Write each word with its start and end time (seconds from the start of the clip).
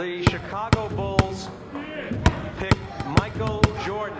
the 0.00 0.24
Chicago 0.30 0.88
Bulls 0.96 1.48
pick 2.58 2.74
Michael 3.18 3.60
Jordan 3.84 4.16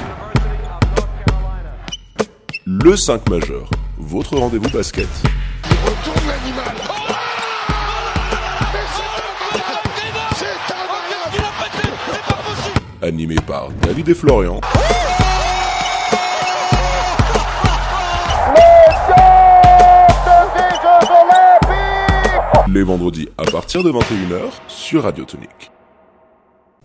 University 0.00 0.64
of 0.64 0.80
North 0.96 1.14
Carolina. 1.26 1.72
Le 2.64 2.96
5 2.96 3.28
majeur, 3.28 3.68
votre 3.98 4.38
rendez-vous 4.38 4.70
basket. 4.70 5.08
Retourne 5.84 6.26
l'animal. 6.26 6.74
Oh 13.02 13.06
Animé 13.06 13.36
par 13.46 13.70
David 13.82 14.08
et 14.08 14.14
Florian. 14.14 14.60
Les 22.72 22.84
vendredis 22.84 23.28
à 23.36 23.42
partir 23.50 23.82
de 23.82 23.90
21h 23.90 24.52
sur 24.90 25.04
Radio 25.04 25.24
Tonique. 25.24 25.70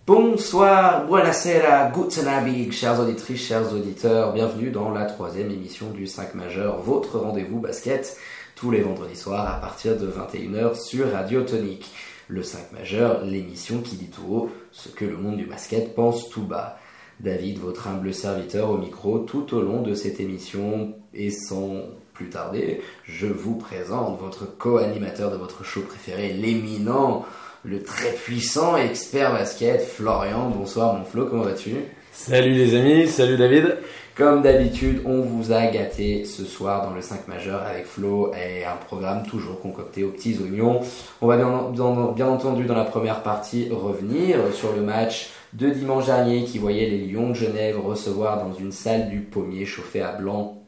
Bonsoir, 0.06 1.08
buonasera, 1.08 1.90
guten 1.90 2.28
Abend, 2.28 2.70
chers 2.70 3.00
auditrices, 3.00 3.48
chers 3.48 3.72
auditeurs, 3.72 4.32
bienvenue 4.32 4.70
dans 4.70 4.90
la 4.90 5.06
troisième 5.06 5.50
émission 5.50 5.90
du 5.90 6.06
5 6.06 6.36
majeur, 6.36 6.80
votre 6.80 7.18
rendez-vous 7.18 7.58
basket, 7.58 8.16
tous 8.54 8.70
les 8.70 8.80
vendredis 8.80 9.16
soirs 9.16 9.52
à 9.52 9.60
partir 9.60 9.96
de 9.96 10.06
21h 10.06 10.80
sur 10.80 11.10
Radio 11.10 11.42
Tonique. 11.42 11.90
Le 12.28 12.44
5 12.44 12.70
majeur, 12.70 13.24
l'émission 13.24 13.80
qui 13.80 13.96
dit 13.96 14.08
tout 14.08 14.32
haut 14.32 14.50
ce 14.70 14.88
que 14.88 15.04
le 15.04 15.16
monde 15.16 15.36
du 15.36 15.46
basket 15.46 15.96
pense 15.96 16.28
tout 16.28 16.44
bas. 16.44 16.78
David, 17.18 17.58
votre 17.58 17.88
humble 17.88 18.14
serviteur 18.14 18.70
au 18.70 18.78
micro 18.78 19.18
tout 19.18 19.52
au 19.52 19.62
long 19.62 19.82
de 19.82 19.94
cette 19.94 20.20
émission 20.20 20.94
et 21.12 21.32
sans 21.32 21.82
plus 22.14 22.30
tarder, 22.30 22.82
je 23.02 23.26
vous 23.26 23.56
présente 23.56 24.20
votre 24.20 24.46
co-animateur 24.56 25.32
de 25.32 25.36
votre 25.36 25.64
show 25.64 25.80
préféré, 25.80 26.32
l'éminent, 26.32 27.26
le 27.64 27.82
très 27.82 28.10
puissant 28.12 28.76
expert 28.76 29.32
basket, 29.32 29.80
Florian. 29.82 30.50
Bonsoir 30.50 30.94
mon 30.94 31.04
Flo, 31.04 31.26
comment 31.26 31.42
vas-tu? 31.44 31.72
Salut 32.12 32.52
les 32.54 32.74
amis, 32.74 33.08
salut 33.08 33.36
David. 33.36 33.76
Comme 34.16 34.40
d'habitude, 34.40 35.02
on 35.04 35.20
vous 35.20 35.52
a 35.52 35.66
gâté 35.66 36.24
ce 36.24 36.44
soir 36.44 36.88
dans 36.88 36.94
le 36.94 37.02
5 37.02 37.28
majeur 37.28 37.62
avec 37.62 37.84
Flo 37.84 38.32
et 38.32 38.64
un 38.64 38.76
programme 38.76 39.26
toujours 39.26 39.60
concocté 39.60 40.04
aux 40.04 40.08
petits 40.10 40.38
oignons. 40.42 40.80
On 41.20 41.26
va 41.26 41.36
bien, 41.36 41.68
bien- 41.70 42.12
bien 42.14 42.26
entendu 42.28 42.64
dans 42.64 42.74
la 42.76 42.84
première 42.84 43.22
partie 43.22 43.68
revenir 43.70 44.38
sur 44.54 44.72
le 44.74 44.80
match 44.80 45.28
de 45.52 45.68
dimanche 45.68 46.06
dernier 46.06 46.44
qui 46.44 46.58
voyait 46.58 46.88
les 46.88 46.98
Lions 47.06 47.28
de 47.30 47.34
Genève 47.34 47.78
recevoir 47.78 48.42
dans 48.42 48.54
une 48.54 48.72
salle 48.72 49.10
du 49.10 49.20
pommier 49.20 49.66
chauffée 49.66 50.00
à 50.02 50.12
blanc 50.12 50.62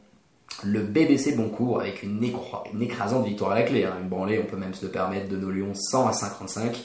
le 0.63 0.81
BBC 0.81 1.33
Boncourt 1.33 1.79
avec 1.79 2.03
une, 2.03 2.23
écrasante 2.23 3.25
victoire 3.25 3.51
à 3.51 3.55
la 3.55 3.63
clé. 3.63 3.85
hein. 3.85 3.93
Une 4.01 4.09
branlée, 4.09 4.39
on 4.39 4.49
peut 4.49 4.57
même 4.57 4.73
se 4.73 4.85
permettre 4.85 5.29
de 5.29 5.37
nos 5.37 5.51
Lions 5.51 5.73
100 5.73 6.07
à 6.07 6.13
55. 6.13 6.77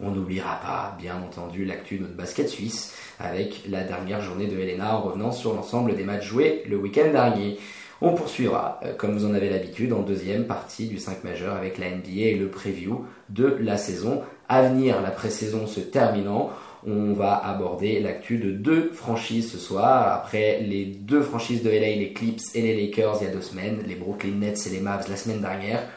On 0.00 0.10
n'oubliera 0.10 0.60
pas, 0.60 0.96
bien 0.98 1.16
entendu, 1.22 1.64
l'actu 1.64 1.96
de 1.96 2.02
notre 2.02 2.16
basket 2.16 2.48
suisse 2.48 2.94
avec 3.18 3.62
la 3.68 3.82
dernière 3.82 4.20
journée 4.20 4.46
de 4.46 4.58
Helena 4.58 4.96
en 4.96 5.02
revenant 5.02 5.32
sur 5.32 5.54
l'ensemble 5.54 5.96
des 5.96 6.04
matchs 6.04 6.26
joués 6.26 6.64
le 6.68 6.76
week-end 6.76 7.10
dernier. 7.12 7.58
On 8.02 8.12
poursuivra, 8.12 8.78
euh, 8.84 8.92
comme 8.94 9.16
vous 9.16 9.24
en 9.24 9.32
avez 9.32 9.48
l'habitude, 9.48 9.94
en 9.94 10.02
deuxième 10.02 10.46
partie 10.46 10.86
du 10.86 10.98
5 10.98 11.24
majeur 11.24 11.56
avec 11.56 11.78
la 11.78 11.88
NBA 11.88 12.10
et 12.10 12.34
le 12.34 12.48
preview 12.48 13.06
de 13.30 13.46
la 13.46 13.78
saison 13.78 14.22
à 14.50 14.62
venir. 14.62 15.00
La 15.00 15.10
pré-saison 15.10 15.66
se 15.66 15.80
terminant, 15.80 16.50
on 16.86 17.12
va 17.12 17.36
aborder 17.36 18.00
l'actu 18.00 18.38
de 18.38 18.50
deux 18.50 18.90
franchises 18.92 19.52
ce 19.52 19.58
soir. 19.58 20.12
Après 20.12 20.60
les 20.60 20.84
deux 20.84 21.22
franchises 21.22 21.62
de 21.62 21.70
LA, 21.70 21.96
les 21.96 22.12
Clips 22.12 22.42
et 22.54 22.62
les 22.62 22.74
Lakers 22.80 23.18
il 23.20 23.26
y 23.26 23.30
a 23.30 23.32
deux 23.32 23.42
semaines, 23.42 23.82
les 23.86 23.94
Brooklyn 23.94 24.36
Nets 24.36 24.66
et 24.66 24.70
les 24.70 24.80
Mavs 24.80 25.08
la 25.08 25.16
semaine 25.16 25.40
dernière, 25.40 25.88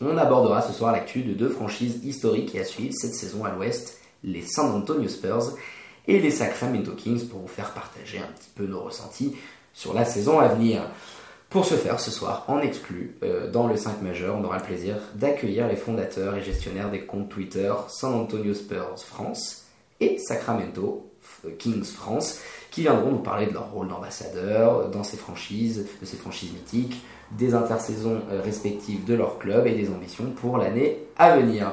on 0.00 0.16
abordera 0.16 0.62
ce 0.62 0.72
soir 0.72 0.92
l'actu 0.92 1.22
de 1.22 1.34
deux 1.34 1.50
franchises 1.50 2.04
historiques 2.04 2.54
et 2.54 2.60
à 2.60 2.64
suivre 2.64 2.94
cette 2.94 3.14
saison 3.14 3.44
à 3.44 3.50
l'ouest, 3.50 4.00
les 4.24 4.42
San 4.42 4.70
Antonio 4.74 5.08
Spurs 5.08 5.56
et 6.08 6.18
les 6.18 6.30
Sacramento 6.30 6.92
Kings 6.92 7.28
pour 7.28 7.40
vous 7.40 7.48
faire 7.48 7.72
partager 7.72 8.18
un 8.18 8.32
petit 8.32 8.50
peu 8.54 8.66
nos 8.66 8.80
ressentis 8.80 9.36
sur 9.72 9.94
la 9.94 10.04
saison 10.04 10.40
à 10.40 10.48
venir. 10.48 10.82
Pour 11.50 11.64
ce 11.64 11.74
faire, 11.74 11.98
ce 11.98 12.12
soir, 12.12 12.44
en 12.46 12.60
exclu, 12.60 13.16
euh, 13.24 13.50
dans 13.50 13.66
le 13.66 13.76
5 13.76 14.02
majeur, 14.02 14.36
on 14.36 14.44
aura 14.44 14.58
le 14.58 14.62
plaisir 14.62 14.96
d'accueillir 15.16 15.66
les 15.66 15.76
fondateurs 15.76 16.36
et 16.36 16.42
gestionnaires 16.42 16.90
des 16.90 17.04
comptes 17.04 17.28
Twitter 17.28 17.72
San 17.88 18.14
Antonio 18.14 18.54
Spurs 18.54 18.94
France 19.04 19.59
et 20.00 20.18
Sacramento 20.18 21.10
euh, 21.44 21.50
Kings 21.58 21.84
France, 21.84 22.40
qui 22.70 22.82
viendront 22.82 23.10
nous 23.10 23.18
parler 23.18 23.46
de 23.46 23.52
leur 23.52 23.70
rôle 23.70 23.88
d'ambassadeur 23.88 24.88
dans 24.90 25.02
ces 25.02 25.16
franchises, 25.16 25.86
de 26.00 26.06
ces 26.06 26.16
franchises 26.16 26.52
mythiques, 26.52 27.02
des 27.32 27.54
intersaisons 27.54 28.20
euh, 28.30 28.40
respectives 28.42 29.04
de 29.04 29.14
leur 29.14 29.38
club 29.38 29.66
et 29.66 29.72
des 29.72 29.88
ambitions 29.90 30.26
pour 30.40 30.58
l'année 30.58 30.98
à 31.16 31.36
venir. 31.36 31.72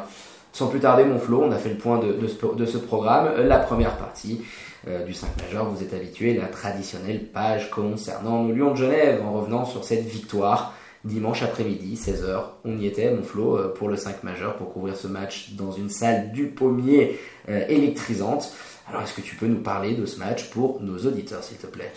Sans 0.52 0.68
plus 0.68 0.80
tarder, 0.80 1.04
mon 1.04 1.20
Flo, 1.20 1.44
on 1.44 1.52
a 1.52 1.58
fait 1.58 1.70
le 1.70 1.78
point 1.78 2.00
de, 2.00 2.28
ce, 2.66 2.78
programme. 2.78 3.28
Euh, 3.28 3.48
La 3.48 3.60
première 3.60 3.96
partie 3.98 4.42
euh, 4.88 5.04
du 5.04 5.14
5 5.14 5.30
majeur, 5.44 5.66
vous 5.66 5.84
êtes 5.84 5.94
habitué, 5.94 6.34
la 6.34 6.48
traditionnelle 6.48 7.26
page 7.26 7.70
concernant 7.70 8.44
nos 8.44 8.54
Lions 8.54 8.72
de 8.72 8.78
Genève, 8.78 9.22
en 9.24 9.34
revenant 9.34 9.66
sur 9.66 9.84
cette 9.84 10.06
victoire 10.06 10.74
dimanche 11.04 11.44
après-midi, 11.44 11.96
16h. 11.96 12.42
On 12.66 12.78
y 12.78 12.86
était, 12.86 13.12
mon 13.12 13.24
Flo, 13.24 13.58
euh, 13.58 13.74
pour 13.74 13.90
le 13.90 13.96
5 13.96 14.24
majeur, 14.24 14.56
pour 14.56 14.74
couvrir 14.74 14.96
ce 14.96 15.08
match 15.08 15.52
dans 15.54 15.72
une 15.72 15.90
salle 15.90 16.32
du 16.32 16.48
pommier 16.48 17.20
euh, 17.50 17.66
électrisante. 17.68 18.52
Alors, 18.90 19.02
est-ce 19.02 19.14
que 19.14 19.22
tu 19.22 19.36
peux 19.36 19.48
nous 19.48 19.62
parler 19.62 19.94
de 19.94 20.06
ce 20.06 20.20
match 20.20 20.50
pour 20.50 20.82
nos 20.82 20.98
auditeurs, 20.98 21.44
s'il 21.44 21.58
te 21.58 21.68
plaît? 21.68 21.92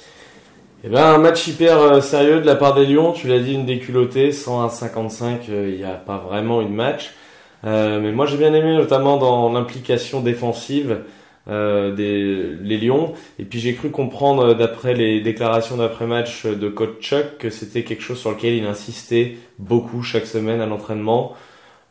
Eh 0.83 0.89
ben 0.89 1.05
un 1.05 1.19
match 1.19 1.47
hyper 1.47 1.79
euh, 1.79 2.01
sérieux 2.01 2.41
de 2.41 2.47
la 2.47 2.57
part 2.57 2.75
des 2.75 2.87
Lions, 2.87 3.13
tu 3.13 3.29
l'as 3.29 3.39
dit, 3.39 3.53
une 3.53 3.67
déculottée, 3.67 4.33
100 4.33 4.65
à 4.65 4.71
55, 4.71 5.49
euh, 5.51 5.69
il 5.69 5.77
n'y 5.77 5.85
a 5.85 5.95
pas 5.95 6.17
vraiment 6.17 6.63
une 6.63 6.75
match. 6.75 7.13
Mais 7.63 8.13
moi 8.13 8.25
j'ai 8.25 8.39
bien 8.39 8.55
aimé 8.55 8.75
notamment 8.75 9.19
dans 9.19 9.53
l'implication 9.53 10.23
défensive 10.23 11.01
euh, 11.49 11.95
des 11.95 12.55
les 12.63 12.77
Lions. 12.77 13.15
Et 13.39 13.45
puis 13.45 13.61
j'ai 13.61 13.75
cru 13.75 13.91
comprendre 13.91 14.49
euh, 14.51 14.55
d'après 14.55 14.95
les 14.95 15.21
déclarations 15.21 15.77
d'après-match 15.77 16.47
de 16.47 16.69
coach 16.69 17.01
Chuck 17.01 17.39
que 17.39 17.51
c'était 17.51 17.83
quelque 17.83 18.03
chose 18.03 18.19
sur 18.19 18.31
lequel 18.31 18.55
il 18.55 18.67
insistait 18.67 19.37
beaucoup 19.59 20.03
chaque 20.03 20.27
semaine 20.27 20.61
à 20.61 20.67
l'entraînement. 20.67 21.35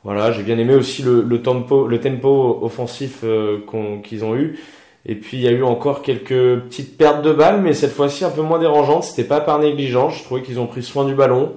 Voilà, 0.03 0.31
j'ai 0.31 0.43
bien 0.43 0.57
aimé 0.57 0.75
aussi 0.75 1.01
le, 1.01 1.21
le 1.23 1.41
tempo, 1.41 1.88
le 1.88 1.99
tempo 1.99 2.59
offensif 2.61 3.21
euh, 3.23 3.59
qu'ils 4.03 4.23
ont 4.23 4.35
eu. 4.35 4.59
Et 5.05 5.15
puis 5.15 5.38
il 5.38 5.43
y 5.43 5.47
a 5.47 5.51
eu 5.51 5.63
encore 5.63 6.01
quelques 6.03 6.59
petites 6.61 6.97
pertes 6.97 7.23
de 7.23 7.33
balles, 7.33 7.61
mais 7.61 7.73
cette 7.73 7.91
fois-ci 7.91 8.23
un 8.25 8.29
peu 8.29 8.41
moins 8.41 8.59
dérangeantes. 8.59 9.03
C'était 9.03 9.27
pas 9.27 9.41
par 9.41 9.59
négligence. 9.59 10.19
Je 10.19 10.23
trouvais 10.23 10.41
qu'ils 10.41 10.59
ont 10.59 10.67
pris 10.67 10.83
soin 10.83 11.05
du 11.05 11.15
ballon. 11.15 11.53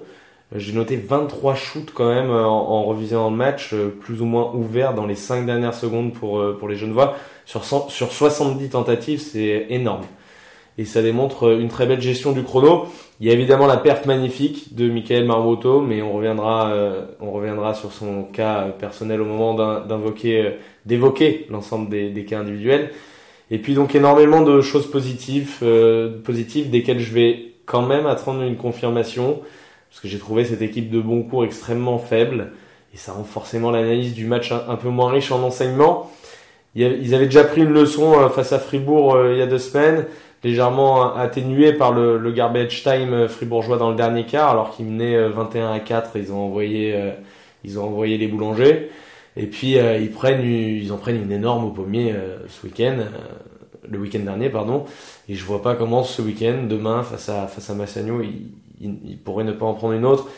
J'ai 0.54 0.72
noté 0.72 0.96
23 0.96 1.54
shoots 1.54 1.92
quand 1.94 2.08
même 2.12 2.30
euh, 2.30 2.44
en, 2.44 2.50
en 2.50 2.84
revisionnant 2.84 3.30
le 3.30 3.36
match, 3.36 3.70
euh, 3.72 3.88
plus 3.88 4.20
ou 4.20 4.26
moins 4.26 4.50
ouverts 4.54 4.94
dans 4.94 5.06
les 5.06 5.14
5 5.14 5.46
dernières 5.46 5.74
secondes 5.74 6.12
pour, 6.12 6.38
euh, 6.40 6.56
pour 6.58 6.68
les 6.68 6.76
Genevois. 6.76 7.16
Sur, 7.46 7.64
100 7.64 7.88
sur 7.88 8.12
70 8.12 8.68
tentatives, 8.70 9.20
c'est 9.20 9.66
énorme. 9.70 10.02
Et 10.78 10.84
ça 10.84 11.02
démontre 11.02 11.52
une 11.58 11.68
très 11.68 11.86
belle 11.86 12.00
gestion 12.00 12.32
du 12.32 12.42
chrono. 12.42 12.86
Il 13.20 13.26
y 13.26 13.30
a 13.30 13.34
évidemment 13.34 13.66
la 13.66 13.76
perf 13.76 14.06
magnifique 14.06 14.74
de 14.74 14.88
Michael 14.88 15.26
Marmoto, 15.26 15.80
mais 15.80 16.00
on 16.02 16.12
reviendra, 16.12 16.72
on 17.20 17.30
reviendra 17.30 17.74
sur 17.74 17.92
son 17.92 18.24
cas 18.24 18.68
personnel 18.78 19.20
au 19.20 19.26
moment 19.26 19.52
d'in- 19.54 19.80
d'invoquer, 19.80 20.54
d'évoquer 20.86 21.46
l'ensemble 21.50 21.90
des, 21.90 22.08
des 22.08 22.24
cas 22.24 22.40
individuels. 22.40 22.90
Et 23.50 23.58
puis 23.58 23.74
donc 23.74 23.94
énormément 23.94 24.40
de 24.40 24.62
choses 24.62 24.90
positives, 24.90 25.58
euh, 25.62 26.22
positives 26.24 26.70
desquelles 26.70 27.00
je 27.00 27.12
vais 27.12 27.52
quand 27.66 27.82
même 27.82 28.06
attendre 28.06 28.42
une 28.42 28.56
confirmation, 28.56 29.40
parce 29.92 30.00
que 30.00 30.08
j'ai 30.08 30.18
trouvé 30.18 30.46
cette 30.46 30.62
équipe 30.62 30.90
de 30.90 31.02
Boncourt 31.02 31.44
extrêmement 31.44 31.98
faible, 31.98 32.52
et 32.94 32.96
ça 32.96 33.12
rend 33.12 33.24
forcément 33.24 33.70
l'analyse 33.70 34.14
du 34.14 34.24
match 34.24 34.50
un, 34.50 34.76
peu 34.76 34.88
moins 34.88 35.10
riche 35.10 35.30
en 35.30 35.46
a- 35.46 35.74
Ils 36.74 37.14
avaient 37.14 37.26
déjà 37.26 37.44
pris 37.44 37.60
une 37.60 37.74
leçon 37.74 38.18
euh, 38.18 38.30
face 38.30 38.54
à 38.54 38.58
Fribourg 38.58 39.14
euh, 39.14 39.32
il 39.32 39.38
y 39.38 39.42
a 39.42 39.46
deux 39.46 39.58
semaines, 39.58 40.06
légèrement 40.42 41.14
atténuée 41.14 41.74
par 41.74 41.92
le, 41.92 42.32
garbage 42.32 42.82
time 42.82 43.12
euh, 43.12 43.28
fribourgeois 43.28 43.76
dans 43.76 43.90
le 43.90 43.96
dernier 43.96 44.24
quart, 44.24 44.48
alors 44.48 44.74
qu'ils 44.74 44.86
menaient 44.86 45.14
euh, 45.14 45.28
21 45.28 45.72
à 45.72 45.80
4, 45.80 46.16
ils 46.16 46.32
ont 46.32 46.38
envoyé, 46.38 46.94
euh, 46.94 47.10
ils 47.62 47.78
ont 47.78 47.84
envoyé 47.84 48.16
les 48.16 48.28
boulangers. 48.28 48.88
Et 49.36 49.44
puis 49.44 49.78
euh, 49.78 49.98
ils 49.98 50.10
prennent, 50.10 50.42
ils 50.42 50.90
en 50.90 50.96
prennent 50.96 51.22
une 51.22 51.32
énorme 51.32 51.66
au 51.66 51.70
pommier 51.70 52.12
euh, 52.14 52.38
ce 52.48 52.66
week-end, 52.66 52.96
euh, 52.98 53.08
le 53.90 53.98
week-end 53.98 54.20
dernier 54.20 54.48
pardon. 54.48 54.86
Et 55.28 55.34
je 55.34 55.44
vois 55.44 55.60
pas 55.60 55.74
comment 55.74 56.02
ce 56.02 56.22
week-end, 56.22 56.64
demain 56.66 57.02
face 57.02 57.28
à 57.28 57.46
face 57.46 57.68
à 57.68 57.74
Massagno, 57.74 58.22
il, 58.22 58.46
il, 58.82 59.18
pourrait 59.18 59.44
ne 59.44 59.52
pas 59.52 59.66
en 59.66 59.74
prendre 59.74 59.94
une 59.94 60.04
autre. 60.04 60.28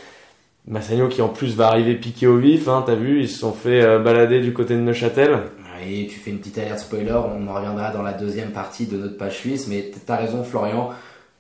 Massagno 0.67 1.08
qui 1.08 1.20
en 1.23 1.29
plus 1.29 1.56
va 1.56 1.69
arriver 1.69 1.94
piqué 1.94 2.26
au 2.26 2.38
vif, 2.38 2.69
hein, 2.69 2.82
t'as 2.87 2.94
vu, 2.94 3.20
ils 3.20 3.29
se 3.29 3.38
sont 3.38 3.52
fait 3.52 3.82
euh, 3.82 3.99
balader 3.99 4.41
du 4.41 4.52
côté 4.52 4.75
de 4.75 4.81
Neuchâtel. 4.81 5.38
Et 5.87 6.06
tu 6.06 6.19
fais 6.19 6.31
une 6.31 6.38
petite 6.38 6.56
alerte 6.56 6.79
spoiler, 6.79 7.12
on 7.12 7.46
en 7.46 7.55
reviendra 7.55 7.91
dans 7.91 8.02
la 8.02 8.12
deuxième 8.14 8.52
partie 8.52 8.87
de 8.87 8.96
notre 8.96 9.19
page 9.19 9.37
suisse, 9.37 9.69
mais 9.69 9.91
t'as 10.06 10.17
raison 10.17 10.43
Florian, 10.43 10.91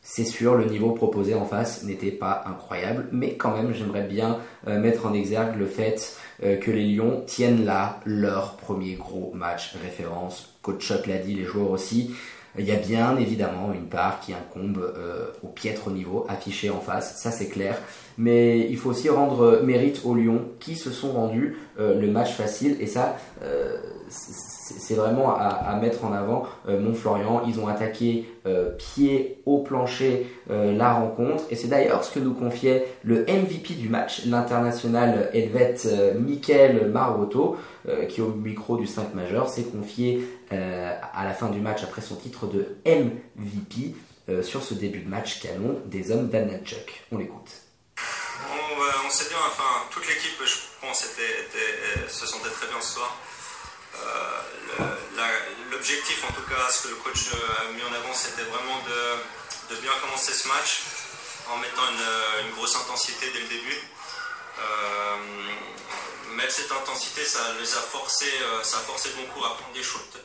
c'est 0.06 0.26
sûr, 0.26 0.54
le 0.54 0.66
niveau 0.66 0.90
proposé 0.90 1.34
en 1.34 1.46
face 1.46 1.82
n'était 1.84 2.10
pas 2.10 2.44
incroyable, 2.46 3.06
mais 3.10 3.36
quand 3.36 3.56
même 3.56 3.72
j'aimerais 3.72 4.02
bien 4.02 4.38
euh, 4.68 4.78
mettre 4.78 5.06
en 5.06 5.14
exergue 5.14 5.56
le 5.58 5.66
fait 5.66 6.18
euh, 6.42 6.58
que 6.58 6.70
les 6.70 6.84
Lions 6.84 7.22
tiennent 7.26 7.64
là 7.64 8.00
leur 8.04 8.56
premier 8.56 8.96
gros 8.96 9.32
match 9.34 9.74
référence. 9.82 10.58
Coach 10.60 10.86
Chuck 10.86 11.06
l'a 11.06 11.16
dit, 11.16 11.34
les 11.34 11.44
joueurs 11.44 11.70
aussi. 11.70 12.14
Il 12.58 12.64
y 12.64 12.70
a 12.70 12.76
bien 12.76 13.16
évidemment 13.16 13.72
une 13.74 13.86
part 13.86 14.20
qui 14.20 14.32
incombe 14.32 14.78
euh, 14.78 15.26
au 15.42 15.48
piètre 15.48 15.90
niveau 15.90 16.24
affiché 16.28 16.70
en 16.70 16.80
face, 16.80 17.16
ça 17.16 17.32
c'est 17.32 17.48
clair. 17.48 17.76
Mais 18.16 18.60
il 18.70 18.76
faut 18.76 18.90
aussi 18.90 19.08
rendre 19.08 19.60
mérite 19.64 20.02
aux 20.04 20.14
Lions 20.14 20.42
qui 20.60 20.76
se 20.76 20.90
sont 20.90 21.12
rendus 21.12 21.56
euh, 21.80 22.00
le 22.00 22.06
match 22.06 22.32
facile 22.32 22.76
et 22.78 22.86
ça, 22.86 23.16
euh, 23.42 23.78
c'est 24.14 24.94
vraiment 24.94 25.34
à, 25.36 25.76
mettre 25.80 26.04
en 26.04 26.12
avant 26.12 26.46
Montflorian. 26.66 27.42
Ils 27.46 27.60
ont 27.60 27.68
attaqué 27.68 28.26
pied 28.78 29.42
au 29.44 29.58
plancher 29.58 30.26
la 30.48 30.94
rencontre. 30.94 31.44
Et 31.50 31.56
c'est 31.56 31.68
d'ailleurs 31.68 32.04
ce 32.04 32.12
que 32.12 32.20
nous 32.20 32.34
confiait 32.34 32.86
le 33.02 33.22
MVP 33.22 33.74
du 33.74 33.88
match, 33.88 34.24
l'international 34.26 35.30
helvète 35.34 35.88
Michael 36.18 36.90
Marotto, 36.90 37.56
qui 38.08 38.22
au 38.22 38.28
micro 38.28 38.76
du 38.76 38.86
5 38.86 39.14
majeur 39.14 39.48
s'est 39.48 39.64
confié 39.64 40.26
à 40.50 41.24
la 41.24 41.32
fin 41.32 41.48
du 41.48 41.60
match 41.60 41.82
après 41.82 42.00
son 42.00 42.16
titre 42.16 42.46
de 42.46 42.76
MVP. 42.86 43.94
sur 44.42 44.62
ce 44.62 44.74
début 44.74 45.00
de 45.00 45.08
match 45.08 45.40
canon 45.40 45.78
des 45.86 46.10
hommes 46.10 46.28
d'Anachuk. 46.28 47.04
On 47.12 47.18
l'écoute. 47.18 47.50
On, 49.06 49.10
s'est 49.10 49.28
bien, 49.28 49.38
enfin, 49.46 49.86
toute 49.90 50.06
l'équipe, 50.08 50.40
je 50.44 50.56
pense, 50.80 51.04
se 52.08 52.26
sentait 52.26 52.50
très 52.50 52.66
bien 52.66 52.80
ce 52.80 52.94
soir. 52.94 53.16
Euh, 54.02 55.34
l'objectif, 55.70 56.24
en 56.24 56.32
tout 56.32 56.48
cas, 56.48 56.70
ce 56.70 56.84
que 56.84 56.88
le 56.88 56.96
coach 56.96 57.28
a 57.32 57.72
mis 57.72 57.82
en 57.82 57.92
avant, 57.92 58.14
c'était 58.14 58.42
vraiment 58.42 58.78
de, 58.88 59.76
bien 59.76 59.92
commencer 60.00 60.32
ce 60.32 60.48
match 60.48 60.82
en 61.50 61.56
mettant 61.58 61.82
une, 62.42 62.50
grosse 62.52 62.76
intensité 62.76 63.30
dès 63.32 63.40
le 63.40 63.48
début. 63.48 63.82
Euh, 64.58 65.16
mais 66.30 66.48
cette 66.48 66.72
intensité, 66.72 67.24
ça 67.24 67.40
les 67.60 67.74
a 67.74 67.80
forcés, 67.80 68.32
euh, 68.42 68.62
ça 68.62 68.78
a 68.78 68.80
forcé 68.80 69.10
beaucoup 69.10 69.44
à 69.44 69.56
prendre 69.56 69.72
des 69.72 69.82
shoots, 69.82 70.16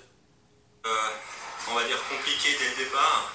on 1.68 1.76
va 1.76 1.84
dire 1.84 1.98
compliqués 2.10 2.56
dès 2.60 2.70
le 2.70 2.86
départ. 2.86 3.32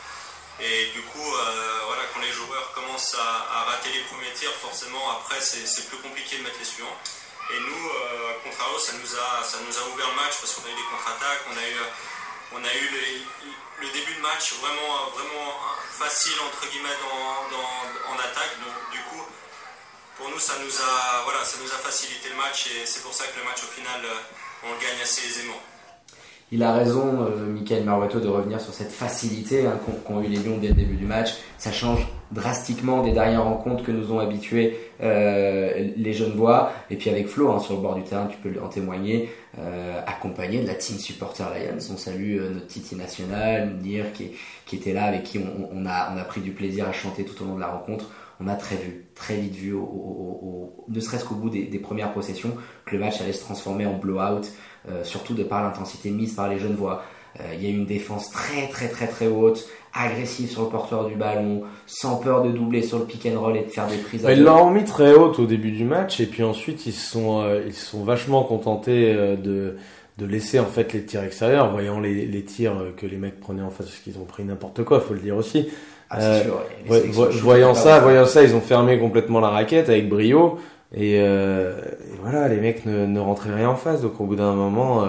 Et 0.60 0.86
du 0.92 1.02
coup, 1.02 1.34
euh, 1.34 1.80
voilà, 1.86 2.02
quand 2.12 2.20
les 2.20 2.30
joueurs 2.30 2.72
commencent 2.74 3.16
à, 3.18 3.64
rater 3.64 3.90
les 3.92 4.02
premiers 4.04 4.32
tirs, 4.34 4.52
forcément, 4.52 5.10
après, 5.10 5.40
c'est 5.40 5.88
plus 5.88 5.98
compliqué 5.98 6.38
de 6.38 6.42
mettre 6.42 6.58
les 6.58 6.64
suivants. 6.64 6.96
Et 7.50 7.60
nous, 7.60 7.88
euh, 7.88 8.32
contrario, 8.42 8.78
ça 8.78 8.92
nous, 8.94 9.14
a, 9.14 9.44
ça 9.44 9.58
nous 9.60 9.76
a 9.78 9.82
ouvert 9.92 10.08
le 10.08 10.16
match 10.16 10.40
parce 10.40 10.54
qu'on 10.54 10.64
a 10.64 10.70
eu 10.70 10.76
des 10.76 10.88
contre-attaques, 10.90 11.44
on 11.52 11.56
a 11.56 11.68
eu, 11.68 11.76
on 12.52 12.64
a 12.64 12.74
eu 12.74 12.88
le 13.80 13.88
début 13.92 14.14
de 14.14 14.20
match 14.20 14.54
vraiment, 14.54 15.10
vraiment 15.10 15.60
facile, 15.90 16.40
entre 16.40 16.66
guillemets, 16.70 16.96
en 18.08 18.18
attaque. 18.18 18.56
Donc, 18.64 18.90
du 18.92 19.00
coup, 19.10 19.24
pour 20.16 20.30
nous, 20.30 20.38
ça 20.38 20.54
nous, 20.58 20.80
a, 20.80 21.22
voilà, 21.24 21.44
ça 21.44 21.58
nous 21.60 21.70
a 21.72 21.78
facilité 21.78 22.28
le 22.30 22.36
match 22.36 22.66
et 22.68 22.86
c'est 22.86 23.02
pour 23.02 23.12
ça 23.12 23.26
que 23.26 23.38
le 23.38 23.44
match, 23.44 23.62
au 23.62 23.72
final, 23.72 24.00
euh, 24.04 24.14
on 24.64 24.72
le 24.72 24.78
gagne 24.78 25.00
assez 25.02 25.26
aisément 25.26 25.60
il 26.54 26.62
a 26.62 26.72
raison, 26.72 27.24
euh, 27.24 27.52
Michael 27.52 27.84
de 27.84 28.28
revenir 28.28 28.60
sur 28.60 28.72
cette 28.72 28.92
facilité 28.92 29.66
hein, 29.66 29.76
qu'ont 30.06 30.22
eu 30.22 30.28
les 30.28 30.36
Lions 30.36 30.56
dès 30.60 30.68
le 30.68 30.74
début 30.74 30.94
du 30.94 31.04
match. 31.04 31.34
Ça 31.58 31.72
change 31.72 32.06
drastiquement 32.30 33.02
des 33.02 33.10
dernières 33.10 33.42
rencontres 33.42 33.82
que 33.82 33.90
nous 33.90 34.12
ont 34.12 34.20
habitués 34.20 34.78
euh, 35.02 35.88
les 35.96 36.12
jeunes 36.12 36.34
voix. 36.34 36.70
Et 36.90 36.96
puis 36.96 37.10
avec 37.10 37.26
Flo 37.26 37.50
hein, 37.50 37.58
sur 37.58 37.74
le 37.74 37.80
bord 37.80 37.96
du 37.96 38.04
terrain, 38.04 38.26
tu 38.26 38.36
peux 38.36 38.52
en 38.62 38.68
témoigner, 38.68 39.30
euh, 39.58 40.00
accompagné 40.06 40.62
de 40.62 40.68
la 40.68 40.74
team 40.74 40.96
supporter 40.96 41.42
Lions. 41.42 41.84
On 41.92 41.96
salue 41.96 42.38
notre 42.38 42.68
Titi 42.68 42.94
national, 42.94 43.74
Nir, 43.82 44.04
qui, 44.12 44.76
était 44.76 44.92
là, 44.92 45.06
avec 45.06 45.24
qui 45.24 45.40
on, 45.40 45.86
a, 45.86 46.24
pris 46.24 46.40
du 46.40 46.52
plaisir 46.52 46.86
à 46.88 46.92
chanter 46.92 47.24
tout 47.24 47.42
au 47.42 47.48
long 47.48 47.56
de 47.56 47.60
la 47.60 47.68
rencontre 47.68 48.10
on 48.40 48.48
a 48.48 48.54
très 48.56 48.76
vite 49.36 49.54
vu, 49.54 49.74
ne 50.88 51.00
serait-ce 51.00 51.24
qu'au 51.24 51.36
bout 51.36 51.50
des, 51.50 51.78
premières 51.78 52.12
possessions, 52.12 52.56
que 52.84 52.96
le 52.96 53.00
match 53.00 53.20
allait 53.20 53.32
se 53.32 53.40
transformer 53.40 53.86
en 53.86 53.96
blowout, 53.96 54.42
euh, 54.42 54.42
surtout 55.02 55.34
de 55.34 55.42
par 55.42 55.62
l'intensité 55.62 56.10
mise 56.10 56.34
par 56.34 56.48
les 56.48 56.58
jeunes 56.58 56.74
voix. 56.74 57.04
Euh, 57.40 57.42
il 57.54 57.64
y 57.64 57.66
a 57.66 57.70
eu 57.70 57.76
une 57.76 57.86
défense 57.86 58.30
très 58.30 58.68
très 58.68 58.88
très 58.88 59.08
très 59.08 59.26
haute, 59.26 59.66
agressive 59.92 60.48
sur 60.48 60.62
le 60.62 60.68
porteur 60.68 61.06
du 61.06 61.16
ballon, 61.16 61.62
sans 61.86 62.16
peur 62.16 62.42
de 62.42 62.50
doubler 62.50 62.82
sur 62.82 62.98
le 62.98 63.04
pick 63.06 63.26
and 63.26 63.40
roll 63.40 63.56
et 63.56 63.64
de 63.64 63.70
faire 63.70 63.88
des 63.88 63.96
prises. 63.96 64.24
À 64.24 64.32
ils 64.32 64.42
l'ont 64.42 64.70
mis 64.70 64.84
très 64.84 65.14
haute 65.14 65.38
au 65.40 65.46
début 65.46 65.72
du 65.72 65.84
match 65.84 66.20
et 66.20 66.26
puis 66.26 66.44
ensuite 66.44 66.86
ils 66.86 66.92
sont 66.92 67.42
euh, 67.42 67.62
ils 67.66 67.74
sont 67.74 68.04
vachement 68.04 68.44
contentés 68.44 69.12
de 69.14 69.76
de 70.16 70.26
laisser 70.26 70.60
en 70.60 70.66
fait 70.66 70.92
les 70.92 71.04
tirs 71.04 71.24
extérieurs, 71.24 71.72
voyant 71.72 71.98
les, 71.98 72.24
les 72.26 72.44
tirs 72.44 72.76
que 72.96 73.04
les 73.04 73.16
mecs 73.16 73.40
prenaient 73.40 73.62
en 73.62 73.70
face 73.70 73.86
parce 73.86 73.98
qu'ils 73.98 74.18
ont 74.18 74.24
pris 74.24 74.44
n'importe 74.44 74.84
quoi, 74.84 75.00
faut 75.00 75.14
le 75.14 75.18
dire 75.18 75.36
aussi. 75.36 75.68
Ah, 76.08 76.20
euh, 76.20 76.42
voyant 77.42 77.74
ça, 77.74 77.98
voyant 77.98 78.26
ça, 78.26 78.44
ils 78.44 78.54
ont 78.54 78.60
fermé 78.60 78.98
complètement 79.00 79.40
la 79.40 79.48
raquette 79.48 79.88
avec 79.88 80.08
brio. 80.08 80.60
Et, 80.94 81.20
euh, 81.20 81.80
voilà, 82.22 82.48
les 82.48 82.56
mecs 82.56 82.86
ne, 82.86 83.18
rentraient 83.18 83.54
rien 83.54 83.70
en 83.70 83.76
face. 83.76 84.00
Donc 84.00 84.20
au 84.20 84.26
bout 84.26 84.36
d'un 84.36 84.54
moment, 84.54 85.04
euh, 85.04 85.08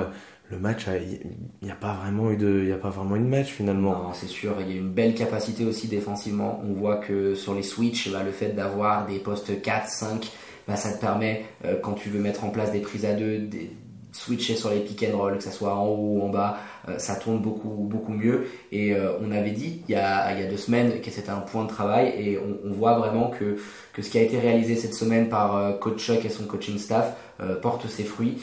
le 0.49 0.59
match, 0.59 0.87
il 0.87 1.65
n'y 1.65 1.71
a 1.71 1.75
pas 1.75 1.93
vraiment 1.93 2.31
eu 2.31 2.37
de, 2.37 2.63
il 2.65 2.71
a 2.71 2.77
pas 2.77 2.89
vraiment 2.89 3.15
eu 3.15 3.19
match 3.19 3.51
finalement. 3.51 4.11
C'est 4.13 4.27
sûr. 4.27 4.55
Il 4.61 4.71
y 4.71 4.73
a 4.73 4.77
une 4.77 4.91
belle 4.91 5.13
capacité 5.13 5.65
aussi 5.65 5.87
défensivement. 5.87 6.61
On 6.67 6.73
voit 6.73 6.97
que 6.97 7.35
sur 7.35 7.53
les 7.53 7.63
switches, 7.63 8.11
bah, 8.11 8.23
le 8.23 8.31
fait 8.31 8.49
d'avoir 8.49 9.05
des 9.05 9.19
postes 9.19 9.61
4, 9.61 9.87
5, 9.87 10.31
bah, 10.67 10.75
ça 10.75 10.91
te 10.91 10.99
permet 10.99 11.45
quand 11.81 11.93
tu 11.93 12.09
veux 12.09 12.19
mettre 12.19 12.43
en 12.43 12.49
place 12.49 12.71
des 12.71 12.79
prises 12.79 13.05
à 13.05 13.13
deux, 13.13 13.39
des, 13.39 13.71
switcher 14.15 14.55
sur 14.55 14.69
les 14.69 14.79
pick 14.79 15.03
and 15.03 15.17
roll, 15.17 15.37
que 15.37 15.43
ça 15.43 15.51
soit 15.51 15.75
en 15.75 15.85
haut 15.87 15.97
ou 15.97 16.21
en 16.23 16.29
bas, 16.29 16.57
euh, 16.57 16.57
ça 16.97 17.15
tourne 17.15 17.39
beaucoup, 17.39 17.69
beaucoup 17.69 18.11
mieux. 18.11 18.47
Et 18.71 18.93
euh, 18.93 19.13
on 19.21 19.31
avait 19.31 19.51
dit 19.51 19.81
il 19.87 19.93
y, 19.93 19.97
a, 19.97 20.33
il 20.33 20.41
y 20.41 20.43
a 20.43 20.49
deux 20.49 20.57
semaines 20.57 21.01
que 21.01 21.11
c'était 21.11 21.29
un 21.29 21.39
point 21.39 21.63
de 21.63 21.69
travail 21.69 22.13
et 22.17 22.37
on, 22.37 22.71
voit 22.73 22.97
vraiment 22.97 23.29
que, 23.29 23.57
que 23.93 24.01
ce 24.01 24.09
qui 24.09 24.17
a 24.17 24.21
été 24.21 24.37
réalisé 24.37 24.75
cette 24.75 24.93
semaine 24.93 25.29
par 25.29 25.55
euh, 25.55 25.73
Coach 25.73 25.99
Chuck 25.99 26.25
et 26.25 26.29
son 26.29 26.45
coaching 26.45 26.77
staff 26.77 27.15
porte 27.61 27.87
ses 27.89 28.05
fruits. 28.05 28.37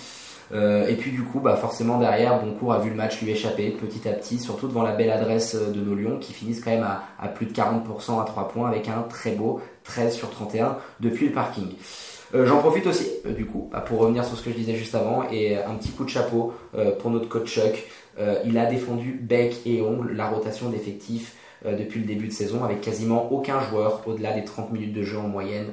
et 0.52 0.94
puis 0.98 1.12
du 1.12 1.22
coup, 1.22 1.40
bah 1.40 1.56
forcément 1.56 1.98
derrière, 1.98 2.42
Boncourt 2.42 2.74
a 2.74 2.78
vu 2.78 2.90
le 2.90 2.96
match 2.96 3.22
lui 3.22 3.30
échapper 3.30 3.70
petit 3.70 4.06
à 4.06 4.12
petit, 4.12 4.38
surtout 4.38 4.68
devant 4.68 4.82
la 4.82 4.92
belle 4.92 5.10
adresse 5.10 5.54
de 5.54 5.80
nos 5.80 5.94
Lions 5.94 6.18
qui 6.18 6.34
finissent 6.34 6.60
quand 6.60 6.72
même 6.72 6.82
à, 6.82 7.04
à 7.18 7.28
plus 7.28 7.46
de 7.46 7.52
40% 7.52 8.20
à 8.20 8.24
3 8.26 8.48
points 8.48 8.68
avec 8.68 8.88
un 8.88 9.02
très 9.08 9.30
beau 9.30 9.62
13 9.84 10.14
sur 10.14 10.28
31 10.28 10.76
depuis 11.00 11.28
le 11.28 11.32
parking. 11.32 11.68
Euh, 12.34 12.46
j'en 12.46 12.58
profite 12.58 12.86
aussi, 12.86 13.06
euh, 13.26 13.32
du 13.32 13.44
coup, 13.46 13.68
bah, 13.70 13.80
pour 13.80 13.98
revenir 13.98 14.24
sur 14.24 14.36
ce 14.36 14.42
que 14.42 14.50
je 14.50 14.56
disais 14.56 14.74
juste 14.74 14.94
avant, 14.94 15.24
et 15.30 15.56
euh, 15.56 15.68
un 15.68 15.74
petit 15.74 15.90
coup 15.90 16.04
de 16.04 16.08
chapeau 16.08 16.54
pour 17.00 17.10
notre 17.10 17.28
coach 17.28 17.48
Chuck. 17.48 17.84
Il 18.44 18.58
a 18.58 18.66
défendu 18.66 19.18
bec 19.20 19.60
et 19.66 19.82
ongle 19.82 20.12
la 20.12 20.28
rotation 20.28 20.68
d'effectifs 20.68 21.36
depuis 21.64 22.00
le 22.00 22.06
début 22.06 22.26
de 22.26 22.32
saison, 22.32 22.64
avec 22.64 22.80
quasiment 22.80 23.30
aucun 23.32 23.60
joueur 23.60 24.02
au-delà 24.06 24.32
des 24.32 24.44
30 24.44 24.72
minutes 24.72 24.92
de 24.92 25.02
jeu 25.02 25.18
en 25.18 25.28
moyenne 25.28 25.66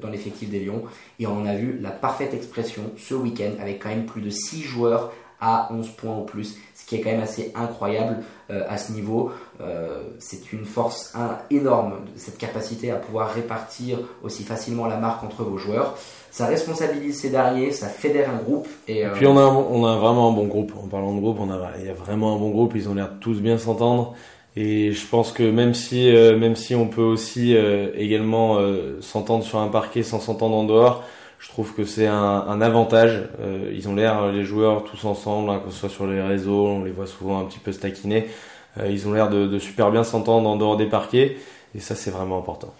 dans 0.00 0.08
l'effectif 0.08 0.48
des 0.48 0.60
Lions. 0.60 0.84
Et 1.18 1.26
on 1.26 1.38
en 1.38 1.46
a 1.46 1.54
vu 1.54 1.78
la 1.82 1.90
parfaite 1.90 2.34
expression 2.34 2.92
ce 2.96 3.14
week-end, 3.14 3.50
avec 3.60 3.82
quand 3.82 3.88
même 3.88 4.06
plus 4.06 4.22
de 4.22 4.30
6 4.30 4.62
joueurs 4.62 5.12
à 5.44 5.68
11 5.70 5.88
points 5.90 6.16
ou 6.16 6.22
plus, 6.22 6.56
ce 6.74 6.86
qui 6.86 6.96
est 6.96 7.00
quand 7.02 7.10
même 7.10 7.20
assez 7.20 7.52
incroyable 7.54 8.22
à 8.48 8.78
ce 8.78 8.92
niveau. 8.92 9.30
c'est 10.18 10.52
une 10.52 10.64
force 10.64 11.12
énorme, 11.50 11.94
cette 12.16 12.38
capacité 12.38 12.90
à 12.90 12.96
pouvoir 12.96 13.30
répartir 13.32 13.98
aussi 14.22 14.42
facilement 14.42 14.86
la 14.86 14.96
marque 14.96 15.22
entre 15.22 15.42
vos 15.42 15.58
joueurs. 15.58 15.96
Ça 16.30 16.46
responsabilise 16.46 17.20
ces 17.20 17.30
derniers, 17.30 17.70
ça 17.72 17.88
fédère 17.88 18.30
un 18.30 18.42
groupe. 18.42 18.66
Et, 18.88 19.04
puis 19.14 19.26
on 19.26 19.36
a, 19.36 19.44
on 19.44 19.84
a 19.84 19.96
vraiment 19.96 20.30
un 20.30 20.32
bon 20.32 20.46
groupe. 20.46 20.72
En 20.82 20.88
parlant 20.88 21.14
de 21.14 21.20
groupe, 21.20 21.38
on 21.40 21.50
a, 21.50 21.72
il 21.78 21.86
y 21.86 21.90
a 21.90 21.94
vraiment 21.94 22.34
un 22.34 22.38
bon 22.38 22.50
groupe. 22.50 22.72
Ils 22.74 22.88
ont 22.88 22.94
l'air 22.94 23.10
tous 23.20 23.40
bien 23.40 23.58
s'entendre. 23.58 24.14
Et 24.56 24.92
je 24.92 25.06
pense 25.06 25.32
que 25.32 25.42
même 25.42 25.74
si, 25.74 26.10
même 26.12 26.56
si 26.56 26.74
on 26.74 26.88
peut 26.88 27.02
aussi 27.02 27.54
également 27.96 28.58
s'entendre 29.00 29.44
sur 29.44 29.58
un 29.58 29.68
parquet 29.68 30.02
sans 30.02 30.20
s'entendre 30.20 30.56
en 30.56 30.64
dehors, 30.64 31.04
je 31.44 31.50
trouve 31.50 31.74
que 31.74 31.84
c'est 31.84 32.06
un, 32.06 32.14
un, 32.16 32.60
avantage. 32.62 33.28
Euh, 33.38 33.70
ils 33.74 33.86
ont 33.88 33.94
l'air, 33.94 34.32
les 34.32 34.44
joueurs, 34.44 34.82
tous 34.82 35.04
ensemble, 35.04 35.50
hein, 35.50 35.60
que 35.64 35.70
ce 35.70 35.78
soit 35.78 35.90
sur 35.90 36.06
les 36.06 36.22
réseaux, 36.22 36.66
on 36.66 36.84
les 36.84 36.90
voit 36.90 37.06
souvent 37.06 37.38
un 37.38 37.44
petit 37.44 37.58
peu 37.58 37.70
se 37.70 37.86
Euh, 37.86 38.88
ils 38.90 39.06
ont 39.06 39.12
l'air 39.12 39.28
de, 39.28 39.46
de, 39.46 39.58
super 39.58 39.90
bien 39.90 40.04
s'entendre 40.04 40.48
en 40.48 40.56
dehors 40.56 40.78
des 40.78 40.86
parquets, 40.86 41.36
et 41.74 41.80
ça, 41.80 41.94
c'est 41.94 42.10
vraiment 42.10 42.38
important. 42.38 42.72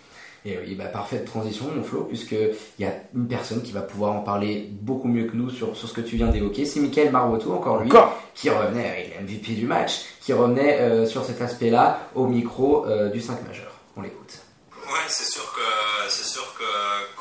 Et 0.47 0.59
oui, 0.59 0.75
bah, 0.77 0.87
parfaite 0.87 1.27
transition, 1.27 1.67
mon 1.75 1.83
Flo, 1.83 2.05
puisqu'il 2.05 2.55
y 2.79 2.85
a 2.87 2.93
une 3.15 3.29
personne 3.29 3.63
qui 3.63 3.73
va 3.73 3.83
pouvoir 3.83 4.15
en 4.15 4.21
parler 4.21 4.69
beaucoup 4.71 5.09
mieux 5.09 5.25
que 5.25 5.37
nous 5.37 5.51
sur, 5.51 5.77
sur 5.77 5.87
ce 5.87 5.93
que 5.93 6.01
tu 6.01 6.17
viens 6.17 6.29
d'évoquer. 6.29 6.65
C'est 6.65 6.81
Michael 6.81 7.13
Marwoto, 7.13 7.53
encore 7.53 7.81
lui, 7.81 7.91
qui 8.35 8.49
revenait, 8.49 9.07
il 9.07 9.13
est 9.13 9.37
MVP 9.37 9.53
du 9.53 9.67
match, 9.67 10.05
qui 10.21 10.33
revenait 10.33 10.81
euh, 10.81 11.07
sur 11.07 11.25
cet 11.25 11.43
aspect-là 11.43 11.99
au 12.15 12.27
micro 12.27 12.87
euh, 12.87 13.11
du 13.11 13.21
5 13.21 13.47
majeur. 13.47 13.73
On 13.97 14.01
l'écoute. 14.01 14.39
Ouais, 14.73 15.07
c'est 15.09 15.31
sûr 15.31 15.45
que, 15.53 16.11
c'est 16.11 16.27
sûr 16.27 16.45
que 16.59 16.65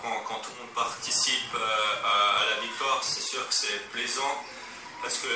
quand, 0.01 0.09
quand 0.27 0.39
tout 0.41 0.51
le 0.57 0.65
monde 0.65 0.73
participe 1.03 1.53
euh, 1.55 1.59
à, 1.59 2.55
la 2.55 2.61
victoire, 2.61 3.03
c'est 3.03 3.19
sûr 3.19 3.45
que 3.45 3.53
c'est 3.53 3.91
plaisant 3.91 4.41
parce 5.01 5.17
que, 5.17 5.27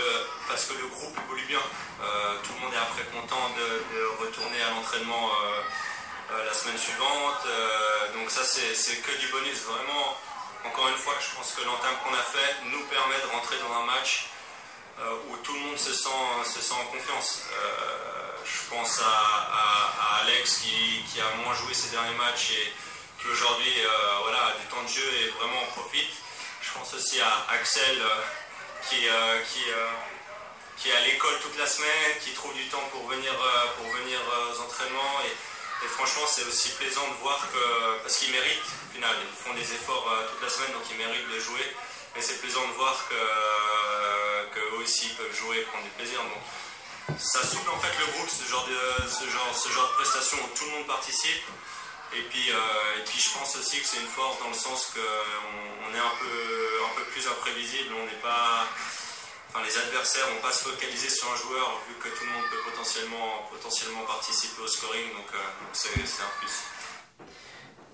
parce 0.47 0.63
que 0.63 0.73
le 0.79 0.87
groupe 0.87 1.11
évolue 1.25 1.43
bien. 1.43 1.59
Euh, 1.59 2.35
tout 2.41 2.53
le 2.55 2.59
monde 2.61 2.73
est 2.73 2.77
après 2.77 3.03
content 3.11 3.51
de, 3.51 4.23
retourner 4.23 4.63
à 4.63 4.69
l'entraînement 4.69 5.27
euh, 5.27 6.45
la 6.45 6.53
semaine 6.53 6.77
suivante. 6.77 7.43
donc 8.15 8.31
ça, 8.31 8.45
c'est 8.45 9.01
que 9.01 9.11
du 9.19 9.27
bonus. 9.27 9.59
Vraiment, 9.67 10.15
encore 10.63 10.87
une 10.87 10.95
fois, 10.95 11.15
je 11.19 11.35
pense 11.35 11.51
que 11.51 11.65
l'entame 11.65 11.95
qu'on 12.01 12.13
a 12.13 12.23
fait 12.23 12.63
nous 12.71 12.83
permet 12.87 13.19
de 13.19 13.27
rentrer 13.35 13.57
dans 13.59 13.73
un 13.75 13.85
match 13.85 14.29
où 15.27 15.35
tout 15.43 15.53
le 15.53 15.59
monde 15.59 15.77
se 15.77 15.91
sent, 15.91 16.23
se 16.45 16.61
sent 16.61 16.75
en 16.79 16.85
confiance. 16.85 17.43
Je 18.45 18.69
pense 18.69 19.01
à, 19.01 20.21
Alex 20.21 20.59
qui, 20.63 21.19
a 21.19 21.43
moins 21.43 21.53
joué 21.55 21.73
ces 21.73 21.89
derniers 21.89 22.15
matchs 22.15 22.51
et 22.51 22.73
aujourd'hui 23.31 23.73
euh, 23.83 23.89
voilà, 24.23 24.55
du 24.59 24.65
temps 24.67 24.83
de 24.83 24.87
jeu 24.87 25.07
et 25.21 25.29
vraiment 25.39 25.61
en 25.61 25.65
profite. 25.67 26.11
Je 26.61 26.71
pense 26.73 26.93
aussi 26.93 27.19
à 27.21 27.47
Axel 27.51 27.99
euh, 28.01 28.21
qui, 28.89 29.07
euh, 29.07 29.39
qui, 30.77 30.89
est 30.89 30.95
à 30.95 31.01
l'école 31.01 31.37
toute 31.41 31.57
la 31.57 31.67
semaine, 31.67 32.17
qui 32.21 32.31
trouve 32.31 32.53
du 32.53 32.67
temps 32.67 32.83
pour 32.91 33.07
venir, 33.07 33.33
pour 33.77 33.87
venir 33.91 34.19
aux 34.51 34.61
entraînements. 34.61 35.19
Et, 35.25 35.87
franchement, 35.87 36.23
c'est 36.27 36.45
aussi 36.45 36.69
plaisant 36.71 37.07
de 37.07 37.13
voir 37.21 37.39
que, 37.51 38.01
parce 38.01 38.17
qu'ils 38.17 38.31
méritent, 38.31 38.69
au 38.89 38.93
final, 38.93 39.15
ils 39.21 39.43
font 39.43 39.53
des 39.53 39.73
efforts 39.73 40.09
toute 40.31 40.41
la 40.41 40.49
semaine, 40.49 40.73
donc 40.73 40.83
ils 40.89 40.97
méritent 40.97 41.29
de 41.29 41.39
jouer. 41.39 41.65
Mais 42.15 42.21
c'est 42.21 42.39
plaisant 42.41 42.65
de 42.67 42.73
voir 42.73 42.95
que, 43.09 44.53
qu'eux 44.53 44.77
aussi 44.81 45.09
peuvent 45.09 45.35
jouer 45.35 45.59
et 45.59 45.61
prendre 45.63 45.83
du 45.83 45.91
plaisir. 45.91 46.19
Donc, 46.23 47.19
ça 47.19 47.45
souple 47.45 47.69
en 47.69 47.79
fait 47.79 47.93
le 47.99 48.05
groupe, 48.13 48.29
ce 48.29 48.49
genre 48.49 48.65
de, 48.65 49.07
ce 49.07 49.29
genre, 49.29 49.55
ce 49.55 49.69
genre 49.69 49.87
de 49.89 49.93
prestation 49.95 50.37
où 50.43 50.57
tout 50.57 50.65
le 50.65 50.71
monde 50.71 50.87
participe. 50.87 51.43
Et 52.15 52.23
puis, 52.29 52.51
euh, 52.51 52.99
et 52.99 53.03
puis 53.03 53.19
je 53.19 53.31
pense 53.37 53.55
aussi 53.57 53.81
que 53.81 53.87
c'est 53.87 53.99
une 53.99 54.07
force 54.07 54.39
dans 54.39 54.47
le 54.47 54.55
sens 54.55 54.93
qu'on 54.95 55.01
on 55.01 55.89
est 55.93 55.99
un 55.99 56.15
peu, 56.19 56.37
un 56.87 56.93
peu 56.95 57.05
plus 57.11 57.27
imprévisible. 57.27 57.93
On 57.99 58.05
n'est 58.05 58.21
pas, 58.23 58.63
enfin, 59.49 59.59
les 59.65 59.75
adversaires 59.75 60.27
vont 60.31 60.41
pas 60.41 60.51
se 60.51 60.69
focaliser 60.69 61.09
sur 61.09 61.27
un 61.31 61.35
joueur 61.35 61.81
vu 61.87 61.95
que 61.99 62.09
tout 62.09 62.23
le 62.23 62.31
monde 62.31 62.47
peut 62.49 62.63
potentiellement, 62.71 63.47
potentiellement 63.51 64.03
participer 64.07 64.61
au 64.63 64.67
scoring. 64.67 65.11
Donc 65.13 65.29
euh, 65.35 65.43
c'est 65.73 65.99
un 65.99 66.31
plus. 66.39 66.63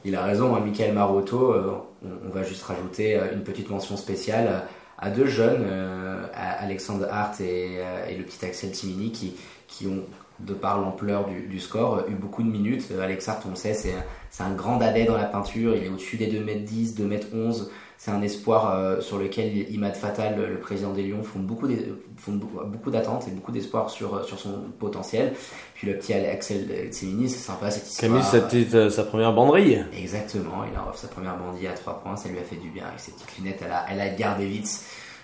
Il 0.05 0.15
a 0.15 0.23
raison, 0.23 0.55
hein, 0.55 0.59
Michael 0.59 0.93
Maroto. 0.93 1.53
euh, 1.53 1.71
on, 2.03 2.29
va 2.29 2.43
juste 2.43 2.63
rajouter 2.63 3.17
euh, 3.17 3.33
une 3.33 3.43
petite 3.43 3.69
mention 3.69 3.95
spéciale 3.95 4.67
à 4.97 5.09
deux 5.09 5.27
jeunes, 5.27 5.65
euh, 5.65 6.27
Alexandre 6.33 7.07
Hart 7.09 7.39
et, 7.41 7.79
et 8.09 8.15
le 8.15 8.23
petit 8.23 8.45
Axel 8.45 8.71
Timini, 8.71 9.11
qui, 9.11 9.35
qui 9.67 9.87
ont, 9.87 10.05
de 10.45 10.53
par 10.53 10.79
l'ampleur 10.81 11.25
du, 11.25 11.41
du 11.47 11.59
score, 11.59 11.97
euh, 11.97 12.09
eu 12.09 12.15
beaucoup 12.15 12.43
de 12.43 12.49
minutes. 12.49 12.85
Euh, 12.91 13.01
Alex 13.01 13.27
Hart, 13.29 13.43
on 13.45 13.49
le 13.51 13.55
sait, 13.55 13.73
c'est 13.73 13.91
un- 13.93 14.03
c'est 14.29 14.43
un 14.43 14.53
grand 14.53 14.77
dadais 14.77 15.05
dans 15.05 15.15
la 15.17 15.25
peinture. 15.25 15.75
Il 15.75 15.83
est 15.85 15.89
au-dessus 15.89 16.17
des 16.17 16.27
2m10, 16.27 16.95
2m11. 16.95 17.69
C'est 17.99 18.11
un 18.11 18.21
espoir 18.21 18.73
euh, 18.75 18.99
sur 18.99 19.17
lequel 19.17 19.55
Imad 19.71 19.95
Fatal, 19.95 20.35
le 20.37 20.59
président 20.59 20.91
des 20.91 21.03
Lions, 21.03 21.23
font 21.23 21.39
beaucoup 21.39 21.67
d'e- 21.67 21.97
font 22.17 22.33
beaucoup 22.33 22.65
beaucoup 22.65 22.91
d'attentes 22.91 23.27
et 23.29 23.31
beaucoup 23.31 23.51
d'espoir 23.53 23.89
sur, 23.89 24.25
sur 24.25 24.37
son 24.39 24.63
potentiel. 24.79 25.33
Puis 25.75 25.87
le 25.87 25.97
petit 25.97 26.13
Axel 26.13 26.89
Timini, 26.89 27.29
c'est 27.29 27.37
sympa 27.37 27.71
cette 27.71 27.87
histoire. 27.89 28.11
Camille, 28.11 28.23
sa, 28.25 28.41
petite, 28.41 28.73
euh, 28.75 28.89
sa 28.89 29.03
première 29.03 29.31
banderille. 29.33 29.85
Exactement, 29.97 30.63
il 30.69 30.75
a 30.77 30.81
refait 30.81 30.97
sa 30.97 31.07
première 31.07 31.37
bandille 31.37 31.67
à 31.67 31.73
3 31.73 32.01
points, 32.03 32.17
ça 32.17 32.27
lui 32.27 32.39
a 32.39 32.43
fait 32.43 32.57
du 32.57 32.69
bien 32.69 32.85
avec 32.87 32.99
ses 32.99 33.11
petites 33.13 33.37
lunettes, 33.37 33.61
elle 33.63 33.71
a, 33.71 33.85
elle 33.89 34.01
a 34.01 34.09
gardé 34.09 34.47
vite. 34.47 34.81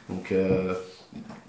Donc 0.07 0.31
euh, 0.31 0.73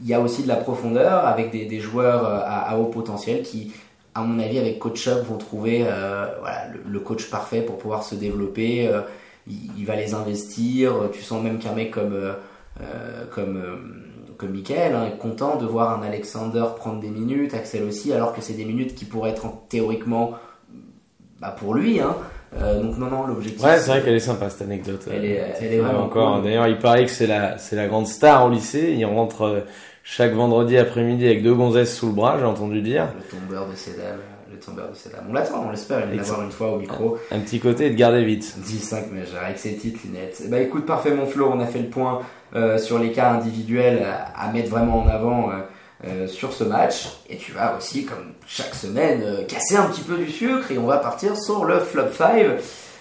il 0.01 0.09
y 0.09 0.15
a 0.15 0.21
aussi 0.21 0.43
de 0.43 0.49
la 0.49 0.57
profondeur 0.57 1.27
avec 1.27 1.51
des, 1.51 1.81
joueurs 1.81 2.27
euh, 2.27 2.41
à, 2.45 2.79
haut 2.79 2.87
potentiel 2.87 3.43
qui, 3.43 3.73
à 4.15 4.23
mon 4.23 4.39
avis, 4.39 4.59
avec 4.59 4.79
Coach 4.79 5.07
Up, 5.09 5.25
vont 5.27 5.37
trouver 5.37 5.85
euh, 5.87 6.27
le, 6.87 7.01
coach 7.01 7.29
parfait 7.31 7.63
pour 7.63 7.79
pouvoir 7.79 8.03
se 8.03 8.15
développer. 8.15 8.89
euh, 8.89 9.03
il, 9.47 9.85
va 9.85 9.97
les 9.97 10.15
investir. 10.15 10.95
Tu 11.13 11.23
sens 11.23 11.43
même 11.43 11.59
qu'un 11.59 11.73
mec 11.73 11.91
comme, 11.91 12.15
euh, 12.15 13.27
comme, 13.31 14.51
Michael 14.51 14.95
hein, 14.95 15.07
est 15.07 15.19
content 15.19 15.57
de 15.57 15.67
voir 15.67 15.99
un 15.99 16.03
Alexander 16.03 16.65
prendre 16.77 17.01
des 17.01 17.11
minutes, 17.11 17.53
Axel 17.55 17.83
aussi, 17.83 18.13
alors 18.13 18.33
que 18.33 18.41
c'est 18.41 18.55
des 18.55 18.65
minutes 18.65 18.95
qui 18.95 19.05
pourraient 19.05 19.31
être 19.31 19.47
en- 19.47 19.65
théoriquement 19.69 20.35
bah, 21.41 21.55
pour 21.59 21.75
lui. 21.75 22.01
Hein. 22.01 22.17
Euh, 22.61 22.83
donc 22.83 22.99
non, 22.99 23.07
non, 23.07 23.27
l'objectif... 23.27 23.63
Ouais, 23.65 23.79
c'est 23.79 23.91
vrai 23.91 24.03
qu'elle 24.03 24.15
est 24.17 24.21
sympa 24.21 24.51
cette 24.51 24.63
anecdote. 24.63 25.03
Elle 25.13 25.25
est- 25.25 25.43
elle 25.61 25.73
est 25.75 25.79
vraiment 25.79 26.05
encore. 26.05 26.35
cool. 26.37 26.45
D'ailleurs, 26.45 26.67
il 26.67 26.79
paraît 26.79 27.05
que 27.05 27.11
c'est 27.11 27.27
la, 27.29 27.59
c'est 27.59 27.77
la 27.77 27.87
grande 27.87 28.07
star 28.09 28.45
au 28.47 28.51
lycée. 28.51 28.95
Il 28.99 29.05
rentre 29.07 29.43
euh, 29.43 29.61
chaque 30.03 30.33
vendredi 30.33 30.77
après-midi 30.77 31.27
avec 31.27 31.43
deux 31.43 31.55
gonzesses 31.55 31.95
sous 31.97 32.07
le 32.09 32.13
bras, 32.13 32.37
j'ai 32.39 32.45
entendu 32.45 32.83
dire. 32.83 33.07
Le 33.17 33.39
tombeur 33.39 33.69
de 33.69 33.77
ces 33.77 33.93
dames, 33.93 34.19
le 34.53 34.59
tombeur 34.59 34.91
de 34.91 34.97
ces 34.97 35.11
dames. 35.11 35.27
On 35.31 35.33
l'attend, 35.33 35.65
on 35.69 35.71
l'espère, 35.71 36.01
il 36.01 36.11
va 36.11 36.17
l'avoir 36.17 36.43
une 36.43 36.51
fois 36.51 36.73
au 36.73 36.79
micro. 36.81 37.19
Un 37.31 37.39
petit 37.39 37.61
côté 37.61 37.89
de 37.89 37.95
garder 37.95 38.25
vite. 38.25 38.53
10-5 38.67 39.13
majeur 39.13 39.45
avec 39.45 39.59
ses 39.59 39.71
petites 39.75 40.03
lunettes. 40.03 40.43
Bah 40.49 40.59
écoute, 40.59 40.87
parfait 40.87 41.13
mon 41.13 41.27
Flo, 41.27 41.51
on 41.55 41.61
a 41.61 41.67
fait 41.67 41.79
le 41.79 41.89
point 41.89 42.21
euh, 42.57 42.79
sur 42.79 42.99
les 42.99 43.13
cas 43.13 43.31
individuels 43.31 44.03
à, 44.05 44.49
à 44.49 44.53
mettre 44.53 44.71
vraiment 44.71 44.99
en 45.05 45.07
avant 45.09 45.51
euh, 45.51 45.55
euh, 46.07 46.27
sur 46.27 46.55
ce 46.55 46.65
match. 46.65 47.09
Et 47.29 47.37
tu 47.37 47.53
vas 47.53 47.77
aussi, 47.77 48.07
comme 48.07 48.33
chaque 48.47 48.75
semaine, 48.75 49.23
euh, 49.23 49.45
casser 49.45 49.77
un 49.77 49.85
petit 49.85 50.01
peu 50.01 50.17
du 50.17 50.31
sucre 50.31 50.71
et 50.71 50.79
on 50.79 50.87
va 50.87 50.97
partir 50.97 51.37
sur 51.37 51.67
le 51.67 51.79
flop 51.79 52.13
5 52.17 52.47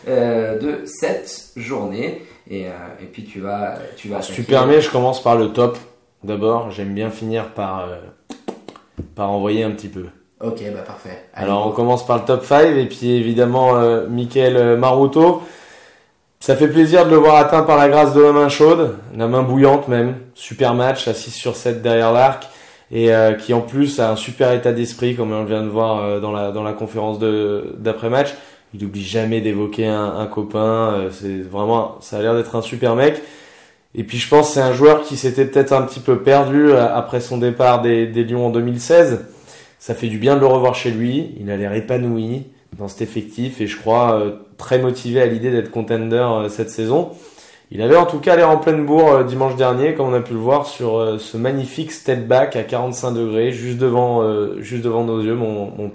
euh, 0.10 0.60
de 0.60 0.82
cette 0.86 1.54
journée. 1.56 2.26
Et, 2.50 2.64
et 2.64 3.06
puis 3.10 3.24
tu 3.24 3.40
vas... 3.40 3.76
Tu 3.96 4.10
vas 4.10 4.22
Si 4.22 4.34
tu 4.34 4.44
permets, 4.44 4.82
je 4.82 4.92
commence 4.92 5.24
par 5.24 5.38
le 5.38 5.54
top. 5.54 5.78
D'abord, 6.26 6.72
j'aime 6.72 6.94
bien 6.94 7.10
finir 7.10 7.54
par, 7.54 7.88
par 9.16 9.32
envoyer 9.32 9.64
un 9.64 9.72
petit 9.72 9.88
peu. 9.88 10.08
Ok, 10.42 10.62
bah 10.74 10.82
parfait. 10.82 11.26
Allez, 11.34 11.46
Alors 11.46 11.68
on 11.68 11.72
commence 11.72 12.06
par 12.06 12.18
le 12.18 12.26
top 12.26 12.44
5 12.44 12.76
et 12.76 12.86
puis 12.88 13.12
évidemment 13.12 13.76
Michael 14.10 14.78
Maruto. 14.78 15.44
Ça 16.40 16.56
fait 16.56 16.68
plaisir 16.68 17.06
de 17.06 17.12
le 17.12 17.18
voir 17.18 17.36
atteint 17.36 17.62
par 17.62 17.78
la 17.78 17.88
grâce 17.88 18.14
de 18.14 18.22
la 18.22 18.32
main 18.32 18.50
chaude, 18.50 18.98
la 19.16 19.28
main 19.28 19.44
bouillante 19.44 19.88
même. 19.88 20.18
Super 20.34 20.74
match 20.74 21.08
à 21.08 21.14
6 21.14 21.32
sur 21.32 21.56
7 21.56 21.82
derrière 21.82 22.12
l'arc 22.12 22.50
et 22.92 23.14
euh, 23.14 23.34
qui 23.34 23.54
en 23.54 23.62
plus 23.62 24.00
a 24.00 24.12
un 24.12 24.16
super 24.16 24.52
état 24.54 24.72
d'esprit 24.72 25.16
comme 25.16 25.32
on 25.32 25.44
vient 25.46 25.62
de 25.64 25.70
voir 25.70 26.04
euh, 26.04 26.20
dans 26.20 26.32
la 26.32 26.52
dans 26.52 26.64
la 26.64 26.74
conférence 26.74 27.20
de 27.20 27.76
d'après 27.78 28.10
match. 28.10 28.30
Il 28.74 28.84
n'oublie 28.84 29.04
jamais 29.04 29.42
d'évoquer 29.42 29.88
un, 29.88 30.16
un 30.18 30.28
copain. 30.28 30.94
euh, 30.94 31.10
c'est 31.12 31.42
vraiment 31.42 31.98
ça 32.02 32.18
a 32.18 32.22
l'air 32.22 32.36
d'être 32.36 32.56
un 32.56 32.62
super 32.62 32.96
mec. 32.96 33.22
Et 33.96 34.04
puis 34.04 34.18
je 34.20 34.30
pense 34.30 34.54
c'est 34.54 34.62
un 34.62 34.74
joueur 34.74 35.02
qui 35.04 35.18
s'était 35.18 35.46
peut-être 35.46 35.74
un 35.74 35.82
petit 35.84 36.00
peu 36.00 36.20
perdu 36.20 36.70
euh, 36.72 36.94
après 36.96 37.22
son 37.22 37.38
départ 37.38 37.82
des, 37.82 38.08
des 38.08 38.24
Lions 38.24 38.48
en 38.48 38.50
2016. 38.52 39.26
Ça 39.80 39.96
fait 39.96 40.08
du 40.08 40.18
bien 40.18 40.36
de 40.36 40.42
le 40.42 40.46
revoir 40.46 40.76
chez 40.76 40.92
lui. 40.92 41.32
Il 41.40 41.50
a 41.50 41.58
l'air 41.58 41.74
épanoui 41.74 42.44
dans 42.78 42.88
cet 42.88 43.02
effectif 43.02 43.62
et 43.62 43.68
je 43.68 43.78
crois 43.78 44.20
euh, 44.20 44.32
très 44.58 44.80
motivé 44.80 45.22
à 45.22 45.26
l'idée 45.26 45.52
d'être 45.52 45.72
contender 45.72 46.16
euh, 46.18 46.50
cette 46.50 46.70
saison. 46.70 47.12
Il 47.72 47.84
avait 47.84 47.96
en 47.96 48.08
tout 48.08 48.20
cas 48.20 48.36
l'air 48.36 48.50
en 48.50 48.58
pleine 48.58 48.84
bourre 48.84 49.12
euh, 49.12 49.24
dimanche 49.24 49.56
dernier, 49.56 49.94
comme 49.94 50.08
on 50.08 50.14
a 50.14 50.22
pu 50.22 50.34
le 50.34 50.40
voir 50.40 50.66
sur 50.66 50.98
euh, 50.98 51.20
ce 51.20 51.38
magnifique 51.38 51.92
step 51.92 52.28
back 52.28 52.56
à 52.56 52.64
45 52.64 53.12
degrés, 53.12 53.52
juste 53.52 53.78
devant, 53.78 54.24
euh, 54.24 54.60
juste 54.60 54.84
devant 54.84 55.04
nos 55.04 55.22
yeux, 55.22 55.36
mon, 55.36 55.70
mon. 55.70 55.92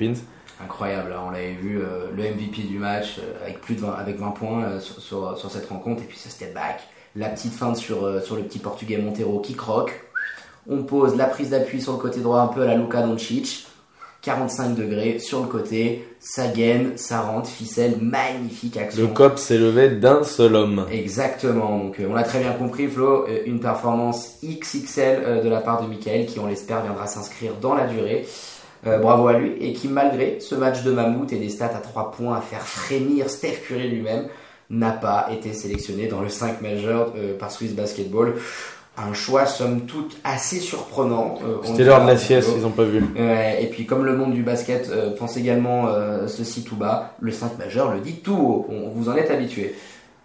Incroyable, 0.63 1.13
hein, 1.13 1.23
on 1.27 1.31
l'avait 1.31 1.53
vu, 1.53 1.83
le 2.17 2.23
MVP 2.23 2.63
du 2.63 2.79
match 2.79 3.19
avec 3.43 3.61
plus 3.61 3.75
de 3.75 3.81
20, 3.81 3.93
avec 3.93 4.19
20 4.19 4.31
points 4.31 4.79
sur, 4.79 5.37
cette 5.51 5.69
rencontre 5.69 6.03
et 6.03 6.07
puis 6.07 6.17
ce 6.17 6.31
step 6.31 6.55
back, 6.55 6.81
la 7.17 7.29
petite 7.29 7.53
feinte 7.53 7.77
sur, 7.77 8.07
le 8.07 8.21
petit 8.21 8.61
portugais 8.61 8.97
Montero 8.97 9.41
qui 9.41 9.55
croque. 9.55 10.01
On 10.69 10.85
pose 10.85 11.17
la 11.17 11.27
prise 11.27 11.51
d'appui 11.51 11.83
sur 11.83 11.93
le 11.93 11.99
côté 11.99 12.21
droit 12.21 12.39
un 12.39 12.47
peu 12.47 12.63
à 12.63 12.67
la 12.67 12.77
Luka 12.77 13.03
Doncic. 13.03 13.67
45 14.25 14.75
degrés 14.75 15.19
sur 15.19 15.43
le 15.43 15.49
côté, 15.49 16.09
ça 16.19 16.49
gaine, 16.49 16.93
ça 16.97 17.21
rentre, 17.21 17.49
ficelle, 17.49 17.99
magnifique 18.01 18.79
action. 18.79 19.03
Le 19.03 19.09
cop 19.09 19.39
s'est 19.39 19.59
levé 19.59 19.91
d'un 19.91 20.25
seul 20.25 20.57
homme. 20.57 20.87
Exactement, 20.91 21.79
donc 21.79 22.01
euh, 22.01 22.07
on 22.09 22.15
l'a 22.15 22.23
très 22.23 22.41
bien 22.41 22.53
compris 22.53 22.89
Flo, 22.89 23.27
euh, 23.29 23.43
une 23.45 23.61
performance 23.61 24.39
XXL 24.43 25.23
euh, 25.23 25.43
de 25.43 25.49
la 25.51 25.61
part 25.61 25.83
de 25.83 25.89
Michael 25.89 26.25
qui 26.25 26.39
on 26.41 26.47
l'espère 26.47 26.83
viendra 26.83 27.07
s'inscrire 27.07 27.53
dans 27.61 27.75
la 27.75 27.87
durée. 27.87 28.27
Bravo 29.01 29.29
à 29.29 29.33
lui 29.33 29.55
et 29.61 29.73
qui 29.73 29.89
malgré 29.89 30.41
ce 30.41 30.55
match 30.55 30.83
de 30.83 30.93
mammouth 30.93 31.33
et 31.33 31.39
des 31.39 31.49
stats 31.49 31.73
à 31.75 31.79
3 31.79 32.11
points 32.11 32.37
à 32.37 32.43
faire 32.43 32.61
frémir 32.61 33.31
Steph 33.31 33.63
Curry 33.67 33.89
lui-même 33.89 34.29
n'a 34.69 34.91
pas 34.91 35.29
été 35.33 35.55
sélectionné 35.55 36.07
dans 36.07 36.21
le 36.21 36.29
5 36.29 36.61
majeur 36.61 37.15
par 37.39 37.51
Swiss 37.51 37.73
Basketball. 37.73 38.35
Un 38.97 39.13
choix 39.13 39.45
somme 39.47 39.83
toute 39.87 40.17
assez 40.23 40.61
surprenant. 40.61 41.35
euh, 41.45 41.57
C'était 41.65 41.83
l'heure 41.83 42.03
de 42.03 42.07
la 42.07 42.17
sieste, 42.17 42.51
ils 42.57 42.65
ont 42.65 42.71
pas 42.71 42.85
vu. 42.85 43.03
Ouais, 43.19 43.59
et 43.61 43.67
puis 43.67 43.87
comme 43.87 44.05
le 44.05 44.17
monde 44.17 44.33
du 44.33 44.43
basket 44.43 44.89
euh, 44.91 45.11
pense 45.17 45.37
également 45.37 45.89
euh, 45.89 46.29
ceci 46.29 46.63
tout 46.63 46.77
bas, 46.77 47.15
le 47.21 47.33
5 47.33 47.59
majeur 47.59 47.93
le 47.93 47.99
dit 48.01 48.21
tout 48.23 48.37
haut, 48.37 48.67
on 48.71 48.91
vous 48.91 49.09
en 49.09 49.17
êtes 49.17 49.31
habitué. 49.33 49.75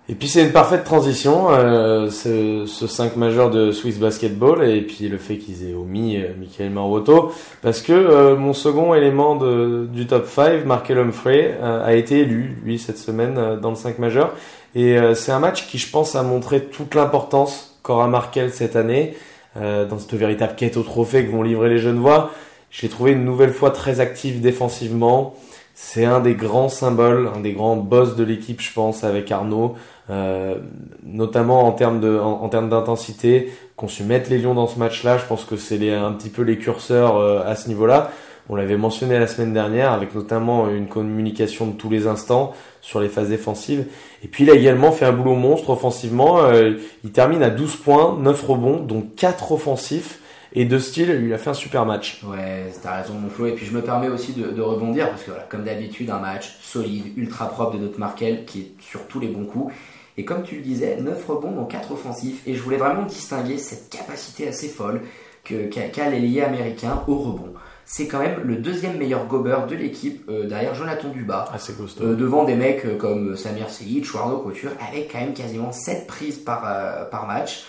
Et 0.07 0.15
puis 0.15 0.27
c'est 0.27 0.43
une 0.43 0.51
parfaite 0.51 0.83
transition, 0.83 1.49
euh, 1.51 2.09
ce, 2.09 2.65
ce 2.67 2.87
5 2.87 3.15
majeur 3.15 3.49
de 3.51 3.71
Swiss 3.71 3.99
Basketball, 3.99 4.63
et 4.67 4.81
puis 4.81 5.07
le 5.07 5.17
fait 5.17 5.37
qu'ils 5.37 5.67
aient 5.69 5.73
omis 5.75 6.17
euh, 6.17 6.29
Michael 6.39 6.71
Maroto, 6.71 7.31
parce 7.61 7.81
que 7.81 7.93
euh, 7.93 8.35
mon 8.35 8.53
second 8.53 8.93
élément 8.95 9.35
de, 9.35 9.87
du 9.91 10.07
top 10.07 10.27
5, 10.27 10.65
Markel 10.65 10.97
Humphrey, 10.97 11.55
euh, 11.61 11.83
a 11.85 11.93
été 11.93 12.19
élu, 12.21 12.55
lui, 12.63 12.79
cette 12.79 12.97
semaine, 12.97 13.35
euh, 13.37 13.57
dans 13.57 13.69
le 13.69 13.75
5 13.75 13.99
majeur. 13.99 14.33
Et 14.73 14.97
euh, 14.97 15.13
c'est 15.13 15.31
un 15.31 15.39
match 15.39 15.67
qui, 15.67 15.77
je 15.77 15.89
pense, 15.91 16.15
a 16.15 16.23
montré 16.23 16.63
toute 16.65 16.95
l'importance 16.95 17.78
qu'aura 17.89 18.07
Markel 18.07 18.51
cette 18.51 18.75
année, 18.75 19.15
euh, 19.57 19.85
dans 19.85 19.97
cette 19.97 20.13
véritable 20.13 20.53
quête 20.55 20.77
au 20.77 20.83
trophée 20.83 21.25
que 21.25 21.31
vont 21.31 21.41
livrer 21.41 21.69
les 21.69 21.79
jeunes 21.79 21.97
voix. 21.97 22.29
Je 22.69 22.83
l'ai 22.83 22.89
trouvé 22.89 23.13
une 23.13 23.25
nouvelle 23.25 23.51
fois 23.51 23.71
très 23.71 23.99
actif 23.99 24.41
défensivement. 24.41 25.33
C'est 25.73 26.05
un 26.05 26.19
des 26.19 26.35
grands 26.35 26.69
symboles, 26.69 27.31
un 27.35 27.39
des 27.39 27.53
grands 27.53 27.77
boss 27.77 28.15
de 28.15 28.23
l'équipe, 28.23 28.61
je 28.61 28.71
pense, 28.71 29.03
avec 29.03 29.31
Arnaud, 29.31 29.75
euh, 30.11 30.55
notamment 31.03 31.65
en 31.65 31.71
termes 31.71 31.99
de, 31.99 32.19
en, 32.19 32.47
termes 32.49 32.69
d'intensité. 32.69 33.51
Qu'on 33.75 33.87
se 33.87 34.03
mette 34.03 34.29
les 34.29 34.37
Lions 34.37 34.53
dans 34.53 34.67
ce 34.67 34.77
match-là, 34.77 35.17
je 35.17 35.25
pense 35.25 35.45
que 35.45 35.55
c'est 35.55 35.91
un 35.91 36.11
petit 36.11 36.29
peu 36.29 36.43
les 36.43 36.59
curseurs 36.59 37.17
euh, 37.17 37.41
à 37.43 37.55
ce 37.55 37.69
niveau-là. 37.69 38.11
On 38.49 38.55
l'avait 38.55 38.77
mentionné 38.77 39.17
la 39.17 39.25
semaine 39.25 39.53
dernière, 39.53 39.93
avec 39.93 40.13
notamment 40.13 40.69
une 40.69 40.87
communication 40.87 41.65
de 41.65 41.73
tous 41.73 41.89
les 41.89 42.05
instants 42.05 42.53
sur 42.81 42.99
les 42.99 43.09
phases 43.09 43.29
défensives. 43.29 43.85
Et 44.23 44.27
puis 44.27 44.43
il 44.43 44.49
a 44.49 44.53
également 44.53 44.91
fait 44.91 45.05
un 45.05 45.13
boulot 45.13 45.35
monstre 45.35 45.69
offensivement. 45.69 46.43
Euh, 46.43 46.73
il 47.03 47.11
termine 47.11 47.43
à 47.43 47.49
12 47.49 47.75
points, 47.77 48.17
9 48.19 48.45
rebonds, 48.45 48.79
dont 48.79 49.01
4 49.15 49.51
offensifs. 49.51 50.19
Et 50.53 50.65
de 50.65 50.79
style, 50.79 51.21
il 51.23 51.31
a 51.31 51.37
fait 51.37 51.51
un 51.51 51.55
super 51.55 51.85
match. 51.85 52.23
Ouais, 52.23 52.71
t'as 52.81 53.01
raison 53.01 53.13
mon 53.13 53.29
Flo. 53.29 53.45
Et 53.45 53.51
puis 53.51 53.65
je 53.65 53.71
me 53.71 53.81
permets 53.81 54.07
aussi 54.07 54.33
de, 54.33 54.61
rebondir 54.61 55.09
parce 55.09 55.23
que 55.23 55.29
voilà, 55.29 55.45
comme 55.45 55.63
d'habitude, 55.63 56.09
un 56.09 56.19
match 56.19 56.57
solide, 56.61 57.05
ultra 57.17 57.49
propre 57.49 57.77
de 57.77 57.83
notre 57.83 57.99
Markel 57.99 58.45
qui 58.45 58.61
est 58.61 58.71
sur 58.79 59.05
tous 59.07 59.19
les 59.19 59.27
bons 59.27 59.45
coups. 59.45 59.73
Et 60.17 60.25
comme 60.25 60.43
tu 60.43 60.55
le 60.55 60.61
disais, 60.61 60.97
9 60.99 61.25
rebonds 61.27 61.51
dans 61.51 61.65
4 61.65 61.91
offensifs. 61.91 62.41
Et 62.47 62.55
je 62.55 62.61
voulais 62.61 62.77
vraiment 62.77 63.03
distinguer 63.03 63.57
cette 63.57 63.89
capacité 63.89 64.47
assez 64.47 64.67
folle 64.67 65.01
qu'a 65.43 65.87
qu'a 65.87 66.09
l'ailier 66.09 66.41
américain 66.41 67.03
au 67.07 67.15
rebond. 67.15 67.53
C'est 67.91 68.07
quand 68.07 68.19
même 68.19 68.41
le 68.45 68.57
deuxième 68.57 68.97
meilleur 68.97 69.25
gober 69.25 69.57
de 69.67 69.75
l'équipe 69.75 70.23
euh, 70.29 70.45
derrière 70.45 70.75
Jonathan 70.75 71.09
Dubas. 71.09 71.49
Assez 71.51 71.73
costaud. 71.73 72.03
Euh, 72.03 72.15
devant 72.15 72.43
des 72.43 72.53
mecs 72.53 72.85
euh, 72.85 72.95
comme 72.95 73.35
Samir 73.35 73.71
Seyid, 73.71 74.05
ou 74.13 74.17
Arnaud 74.19 74.37
Couture, 74.37 74.69
avec 74.87 75.11
quand 75.11 75.19
même 75.19 75.33
quasiment 75.33 75.71
7 75.71 76.05
prises 76.05 76.37
par, 76.37 76.63
euh, 76.67 77.05
par 77.05 77.25
match. 77.25 77.65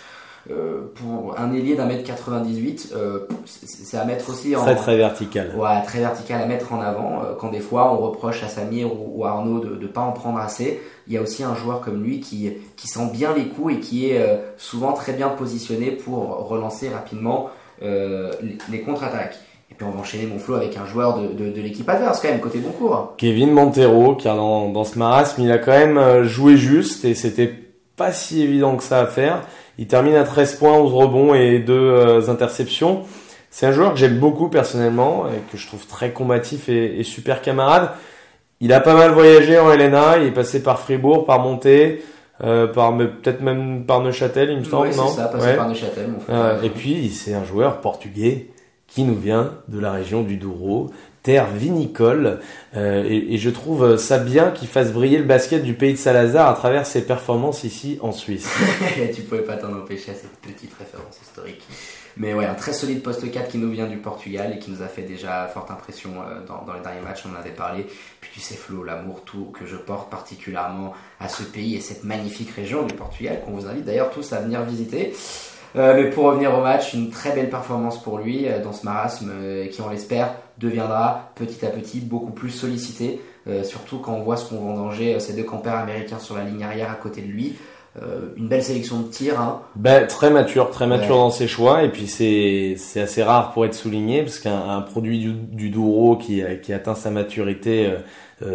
Euh, 0.50 0.90
pour 0.94 1.38
un 1.38 1.52
ailier 1.52 1.74
d'un 1.74 1.84
mètre 1.84 2.02
98, 2.02 2.92
euh, 2.94 3.20
c'est 3.44 3.98
à 3.98 4.04
mettre 4.06 4.30
aussi 4.30 4.56
en. 4.56 4.62
Très 4.62 4.74
très 4.74 4.96
vertical. 4.96 5.54
Ouais, 5.54 5.82
très 5.84 5.98
vertical 5.98 6.40
à 6.40 6.46
mettre 6.46 6.72
en 6.72 6.80
avant. 6.80 7.22
Euh, 7.22 7.34
quand 7.38 7.50
des 7.50 7.60
fois 7.60 7.92
on 7.92 7.98
reproche 7.98 8.42
à 8.42 8.48
Samir 8.48 8.88
ou, 8.90 9.24
à 9.24 9.30
Arnaud 9.30 9.60
de 9.60 9.76
ne 9.76 9.86
pas 9.86 10.00
en 10.00 10.12
prendre 10.12 10.38
assez, 10.38 10.80
il 11.06 11.12
y 11.12 11.18
a 11.18 11.22
aussi 11.22 11.44
un 11.44 11.54
joueur 11.54 11.82
comme 11.82 12.02
lui 12.02 12.20
qui, 12.20 12.52
qui 12.76 12.88
sent 12.88 13.10
bien 13.12 13.34
les 13.34 13.48
coups 13.48 13.74
et 13.74 13.80
qui 13.80 14.10
est 14.10 14.40
souvent 14.56 14.92
très 14.92 15.12
bien 15.12 15.28
positionné 15.28 15.90
pour 15.90 16.48
relancer 16.48 16.88
rapidement 16.88 17.50
les, 17.82 18.80
contre-attaques. 18.82 19.38
Et 19.80 19.82
puis 19.82 19.90
on 19.90 19.96
va 19.96 20.00
enchaîner 20.00 20.26
mon 20.26 20.38
flow 20.38 20.56
avec 20.56 20.76
un 20.76 20.84
joueur 20.84 21.18
de, 21.18 21.50
de, 21.50 21.60
l'équipe 21.62 21.88
adverse 21.88 22.20
quand 22.20 22.28
même, 22.28 22.40
côté 22.40 22.58
bon 22.58 22.70
cours. 22.70 23.14
Kevin 23.16 23.50
Montero, 23.50 24.14
car 24.14 24.36
dans, 24.36 24.68
dans 24.68 24.84
ce 24.84 24.98
marasme, 24.98 25.40
il 25.40 25.50
a 25.50 25.56
quand 25.56 25.72
même 25.72 26.24
joué 26.24 26.58
juste 26.58 27.06
et 27.06 27.14
c'était 27.14 27.54
pas 27.96 28.12
si 28.12 28.42
évident 28.42 28.76
que 28.76 28.82
ça 28.82 29.00
à 29.00 29.06
faire. 29.06 29.42
Il 29.76 29.86
termine 29.86 30.14
à 30.14 30.24
13 30.24 30.56
points, 30.56 30.72
11 30.72 30.92
rebonds 30.92 31.34
et 31.34 31.58
2 31.58 31.72
euh, 31.72 32.28
interceptions. 32.28 33.02
C'est 33.50 33.66
un 33.66 33.72
joueur 33.72 33.92
que 33.92 33.98
j'aime 33.98 34.18
beaucoup 34.18 34.48
personnellement 34.48 35.26
et 35.26 35.40
que 35.52 35.58
je 35.58 35.66
trouve 35.66 35.86
très 35.86 36.10
combatif 36.10 36.68
et, 36.68 37.02
super 37.02 37.42
camarade. 37.42 37.90
Il 38.60 38.72
a 38.72 38.80
pas 38.80 38.94
mal 38.94 39.10
voyagé 39.10 39.58
en 39.58 39.68
LNA, 39.68 40.18
il 40.18 40.26
est 40.28 40.30
passé 40.32 40.62
par 40.62 40.80
Fribourg, 40.80 41.24
par 41.24 41.40
Monté, 41.40 42.02
euh, 42.44 42.66
par 42.66 42.96
peut-être 42.96 43.40
même 43.40 43.84
par 43.84 44.02
Neuchâtel, 44.02 44.50
il 44.50 44.58
me 44.58 44.64
semble, 44.64 44.94
non 44.94 45.08
ça, 45.08 45.24
passé 45.24 45.54
par 45.54 45.68
Neuchâtel, 45.68 46.08
mon 46.08 46.20
frère. 46.20 46.62
et 46.62 46.70
puis 46.70 47.10
c'est 47.10 47.34
un 47.34 47.44
joueur 47.44 47.80
portugais 47.80 48.48
qui 48.90 49.04
nous 49.04 49.14
vient 49.14 49.54
de 49.68 49.78
la 49.78 49.92
région 49.92 50.22
du 50.22 50.36
Douro, 50.36 50.90
terre 51.22 51.48
vinicole. 51.50 52.40
Euh, 52.76 53.04
et, 53.08 53.38
je 53.38 53.50
trouve 53.50 53.96
ça 53.96 54.18
bien 54.18 54.50
qu'il 54.50 54.68
fasse 54.68 54.92
briller 54.92 55.18
le 55.18 55.24
basket 55.24 55.62
du 55.62 55.74
pays 55.74 55.92
de 55.92 55.98
Salazar 55.98 56.48
à 56.48 56.54
travers 56.54 56.86
ses 56.86 57.06
performances 57.06 57.64
ici 57.64 57.98
en 58.02 58.12
Suisse. 58.12 58.48
tu 59.14 59.22
pouvais 59.22 59.42
pas 59.42 59.56
t'en 59.56 59.72
empêcher 59.72 60.10
à 60.10 60.14
cette 60.14 60.36
petite 60.38 60.74
référence 60.74 61.20
historique. 61.22 61.62
Mais 62.16 62.34
ouais, 62.34 62.44
un 62.44 62.54
très 62.54 62.72
solide 62.72 63.02
poste 63.02 63.30
4 63.30 63.48
qui 63.48 63.58
nous 63.58 63.70
vient 63.70 63.86
du 63.86 63.96
Portugal 63.96 64.52
et 64.54 64.58
qui 64.58 64.70
nous 64.70 64.82
a 64.82 64.88
fait 64.88 65.02
déjà 65.02 65.46
forte 65.46 65.70
impression 65.70 66.10
euh, 66.20 66.44
dans, 66.44 66.64
dans 66.64 66.74
les 66.74 66.80
derniers 66.80 67.00
matchs, 67.00 67.22
on 67.24 67.34
en 67.34 67.38
avait 67.38 67.54
parlé. 67.54 67.86
Puis 68.20 68.30
tu 68.34 68.40
sais 68.40 68.56
Flo, 68.56 68.82
l'amour 68.82 69.22
tout 69.24 69.52
que 69.58 69.64
je 69.66 69.76
porte 69.76 70.10
particulièrement 70.10 70.92
à 71.20 71.28
ce 71.28 71.44
pays 71.44 71.76
et 71.76 71.80
cette 71.80 72.02
magnifique 72.02 72.50
région 72.50 72.84
du 72.84 72.94
Portugal 72.94 73.40
qu'on 73.44 73.52
vous 73.52 73.66
invite 73.66 73.84
d'ailleurs 73.84 74.10
tous 74.10 74.32
à 74.32 74.40
venir 74.40 74.62
visiter. 74.64 75.14
Euh, 75.76 75.94
mais 75.96 76.10
pour 76.10 76.24
revenir 76.24 76.56
au 76.56 76.62
match, 76.62 76.94
une 76.94 77.10
très 77.10 77.32
belle 77.32 77.48
performance 77.48 78.02
pour 78.02 78.18
lui 78.18 78.46
euh, 78.46 78.62
dans 78.62 78.72
ce 78.72 78.84
marasme 78.84 79.30
euh, 79.32 79.66
qui, 79.68 79.80
on 79.80 79.88
l'espère, 79.88 80.34
deviendra 80.58 81.30
petit 81.36 81.64
à 81.64 81.68
petit 81.68 82.00
beaucoup 82.00 82.32
plus 82.32 82.50
sollicité. 82.50 83.20
surtout 83.64 83.98
quand 83.98 84.12
on 84.12 84.22
voit 84.22 84.36
ce 84.36 84.50
qu'on 84.50 84.76
danger 84.76 85.18
ces 85.18 85.32
deux 85.32 85.42
campeurs 85.42 85.76
américains 85.76 86.18
sur 86.18 86.36
la 86.36 86.44
ligne 86.44 86.62
arrière 86.62 86.90
à 86.90 86.96
côté 86.96 87.22
de 87.22 87.28
lui. 87.28 87.56
une 88.36 88.46
belle 88.46 88.62
sélection 88.62 89.00
de 89.00 89.08
tirs. 89.08 89.40
Hein. 89.40 89.62
Ben, 89.74 90.06
très 90.06 90.28
mature, 90.28 90.68
très 90.68 90.86
mature 90.86 91.16
dans 91.16 91.30
ses 91.30 91.48
choix. 91.48 91.82
Et 91.82 91.88
puis 91.88 92.06
c'est 92.06 92.74
c'est 92.76 93.00
assez 93.00 93.22
rare 93.22 93.52
pour 93.52 93.64
être 93.64 93.72
souligné 93.72 94.22
parce 94.22 94.38
qu'un 94.38 94.82
produit 94.82 95.18
du, 95.18 95.32
du 95.32 95.70
Douro 95.70 96.16
qui, 96.16 96.42
qui 96.62 96.74
atteint 96.74 96.94
sa 96.94 97.10
maturité, 97.10 97.90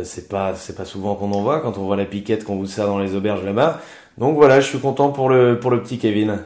c'est 0.04 0.30
pas 0.30 0.54
c'est 0.54 0.76
pas 0.78 0.86
souvent 0.86 1.16
qu'on 1.16 1.32
en 1.32 1.42
voit 1.42 1.60
quand 1.62 1.80
on 1.80 1.86
voit 1.86 1.98
la 1.98 2.06
piquette 2.06 2.44
qu'on 2.44 2.58
vous 2.58 2.68
sert 2.68 2.86
dans 2.86 3.00
les 3.00 3.16
auberges 3.16 3.44
là-bas. 3.44 3.82
Donc 4.20 4.36
voilà, 4.36 4.60
je 4.60 4.68
suis 4.68 4.80
content 4.80 5.10
pour 5.10 5.28
le 5.30 5.60
pour 5.60 5.72
le 5.72 5.82
petit 5.82 5.98
Kevin 5.98 6.38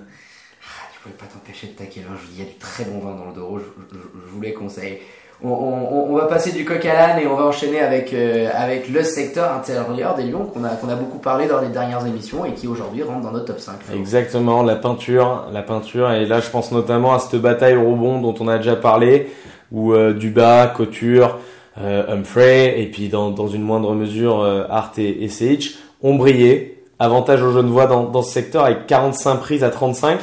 pouvais 1.04 1.16
pas 1.16 1.26
t'empêcher 1.26 1.68
de 1.68 1.74
taquer. 1.74 2.02
Je 2.02 2.28
dis, 2.28 2.40
il 2.40 2.44
y 2.44 2.48
a 2.48 2.50
du 2.50 2.58
très 2.58 2.84
bon 2.86 3.00
vin 3.00 3.16
dans 3.16 3.26
le 3.26 3.34
Doro, 3.34 3.60
je, 3.60 3.66
je, 3.92 4.32
vous 4.32 4.42
les 4.42 4.54
conseille. 4.54 5.00
On, 5.42 5.50
on, 5.50 6.12
on, 6.12 6.16
va 6.16 6.26
passer 6.26 6.52
du 6.52 6.66
coq 6.66 6.86
à 6.86 6.94
l'âne 6.94 7.20
et 7.20 7.28
on 7.28 7.36
va 7.36 7.46
enchaîner 7.46 7.80
avec, 7.80 8.12
euh, 8.12 8.50
avec 8.54 8.90
le 8.90 9.04
secteur 9.04 9.54
intérieur 9.54 10.16
des 10.16 10.24
Lions 10.24 10.44
qu'on 10.44 10.66
a, 10.66 10.70
qu'on 10.70 10.90
a 10.90 10.96
beaucoup 10.96 11.20
parlé 11.20 11.48
dans 11.48 11.62
les 11.62 11.70
dernières 11.70 12.06
émissions 12.06 12.44
et 12.44 12.52
qui 12.52 12.68
aujourd'hui 12.68 13.04
rentre 13.04 13.22
dans 13.22 13.32
notre 13.32 13.46
top 13.46 13.60
5. 13.60 13.76
Exactement, 13.96 14.64
la 14.64 14.76
peinture, 14.76 15.46
la 15.54 15.62
peinture. 15.62 16.12
Et 16.12 16.26
là, 16.26 16.42
je 16.42 16.50
pense 16.50 16.74
notamment 16.74 17.14
à 17.14 17.20
cette 17.20 17.40
bataille 17.40 17.78
au 17.78 17.90
rebond 17.90 18.20
dont 18.20 18.36
on 18.42 18.50
a 18.50 18.58
déjà 18.58 18.76
parlé, 18.76 19.30
où 19.72 19.94
euh, 19.94 20.14
Duba, 20.14 20.68
Couture, 20.76 21.38
euh, 21.82 22.04
Humphrey 22.10 22.82
et 22.82 22.88
puis 22.88 23.08
dans, 23.08 23.30
dans 23.30 23.48
une 23.48 23.62
moindre 23.62 23.94
mesure 23.94 24.42
euh, 24.42 24.66
Art 24.70 24.92
et, 24.98 25.24
et 25.24 25.60
ont 26.04 26.16
brillé. 26.16 26.84
Avantage 27.00 27.42
aux 27.42 27.54
jeunes 27.54 27.70
voix 27.70 27.88
dans, 27.88 28.04
dans 28.04 28.22
ce 28.22 28.34
secteur 28.34 28.66
avec 28.66 28.86
45 28.88 29.36
prises 29.38 29.64
à 29.64 29.70
35. 29.70 30.20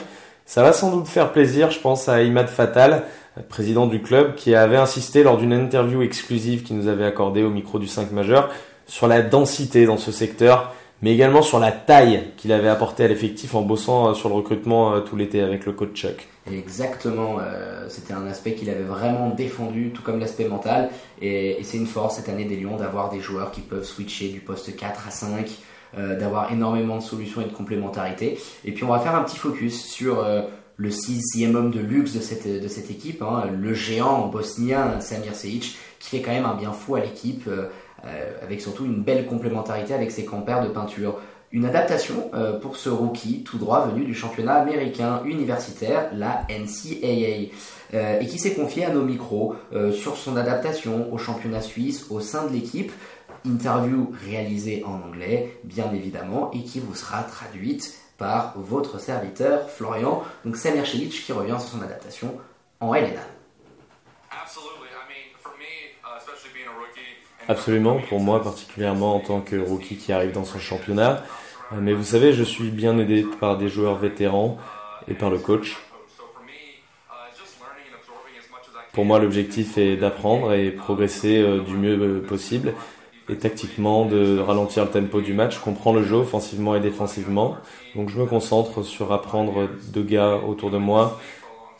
Ça 0.46 0.62
va 0.62 0.72
sans 0.72 0.92
doute 0.92 1.08
faire 1.08 1.32
plaisir, 1.32 1.72
je 1.72 1.80
pense, 1.80 2.08
à 2.08 2.22
Imad 2.22 2.46
Fatal, 2.46 3.02
président 3.48 3.88
du 3.88 4.00
club, 4.00 4.36
qui 4.36 4.54
avait 4.54 4.76
insisté 4.76 5.24
lors 5.24 5.38
d'une 5.38 5.52
interview 5.52 6.02
exclusive 6.02 6.62
qu'il 6.62 6.76
nous 6.76 6.86
avait 6.86 7.04
accordée 7.04 7.42
au 7.42 7.50
micro 7.50 7.80
du 7.80 7.88
5 7.88 8.12
majeur 8.12 8.48
sur 8.86 9.08
la 9.08 9.22
densité 9.22 9.86
dans 9.86 9.96
ce 9.96 10.12
secteur, 10.12 10.72
mais 11.02 11.12
également 11.12 11.42
sur 11.42 11.58
la 11.58 11.72
taille 11.72 12.28
qu'il 12.36 12.52
avait 12.52 12.68
apportée 12.68 13.02
à 13.02 13.08
l'effectif 13.08 13.56
en 13.56 13.62
bossant 13.62 14.08
euh, 14.08 14.14
sur 14.14 14.28
le 14.28 14.36
recrutement 14.36 14.94
euh, 14.94 15.00
tout 15.00 15.16
l'été 15.16 15.40
avec 15.40 15.66
le 15.66 15.72
coach 15.72 15.94
Chuck. 15.94 16.28
Exactement, 16.50 17.38
euh, 17.40 17.86
c'était 17.88 18.14
un 18.14 18.26
aspect 18.28 18.54
qu'il 18.54 18.70
avait 18.70 18.84
vraiment 18.84 19.30
défendu, 19.30 19.90
tout 19.90 20.02
comme 20.02 20.20
l'aspect 20.20 20.48
mental, 20.48 20.90
et, 21.20 21.60
et 21.60 21.64
c'est 21.64 21.76
une 21.76 21.88
force 21.88 22.16
cette 22.16 22.28
année 22.28 22.44
des 22.44 22.56
Lions 22.56 22.76
d'avoir 22.76 23.10
des 23.10 23.18
joueurs 23.18 23.50
qui 23.50 23.62
peuvent 23.62 23.84
switcher 23.84 24.28
du 24.28 24.38
poste 24.38 24.76
4 24.76 25.08
à 25.08 25.10
5, 25.10 25.28
euh, 25.28 25.44
d'avoir 25.94 26.52
énormément 26.52 26.96
de 26.96 27.02
solutions 27.02 27.40
et 27.40 27.44
de 27.44 27.52
complémentarité. 27.52 28.38
Et 28.64 28.72
puis 28.72 28.84
on 28.84 28.88
va 28.88 28.98
faire 28.98 29.14
un 29.14 29.22
petit 29.22 29.36
focus 29.36 29.84
sur 29.84 30.20
euh, 30.20 30.42
le 30.76 30.90
sixième 30.90 31.54
homme 31.54 31.70
de 31.70 31.80
luxe 31.80 32.12
de 32.12 32.20
cette, 32.20 32.46
de 32.46 32.68
cette 32.68 32.90
équipe, 32.90 33.22
hein, 33.22 33.44
le 33.58 33.72
géant 33.74 34.28
bosnien 34.28 35.00
Samir 35.00 35.34
Sejic, 35.34 35.78
qui 35.98 36.10
fait 36.10 36.20
quand 36.20 36.32
même 36.32 36.44
un 36.44 36.54
bien 36.54 36.72
fou 36.72 36.96
à 36.96 37.00
l'équipe, 37.00 37.48
euh, 37.48 37.68
avec 38.42 38.60
surtout 38.60 38.84
une 38.84 39.02
belle 39.02 39.26
complémentarité 39.26 39.94
avec 39.94 40.10
ses 40.10 40.24
compères 40.24 40.62
de 40.62 40.68
peinture. 40.68 41.18
Une 41.52 41.64
adaptation 41.64 42.30
pour 42.60 42.76
ce 42.76 42.90
rookie 42.90 43.44
tout 43.44 43.56
droit 43.56 43.86
venu 43.86 44.04
du 44.04 44.14
championnat 44.14 44.54
américain 44.54 45.22
universitaire, 45.24 46.10
la 46.12 46.44
NCAA, 46.50 47.52
et 48.20 48.26
qui 48.26 48.38
s'est 48.38 48.52
confié 48.52 48.84
à 48.84 48.90
nos 48.90 49.02
micros 49.02 49.54
sur 49.92 50.16
son 50.16 50.36
adaptation 50.36 51.10
au 51.12 51.18
championnat 51.18 51.62
suisse 51.62 52.06
au 52.10 52.18
sein 52.20 52.46
de 52.46 52.52
l'équipe 52.52 52.92
interview 53.46 54.12
réalisée 54.24 54.84
en 54.84 55.06
anglais, 55.08 55.58
bien 55.64 55.92
évidemment, 55.92 56.50
et 56.52 56.62
qui 56.62 56.80
vous 56.80 56.94
sera 56.94 57.22
traduite 57.22 57.98
par 58.18 58.54
votre 58.56 58.98
serviteur 58.98 59.70
Florian, 59.70 60.22
donc 60.44 60.56
Samir 60.56 60.86
Cilic 60.86 61.12
qui 61.12 61.32
revient 61.32 61.56
sur 61.58 61.78
son 61.78 61.82
adaptation 61.82 62.34
en 62.80 62.94
LNA. 62.94 63.20
Absolument, 67.48 68.00
pour 68.08 68.18
moi 68.18 68.42
particulièrement 68.42 69.14
en 69.14 69.20
tant 69.20 69.40
que 69.40 69.54
rookie 69.56 69.96
qui 69.96 70.12
arrive 70.12 70.32
dans 70.32 70.44
son 70.44 70.58
championnat. 70.58 71.22
Euh, 71.72 71.76
mais 71.80 71.92
vous 71.92 72.02
savez, 72.02 72.32
je 72.32 72.42
suis 72.42 72.70
bien 72.70 72.98
aidé 72.98 73.24
par 73.38 73.56
des 73.56 73.68
joueurs 73.68 73.96
vétérans 73.96 74.58
et 75.06 75.14
par 75.14 75.30
le 75.30 75.38
coach. 75.38 75.76
Pour 78.92 79.04
moi, 79.04 79.18
l'objectif 79.18 79.78
est 79.78 79.96
d'apprendre 79.96 80.54
et 80.54 80.70
progresser 80.70 81.40
euh, 81.40 81.60
du 81.60 81.74
mieux 81.74 81.98
euh, 82.00 82.26
possible 82.26 82.72
et 83.28 83.36
tactiquement 83.36 84.06
de 84.06 84.38
ralentir 84.38 84.84
le 84.84 84.90
tempo 84.90 85.20
du 85.20 85.34
match. 85.34 85.56
Je 85.56 85.60
comprends 85.60 85.92
le 85.92 86.02
jeu 86.02 86.16
offensivement 86.16 86.76
et 86.76 86.80
défensivement. 86.80 87.56
Donc 87.94 88.08
je 88.08 88.18
me 88.18 88.26
concentre 88.26 88.82
sur 88.82 89.12
apprendre 89.12 89.68
deux 89.92 90.02
gars 90.02 90.36
autour 90.36 90.70
de 90.70 90.78
moi 90.78 91.18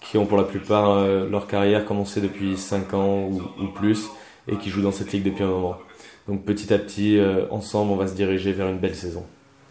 qui 0.00 0.18
ont 0.18 0.26
pour 0.26 0.38
la 0.38 0.44
plupart 0.44 0.90
euh, 0.90 1.28
leur 1.28 1.46
carrière 1.46 1.84
commencé 1.84 2.20
depuis 2.20 2.56
5 2.56 2.94
ans 2.94 3.28
ou, 3.28 3.66
plus 3.74 4.08
et 4.48 4.56
qui 4.56 4.70
jouent 4.70 4.82
dans 4.82 4.92
cette 4.92 5.12
ligue 5.12 5.24
depuis 5.24 5.42
un 5.42 5.48
moment. 5.48 5.76
Donc 6.28 6.44
petit 6.44 6.72
à 6.72 6.78
petit, 6.78 7.18
euh, 7.18 7.46
ensemble, 7.50 7.92
on 7.92 7.96
va 7.96 8.06
se 8.06 8.14
diriger 8.14 8.52
vers 8.52 8.68
une 8.68 8.78
belle 8.78 8.94
saison. 8.94 9.24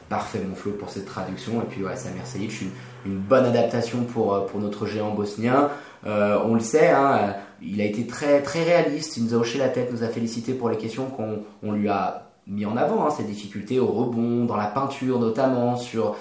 Parfait 0.09 0.39
mon 0.47 0.55
Flo 0.55 0.71
pour 0.71 0.89
cette 0.89 1.05
traduction. 1.05 1.61
Et 1.61 1.65
puis 1.65 1.83
ouais, 1.83 1.95
Samir 1.95 2.25
Selic, 2.27 2.61
une, 2.61 2.69
une 3.05 3.17
bonne 3.17 3.45
adaptation 3.45 4.03
pour, 4.03 4.33
euh, 4.33 4.41
pour 4.41 4.59
notre 4.59 4.85
géant 4.85 5.13
bosnien. 5.13 5.69
on 6.05 6.53
le 6.53 6.59
sait, 6.59 6.89
hein, 6.89 7.35
il 7.61 7.81
a 7.81 7.85
été 7.85 8.05
très, 8.05 8.41
très 8.41 8.63
réaliste, 8.63 9.17
il 9.17 9.25
nous 9.25 9.33
a 9.33 9.37
hoché 9.37 9.57
la 9.57 9.69
tête, 9.69 9.91
nous 9.91 10.03
a 10.03 10.07
félicité 10.07 10.53
pour 10.53 10.69
les 10.69 10.77
questions 10.77 11.05
qu'on 11.05 11.71
lui 11.71 11.89
a 11.89 12.29
mis 12.47 12.65
en 12.65 12.77
avant, 12.77 13.05
hein, 13.05 13.09
ses 13.09 13.23
difficultés 13.23 13.79
au 13.79 13.87
rebond, 13.87 14.45
dans 14.45 14.57
la 14.57 14.67
peinture 14.67 15.19
notamment, 15.19 15.77
sur 15.77 16.15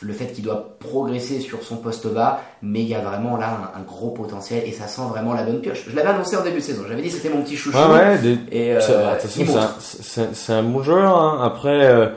le 0.00 0.12
fait 0.12 0.26
qu'il 0.26 0.44
doit 0.44 0.76
progresser 0.78 1.40
sur 1.40 1.62
son 1.62 1.76
poste 1.76 2.06
bas, 2.12 2.42
mais 2.62 2.82
il 2.82 2.88
y 2.88 2.94
a 2.94 3.00
vraiment 3.00 3.36
là 3.36 3.72
un, 3.74 3.80
gros 3.80 4.10
potentiel 4.10 4.62
et 4.66 4.72
ça 4.72 4.86
sent 4.86 5.02
vraiment 5.08 5.32
la 5.32 5.42
bonne 5.42 5.60
pioche. 5.60 5.84
Je 5.88 5.96
l'avais 5.96 6.08
annoncé 6.08 6.36
en 6.36 6.42
début 6.42 6.58
de 6.58 6.62
saison, 6.62 6.82
j'avais 6.86 7.02
dit 7.02 7.10
c'était 7.10 7.30
mon 7.30 7.42
petit 7.42 7.56
chouchou. 7.56 7.78
ouais, 7.78 8.18
et 8.52 8.72
euh, 8.74 8.80
c'est 9.20 10.52
un, 10.52 10.62
bon 10.62 10.82
joueur. 10.82 11.16
Hein. 11.16 11.40
Après, 11.42 11.86
euh, 11.86 12.08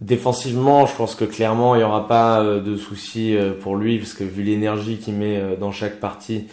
défensivement, 0.00 0.84
je 0.84 0.94
pense 0.94 1.14
que 1.14 1.24
clairement 1.24 1.74
il 1.74 1.78
n'y 1.78 1.84
aura 1.84 2.06
pas 2.06 2.40
euh, 2.40 2.60
de 2.60 2.76
soucis 2.76 3.36
pour 3.62 3.76
lui, 3.76 3.98
parce 3.98 4.12
que 4.12 4.24
vu 4.24 4.42
l'énergie 4.42 4.98
qu'il 4.98 5.14
met 5.14 5.56
dans 5.58 5.72
chaque 5.72 6.00
partie, 6.00 6.48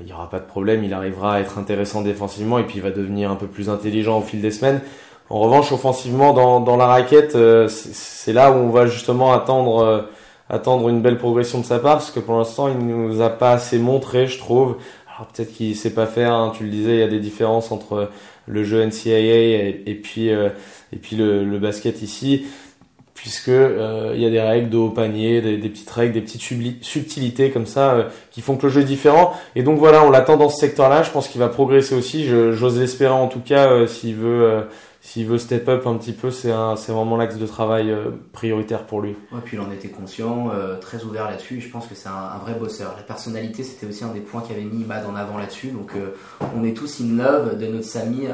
il 0.00 0.06
n'y 0.06 0.12
aura 0.12 0.30
pas 0.30 0.38
de 0.38 0.46
problème, 0.46 0.84
il 0.84 0.94
arrivera 0.94 1.34
à 1.34 1.40
être 1.40 1.58
intéressant 1.58 2.02
défensivement 2.02 2.58
et 2.58 2.64
puis 2.64 2.76
il 2.76 2.82
va 2.82 2.90
devenir 2.90 3.30
un 3.30 3.36
peu 3.36 3.46
plus 3.46 3.68
intelligent 3.68 4.18
au 4.18 4.22
fil 4.22 4.40
des 4.40 4.50
semaines. 4.50 4.80
En 5.28 5.40
revanche, 5.40 5.72
offensivement, 5.72 6.32
dans, 6.32 6.60
dans 6.60 6.76
la 6.76 6.86
raquette, 6.86 7.36
euh, 7.36 7.68
c'est 7.68 8.32
là 8.32 8.50
où 8.50 8.54
on 8.54 8.70
va 8.70 8.86
justement 8.86 9.32
attendre, 9.32 9.78
euh, 9.82 10.02
attendre 10.50 10.88
une 10.88 11.00
belle 11.00 11.18
progression 11.18 11.60
de 11.60 11.64
sa 11.64 11.78
part, 11.78 11.94
parce 11.94 12.10
que 12.10 12.20
pour 12.20 12.36
l'instant, 12.36 12.68
il 12.68 12.78
nous 12.78 13.20
a 13.20 13.30
pas 13.30 13.52
assez 13.52 13.78
montré, 13.78 14.26
je 14.26 14.38
trouve. 14.38 14.76
Alors 15.14 15.28
peut-être 15.28 15.52
qu'il 15.52 15.76
sait 15.76 15.94
pas 15.94 16.06
faire, 16.06 16.32
hein, 16.32 16.52
tu 16.56 16.64
le 16.64 16.70
disais, 16.70 16.94
il 16.94 17.00
y 17.00 17.02
a 17.02 17.08
des 17.08 17.20
différences 17.20 17.70
entre 17.70 18.10
le 18.46 18.64
jeu 18.64 18.84
NCAA 18.84 19.10
et, 19.10 19.82
et 19.86 19.94
puis, 19.94 20.30
euh, 20.30 20.48
et 20.92 20.96
puis 20.96 21.16
le, 21.16 21.44
le 21.44 21.58
basket 21.58 22.02
ici 22.02 22.46
puisque 23.22 23.48
il 23.48 24.20
y 24.20 24.26
a 24.26 24.30
des 24.30 24.40
règles 24.40 24.68
de 24.68 24.76
haut 24.76 24.90
panier, 24.90 25.40
des, 25.40 25.68
petites 25.68 25.90
règles, 25.90 26.12
des 26.12 26.20
petites 26.20 26.42
subtilités 26.82 27.50
comme 27.50 27.66
ça 27.66 28.08
qui 28.30 28.40
font 28.40 28.56
que 28.56 28.66
le 28.66 28.72
jeu 28.72 28.80
est 28.80 28.84
différent. 28.84 29.32
Et 29.54 29.62
donc 29.62 29.78
voilà, 29.78 30.04
on 30.04 30.10
l'attend 30.10 30.36
dans 30.36 30.48
ce 30.48 30.58
secteur-là. 30.58 31.04
Je 31.04 31.10
pense 31.10 31.28
qu'il 31.28 31.40
va 31.40 31.48
progresser 31.48 31.94
aussi. 31.94 32.26
J'ose 32.26 32.78
l'espérer 32.78 33.14
en 33.14 33.28
tout 33.28 33.40
cas 33.40 33.86
s'il 33.86 34.16
veut 34.16 34.64
s'il 35.04 35.26
veut 35.26 35.38
step 35.38 35.68
up 35.68 35.86
un 35.88 35.96
petit 35.96 36.12
peu, 36.12 36.30
c'est 36.30 36.52
c'est 36.76 36.92
vraiment 36.92 37.16
l'axe 37.16 37.36
de 37.36 37.46
travail 37.46 37.90
euh, 37.90 38.10
prioritaire 38.32 38.86
pour 38.86 39.00
lui. 39.00 39.16
Ouais, 39.32 39.40
puis 39.44 39.56
il 39.56 39.60
en 39.60 39.70
était 39.72 39.88
conscient, 39.88 40.50
euh, 40.54 40.78
très 40.78 41.02
ouvert 41.02 41.28
là-dessus. 41.28 41.60
Je 41.60 41.68
pense 41.68 41.88
que 41.88 41.96
c'est 41.96 42.08
un, 42.08 42.38
vrai 42.38 42.54
bosseur. 42.54 42.94
La 42.96 43.02
personnalité, 43.02 43.64
c'était 43.64 43.86
aussi 43.86 44.04
un 44.04 44.12
des 44.12 44.20
points 44.20 44.44
qu'avait 44.46 44.62
mis 44.62 44.82
Imad 44.82 45.04
en 45.04 45.16
avant 45.16 45.38
là-dessus. 45.38 45.68
Donc, 45.68 45.90
euh, 45.96 46.14
on 46.56 46.62
est 46.62 46.72
tous 46.72 47.00
in 47.00 47.16
love 47.16 47.58
de 47.58 47.66
notre 47.66 47.84
Samy 47.84 48.28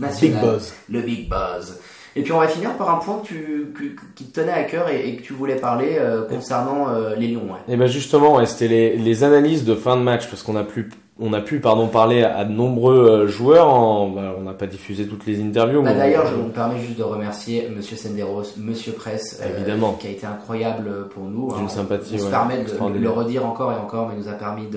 national. 0.00 0.12
Big 0.18 0.40
Buzz. 0.40 0.72
Le 0.88 1.02
Big 1.02 1.28
Buzz. 1.28 1.78
Et 2.16 2.22
puis 2.22 2.32
on 2.32 2.38
va 2.38 2.48
finir 2.48 2.76
par 2.76 2.94
un 2.94 2.98
point 2.98 3.20
que 3.22 3.28
tu, 3.28 3.96
qui 4.14 4.24
te 4.24 4.40
tenait 4.40 4.52
à 4.52 4.64
cœur 4.64 4.88
et, 4.88 5.16
que 5.16 5.22
tu 5.22 5.32
voulais 5.32 5.56
parler 5.56 5.98
concernant 6.28 6.88
les 7.16 7.28
Lions. 7.28 7.48
Et 7.68 7.76
ben 7.76 7.86
justement, 7.86 8.44
c'était 8.44 8.68
les, 8.68 8.96
les, 8.96 9.24
analyses 9.24 9.64
de 9.64 9.74
fin 9.74 9.96
de 9.96 10.02
match 10.02 10.28
parce 10.28 10.42
qu'on 10.42 10.56
a 10.56 10.64
plus 10.64 10.90
on 11.20 11.32
a 11.34 11.40
pu 11.40 11.60
pardon 11.60 11.88
parler 11.88 12.22
à 12.24 12.44
de 12.44 12.52
nombreux 12.52 12.96
euh, 12.96 13.26
joueurs. 13.28 13.68
Bah, 14.08 14.34
on 14.38 14.42
n'a 14.42 14.54
pas 14.54 14.66
diffusé 14.66 15.06
toutes 15.06 15.26
les 15.26 15.40
interviews. 15.42 15.82
Bah, 15.82 15.94
d'ailleurs, 15.94 16.26
je 16.26 16.34
me 16.34 16.48
permets 16.48 16.80
juste 16.80 16.98
de 16.98 17.02
remercier 17.02 17.68
Monsieur 17.74 17.96
Senderos, 17.96 18.42
Monsieur 18.56 18.92
Presse, 18.92 19.40
euh, 19.42 19.56
évidemment, 19.56 19.92
qui 19.92 20.08
a 20.08 20.10
été 20.10 20.26
incroyable 20.26 21.08
pour 21.10 21.24
nous. 21.24 21.54
D'une 21.54 21.68
sympathie. 21.68 22.16
On 22.16 22.18
se 22.18 22.30
permet 22.30 22.64
de 22.64 22.98
le 22.98 23.10
redire 23.10 23.46
encore 23.46 23.72
et 23.72 23.76
encore, 23.76 24.08
mais 24.08 24.16
nous 24.16 24.28
a 24.28 24.32
permis 24.32 24.68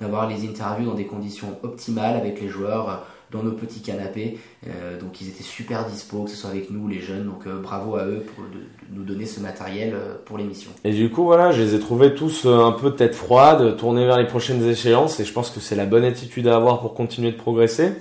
d'avoir 0.00 0.28
les 0.28 0.44
interviews 0.48 0.88
dans 0.90 0.96
des 0.96 1.06
conditions 1.06 1.58
optimales 1.62 2.16
avec 2.16 2.40
les 2.40 2.48
joueurs 2.48 3.06
dans 3.32 3.42
nos 3.42 3.52
petits 3.52 3.80
canapés. 3.80 4.38
Euh, 4.66 5.00
donc 5.00 5.20
ils 5.20 5.28
étaient 5.28 5.42
super 5.42 5.86
dispo, 5.86 6.24
que 6.24 6.30
ce 6.30 6.36
soit 6.36 6.50
avec 6.50 6.70
nous, 6.70 6.86
les 6.86 7.00
jeunes. 7.00 7.24
Donc 7.24 7.46
euh, 7.46 7.60
bravo 7.60 7.96
à 7.96 8.04
eux 8.04 8.24
pour 8.34 8.44
nous 8.92 9.02
donner 9.02 9.26
ce 9.26 9.40
matériel 9.40 9.94
euh, 9.94 10.14
pour 10.24 10.38
l'émission. 10.38 10.70
Et 10.84 10.92
du 10.92 11.10
coup, 11.10 11.24
voilà, 11.24 11.50
je 11.50 11.62
les 11.62 11.74
ai 11.74 11.80
trouvés 11.80 12.14
tous 12.14 12.46
un 12.46 12.72
peu 12.72 12.92
tête 12.92 13.14
froide, 13.14 13.76
tournés 13.76 14.06
vers 14.06 14.18
les 14.18 14.26
prochaines 14.26 14.64
échéances. 14.64 15.18
Et 15.18 15.24
je 15.24 15.32
pense 15.32 15.50
que 15.50 15.60
c'est 15.60 15.76
la 15.76 15.86
bonne 15.86 16.04
attitude 16.04 16.46
à 16.46 16.56
avoir 16.56 16.80
pour 16.80 16.94
continuer 16.94 17.32
de 17.32 17.36
progresser. 17.36 17.92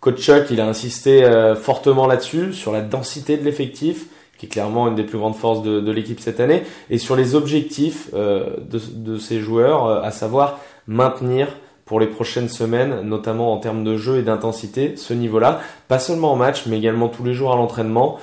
Coach 0.00 0.20
Chuck, 0.20 0.44
il 0.50 0.60
a 0.60 0.68
insisté 0.68 1.28
fortement 1.60 2.06
là-dessus, 2.06 2.52
sur 2.52 2.70
la 2.70 2.82
densité 2.82 3.36
de 3.36 3.42
l'effectif 3.42 4.06
qui 4.38 4.46
est 4.46 4.48
clairement 4.48 4.86
une 4.86 4.94
des 4.94 5.02
plus 5.02 5.18
grandes 5.18 5.34
forces 5.34 5.64
de, 5.64 5.90
l'équipe 5.90 6.20
cette 6.20 6.38
année, 6.38 6.62
et 6.90 6.98
sur 6.98 7.16
les 7.16 7.34
objectifs 7.34 8.14
de, 8.14 8.80
de, 8.94 9.18
ces 9.18 9.40
joueurs, 9.40 10.04
à 10.04 10.12
savoir 10.12 10.60
maintenir 10.86 11.48
pour 11.88 12.00
les 12.00 12.06
prochaines 12.06 12.50
semaines, 12.50 13.00
notamment 13.00 13.50
en 13.50 13.56
termes 13.56 13.82
de 13.82 13.96
jeu 13.96 14.18
et 14.18 14.22
d'intensité, 14.22 14.94
ce 14.96 15.14
niveau-là. 15.14 15.60
Pas 15.88 15.98
seulement 15.98 16.32
en 16.32 16.36
match, 16.36 16.66
mais 16.66 16.76
également 16.76 17.08
tous 17.08 17.24
les 17.24 17.32
jours 17.32 17.50
à 17.50 17.56
l'entraînement. 17.56 18.18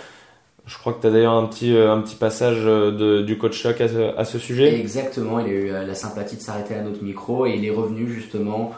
Je 0.67 0.77
crois 0.77 0.93
que 0.93 1.01
tu 1.01 1.07
as 1.07 1.09
d'ailleurs 1.09 1.33
un 1.33 1.47
petit, 1.47 1.75
euh, 1.75 1.91
un 1.91 2.01
petit 2.01 2.15
passage 2.15 2.59
euh, 2.61 2.91
de, 2.91 3.23
du 3.23 3.39
coach 3.39 3.59
Choc 3.59 3.81
à 3.81 4.25
ce, 4.25 4.39
sujet. 4.39 4.79
Exactement, 4.79 5.39
il 5.39 5.47
a 5.47 5.49
eu 5.49 5.71
euh, 5.71 5.85
la 5.85 5.95
sympathie 5.95 6.35
de 6.35 6.41
s'arrêter 6.41 6.75
à 6.75 6.81
notre 6.81 7.03
micro 7.03 7.47
et 7.47 7.55
il 7.55 7.65
est 7.65 7.71
revenu 7.71 8.07
justement 8.07 8.71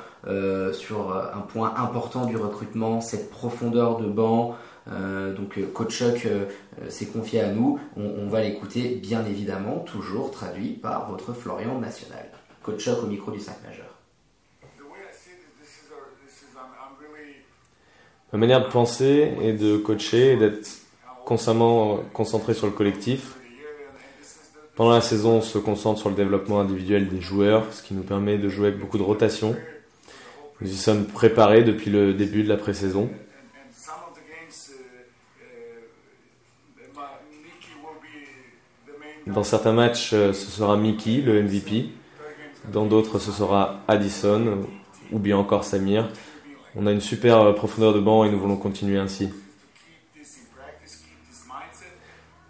sur 0.73 1.15
un 1.15 1.39
point 1.39 1.73
important 1.78 2.26
du 2.26 2.36
recrutement, 2.36 3.00
cette 3.00 3.30
profondeur 3.30 3.97
de 3.97 4.08
banc. 4.08 4.58
Donc 4.88 5.58
coach 5.73 5.93
Choc 5.95 6.28
s'est 6.89 7.06
confié 7.06 7.39
à 7.39 7.47
nous. 7.47 7.80
On, 7.95 8.26
on 8.26 8.28
va 8.28 8.41
l'écouter 8.41 9.00
bien 9.02 9.23
évidemment, 9.26 9.86
toujours 9.86 10.32
traduit 10.32 10.71
par 10.71 11.10
votre 11.10 11.32
Florian 11.32 11.80
National. 11.80 12.26
Coach 12.62 12.84
Choc 12.84 13.04
au 13.04 13.08
micro 13.08 13.32
du 13.32 13.39
5 13.39 13.54
majeur. 13.65 13.97
Ma 18.34 18.40
manière 18.40 18.62
de 18.62 18.70
penser 18.70 19.32
et 19.42 19.54
de 19.54 19.78
coacher 19.78 20.34
et 20.34 20.36
d'être 20.36 20.68
constamment 21.24 22.02
concentré 22.12 22.54
sur 22.54 22.68
le 22.68 22.74
collectif. 22.74 23.36
Pendant 24.76 24.92
la 24.92 25.00
saison, 25.00 25.38
on 25.38 25.42
se 25.42 25.58
concentre 25.58 26.02
sur 26.02 26.10
le 26.10 26.16
développement 26.16 26.60
individuel 26.60 27.08
des 27.08 27.22
joueurs, 27.22 27.63
ce 27.72 27.82
qui 27.82 27.94
nous 27.94 28.04
permet 28.04 28.38
de 28.38 28.50
jouer 28.50 28.68
avec 28.68 28.80
beaucoup 28.80 28.98
de 28.98 29.04
rotation. 29.04 29.56
Nous 30.60 30.70
y 30.70 30.76
sommes 30.76 31.06
préparés 31.06 31.63
depuis 31.63 31.90
le 31.90 32.13
début 32.13 32.44
de 32.44 32.50
la 32.50 32.58
pré-saison. 32.58 33.10
Dans 39.26 39.44
certains 39.44 39.74
matchs, 39.74 40.10
ce 40.10 40.34
sera 40.34 40.76
Mickey, 40.76 41.22
le 41.22 41.42
MVP. 41.44 41.86
Dans 42.74 42.86
d'autres, 42.86 43.20
ce 43.20 43.32
sera 43.32 43.80
Addison 43.88 44.68
ou 45.13 45.20
bien 45.20 45.38
encore 45.38 45.63
Samir. 45.63 46.10
On 46.80 46.86
a 46.86 46.92
une 46.92 47.02
super 47.02 47.42
euh, 47.42 47.54
profondeur 47.54 47.92
de 47.92 48.00
banc 48.00 48.24
et 48.24 48.30
nous 48.30 48.40
voulons 48.40 48.56
continuer 48.56 49.00
ainsi. 49.00 49.30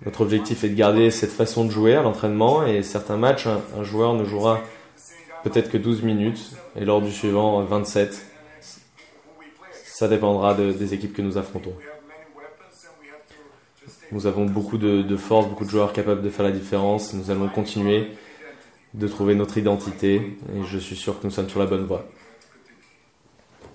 Notre 0.06 0.20
objectif 0.20 0.66
est 0.66 0.70
de 0.70 0.76
garder 0.76 1.12
cette 1.12 1.32
façon 1.32 1.64
de 1.64 1.72
jouer 1.72 1.96
à 1.96 2.02
l'entraînement 2.02 2.66
et 2.66 2.84
certains 2.84 3.16
matchs, 3.16 3.48
un, 3.48 3.84
joueur 3.84 4.16
ne 4.16 4.26
jouera 4.26 4.62
peut-être 5.44 5.72
que 5.72 5.78
12 5.78 6.04
minutes 6.04 6.52
et 6.76 6.84
lors 6.84 7.02
du 7.02 7.12
suivant 7.12 7.62
27. 7.64 8.26
Ça 9.86 10.10
dépendra 10.10 10.54
des 10.54 10.94
équipes 10.94 11.14
que 11.14 11.22
nous 11.22 11.38
affrontons. 11.38 11.74
Nous 14.12 14.28
avons 14.28 14.46
beaucoup 14.46 14.78
de, 14.78 15.04
de, 15.04 15.18
force, 15.18 15.48
beaucoup 15.48 15.66
de 15.66 15.70
joueurs 15.70 15.94
capables 15.94 16.22
de 16.22 16.30
faire 16.30 16.46
la 16.46 16.52
différence. 16.52 17.14
Nous 17.14 17.32
allons 17.32 17.48
continuer 17.48 18.10
de 18.94 19.08
trouver 19.08 19.36
notre 19.36 19.58
identité 19.58 20.38
et 20.54 20.64
je 20.66 20.78
suis 20.78 20.98
sûr 20.98 21.20
que 21.20 21.26
nous 21.26 21.32
sommes 21.32 21.50
sur 21.50 21.60
la 21.60 21.66
bonne 21.66 21.86
voie 21.86 22.06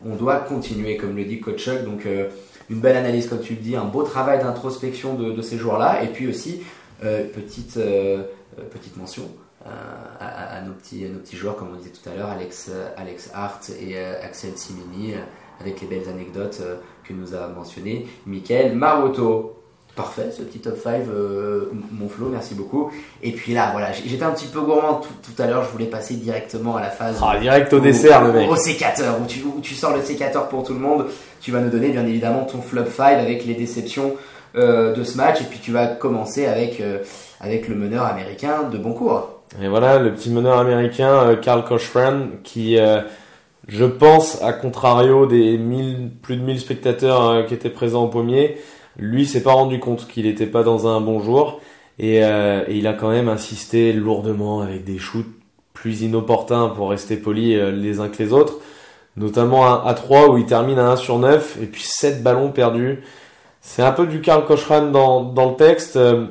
on 0.05 0.17
doit 0.17 0.39
continuer, 0.41 0.97
comme 0.97 1.17
le 1.17 1.25
dit 1.25 1.41
Coach. 1.41 1.69
Donc, 1.85 2.07
euh, 2.07 2.29
une 2.71 2.81
belle 2.81 2.97
analyse, 2.97 3.29
comme 3.29 3.41
tu 3.41 3.55
le 3.55 3.61
dis, 3.61 3.77
un 3.77 3.85
beau 3.85 4.03
travail 4.03 4.39
d'introspection 4.39 5.15
de, 5.15 5.43
ces 5.43 5.57
joueurs-là. 5.57 6.03
Et 6.05 6.09
puis 6.09 6.29
aussi, 6.29 6.63
euh, 7.05 7.25
petite, 7.29 7.77
euh, 7.77 8.25
petite 8.71 8.97
mention 8.97 9.25
à, 10.19 10.61
nos 10.63 10.73
petits, 10.73 11.37
joueurs, 11.37 11.57
comme 11.57 11.69
on 11.73 11.77
disait 11.77 11.91
tout 11.91 12.09
à 12.09 12.17
l'heure, 12.17 12.29
Alex, 12.29 12.71
Alex 12.97 13.31
Hart 13.33 13.71
et 13.81 13.97
Axel 13.97 14.57
Simini, 14.57 15.15
avec 15.61 15.81
les 15.81 15.87
belles 15.87 16.09
anecdotes 16.09 16.61
que 17.05 17.13
nous 17.13 17.33
a 17.35 17.47
mentionnées. 17.47 18.09
Michael 18.27 18.75
Maroto, 18.75 19.62
Parfait, 19.95 20.31
ce 20.35 20.41
petit 20.41 20.59
top 20.59 20.79
5, 20.83 21.03
euh, 21.07 21.71
mon 21.93 22.09
Flo, 22.09 22.29
merci 22.31 22.55
beaucoup. 22.55 22.91
Et 23.23 23.33
puis 23.33 23.53
là, 23.53 23.69
voilà, 23.73 23.93
j'étais 23.93 24.25
un 24.25 24.31
petit 24.31 24.47
peu 24.47 24.63
gourmand 24.63 25.03
tout, 25.03 25.43
à 25.43 25.47
l'heure, 25.47 25.65
je 25.65 25.71
voulais 25.71 25.85
passer 25.85 26.15
directement 26.15 26.77
à 26.77 26.81
la 26.81 26.89
phase. 26.89 27.21
Ah, 27.23 27.39
direct 27.39 27.71
au 27.75 27.81
dessert, 27.81 28.25
le 28.25 28.33
mec. 28.33 28.51
Au 28.51 28.57
sécateur, 28.57 29.21
où 29.21 29.27
tu, 29.27 29.41
où 29.45 29.61
tu 29.61 29.75
sors 29.75 29.95
le 29.95 30.01
sécateur 30.01 30.49
pour 30.49 30.65
tout 30.65 30.73
le 30.73 30.79
monde. 30.79 31.09
Tu 31.43 31.51
vas 31.51 31.61
nous 31.61 31.69
donner, 31.69 31.91
bien 31.91 32.07
évidemment, 32.07 32.47
ton 32.47 32.63
flop 32.63 32.87
5 32.87 33.19
avec 33.19 33.45
les 33.45 33.53
déceptions 33.53 34.15
euh, 34.57 34.95
de 34.95 35.05
ce 35.05 35.19
match. 35.19 35.43
Et 35.43 35.45
puis 35.45 35.59
tu 35.59 35.73
vas 35.73 35.89
commencer 35.89 36.47
avec, 36.47 36.81
euh, 36.81 37.01
avec 37.43 37.69
le 37.69 37.75
meneur 37.75 38.07
américain 38.07 38.63
de 38.73 38.79
Boncourt. 38.79 39.43
Et 39.63 39.69
voilà, 39.69 39.99
le 39.99 40.15
petit 40.15 40.31
meneur 40.31 40.57
américain, 40.57 41.37
Carl 41.43 41.65
Cochran, 41.67 42.29
qui, 42.45 42.79
je 43.69 43.85
pense, 43.85 44.41
à 44.41 44.55
contrario 44.55 45.27
des 45.27 45.59
1000, 45.59 46.13
plus 46.23 46.37
de 46.37 46.43
1000 46.43 46.61
spectateurs 46.61 47.45
qui 47.45 47.53
étaient 47.53 47.69
présents 47.69 48.05
au 48.05 48.09
pommier, 48.09 48.57
lui 48.99 49.27
s'est 49.27 49.43
pas 49.43 49.53
rendu 49.53 49.79
compte 49.79 50.07
qu'il 50.09 50.27
n'était 50.27 50.47
pas 50.47 50.63
dans 50.63 50.87
un 50.87 51.01
bon 51.01 51.21
jour 51.21 51.61
euh, 52.01 52.65
et, 52.69 52.77
il 52.77 52.87
a 52.87 52.93
quand 52.93 53.11
même 53.11 53.29
insisté 53.29 53.93
lourdement 53.93 54.61
avec 54.61 54.85
des 54.85 54.99
shoots 54.99 55.27
plus 55.73 56.03
inopportuns 56.03 56.69
pour 56.71 56.91
rester 56.91 57.17
poli 57.17 57.55
euh, 57.55 57.71
les 57.71 58.01
uns 58.01 58.09
que 58.09 58.23
les 58.23 58.33
autres, 58.33 58.59
notamment 59.17 59.85
à 59.85 59.95
3 59.95 60.31
où 60.31 60.39
il 60.39 60.47
termine 60.47 60.79
à 60.79 60.91
1 60.93 60.97
sur 60.97 61.19
9 61.19 61.59
et 61.63 61.67
puis 61.67 61.83
7 61.83 62.23
ballons 62.23 62.51
perdus. 62.51 63.03
C'est 63.61 63.83
un 63.83 63.93
peu 63.93 64.07
du 64.07 64.21
Karl 64.21 64.45
Kochran 64.45 64.91
dans, 64.91 65.23
dans 65.23 65.51
le 65.51 65.57
texte. 65.57 65.97
Euh, 65.97 66.27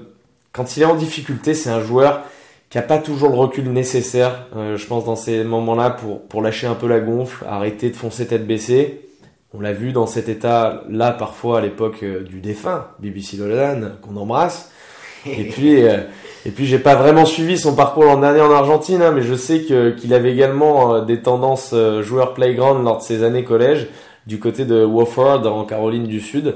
quand 0.51 0.75
il 0.75 0.83
est 0.83 0.85
en 0.85 0.95
difficulté, 0.95 1.53
c'est 1.53 1.69
un 1.69 1.81
joueur 1.81 2.23
qui 2.69 2.77
a 2.77 2.81
pas 2.81 2.97
toujours 2.97 3.29
le 3.29 3.35
recul 3.35 3.71
nécessaire, 3.71 4.47
je 4.55 4.85
pense, 4.85 5.03
dans 5.03 5.17
ces 5.17 5.43
moments-là 5.43 5.89
pour, 5.89 6.21
pour 6.21 6.41
lâcher 6.41 6.67
un 6.67 6.73
peu 6.73 6.87
la 6.87 7.01
gonfle, 7.01 7.45
arrêter 7.45 7.89
de 7.89 7.95
foncer 7.97 8.27
tête 8.27 8.47
baissée. 8.47 9.10
On 9.53 9.59
l'a 9.59 9.73
vu 9.73 9.91
dans 9.91 10.07
cet 10.07 10.29
état-là 10.29 11.11
parfois 11.11 11.57
à 11.57 11.61
l'époque 11.61 12.03
euh, 12.03 12.23
du 12.23 12.39
défunt, 12.39 12.87
BBC 12.99 13.35
Dolan, 13.35 13.81
qu'on 14.01 14.15
embrasse. 14.15 14.71
Et 15.25 15.43
puis, 15.43 15.83
euh, 15.83 15.97
et 16.45 16.49
puis 16.49 16.65
j'ai 16.65 16.79
pas 16.79 16.95
vraiment 16.95 17.25
suivi 17.25 17.59
son 17.59 17.75
parcours 17.75 18.05
l'an 18.05 18.17
dernier 18.17 18.41
en 18.41 18.49
Argentine, 18.49 19.03
hein, 19.03 19.11
mais 19.11 19.21
je 19.21 19.35
sais 19.35 19.61
qu'il 19.61 20.13
avait 20.15 20.31
également 20.31 20.95
euh, 20.95 21.01
des 21.05 21.21
tendances 21.21 21.75
joueur 22.01 22.33
playground 22.33 22.83
lors 22.83 22.97
de 22.97 23.03
ses 23.03 23.23
années 23.23 23.43
collège 23.43 23.87
du 24.25 24.39
côté 24.39 24.65
de 24.65 24.83
Wofford 24.83 25.45
en 25.45 25.63
Caroline 25.65 26.07
du 26.07 26.21
Sud. 26.21 26.55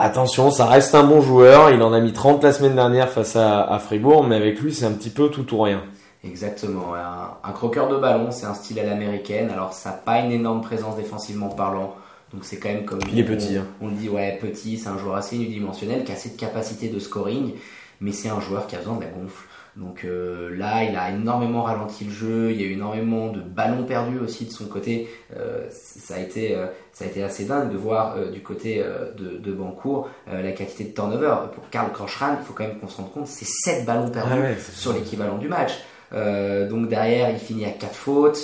Attention, 0.00 0.50
ça 0.50 0.66
reste 0.66 0.96
un 0.96 1.04
bon 1.04 1.20
joueur. 1.20 1.70
Il 1.70 1.80
en 1.82 1.92
a 1.92 2.00
mis 2.00 2.12
30 2.12 2.42
la 2.42 2.52
semaine 2.52 2.74
dernière 2.74 3.10
face 3.10 3.36
à, 3.36 3.62
à 3.62 3.78
Fribourg, 3.78 4.24
mais 4.24 4.34
avec 4.34 4.58
lui 4.60 4.74
c'est 4.74 4.86
un 4.86 4.92
petit 4.92 5.10
peu 5.10 5.28
tout 5.28 5.54
ou 5.54 5.60
rien. 5.60 5.82
Exactement, 6.22 6.94
un, 6.94 7.52
croqueur 7.52 7.88
de 7.88 7.96
ballon, 7.96 8.30
c'est 8.30 8.44
un 8.44 8.52
style 8.54 8.78
à 8.78 8.84
l'américaine. 8.84 9.48
Alors 9.50 9.72
ça 9.72 9.90
n'a 9.90 9.96
pas 9.96 10.20
une 10.20 10.32
énorme 10.32 10.60
présence 10.60 10.96
défensivement 10.96 11.48
parlant, 11.48 11.96
donc 12.34 12.44
c'est 12.44 12.58
quand 12.58 12.68
même 12.68 12.84
comme 12.84 13.00
il 13.10 13.18
est 13.18 13.24
petit. 13.24 13.56
Hein. 13.56 13.66
On, 13.80 13.88
le 13.88 13.94
dit, 13.94 14.08
ouais, 14.08 14.38
petit, 14.40 14.78
c'est 14.78 14.88
un 14.88 14.98
joueur 14.98 15.16
assez 15.16 15.36
unidimensionnel 15.36 16.04
qui 16.04 16.12
a 16.12 16.16
cette 16.16 16.36
capacité 16.36 16.88
de 16.88 16.98
scoring, 16.98 17.54
mais 18.00 18.12
c'est 18.12 18.28
un 18.28 18.40
joueur 18.40 18.66
qui 18.66 18.76
a 18.76 18.80
besoin 18.80 18.96
de 18.96 19.04
la 19.04 19.08
gonfle. 19.08 19.46
Donc 19.76 20.04
euh, 20.04 20.54
là, 20.56 20.84
il 20.84 20.96
a 20.96 21.10
énormément 21.10 21.62
ralenti 21.62 22.04
le 22.04 22.10
jeu, 22.10 22.50
il 22.50 22.60
y 22.60 22.64
a 22.64 22.66
eu 22.66 22.72
énormément 22.72 23.28
de 23.28 23.40
ballons 23.40 23.84
perdus 23.84 24.18
aussi 24.18 24.44
de 24.44 24.50
son 24.50 24.66
côté. 24.66 25.08
Euh, 25.36 25.66
ça, 25.70 26.16
a 26.16 26.18
été, 26.18 26.56
euh, 26.56 26.66
ça 26.92 27.04
a 27.04 27.08
été 27.08 27.22
assez 27.22 27.44
dingue 27.44 27.70
de 27.70 27.76
voir 27.76 28.16
euh, 28.16 28.30
du 28.30 28.42
côté 28.42 28.82
euh, 28.82 29.12
de, 29.14 29.38
de 29.38 29.52
Bancourt 29.52 30.10
euh, 30.28 30.42
la 30.42 30.52
quantité 30.52 30.84
de 30.84 30.90
turnover. 30.90 31.34
Pour 31.54 31.70
Karl 31.70 31.92
Kroschran, 31.92 32.36
il 32.40 32.44
faut 32.44 32.52
quand 32.52 32.64
même 32.64 32.78
qu'on 32.78 32.88
se 32.88 32.96
rende 32.96 33.12
compte, 33.12 33.26
c'est 33.26 33.46
7 33.46 33.86
ballons 33.86 34.10
perdus 34.10 34.32
Ah 34.34 34.40
ouais, 34.40 34.58
sur 34.74 34.92
l'équivalent 34.92 35.38
du 35.38 35.48
match. 35.48 35.72
Euh, 36.12 36.68
donc 36.68 36.88
derrière, 36.88 37.30
il 37.30 37.38
finit 37.38 37.64
à 37.64 37.70
4 37.70 37.94
fautes. 37.94 38.38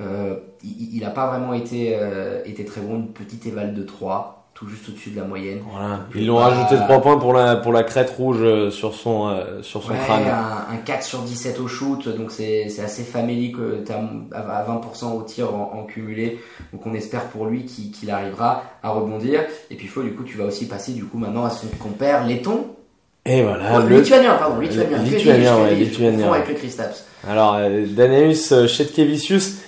Euh, 0.00 0.34
il 0.62 1.00
n'a 1.00 1.10
pas 1.10 1.26
vraiment 1.28 1.54
été, 1.54 1.96
euh, 1.98 2.42
été 2.44 2.64
très 2.64 2.80
bon, 2.82 2.96
une 2.96 3.08
petite 3.12 3.46
éval 3.46 3.72
de 3.72 3.82
3, 3.82 4.46
tout 4.52 4.68
juste 4.68 4.88
au-dessus 4.90 5.08
de 5.10 5.16
la 5.16 5.24
moyenne. 5.24 5.60
Voilà. 5.72 6.00
Ils 6.14 6.26
l'ont 6.26 6.36
rajouté 6.36 6.76
3 6.76 7.00
points 7.00 7.16
pour 7.18 7.32
la, 7.32 7.56
pour 7.56 7.72
la 7.72 7.82
crête 7.82 8.10
rouge 8.10 8.68
sur 8.70 8.92
son, 8.94 9.28
euh, 9.28 9.62
sur 9.62 9.82
son 9.82 9.92
Ouais, 9.92 9.98
crâne. 10.04 10.24
un, 10.24 10.74
un 10.74 10.76
4 10.84 11.02
sur 11.02 11.20
17 11.22 11.60
au 11.60 11.66
shoot, 11.68 12.08
donc 12.14 12.30
c'est 12.30 12.68
c'est 12.68 12.82
assez 12.82 13.04
famélique, 13.04 13.56
t'as 13.86 14.00
à 14.32 14.66
20% 14.66 15.12
au 15.16 15.22
tir 15.22 15.54
en, 15.54 15.72
en 15.80 15.84
cumulé, 15.84 16.40
donc 16.74 16.84
on 16.86 16.92
espère 16.92 17.24
pour 17.28 17.46
lui 17.46 17.64
qu'il 17.64 17.90
qu'il 17.90 18.10
arrivera 18.10 18.64
à 18.82 18.90
rebondir. 18.90 19.40
Et 19.70 19.76
puis 19.76 19.86
Flo, 19.86 20.02
du 20.02 20.14
coup, 20.14 20.24
tu 20.24 20.36
vas 20.36 20.44
aussi 20.44 20.66
passer 20.68 20.92
du 20.92 21.04
coup 21.06 21.16
maintenant 21.16 21.44
à 21.46 21.50
son 21.50 21.68
compère 21.80 22.26
Letton, 22.26 22.66
Et 23.26 23.42
voilà. 23.42 23.64
Oh, 23.74 23.88
le- 23.88 23.96
lituanien, 23.98 24.34
pardon, 24.34 24.60
lituanien, 24.60 24.98
lituanien, 25.02 25.56
ouais, 25.62 25.74
lituanien, 25.74 26.32
avec 26.32 26.62
le. 26.62 27.30
Alors, 27.30 27.56
euh, 27.58 27.84
Danaeus 27.88 28.52
euh, 28.52 28.68
Chetkevicius, 28.68 29.58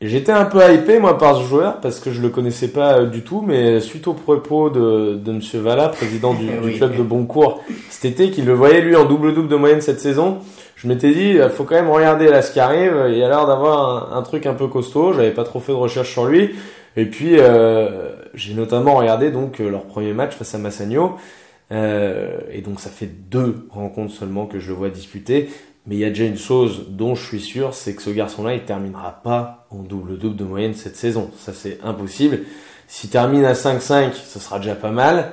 j'étais 0.00 0.32
un 0.32 0.46
peu 0.46 0.60
hypé 0.72 0.98
moi 0.98 1.18
par 1.18 1.36
ce 1.36 1.42
joueur 1.42 1.80
parce 1.80 2.00
que 2.00 2.10
je 2.10 2.22
le 2.22 2.30
connaissais 2.30 2.68
pas 2.68 3.00
euh, 3.00 3.06
du 3.06 3.22
tout, 3.22 3.44
mais 3.46 3.80
suite 3.80 4.08
au 4.08 4.14
propos 4.14 4.70
de, 4.70 5.14
de 5.22 5.32
Monsieur 5.32 5.60
Valla, 5.60 5.88
président 5.88 6.32
du, 6.32 6.46
club 6.76 6.96
de 6.96 7.02
Boncourt, 7.02 7.62
cet 7.90 8.06
été, 8.12 8.30
qu'il 8.30 8.46
le 8.46 8.54
voyait 8.54 8.80
lui 8.80 8.96
en 8.96 9.04
double-double 9.04 9.48
de 9.48 9.56
moyenne 9.56 9.82
cette 9.82 10.00
saison, 10.00 10.38
je 10.74 10.88
m'étais 10.88 11.12
dit, 11.12 11.32
il 11.36 11.50
faut 11.50 11.64
quand 11.64 11.74
même 11.74 11.90
regarder 11.90 12.28
là 12.28 12.40
ce 12.40 12.50
qui 12.52 12.60
arrive, 12.60 12.94
il 13.08 13.22
a 13.22 13.28
l'air 13.28 13.46
d'avoir 13.46 14.12
un, 14.14 14.18
un 14.18 14.22
truc 14.22 14.46
un 14.46 14.54
peu 14.54 14.68
costaud, 14.68 15.12
j'avais 15.12 15.32
pas 15.32 15.44
trop 15.44 15.60
fait 15.60 15.72
de 15.72 15.76
recherche 15.76 16.10
sur 16.12 16.24
lui, 16.26 16.54
et 16.96 17.04
puis 17.04 17.36
euh, 17.38 18.10
j'ai 18.32 18.54
notamment 18.54 18.94
regardé 18.96 19.30
donc 19.30 19.60
euh, 19.60 19.68
leur 19.70 19.82
premier 19.82 20.14
match 20.14 20.34
face 20.34 20.54
à 20.54 20.58
Massagno, 20.58 21.16
euh, 21.72 22.38
et 22.50 22.60
donc 22.60 22.80
ça 22.80 22.90
fait 22.90 23.06
deux 23.06 23.66
rencontres 23.70 24.12
seulement 24.12 24.46
que 24.46 24.58
je 24.58 24.68
le 24.68 24.74
vois 24.74 24.90
disputer. 24.90 25.48
Mais 25.86 25.94
il 25.94 25.98
y 26.00 26.04
a 26.04 26.08
déjà 26.08 26.24
une 26.24 26.36
chose 26.36 26.86
dont 26.88 27.14
je 27.14 27.24
suis 27.24 27.40
sûr, 27.40 27.72
c'est 27.72 27.94
que 27.94 28.02
ce 28.02 28.10
garçon-là, 28.10 28.54
il 28.54 28.64
terminera 28.64 29.20
pas 29.22 29.66
en 29.70 29.82
double-double 29.82 30.34
de 30.34 30.44
moyenne 30.44 30.74
cette 30.74 30.96
saison. 30.96 31.30
Ça, 31.38 31.52
c'est 31.52 31.78
impossible. 31.84 32.40
S'il 32.88 33.10
termine 33.10 33.44
à 33.44 33.52
5-5, 33.52 34.12
ce 34.12 34.40
sera 34.40 34.58
déjà 34.58 34.74
pas 34.74 34.90
mal. 34.90 35.32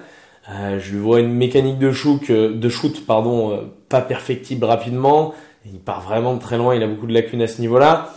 Euh, 0.49 0.79
je 0.79 0.91
lui 0.91 0.99
vois 0.99 1.21
une 1.21 1.33
mécanique 1.33 1.79
de 1.79 1.91
shoot, 1.91 2.21
euh, 2.29 2.53
de 2.53 2.69
shoot 2.69 3.05
pardon, 3.05 3.51
euh, 3.51 3.61
pas 3.89 4.01
perfectible 4.01 4.65
rapidement. 4.65 5.33
Il 5.65 5.79
part 5.79 6.01
vraiment 6.01 6.33
de 6.33 6.39
très 6.39 6.57
loin, 6.57 6.75
il 6.75 6.83
a 6.83 6.87
beaucoup 6.87 7.07
de 7.07 7.13
lacunes 7.13 7.41
à 7.41 7.47
ce 7.47 7.61
niveau-là. 7.61 8.13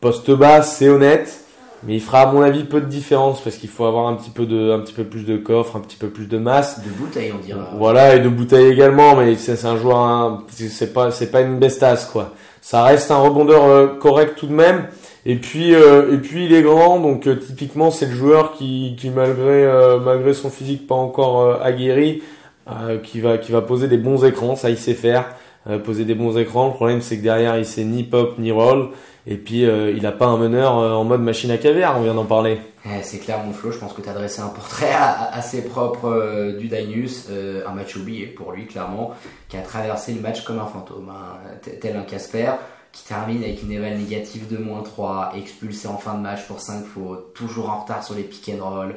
Poste 0.00 0.30
bas, 0.30 0.62
c'est 0.62 0.88
honnête. 0.88 1.44
Mais 1.84 1.94
il 1.94 2.00
fera 2.00 2.22
à 2.22 2.32
mon 2.32 2.42
avis 2.42 2.64
peu 2.64 2.80
de 2.80 2.86
différence 2.86 3.40
parce 3.40 3.56
qu'il 3.56 3.68
faut 3.68 3.84
avoir 3.84 4.08
un 4.08 4.14
petit 4.14 4.30
peu 4.30 4.46
de, 4.46 4.72
un 4.72 4.80
petit 4.80 4.92
peu 4.92 5.04
plus 5.04 5.24
de 5.24 5.36
coffre, 5.36 5.76
un 5.76 5.80
petit 5.80 5.96
peu 5.96 6.08
plus 6.08 6.26
de 6.26 6.38
masse. 6.38 6.80
De 6.84 6.90
bouteille, 6.90 7.32
on 7.32 7.44
dira. 7.44 7.70
Voilà, 7.76 8.16
et 8.16 8.20
de 8.20 8.28
bouteille 8.28 8.72
également, 8.72 9.14
mais 9.16 9.36
c'est 9.36 9.56
c'est 9.56 9.66
un 9.66 9.76
joueur, 9.76 9.98
hein, 9.98 10.44
c'est 10.48 10.92
pas, 10.92 11.10
c'est 11.10 11.30
pas 11.30 11.40
une 11.40 11.58
bestasse, 11.58 12.06
quoi. 12.06 12.32
Ça 12.60 12.82
reste 12.82 13.10
un 13.10 13.18
rebondeur 13.18 13.64
euh, 13.64 13.86
correct 13.86 14.34
tout 14.36 14.48
de 14.48 14.54
même. 14.54 14.86
Et 15.26 15.36
puis, 15.36 15.74
euh, 15.74 16.14
et 16.14 16.18
puis 16.18 16.46
il 16.46 16.54
est 16.54 16.62
grand, 16.62 17.00
donc 17.00 17.26
euh, 17.26 17.36
typiquement 17.36 17.90
c'est 17.90 18.06
le 18.06 18.12
joueur 18.12 18.52
qui, 18.52 18.96
qui 18.98 19.10
malgré, 19.10 19.64
euh, 19.64 19.98
malgré 19.98 20.32
son 20.32 20.48
physique 20.48 20.86
pas 20.86 20.94
encore 20.94 21.42
euh, 21.42 21.56
aguerri, 21.62 22.22
euh, 22.70 22.98
qui 22.98 23.20
va, 23.20 23.36
qui 23.36 23.52
va 23.52 23.60
poser 23.60 23.88
des 23.88 23.98
bons 23.98 24.24
écrans, 24.24 24.56
ça 24.56 24.70
il 24.70 24.78
sait 24.78 24.94
faire, 24.94 25.26
euh, 25.68 25.78
poser 25.78 26.04
des 26.04 26.14
bons 26.14 26.38
écrans. 26.38 26.68
Le 26.68 26.72
problème 26.72 27.02
c'est 27.02 27.18
que 27.18 27.22
derrière 27.22 27.58
il 27.58 27.66
sait 27.66 27.84
ni 27.84 28.04
pop 28.04 28.38
ni 28.38 28.52
roll, 28.52 28.90
et 29.30 29.36
puis 29.36 29.66
euh, 29.66 29.92
il 29.94 30.06
a 30.06 30.12
pas 30.12 30.26
un 30.26 30.38
meneur 30.38 30.78
euh, 30.78 30.92
en 30.92 31.04
mode 31.04 31.20
machine 31.20 31.50
à 31.50 31.58
caviar, 31.58 31.98
on 31.98 32.02
vient 32.02 32.14
d'en 32.14 32.24
parler. 32.24 32.60
C'est 33.02 33.18
clair, 33.18 33.44
mon 33.44 33.52
Flo, 33.52 33.70
je 33.70 33.76
pense 33.76 33.92
que 33.92 34.00
tu 34.00 34.08
as 34.08 34.14
dressé 34.14 34.40
un 34.40 34.48
portrait 34.48 34.94
assez 35.32 35.62
propre 35.62 36.08
euh, 36.08 36.56
du 36.56 36.68
Dainus, 36.68 37.28
un 37.66 37.72
match 37.72 37.96
oublié 37.96 38.26
pour 38.26 38.52
lui, 38.52 38.66
clairement, 38.66 39.12
qui 39.50 39.58
a 39.58 39.60
traversé 39.60 40.14
le 40.14 40.22
match 40.22 40.42
comme 40.44 40.58
un 40.58 40.66
fantôme, 40.66 41.10
hein, 41.10 41.36
tel 41.82 41.96
un 41.98 42.04
Casper, 42.04 42.52
qui 42.90 43.04
termine 43.04 43.44
avec 43.44 43.62
une 43.62 43.72
éval 43.72 43.98
négative 43.98 44.48
de 44.48 44.56
moins 44.56 44.82
3, 44.82 45.32
expulsé 45.36 45.86
en 45.86 45.98
fin 45.98 46.14
de 46.14 46.20
match 46.20 46.46
pour 46.46 46.60
5 46.60 46.86
fautes, 46.86 47.34
toujours 47.34 47.68
en 47.68 47.80
retard 47.80 48.02
sur 48.02 48.14
les 48.14 48.22
pick 48.22 48.50
and 48.58 48.64
roll. 48.64 48.94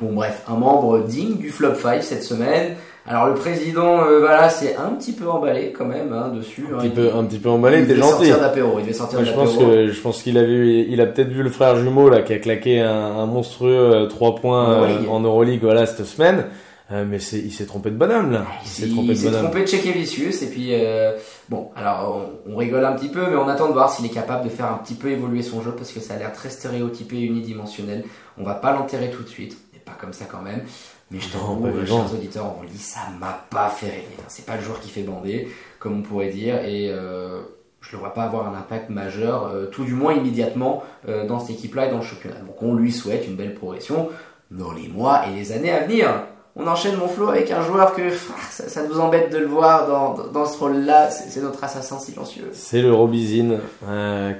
Bon 0.00 0.12
bref, 0.12 0.42
un 0.48 0.54
membre 0.56 1.00
digne 1.00 1.36
du 1.36 1.50
flop 1.50 1.74
5 1.74 2.02
cette 2.02 2.22
semaine. 2.24 2.74
Alors 3.06 3.26
le 3.26 3.34
président, 3.34 4.04
euh, 4.04 4.20
voilà, 4.20 4.48
c'est 4.48 4.76
un 4.76 4.90
petit 4.90 5.12
peu 5.12 5.28
emballé 5.28 5.72
quand 5.76 5.84
même 5.84 6.12
hein, 6.12 6.32
dessus. 6.34 6.66
Un 6.72 6.76
hein, 6.76 6.78
petit 6.78 6.86
il- 6.86 6.92
peu, 6.92 7.10
un 7.14 7.24
petit 7.24 7.38
peu 7.38 7.48
emballé, 7.50 7.78
il 7.80 7.86
t'es 7.86 7.94
devait 7.94 8.00
gentil. 8.02 8.12
sortir 8.26 8.40
d'apéro, 8.40 8.78
il 8.78 8.82
devait 8.82 8.92
sortir 8.92 9.18
Ouais, 9.18 9.24
je 9.24 9.32
pense 9.32 9.56
que 9.56 9.88
je 9.90 10.00
pense 10.00 10.22
qu'il 10.22 10.38
a 10.38 10.44
vu, 10.44 10.86
il 10.88 11.00
a 11.00 11.06
peut-être 11.06 11.28
vu 11.30 11.42
le 11.42 11.50
frère 11.50 11.76
jumeau 11.76 12.08
là 12.08 12.22
qui 12.22 12.32
a 12.32 12.38
claqué 12.38 12.80
un, 12.80 12.90
un 12.92 13.26
monstrueux 13.26 14.06
3 14.08 14.36
points 14.36 14.70
euh, 14.70 14.76
Euroleague. 14.78 15.08
en 15.10 15.20
Euroleague 15.20 15.60
voilà 15.62 15.86
cette 15.86 16.06
semaine. 16.06 16.46
Euh, 16.90 17.04
mais 17.08 17.20
c'est, 17.20 17.38
il 17.38 17.50
s'est 17.52 17.64
trompé 17.64 17.90
de 17.90 17.96
bonhomme 17.96 18.32
là. 18.32 18.44
Il 18.64 18.68
s'est 18.68 18.88
trompé 18.88 19.14
trompé 19.14 19.64
de 19.64 20.44
et 20.44 20.46
puis 20.48 20.68
euh, 20.72 21.12
bon 21.48 21.70
alors 21.74 22.28
on, 22.46 22.52
on 22.52 22.56
rigole 22.56 22.84
un 22.84 22.92
petit 22.92 23.08
peu 23.08 23.22
mais 23.30 23.36
on 23.36 23.48
attend 23.48 23.68
de 23.68 23.72
voir 23.72 23.90
s'il 23.90 24.04
est 24.04 24.10
capable 24.10 24.44
de 24.44 24.50
faire 24.50 24.66
un 24.66 24.78
petit 24.78 24.94
peu 24.94 25.08
évoluer 25.10 25.42
son 25.42 25.62
jeu 25.62 25.72
parce 25.72 25.90
que 25.90 26.00
ça 26.00 26.14
a 26.14 26.18
l'air 26.18 26.32
très 26.32 26.50
stéréotypé 26.50 27.16
et 27.16 27.22
unidimensionnel. 27.22 28.04
On 28.38 28.44
va 28.44 28.54
pas 28.54 28.72
l'enterrer 28.72 29.10
tout 29.10 29.22
de 29.22 29.28
suite, 29.28 29.56
pas 29.92 30.00
comme 30.00 30.12
ça 30.12 30.24
quand 30.30 30.42
même. 30.42 30.62
Mais 31.10 31.20
je 31.20 31.28
t'avoue, 31.28 31.66
euh, 31.66 31.86
chers 31.86 32.12
auditeurs, 32.14 32.54
on 32.58 32.64
dit, 32.64 32.78
ça 32.78 33.00
m'a 33.20 33.44
pas 33.50 33.68
fait 33.68 33.86
rêver. 33.86 34.06
hein. 34.18 34.24
C'est 34.28 34.46
pas 34.46 34.56
le 34.56 34.62
joueur 34.62 34.80
qui 34.80 34.88
fait 34.88 35.02
bander, 35.02 35.48
comme 35.78 35.98
on 35.98 36.02
pourrait 36.02 36.30
dire, 36.30 36.64
et 36.64 36.88
euh, 36.90 37.42
je 37.80 37.92
le 37.92 37.98
vois 37.98 38.14
pas 38.14 38.22
avoir 38.22 38.46
un 38.48 38.56
impact 38.56 38.88
majeur, 38.88 39.46
euh, 39.46 39.66
tout 39.66 39.84
du 39.84 39.92
moins 39.94 40.14
immédiatement, 40.14 40.82
euh, 41.08 41.26
dans 41.26 41.38
cette 41.38 41.50
équipe-là 41.50 41.86
et 41.86 41.90
dans 41.90 41.98
le 41.98 42.02
championnat. 42.04 42.40
Donc 42.40 42.62
on 42.62 42.74
lui 42.74 42.92
souhaite 42.92 43.26
une 43.26 43.36
belle 43.36 43.54
progression 43.54 44.08
dans 44.50 44.72
les 44.72 44.88
mois 44.88 45.26
et 45.28 45.34
les 45.34 45.52
années 45.52 45.70
à 45.70 45.80
venir. 45.80 46.08
On 46.54 46.66
enchaîne 46.66 46.96
mon 46.96 47.08
flow 47.08 47.28
avec 47.30 47.50
un 47.50 47.62
joueur 47.62 47.94
que 47.94 48.10
ça, 48.50 48.68
ça 48.68 48.86
nous 48.86 49.00
embête 49.00 49.32
de 49.32 49.38
le 49.38 49.46
voir 49.46 49.88
dans, 49.88 50.28
dans, 50.28 50.44
ce 50.44 50.58
rôle-là. 50.58 51.10
C'est 51.10 51.40
notre 51.40 51.64
assassin 51.64 51.98
silencieux. 51.98 52.50
C'est 52.52 52.82
le 52.82 52.92
Robizine 52.92 53.58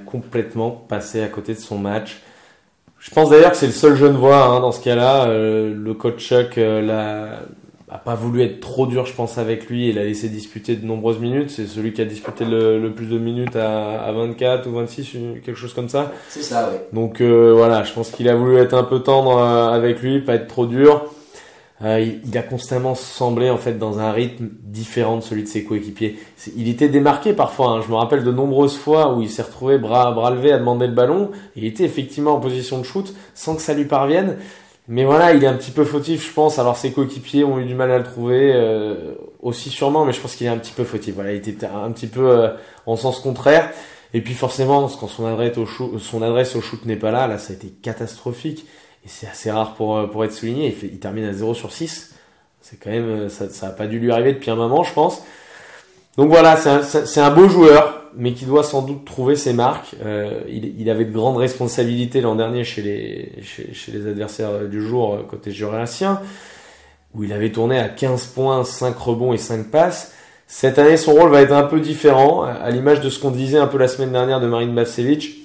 complètement 0.05 0.71
passé 0.73 1.23
à 1.23 1.29
côté 1.29 1.55
de 1.55 1.59
son 1.59 1.79
match. 1.79 2.21
Je 3.03 3.11
pense 3.11 3.31
d'ailleurs 3.31 3.51
que 3.51 3.57
c'est 3.57 3.67
le 3.67 3.73
seul 3.73 3.97
jeune 3.97 4.17
voix 4.17 4.45
hein, 4.47 4.61
dans 4.61 4.71
ce 4.73 4.81
cas-là. 4.83 5.25
Euh, 5.27 5.75
le 5.75 5.93
coach 5.95 6.21
Chuck 6.25 6.57
euh, 6.57 6.81
l'a 6.81 7.41
a 7.95 7.99
pas 7.99 8.15
voulu 8.15 8.43
être 8.43 8.61
trop 8.61 8.87
dur, 8.87 9.05
je 9.05 9.13
pense, 9.13 9.37
avec 9.37 9.67
lui. 9.69 9.89
Il 9.91 9.99
a 9.99 10.05
laissé 10.05 10.29
disputer 10.31 10.77
de 10.77 10.87
nombreuses 10.87 11.19
minutes. 11.19 11.51
C'est 11.51 11.67
celui 11.67 11.93
qui 11.93 12.01
a 12.01 12.07
disputé 12.07 12.45
le, 12.47 12.79
le 12.81 12.93
plus 12.93 13.05
de 13.07 13.19
minutes 13.19 13.55
à, 13.57 14.03
à 14.03 14.13
24 14.13 14.67
ou 14.67 14.73
26, 14.73 15.15
une- 15.15 15.41
quelque 15.41 15.57
chose 15.59 15.75
comme 15.75 15.91
ça. 15.91 16.11
C'est 16.31 16.43
ça, 16.43 16.71
ouais. 16.71 16.87
Donc 16.95 17.21
euh, 17.21 17.53
voilà, 17.55 17.83
je 17.83 17.93
pense 17.93 18.11
qu'il 18.11 18.29
a 18.31 18.35
voulu 18.35 18.57
être 18.57 18.73
un 18.75 18.85
peu 18.85 19.01
tendre 19.01 19.39
avec 19.43 20.01
lui, 20.01 20.21
pas 20.21 20.37
être 20.37 20.47
trop 20.47 20.65
dur. 20.65 21.05
Euh, 21.83 22.01
il, 22.01 22.21
il 22.29 22.39
a 22.39 22.43
constamment 22.43 22.95
semblé 22.95 23.51
en 23.51 23.57
fait 23.57 23.79
dans 23.79 23.99
un 23.99 24.13
rythme 24.13 24.51
différent 24.63 25.17
de 25.17 25.23
celui 25.23 25.43
de 25.43 25.49
ses 25.49 25.65
coéquipiers. 25.65 26.19
Il 26.57 26.69
était 26.69 26.89
démarqué 26.89 27.33
parfois. 27.33 27.71
hein. 27.71 27.83
Je 27.85 27.91
me 27.91 27.97
rappelle 27.97 28.23
de 28.23 28.31
nombreuses 28.31 28.77
fois 28.77 29.15
où 29.15 29.21
il 29.21 29.29
s'est 29.29 29.43
retrouvé 29.43 29.79
bras 29.79 30.13
bras 30.13 30.31
levés 30.31 30.53
à 30.53 30.59
demander 30.59 30.87
le 30.87 30.93
ballon. 30.93 31.31
Il 31.57 31.65
était 31.65 31.85
effectivement 31.85 32.35
en 32.35 32.41
position 32.41 32.79
de 32.79 32.85
shoot 32.85 33.13
sans 33.35 33.57
que 33.57 33.63
ça 33.63 33.75
lui 33.75 33.85
parvienne. 33.85 34.37
Mais 34.89 35.05
voilà, 35.05 35.33
il 35.33 35.43
est 35.43 35.47
un 35.47 35.55
petit 35.55 35.71
peu 35.71 35.85
fautif, 35.85 36.29
je 36.29 36.33
pense. 36.33 36.59
Alors 36.59 36.77
ses 36.77 36.93
coéquipiers 36.93 37.45
ont 37.45 37.59
eu 37.59 37.65
du 37.65 37.75
mal 37.75 37.91
à 37.91 37.99
le 37.99 38.05
trouver 38.05 38.53
euh, 38.55 39.15
aussi 39.41 39.71
sûrement, 39.71 40.05
mais 40.05 40.13
je 40.13 40.21
pense 40.21 40.35
qu'il 40.35 40.47
est 40.47 40.51
un 40.51 40.59
petit 40.59 40.73
peu 40.73 40.85
fautif. 40.85 41.15
Voilà, 41.15 41.33
il 41.33 41.37
était 41.37 41.67
un 41.67 41.91
petit 41.93 42.09
peu 42.09 42.31
euh, 42.31 42.49
en 42.87 42.97
sens 42.97 43.21
contraire. 43.21 43.71
Et 44.15 44.21
puis 44.21 44.35
forcément, 44.35 44.89
quand 44.89 45.09
son 45.09 45.25
adresse 45.27 45.57
au 45.57 45.67
shoot, 45.67 45.99
son 45.99 46.21
adresse 46.21 46.55
au 46.55 46.61
shoot 46.61 46.85
n'est 46.85 46.97
pas 46.97 47.11
là, 47.11 47.27
là 47.27 47.39
ça 47.39 47.53
a 47.53 47.57
été 47.57 47.69
catastrophique. 47.69 48.67
Et 49.05 49.09
c'est 49.09 49.27
assez 49.27 49.51
rare 49.51 49.75
pour, 49.75 49.97
euh, 49.97 50.07
pour 50.07 50.25
être 50.25 50.33
souligné. 50.33 50.67
Il, 50.67 50.75
fait, 50.75 50.87
il 50.87 50.99
termine 50.99 51.25
à 51.25 51.33
0 51.33 51.55
sur 51.55 51.73
6. 51.73 52.15
C'est 52.63 52.79
quand 52.79 52.91
même, 52.91 53.09
euh, 53.09 53.29
ça, 53.29 53.49
ça 53.49 53.69
a 53.69 53.71
pas 53.71 53.87
dû 53.87 53.99
lui 53.99 54.13
arriver 54.13 54.33
depuis 54.33 54.51
un 54.51 54.57
moment, 54.57 54.85
je 54.85 54.93
pense. 54.95 55.23
Donc 56.17 56.29
voilà, 56.29 56.57
c'est 56.57 57.21
un, 57.21 57.25
un 57.25 57.31
beau 57.31 57.49
joueur, 57.49 58.03
mais 58.15 58.33
qui 58.33 58.45
doit 58.45 58.63
sans 58.63 58.83
doute 58.83 59.05
trouver 59.05 59.35
ses 59.35 59.53
marques. 59.53 59.97
Euh, 60.05 60.43
il, 60.49 60.81
il 60.81 60.91
avait 60.91 61.05
de 61.05 61.13
grandes 61.13 61.39
responsabilités 61.39 62.21
l'an 62.21 62.37
dernier 62.37 62.65
chez 62.65 62.83
les, 62.83 63.43
chez, 63.43 63.73
chez 63.73 63.93
les 63.93 64.07
adversaires 64.07 64.69
du 64.69 64.81
jour 64.81 65.15
euh, 65.15 65.23
côté 65.29 65.51
jurassien, 65.51 66.21
où 67.15 67.25
il 67.25 67.33
avait 67.33 67.51
tourné 67.51 67.79
à 67.79 67.89
15 67.89 68.27
points, 68.27 68.63
5 68.63 68.97
rebonds 68.97 69.33
et 69.33 69.39
5 69.39 69.71
passes. 69.71 70.13
Cette 70.47 70.79
année, 70.79 70.99
son 70.99 71.15
rôle 71.15 71.31
va 71.31 71.41
être 71.41 71.53
un 71.53 71.63
peu 71.63 71.81
différent, 71.81 72.43
à 72.43 72.71
l'image 72.71 73.01
de 73.01 73.09
ce 73.09 73.19
qu'on 73.19 73.31
disait 73.31 73.59
un 73.59 73.67
peu 73.67 73.79
la 73.79 73.89
semaine 73.89 74.13
dernière 74.13 74.39
de 74.39 74.47
Marine 74.47 74.75
Bavcevic. 74.75 75.42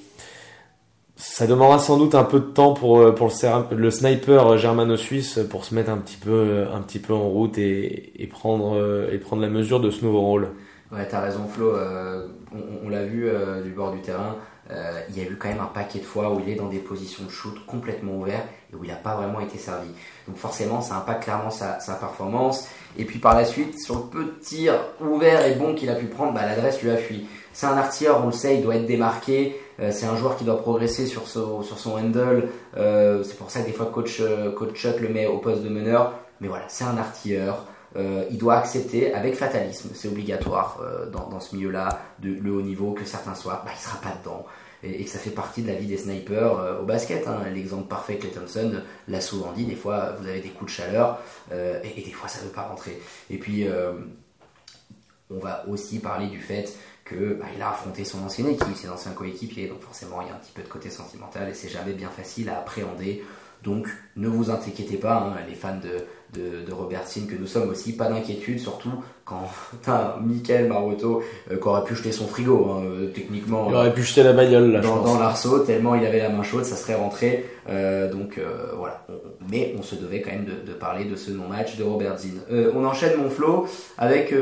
Ça 1.19 1.47
demandera 1.47 1.79
sans 1.79 1.97
doute 1.97 2.13
un 2.13 2.23
peu 2.23 2.39
de 2.39 2.45
temps 2.45 2.73
pour, 2.73 2.99
euh, 2.99 3.11
pour 3.11 3.31
le, 3.71 3.91
sniper 3.91 4.57
germano-suisse 4.57 5.39
pour 5.49 5.65
se 5.65 5.73
mettre 5.73 5.89
un 5.89 5.97
petit 5.97 6.17
peu, 6.17 6.67
un 6.71 6.79
petit 6.81 6.99
peu 6.99 7.13
en 7.13 7.27
route 7.27 7.57
et, 7.57 8.21
et, 8.21 8.27
prendre, 8.27 8.75
euh, 8.75 9.09
et 9.11 9.17
prendre 9.17 9.41
la 9.41 9.49
mesure 9.49 9.79
de 9.79 9.89
ce 9.89 10.05
nouveau 10.05 10.21
rôle. 10.21 10.49
Ouais, 10.91 11.05
t'as 11.07 11.21
raison, 11.21 11.47
Flo. 11.47 11.75
euh, 11.75 12.27
on 12.53 12.85
on 12.85 12.89
l'a 12.89 13.03
vu 13.03 13.27
euh, 13.27 13.61
du 13.61 13.71
bord 13.71 13.91
du 13.91 13.99
terrain. 14.01 14.37
euh, 14.71 15.01
il 15.09 15.17
y 15.17 15.25
a 15.25 15.29
eu 15.29 15.35
quand 15.37 15.49
même 15.49 15.59
un 15.59 15.65
paquet 15.65 15.99
de 15.99 16.05
fois 16.05 16.33
où 16.33 16.39
il 16.39 16.49
est 16.49 16.55
dans 16.55 16.67
des 16.69 16.79
positions 16.79 17.25
de 17.25 17.29
shoot 17.29 17.55
complètement 17.65 18.17
ouvertes 18.17 18.47
et 18.71 18.75
où 18.75 18.83
il 18.83 18.89
n'a 18.89 18.95
pas 18.95 19.15
vraiment 19.15 19.39
été 19.41 19.57
servi. 19.57 19.89
Donc 20.27 20.37
forcément, 20.37 20.81
ça 20.81 20.97
impacte 20.97 21.23
clairement 21.23 21.49
sa, 21.49 21.79
sa, 21.79 21.95
performance. 21.95 22.67
Et 22.97 23.05
puis 23.05 23.19
par 23.19 23.35
la 23.35 23.43
suite, 23.43 23.79
sur 23.79 23.95
le 23.95 24.01
peu 24.03 24.23
de 24.25 24.39
tir 24.41 24.75
ouvert 25.01 25.45
et 25.45 25.55
bon 25.55 25.73
qu'il 25.75 25.89
a 25.89 25.95
pu 25.95 26.05
prendre, 26.05 26.33
bah, 26.33 26.45
l'adresse 26.45 26.81
lui 26.81 26.89
a 26.91 26.97
fui. 26.97 27.27
C'est 27.57 27.65
un 27.65 27.75
artilleur, 27.75 28.23
on 28.23 28.27
le 28.27 28.33
sait, 28.33 28.57
il 28.57 28.61
doit 28.61 28.75
être 28.75 28.85
démarqué. 28.85 29.59
Euh, 29.79 29.89
c'est 29.91 30.05
un 30.05 30.15
joueur 30.15 30.37
qui 30.37 30.43
doit 30.43 30.61
progresser 30.61 31.07
sur, 31.07 31.27
son, 31.27 31.63
handle. 31.89 32.49
Euh, 32.77 33.23
c'est 33.23 33.35
pour 33.35 33.49
ça 33.49 33.61
que 33.61 33.65
des 33.65 33.71
fois 33.71 33.87
coach, 33.87 34.19
euh, 34.19 34.51
coach 34.51 34.75
Chuck 34.75 34.99
le 34.99 35.09
met 35.09 35.25
au 35.25 35.39
poste 35.39 35.63
de 35.63 35.69
meneur. 35.69 36.13
Mais 36.39 36.49
voilà, 36.49 36.65
c'est 36.67 36.83
un 36.83 36.97
artilleur. 36.97 37.65
Il 38.29 38.37
doit 38.37 38.57
accepter 38.57 39.11
avec 39.11 39.33
fatalisme, 39.33 39.89
c'est 39.95 40.07
obligatoire 40.07 40.79
dans, 41.11 41.39
ce 41.39 41.55
milieu-là, 41.55 41.99
le 42.21 42.51
haut 42.51 42.61
niveau, 42.61 42.91
que 42.91 43.05
certains 43.05 43.33
soirs, 43.33 43.63
bah, 43.65 43.71
il 43.75 43.81
sera 43.81 43.99
pas 44.01 44.15
dedans. 44.19 44.45
Et, 44.83 45.03
que 45.03 45.09
ça 45.09 45.17
fait 45.17 45.31
partie 45.31 45.63
de 45.63 45.67
la 45.67 45.73
vie 45.73 45.87
des 45.87 45.97
snipers 45.97 46.79
au 46.79 46.85
basket. 46.85 47.27
Hein. 47.27 47.39
L'exemple 47.51 47.87
parfait, 47.87 48.17
Clay 48.17 48.29
Thompson 48.29 48.83
l'a 49.07 49.19
souvent 49.19 49.51
dit, 49.53 49.65
des 49.65 49.75
fois 49.75 50.13
vous 50.19 50.27
avez 50.27 50.41
des 50.41 50.49
coups 50.49 50.71
de 50.71 50.77
chaleur 50.77 51.17
et, 51.51 52.01
des 52.03 52.11
fois 52.11 52.29
ça 52.29 52.39
ne 52.41 52.45
veut 52.45 52.53
pas 52.53 52.67
rentrer. 52.67 53.01
Et 53.31 53.39
puis 53.39 53.65
on 55.31 55.39
va 55.39 55.65
aussi 55.67 55.97
parler 55.97 56.27
du 56.27 56.39
fait 56.39 56.71
que 57.09 57.33
bah, 57.33 57.45
il 57.55 57.61
a 57.61 57.69
affronté 57.71 58.03
son 58.03 58.23
ancienne 58.23 58.47
équipe, 58.47 58.75
ses 58.75 58.89
anciens 58.89 59.13
coéquipiers, 59.13 59.67
donc 59.67 59.81
forcément 59.81 60.21
il 60.21 60.27
y 60.27 60.31
a 60.31 60.33
un 60.35 60.37
petit 60.37 60.51
peu 60.51 60.61
de 60.61 60.67
côté 60.67 60.89
sentimental 60.89 61.49
et 61.49 61.53
c'est 61.53 61.69
jamais 61.69 61.93
bien 61.93 62.09
facile 62.09 62.49
à 62.49 62.59
appréhender. 62.59 63.23
Donc 63.63 63.87
ne 64.15 64.27
vous 64.27 64.51
inquiétez 64.51 64.97
pas, 64.97 65.17
hein, 65.17 65.35
les 65.47 65.55
fans 65.55 65.79
de, 65.79 66.05
de, 66.33 66.65
de 66.65 66.73
Robertson 66.73 67.21
que 67.29 67.35
nous 67.35 67.47
sommes 67.47 67.69
aussi, 67.69 67.95
pas 67.95 68.09
d'inquiétude, 68.09 68.59
surtout 68.59 68.91
quand 69.25 69.43
t'as 69.83 70.17
Michael 70.19 70.67
Maroto 70.67 71.21
euh, 71.51 71.57
qui 71.57 71.67
aurait 71.67 71.83
pu 71.83 71.95
jeter 71.95 72.11
son 72.11 72.27
frigo, 72.27 72.69
hein, 72.71 72.83
euh, 72.85 73.11
techniquement. 73.13 73.67
Il 73.69 73.75
aurait 73.75 73.93
pu 73.93 74.03
jeter 74.03 74.23
la 74.23 74.33
bagnole 74.33 74.71
là, 74.71 74.79
dans, 74.81 75.01
dans 75.03 75.19
l'arceau, 75.19 75.59
tellement 75.59 75.95
il 75.95 76.05
avait 76.05 76.19
la 76.19 76.29
main 76.29 76.43
chaude, 76.43 76.63
ça 76.63 76.75
serait 76.75 76.95
rentré. 76.95 77.45
Euh, 77.69 78.11
donc 78.11 78.37
euh, 78.37 78.71
voilà. 78.77 79.05
Mais 79.49 79.75
on 79.77 79.81
se 79.81 79.95
devait 79.95 80.21
quand 80.21 80.31
même 80.31 80.45
de, 80.45 80.69
de 80.69 80.73
parler 80.73 81.05
de 81.05 81.15
ce 81.15 81.31
non-match 81.31 81.77
de 81.77 81.83
Robertson. 81.83 82.29
Euh, 82.51 82.71
on 82.75 82.85
enchaîne 82.85 83.17
mon 83.17 83.29
flow 83.29 83.67
avec 83.97 84.33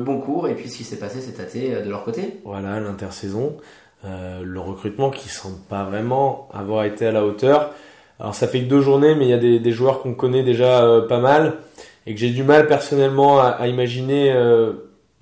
Boncourt 0.00 0.48
et 0.48 0.54
puis 0.54 0.68
ce 0.68 0.78
qui 0.78 0.84
s'est 0.84 0.98
passé 0.98 1.20
cet 1.20 1.40
été 1.40 1.82
de 1.82 1.88
leur 1.90 2.04
côté. 2.04 2.40
Voilà, 2.44 2.80
l'intersaison. 2.80 3.56
le 4.04 4.58
recrutement 4.60 5.10
qui 5.10 5.28
semble 5.28 5.58
pas 5.68 5.84
vraiment 5.84 6.48
avoir 6.52 6.84
été 6.84 7.06
à 7.06 7.12
la 7.12 7.24
hauteur. 7.24 7.70
Alors 8.20 8.34
ça 8.34 8.46
fait 8.46 8.60
que 8.60 8.66
deux 8.66 8.80
journées, 8.80 9.14
mais 9.14 9.26
il 9.26 9.30
y 9.30 9.32
a 9.32 9.58
des, 9.58 9.72
joueurs 9.72 10.00
qu'on 10.00 10.14
connaît 10.14 10.44
déjà 10.44 10.84
euh, 10.84 11.06
pas 11.06 11.18
mal 11.18 11.58
et 12.06 12.14
que 12.14 12.20
j'ai 12.20 12.30
du 12.30 12.44
mal 12.44 12.66
personnellement 12.66 13.40
à, 13.40 13.66
imaginer 13.66 14.32
euh, 14.32 14.72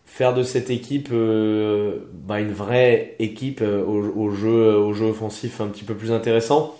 faire 0.04 0.34
de 0.34 0.42
cette 0.42 0.68
équipe 0.68 1.08
euh, 1.12 2.00
bah, 2.12 2.40
une 2.40 2.52
vraie 2.52 3.14
équipe 3.18 3.62
au, 3.62 4.02
au, 4.16 4.30
jeu, 4.30 4.76
au 4.76 4.92
jeu 4.92 5.06
offensif 5.06 5.60
un 5.60 5.68
petit 5.68 5.84
peu 5.84 5.94
plus 5.94 6.12
intéressant. 6.12 6.76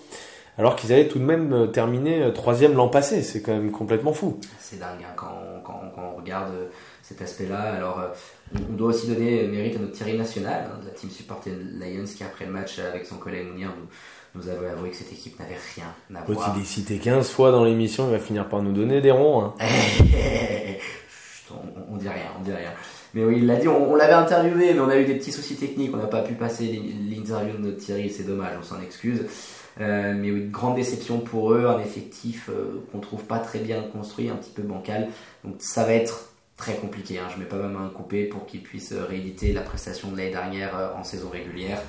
Alors 0.59 0.77
qu'ils 0.77 0.92
avaient 0.92 1.09
tout 1.09 1.18
de 1.18 1.25
même 1.25 1.70
terminé 1.72 2.31
troisième 2.35 2.75
l'an 2.75 2.88
passé, 2.88 3.22
c'est 3.22 3.40
quand 3.40 3.53
même 3.53 3.70
complètement 3.70 4.12
fou. 4.12 4.38
C'est 4.59 4.79
dingue 4.79 4.98
hein, 5.03 5.14
quand, 5.16 5.33
quand, 5.64 5.81
quand, 5.94 6.12
on 6.14 6.20
regarde 6.20 6.53
cet 7.03 7.22
aspect-là. 7.22 7.72
Alors 7.72 8.03
on 8.68 8.75
doit 8.75 8.88
aussi 8.88 9.09
donner 9.09 9.44
mérite 9.44 9.77
à 9.77 9.79
notre 9.79 9.92
Thierry 9.92 10.18
National, 10.18 10.68
hein, 10.70 10.79
de 10.83 10.88
la 10.88 10.92
team 10.92 11.09
supporter 11.09 11.53
Lions, 11.81 12.05
qui 12.05 12.22
après 12.22 12.44
le 12.44 12.53
match 12.53 12.79
avec 12.81 13.07
son 13.07 13.16
collègue 13.16 13.46
Mounir 13.46 13.70
nous 14.35 14.49
avons 14.49 14.68
avoué 14.68 14.90
que 14.90 14.97
cette 14.97 15.12
équipe 15.12 15.38
n'avait 15.38 15.59
rien 15.75 15.95
à 16.14 16.23
Quand 16.23 16.33
voir. 16.33 16.55
il 16.57 16.62
est 16.62 16.66
cité 16.66 16.99
15 16.99 17.29
fois 17.31 17.51
dans 17.51 17.64
l'émission, 17.64 18.07
il 18.09 18.12
va 18.12 18.18
finir 18.18 18.49
par 18.49 18.62
nous 18.62 18.73
donner 18.73 19.01
des 19.01 19.11
ronds. 19.11 19.45
Hein. 19.45 19.55
on, 21.51 21.95
on, 21.95 21.97
dit 21.97 22.09
rien, 22.09 22.33
on 22.38 22.42
dit 22.42 22.53
rien. 22.53 22.71
Mais 23.14 23.25
oui, 23.25 23.37
il 23.38 23.47
l'a 23.47 23.57
dit, 23.57 23.68
on, 23.68 23.92
on 23.92 23.95
l'avait 23.95 24.14
interviewé, 24.14 24.73
mais 24.73 24.81
on 24.81 24.88
a 24.88 24.97
eu 24.97 25.05
des 25.05 25.16
petits 25.16 25.33
soucis 25.33 25.57
techniques, 25.57 25.90
on 25.92 25.99
n'a 25.99 26.07
pas 26.07 26.23
pu 26.23 26.33
passer 26.35 26.81
l'interview 27.11 27.57
de 27.59 27.62
notre 27.62 27.77
Thierry, 27.77 28.09
c'est 28.11 28.25
dommage, 28.25 28.55
on 28.59 28.64
s'en 28.64 28.81
excuse. 28.81 29.27
Euh, 29.81 30.14
mais 30.16 30.31
oui, 30.31 30.49
grande 30.51 30.77
déception 30.77 31.18
pour 31.21 31.53
eux, 31.53 31.66
un 31.66 31.81
effectif 31.81 32.49
euh, 32.51 32.83
qu'on 32.90 33.01
trouve 33.01 33.25
pas 33.25 33.38
très 33.38 33.59
bien 33.59 33.83
construit, 33.83 34.29
un 34.29 34.37
petit 34.37 34.51
peu 34.51 34.62
bancal. 34.62 35.09
Donc 35.45 35.57
ça 35.59 35.85
va 35.85 35.95
être 35.95 36.33
très 36.57 36.75
compliqué. 36.75 37.18
Hein. 37.18 37.29
Je 37.35 37.38
mets 37.38 37.47
pas 37.47 37.57
ma 37.57 37.68
main 37.68 37.90
coupée 37.95 38.25
pour 38.25 38.47
qu'ils 38.47 38.62
puissent 38.62 38.92
rééditer 38.92 39.53
la 39.53 39.62
prestation 39.62 40.11
de 40.11 40.16
l'année 40.16 40.31
dernière 40.31 40.77
euh, 40.77 40.95
en 40.95 41.05
saison 41.05 41.31
régulière. 41.31 41.81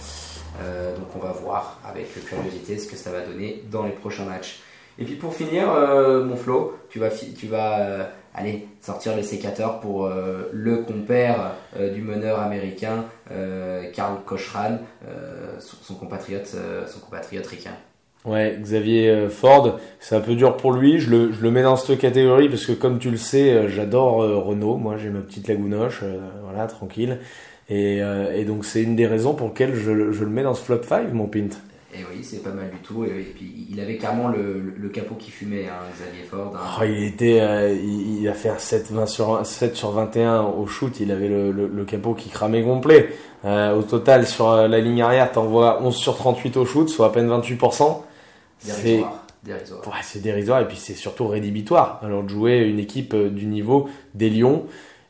Euh, 0.62 0.96
donc 0.96 1.08
on 1.16 1.20
va 1.20 1.32
voir 1.32 1.80
avec 1.88 2.14
curiosité 2.26 2.78
ce 2.78 2.88
que 2.88 2.96
ça 2.96 3.12
va 3.12 3.22
donner 3.22 3.64
dans 3.72 3.84
les 3.84 3.92
prochains 3.92 4.26
matchs. 4.26 4.62
Et 5.00 5.06
puis 5.06 5.16
pour 5.16 5.34
finir, 5.34 5.72
euh, 5.72 6.24
mon 6.24 6.36
Flo, 6.36 6.78
tu 6.90 7.00
vas, 7.00 7.10
tu 7.10 7.48
vas 7.48 7.80
euh, 7.80 8.04
aller 8.36 8.68
sortir 8.82 9.16
le 9.16 9.24
sécateur 9.24 9.80
pour 9.80 10.06
euh, 10.06 10.50
le 10.54 10.78
compère 10.78 11.54
du 11.94 12.02
meneur 12.02 12.40
américain 12.40 13.06
Karl 13.94 14.22
Kochran, 14.26 14.78
son, 15.60 15.78
son, 15.82 15.96
compatriote, 15.96 16.56
son 16.88 17.00
compatriote 17.00 17.48
ricain. 17.48 17.76
Ouais, 18.26 18.58
Xavier 18.62 19.28
Ford, 19.30 19.80
c'est 20.00 20.16
un 20.16 20.22
peu 20.22 20.36
dur 20.36 20.56
pour 20.56 20.72
lui. 20.72 21.00
Je 21.00 21.10
le, 21.10 21.32
je 21.32 21.42
le 21.42 21.52
mets 21.52 21.64
dans 21.64 21.76
cette 21.76 22.00
catégorie 22.00 22.48
parce 22.48 22.66
que, 22.66 22.72
comme 22.72 23.00
tu 23.00 23.10
le 23.10 23.18
sais, 23.18 23.68
j'adore 23.68 24.18
Renault. 24.46 24.78
Moi, 24.78 24.98
j'ai 24.98 25.10
ma 25.10 25.22
petite 25.22 25.48
lagounoche, 25.48 26.04
voilà, 26.44 26.68
tranquille. 26.68 27.20
Et, 27.70 28.02
euh, 28.02 28.36
et, 28.36 28.46
donc 28.46 28.66
c'est 28.66 28.84
une 28.84 28.96
des 28.96 29.08
raisons 29.08 29.34
pour 29.34 29.48
lesquelles 29.48 29.76
je, 29.76 30.12
je, 30.12 30.24
le 30.24 30.30
mets 30.30 30.44
dans 30.44 30.54
ce 30.54 30.64
flop 30.64 30.84
5, 30.84 31.14
mon 31.14 31.28
Pint. 31.28 31.48
Et 31.94 32.00
oui, 32.12 32.24
c'est 32.24 32.44
pas 32.44 32.52
mal 32.52 32.70
du 32.72 32.78
tout. 32.80 33.06
Et, 33.06 33.34
puis 33.36 33.68
il 33.72 33.80
avait 33.80 33.98
carrément 33.98 34.28
le, 34.28 34.74
le 34.78 34.90
capot 34.90 35.16
qui 35.16 35.32
fumait, 35.32 35.68
hein, 35.68 35.86
Xavier 35.96 36.24
Ford. 36.24 36.54
Hein. 36.56 36.80
Oh, 36.80 36.84
il 36.84 37.04
était, 37.04 37.40
euh, 37.40 37.74
il, 37.74 38.22
il, 38.22 38.28
a 38.28 38.34
fait 38.34 38.50
un 38.50 38.58
7, 38.58 38.92
20 38.92 39.06
sur, 39.06 39.46
7 39.46 39.76
sur 39.76 39.92
21 39.92 40.42
au 40.42 40.66
shoot. 40.68 41.00
Il 41.00 41.12
avait 41.12 41.30
le, 41.30 41.52
le, 41.52 41.68
le 41.68 41.86
capot 41.86 42.14
qui 42.14 42.30
cramait 42.30 42.64
complet. 42.64 43.10
Euh, 43.46 43.76
au 43.76 43.84
total, 43.84 44.26
sur 44.28 44.54
la 44.56 44.80
ligne 44.80 45.02
arrière, 45.02 45.32
t'envoies 45.32 45.82
11 45.84 45.96
sur 45.96 46.16
38 46.16 46.58
au 46.58 46.66
shoot, 46.66 46.90
soit 46.90 47.08
à 47.08 47.10
peine 47.12 47.30
28%. 47.30 48.02
C'est 48.58 49.04
dérisoire. 49.44 49.86
Ouais, 49.86 50.02
c'est 50.02 50.22
dérisoire 50.22 50.62
et 50.62 50.68
puis 50.68 50.78
c'est 50.78 50.94
surtout 50.94 51.28
rédhibitoire. 51.28 52.00
Alors 52.04 52.24
de 52.24 52.30
jouer 52.30 52.60
une 52.60 52.80
équipe 52.80 53.14
euh, 53.14 53.30
du 53.30 53.46
niveau 53.46 53.90
des 54.14 54.30
Lions 54.30 54.66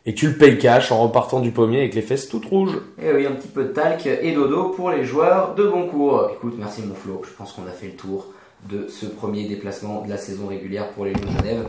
et 0.06 0.14
tu 0.14 0.28
le 0.28 0.34
payes 0.34 0.58
cash 0.58 0.92
en 0.92 1.02
repartant 1.04 1.40
du 1.40 1.52
pommier 1.52 1.80
avec 1.80 1.96
les 1.96 2.02
fesses 2.02 2.28
toutes 2.28 2.46
rouges. 2.46 2.78
Et 3.02 3.12
oui, 3.14 3.26
un 3.26 3.32
petit 3.32 3.48
peu 3.48 3.64
de 3.64 3.70
talc 3.70 4.06
et 4.06 4.34
dodo 4.34 4.70
pour 4.70 4.92
les 4.92 5.06
joueurs 5.06 5.56
de 5.56 5.64
Boncourt. 5.64 6.32
Écoute, 6.34 6.56
merci 6.58 6.82
mon 6.82 6.94
Flo, 6.94 7.22
je 7.24 7.32
pense 7.32 7.54
qu'on 7.54 7.68
a 7.68 7.72
fait 7.72 7.88
le 7.88 7.94
tour 7.94 8.28
de 8.70 8.88
ce 8.88 9.06
premier 9.06 9.48
déplacement 9.48 10.02
de 10.02 10.10
la 10.10 10.18
saison 10.18 10.48
régulière 10.48 10.90
pour 10.90 11.06
les 11.06 11.14
Lions 11.14 11.32
de 11.32 11.38
Genève. 11.40 11.66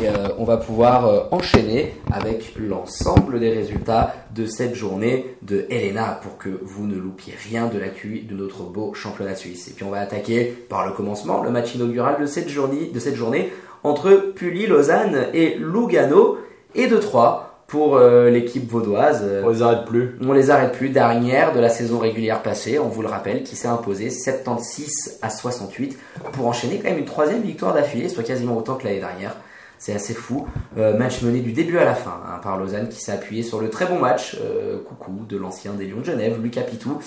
Et 0.00 0.08
euh, 0.08 0.28
on 0.38 0.44
va 0.44 0.56
pouvoir 0.56 1.06
euh, 1.06 1.20
enchaîner 1.30 1.94
avec 2.10 2.54
l'ensemble 2.56 3.38
des 3.38 3.50
résultats 3.50 4.14
de 4.34 4.46
cette 4.46 4.74
journée 4.74 5.36
de 5.42 5.66
Helena 5.70 6.18
pour 6.22 6.38
que 6.38 6.48
vous 6.62 6.86
ne 6.86 6.96
loupiez 6.96 7.34
rien 7.50 7.66
de 7.66 7.78
l'accueil 7.78 8.22
de 8.22 8.34
notre 8.34 8.62
beau 8.62 8.94
championnat 8.94 9.34
suisse. 9.34 9.68
Et 9.68 9.72
puis 9.72 9.84
on 9.84 9.90
va 9.90 10.00
attaquer 10.00 10.44
par 10.68 10.86
le 10.86 10.92
commencement, 10.92 11.42
le 11.42 11.50
match 11.50 11.74
inaugural 11.74 12.20
de 12.20 12.26
cette 12.26 12.48
journée, 12.48 12.90
de 12.92 12.98
cette 12.98 13.16
journée 13.16 13.52
entre 13.84 14.32
Pully, 14.34 14.66
Lausanne 14.66 15.26
et 15.34 15.56
Lugano. 15.56 16.38
Et 16.74 16.86
de 16.86 16.96
3, 16.96 17.51
pour 17.72 17.96
euh, 17.96 18.28
l'équipe 18.28 18.70
vaudoise. 18.70 19.26
On 19.42 19.48
les 19.48 19.62
arrête 19.62 19.86
plus. 19.86 20.18
On 20.22 20.34
les 20.34 20.50
arrête 20.50 20.72
plus. 20.72 20.90
Dernière 20.90 21.54
de 21.54 21.58
la 21.58 21.70
saison 21.70 21.98
régulière 21.98 22.42
passée, 22.42 22.78
on 22.78 22.88
vous 22.88 23.00
le 23.00 23.08
rappelle, 23.08 23.44
qui 23.44 23.56
s'est 23.56 23.66
imposé 23.66 24.10
76 24.10 25.20
à 25.22 25.30
68 25.30 25.98
pour 26.32 26.46
enchaîner 26.46 26.80
quand 26.80 26.90
même 26.90 26.98
une 26.98 27.06
troisième 27.06 27.40
victoire 27.40 27.72
d'affilée, 27.72 28.10
soit 28.10 28.24
quasiment 28.24 28.58
autant 28.58 28.74
que 28.74 28.84
l'année 28.84 29.00
dernière. 29.00 29.36
C'est 29.78 29.94
assez 29.94 30.12
fou. 30.12 30.46
Euh, 30.76 30.98
match 30.98 31.22
mené 31.22 31.40
du 31.40 31.52
début 31.52 31.78
à 31.78 31.86
la 31.86 31.94
fin 31.94 32.20
hein, 32.26 32.40
par 32.42 32.58
Lausanne 32.58 32.90
qui 32.90 33.00
s'est 33.00 33.10
appuyé 33.10 33.42
sur 33.42 33.58
le 33.58 33.70
très 33.70 33.86
bon 33.86 33.98
match, 33.98 34.36
euh, 34.38 34.78
coucou, 34.84 35.24
de 35.26 35.38
l'ancien 35.38 35.72
des 35.72 35.86
Lions 35.86 36.00
de 36.00 36.04
Genève, 36.04 36.38
Lucas 36.42 36.64
Pitou. 36.64 37.00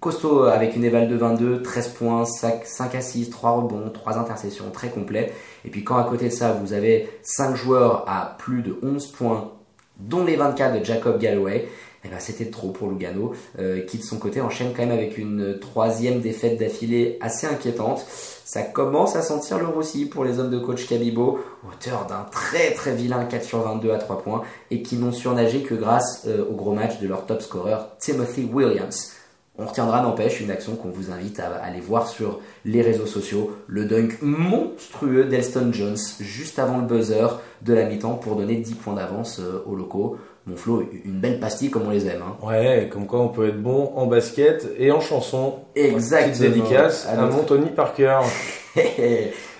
Costaud 0.00 0.44
avec 0.44 0.76
une 0.76 0.84
éval 0.84 1.08
de 1.08 1.16
22, 1.16 1.62
13 1.62 1.88
points, 1.88 2.24
5, 2.24 2.64
5 2.64 2.94
assises, 2.94 3.30
3 3.30 3.50
rebonds, 3.50 3.90
3 3.90 4.18
intercessions, 4.18 4.70
très 4.72 4.90
complet. 4.90 5.32
Et 5.64 5.70
puis 5.70 5.84
quand 5.84 5.96
à 5.96 6.04
côté 6.04 6.28
de 6.28 6.32
ça, 6.32 6.52
vous 6.52 6.72
avez 6.72 7.08
5 7.22 7.56
joueurs 7.56 8.04
à 8.06 8.36
plus 8.38 8.62
de 8.62 8.76
11 8.82 9.06
points, 9.08 9.52
dont 9.98 10.24
les 10.24 10.36
24 10.36 10.78
de 10.80 10.84
Jacob 10.84 11.18
Galloway, 11.18 11.68
eh 12.04 12.08
ben 12.08 12.20
c'était 12.20 12.46
trop 12.46 12.68
pour 12.68 12.88
Lugano, 12.88 13.32
euh, 13.58 13.80
qui 13.84 13.98
de 13.98 14.04
son 14.04 14.18
côté 14.18 14.40
enchaîne 14.40 14.72
quand 14.72 14.86
même 14.86 14.96
avec 14.96 15.18
une 15.18 15.58
troisième 15.58 16.20
défaite 16.20 16.58
d'affilée 16.58 17.18
assez 17.20 17.46
inquiétante. 17.46 18.04
Ça 18.44 18.62
commence 18.62 19.16
à 19.16 19.22
sentir 19.22 19.58
le 19.58 19.66
roussi 19.66 20.06
pour 20.06 20.24
les 20.24 20.38
hommes 20.38 20.50
de 20.50 20.58
coach 20.58 20.86
Kabibo, 20.86 21.40
auteur 21.68 22.06
d'un 22.06 22.24
très 22.30 22.72
très 22.72 22.94
vilain 22.94 23.24
4 23.24 23.44
sur 23.44 23.62
22 23.62 23.90
à 23.90 23.98
3 23.98 24.22
points, 24.22 24.42
et 24.70 24.82
qui 24.82 24.96
n'ont 24.96 25.12
surnagé 25.12 25.62
que 25.62 25.74
grâce 25.74 26.24
euh, 26.28 26.44
au 26.48 26.54
gros 26.54 26.72
match 26.72 27.00
de 27.00 27.08
leur 27.08 27.26
top 27.26 27.42
scorer 27.42 27.76
Timothy 27.98 28.48
Williams. 28.50 29.17
On 29.58 29.66
retiendra 29.66 30.02
n'empêche 30.02 30.40
une 30.40 30.52
action 30.52 30.76
qu'on 30.76 30.90
vous 30.90 31.10
invite 31.10 31.40
à 31.40 31.48
aller 31.62 31.80
voir 31.80 32.06
sur 32.06 32.38
les 32.64 32.80
réseaux 32.80 33.06
sociaux, 33.06 33.56
le 33.66 33.86
dunk 33.86 34.18
monstrueux 34.22 35.24
d'Elston 35.24 35.70
Jones 35.72 35.96
juste 36.20 36.60
avant 36.60 36.78
le 36.78 36.86
buzzer 36.86 37.40
de 37.62 37.74
la 37.74 37.84
mi-temps 37.84 38.14
pour 38.14 38.36
donner 38.36 38.56
10 38.56 38.74
points 38.74 38.94
d'avance 38.94 39.40
aux 39.66 39.74
locaux. 39.74 40.16
Mon 40.46 40.56
Flo, 40.56 40.82
une 41.04 41.20
belle 41.20 41.40
pastille 41.40 41.70
comme 41.70 41.86
on 41.86 41.90
les 41.90 42.06
aime. 42.06 42.22
Hein. 42.22 42.46
Ouais, 42.46 42.88
comme 42.90 43.06
quoi 43.06 43.20
on 43.20 43.28
peut 43.28 43.48
être 43.48 43.60
bon 43.60 43.92
en 43.96 44.06
basket 44.06 44.66
et 44.78 44.92
en 44.92 45.00
chanson. 45.00 45.56
Exactement. 45.74 46.32
Petite 46.32 46.54
dédicace 46.54 47.06
à, 47.06 47.20
à 47.20 47.26
mon 47.26 47.42
Tony 47.42 47.68
Parker. 47.70 48.20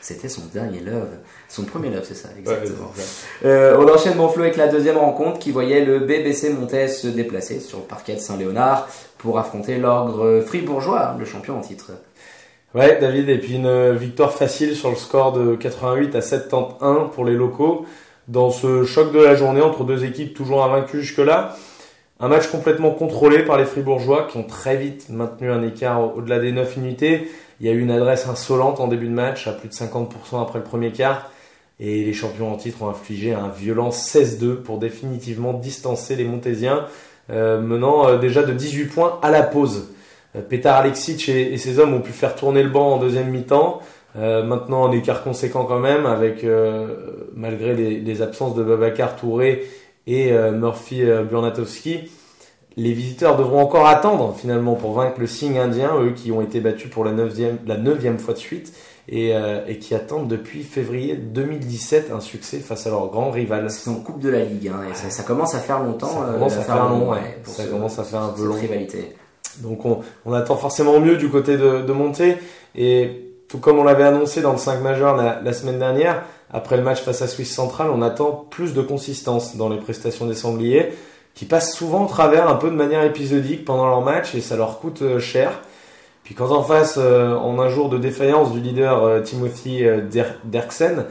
C'était 0.00 0.28
son 0.28 0.42
dernier 0.54 0.80
love. 0.80 1.08
Son 1.48 1.64
premier 1.64 1.88
love, 1.88 2.04
c'est 2.04 2.14
ça, 2.14 2.28
exactement. 2.38 2.92
Euh, 3.44 3.76
on 3.78 3.88
enchaîne 3.88 4.16
mon 4.16 4.28
flow 4.28 4.42
avec 4.42 4.56
la 4.56 4.68
deuxième 4.68 4.98
rencontre 4.98 5.38
qui 5.38 5.50
voyait 5.50 5.84
le 5.84 6.00
BBC 6.00 6.50
Montais 6.50 6.88
se 6.88 7.08
déplacer 7.08 7.60
sur 7.60 7.78
le 7.78 7.84
parquet 7.84 8.14
de 8.14 8.20
Saint-Léonard 8.20 8.86
pour 9.16 9.38
affronter 9.38 9.78
l'ordre 9.78 10.42
fribourgeois, 10.46 11.16
le 11.18 11.24
champion 11.24 11.58
en 11.58 11.62
titre. 11.62 11.92
Ouais, 12.74 12.98
David, 13.00 13.30
et 13.30 13.38
puis 13.38 13.54
une 13.54 13.92
victoire 13.92 14.32
facile 14.32 14.76
sur 14.76 14.90
le 14.90 14.96
score 14.96 15.32
de 15.32 15.56
88 15.56 16.14
à 16.16 16.20
71 16.20 17.10
pour 17.14 17.24
les 17.24 17.34
locaux 17.34 17.86
dans 18.28 18.50
ce 18.50 18.84
choc 18.84 19.10
de 19.12 19.18
la 19.18 19.34
journée 19.34 19.62
entre 19.62 19.84
deux 19.84 20.04
équipes 20.04 20.34
toujours 20.34 20.62
invaincues 20.62 21.00
jusque-là. 21.00 21.56
Un 22.20 22.28
match 22.28 22.48
complètement 22.48 22.90
contrôlé 22.90 23.44
par 23.44 23.56
les 23.56 23.64
Fribourgeois 23.64 24.26
qui 24.30 24.36
ont 24.36 24.44
très 24.44 24.76
vite 24.76 25.08
maintenu 25.08 25.50
un 25.50 25.62
écart 25.62 26.16
au-delà 26.16 26.38
des 26.38 26.52
9 26.52 26.76
unités. 26.76 27.30
Il 27.60 27.66
y 27.66 27.70
a 27.70 27.72
eu 27.72 27.80
une 27.80 27.90
adresse 27.90 28.26
insolente 28.28 28.80
en 28.80 28.88
début 28.88 29.06
de 29.06 29.12
match 29.12 29.46
à 29.46 29.52
plus 29.52 29.68
de 29.68 29.74
50% 29.74 30.42
après 30.42 30.58
le 30.58 30.64
premier 30.64 30.92
quart. 30.92 31.30
Et 31.80 32.04
les 32.04 32.12
champions 32.12 32.52
en 32.52 32.56
titre 32.56 32.82
ont 32.82 32.88
infligé 32.88 33.34
un 33.34 33.48
violent 33.48 33.90
16-2 33.90 34.56
pour 34.56 34.78
définitivement 34.78 35.52
distancer 35.52 36.16
les 36.16 36.24
Montésiens, 36.24 36.86
euh, 37.30 37.60
menant 37.60 38.08
euh, 38.08 38.18
déjà 38.18 38.42
de 38.42 38.52
18 38.52 38.86
points 38.86 39.18
à 39.22 39.30
la 39.30 39.42
pause. 39.42 39.92
Euh, 40.34 40.42
Petar 40.42 40.76
Alexic 40.76 41.28
et, 41.28 41.56
ses 41.56 41.78
hommes 41.78 41.94
ont 41.94 42.00
pu 42.00 42.12
faire 42.12 42.34
tourner 42.34 42.64
le 42.64 42.70
banc 42.70 42.94
en 42.94 42.98
deuxième 42.98 43.28
mi-temps. 43.28 43.80
maintenant 44.16 44.88
un 44.88 44.92
écart 44.92 45.22
conséquent 45.22 45.64
quand 45.64 45.78
même, 45.78 46.04
avec 46.04 46.44
malgré 47.36 47.74
les, 47.74 48.22
absences 48.22 48.56
de 48.56 48.64
Babacar 48.64 49.14
Touré 49.14 49.68
et 50.08 50.32
Murphy 50.32 51.04
Burnatowski. 51.30 52.10
Les 52.76 52.92
visiteurs 52.92 53.36
devront 53.36 53.60
encore 53.60 53.86
attendre 53.86 54.34
finalement 54.36 54.74
pour 54.74 54.92
vaincre 54.92 55.20
le 55.20 55.26
signe 55.28 55.58
indien, 55.58 55.92
eux 56.00 56.10
qui 56.10 56.32
ont 56.32 56.40
été 56.40 56.58
battus 56.58 56.90
pour 56.90 57.04
la 57.04 57.12
neuvième, 57.12 57.58
la 57.66 57.76
neuvième 57.76 58.18
fois 58.18 58.34
de 58.34 58.38
suite 58.38 58.72
et, 59.08 59.34
euh, 59.34 59.64
et, 59.66 59.78
qui 59.78 59.94
attendent 59.94 60.28
depuis 60.28 60.62
février 60.62 61.14
2017 61.14 62.12
un 62.12 62.20
succès 62.20 62.58
face 62.58 62.86
à 62.86 62.90
leur 62.90 63.08
grand 63.08 63.30
rival. 63.30 63.70
C'est 63.70 63.90
en 63.90 63.94
Coupe 63.94 64.20
de 64.20 64.28
la 64.28 64.44
Ligue, 64.44 64.68
hein, 64.68 64.80
et 64.90 64.94
ça, 64.94 65.10
ça, 65.10 65.22
commence 65.22 65.54
à 65.54 65.60
faire 65.60 65.82
longtemps. 65.82 66.08
Ça 66.08 66.32
commence 66.32 66.56
à 66.56 66.62
faire 66.62 66.88
long, 66.88 67.10
ouais, 67.10 67.38
ça 67.44 67.64
commence 67.64 67.98
à 67.98 68.04
faire 68.04 68.22
un 68.22 68.28
peu 68.30 68.44
long. 68.44 68.54
rivalité. 68.54 69.14
Donc 69.58 69.84
on, 69.84 70.00
on, 70.24 70.32
attend 70.32 70.56
forcément 70.56 71.00
mieux 71.00 71.16
du 71.16 71.30
côté 71.30 71.56
de, 71.56 71.80
de 71.82 71.92
Monté, 71.92 72.36
et 72.76 73.34
tout 73.48 73.58
comme 73.58 73.78
on 73.78 73.84
l'avait 73.84 74.04
annoncé 74.04 74.42
dans 74.42 74.52
le 74.52 74.58
5 74.58 74.82
majeur 74.82 75.16
la, 75.16 75.40
la 75.42 75.52
semaine 75.52 75.78
dernière, 75.78 76.22
après 76.52 76.76
le 76.76 76.82
match 76.82 77.00
face 77.00 77.22
à 77.22 77.28
Suisse 77.28 77.54
Centrale, 77.54 77.90
on 77.90 78.02
attend 78.02 78.46
plus 78.50 78.74
de 78.74 78.82
consistance 78.82 79.56
dans 79.56 79.68
les 79.68 79.78
prestations 79.78 80.26
des 80.26 80.34
Sangliers, 80.34 80.92
qui 81.34 81.44
passent 81.44 81.74
souvent 81.74 82.04
au 82.04 82.08
travers 82.08 82.48
un 82.48 82.56
peu 82.56 82.68
de 82.68 82.74
manière 82.74 83.04
épisodique 83.04 83.64
pendant 83.64 83.86
leur 83.86 84.00
match 84.00 84.34
et 84.34 84.40
ça 84.40 84.56
leur 84.56 84.80
coûte 84.80 85.02
euh, 85.02 85.20
cher. 85.20 85.60
Puis 86.28 86.34
quand 86.34 86.50
en 86.50 86.62
face, 86.62 86.96
euh, 86.98 87.34
en 87.36 87.58
un 87.58 87.70
jour 87.70 87.88
de 87.88 87.96
défaillance 87.96 88.52
du 88.52 88.60
leader 88.60 89.02
euh, 89.02 89.22
Timothy 89.22 89.82
Derksen, 90.44 91.06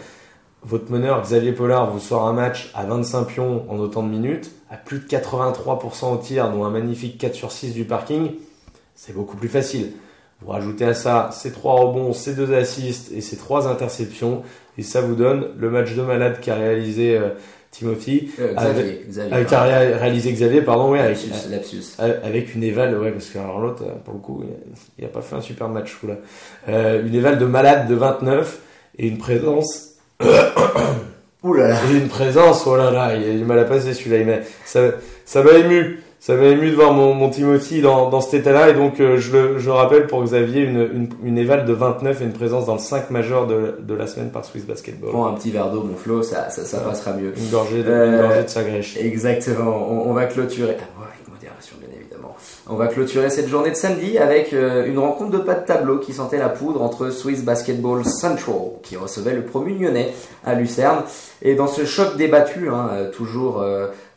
votre 0.61 0.91
meneur 0.91 1.23
Xavier 1.23 1.53
Pollard 1.53 1.89
vous 1.89 1.99
sort 1.99 2.27
un 2.27 2.33
match 2.33 2.69
à 2.75 2.85
25 2.85 3.23
pions 3.25 3.65
en 3.67 3.79
autant 3.79 4.03
de 4.03 4.09
minutes, 4.09 4.51
à 4.69 4.77
plus 4.77 4.99
de 4.99 5.05
83% 5.05 6.13
au 6.13 6.17
tir, 6.17 6.51
dont 6.51 6.65
un 6.65 6.69
magnifique 6.69 7.17
4 7.17 7.33
sur 7.33 7.51
6 7.51 7.73
du 7.73 7.83
parking, 7.83 8.33
c'est 8.93 9.15
beaucoup 9.15 9.37
plus 9.37 9.47
facile. 9.47 9.93
Vous 10.43 10.51
rajoutez 10.51 10.85
à 10.85 10.93
ça 10.93 11.31
ces 11.31 11.51
trois 11.51 11.73
rebonds, 11.73 12.13
ces 12.13 12.35
deux 12.35 12.53
assists 12.53 13.11
et 13.11 13.21
ces 13.21 13.37
trois 13.37 13.67
interceptions, 13.67 14.43
et 14.77 14.83
ça 14.83 15.01
vous 15.01 15.15
donne 15.15 15.47
le 15.57 15.71
match 15.71 15.95
de 15.95 16.01
malade 16.03 16.39
qu'a 16.41 16.53
réalisé 16.53 17.17
euh, 17.17 17.29
Timothy. 17.71 18.31
Euh, 18.39 18.53
Xavier, 18.53 19.05
Xavier, 19.07 19.33
avec, 19.33 19.47
qu'a 19.47 19.63
réalisé 19.63 20.31
Xavier, 20.31 20.61
pardon, 20.61 20.91
oui, 20.91 20.99
avec, 20.99 21.17
lapsus. 21.49 21.83
avec 21.99 22.55
une 22.55 22.63
éval, 22.63 22.97
ouais, 22.97 23.11
parce 23.11 23.27
que 23.27 23.37
alors 23.37 23.59
l'autre, 23.59 23.83
pour 24.03 24.13
le 24.13 24.19
coup, 24.19 24.43
il 24.97 25.05
a 25.05 25.09
pas 25.09 25.21
fait 25.21 25.35
un 25.35 25.41
super 25.41 25.69
match, 25.69 25.97
là. 26.07 26.15
Euh, 26.69 27.05
une 27.05 27.13
éval 27.13 27.37
de 27.37 27.45
malade 27.45 27.87
de 27.87 27.95
29 27.95 28.59
et 28.97 29.07
une 29.07 29.17
présence. 29.17 29.95
Ouh 31.43 31.53
là 31.53 31.67
là. 31.67 31.75
Et 31.91 31.97
une 31.97 32.07
présence, 32.07 32.65
oh 32.65 32.75
là 32.75 32.89
là, 32.89 33.15
il 33.15 33.29
a 33.29 33.33
du 33.33 33.45
mal 33.45 33.59
à 33.59 33.65
passer 33.65 33.93
celui-là, 33.93 34.23
mais 34.25 34.41
ça, 34.65 34.81
ça 35.25 35.43
m'a 35.43 35.51
ému 35.51 35.99
ça 36.19 36.35
m'a 36.35 36.45
ému 36.45 36.71
de 36.71 36.75
voir 36.75 36.93
mon, 36.93 37.13
mon 37.13 37.29
Timothy 37.29 37.81
dans, 37.81 38.09
dans 38.09 38.21
cet 38.21 38.41
état-là. 38.41 38.69
Et 38.69 38.73
donc, 38.73 38.99
euh, 38.99 39.17
je, 39.17 39.31
le, 39.31 39.59
je 39.59 39.69
rappelle 39.69 40.07
pour 40.07 40.23
Xavier 40.23 40.61
une, 40.63 40.81
une, 40.93 41.09
une 41.23 41.37
éval 41.37 41.65
de 41.65 41.73
29 41.73 42.21
et 42.21 42.25
une 42.25 42.33
présence 42.33 42.65
dans 42.65 42.73
le 42.73 42.79
5 42.79 43.11
majeur 43.11 43.45
de, 43.47 43.77
de 43.79 43.93
la 43.93 44.07
semaine 44.07 44.29
par 44.31 44.43
Swiss 44.43 44.65
Basketball. 44.65 45.11
Prends 45.11 45.27
un 45.27 45.33
petit 45.33 45.51
verre 45.51 45.71
d'eau, 45.71 45.83
mon 45.83 45.95
Flo, 45.95 46.23
ça, 46.23 46.49
ça, 46.49 46.63
ça 46.65 46.79
passera 46.79 47.13
mieux. 47.13 47.33
Une 47.37 47.49
gorgée 47.49 47.83
de, 47.83 47.89
euh, 47.89 48.11
une 48.11 48.21
gorgée 48.21 48.43
de 48.43 48.49
sa 48.49 48.63
grèche. 48.63 48.97
Exactement. 48.97 49.87
On, 49.89 50.09
on 50.09 50.13
va 50.13 50.25
clôturer. 50.25 50.77
Ah, 50.79 51.03
bien 51.79 51.89
évidemment. 51.99 52.35
On 52.67 52.75
va 52.75 52.87
clôturer 52.87 53.29
cette 53.29 53.47
journée 53.47 53.71
de 53.71 53.75
samedi 53.75 54.17
avec 54.17 54.53
euh, 54.53 54.85
une 54.85 54.99
rencontre 54.99 55.31
de 55.31 55.37
pas 55.39 55.55
de 55.55 55.65
tableau 55.65 55.99
qui 55.99 56.13
sentait 56.13 56.37
la 56.37 56.49
poudre 56.49 56.81
entre 56.81 57.09
Swiss 57.09 57.43
Basketball 57.43 58.05
Central, 58.05 58.55
qui 58.83 58.95
recevait 58.97 59.33
le 59.33 59.43
promu 59.43 59.73
lyonnais 59.77 60.13
à 60.45 60.55
Lucerne. 60.55 61.03
Et 61.41 61.55
dans 61.55 61.67
ce 61.67 61.85
choc 61.85 62.17
débattu, 62.17 62.69
hein, 62.69 62.89
toujours 63.13 63.63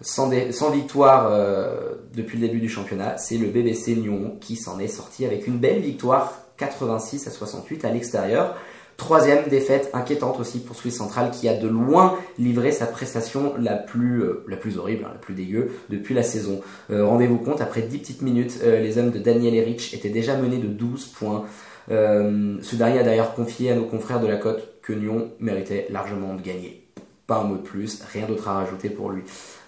sans, 0.01 0.31
sans 0.53 0.71
victoire 0.71 1.29
euh, 1.31 1.95
depuis 2.15 2.39
le 2.39 2.47
début 2.47 2.61
du 2.61 2.69
championnat, 2.69 3.17
c'est 3.19 3.37
le 3.37 3.49
BBC 3.49 3.95
Lyon 3.95 4.37
qui 4.41 4.57
s'en 4.57 4.79
est 4.79 4.89
sorti 4.89 5.25
avec 5.25 5.47
une 5.47 5.59
belle 5.59 5.81
victoire 5.81 6.33
86 6.57 7.27
à 7.27 7.31
68 7.31 7.85
à 7.85 7.91
l'extérieur. 7.91 8.57
Troisième 9.01 9.49
défaite 9.49 9.89
inquiétante 9.95 10.39
aussi 10.41 10.61
pour 10.61 10.77
Swiss 10.77 10.99
Central 10.99 11.31
qui 11.31 11.49
a 11.49 11.57
de 11.57 11.67
loin 11.67 12.19
livré 12.39 12.71
sa 12.71 12.85
prestation 12.85 13.55
la 13.59 13.77
plus, 13.77 14.23
euh, 14.23 14.45
la 14.47 14.59
plus 14.59 14.77
horrible, 14.77 15.07
hein, 15.07 15.13
la 15.15 15.19
plus 15.19 15.33
dégueu 15.33 15.71
depuis 15.89 16.13
la 16.13 16.23
saison. 16.23 16.61
Euh, 16.91 17.07
rendez-vous 17.07 17.39
compte, 17.39 17.63
après 17.63 17.81
10 17.81 17.97
petites 17.97 18.21
minutes, 18.21 18.61
les 18.63 18.99
hommes 18.99 19.11
de 19.11 19.19
Daniel 19.19 19.55
Erich 19.55 19.95
étaient 19.95 20.11
déjà 20.11 20.37
menés 20.37 20.59
de 20.59 20.67
12 20.67 21.07
points. 21.07 21.45
ce 21.89 22.77
dernier 22.77 22.99
a 22.99 23.03
d'ailleurs 23.03 23.33
confié 23.35 23.71
à 23.71 23.75
nos 23.75 23.87
confrères 23.87 24.21
de 24.21 24.27
la 24.27 24.37
côte 24.37 24.69
que 24.83 24.93
Lyon 24.93 25.31
méritait 25.41 25.87
largement 25.89 26.35
de 26.35 26.43
gagner. 26.43 26.85
Pas 27.27 27.39
un 27.39 27.45
mot 27.45 27.57
de 27.57 27.63
plus, 27.63 28.03
rien 28.13 28.27
d'autre 28.27 28.49
à 28.49 28.53
rajouter 28.53 28.91
pour 28.91 29.09
lui. 29.09 29.23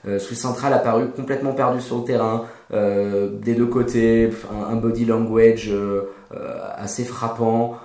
Euh, 0.06 0.18
Swiss 0.18 0.40
Central 0.40 0.74
a 0.74 0.78
paru 0.78 1.08
complètement 1.08 1.52
perdu 1.52 1.80
sur 1.80 1.98
le 1.98 2.04
terrain, 2.04 2.44
euh, 2.74 3.30
des 3.38 3.54
deux 3.54 3.66
côtés, 3.66 4.30
un, 4.68 4.76
body 4.76 5.06
language 5.06 5.70
euh, 5.70 6.02
assez 6.76 7.04
frappant, 7.04 7.78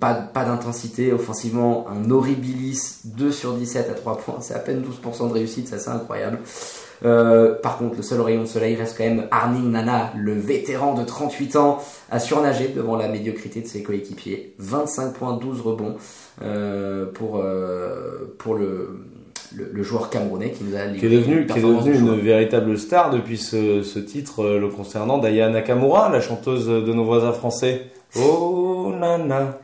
pas, 0.00 0.14
pas 0.14 0.44
d'intensité 0.44 1.12
offensivement, 1.12 1.86
un 1.88 2.10
horribilis 2.10 3.00
2 3.04 3.30
sur 3.30 3.52
17 3.54 3.90
à 3.90 3.94
3 3.94 4.18
points, 4.18 4.40
c'est 4.40 4.54
à 4.54 4.58
peine 4.58 4.82
12% 4.82 5.28
de 5.28 5.32
réussite, 5.34 5.68
c'est 5.68 5.76
assez 5.76 5.90
incroyable. 5.90 6.38
par 7.02 7.78
contre, 7.78 7.96
le 7.96 8.02
seul 8.02 8.20
rayon 8.20 8.42
de 8.42 8.46
soleil 8.46 8.76
reste 8.76 8.96
quand 8.96 9.04
même 9.04 9.26
Arning 9.30 9.70
Nana, 9.70 10.12
le 10.16 10.32
vétéran 10.32 10.94
de 10.94 11.04
38 11.04 11.56
ans, 11.56 11.78
à 12.10 12.18
surnager 12.18 12.68
devant 12.68 12.96
la 12.96 13.08
médiocrité 13.08 13.60
de 13.60 13.66
ses 13.66 13.82
coéquipiers. 13.82 14.54
25 14.58 15.12
points, 15.12 15.36
12 15.36 15.60
rebonds 15.60 15.96
pour, 17.14 17.44
pour 18.38 18.54
le, 18.54 18.88
le, 19.56 19.82
joueur 19.82 20.10
camerounais 20.10 20.50
qui 20.50 20.64
nous 20.64 20.76
a 20.76 20.86
qui 20.86 21.06
est 21.06 21.08
devenu, 21.08 21.46
qui 21.46 21.58
est 21.58 21.62
devenu 21.62 21.94
une 21.94 22.20
véritable 22.20 22.78
star 22.78 23.10
depuis 23.10 23.38
ce, 23.38 23.82
ce 23.82 23.98
titre 23.98 24.40
euh, 24.42 24.58
le 24.58 24.68
concernant 24.68 25.18
Daya 25.18 25.48
Nakamura, 25.48 26.08
la 26.10 26.20
chanteuse 26.20 26.66
de 26.66 26.92
nos 26.92 27.04
voisins 27.04 27.32
français. 27.32 27.86
Oh 28.16 28.92
nana. 28.98 29.58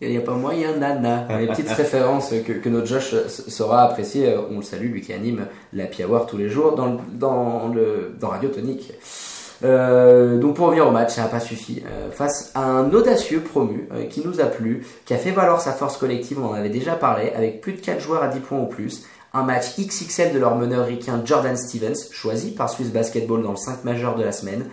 Il 0.00 0.10
n'y 0.10 0.16
a 0.16 0.20
pas 0.20 0.34
moyen, 0.34 0.76
nana. 0.76 1.26
Les 1.40 1.46
petites 1.46 1.70
références 1.70 2.30
que, 2.46 2.52
que 2.52 2.68
notre 2.68 2.86
Josh 2.86 3.14
saura 3.26 3.82
apprécier, 3.82 4.28
euh, 4.28 4.42
on 4.50 4.56
le 4.56 4.62
salue, 4.62 4.92
lui 4.92 5.00
qui 5.00 5.12
anime 5.12 5.46
la 5.72 5.86
Piawar 5.86 6.26
tous 6.26 6.36
les 6.36 6.48
jours 6.48 6.74
dans, 6.74 6.98
dans, 7.12 7.68
le, 7.68 8.14
dans 8.18 8.28
Radio 8.28 8.48
Tonique. 8.48 8.92
Euh, 9.64 10.38
donc 10.38 10.54
pour 10.54 10.66
revenir 10.66 10.86
au 10.86 10.90
match, 10.90 11.14
ça 11.14 11.22
n'a 11.22 11.28
pas 11.28 11.40
suffi. 11.40 11.82
Euh, 11.86 12.10
face 12.10 12.52
à 12.54 12.64
un 12.64 12.92
audacieux 12.92 13.40
promu 13.40 13.88
euh, 13.92 14.04
qui 14.06 14.24
nous 14.24 14.40
a 14.40 14.44
plu, 14.44 14.86
qui 15.04 15.14
a 15.14 15.16
fait 15.16 15.30
valoir 15.30 15.60
sa 15.60 15.72
force 15.72 15.96
collective, 15.96 16.38
on 16.40 16.48
en 16.48 16.54
avait 16.54 16.68
déjà 16.68 16.94
parlé, 16.94 17.32
avec 17.34 17.60
plus 17.60 17.72
de 17.72 17.80
4 17.80 18.00
joueurs 18.00 18.22
à 18.22 18.28
10 18.28 18.40
points 18.40 18.60
ou 18.60 18.66
plus, 18.66 19.04
un 19.34 19.42
match 19.42 19.78
XXL 19.78 20.32
de 20.32 20.38
leur 20.38 20.56
meneur 20.56 20.86
ricain 20.86 21.20
Jordan 21.24 21.56
Stevens, 21.56 22.10
choisi 22.12 22.52
par 22.52 22.70
Swiss 22.70 22.90
Basketball 22.90 23.42
dans 23.42 23.50
le 23.50 23.56
5 23.56 23.84
majeur 23.84 24.16
de 24.16 24.22
la 24.22 24.32
semaine, 24.32 24.64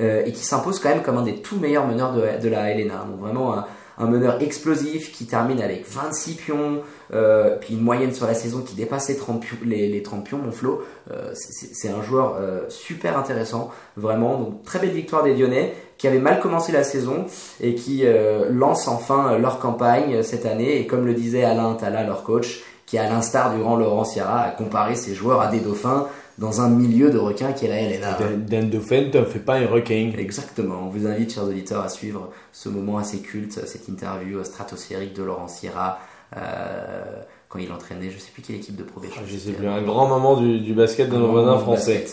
euh, 0.00 0.24
et 0.24 0.32
qui 0.32 0.44
s'impose 0.44 0.78
quand 0.78 0.88
même 0.88 1.02
comme 1.02 1.18
un 1.18 1.22
des 1.22 1.36
tout 1.36 1.58
meilleurs 1.58 1.86
meneurs 1.86 2.12
de, 2.12 2.48
la 2.48 2.70
Helena. 2.70 3.06
Donc 3.08 3.20
vraiment 3.20 3.54
un, 3.98 4.06
meneur 4.06 4.42
explosif 4.42 5.12
qui 5.12 5.26
termine 5.26 5.62
avec 5.62 5.86
26 5.88 6.34
pions, 6.34 6.80
euh, 7.12 7.56
puis 7.60 7.74
une 7.74 7.82
moyenne 7.82 8.12
sur 8.12 8.26
la 8.26 8.34
saison 8.34 8.62
qui 8.62 8.74
dépasse 8.74 9.08
les 9.08 9.16
30 9.16 9.40
pions, 9.40 9.56
les, 9.64 9.88
les 9.88 10.02
30 10.02 10.24
pions 10.24 10.38
mon 10.38 10.50
Flo. 10.50 10.82
Euh, 11.10 11.32
c'est 11.34 11.88
un 11.88 12.02
joueur 12.02 12.36
euh, 12.40 12.62
super 12.68 13.16
intéressant, 13.16 13.70
vraiment. 13.96 14.38
Donc 14.38 14.64
très 14.64 14.80
belle 14.80 14.90
victoire 14.90 15.22
des 15.22 15.34
Lyonnais 15.34 15.74
qui 15.98 16.08
avaient 16.08 16.18
mal 16.18 16.40
commencé 16.40 16.72
la 16.72 16.82
saison 16.82 17.26
et 17.60 17.76
qui 17.76 18.04
lancent 18.50 18.88
enfin 18.88 19.38
leur 19.38 19.60
campagne 19.60 20.24
cette 20.24 20.46
année. 20.46 20.80
Et 20.80 20.86
comme 20.88 21.06
le 21.06 21.14
disait 21.14 21.44
Alain 21.44 21.74
Tala, 21.74 22.02
leur 22.02 22.24
coach, 22.24 22.64
qui, 22.86 22.98
à 22.98 23.08
l'instar 23.08 23.54
durant 23.54 23.76
Laurent 23.76 24.04
Sierra, 24.04 24.42
a 24.42 24.50
comparé 24.50 24.96
ses 24.96 25.14
joueurs 25.14 25.40
à 25.40 25.46
des 25.46 25.60
dauphins 25.60 26.08
dans 26.42 26.60
un 26.60 26.68
milieu 26.68 27.10
de 27.10 27.18
requins 27.18 27.52
qui 27.52 27.66
est 27.66 27.68
la 27.68 27.80
LNA. 27.80 28.18
D'un 28.36 28.64
dauphin, 28.64 29.08
ne 29.14 29.24
fais 29.24 29.38
pas 29.38 29.54
un 29.54 29.66
requin. 29.66 30.10
Exactement. 30.18 30.80
On 30.82 30.88
vous 30.88 31.06
invite, 31.06 31.32
chers 31.32 31.44
auditeurs, 31.44 31.82
à 31.82 31.88
suivre 31.88 32.30
ce 32.52 32.68
moment 32.68 32.98
assez 32.98 33.18
culte, 33.18 33.64
cette 33.64 33.88
interview 33.88 34.42
stratosphérique 34.42 35.14
de 35.14 35.22
Laurent 35.22 35.46
Sierra. 35.46 36.00
Euh, 36.36 37.22
quand 37.48 37.60
il 37.60 37.70
entraînait, 37.70 38.10
je 38.10 38.18
sais 38.18 38.32
plus 38.32 38.42
quelle 38.42 38.56
équipe 38.56 38.74
de 38.74 38.82
Pro 38.82 39.00
Je 39.24 39.38
sais 39.38 39.52
plus, 39.52 39.68
un 39.68 39.82
grand 39.82 40.08
moment 40.08 40.36
du, 40.40 40.72
basket 40.74 41.08
de 41.08 41.16
nos 41.16 41.30
voisins 41.30 41.58
français. 41.58 42.06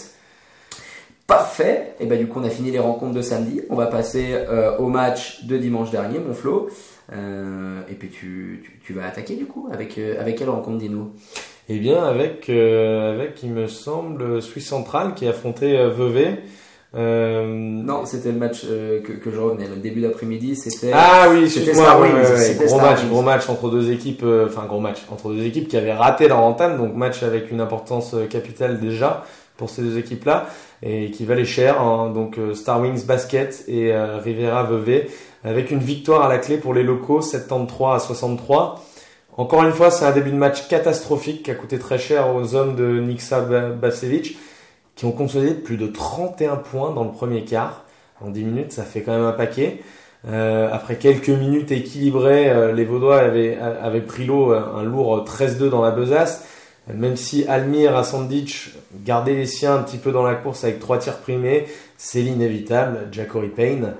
Parfait. 1.25 1.95
Et 1.99 2.05
bah 2.05 2.15
du 2.15 2.27
coup 2.27 2.39
on 2.39 2.43
a 2.43 2.49
fini 2.49 2.71
les 2.71 2.79
rencontres 2.79 3.13
de 3.13 3.21
samedi. 3.21 3.61
On 3.69 3.75
va 3.75 3.85
passer 3.85 4.29
euh, 4.31 4.77
au 4.77 4.87
match 4.87 5.45
de 5.45 5.57
dimanche 5.57 5.91
dernier, 5.91 6.19
mon 6.19 6.33
Flo. 6.33 6.69
Euh, 7.13 7.81
et 7.89 7.93
puis 7.93 8.09
tu, 8.09 8.61
tu, 8.63 8.79
tu 8.83 8.93
vas 8.93 9.05
attaquer 9.05 9.35
du 9.35 9.45
coup 9.45 9.69
avec 9.71 9.97
euh, 9.97 10.19
avec 10.19 10.37
quelle 10.37 10.49
rencontre 10.49 10.77
dis-nous? 10.77 11.11
Eh 11.71 11.77
bien, 11.77 12.03
avec, 12.03 12.49
euh, 12.49 13.13
avec, 13.13 13.43
il 13.43 13.51
me 13.51 13.67
semble, 13.67 14.41
Suisse 14.41 14.67
Central 14.67 15.13
qui 15.13 15.27
a 15.27 15.29
affronté 15.29 15.77
euh, 15.77 15.89
Vevey. 15.89 16.41
Euh, 16.95 17.45
Non, 17.45 18.05
c'était 18.05 18.31
le 18.31 18.39
match 18.39 18.63
euh, 18.65 19.01
que, 19.01 19.11
que 19.13 19.29
je 19.29 19.39
revenais. 19.39 19.67
Le 19.67 19.75
début 19.75 20.01
d'après-midi, 20.01 20.55
c'était. 20.55 20.91
Ah 20.93 21.27
oui, 21.29 21.47
C'était 21.47 21.75
Star 21.75 22.01
ouais, 22.01 22.11
ouais, 22.11 22.65
gros 22.65 22.79
match, 22.79 23.05
gros 23.07 23.21
match 23.21 23.47
entre 23.49 23.69
deux 23.69 23.91
équipes, 23.91 24.23
euh, 24.23 24.47
enfin 24.47 24.65
gros 24.65 24.79
match 24.79 24.97
entre 25.11 25.31
deux 25.31 25.45
équipes 25.45 25.67
qui 25.67 25.77
avaient 25.77 25.93
raté 25.93 26.27
leur 26.27 26.39
entame, 26.39 26.77
donc 26.77 26.95
match 26.95 27.21
avec 27.21 27.51
une 27.51 27.61
importance 27.61 28.15
euh, 28.15 28.25
capitale 28.25 28.79
déjà 28.79 29.23
pour 29.55 29.69
ces 29.69 29.83
deux 29.83 29.99
équipes-là 29.99 30.47
et 30.81 31.11
qui 31.11 31.25
valait 31.25 31.45
cher, 31.45 31.79
hein, 31.81 32.09
donc 32.11 32.39
euh, 32.39 32.55
Star 32.55 32.81
Wings 32.81 33.05
Basket 33.05 33.65
et 33.67 33.93
euh, 33.93 34.17
Rivera 34.17 34.63
Vevey 34.63 35.07
avec 35.43 35.69
une 35.69 35.79
victoire 35.79 36.23
à 36.23 36.29
la 36.29 36.37
clé 36.39 36.57
pour 36.57 36.73
les 36.73 36.83
locaux 36.83 37.21
73 37.21 37.95
à 37.95 37.99
63. 37.99 38.83
Encore 39.39 39.63
une 39.63 39.71
fois, 39.71 39.89
c'est 39.89 40.03
un 40.03 40.11
début 40.11 40.31
de 40.31 40.35
match 40.35 40.67
catastrophique 40.67 41.43
qui 41.43 41.51
a 41.51 41.55
coûté 41.55 41.79
très 41.79 41.97
cher 41.97 42.35
aux 42.35 42.55
hommes 42.55 42.75
de 42.75 42.99
Niksa 42.99 43.39
Ba- 43.39 43.69
Basevic 43.69 44.37
qui 44.97 45.05
ont 45.05 45.13
consolidé 45.13 45.53
plus 45.53 45.77
de 45.77 45.87
31 45.87 46.57
points 46.57 46.91
dans 46.91 47.05
le 47.05 47.11
premier 47.11 47.45
quart. 47.45 47.85
En 48.19 48.31
10 48.31 48.43
minutes, 48.43 48.73
ça 48.73 48.83
fait 48.83 48.99
quand 48.99 49.13
même 49.13 49.23
un 49.23 49.31
paquet. 49.31 49.79
Euh, 50.27 50.67
après 50.73 50.97
quelques 50.97 51.29
minutes 51.29 51.71
équilibrées, 51.71 52.49
euh, 52.49 52.73
les 52.73 52.83
Vaudois 52.83 53.19
avaient, 53.21 54.01
pris 54.05 54.25
l'eau, 54.25 54.51
euh, 54.51 54.61
un 54.75 54.83
lourd 54.83 55.23
13-2 55.23 55.69
dans 55.69 55.81
la 55.81 55.91
besace. 55.91 56.45
Même 56.93 57.15
si 57.15 57.45
Almir 57.47 57.95
à 57.95 58.03
Sandic 58.03 58.71
gardait 59.05 59.35
les 59.35 59.45
siens 59.45 59.75
un 59.75 59.83
petit 59.83 59.99
peu 59.99 60.11
dans 60.11 60.23
la 60.23 60.35
course 60.35 60.65
avec 60.65 60.79
trois 60.79 60.97
tirs 60.97 61.19
primés, 61.19 61.65
c'est 61.95 62.19
l'inévitable, 62.21 63.07
Jackory 63.13 63.47
Payne, 63.47 63.93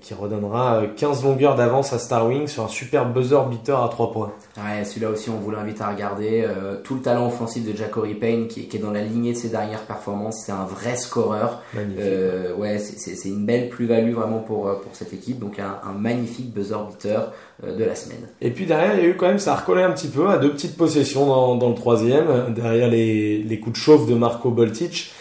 qui 0.00 0.14
redonnera 0.14 0.76
euh, 0.82 0.86
15 0.96 1.24
longueurs 1.24 1.54
d'avance 1.54 1.92
à 1.92 1.98
Star 1.98 2.26
Wings 2.26 2.48
sur 2.48 2.64
un 2.64 2.68
super 2.68 3.06
buzzer 3.08 3.40
beater 3.48 3.82
à 3.82 3.88
3 3.88 4.12
points. 4.12 4.32
Ouais, 4.56 4.84
celui-là 4.84 5.10
aussi, 5.10 5.30
on 5.30 5.36
vous 5.38 5.50
l'invite 5.50 5.80
à 5.80 5.90
regarder. 5.90 6.44
Euh, 6.46 6.76
tout 6.82 6.94
le 6.96 7.00
talent 7.00 7.26
offensif 7.26 7.64
de 7.64 7.76
Jackory 7.76 8.14
Payne, 8.14 8.48
qui, 8.48 8.66
qui 8.68 8.76
est 8.76 8.80
dans 8.80 8.90
la 8.90 9.02
lignée 9.02 9.32
de 9.32 9.38
ses 9.38 9.48
dernières 9.48 9.82
performances, 9.82 10.42
c'est 10.44 10.52
un 10.52 10.64
vrai 10.64 10.96
scoreur. 10.96 11.62
Euh, 11.76 12.54
ouais, 12.56 12.78
c'est- 12.78 13.28
une 13.28 13.44
belle 13.46 13.68
plus-value 13.68 14.12
vraiment 14.14 14.38
pour, 14.38 14.68
euh, 14.68 14.74
pour 14.74 14.94
cette 14.94 15.12
équipe. 15.12 15.38
Donc 15.38 15.58
un, 15.58 15.78
un 15.88 15.92
magnifique 15.92 16.52
buzzer 16.52 16.78
beater 16.88 17.32
euh, 17.64 17.76
de 17.76 17.84
la 17.84 17.94
semaine. 17.94 18.28
Et 18.40 18.50
puis 18.50 18.66
derrière, 18.66 18.94
il 18.96 19.02
y 19.02 19.06
a 19.06 19.08
eu 19.10 19.16
quand 19.16 19.26
même, 19.28 19.38
ça 19.38 19.52
a 19.52 19.56
recollé 19.56 19.82
un 19.82 19.90
petit 19.92 20.08
peu 20.08 20.28
à 20.28 20.38
deux 20.38 20.50
petites 20.52 20.76
possessions 20.76 21.26
dans, 21.26 21.54
dans 21.56 21.68
le 21.68 21.74
troisième, 21.74 22.26
euh, 22.28 22.50
derrière 22.50 22.88
les, 22.88 23.38
les 23.42 23.60
coups 23.60 23.78
de 23.78 23.82
chauffe 23.82 24.06
de 24.06 24.14
Marco 24.14 24.50
Boltic. 24.50 25.12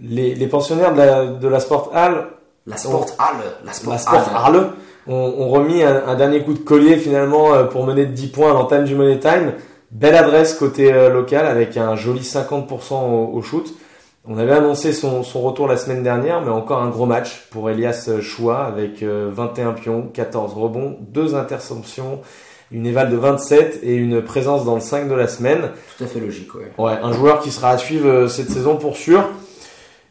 Les, 0.00 0.34
les 0.34 0.46
pensionnaires 0.46 0.92
de 0.92 0.98
la, 0.98 1.26
de 1.26 1.48
la 1.48 1.58
Sport 1.58 1.90
Hall, 1.94 2.26
La 2.66 2.76
Sport 2.76 3.06
Halle, 3.18 3.36
la 3.64 3.72
Sport, 3.72 3.92
la 3.92 3.98
Sport 3.98 4.30
Halle. 4.34 4.56
Hall, 4.56 4.70
ont, 5.06 5.34
ont 5.38 5.48
remis 5.48 5.82
un, 5.82 6.06
un 6.06 6.14
dernier 6.16 6.42
coup 6.42 6.52
de 6.52 6.58
collier 6.58 6.96
finalement 6.96 7.54
euh, 7.54 7.64
pour 7.64 7.86
mener 7.86 8.06
de 8.06 8.12
10 8.12 8.28
points 8.28 8.50
à 8.50 8.54
l'entame 8.54 8.84
du 8.84 8.94
Money 8.94 9.20
Time. 9.20 9.52
Belle 9.92 10.16
adresse 10.16 10.54
côté 10.54 10.92
euh, 10.92 11.08
local 11.10 11.46
avec 11.46 11.76
un 11.76 11.94
joli 11.94 12.20
50% 12.22 12.94
au, 12.94 13.30
au 13.32 13.42
shoot. 13.42 13.72
On 14.28 14.38
avait 14.38 14.52
annoncé 14.52 14.92
son, 14.92 15.22
son 15.22 15.40
retour 15.42 15.68
la 15.68 15.76
semaine 15.76 16.02
dernière, 16.02 16.42
mais 16.42 16.50
encore 16.50 16.82
un 16.82 16.88
gros 16.88 17.06
match 17.06 17.46
pour 17.52 17.70
Elias 17.70 18.10
Choua 18.20 18.64
avec 18.64 19.04
euh, 19.04 19.30
21 19.32 19.72
pions, 19.72 20.10
14 20.12 20.52
rebonds, 20.54 20.96
2 21.12 21.36
interceptions, 21.36 22.20
une 22.72 22.86
éval 22.86 23.10
de 23.10 23.16
27 23.16 23.80
et 23.84 23.94
une 23.94 24.22
présence 24.22 24.64
dans 24.64 24.74
le 24.74 24.80
5 24.80 25.08
de 25.08 25.14
la 25.14 25.28
semaine. 25.28 25.70
Tout 25.96 26.02
à 26.04 26.06
fait 26.08 26.18
logique, 26.18 26.52
ouais. 26.56 26.72
Ouais, 26.76 26.98
un 27.00 27.12
joueur 27.12 27.38
qui 27.38 27.52
sera 27.52 27.70
à 27.70 27.78
suivre 27.78 28.08
euh, 28.08 28.28
cette 28.28 28.50
saison 28.50 28.76
pour 28.76 28.96
sûr. 28.96 29.28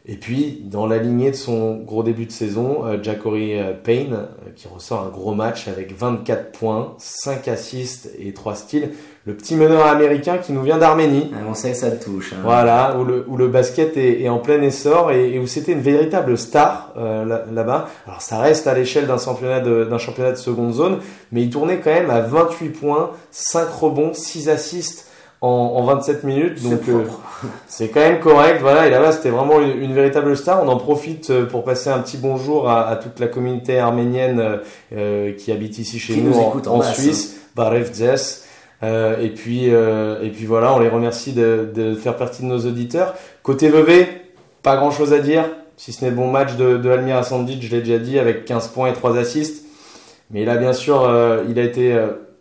Et 0.08 0.14
puis, 0.14 0.62
dans 0.64 0.86
la 0.86 0.98
lignée 0.98 1.32
de 1.32 1.36
son 1.36 1.78
gros 1.78 2.04
début 2.04 2.26
de 2.26 2.30
saison, 2.30 2.86
euh, 2.86 2.96
Jackory 3.02 3.58
euh, 3.58 3.72
Payne, 3.72 4.12
euh, 4.14 4.50
qui 4.54 4.68
ressort 4.68 5.02
un 5.04 5.08
gros 5.10 5.34
match 5.34 5.66
avec 5.66 5.98
24 5.98 6.52
points, 6.52 6.94
5 6.98 7.48
assists 7.48 8.10
et 8.16 8.32
3 8.32 8.54
steals. 8.54 8.90
Le 9.24 9.34
petit 9.34 9.56
meneur 9.56 9.84
américain 9.84 10.38
qui 10.38 10.52
nous 10.52 10.62
vient 10.62 10.78
d'Arménie. 10.78 11.32
Ah, 11.34 11.38
on 11.50 11.54
sait 11.54 11.72
que 11.72 11.76
ça 11.76 11.90
te 11.90 12.04
touche. 12.04 12.32
hein. 12.34 12.42
Voilà, 12.44 12.96
où 12.96 13.04
le, 13.04 13.24
où 13.26 13.36
le 13.36 13.48
basket 13.48 13.96
est, 13.96 14.22
est 14.22 14.28
en 14.28 14.38
plein 14.38 14.62
essor 14.62 15.10
et, 15.10 15.32
et 15.34 15.38
où 15.40 15.48
c'était 15.48 15.72
une 15.72 15.80
véritable 15.80 16.38
star 16.38 16.92
euh, 16.96 17.24
là- 17.24 17.44
là-bas. 17.52 17.88
Alors 18.06 18.22
ça 18.22 18.38
reste 18.38 18.68
à 18.68 18.74
l'échelle 18.74 19.08
d'un 19.08 19.18
championnat 19.18 19.58
de, 19.58 19.82
d'un 19.90 19.98
championnat 19.98 20.30
de 20.30 20.36
seconde 20.36 20.72
zone, 20.72 20.98
mais 21.32 21.42
il 21.42 21.50
tournait 21.50 21.80
quand 21.80 21.90
même 21.90 22.10
à 22.10 22.20
28 22.20 22.68
points, 22.68 23.10
5 23.32 23.68
rebonds, 23.70 24.14
6 24.14 24.48
assists 24.48 25.10
en, 25.46 25.76
en 25.76 25.84
27 25.84 26.24
minutes. 26.24 26.62
Donc 26.62 26.80
euh, 26.88 27.04
c'est 27.66 27.88
quand 27.88 28.00
même 28.00 28.20
correct. 28.20 28.58
Voilà, 28.60 28.86
et 28.86 28.90
là-bas 28.90 29.12
c'était 29.12 29.30
vraiment 29.30 29.60
une, 29.60 29.82
une 29.82 29.94
véritable 29.94 30.36
star. 30.36 30.62
On 30.62 30.68
en 30.68 30.76
profite 30.76 31.30
euh, 31.30 31.46
pour 31.46 31.64
passer 31.64 31.90
un 31.90 31.98
petit 32.00 32.16
bonjour 32.16 32.68
à, 32.68 32.88
à 32.88 32.96
toute 32.96 33.20
la 33.20 33.28
communauté 33.28 33.78
arménienne 33.78 34.60
euh, 34.94 35.32
qui 35.32 35.52
habite 35.52 35.78
ici 35.78 35.98
chez 35.98 36.14
Qui 36.14 36.20
nous 36.22 36.30
nous 36.30 36.68
en, 36.68 36.82
Suisse. 36.82 37.40
Barev 37.54 37.92
Zes. 37.92 38.42
Euh, 38.82 39.22
et 39.22 39.30
puis 39.30 39.70
euh, 39.70 40.22
et 40.22 40.28
puis 40.28 40.44
voilà, 40.44 40.74
on 40.74 40.78
les 40.78 40.88
remercie 40.88 41.32
de, 41.32 41.70
de 41.74 41.94
faire 41.94 42.16
partie 42.16 42.42
de 42.42 42.48
nos 42.48 42.58
auditeurs. 42.58 43.14
Côté 43.42 43.68
Vevey, 43.70 44.06
pas 44.62 44.76
grand 44.76 44.90
chose 44.90 45.14
à 45.14 45.18
dire, 45.18 45.44
si 45.78 45.92
ce 45.92 46.04
n'est 46.04 46.10
bon 46.10 46.30
match 46.30 46.56
de, 46.56 46.76
de 46.76 46.90
Almir 46.90 47.24
Sandic, 47.24 47.62
je 47.62 47.70
l'ai 47.74 47.80
déjà 47.80 47.98
dit, 47.98 48.18
avec 48.18 48.44
15 48.44 48.68
points 48.68 48.90
et 48.90 48.92
3 48.92 49.16
assists. 49.16 49.64
Mais 50.30 50.44
là, 50.44 50.56
bien 50.56 50.72
sûr, 50.72 51.08
il 51.48 51.56
a 51.58 51.62
été 51.62 51.96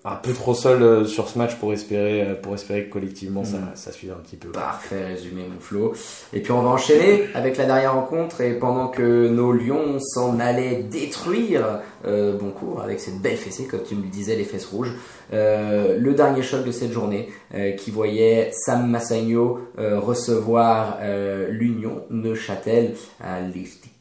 un 0.07 0.15
peu 0.15 0.33
trop 0.33 0.53
seul 0.53 0.83
euh, 0.83 1.05
sur 1.05 1.27
ce 1.27 1.37
match 1.37 1.55
pour 1.55 1.73
espérer, 1.73 2.21
euh, 2.21 2.35
pour 2.35 2.53
espérer 2.53 2.85
que 2.85 2.93
collectivement 2.93 3.43
ça, 3.43 3.57
Mm. 3.57 3.71
ça 3.73 3.91
suive 3.91 4.11
un 4.11 4.21
petit 4.21 4.35
peu. 4.35 4.49
Parfait 4.49 5.03
résumé, 5.03 5.41
mon 5.51 5.59
Flo. 5.59 5.93
Et 6.31 6.41
puis 6.41 6.51
on 6.51 6.61
va 6.61 6.69
enchaîner 6.69 7.23
avec 7.33 7.57
la 7.57 7.65
dernière 7.65 7.95
rencontre. 7.95 8.41
Et 8.41 8.53
pendant 8.53 8.87
que 8.87 9.27
nos 9.27 9.51
lions 9.51 9.97
s'en 9.99 10.39
allaient 10.39 10.83
détruire 10.83 11.79
euh, 12.05 12.37
bon 12.37 12.51
cours 12.51 12.81
avec 12.83 12.99
cette 12.99 13.19
belle 13.19 13.37
fessée, 13.37 13.65
comme 13.65 13.81
tu 13.83 13.95
me 13.95 14.03
le 14.03 14.09
disais, 14.09 14.35
les 14.35 14.43
fesses 14.43 14.67
rouges, 14.67 14.93
euh, 15.33 15.97
le 15.97 16.13
dernier 16.13 16.43
choc 16.43 16.63
de 16.63 16.71
cette 16.71 16.91
journée 16.91 17.29
euh, 17.55 17.71
qui 17.71 17.89
voyait 17.89 18.51
Sam 18.53 18.87
Massagno 18.87 19.59
euh, 19.79 19.99
recevoir 19.99 20.97
euh, 21.01 21.47
l'Union 21.49 22.03
Neuchâtel 22.11 22.93
à 23.19 23.41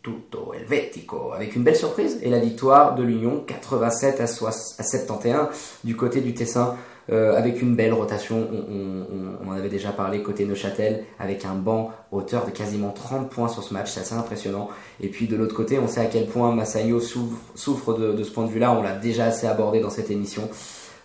l'Istituto 0.06 0.52
Helvetico 0.54 1.32
avec 1.34 1.56
une 1.56 1.62
belle 1.62 1.76
surprise 1.76 2.18
et 2.22 2.30
la 2.30 2.38
victoire 2.38 2.94
de 2.94 3.02
l'Union 3.02 3.42
87 3.46 4.20
à, 4.20 4.26
soix- 4.26 4.50
à 4.78 4.82
71 4.82 5.48
du 5.84 5.96
côté 5.96 6.20
du 6.20 6.34
Tessin. 6.34 6.76
Euh, 7.12 7.36
avec 7.36 7.60
une 7.60 7.76
belle 7.76 7.92
rotation, 7.92 8.48
on, 8.50 8.56
on- 8.56 9.46
on- 9.46 9.50
en 9.50 9.52
avait 9.54 9.68
déjà 9.68 9.90
parlé 9.90 10.22
côté 10.22 10.46
Neuchâtel, 10.46 11.04
avec 11.20 11.44
un 11.44 11.52
banc 11.54 11.90
hauteur 12.10 12.46
de 12.46 12.50
quasiment 12.50 12.92
30 12.92 13.28
points 13.28 13.48
sur 13.48 13.62
ce 13.62 13.74
match, 13.74 13.90
c'est 13.90 14.00
assez 14.00 14.14
impressionnant. 14.14 14.70
Et 15.02 15.08
puis 15.08 15.26
de 15.28 15.36
l'autre 15.36 15.54
côté, 15.54 15.78
on 15.78 15.86
sait 15.86 16.00
à 16.00 16.06
quel 16.06 16.26
point 16.26 16.50
Massayo 16.54 17.00
souffre, 17.00 17.92
de, 17.98 18.12
de 18.12 18.22
ce 18.22 18.30
point 18.30 18.46
de 18.46 18.50
vue-là, 18.50 18.72
on 18.72 18.82
l'a 18.82 18.94
déjà 18.96 19.26
assez 19.26 19.46
abordé 19.46 19.80
dans 19.80 19.90
cette 19.90 20.10
émission. 20.10 20.48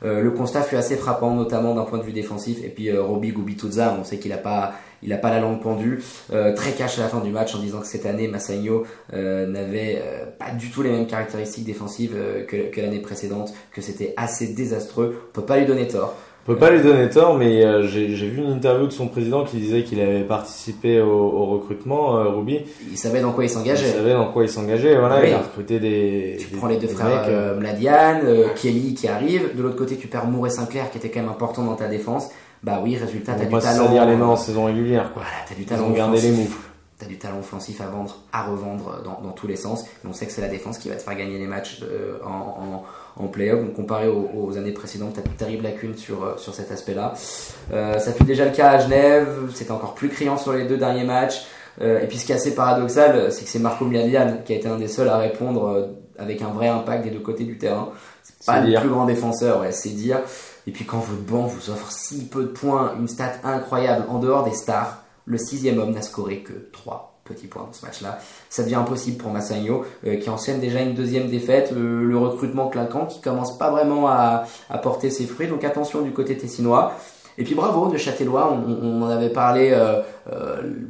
Euh, 0.05 0.21
le 0.21 0.31
constat 0.31 0.61
fut 0.61 0.77
assez 0.77 0.95
frappant, 0.95 1.35
notamment 1.35 1.75
d'un 1.75 1.83
point 1.83 1.97
de 1.97 2.03
vue 2.03 2.13
défensif. 2.13 2.63
Et 2.63 2.69
puis 2.69 2.89
euh, 2.89 3.03
Roby 3.03 3.33
Gubituzza, 3.33 3.93
on 3.99 4.05
sait 4.05 4.19
qu'il 4.19 4.31
a 4.31 4.37
pas, 4.37 4.71
il 5.03 5.13
a 5.13 5.17
pas 5.17 5.29
la 5.29 5.39
langue 5.39 5.61
pendue, 5.61 6.01
euh, 6.33 6.53
très 6.53 6.71
cash 6.71 6.97
à 6.99 7.03
la 7.03 7.07
fin 7.07 7.19
du 7.21 7.31
match 7.31 7.55
en 7.55 7.59
disant 7.59 7.79
que 7.79 7.87
cette 7.87 8.05
année 8.05 8.27
Massagno 8.27 8.83
euh, 9.13 9.45
n'avait 9.47 10.01
euh, 10.03 10.25
pas 10.37 10.51
du 10.51 10.69
tout 10.69 10.81
les 10.81 10.91
mêmes 10.91 11.07
caractéristiques 11.07 11.65
défensives 11.65 12.13
euh, 12.15 12.43
que, 12.45 12.69
que 12.69 12.81
l'année 12.81 12.99
précédente, 12.99 13.53
que 13.71 13.81
c'était 13.81 14.13
assez 14.17 14.47
désastreux. 14.53 15.15
On 15.29 15.33
peut 15.33 15.45
pas 15.45 15.57
lui 15.57 15.65
donner 15.65 15.87
tort. 15.87 16.15
On 16.47 16.53
peut 16.53 16.57
pas 16.57 16.71
lui 16.71 16.81
donner 16.81 17.07
tort, 17.09 17.37
mais 17.37 17.63
euh, 17.63 17.83
j'ai 17.85 18.07
vu 18.07 18.39
une 18.41 18.49
interview 18.53 18.87
de 18.87 18.91
son 18.91 19.07
président 19.07 19.43
qui 19.43 19.57
disait 19.57 19.83
qu'il 19.83 20.01
avait 20.01 20.23
participé 20.23 20.99
au, 20.99 21.07
au 21.11 21.45
recrutement, 21.45 22.17
euh, 22.17 22.29
Ruby. 22.29 22.61
Il 22.89 22.97
savait 22.97 23.21
dans 23.21 23.33
quoi 23.33 23.43
il 23.43 23.47
Il 23.47 23.49
s'engageait. 23.51 23.91
savait 23.91 24.13
dans 24.13 24.31
quoi 24.31 24.43
il 24.43 24.49
s'engageait. 24.49 24.97
Voilà, 24.97 25.23
il 25.27 25.33
a 25.33 25.39
recruté 25.39 25.79
des. 25.79 26.37
Tu 26.39 26.47
des- 26.47 26.57
prends 26.57 26.67
les 26.67 26.77
deux 26.77 26.87
frères 26.87 27.07
mecs, 27.07 27.27
euh, 27.29 27.53
euh, 27.53 27.59
Mladian, 27.59 28.21
euh, 28.23 28.47
Kelly 28.55 28.95
qui 28.95 29.07
arrive. 29.07 29.55
De 29.55 29.61
l'autre 29.61 29.75
côté, 29.75 29.97
tu 29.97 30.07
perds 30.07 30.25
Mouret 30.25 30.49
Sinclair 30.49 30.89
qui 30.89 30.97
était 30.97 31.09
quand 31.09 31.19
même 31.19 31.29
important 31.29 31.63
dans 31.63 31.75
ta 31.75 31.87
défense. 31.87 32.29
Bah 32.63 32.79
oui, 32.83 32.97
résultat, 32.97 33.33
t'as 33.35 33.45
du 33.45 33.51
pas 33.51 33.61
se 33.61 33.65
talent. 33.67 33.85
salir 33.87 34.05
les 34.05 34.15
mains 34.15 34.27
en 34.27 34.35
saison 34.35 34.65
régulière, 34.65 35.13
quoi. 35.13 35.21
Voilà, 35.23 35.37
t'as 35.47 35.55
du 35.55 35.61
Ils 35.61 35.65
talent 35.65 35.85
ont 35.85 35.91
gardé 35.91 36.19
les 36.19 36.27
offensif. 36.29 36.49
moufles. 36.49 36.65
T'as 36.97 37.05
du 37.05 37.17
talent 37.17 37.39
offensif 37.39 37.79
à 37.79 37.85
vendre, 37.85 38.17
à 38.33 38.43
revendre 38.43 39.01
dans, 39.05 39.21
dans 39.21 39.31
tous 39.31 39.47
les 39.47 39.55
sens. 39.55 39.83
Et 39.83 40.07
on 40.09 40.11
sait 40.11 40.25
que 40.25 40.33
c'est 40.33 40.41
la 40.41 40.49
défense 40.49 40.77
qui 40.77 40.89
va 40.89 40.95
te 40.95 41.01
faire 41.01 41.15
gagner 41.15 41.37
les 41.37 41.47
matchs 41.47 41.79
de- 41.79 42.19
en, 42.25 42.83
en, 43.19 43.23
en 43.23 43.27
play-off. 43.27 43.61
Donc 43.61 43.73
comparé 43.73 44.09
aux, 44.09 44.29
aux 44.35 44.57
années 44.57 44.73
précédentes, 44.73 45.13
t'as 45.15 45.21
de 45.21 45.29
terribles 45.29 45.63
lacunes 45.63 45.95
sur, 45.95 46.21
euh, 46.25 46.33
sur 46.35 46.53
cet 46.53 46.69
aspect-là. 46.73 47.13
Euh, 47.71 47.97
ça 47.99 48.11
fut 48.11 48.25
déjà 48.25 48.43
le 48.43 48.51
cas 48.51 48.71
à 48.71 48.79
Genève. 48.79 49.29
C'était 49.55 49.71
encore 49.71 49.93
plus 49.93 50.09
criant 50.09 50.35
sur 50.35 50.51
les 50.51 50.65
deux 50.65 50.75
derniers 50.75 51.05
matchs. 51.05 51.45
Euh, 51.81 52.01
et 52.01 52.07
puis 52.07 52.17
ce 52.17 52.25
qui 52.25 52.33
est 52.33 52.35
assez 52.35 52.53
paradoxal, 52.53 53.31
c'est 53.31 53.45
que 53.45 53.49
c'est 53.49 53.59
Marco 53.59 53.85
Mladian 53.85 54.39
qui 54.43 54.51
a 54.51 54.57
été 54.57 54.67
un 54.67 54.75
des 54.75 54.89
seuls 54.89 55.07
à 55.07 55.17
répondre 55.17 55.67
euh, 55.67 55.87
avec 56.17 56.41
un 56.41 56.49
vrai 56.49 56.67
impact 56.67 57.05
des 57.05 57.11
deux 57.11 57.21
côtés 57.21 57.45
du 57.45 57.57
terrain. 57.57 57.91
C'est 58.23 58.45
pas 58.45 58.59
le 58.59 58.67
dire. 58.67 58.81
plus 58.81 58.89
grand 58.89 59.05
défenseur, 59.05 59.61
ouais, 59.61 59.71
c'est 59.71 59.89
dire. 59.91 60.19
Et 60.69 60.71
puis 60.71 60.85
quand 60.85 60.99
votre 60.99 61.23
banc 61.23 61.47
vous 61.47 61.71
offre 61.71 61.91
si 61.91 62.27
peu 62.27 62.43
de 62.43 62.49
points, 62.49 62.93
une 62.99 63.07
stat 63.07 63.31
incroyable 63.43 64.05
en 64.07 64.19
dehors 64.19 64.43
des 64.43 64.53
stars, 64.53 65.03
le 65.25 65.39
sixième 65.39 65.79
homme 65.79 65.93
n'a 65.93 66.03
scoré 66.03 66.43
que 66.43 66.53
3 66.71 67.21
petits 67.23 67.47
points 67.47 67.63
dans 67.63 67.73
ce 67.73 67.83
match-là. 67.83 68.19
Ça 68.51 68.61
devient 68.61 68.75
impossible 68.75 69.17
pour 69.17 69.31
Massagno, 69.31 69.83
euh, 70.05 70.17
qui 70.17 70.29
enchaîne 70.29 70.59
déjà 70.59 70.81
une 70.81 70.93
deuxième 70.93 71.27
défaite, 71.27 71.71
euh, 71.73 72.03
le 72.03 72.15
recrutement 72.19 72.67
clinquant 72.67 73.07
qui 73.07 73.19
commence 73.19 73.57
pas 73.57 73.71
vraiment 73.71 74.09
à, 74.09 74.45
porter 74.83 75.09
ses 75.09 75.25
fruits. 75.25 75.47
Donc 75.47 75.63
attention 75.63 76.03
du 76.03 76.11
côté 76.11 76.37
tessinois. 76.37 76.93
Et 77.39 77.43
puis 77.43 77.55
bravo, 77.55 77.87
Neuchâtelois, 77.91 78.53
on, 78.53 78.85
on 78.85 79.01
en 79.01 79.09
avait 79.09 79.29
parlé 79.31 79.71
euh, 79.73 80.03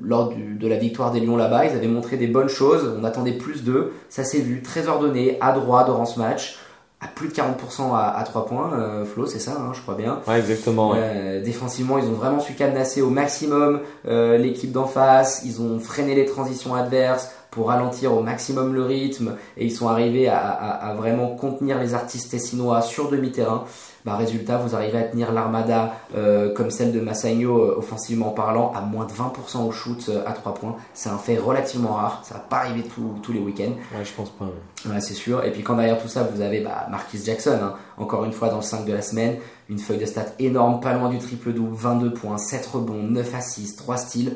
lors 0.04 0.34
de 0.34 0.68
la 0.68 0.76
victoire 0.76 1.14
des 1.14 1.22
Lions 1.22 1.38
là-bas, 1.38 1.68
ils 1.68 1.72
avaient 1.72 1.88
montré 1.88 2.18
des 2.18 2.28
bonnes 2.28 2.50
choses, 2.50 2.98
on 3.00 3.06
attendait 3.06 3.32
plus 3.32 3.64
d'eux, 3.64 3.94
ça 4.10 4.26
s'est 4.26 4.42
vu, 4.42 4.62
très 4.62 4.90
ordonné, 4.90 5.38
à 5.40 5.54
droit 5.54 5.86
durant 5.86 6.06
ce 6.06 6.20
match, 6.20 6.60
à 7.02 7.08
plus 7.08 7.30
de 7.30 7.34
40% 7.34 7.94
à, 7.94 8.10
à 8.18 8.24
3 8.24 8.46
points, 8.46 8.72
euh, 8.74 9.06
Flo, 9.06 9.26
c'est 9.26 9.40
ça, 9.40 9.52
hein, 9.60 9.72
je 9.74 9.82
crois 9.82 9.96
bien. 9.96 10.20
Ouais, 10.28 10.38
exactement. 10.40 10.92
Ouais. 10.92 10.98
Euh, 11.02 11.42
défensivement, 11.44 11.98
ils 11.98 12.06
ont 12.06 12.14
vraiment 12.14 12.40
su 12.42 12.54
cadenasser 12.54 13.02
au 13.02 13.10
maximum 13.10 13.80
euh, 14.08 14.38
l'équipe 14.38 14.72
d'en 14.72 14.86
face, 14.86 15.42
ils 15.46 15.62
ont 15.62 15.80
freiné 15.80 16.14
les 16.16 16.26
transitions 16.26 16.76
adverses 16.76 17.32
pour 17.52 17.70
ralentir 17.70 18.14
au 18.14 18.22
maximum 18.22 18.74
le 18.76 18.84
rythme 18.84 19.36
et 19.58 19.66
ils 19.66 19.72
sont 19.72 19.88
arrivés 19.88 20.28
à, 20.28 20.38
à- 20.40 20.90
à 20.90 20.94
vraiment 20.94 21.30
contenir 21.36 21.80
les 21.80 21.94
artistes 21.94 22.32
tessinois 22.32 22.82
sur 22.82 23.10
demi-terrain. 23.10 23.64
Bah, 24.10 24.16
résultat, 24.16 24.58
vous 24.58 24.76
arrivez 24.76 24.98
à 24.98 25.04
tenir 25.04 25.32
l'armada 25.32 25.94
euh, 26.16 26.54
comme 26.54 26.72
celle 26.72 26.92
de 26.92 27.00
Massagno 27.00 27.58
euh, 27.60 27.76
offensivement 27.78 28.30
parlant 28.32 28.72
à 28.76 28.82
moins 28.82 29.06
de 29.06 29.12
20% 29.12 29.68
au 29.68 29.72
shoot 29.72 30.04
euh, 30.10 30.24
à 30.26 30.32
3 30.34 30.54
points. 30.56 30.76
C'est 30.94 31.10
un 31.10 31.18
fait 31.18 31.38
relativement 31.38 31.94
rare, 31.94 32.22
ça 32.24 32.36
va 32.36 32.40
pas 32.42 32.58
arriver 32.58 32.84
tous- 32.84 33.20
tous 33.22 33.32
les 33.34 33.40
week-ends. 33.40 33.74
Ouais, 33.96 34.04
je 34.04 34.12
pense 34.14 34.32
pas. 34.32 34.46
ouais. 34.46 34.94
Ouais, 34.96 35.02
c'est 35.02 35.14
sûr. 35.14 35.44
Et 35.46 35.52
puis 35.52 35.62
quand 35.62 35.76
derrière 35.76 36.02
tout 36.02 36.08
ça, 36.08 36.24
vous 36.24 36.42
avez 36.42 36.62
bah, 36.62 36.88
Marquis 36.90 37.20
Jackson, 37.24 37.60
hein, 37.62 37.74
encore 37.98 38.26
une 38.26 38.32
fois 38.34 38.50
dans 38.50 38.56
le 38.58 38.62
5 38.64 38.86
de 38.86 38.94
la 38.94 39.02
semaine, 39.02 39.38
une 39.70 39.78
feuille 39.80 40.00
de 40.00 40.06
stats 40.06 40.26
énorme, 40.40 40.80
pas 40.80 40.94
loin 40.94 41.10
du 41.10 41.20
triple-double, 41.20 41.76
22 41.76 42.14
points, 42.14 42.38
7 42.38 42.66
rebonds, 42.66 43.04
9 43.04 43.36
assists, 43.36 43.78
3 43.78 43.98
steals. 43.98 44.36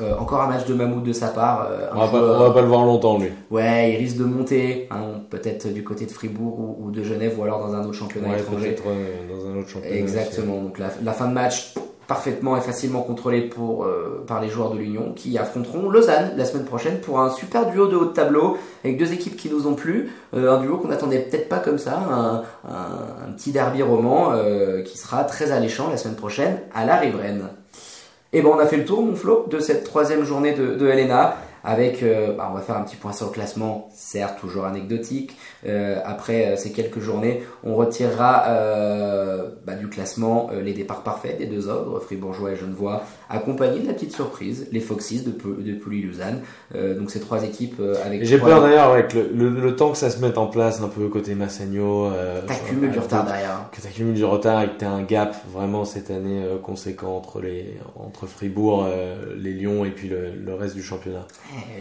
Euh, 0.00 0.14
encore 0.18 0.42
un 0.42 0.48
match 0.48 0.66
de 0.66 0.74
mammouth 0.74 1.02
de 1.02 1.12
sa 1.12 1.28
part. 1.28 1.68
euh, 1.70 1.88
On 1.94 1.98
va, 2.00 2.08
pas, 2.08 2.18
on 2.18 2.38
va 2.38 2.50
pas 2.50 2.60
le 2.62 2.68
voir 2.68 2.84
longtemps, 2.84 3.18
lui. 3.18 3.28
Ouais, 3.50 3.92
il 3.92 3.96
risque 3.96 4.16
de 4.18 4.24
monter, 4.24 4.88
hein, 4.90 5.20
peut-être 5.30 5.72
du 5.72 5.82
côté 5.84 6.06
de 6.06 6.10
Fribourg 6.10 6.58
ou, 6.58 6.76
ou 6.86 6.90
de 6.90 7.02
Genève 7.02 7.38
ou 7.38 7.42
alors 7.44 7.66
dans 7.66 7.74
un 7.74 7.80
autre 7.84 7.92
championnat 7.94 8.28
Ouais, 8.28 8.40
étranger. 8.40 8.76
euh, 8.86 9.34
dans 9.34 9.46
un 9.50 9.60
autre 9.60 9.68
championnat. 9.68 9.96
Exactement. 9.96 10.60
Donc 10.62 10.78
la, 10.78 10.88
la 11.02 11.12
fin 11.12 11.26
de 11.28 11.32
match 11.34 11.74
parfaitement 12.08 12.56
et 12.56 12.60
facilement 12.60 13.00
contrôlée 13.00 13.42
pour, 13.42 13.84
euh, 13.84 14.24
par 14.26 14.42
les 14.42 14.48
joueurs 14.48 14.70
de 14.72 14.76
l'Union 14.78 15.12
qui 15.14 15.38
affronteront 15.38 15.88
Lausanne 15.88 16.32
la 16.36 16.44
semaine 16.44 16.66
prochaine 16.66 16.98
pour 16.98 17.20
un 17.20 17.30
super 17.30 17.70
duo 17.70 17.86
de 17.86 17.96
haut 17.96 18.04
de 18.06 18.12
tableau 18.12 18.58
avec 18.84 18.98
deux 18.98 19.12
équipes 19.14 19.36
qui 19.36 19.48
nous 19.48 19.66
ont 19.66 19.74
plu. 19.74 20.10
Euh, 20.34 20.52
un 20.54 20.60
duo 20.60 20.76
qu'on 20.78 20.88
n'attendait 20.88 21.20
peut-être 21.20 21.48
pas 21.48 21.60
comme 21.60 21.78
ça, 21.78 21.98
un, 22.10 22.42
un- 22.68 23.28
un 23.28 23.32
petit 23.32 23.52
derby 23.52 23.82
roman 23.82 24.32
euh, 24.32 24.82
qui 24.82 24.98
sera 24.98 25.24
très 25.24 25.52
alléchant 25.52 25.88
la 25.90 25.96
semaine 25.96 26.16
prochaine 26.16 26.58
à 26.74 26.84
la 26.84 26.96
Riveraine. 26.96 27.44
Et 28.34 28.40
ben 28.40 28.48
on 28.48 28.58
a 28.58 28.66
fait 28.66 28.78
le 28.78 28.86
tour, 28.86 29.02
mon 29.02 29.14
Flo, 29.14 29.46
de 29.50 29.60
cette 29.60 29.84
troisième 29.84 30.24
journée 30.24 30.54
de, 30.54 30.74
de. 30.74 30.90
Avec, 31.64 32.02
euh, 32.02 32.34
bah, 32.34 32.48
on 32.50 32.54
va 32.54 32.60
faire 32.60 32.76
un 32.76 32.82
petit 32.82 32.96
point 32.96 33.12
sur 33.12 33.26
le 33.26 33.32
classement, 33.32 33.88
certes 33.94 34.40
toujours 34.40 34.64
anecdotique. 34.64 35.36
Euh, 35.66 36.00
après 36.04 36.46
euh, 36.46 36.56
ces 36.56 36.72
quelques 36.72 36.98
journées, 36.98 37.44
on 37.62 37.76
retirera 37.76 38.46
euh, 38.48 39.50
bah, 39.64 39.74
du 39.74 39.88
classement 39.88 40.50
les 40.60 40.72
départs 40.72 41.02
parfaits 41.02 41.38
des 41.38 41.46
deux 41.46 41.68
ogres, 41.68 42.00
Fribourgeois 42.00 42.52
et 42.52 42.56
Genevois, 42.56 43.04
accompagnés 43.32 43.80
de 43.80 43.86
la 43.86 43.94
petite 43.94 44.12
surprise, 44.12 44.68
les 44.72 44.80
Foxys 44.80 45.22
de, 45.22 45.30
de 45.30 45.74
Pouilly-Lausanne. 45.74 46.42
Euh, 46.74 46.98
donc 46.98 47.10
ces 47.10 47.20
trois 47.20 47.42
équipes 47.44 47.80
euh, 47.80 47.94
avec. 48.04 48.24
J'ai 48.24 48.38
peur 48.38 48.62
d'ailleurs 48.62 48.90
avec 48.92 49.14
le, 49.14 49.30
le, 49.34 49.48
le 49.48 49.76
temps 49.76 49.90
que 49.92 49.98
ça 49.98 50.10
se 50.10 50.18
mette 50.20 50.38
en 50.38 50.46
place 50.46 50.80
un 50.80 50.88
peu 50.88 51.08
côté 51.08 51.34
Massagno. 51.34 52.06
Euh, 52.06 52.42
T'accumules 52.46 52.90
du 52.90 52.98
retard 52.98 53.24
derrière. 53.24 53.68
Que 53.72 53.80
t'accumules 53.80 54.14
du 54.14 54.24
retard 54.24 54.62
et 54.62 54.68
que 54.68 54.78
t'as 54.78 54.90
un 54.90 55.02
gap 55.02 55.34
vraiment 55.50 55.84
cette 55.84 56.10
année 56.10 56.42
euh, 56.44 56.58
conséquent 56.58 57.16
entre 57.16 57.40
les 57.40 57.78
entre 57.96 58.26
Fribourg, 58.26 58.86
euh, 58.86 59.34
les 59.36 59.54
Lions 59.54 59.84
et 59.84 59.90
puis 59.90 60.08
le, 60.08 60.34
le 60.34 60.54
reste 60.54 60.74
du 60.74 60.82
championnat. 60.82 61.26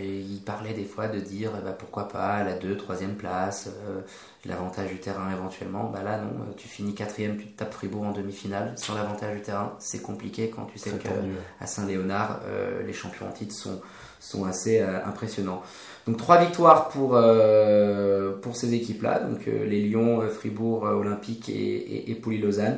Et 0.02 0.08
il 0.08 0.40
parlait 0.42 0.74
des 0.74 0.86
fois 0.86 1.08
de 1.08 1.20
dire 1.20 1.52
eh 1.60 1.64
ben, 1.64 1.76
pourquoi 1.78 2.08
pas 2.08 2.44
la 2.44 2.54
2, 2.54 2.78
3 2.78 2.96
place, 3.18 3.70
euh, 3.90 4.02
l'avantage 4.46 4.90
du 4.90 4.98
terrain 4.98 5.32
éventuellement. 5.32 5.90
Bah 5.94 6.02
là 6.04 6.18
non, 6.18 6.30
euh, 6.30 6.54
tu 6.58 6.68
finis 6.68 6.94
quatrième, 6.96 7.38
tu 7.38 7.46
te 7.48 7.58
tapes 7.60 7.74
Fribourg 7.74 8.04
en 8.04 8.12
demi-finale. 8.12 8.74
Sans 8.76 8.96
l'avantage 8.96 9.36
du 9.36 9.42
terrain, 9.42 9.74
c'est 9.80 10.02
compliqué 10.02 10.50
quand 10.50 10.66
tu 10.66 10.80
sais 10.80 10.90
Très 10.92 11.00
que 11.00 11.08
tendu. 11.08 11.32
à 11.60 11.68
Saint-Léonard, 11.68 12.40
euh, 12.48 12.84
les 12.86 12.94
champions 12.94 13.28
en 13.28 13.32
titre 13.32 13.54
sont, 13.54 13.82
sont 14.20 14.46
assez 14.46 14.80
euh, 14.80 15.04
impressionnants. 15.06 15.62
Donc 16.08 16.18
trois 16.18 16.38
victoires 16.38 16.90
pour, 16.90 17.12
euh, 17.16 18.34
pour 18.42 18.56
ces 18.56 18.74
équipes-là, 18.74 19.20
donc 19.20 19.48
euh, 19.48 19.66
les 19.66 19.88
Lions, 19.88 20.22
euh, 20.22 20.30
Fribourg, 20.30 20.88
euh, 20.88 20.94
Olympique 20.94 21.48
et, 21.50 21.54
et, 21.54 22.12
et 22.12 22.16
Pouilly-Lausanne. 22.16 22.78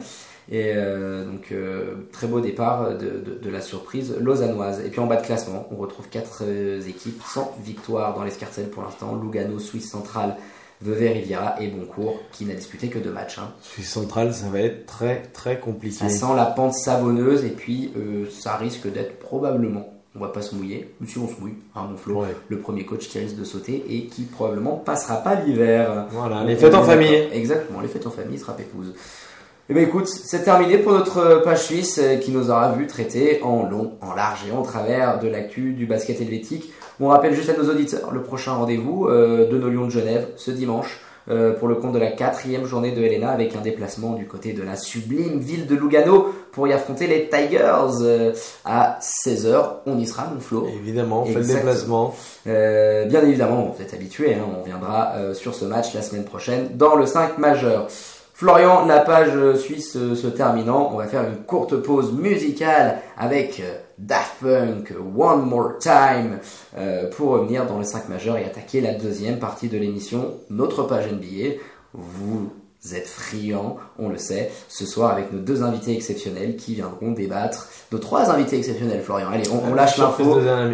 Et 0.52 0.74
euh, 0.76 1.24
donc 1.24 1.54
euh, 1.54 1.96
très 2.12 2.28
beau 2.28 2.42
départ 2.42 2.98
de, 2.98 3.08
de, 3.22 3.40
de 3.42 3.50
la 3.50 3.62
surprise 3.62 4.14
lausannoise. 4.20 4.82
Et 4.86 4.90
puis 4.90 5.00
en 5.00 5.06
bas 5.08 5.16
de 5.16 5.26
classement, 5.26 5.70
on 5.72 5.78
retrouve 5.78 6.10
quatre 6.10 6.40
euh, 6.42 6.82
équipes 6.82 7.22
sans 7.24 7.56
victoire 7.64 8.14
dans 8.14 8.26
l'escarcelle 8.26 8.70
pour 8.70 8.84
l'instant. 8.84 9.16
Lugano, 9.16 9.58
Suisse 9.58 9.90
centrale, 9.90 10.36
Vevey, 10.84 11.10
Riviera 11.14 11.56
et 11.62 11.68
Boncourt 11.68 12.20
qui 12.32 12.46
n'a 12.46 12.54
disputé 12.54 12.88
que 12.90 13.00
deux 13.00 13.12
matchs. 13.12 13.40
hein. 13.40 13.52
Suisse 13.62 13.90
centrale, 13.90 14.34
ça 14.34 14.48
va 14.50 14.60
être 14.60 14.86
très 14.86 15.22
très 15.34 15.60
compliqué. 15.60 15.96
Ça 15.96 16.10
sent 16.10 16.36
la 16.36 16.46
pente 16.46 16.74
savonneuse 16.74 17.46
et 17.46 17.50
puis 17.50 17.92
euh, 17.98 18.26
ça 18.30 18.56
risque 18.58 18.92
d'être 18.92 19.20
probablement, 19.20 19.94
on 20.16 20.20
va 20.20 20.28
pas 20.30 20.42
se 20.42 20.56
mouiller, 20.56 20.94
ou 21.02 21.06
si 21.06 21.18
on 21.18 21.28
se 21.28 21.40
mouille, 21.40 21.56
hein, 21.76 21.88
mon 21.90 21.98
Flo, 21.98 22.22
Ouais. 22.22 22.36
le 22.50 22.60
premier 22.60 22.86
coach 22.86 23.08
qui 23.08 23.18
risque 23.20 23.36
de 23.38 23.44
sauter 23.44 23.84
et 23.90 24.06
qui 24.06 24.24
probablement 24.24 24.76
passera 24.78 25.18
pas 25.18 25.36
l'hiver. 25.36 26.08
Voilà, 26.12 26.44
les 26.44 26.56
fêtes 26.56 26.76
en 26.76 26.84
famille. 26.84 27.28
Exactement, 27.34 27.80
les 27.82 27.88
fêtes 27.88 28.06
en 28.08 28.12
famille 28.12 28.38
sera 28.38 28.56
pépouse. 28.56 28.94
Eh 29.70 29.74
bien 29.74 29.84
écoute, 29.84 30.08
c'est 30.10 30.44
terminé 30.44 30.78
pour 30.78 30.92
notre 30.92 31.42
page 31.42 31.64
suisse 31.64 31.98
euh, 32.04 32.18
qui 32.18 32.32
nous 32.32 32.50
aura 32.50 32.74
vu 32.74 32.86
traiter 32.86 33.42
en 33.44 33.64
long, 33.70 33.94
en 34.02 34.14
large 34.14 34.42
et 34.48 34.52
en 34.52 34.62
travers 34.62 35.20
de 35.20 35.30
l'actu 35.30 35.72
du 35.72 35.86
basket 35.86 36.20
helvétique. 36.20 36.74
On 37.00 37.08
rappelle 37.08 37.34
juste 37.34 37.50
à 37.50 37.58
nos 37.58 37.70
auditeurs 37.70 38.12
le 38.12 38.22
prochain 38.22 38.54
rendez-vous 38.54 39.08
euh, 39.08 39.50
de 39.50 39.58
nos 39.58 39.70
Lions 39.70 39.86
de 39.86 39.92
Genève 39.92 40.28
ce 40.36 40.52
dimanche 40.52 41.00
euh, 41.30 41.54
pour 41.54 41.70
le 41.70 41.76
compte 41.76 41.94
de 41.94 42.00
la 42.00 42.12
quatrième 42.12 42.66
journée 42.66 42.92
de 42.92 43.02
Helena 43.02 43.32
avec 43.32 43.56
un 43.56 43.62
déplacement 43.62 44.14
du 44.14 44.28
côté 44.28 44.52
de 44.52 44.62
la 44.62 44.76
sublime 44.76 45.40
ville 45.40 45.68
de 45.68 45.76
Lugano 45.76 46.34
pour 46.52 46.68
y 46.68 46.74
affronter 46.74 47.08
les 47.08 47.30
Tigers 47.30 48.02
euh, 48.02 48.34
à 48.66 49.00
16h. 49.02 49.78
On 49.86 49.98
y 49.98 50.06
sera 50.06 50.28
mon 50.34 50.40
Flo. 50.42 50.68
Évidemment, 50.68 51.24
on 51.24 51.26
fait 51.26 51.40
le 51.40 51.46
déplacement. 51.46 52.14
Euh, 52.48 53.06
bien 53.06 53.22
évidemment, 53.22 53.74
vous 53.76 53.82
êtes 53.82 53.94
habitués, 53.94 54.34
hein, 54.34 54.46
on 54.60 54.64
viendra 54.64 55.14
euh, 55.16 55.34
sur 55.34 55.56
ce 55.56 55.64
match 55.64 55.94
la 55.94 56.02
semaine 56.02 56.26
prochaine 56.26 56.72
dans 56.76 56.96
le 56.96 57.06
5 57.06 57.38
majeur. 57.38 57.88
Florian, 58.34 58.86
la 58.86 59.00
page 59.00 59.56
suisse 59.56 59.94
se 59.94 60.28
terminant, 60.28 60.90
on 60.92 60.98
va 60.98 61.08
faire 61.08 61.24
une 61.24 61.38
courte 61.46 61.76
pause 61.78 62.12
musicale 62.12 63.00
avec 63.18 63.62
Daft 64.00 64.36
Punk, 64.42 64.94
One 65.16 65.42
More 65.46 65.78
Time, 65.80 66.40
euh, 66.78 67.10
pour 67.10 67.30
revenir 67.30 67.66
dans 67.66 67.78
le 67.78 67.84
5 67.84 68.10
majeur 68.10 68.38
et 68.38 68.46
attaquer 68.46 68.82
la 68.82 68.94
deuxième 68.94 69.40
partie 69.40 69.68
de 69.70 69.78
l'émission, 69.78 70.34
notre 70.50 70.84
page 70.84 71.12
NBA. 71.12 71.56
Vous 71.94 72.50
êtes 72.94 73.08
friands, 73.08 73.78
on 73.98 74.10
le 74.10 74.18
sait, 74.18 74.52
ce 74.68 74.86
soir 74.86 75.12
avec 75.12 75.32
nos 75.32 75.40
deux 75.40 75.64
invités 75.64 75.94
exceptionnels 75.94 76.58
qui 76.58 76.74
viendront 76.76 77.12
débattre, 77.12 77.70
nos 77.94 77.98
trois 78.00 78.30
invités 78.30 78.58
exceptionnels, 78.58 79.02
Florian. 79.02 79.30
Allez, 79.32 79.48
on, 79.50 79.72
on 79.72 79.74
lâche 79.74 79.98
l'info. 79.98 80.24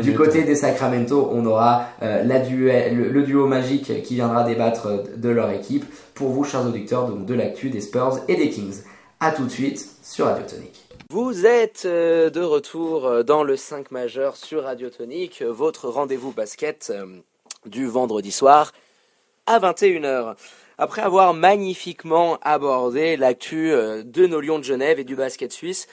Du 0.01 0.15
côté 0.17 0.43
des 0.43 0.55
Sacramento, 0.55 1.29
on 1.31 1.45
aura 1.45 1.83
euh, 2.01 2.23
la 2.23 2.39
duel- 2.39 2.95
le, 2.97 3.09
le 3.09 3.23
duo 3.23 3.45
magique 3.47 4.01
qui 4.01 4.15
viendra 4.15 4.43
débattre 4.43 4.87
euh, 4.87 4.97
de 5.17 5.29
leur 5.29 5.51
équipe. 5.51 5.85
Pour 6.15 6.29
vous, 6.29 6.43
chers 6.43 6.65
auditeurs, 6.65 7.07
donc 7.07 7.25
de 7.25 7.33
l'actu 7.35 7.69
des 7.69 7.81
Spurs 7.81 8.19
et 8.27 8.35
des 8.37 8.49
Kings. 8.49 8.77
A 9.19 9.31
tout 9.31 9.43
de 9.45 9.51
suite 9.51 9.85
sur 10.01 10.25
Radio 10.25 10.45
Tonic. 10.49 10.78
Vous 11.11 11.47
êtes 11.47 11.85
euh, 11.85 12.29
de 12.29 12.41
retour 12.41 13.07
euh, 13.07 13.23
dans 13.23 13.43
le 13.43 13.57
5 13.57 13.89
majeur 13.89 14.35
sur 14.35 14.65
Radio 14.65 14.91
Tonic, 14.91 15.41
euh, 15.41 15.51
votre 15.51 15.89
rendez-vous 15.89 16.31
basket 16.31 16.93
du 17.65 17.87
vendredi 17.87 18.31
soir 18.31 18.73
à 19.47 19.57
21h. 19.57 20.35
Après 20.77 21.01
avoir 21.01 21.33
magnifiquement 21.33 22.37
abordé 22.43 23.17
l'actu 23.17 23.71
de 23.71 24.27
nos 24.27 24.39
Lions 24.39 24.59
de 24.59 24.63
Genève 24.63 24.99
et 24.99 25.03
du 25.03 25.15
basket 25.15 25.51
suisse, 25.51 25.87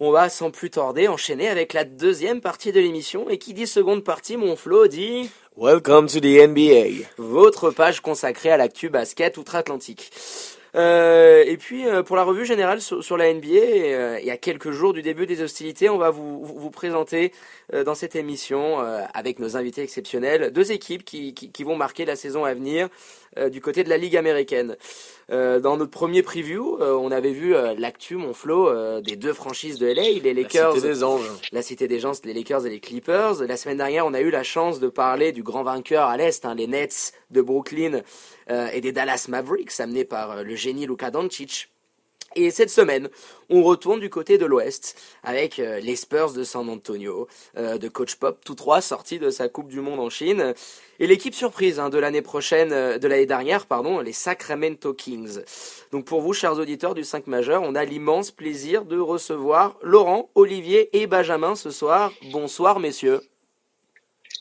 on 0.00 0.10
va 0.10 0.28
sans 0.28 0.50
plus 0.50 0.68
tarder 0.68 1.08
enchaîner 1.08 1.48
avec 1.48 1.72
la 1.72 1.84
deuxième 1.84 2.42
partie 2.42 2.70
de 2.70 2.78
l'émission. 2.78 3.30
Et 3.30 3.38
qui 3.38 3.54
dit 3.54 3.66
seconde 3.66 4.04
partie, 4.04 4.36
mon 4.36 4.54
Flo 4.54 4.86
dit 4.86 5.30
Welcome 5.56 6.08
to 6.08 6.20
the 6.20 6.46
NBA. 6.46 7.06
votre 7.16 7.70
page 7.70 8.00
consacrée 8.00 8.50
à 8.50 8.58
l'actu 8.58 8.90
basket 8.90 9.38
outre-Atlantique. 9.38 10.12
Euh, 10.74 11.44
et 11.46 11.56
puis 11.56 11.86
euh, 11.86 12.02
pour 12.02 12.16
la 12.16 12.24
revue 12.24 12.44
générale 12.44 12.80
sur, 12.80 13.02
sur 13.02 13.16
la 13.16 13.32
NBA, 13.32 13.48
euh, 13.48 14.18
il 14.20 14.26
y 14.26 14.30
a 14.30 14.36
quelques 14.36 14.70
jours 14.70 14.92
du 14.92 15.02
début 15.02 15.26
des 15.26 15.42
hostilités, 15.42 15.88
on 15.88 15.98
va 15.98 16.10
vous, 16.10 16.44
vous 16.44 16.70
présenter 16.70 17.32
euh, 17.72 17.84
dans 17.84 17.94
cette 17.94 18.16
émission 18.16 18.80
euh, 18.80 19.02
avec 19.14 19.38
nos 19.38 19.56
invités 19.56 19.82
exceptionnels 19.82 20.50
deux 20.52 20.72
équipes 20.72 21.04
qui, 21.04 21.34
qui, 21.34 21.64
vont 21.64 21.76
marquer 21.76 22.04
la 22.04 22.16
saison 22.16 22.44
à 22.44 22.54
venir 22.54 22.88
du 23.50 23.60
côté 23.60 23.84
de 23.84 23.88
la 23.88 23.98
Ligue 23.98 24.16
américaine. 24.16 24.76
Euh, 25.30 25.60
dans 25.60 25.76
notre 25.76 25.90
premier 25.90 26.22
preview, 26.22 26.78
euh, 26.80 26.94
on 26.94 27.10
avait 27.10 27.32
vu 27.32 27.54
euh, 27.54 27.74
l'actu, 27.76 28.16
mon 28.16 28.32
Flo, 28.32 28.68
euh, 28.68 29.02
des 29.02 29.16
deux 29.16 29.34
franchises 29.34 29.78
de 29.78 29.86
LA, 29.86 30.20
les 30.22 30.32
Lakers. 30.32 30.80
des 30.80 31.04
anges. 31.04 31.28
La 31.52 31.60
cité 31.60 31.86
des 31.86 32.00
gens, 32.00 32.12
les 32.24 32.32
Lakers 32.32 32.64
et 32.64 32.70
les 32.70 32.80
Clippers. 32.80 33.42
La 33.46 33.56
semaine 33.58 33.76
dernière, 33.76 34.06
on 34.06 34.14
a 34.14 34.20
eu 34.20 34.30
la 34.30 34.42
chance 34.42 34.80
de 34.80 34.88
parler 34.88 35.32
du 35.32 35.42
grand 35.42 35.62
vainqueur 35.64 36.06
à 36.06 36.16
l'Est, 36.16 36.46
hein, 36.46 36.54
les 36.54 36.66
Nets 36.66 37.12
de 37.30 37.42
Brooklyn 37.42 38.00
euh, 38.50 38.68
et 38.72 38.80
des 38.80 38.92
Dallas 38.92 39.26
Mavericks, 39.28 39.78
amenés 39.80 40.04
par 40.04 40.44
le 40.44 40.54
génie 40.54 40.86
Luka 40.86 41.10
Doncic. 41.10 41.68
Et 42.34 42.50
cette 42.50 42.70
semaine, 42.70 43.08
on 43.48 43.62
retourne 43.62 44.00
du 44.00 44.10
côté 44.10 44.36
de 44.36 44.44
l'Ouest 44.44 45.00
avec 45.22 45.58
euh, 45.58 45.80
les 45.80 45.96
Spurs 45.96 46.32
de 46.32 46.44
San 46.44 46.68
Antonio, 46.68 47.26
euh, 47.56 47.78
de 47.78 47.88
Coach 47.88 48.16
Pop, 48.16 48.38
tous 48.44 48.54
trois 48.54 48.82
sortis 48.82 49.18
de 49.18 49.30
sa 49.30 49.48
Coupe 49.48 49.68
du 49.68 49.80
Monde 49.80 49.98
en 49.98 50.10
Chine, 50.10 50.54
et 51.00 51.06
l'équipe 51.06 51.34
surprise 51.34 51.80
hein, 51.80 51.88
de 51.88 51.98
l'année 51.98 52.20
prochaine, 52.20 52.72
euh, 52.72 52.98
de 52.98 53.08
l'année 53.08 53.26
dernière, 53.26 53.64
pardon, 53.64 54.00
les 54.00 54.12
Sacramento 54.12 54.92
Kings. 54.92 55.40
Donc 55.90 56.04
pour 56.04 56.20
vous, 56.20 56.34
chers 56.34 56.58
auditeurs 56.58 56.94
du 56.94 57.02
5 57.02 57.26
majeur, 57.28 57.62
on 57.62 57.74
a 57.74 57.84
l'immense 57.84 58.30
plaisir 58.30 58.84
de 58.84 58.98
recevoir 58.98 59.78
Laurent, 59.82 60.30
Olivier 60.34 60.96
et 60.96 61.06
Benjamin 61.06 61.56
ce 61.56 61.70
soir. 61.70 62.12
Bonsoir 62.30 62.78
messieurs. 62.78 63.22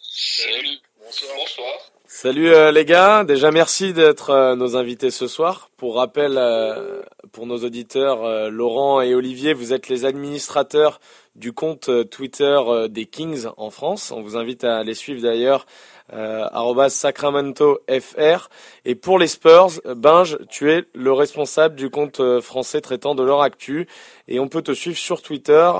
Salut, 0.01 0.77
bonsoir. 0.99 1.31
Bonsoir. 1.37 1.96
Salut 2.19 2.49
euh, 2.49 2.71
les 2.71 2.83
gars, 2.83 3.23
déjà 3.23 3.51
merci 3.51 3.93
d'être 3.93 4.31
euh, 4.31 4.55
nos 4.55 4.75
invités 4.75 5.11
ce 5.11 5.27
soir. 5.27 5.69
Pour 5.77 5.97
rappel, 5.97 6.33
euh, 6.39 7.03
pour 7.31 7.45
nos 7.45 7.59
auditeurs, 7.63 8.49
Laurent 8.49 9.01
et 9.01 9.13
Olivier, 9.13 9.53
vous 9.53 9.71
êtes 9.71 9.87
les 9.87 10.03
administrateurs 10.03 10.99
du 11.35 11.53
compte 11.53 11.91
Twitter 12.09 12.59
des 12.89 13.05
Kings 13.05 13.45
en 13.57 13.69
France. 13.69 14.11
On 14.11 14.23
vous 14.23 14.35
invite 14.35 14.63
à 14.63 14.83
les 14.83 14.95
suivre 14.95 15.21
d'ailleurs, 15.21 15.67
euh, 16.11 16.89
@sacramento_fr. 16.89 18.49
Et 18.85 18.95
pour 18.95 19.19
les 19.19 19.27
Spurs, 19.27 19.79
Binge, 19.85 20.39
tu 20.49 20.71
es 20.71 20.85
le 20.95 21.13
responsable 21.13 21.75
du 21.75 21.91
compte 21.91 22.19
français 22.41 22.81
traitant 22.81 23.13
de 23.13 23.21
leur 23.21 23.43
actu. 23.43 23.87
Et 24.27 24.39
on 24.39 24.47
peut 24.47 24.63
te 24.63 24.71
suivre 24.71 24.97
sur 24.97 25.21
Twitter, 25.21 25.71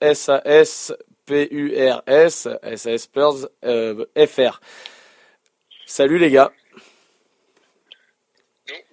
@saspurs, 0.00 0.96
SASPurs, 2.76 3.48
FR. 4.16 4.60
Salut 5.90 6.18
les 6.18 6.30
gars. 6.30 6.52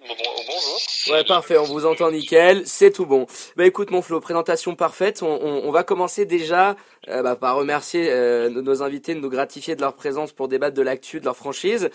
Bonjour. 0.00 0.80
Ouais, 1.10 1.24
parfait, 1.24 1.58
on 1.58 1.64
vous 1.64 1.84
entend 1.84 2.10
nickel, 2.10 2.62
c'est 2.64 2.90
tout 2.90 3.04
bon. 3.04 3.26
Bah 3.54 3.66
écoute 3.66 3.90
mon 3.90 4.00
Flo, 4.00 4.18
présentation 4.18 4.74
parfaite, 4.74 5.22
on, 5.22 5.26
on, 5.28 5.68
on 5.68 5.70
va 5.70 5.84
commencer 5.84 6.24
déjà 6.24 6.74
euh, 7.08 7.22
bah, 7.22 7.36
par 7.36 7.56
remercier 7.56 8.10
euh, 8.10 8.48
nos 8.48 8.82
invités, 8.82 9.14
de 9.14 9.20
nous 9.20 9.28
gratifier 9.28 9.76
de 9.76 9.82
leur 9.82 9.92
présence 9.94 10.32
pour 10.32 10.48
débattre 10.48 10.74
de 10.74 10.80
l'actu, 10.80 11.20
de 11.20 11.26
leur 11.26 11.36
franchise. 11.36 11.90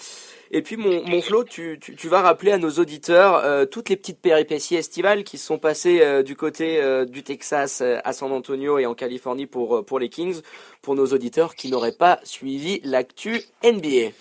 Et 0.52 0.62
puis 0.62 0.78
mon, 0.78 1.04
mon 1.04 1.20
Flo, 1.24 1.44
tu, 1.46 1.80
tu, 1.82 1.96
tu 1.96 2.08
vas 2.08 2.22
rappeler 2.22 2.52
à 2.52 2.60
nos 2.60 2.70
auditeurs 2.70 3.38
euh, 3.38 3.66
toutes 3.66 3.90
les 3.90 3.98
petites 3.98 4.22
péripéties 4.22 4.76
estivales 4.76 5.24
qui 5.24 5.40
se 5.40 5.48
sont 5.48 5.58
passées 5.58 6.02
euh, 6.02 6.22
du 6.22 6.36
côté 6.36 6.80
euh, 6.80 7.06
du 7.06 7.24
Texas 7.24 7.82
à 7.82 8.14
San 8.14 8.32
Antonio 8.32 8.78
et 8.78 8.86
en 8.86 8.94
Californie 8.94 9.48
pour, 9.48 9.84
pour 9.84 9.98
les 9.98 10.10
Kings, 10.10 10.42
pour 10.84 10.94
nos 10.94 11.08
auditeurs 11.08 11.56
qui 11.56 11.72
n'auraient 11.72 11.92
pas 11.92 12.20
suivi 12.24 12.82
l'actu 12.84 13.42
NBA. 13.64 14.12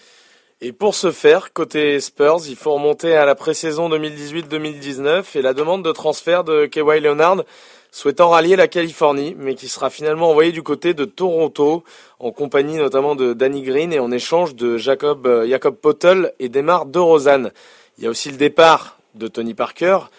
Et 0.63 0.73
pour 0.73 0.95
ce 0.95 1.11
faire, 1.11 1.55
côté 1.55 1.99
Spurs, 2.01 2.43
il 2.47 2.55
faut 2.55 2.75
remonter 2.75 3.17
à 3.17 3.25
la 3.25 3.35
pré-saison 3.35 3.89
2018-2019 3.89 5.39
et 5.39 5.41
la 5.41 5.55
demande 5.55 5.83
de 5.83 5.91
transfert 5.91 6.45
de 6.45 6.67
Kawhi 6.67 7.01
Leonard 7.01 7.45
souhaitant 7.91 8.29
rallier 8.29 8.57
la 8.57 8.69
Californie, 8.69 9.35
mais 9.39 9.55
qui 9.55 9.69
sera 9.69 9.89
finalement 9.89 10.29
envoyé 10.29 10.53
du 10.53 10.63
côté 10.63 10.93
de 10.93 11.07
Toronto, 11.07 11.83
en 12.19 12.31
compagnie 12.31 12.77
notamment 12.77 13.15
de 13.15 13.33
Danny 13.33 13.63
Green 13.63 13.91
et 13.95 14.01
en 14.01 14.13
échange 14.13 14.55
de 14.55 14.77
Jacob, 14.77 15.27
euh, 15.27 15.49
Jacob 15.49 15.77
Potel 15.77 16.35
et 16.39 16.51
Demar 16.51 16.85
DeRozan. 16.85 17.49
Il 17.97 18.05
y 18.05 18.07
a 18.07 18.11
aussi 18.11 18.31
le 18.31 18.37
départ 18.37 18.99
de 19.15 19.29
Tony 19.29 19.55
Parker, 19.55 20.11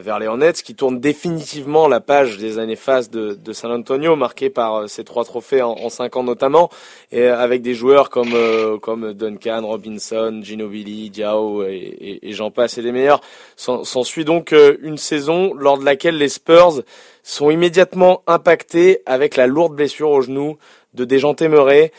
vers 0.00 0.18
les 0.18 0.26
Hornets, 0.26 0.52
qui 0.52 0.74
tourne 0.74 0.98
définitivement 1.00 1.88
la 1.88 2.00
page 2.00 2.38
des 2.38 2.58
années 2.58 2.76
phases 2.76 3.10
de, 3.10 3.34
de 3.34 3.52
San 3.52 3.70
Antonio, 3.70 4.16
marquée 4.16 4.50
par 4.50 4.74
euh, 4.74 4.86
ces 4.86 5.04
trois 5.04 5.24
trophées 5.24 5.62
en, 5.62 5.72
en, 5.72 5.90
cinq 5.90 6.16
ans 6.16 6.22
notamment, 6.22 6.70
et 7.12 7.26
avec 7.26 7.62
des 7.62 7.74
joueurs 7.74 8.08
comme 8.08 8.32
euh, 8.34 8.78
comme 8.78 9.12
Duncan, 9.12 9.62
Robinson, 9.64 10.40
Ginobili, 10.42 11.10
Diao 11.10 11.64
et, 11.64 11.74
et, 11.76 12.28
et 12.28 12.32
j'en 12.32 12.50
passe 12.50 12.78
et 12.78 12.82
les 12.82 12.92
meilleurs. 12.92 13.20
S'ensuit 13.56 14.24
donc 14.24 14.54
une 14.82 14.98
saison 14.98 15.54
lors 15.54 15.78
de 15.78 15.84
laquelle 15.84 16.18
les 16.18 16.28
Spurs 16.28 16.82
sont 17.22 17.50
immédiatement 17.50 18.22
impactés 18.26 19.00
avec 19.06 19.36
la 19.36 19.46
lourde 19.46 19.74
blessure 19.74 20.10
au 20.10 20.20
genou 20.22 20.56
de 20.94 21.04
Dejanté 21.04 21.48
Murray, 21.48 21.92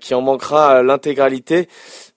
qui 0.00 0.14
en 0.14 0.22
manquera 0.22 0.82
l'intégralité. 0.82 1.68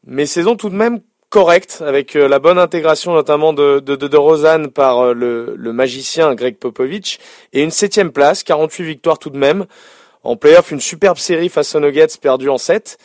Mais 0.06 0.26
saison 0.26 0.56
tout 0.56 0.70
de 0.70 0.76
même 0.76 1.02
correct 1.30 1.84
avec 1.86 2.16
euh, 2.16 2.28
la 2.28 2.40
bonne 2.40 2.58
intégration 2.58 3.14
notamment 3.14 3.54
de, 3.54 3.80
de, 3.80 3.96
de, 3.96 4.08
de 4.08 4.18
Rosanne 4.18 4.70
par 4.70 5.00
euh, 5.00 5.14
le, 5.14 5.56
le, 5.56 5.74
magicien 5.74 6.34
Greg 6.34 6.58
Popovich 6.58 7.20
et 7.54 7.62
une 7.62 7.72
septième 7.72 8.12
place, 8.12 8.44
48 8.44 8.84
victoires 8.84 9.20
tout 9.20 9.30
de 9.30 9.38
même. 9.38 9.66
En 10.24 10.36
playoff, 10.36 10.72
une 10.72 10.82
superbe 10.82 11.18
série 11.18 11.50
face 11.50 11.74
aux 11.76 11.80
Nuggets 11.80 12.18
perdue 12.22 12.50
en 12.50 12.58
7. 12.58 12.98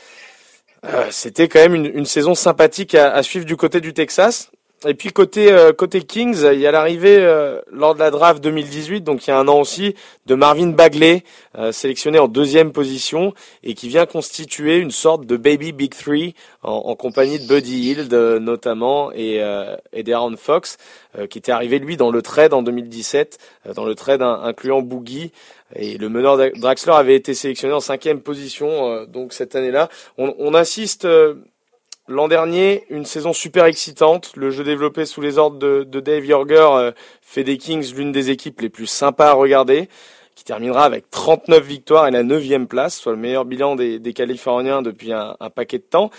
Euh, 0.85 1.07
C'était 1.11 1.49
quand 1.49 1.61
même 1.61 1.75
une, 1.75 2.07
saison 2.07 2.35
sympathique 2.35 2.95
à, 2.95 3.23
suivre 3.23 3.45
du 3.45 3.57
côté 3.57 3.81
du 3.81 3.95
Texas. 3.95 4.51
Et 4.87 4.95
puis 4.95 5.11
côté 5.11 5.51
euh, 5.51 5.73
côté 5.73 6.03
Kings, 6.03 6.45
il 6.53 6.61
y 6.61 6.67
a 6.67 6.71
l'arrivée 6.71 7.17
euh, 7.19 7.61
lors 7.71 7.95
de 7.95 8.01
la 8.01 8.11
draft 8.11 8.43
2018, 8.43 9.01
donc 9.01 9.27
il 9.27 9.31
y 9.31 9.33
a 9.33 9.39
un 9.39 9.49
an 9.49 9.61
aussi, 9.61 9.95
de 10.27 10.35
Marvin 10.35 10.69
Bagley, 10.69 11.25
euh, 11.57 11.73
sélectionné 11.73 12.19
en 12.19 12.29
deuxième 12.29 12.73
position 12.73 13.33
et 13.63 13.75
qui 13.75 13.89
vient 13.89 14.05
constituer 14.05 14.77
une 14.77 14.91
sorte 14.91 15.25
de 15.27 15.37
baby 15.37 15.73
big 15.73 15.95
three 15.95 16.35
en, 16.63 16.73
en 16.73 16.97
compagnie 16.97 17.39
de 17.39 17.47
Buddy 17.47 17.91
Hield 17.91 18.13
notamment 18.13 19.11
et, 19.13 19.41
et 19.93 20.03
d'Aaron 20.03 20.37
Fox, 20.37 20.77
qui 21.31 21.39
était 21.39 21.53
arrivé 21.53 21.79
lui 21.79 21.97
dans 21.97 22.11
le 22.11 22.23
trade 22.23 22.53
en 22.53 22.63
2017, 22.63 23.39
dans 23.75 23.85
le 23.85 23.95
trade 23.95 24.23
incluant 24.23 24.83
Boogie. 24.83 25.33
Et 25.77 25.99
le 25.99 26.09
meneur 26.09 26.39
Draxler 26.57 26.93
avait 26.93 27.17
été 27.17 27.35
sélectionné 27.35 27.75
en 27.75 27.81
cinquième 27.81 28.21
position 28.21 29.05
donc 29.07 29.33
cette 29.33 29.57
année-là. 29.57 29.89
On, 30.19 30.35
on 30.39 30.55
assiste 30.55 31.07
L'an 32.07 32.29
dernier, 32.29 32.85
une 32.91 33.07
saison 33.07 33.33
super 33.33 33.65
excitante. 33.65 34.33
Le 34.37 34.51
jeu 34.51 34.63
développé 34.63 35.07
sous 35.07 35.23
les 35.23 35.39
ordres 35.39 35.59
de, 35.59 35.85
de 35.85 36.01
Dave 36.01 36.27
Yorger 36.27 36.69
euh, 36.75 36.93
fait 37.23 37.45
des 37.45 37.57
Kings 37.57 37.95
l'une 37.95 38.13
des 38.13 38.29
équipes 38.29 38.61
les 38.61 38.69
plus 38.69 38.87
sympas 38.87 39.31
à 39.31 39.33
regarder, 39.33 39.89
qui 40.35 40.45
terminera 40.45 40.85
avec 40.85 41.09
39 41.11 41.65
victoires 41.65 42.07
et 42.07 42.11
la 42.11 42.23
9 42.23 42.67
place, 42.67 42.97
soit 42.99 43.13
le 43.13 43.19
meilleur 43.19 43.47
bilan 43.47 43.75
des, 43.75 43.99
des 44.01 44.13
Californiens 44.13 44.83
depuis 44.83 45.15
un, 45.15 45.35
un, 45.41 45.49
paquet 45.49 45.79
de 45.79 45.85
temps. 45.85 46.11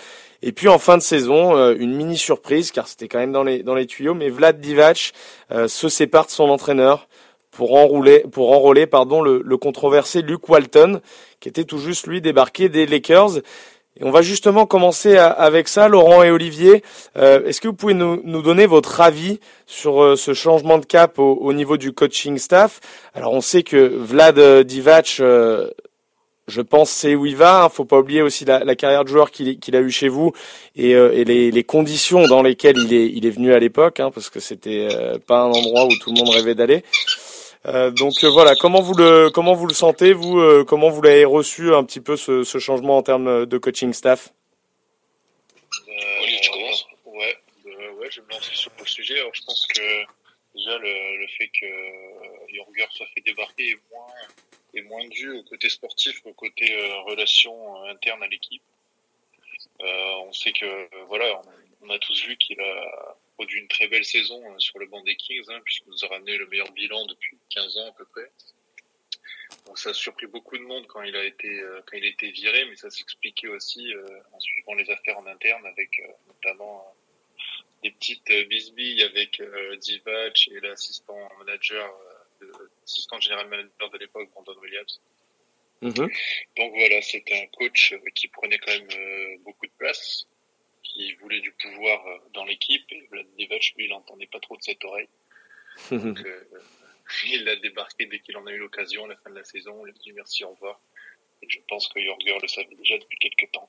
Et 0.42 0.50
puis 0.50 0.66
en 0.66 0.80
fin 0.80 0.96
de 0.96 1.02
saison, 1.02 1.56
euh, 1.56 1.76
une 1.78 1.94
mini 1.94 2.18
surprise, 2.18 2.72
car 2.72 2.88
c'était 2.88 3.06
quand 3.06 3.20
même 3.20 3.30
dans 3.30 3.44
les, 3.44 3.62
dans 3.62 3.76
les 3.76 3.86
tuyaux, 3.86 4.14
mais 4.14 4.28
Vlad 4.28 4.60
Divac 4.60 5.12
euh, 5.52 5.68
se 5.68 5.88
sépare 5.88 6.26
de 6.26 6.32
son 6.32 6.48
entraîneur 6.48 7.06
pour 7.52 7.76
enrouler, 7.76 8.24
pour 8.32 8.50
enrôler 8.50 8.88
pardon, 8.88 9.22
le, 9.22 9.40
le 9.44 9.56
controversé 9.56 10.22
Luke 10.22 10.48
Walton, 10.48 11.00
qui 11.38 11.48
était 11.48 11.64
tout 11.64 11.78
juste 11.78 12.08
lui 12.08 12.20
débarqué 12.20 12.68
des 12.68 12.86
Lakers. 12.86 13.38
Et 13.98 14.04
on 14.04 14.10
va 14.10 14.20
justement 14.20 14.66
commencer 14.66 15.16
avec 15.16 15.68
ça, 15.68 15.88
Laurent 15.88 16.22
et 16.22 16.30
Olivier. 16.30 16.82
Euh, 17.16 17.46
Est-ce 17.46 17.62
que 17.62 17.68
vous 17.68 17.74
pouvez 17.74 17.94
nous, 17.94 18.42
donner 18.42 18.66
votre 18.66 19.00
avis 19.00 19.40
sur 19.66 20.02
euh, 20.02 20.16
ce 20.16 20.34
changement 20.34 20.78
de 20.78 20.84
cap 20.84 21.18
au, 21.18 21.34
au, 21.34 21.52
niveau 21.54 21.78
du 21.78 21.92
coaching 21.92 22.36
staff? 22.36 22.80
Alors 23.14 23.32
on 23.32 23.40
sait 23.40 23.62
que 23.62 23.76
Vlad 23.76 24.38
euh, 24.38 24.64
Divac, 24.64 25.22
je 26.48 26.60
pense, 26.60 26.90
c'est 26.90 27.14
où 27.14 27.24
il 27.24 27.36
va. 27.36 27.64
Hein. 27.64 27.68
Faut 27.70 27.86
pas 27.86 27.98
oublier 27.98 28.20
aussi 28.20 28.44
la, 28.44 28.76
carrière 28.76 29.04
de 29.04 29.08
joueur 29.08 29.30
qu'il 29.30 29.58
qu 29.58 29.74
a 29.74 29.80
eu 29.80 29.90
chez 29.90 30.08
vous 30.08 30.32
et, 30.76 30.90
et 30.90 31.24
les, 31.24 31.64
conditions 31.64 32.26
dans 32.26 32.42
lesquelles 32.42 32.76
il 32.76 32.92
est, 32.92 33.10
il 33.12 33.24
est 33.24 33.30
venu 33.30 33.54
à 33.54 33.58
l'époque, 33.58 33.98
hein, 33.98 34.10
parce 34.14 34.28
que 34.28 34.40
c'était 34.40 34.88
pas 35.26 35.40
un 35.40 35.50
endroit 35.50 35.86
où 35.86 35.96
tout 35.96 36.12
le 36.12 36.18
monde 36.22 36.34
rêvait 36.34 36.54
d'aller. 36.54 36.84
Euh, 37.66 37.90
donc 37.90 38.22
euh, 38.22 38.30
voilà, 38.30 38.54
comment 38.54 38.80
vous 38.80 38.94
le 38.94 39.28
comment 39.30 39.54
vous 39.54 39.66
le 39.66 39.74
sentez 39.74 40.12
vous 40.12 40.38
euh, 40.38 40.64
Comment 40.64 40.88
vous 40.88 41.02
l'avez 41.02 41.24
reçu 41.24 41.74
un 41.74 41.84
petit 41.84 42.00
peu 42.00 42.16
ce, 42.16 42.44
ce, 42.44 42.58
changement 42.58 42.96
en 42.96 43.02
termes 43.02 43.44
de 43.44 43.58
coaching 43.58 43.92
staff? 43.92 44.32
Olivier, 46.20 46.40
tu 46.42 46.50
commences? 46.50 46.86
Ouais, 47.06 47.36
ouais, 47.64 48.08
je 48.10 48.20
vais 48.20 48.26
me 48.26 48.32
lancer 48.32 48.54
sur 48.54 48.70
le 48.78 48.86
sujet. 48.86 49.18
Alors 49.18 49.34
je 49.34 49.42
pense 49.42 49.66
que 49.66 49.80
déjà 50.54 50.78
le, 50.78 51.18
le 51.18 51.26
fait 51.26 51.48
que 51.48 51.66
Jorger 52.54 52.86
soit 52.90 53.06
fait 53.14 53.22
débarquer 53.22 53.70
est 53.70 53.80
moins 53.90 54.06
est 54.74 54.82
moins 54.82 55.08
dû 55.08 55.32
au 55.32 55.42
côté 55.42 55.68
sportif 55.68 56.20
qu'au 56.20 56.34
côté 56.34 56.72
relations 57.06 57.82
internes 57.86 58.22
à 58.22 58.28
l'équipe. 58.28 58.62
on 59.80 60.32
sait 60.32 60.52
que 60.52 60.88
voilà, 61.08 61.42
on 61.82 61.90
a 61.90 61.98
tous 61.98 62.26
vu 62.26 62.36
qu'il 62.36 62.60
a 62.60 63.15
produit 63.36 63.60
une 63.60 63.68
très 63.68 63.88
belle 63.88 64.04
saison 64.04 64.40
hein, 64.50 64.58
sur 64.58 64.78
le 64.78 64.86
banc 64.86 65.02
des 65.02 65.16
Kings, 65.16 65.44
hein, 65.48 65.60
puisqu'il 65.64 65.88
nous 65.88 66.04
a 66.04 66.08
ramené 66.08 66.36
le 66.36 66.46
meilleur 66.46 66.70
bilan 66.72 67.06
depuis 67.06 67.38
15 67.50 67.76
ans 67.78 67.88
à 67.88 67.92
peu 67.92 68.04
près. 68.06 68.30
Donc 69.66 69.78
ça 69.78 69.90
a 69.90 69.94
surpris 69.94 70.26
beaucoup 70.26 70.56
de 70.58 70.62
monde 70.62 70.86
quand 70.86 71.02
il 71.02 71.16
a 71.16 71.24
été 71.24 71.48
euh, 71.48 71.80
quand 71.86 71.96
il 71.96 72.04
a 72.04 72.08
été 72.08 72.30
viré, 72.30 72.64
mais 72.66 72.76
ça 72.76 72.90
s'expliquait 72.90 73.48
aussi 73.48 73.92
euh, 73.94 74.06
en 74.32 74.40
suivant 74.40 74.74
les 74.74 74.88
affaires 74.90 75.18
en 75.18 75.26
interne 75.26 75.64
avec 75.66 76.00
euh, 76.00 76.12
notamment 76.28 76.80
euh, 76.80 77.82
des 77.82 77.90
petites 77.92 78.30
euh, 78.30 78.44
bisbilles 78.44 79.02
avec 79.02 79.42
Divac 79.80 80.48
et 80.48 80.60
l'assistant 80.60 81.28
manager, 81.38 81.92
l'assistant 82.82 83.20
général 83.20 83.48
manager 83.48 83.90
de 83.90 83.98
l'époque, 83.98 84.30
Brandon 84.32 84.58
Williams. 84.60 85.00
Mm 85.82 85.88
-hmm. 85.90 86.08
Donc 86.56 86.70
voilà, 86.74 87.02
c'était 87.02 87.38
un 87.42 87.46
coach 87.58 87.94
qui 88.14 88.28
prenait 88.28 88.58
quand 88.58 88.72
même 88.78 89.38
beaucoup 89.44 89.66
de 89.66 89.76
place, 89.78 90.26
qui 90.92 91.14
voulait 91.14 91.40
du 91.40 91.52
pouvoir 91.52 92.00
dans 92.32 92.44
l'équipe 92.44 92.84
et 92.90 93.06
Vlad 93.10 93.26
lui 93.36 93.48
il 93.78 93.90
n'entendait 93.90 94.26
pas 94.26 94.40
trop 94.40 94.56
de 94.56 94.62
cette 94.62 94.84
oreille 94.84 95.08
donc 95.90 96.20
euh, 96.24 96.44
il 97.26 97.48
a 97.48 97.56
débarqué 97.56 98.06
dès 98.06 98.20
qu'il 98.20 98.36
en 98.36 98.46
a 98.46 98.52
eu 98.52 98.58
l'occasion 98.58 99.04
à 99.04 99.08
la 99.08 99.16
fin 99.16 99.30
de 99.30 99.36
la 99.36 99.44
saison 99.44 99.84
il 99.86 99.90
a 99.90 99.92
dit 99.92 100.12
merci 100.12 100.44
au 100.44 100.50
revoir 100.50 100.80
je 101.48 101.58
pense 101.68 101.88
que 101.88 102.00
Jorger 102.00 102.38
le 102.40 102.48
savait 102.48 102.76
déjà 102.78 102.96
depuis 102.98 103.18
quelques 103.18 103.50
temps. 103.52 103.68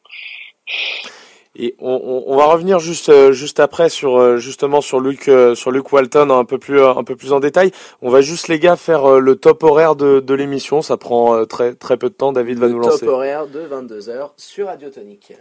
Et 1.56 1.76
on, 1.80 2.24
on, 2.28 2.36
va 2.36 2.46
revenir 2.46 2.78
juste 2.78 3.10
euh, 3.10 3.32
juste 3.32 3.60
après 3.60 3.90
sur 3.90 4.18
euh, 4.18 4.38
justement 4.38 4.80
sur 4.80 5.00
Luke 5.00 5.28
euh, 5.28 5.56
sur 5.56 5.72
Luke 5.72 5.92
Walton 5.92 6.30
un 6.30 6.46
peu 6.46 6.60
plus 6.60 6.80
un 6.84 7.04
peu 7.04 7.16
plus 7.16 7.34
en 7.34 7.40
détail. 7.40 7.72
On 8.02 8.12
va 8.12 8.22
juste 8.22 8.48
les 8.48 8.60
gars 8.60 8.76
faire 8.76 9.20
le 9.20 9.36
top 9.36 9.64
horaire 9.64 9.96
de, 9.96 10.20
de 10.20 10.34
l'émission. 10.36 10.82
Ça 10.82 10.98
prend 10.98 11.46
très 11.46 11.74
très 11.74 11.98
peu 11.98 12.10
de 12.10 12.16
temps. 12.16 12.32
David 12.32 12.60
va 12.60 12.68
nous 12.68 12.80
lancer. 12.80 13.06
Top 13.06 13.16
horaire 13.16 13.48
de 13.48 13.62
22 13.62 14.00
h 14.00 14.32
sur 14.38 14.68
Radio 14.68 14.90
Tonique. 14.90 15.34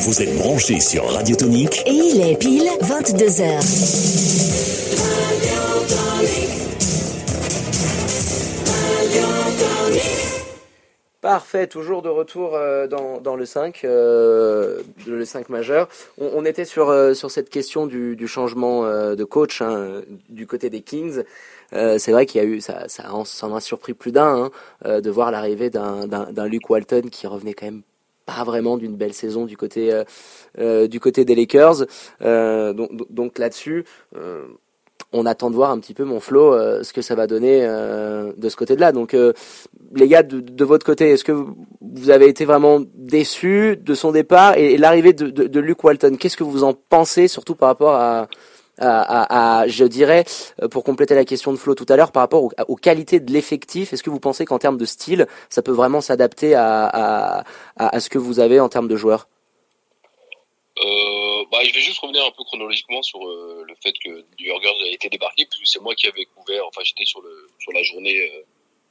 Vous 0.00 0.22
êtes 0.22 0.36
branchés 0.36 0.78
sur 0.78 1.04
Radio 1.10 1.34
Tonique 1.36 1.82
et 1.86 1.90
il 1.90 2.20
est 2.20 2.36
pile 2.36 2.68
22 2.82 3.24
h 3.24 4.66
Parfait, 11.22 11.66
toujours 11.66 12.02
de 12.02 12.08
retour 12.08 12.54
euh, 12.54 12.86
dans, 12.86 13.20
dans, 13.20 13.36
le 13.36 13.46
5, 13.46 13.80
euh, 13.84 14.82
le 15.06 15.24
5 15.24 15.48
majeur. 15.48 15.88
On, 16.18 16.30
on 16.34 16.44
était 16.44 16.66
sur, 16.66 16.90
euh, 16.90 17.14
sur 17.14 17.30
cette 17.30 17.48
question 17.48 17.86
du, 17.86 18.16
du 18.16 18.28
changement 18.28 18.84
euh, 18.84 19.14
de 19.14 19.24
coach 19.24 19.62
hein, 19.62 20.02
du 20.28 20.46
côté 20.46 20.68
des 20.68 20.82
Kings. 20.82 21.22
c'est 21.72 22.12
vrai 22.12 22.26
qu'il 22.26 22.40
y 22.40 22.44
a 22.44 22.46
eu, 22.46 22.60
ça, 22.60 22.88
ça 22.88 23.12
en, 23.14 23.24
a 23.54 23.60
surpris 23.60 23.94
plus 23.94 24.12
d'un 24.12 24.50
hein, 24.84 25.00
de 25.00 25.10
voir 25.10 25.30
l'arrivée 25.30 25.70
d'un 25.70 26.46
Luke 26.46 26.68
Walton 26.70 27.08
qui 27.10 27.26
revenait 27.26 27.54
quand 27.54 27.66
même 27.66 27.82
pas 28.26 28.44
vraiment 28.44 28.76
d'une 28.76 28.96
belle 28.96 29.14
saison 29.14 29.46
du 29.46 29.56
côté 29.56 30.02
du 30.58 31.00
côté 31.00 31.24
des 31.24 31.34
Lakers. 31.34 31.86
donc, 32.20 32.90
donc 33.10 33.38
là-dessus 33.38 33.84
on 35.12 35.26
attend 35.26 35.50
de 35.50 35.56
voir 35.56 35.70
un 35.70 35.78
petit 35.78 35.94
peu 35.94 36.04
mon 36.04 36.20
flow 36.20 36.52
euh, 36.52 36.82
ce 36.82 36.92
que 36.92 37.02
ça 37.02 37.14
va 37.14 37.26
donner 37.26 37.60
euh, 37.62 38.32
de 38.36 38.48
ce 38.48 38.56
côté-là. 38.56 38.92
Donc 38.92 39.14
euh, 39.14 39.32
les 39.94 40.08
gars 40.08 40.22
de, 40.22 40.64
votre 40.64 40.84
côté, 40.84 41.10
est-ce 41.10 41.24
que 41.24 41.32
vous 41.32 42.10
avez 42.10 42.28
été 42.28 42.44
vraiment 42.44 42.80
déçus 42.94 43.76
de 43.76 43.94
son 43.94 44.12
départ 44.12 44.56
et, 44.56 44.76
l'arrivée 44.76 45.12
de, 45.12 45.28
de, 45.28 45.60
Luke 45.60 45.82
Walton? 45.84 46.16
Qu'est-ce 46.18 46.36
que 46.36 46.44
vous 46.44 46.64
en 46.64 46.74
pensez, 46.74 47.28
surtout 47.28 47.54
par 47.54 47.68
rapport 47.68 47.94
à, 47.94 48.28
je 48.78 49.84
dirais, 49.84 50.24
pour 50.70 50.84
compléter 50.84 51.14
la 51.14 51.24
question 51.24 51.52
de 51.52 51.56
Flo 51.56 51.74
tout 51.74 51.86
à 51.88 51.96
l'heure, 51.96 52.12
par 52.12 52.22
rapport 52.22 52.44
aux, 52.44 52.76
qualités 52.76 53.20
de 53.20 53.32
l'effectif, 53.32 53.92
est-ce 53.92 54.02
que 54.02 54.10
vous 54.10 54.20
pensez 54.20 54.44
qu'en 54.44 54.58
termes 54.58 54.78
de 54.78 54.84
style, 54.84 55.26
ça 55.48 55.62
peut 55.62 55.72
vraiment 55.72 56.00
s'adapter 56.00 56.54
à, 56.54 57.44
ce 57.98 58.08
que 58.08 58.18
vous 58.18 58.40
avez 58.40 58.60
en 58.60 58.68
termes 58.68 58.88
de 58.88 58.96
joueurs? 58.96 59.28
Euh, 60.78 61.44
bah, 61.50 61.58
je 61.64 61.72
vais 61.72 61.80
juste 61.80 61.98
revenir 62.00 62.24
un 62.24 62.30
peu 62.32 62.44
chronologiquement 62.44 63.02
sur 63.02 63.26
euh, 63.26 63.64
le 63.66 63.74
fait 63.82 63.94
que 63.98 64.24
Burgers 64.38 64.84
a 64.84 64.88
été 64.88 65.08
débarqué, 65.08 65.46
puisque 65.46 65.66
c'est 65.66 65.80
moi 65.80 65.94
qui 65.94 66.06
avais 66.06 66.26
couvert, 66.26 66.66
enfin 66.66 66.82
j'étais 66.84 67.04
sur, 67.06 67.22
la 67.72 67.82
journée 67.82 68.30
euh, 68.30 68.42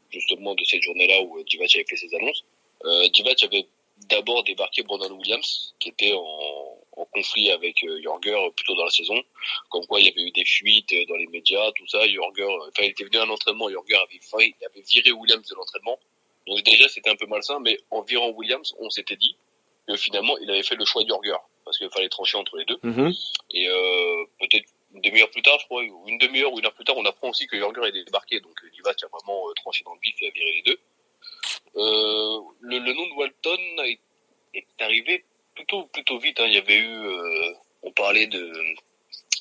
justement 0.09 0.55
de 0.55 0.63
cette 0.63 0.81
journée-là 0.81 1.21
où 1.21 1.43
Divac 1.43 1.69
avait 1.75 1.85
fait 1.87 1.95
ses 1.95 2.13
annonces. 2.15 2.43
Euh, 2.85 3.07
Divac 3.09 3.43
avait 3.43 3.67
d'abord 4.09 4.43
débarqué 4.43 4.83
Brandon 4.83 5.11
Williams, 5.11 5.75
qui 5.79 5.89
était 5.89 6.13
en, 6.13 6.74
en 6.95 7.05
conflit 7.05 7.51
avec 7.51 7.83
euh, 7.83 8.01
Jorger 8.01 8.37
plutôt 8.55 8.75
dans 8.75 8.85
la 8.85 8.91
saison, 8.91 9.21
comme 9.69 9.85
quoi 9.85 9.99
il 9.99 10.07
y 10.07 10.09
avait 10.09 10.21
eu 10.21 10.31
des 10.31 10.45
fuites 10.45 10.93
dans 11.07 11.15
les 11.15 11.27
médias, 11.27 11.71
tout 11.73 11.87
ça. 11.87 12.07
Jorger, 12.07 12.45
enfin 12.45 12.83
il 12.83 12.89
était 12.89 13.03
venu 13.03 13.17
à 13.17 13.23
un 13.23 13.29
entraînement, 13.29 13.69
Jorger 13.69 13.95
avait, 13.95 14.19
il 14.45 14.65
avait 14.65 14.81
viré 14.81 15.11
Williams 15.11 15.47
de 15.47 15.55
l'entraînement. 15.55 15.99
Donc 16.47 16.63
déjà 16.63 16.87
c'était 16.89 17.09
un 17.09 17.15
peu 17.15 17.25
malsain, 17.25 17.59
mais 17.59 17.77
en 17.91 18.01
virant 18.01 18.29
Williams, 18.29 18.75
on 18.79 18.89
s'était 18.89 19.15
dit 19.15 19.35
que 19.87 19.95
finalement 19.97 20.37
il 20.39 20.49
avait 20.49 20.63
fait 20.63 20.75
le 20.75 20.85
choix 20.85 21.03
de 21.03 21.09
Jorger 21.09 21.37
parce 21.63 21.77
qu'il 21.77 21.89
fallait 21.89 22.09
trancher 22.09 22.37
entre 22.37 22.57
les 22.57 22.65
deux. 22.65 22.77
Mhm. 22.83 23.11
Et 23.51 23.67
euh, 23.67 24.25
peut-être 24.39 24.69
une 24.93 25.01
demi-heure 25.01 25.29
plus 25.31 25.41
tard, 25.41 25.59
je 25.59 25.65
crois, 25.65 25.83
ou 25.83 26.07
une 26.07 26.17
demi-heure 26.19 26.53
ou 26.53 26.59
une 26.59 26.65
heure 26.65 26.73
plus 26.73 26.85
tard, 26.85 26.95
on 26.97 27.05
apprend 27.05 27.29
aussi 27.29 27.47
que 27.47 27.57
Jorger 27.57 27.81
est 27.87 28.03
débarqué. 28.03 28.39
Donc 28.39 28.55
Divac 28.73 29.03
a 29.03 29.07
vraiment 29.07 29.49
euh, 29.49 29.53
tranché 29.55 29.83
dans 29.83 29.93
le 29.93 29.99
vif 30.01 30.15
et 30.21 30.27
a 30.27 30.31
viré 30.31 30.51
les 30.53 30.61
deux. 30.61 30.79
Euh, 31.75 32.39
le, 32.61 32.79
le, 32.79 32.93
nom 32.93 33.07
de 33.07 33.13
Walton 33.13 33.83
est, 33.83 33.99
est, 34.53 34.65
arrivé 34.79 35.25
plutôt 35.55 35.83
plutôt 35.85 36.19
vite. 36.19 36.39
Hein. 36.39 36.45
Il 36.47 36.53
y 36.53 36.57
avait 36.57 36.77
eu, 36.77 36.87
euh, 36.87 37.53
on 37.83 37.91
parlait 37.91 38.27
de 38.27 38.53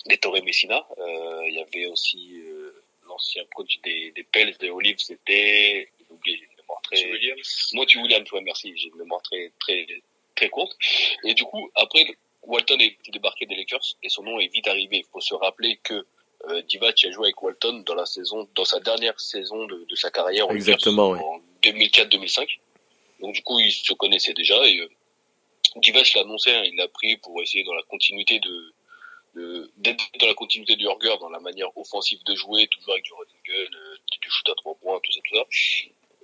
d'Ettore 0.06 0.42
Messina. 0.44 0.86
Euh, 0.98 1.42
il 1.48 1.54
y 1.54 1.60
avait 1.60 1.86
aussi 1.86 2.40
euh, 2.46 2.82
l'ancien 3.06 3.42
coach 3.54 3.78
des, 3.82 4.12
des 4.12 4.22
Pels 4.24 4.56
des 4.58 4.70
Olives, 4.70 4.98
c'était, 4.98 5.88
j'ai 5.98 6.06
oublié, 6.10 6.36
j'ai 6.38 6.44
une 6.44 6.56
mémoire 6.58 6.80
très. 6.82 7.10
Williams. 7.10 7.70
Monty 7.74 7.98
Williams, 7.98 8.32
ouais, 8.32 8.40
merci. 8.42 8.72
J'ai 8.76 8.88
une 8.88 8.96
mémoire 8.96 9.22
très 9.22 9.52
très 9.60 9.86
très 10.34 10.48
courte. 10.48 10.76
Et 11.24 11.34
du 11.34 11.44
coup, 11.44 11.70
après, 11.74 12.04
Walton 12.42 12.78
est 12.78 12.96
débarqué 13.10 13.46
des 13.46 13.56
Lakers 13.56 13.96
et 14.02 14.08
son 14.08 14.22
nom 14.22 14.38
est 14.38 14.48
vite 14.48 14.68
arrivé. 14.68 14.98
Il 14.98 15.06
faut 15.12 15.20
se 15.20 15.34
rappeler 15.34 15.78
que 15.82 16.06
euh, 16.48 16.62
Divac 16.62 17.04
a 17.04 17.10
joué 17.10 17.28
avec 17.28 17.42
Walton 17.42 17.82
dans 17.86 17.94
la 17.94 18.04
saison, 18.06 18.48
dans 18.54 18.64
sa 18.64 18.80
dernière 18.80 19.18
saison 19.18 19.66
de, 19.66 19.86
de 19.88 19.94
sa 19.94 20.10
carrière 20.10 20.50
Exactement, 20.50 21.10
en 21.12 21.40
2004-2005. 21.62 22.58
Donc 23.20 23.34
du 23.34 23.42
coup, 23.42 23.58
ils 23.60 23.72
se 23.72 23.94
connaissaient 23.94 24.34
déjà 24.34 24.56
et 24.66 24.80
euh, 25.76 25.80
Divac 25.80 26.14
l'a 26.14 26.22
annoncé, 26.22 26.50
hein, 26.50 26.62
il 26.64 26.76
l'a 26.76 26.88
pris 26.88 27.16
pour 27.16 27.40
essayer 27.42 27.64
dans 27.64 27.74
la 27.74 27.82
continuité 27.82 28.40
de 28.40 28.74
d'être 29.76 30.04
dans 30.20 30.26
la 30.26 30.34
continuité 30.34 30.76
du 30.76 30.84
dans 30.84 31.28
la 31.28 31.40
manière 31.40 31.76
offensive 31.76 32.22
de 32.24 32.34
jouer, 32.34 32.68
toujours 32.68 32.92
avec 32.92 33.04
du 33.04 33.12
running 33.12 33.42
gun, 33.44 33.78
euh, 33.78 33.96
du 34.20 34.30
shoot 34.30 34.48
à 34.48 34.54
trois 34.54 34.74
points, 34.76 35.00
tout 35.02 35.12
ça, 35.12 35.20
tout 35.24 35.36
ça. 35.36 35.44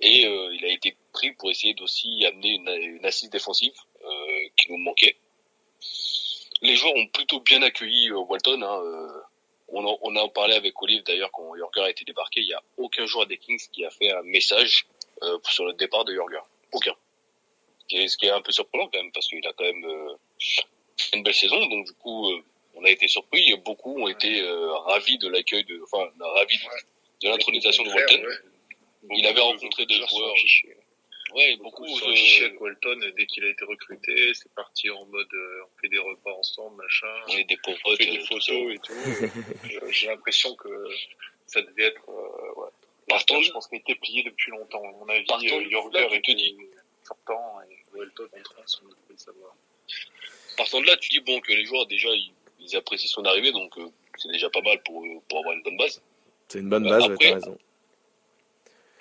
Et 0.01 0.25
euh, 0.25 0.55
il 0.55 0.65
a 0.65 0.69
été 0.69 0.95
pris 1.13 1.31
pour 1.33 1.51
essayer 1.51 1.73
d'aussi 1.73 2.25
amener 2.25 2.53
une, 2.53 2.69
une 2.69 3.05
assise 3.05 3.29
défensive 3.29 3.73
euh, 4.03 4.47
qui 4.57 4.71
nous 4.71 4.77
manquait. 4.77 5.15
Les 6.61 6.75
joueurs 6.75 6.95
ont 6.95 7.07
plutôt 7.07 7.39
bien 7.41 7.61
accueilli 7.61 8.09
euh, 8.09 8.17
Walton. 8.17 8.61
Hein, 8.63 9.23
on, 9.67 9.85
en, 9.85 10.15
a 10.15 10.27
parlé 10.29 10.55
avec 10.55 10.81
Olive 10.81 11.03
d'ailleurs 11.03 11.31
quand 11.31 11.55
Jorger 11.55 11.81
a 11.81 11.89
été 11.89 12.03
débarqué. 12.03 12.41
Il 12.41 12.47
n'y 12.47 12.53
a 12.53 12.61
aucun 12.77 13.05
joueur 13.05 13.25
des 13.27 13.37
Kings 13.37 13.61
qui 13.71 13.85
a 13.85 13.89
fait 13.89 14.11
un 14.11 14.21
message 14.23 14.85
sur 15.49 15.65
le 15.65 15.73
départ 15.73 16.03
de 16.03 16.13
Jorger. 16.13 16.41
Aucun. 16.73 16.93
Ce 17.89 18.17
qui 18.17 18.25
est 18.25 18.29
un 18.29 18.41
peu 18.41 18.51
surprenant 18.51 18.87
quand 18.87 19.01
même 19.01 19.11
parce 19.11 19.27
qu'il 19.27 19.45
a 19.45 19.53
quand 19.53 19.65
même 19.65 19.85
fait 20.39 21.17
une 21.17 21.23
belle 21.23 21.33
saison. 21.33 21.59
Donc 21.67 21.85
du 21.87 21.93
coup, 21.93 22.31
on 22.75 22.83
a 22.83 22.89
été 22.89 23.07
surpris. 23.07 23.53
Beaucoup 23.65 24.01
ont 24.01 24.07
été 24.07 24.41
ravis 24.85 25.17
de 25.17 25.27
l'accueil 25.27 25.63
de, 25.65 25.81
enfin, 25.83 26.09
ravis 26.19 26.57
de, 27.21 27.29
l'intronisation 27.29 27.83
de 27.83 27.89
Walton. 27.89 28.23
Il 29.11 29.25
avait 29.25 29.41
rencontré 29.41 29.85
des 29.85 29.95
joueurs. 29.95 30.35
Ouais, 31.33 31.55
beaucoup. 31.57 31.87
Sont 31.87 32.09
affichés 32.09 32.45
avec 32.45 32.59
Walton 32.59 32.99
dès 33.17 33.25
qu'il 33.25 33.43
a 33.45 33.49
été 33.49 33.63
recruté. 33.63 34.33
C'est 34.33 34.53
parti 34.53 34.89
en 34.89 35.05
mode 35.05 35.33
euh, 35.33 35.63
on 35.63 35.81
fait 35.81 35.87
des 35.87 35.97
repas 35.97 36.33
ensemble, 36.33 36.83
machin. 36.83 37.07
On, 37.29 37.35
des 37.35 37.57
on 37.67 37.95
fait 37.95 38.05
des 38.05 38.17
euh, 38.17 38.25
photos 38.25 38.73
et 38.73 38.79
tout. 38.79 38.93
Euh, 38.93 39.91
j'ai 39.91 40.07
l'impression 40.07 40.53
que 40.55 40.69
ça 41.47 41.61
devait 41.61 41.85
être. 41.85 42.09
Euh, 42.09 42.61
ouais. 42.61 42.69
Partant, 43.07 43.41
je 43.41 43.51
pense 43.51 43.67
qu'il 43.67 43.79
était 43.79 43.95
plié 43.95 44.23
depuis 44.23 44.51
longtemps. 44.51 44.83
À 44.83 44.91
mon 44.91 45.07
avis, 45.07 45.51
euh, 45.51 45.69
Jorger 45.69 46.07
était 46.11 46.35
sortant 47.11 47.61
et 47.69 47.97
Walton 47.97 48.27
entrant, 48.37 48.63
on 48.83 48.87
devait 48.87 48.95
le 49.09 49.17
savoir. 49.17 49.55
Partant 50.57 50.81
de 50.81 50.85
là, 50.85 50.97
tu 50.97 51.09
dis 51.09 51.19
bon 51.19 51.39
que 51.41 51.51
les 51.51 51.65
joueurs 51.65 51.85
déjà 51.87 52.09
ils, 52.09 52.33
ils 52.59 52.75
apprécient 52.75 53.09
son 53.09 53.25
arrivée, 53.25 53.51
donc 53.51 53.75
c'est 54.17 54.31
déjà 54.31 54.49
pas 54.49 54.61
mal 54.61 54.81
pour 54.83 55.03
pour 55.27 55.39
avoir 55.39 55.53
une 55.53 55.63
bonne 55.63 55.77
base. 55.77 56.01
C'est 56.47 56.59
une 56.59 56.69
bonne 56.69 56.83
base, 56.83 57.09
tu 57.19 57.27
as 57.27 57.33
raison 57.35 57.57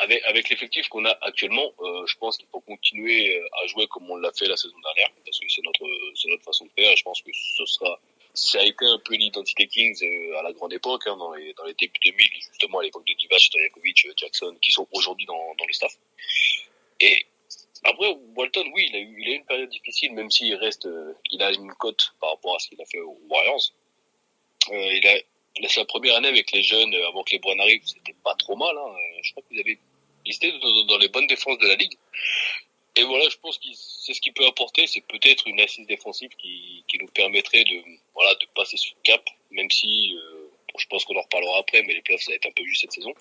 avec, 0.00 0.22
avec 0.24 0.48
l'effectif 0.48 0.88
qu'on 0.88 1.04
a 1.04 1.16
actuellement, 1.22 1.72
euh, 1.80 2.06
je 2.06 2.16
pense 2.16 2.36
qu'il 2.38 2.46
faut 2.50 2.60
continuer 2.60 3.36
euh, 3.36 3.62
à 3.62 3.66
jouer 3.66 3.86
comme 3.88 4.10
on 4.10 4.16
l'a 4.16 4.32
fait 4.32 4.46
la 4.46 4.56
saison 4.56 4.78
dernière, 4.80 5.10
parce 5.24 5.38
que 5.38 5.46
c'est 5.48 5.62
notre, 5.62 5.84
c'est 6.14 6.28
notre 6.28 6.44
façon 6.44 6.64
de 6.64 6.70
faire. 6.76 6.90
Et 6.90 6.96
je 6.96 7.02
pense 7.04 7.20
que 7.22 7.30
ce 7.32 7.66
sera, 7.66 8.00
ça 8.34 8.60
a 8.60 8.64
été 8.64 8.84
un 8.84 8.98
peu 8.98 9.14
l'identité 9.14 9.66
Kings 9.66 10.02
euh, 10.02 10.38
à 10.38 10.42
la 10.42 10.52
grande 10.52 10.72
époque, 10.72 11.02
hein, 11.06 11.16
dans, 11.16 11.32
les, 11.34 11.52
dans 11.54 11.64
les 11.64 11.74
débuts 11.74 12.00
2000, 12.04 12.28
justement 12.50 12.78
à 12.78 12.82
l'époque 12.82 13.06
de 13.06 13.14
Divac, 13.14 13.40
Stojakovic, 13.40 14.06
Jackson, 14.16 14.56
qui 14.62 14.72
sont 14.72 14.86
aujourd'hui 14.92 15.26
dans, 15.26 15.54
dans 15.58 15.66
le 15.66 15.72
staff. 15.72 15.92
Et 17.00 17.26
après, 17.84 18.16
Walton, 18.36 18.70
oui, 18.74 18.88
il 18.90 18.96
a 18.96 18.98
eu, 18.98 19.16
il 19.20 19.28
a 19.28 19.32
eu 19.32 19.36
une 19.36 19.44
période 19.44 19.70
difficile, 19.70 20.12
même 20.12 20.30
s'il 20.30 20.54
reste, 20.54 20.88
il 21.30 21.42
a 21.42 21.50
une 21.52 21.72
cote 21.74 22.14
par 22.20 22.30
rapport 22.30 22.56
à 22.56 22.58
ce 22.58 22.68
qu'il 22.68 22.80
a 22.80 22.84
fait 22.86 23.00
aux 23.00 23.18
Warriors. 23.28 23.72
Euh, 24.68 24.94
il 24.94 25.06
a, 25.06 25.68
sa 25.68 25.84
première 25.84 26.16
année 26.16 26.28
avec 26.28 26.52
les 26.52 26.62
jeunes, 26.62 26.94
avant 27.08 27.22
que 27.22 27.32
les 27.32 27.38
Browns 27.38 27.60
arrivent, 27.60 27.84
c'était 27.84 28.14
pas 28.24 28.34
trop 28.34 28.56
mal. 28.56 28.76
Hein. 28.76 28.94
Je 29.22 29.32
crois 29.32 29.42
qu'ils 29.48 29.60
avaient 29.60 29.78
listé 30.26 30.52
dans, 30.88 30.98
les 30.98 31.08
bonnes 31.08 31.26
défenses 31.26 31.58
de 31.58 31.66
la 31.66 31.76
ligue. 31.76 31.96
Et 32.96 33.04
voilà, 33.04 33.28
je 33.28 33.36
pense 33.36 33.58
que 33.58 33.68
c'est 33.72 34.14
ce 34.14 34.20
qu'il 34.20 34.32
peut 34.32 34.46
apporter, 34.46 34.86
c'est 34.86 35.00
peut-être 35.00 35.46
une 35.46 35.60
assise 35.60 35.86
défensive 35.86 36.30
qui, 36.36 36.84
qui 36.88 36.98
nous 36.98 37.06
permettrait 37.08 37.64
de 37.64 37.82
voilà 38.14 38.34
de 38.34 38.46
passer 38.54 38.76
ce 38.76 38.90
cap, 39.04 39.22
même 39.52 39.70
si 39.70 40.12
euh, 40.14 40.50
je 40.76 40.86
pense 40.86 41.04
qu'on 41.04 41.16
en 41.16 41.22
reparlera 41.22 41.58
après, 41.58 41.82
mais 41.82 41.94
les 41.94 42.02
playoffs 42.02 42.22
ça 42.22 42.32
va 42.32 42.36
être 42.36 42.46
un 42.46 42.52
peu 42.52 42.64
juste 42.64 42.82
cette 42.82 42.92
saison. 42.92 43.14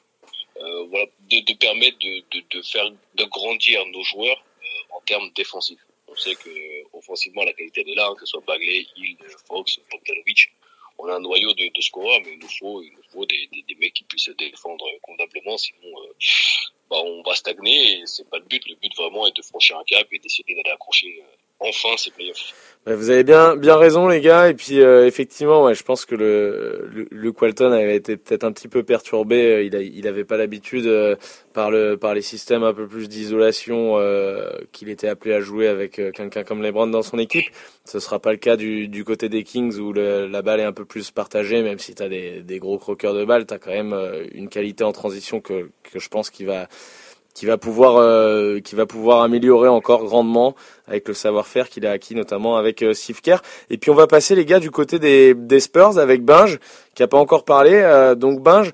Euh, 0.58 0.86
voilà, 0.86 1.06
de, 1.30 1.40
de 1.40 1.54
permettre 1.54 2.00
de, 2.00 2.24
de, 2.32 2.44
de, 2.50 2.62
faire 2.64 2.90
de 3.16 3.24
grandir 3.26 3.86
nos 3.86 4.04
joueurs 4.04 4.38
euh, 4.38 4.49
en 4.92 5.02
termes 5.02 5.30
défensifs. 5.36 5.86
On 6.08 6.16
sait 6.16 6.36
que 6.36 6.50
offensivement 6.94 7.44
la 7.44 7.54
qualité 7.54 7.82
est 7.82 7.96
là, 7.96 8.08
hein, 8.08 8.16
que 8.16 8.22
ce 8.22 8.32
soit 8.32 8.44
Bagley, 8.46 8.86
Hill, 8.96 9.18
Fox, 9.48 9.80
Bogdanovic. 9.92 10.52
On 10.98 11.08
a 11.08 11.16
un 11.16 11.20
noyau 11.20 11.54
de, 11.54 11.72
de 11.74 11.82
scoreurs, 11.82 12.20
mais 12.26 12.34
il 12.34 12.40
nous 12.40 12.50
faut, 12.50 12.82
il 12.82 12.92
nous 12.92 13.04
faut 13.12 13.26
des, 13.26 13.48
des, 13.54 13.62
des 13.62 13.76
mecs 13.76 13.94
qui 13.94 14.04
puissent 14.04 14.30
défendre 14.38 14.86
convenablement, 15.02 15.58
sinon 15.58 15.88
euh, 16.02 16.14
bah, 16.90 16.98
on 16.98 17.22
va 17.22 17.36
stagner 17.36 18.00
et 18.00 18.06
c'est 18.06 18.30
pas 18.30 18.40
le 18.40 18.46
but. 18.46 18.68
Le 18.68 18.76
but 18.76 18.94
vraiment 18.96 19.26
est 19.28 19.36
de 19.36 19.42
franchir 19.42 19.78
un 19.78 19.84
cap 19.84 20.08
et 20.12 20.20
d'essayer 20.20 20.56
d'aller 20.56 20.72
accrocher 20.74 21.24
enfin 21.60 21.90
ces 21.98 22.12
playoffs. 22.12 22.54
Vous 22.86 23.10
avez 23.10 23.24
bien, 23.24 23.56
bien 23.58 23.76
raison, 23.76 24.08
les 24.08 24.22
gars. 24.22 24.50
Et 24.50 24.54
puis, 24.54 24.80
euh, 24.80 25.06
effectivement, 25.06 25.64
ouais, 25.66 25.76
je 25.76 25.84
pense 25.84 26.06
que 26.06 26.16
le, 26.16 26.90
le, 26.92 27.08
Luke 27.12 27.40
Walton 27.40 27.72
avait 27.72 27.98
été 27.98 28.16
peut-être 28.16 28.46
un 28.46 28.52
petit 28.54 28.70
peu 28.70 28.84
perturbé. 28.84 29.36
Euh, 29.52 29.64
il, 29.64 29.76
a, 29.76 29.82
il 29.82 30.08
avait 30.08 30.24
pas 30.24 30.38
l'habitude 30.38 30.88
euh, 30.88 31.16
par 31.54 31.72
le, 31.72 31.98
par 31.98 32.14
les 32.14 32.22
systèmes 32.22 32.64
un 32.64 32.74
peu 32.74 32.88
plus 32.88 33.10
d'isolation 33.10 33.98
qu'il 34.72 34.90
était 34.90 35.10
appelé 35.10 35.34
à 35.36 35.42
jouer 35.42 35.68
avec 35.68 35.94
quelqu'un 36.14 36.44
comme 36.44 36.64
LeBron 36.64 36.88
dans 36.88 37.04
son 37.04 37.20
équipe. 37.20 37.46
Ce 37.86 38.00
sera 38.00 38.20
pas 38.20 38.32
le 38.32 38.38
cas 38.38 38.56
du, 38.56 38.88
du 38.88 39.04
côté 39.04 39.30
des 39.30 39.44
Kings 39.44 39.78
où 39.78 39.92
la 39.94 40.42
balle 40.42 40.62
est 40.62 40.64
un 40.64 40.74
peu 40.74 40.86
plus 40.86 41.12
partagée, 41.12 41.62
même 41.62 41.80
si 41.80 41.94
tu 41.94 42.02
as 42.02 42.10
des, 42.10 42.42
des 42.42 42.60
gros 42.60 42.78
croqueurs 42.78 43.14
de 43.14 43.26
balle, 43.26 43.46
tu 43.46 43.54
as 43.54 43.60
quand 43.60 43.72
même 43.72 43.96
une 44.32 44.48
qualité 44.48 44.84
en 44.84 44.94
transition 44.94 45.42
que, 45.42 45.70
que 45.84 46.00
je 46.00 46.08
pense 46.08 46.30
qu'il 46.30 46.46
va 46.46 46.68
qui 47.40 47.46
va 47.46 47.58
pouvoir 47.58 47.96
euh, 47.96 48.60
qui 48.60 48.76
va 48.76 48.86
pouvoir 48.86 49.22
améliorer 49.22 49.70
encore 49.70 50.04
grandement 50.04 50.56
avec 50.90 51.08
le 51.08 51.14
savoir-faire 51.14 51.70
qu'il 51.70 51.86
a 51.88 51.92
acquis 51.92 52.14
notamment 52.14 52.58
avec 52.58 52.84
euh, 52.84 52.92
Et 53.70 53.78
puis 53.78 53.90
on 53.92 53.96
va 53.96 54.08
passer 54.08 54.36
les 54.36 54.44
gars 54.44 54.60
du 54.60 54.72
côté 54.72 55.00
des, 55.00 55.34
des 55.34 55.62
Spurs 55.62 56.00
avec 56.00 56.26
Binge 56.26 56.60
qui 56.96 57.04
a 57.04 57.08
pas 57.08 57.18
encore 57.18 57.46
parlé. 57.46 57.76
Euh, 57.76 58.14
donc 58.14 58.42
Binge, 58.42 58.74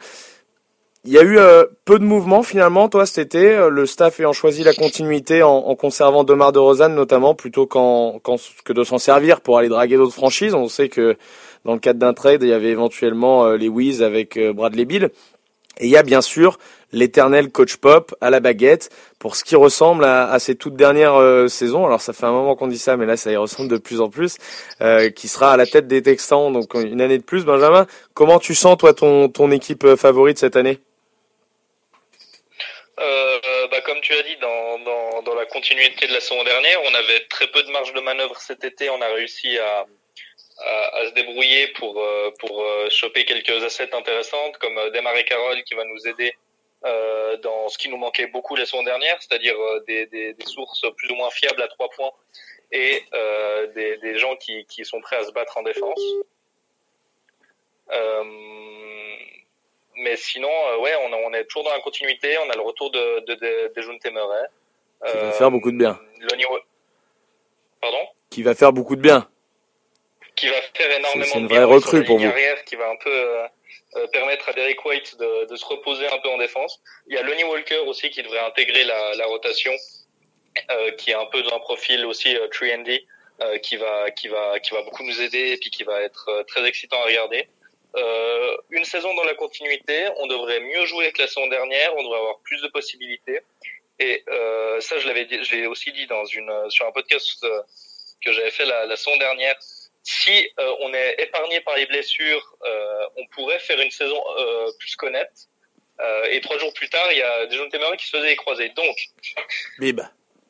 il 1.03 1.11
y 1.11 1.19
a 1.19 1.21
eu 1.21 1.37
euh, 1.37 1.65
peu 1.85 1.99
de 1.99 2.03
mouvements 2.03 2.41
finalement 2.41 2.89
toi 2.89 3.05
cet 3.05 3.35
été. 3.35 3.55
Le 3.69 3.85
staff 3.85 4.19
ayant 4.19 4.33
choisi 4.33 4.63
la 4.63 4.73
continuité 4.73 5.43
en, 5.43 5.57
en 5.57 5.75
conservant 5.75 6.23
Demar 6.23 6.51
de 6.51 6.57
Rosanne 6.57 6.95
notamment 6.95 7.35
plutôt 7.35 7.67
qu'en, 7.67 8.19
que 8.63 8.73
de 8.73 8.83
s'en 8.83 8.97
servir 8.97 9.41
pour 9.41 9.59
aller 9.59 9.69
draguer 9.69 9.97
d'autres 9.97 10.15
franchises. 10.15 10.55
On 10.55 10.69
sait 10.69 10.89
que 10.89 11.17
dans 11.65 11.73
le 11.73 11.79
cadre 11.79 11.99
d'un 11.99 12.13
trade, 12.15 12.41
il 12.41 12.49
y 12.49 12.53
avait 12.53 12.69
éventuellement 12.69 13.47
les 13.51 13.69
Wiz 13.69 14.01
avec 14.01 14.39
Bradley 14.39 14.85
Bill. 14.85 15.11
Et 15.79 15.85
il 15.85 15.91
y 15.91 15.97
a 15.97 16.03
bien 16.03 16.21
sûr 16.21 16.57
l'éternel 16.91 17.51
coach 17.51 17.77
Pop 17.77 18.15
à 18.21 18.29
la 18.29 18.39
baguette 18.39 18.89
pour 19.19 19.35
ce 19.35 19.43
qui 19.43 19.55
ressemble 19.55 20.05
à, 20.05 20.31
à 20.31 20.39
ces 20.39 20.55
toutes 20.55 20.75
dernières 20.75 21.15
euh, 21.15 21.47
saisons. 21.47 21.85
Alors 21.85 22.01
ça 22.01 22.13
fait 22.13 22.25
un 22.25 22.31
moment 22.31 22.55
qu'on 22.55 22.67
dit 22.67 22.77
ça, 22.77 22.97
mais 22.97 23.05
là 23.05 23.17
ça 23.17 23.31
y 23.31 23.35
ressemble 23.35 23.69
de 23.69 23.77
plus 23.77 24.01
en 24.01 24.09
plus. 24.09 24.37
Euh, 24.81 25.09
qui 25.09 25.27
sera 25.27 25.53
à 25.53 25.57
la 25.57 25.65
tête 25.65 25.87
des 25.87 26.01
Texans, 26.01 26.51
donc 26.51 26.73
une 26.73 27.01
année 27.01 27.17
de 27.17 27.23
plus. 27.23 27.45
Benjamin, 27.45 27.87
comment 28.13 28.39
tu 28.39 28.55
sens 28.55 28.77
toi 28.77 28.93
ton 28.93 29.51
équipe 29.51 29.83
euh, 29.85 29.95
favorite 29.95 30.37
cette 30.37 30.55
année? 30.55 30.79
Euh, 32.99 33.67
bah, 33.71 33.81
comme 33.81 33.99
tu 34.01 34.13
as 34.13 34.23
dit, 34.23 34.37
dans, 34.37 35.33
la 35.35 35.45
continuité 35.45 36.07
de 36.07 36.13
la 36.13 36.21
saison 36.21 36.43
dernière, 36.43 36.79
on 36.83 36.95
avait 36.95 37.25
très 37.29 37.47
peu 37.47 37.61
de 37.63 37.69
marge 37.69 37.93
de 37.93 37.99
manœuvre 38.01 38.37
cet 38.39 38.63
été. 38.63 38.89
On 38.89 39.01
a 39.01 39.07
réussi 39.07 39.57
à, 39.59 39.85
à, 40.93 41.05
se 41.07 41.13
débrouiller 41.13 41.67
pour, 41.79 42.01
choper 42.89 43.25
quelques 43.25 43.63
assets 43.63 43.93
intéressantes, 43.93 44.57
comme 44.59 44.75
Demare 44.93 45.23
Carroll 45.25 45.63
qui 45.63 45.75
va 45.75 45.83
nous 45.85 46.07
aider 46.07 46.33
euh, 46.85 47.37
dans 47.37 47.67
ce 47.67 47.77
qui 47.77 47.89
nous 47.89 47.97
manquait 47.97 48.27
beaucoup 48.27 48.55
la 48.55 48.65
saison 48.65 48.83
dernière, 48.83 49.17
c'est-à-dire 49.19 49.55
euh, 49.59 49.83
des, 49.87 50.05
des, 50.07 50.33
des, 50.33 50.45
sources 50.45 50.85
plus 50.97 51.09
ou 51.11 51.15
moins 51.15 51.31
fiables 51.31 51.61
à 51.61 51.67
trois 51.67 51.89
points 51.89 52.11
et 52.71 53.01
euh, 53.13 53.67
des, 53.73 53.97
des, 53.97 54.17
gens 54.19 54.35
qui, 54.35 54.65
qui, 54.65 54.85
sont 54.85 55.01
prêts 55.01 55.15
à 55.15 55.23
se 55.23 55.31
battre 55.31 55.57
en 55.57 55.63
défense. 55.63 55.99
Euh, 57.91 58.23
mais 59.95 60.15
sinon, 60.15 60.49
ouais, 60.81 60.93
on, 61.01 61.13
on, 61.13 61.33
est 61.33 61.45
toujours 61.45 61.63
dans 61.63 61.73
la 61.73 61.79
continuité. 61.79 62.37
On 62.37 62.49
a 62.49 62.55
le 62.55 62.61
retour 62.61 62.91
de, 62.91 63.25
de, 63.25 63.33
de, 63.33 63.73
de 63.73 63.81
June 63.81 63.97
Temeray. 63.99 64.45
Qui 65.05 65.17
va 65.17 65.31
faire 65.31 65.51
beaucoup 65.51 65.71
de 65.71 65.77
bien. 65.77 65.99
Pardon? 67.81 68.07
Qui 68.29 68.43
va 68.43 68.55
faire 68.55 68.73
beaucoup 68.73 68.95
de 68.95 69.01
bien. 69.01 69.27
Qui 70.35 70.47
va 70.47 70.61
faire 70.73 70.91
énormément 70.91 71.13
de 71.13 71.19
bien. 71.19 71.31
C'est 71.31 71.39
une 71.39 71.47
vraie 71.47 71.63
recrue 71.63 72.03
pour 72.03 72.19
vous. 72.19 72.31
Qui 72.65 72.75
va 72.75 72.89
un 72.89 72.97
peu 72.97 73.47
euh, 73.95 74.07
permettre 74.07 74.49
à 74.49 74.53
Derek 74.53 74.83
White 74.85 75.17
de, 75.17 75.45
de, 75.45 75.55
se 75.55 75.65
reposer 75.65 76.07
un 76.07 76.17
peu 76.19 76.29
en 76.29 76.37
défense. 76.37 76.81
Il 77.07 77.15
y 77.15 77.17
a 77.17 77.21
Lonnie 77.23 77.43
Walker 77.45 77.79
aussi 77.87 78.09
qui 78.09 78.21
devrait 78.23 78.39
intégrer 78.39 78.83
la, 78.83 79.15
la 79.15 79.25
rotation, 79.25 79.71
euh, 80.69 80.91
qui 80.91 81.11
est 81.11 81.15
un 81.15 81.25
peu 81.25 81.41
d'un 81.43 81.59
profil 81.59 82.05
aussi 82.05 82.35
euh, 82.35 82.47
3D, 82.47 83.05
euh, 83.41 83.57
qui 83.57 83.75
va 83.75 84.11
qui 84.11 84.29
va 84.29 84.59
qui 84.61 84.73
va 84.73 84.81
beaucoup 84.83 85.03
nous 85.03 85.21
aider 85.21 85.51
et 85.51 85.57
puis 85.57 85.69
qui 85.69 85.83
va 85.83 86.01
être 86.01 86.29
euh, 86.29 86.43
très 86.43 86.65
excitant 86.65 87.01
à 87.01 87.05
regarder. 87.05 87.49
Euh, 87.97 88.57
une 88.69 88.85
saison 88.85 89.13
dans 89.13 89.25
la 89.25 89.35
continuité, 89.35 90.07
on 90.17 90.27
devrait 90.27 90.61
mieux 90.61 90.85
jouer 90.85 91.11
que 91.11 91.21
la 91.21 91.27
saison 91.27 91.47
dernière, 91.47 91.95
on 91.97 92.03
devrait 92.03 92.19
avoir 92.19 92.39
plus 92.39 92.61
de 92.61 92.67
possibilités. 92.69 93.39
Et 93.99 94.23
ça, 94.81 94.99
je 94.99 95.07
l'avais, 95.07 95.25
j'ai 95.43 95.67
aussi 95.67 95.93
dit 95.93 96.05
dans 96.07 96.25
une 96.25 96.51
sur 96.69 96.85
un 96.85 96.91
podcast 96.91 97.45
que 98.25 98.31
j'avais 98.33 98.51
fait 98.51 98.65
la, 98.65 98.85
la 98.85 98.97
saison 98.97 99.15
dernière 99.17 99.55
si 100.05 100.47
euh, 100.59 100.75
on 100.81 100.93
est 100.93 101.15
épargné 101.17 101.61
par 101.61 101.75
les 101.75 101.87
blessures, 101.87 102.55
euh, 102.63 103.07
on 103.17 103.25
pourrait 103.33 103.57
faire 103.57 103.79
une 103.81 103.89
saison 103.89 104.23
euh, 104.37 104.71
plus 104.79 104.95
connette. 104.95 105.49
et 106.29 106.39
trois 106.41 106.59
jours 106.59 106.73
plus 106.73 106.89
tard, 106.89 107.11
il 107.11 107.17
y 107.17 107.23
a 107.23 107.47
des 107.47 107.57
gens 107.57 107.65
de 107.65 107.95
qui 107.95 108.05
se 108.05 108.15
faisaient 108.15 108.35
croiser. 108.35 108.69
Donc, 108.69 108.95
Bib. 109.79 110.01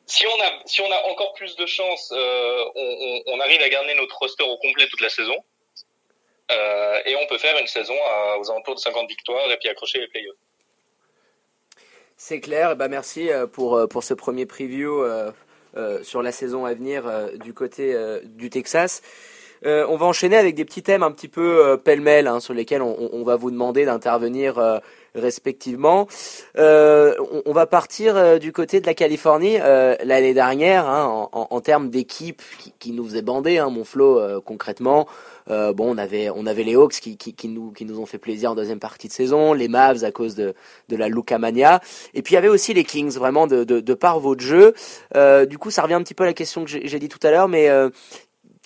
si 0.06 0.28
on 0.28 0.41
a 0.41 0.51
si 0.66 0.82
on 0.82 0.91
a 0.91 1.01
encore 1.03 1.34
plus 1.34 1.56
de 1.56 1.66
chance, 1.66 2.12
on, 2.12 2.72
on, 2.76 3.24
on, 3.28 3.39
arrive 3.39 3.62
à 3.62 3.70
garder 3.70 3.93
notre 3.95 4.18
roster 4.18 4.43
au 4.43 4.58
complet 4.58 4.88
toute 4.89 5.01
la 5.01 5.10
saison. 5.10 5.38
et 7.06 7.16
on 7.16 7.26
peut 7.28 7.38
faire 7.38 7.58
une 7.58 7.68
saison 7.68 7.97
à, 8.06 8.38
aux 8.39 8.51
alentours 8.51 8.76
de 8.76 8.82
50 8.82 9.08
victoires 9.08 9.49
et 9.51 9.58
puis 9.58 9.70
accrocher 9.70 9.99
les 9.99 10.08
playoffs. 10.08 10.36
C'est 12.18 12.41
clair, 12.41 12.72
et 12.72 12.76
bah 12.76 12.88
merci 12.88 13.30
pour, 13.53 13.88
pour 13.89 14.03
ce 14.03 14.14
premier 14.14 14.45
preview 14.45 15.03
euh, 15.78 16.03
sur 16.03 16.22
la 16.22 16.32
saison 16.32 16.64
à 16.64 16.74
venir 16.74 17.06
euh, 17.06 17.36
du 17.36 17.53
côté 17.53 17.95
du 18.24 18.49
Texas. 18.49 19.01
Euh, 19.66 19.86
on 19.89 19.97
va 19.97 20.05
enchaîner 20.05 20.38
avec 20.38 20.55
des 20.55 20.66
petits 20.66 20.84
thèmes 20.84 21.03
un 21.03 21.11
petit 21.11 21.28
peu 21.28 21.66
euh, 21.66 21.78
pêle-mêle 21.78 22.28
hein, 22.28 22.39
sur 22.39 22.53
lesquels 22.53 22.82
on, 22.82 23.09
on, 23.13 23.24
va 23.24 23.36
vous 23.36 23.49
demander 23.49 23.86
d'intervenir 23.86 24.59
euh, 24.59 24.78
respectivement. 25.16 26.07
Euh, 26.57 27.16
on, 27.32 27.41
on, 27.47 27.53
va 27.53 27.66
partir 27.66 28.16
euh, 28.16 28.38
du 28.38 28.51
côté 28.51 28.80
de 28.80 28.86
la 28.86 28.93
Californie 28.93 29.57
l'année 29.57 30.34
dernière 30.34 30.88
hein, 30.88 31.05
en, 31.05 31.30
en, 31.32 31.47
en, 31.49 31.61
termes 31.61 31.89
d'équipe 31.89 32.41
qui, 32.59 32.74
qui, 32.78 32.91
nous 32.91 33.05
faisait 33.05 33.24
bander, 33.24 33.57
hein, 33.57 33.70
mon 33.70 33.84
flow 33.84 34.22
concrètement. 34.41 35.07
bon, 35.47 35.74
on 35.80 35.97
avait 35.97 36.30
on 36.30 36.45
avait 36.45 36.63
les 36.63 36.76
Hawks 36.76 36.99
qui, 36.99 37.18
qui, 37.18 37.34
qui, 37.34 37.47
nous 37.47 37.72
qui 37.72 37.86
nous 37.86 37.99
ont 37.99 38.05
fait 38.05 38.18
plaisir 38.18 38.51
en 38.51 38.55
deuxième 38.55 38.80
partie 38.80 39.07
de 39.07 39.13
saison, 39.13 39.53
les 39.53 39.68
Mavs 39.68 40.03
à 40.03 40.11
cause 40.11 40.36
de 40.36 40.53
de 40.89 40.95
la 40.95 41.07
Lucamania, 41.07 41.82
et 42.13 42.22
puis 42.22 42.34
il 42.34 42.36
y 42.36 42.38
avait 42.38 42.49
aussi 42.49 42.74
les 42.74 42.84
Kings 42.84 43.13
vraiment 43.13 43.47
de 43.47 43.63
de, 43.63 43.80
de 43.80 43.93
par 43.93 44.20
votre 44.20 44.41
jeu. 44.41 44.74
du 45.47 45.57
coup, 45.57 45.72
ça 45.72 45.82
revient 45.82 45.95
un 45.95 46.03
petit 46.03 46.13
peu 46.13 46.24
à 46.24 46.28
la 46.28 46.34
question 46.34 46.66
que 46.66 46.70
j'ai 46.70 46.99
dit 46.99 47.09
tout 47.09 47.26
à 47.26 47.32
l'heure, 47.32 47.47
mais 47.47 47.70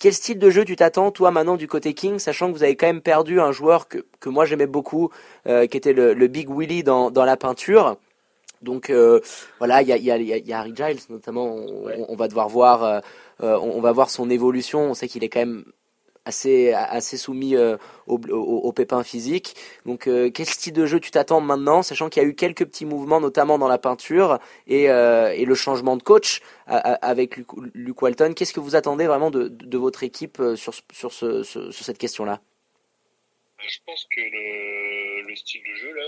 quel 0.00 0.14
style 0.14 0.38
de 0.38 0.50
jeu 0.50 0.64
tu 0.64 0.76
t'attends, 0.76 1.12
toi, 1.12 1.30
maintenant, 1.30 1.56
du 1.56 1.68
côté 1.68 1.92
King, 1.92 2.18
sachant 2.18 2.48
que 2.48 2.56
vous 2.56 2.62
avez 2.62 2.74
quand 2.74 2.86
même 2.86 3.02
perdu 3.02 3.38
un 3.38 3.52
joueur 3.52 3.86
que, 3.86 3.98
que 4.18 4.30
moi 4.30 4.46
j'aimais 4.46 4.66
beaucoup, 4.66 5.10
euh, 5.46 5.66
qui 5.66 5.76
était 5.76 5.92
le, 5.92 6.14
le, 6.14 6.26
Big 6.26 6.48
Willy 6.50 6.82
dans, 6.82 7.10
dans 7.10 7.26
la 7.26 7.36
peinture. 7.36 7.98
Donc 8.62 8.88
euh, 8.88 9.20
voilà, 9.58 9.82
il 9.82 9.88
y 9.88 9.92
a, 9.92 9.98
y, 9.98 10.10
a, 10.10 10.16
y 10.16 10.52
a 10.52 10.58
Harry 10.58 10.72
Giles 10.74 11.00
notamment. 11.10 11.54
On, 11.54 11.84
ouais. 11.84 12.04
on 12.08 12.16
va 12.16 12.28
devoir 12.28 12.48
voir, 12.48 12.82
euh, 12.82 13.00
euh 13.42 13.58
on 13.58 13.80
va 13.80 13.92
voir 13.92 14.08
son 14.08 14.30
évolution. 14.30 14.90
On 14.90 14.94
sait 14.94 15.06
qu'il 15.06 15.22
est 15.22 15.28
quand 15.28 15.40
même 15.40 15.64
assez, 16.24 17.16
soumis 17.16 17.56
euh, 17.56 17.76
aux, 18.06 18.18
au, 18.18 18.72
pépins 18.72 19.02
physiques. 19.02 19.54
Donc, 19.86 20.06
euh, 20.06 20.30
quel 20.30 20.46
style 20.46 20.72
de 20.72 20.86
jeu 20.86 21.00
tu 21.00 21.10
t'attends 21.10 21.40
maintenant, 21.40 21.82
sachant 21.82 22.08
qu'il 22.08 22.22
y 22.22 22.26
a 22.26 22.28
eu 22.28 22.34
quelques 22.34 22.64
petits 22.66 22.84
mouvements, 22.84 23.20
notamment 23.20 23.58
dans 23.58 23.68
la 23.68 23.78
peinture 23.78 24.38
et, 24.66 24.90
euh, 24.90 25.34
le 25.44 25.54
changement 25.54 25.96
de 25.96 26.02
coach 26.02 26.40
avec 26.66 27.36
Luke, 27.74 28.02
Walton. 28.02 28.34
Qu'est-ce 28.34 28.52
que 28.52 28.60
vous 28.60 28.76
attendez 28.76 29.06
vraiment 29.06 29.30
de, 29.30 29.78
votre 29.78 30.04
équipe 30.04 30.40
sur, 30.54 30.74
sur, 30.92 31.12
ce, 31.12 31.42
ce, 31.42 31.72
sur 31.72 31.84
cette 31.84 31.98
question-là? 31.98 32.40
Je 33.58 33.78
pense 33.84 34.06
que 34.10 34.20
le, 34.20 35.28
le, 35.28 35.36
style 35.36 35.62
de 35.62 35.74
jeu, 35.74 35.92
là, 35.92 36.02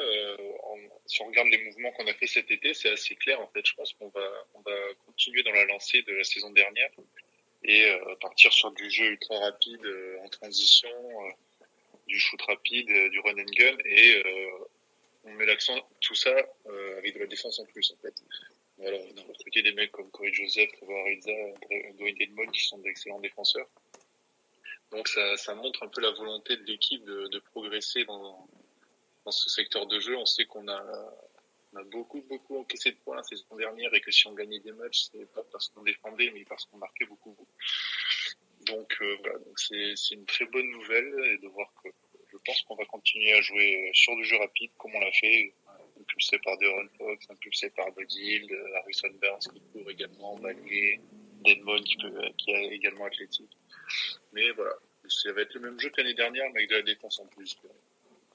si 1.07 1.21
on 1.23 1.27
regarde 1.27 1.49
les 1.49 1.63
mouvements 1.65 1.91
qu'on 1.93 2.07
a 2.07 2.15
fait 2.15 2.27
cet 2.27 2.51
été, 2.51 2.73
c'est 2.73 2.91
assez 2.91 3.15
clair. 3.17 3.41
En 3.41 3.49
fait, 3.49 3.67
je 3.67 3.75
pense 3.75 3.93
qu'on 3.95 4.09
va, 4.09 4.25
on 4.55 4.61
va 4.61 4.73
continuer 5.05 5.43
dans 5.43 5.53
la 5.53 5.65
lancée 5.65 6.03
de 6.03 6.13
la 6.13 6.25
saison 6.25 6.51
dernière 6.51 6.89
et 7.65 7.85
euh, 7.91 8.15
partir 8.21 8.53
sur 8.53 8.71
du 8.73 8.91
jeu 8.91 9.05
ultra 9.05 9.39
rapide 9.39 9.85
euh, 9.85 10.19
en 10.25 10.29
transition, 10.29 10.89
euh, 10.89 11.31
du 12.07 12.19
shoot 12.19 12.41
rapide, 12.43 12.89
du 13.11 13.21
run 13.21 13.39
and 13.39 13.53
gun 13.57 13.77
et 13.85 14.23
on 15.25 15.33
met 15.35 15.47
l'accent 15.47 15.79
tout 16.01 16.17
ça 16.17 16.35
avec 16.99 17.15
de 17.15 17.21
la 17.21 17.27
défense 17.27 17.61
en 17.61 17.65
plus 17.65 17.93
en 17.93 17.97
fait. 18.03 18.13
Voilà, 18.77 18.99
on 18.99 19.19
a 19.19 19.23
recruté 19.23 19.63
des 19.63 19.73
mecs 19.73 19.93
comme 19.93 20.11
Corey 20.11 20.33
Joseph, 20.33 20.71
Trevor 20.73 20.99
Ariza, 20.99 21.31
Dwayne 21.95 22.17
Dedmon 22.17 22.47
qui 22.49 22.61
sont 22.65 22.79
d'excellents 22.79 23.21
défenseurs. 23.21 23.69
Donc 24.91 25.07
ça, 25.09 25.37
ça 25.37 25.55
montre 25.55 25.85
un 25.85 25.89
peu 25.89 26.01
la 26.01 26.11
volonté 26.11 26.57
de 26.57 26.65
l'équipe 26.65 27.05
de, 27.05 27.29
de 27.29 27.39
progresser 27.39 28.05
dans, 28.05 28.47
dans 29.25 29.31
ce 29.31 29.49
secteur 29.49 29.87
de 29.87 30.01
jeu. 30.01 30.17
On 30.17 30.27
sait 30.27 30.45
qu'on 30.45 30.69
a 30.69 30.83
on 31.73 31.79
a 31.79 31.85
beaucoup, 31.85 32.20
beaucoup 32.23 32.59
encaissé 32.59 32.93
de 32.93 32.97
points 32.97 33.16
la 33.16 33.23
saison 33.23 33.57
dernière 33.57 33.93
et 33.95 34.01
que 34.01 34.11
si 34.11 34.27
on 34.27 34.35
gagnait 34.35 34.61
des 34.61 34.73
matchs, 34.73 35.09
c'est 35.11 35.33
pas 35.33 35.43
parce 35.51 35.68
qu'on 35.68 35.83
défendait, 35.83 36.31
mais 36.35 36.45
parce 36.45 36.66
qu'on 36.66 36.79
marquait 36.79 37.07
beaucoup. 37.07 37.37
Donc 38.66 38.97
euh, 39.01 39.16
voilà, 39.23 39.39
c'est, 39.57 40.14
une 40.14 40.27
très 40.27 40.45
bonne 40.47 40.70
nouvelle 40.70 41.12
et 41.33 41.39
de 41.39 41.49
voir 41.49 41.73
que 41.83 41.89
je 42.31 42.37
pense 42.45 42.62
qu'on 42.62 42.77
va 42.77 42.85
continuer 42.85 43.33
à 43.33 43.41
jouer 43.41 43.91
sur 43.95 44.14
du 44.16 44.25
jeu 44.25 44.37
rapide 44.37 44.70
comme 44.79 44.95
on 44.95 45.01
l'a 45.01 45.12
fait, 45.12 45.53
impulsé 46.01 46.39
par 46.39 46.57
Deron 46.59 46.89
Fox, 46.99 47.27
impulsé 47.31 47.70
par 47.70 47.91
Buddy 47.93 48.49
Harrison 48.77 49.11
Burns 49.20 49.49
qui 49.53 49.61
court 49.73 49.91
également, 49.91 50.37
Bagné, 50.39 51.01
Deadmon 51.45 51.83
qui, 51.83 51.97
peut, 51.97 52.12
qui 52.39 52.51
est 52.53 52.68
également 52.68 53.07
athlétique. 53.07 53.57
Mais 54.33 54.51
voilà, 54.53 54.75
ça 55.09 55.33
va 55.33 55.43
être 55.43 55.55
le 55.55 55.61
même 55.61 55.81
jeu 55.81 55.91
que 55.91 56.01
l'année 56.01 56.14
dernière, 56.14 56.49
mais 56.53 56.61
avec 56.61 56.70
de 56.70 56.77
la 56.77 56.83
défense 56.83 57.18
en 57.18 57.27
plus. 57.27 57.57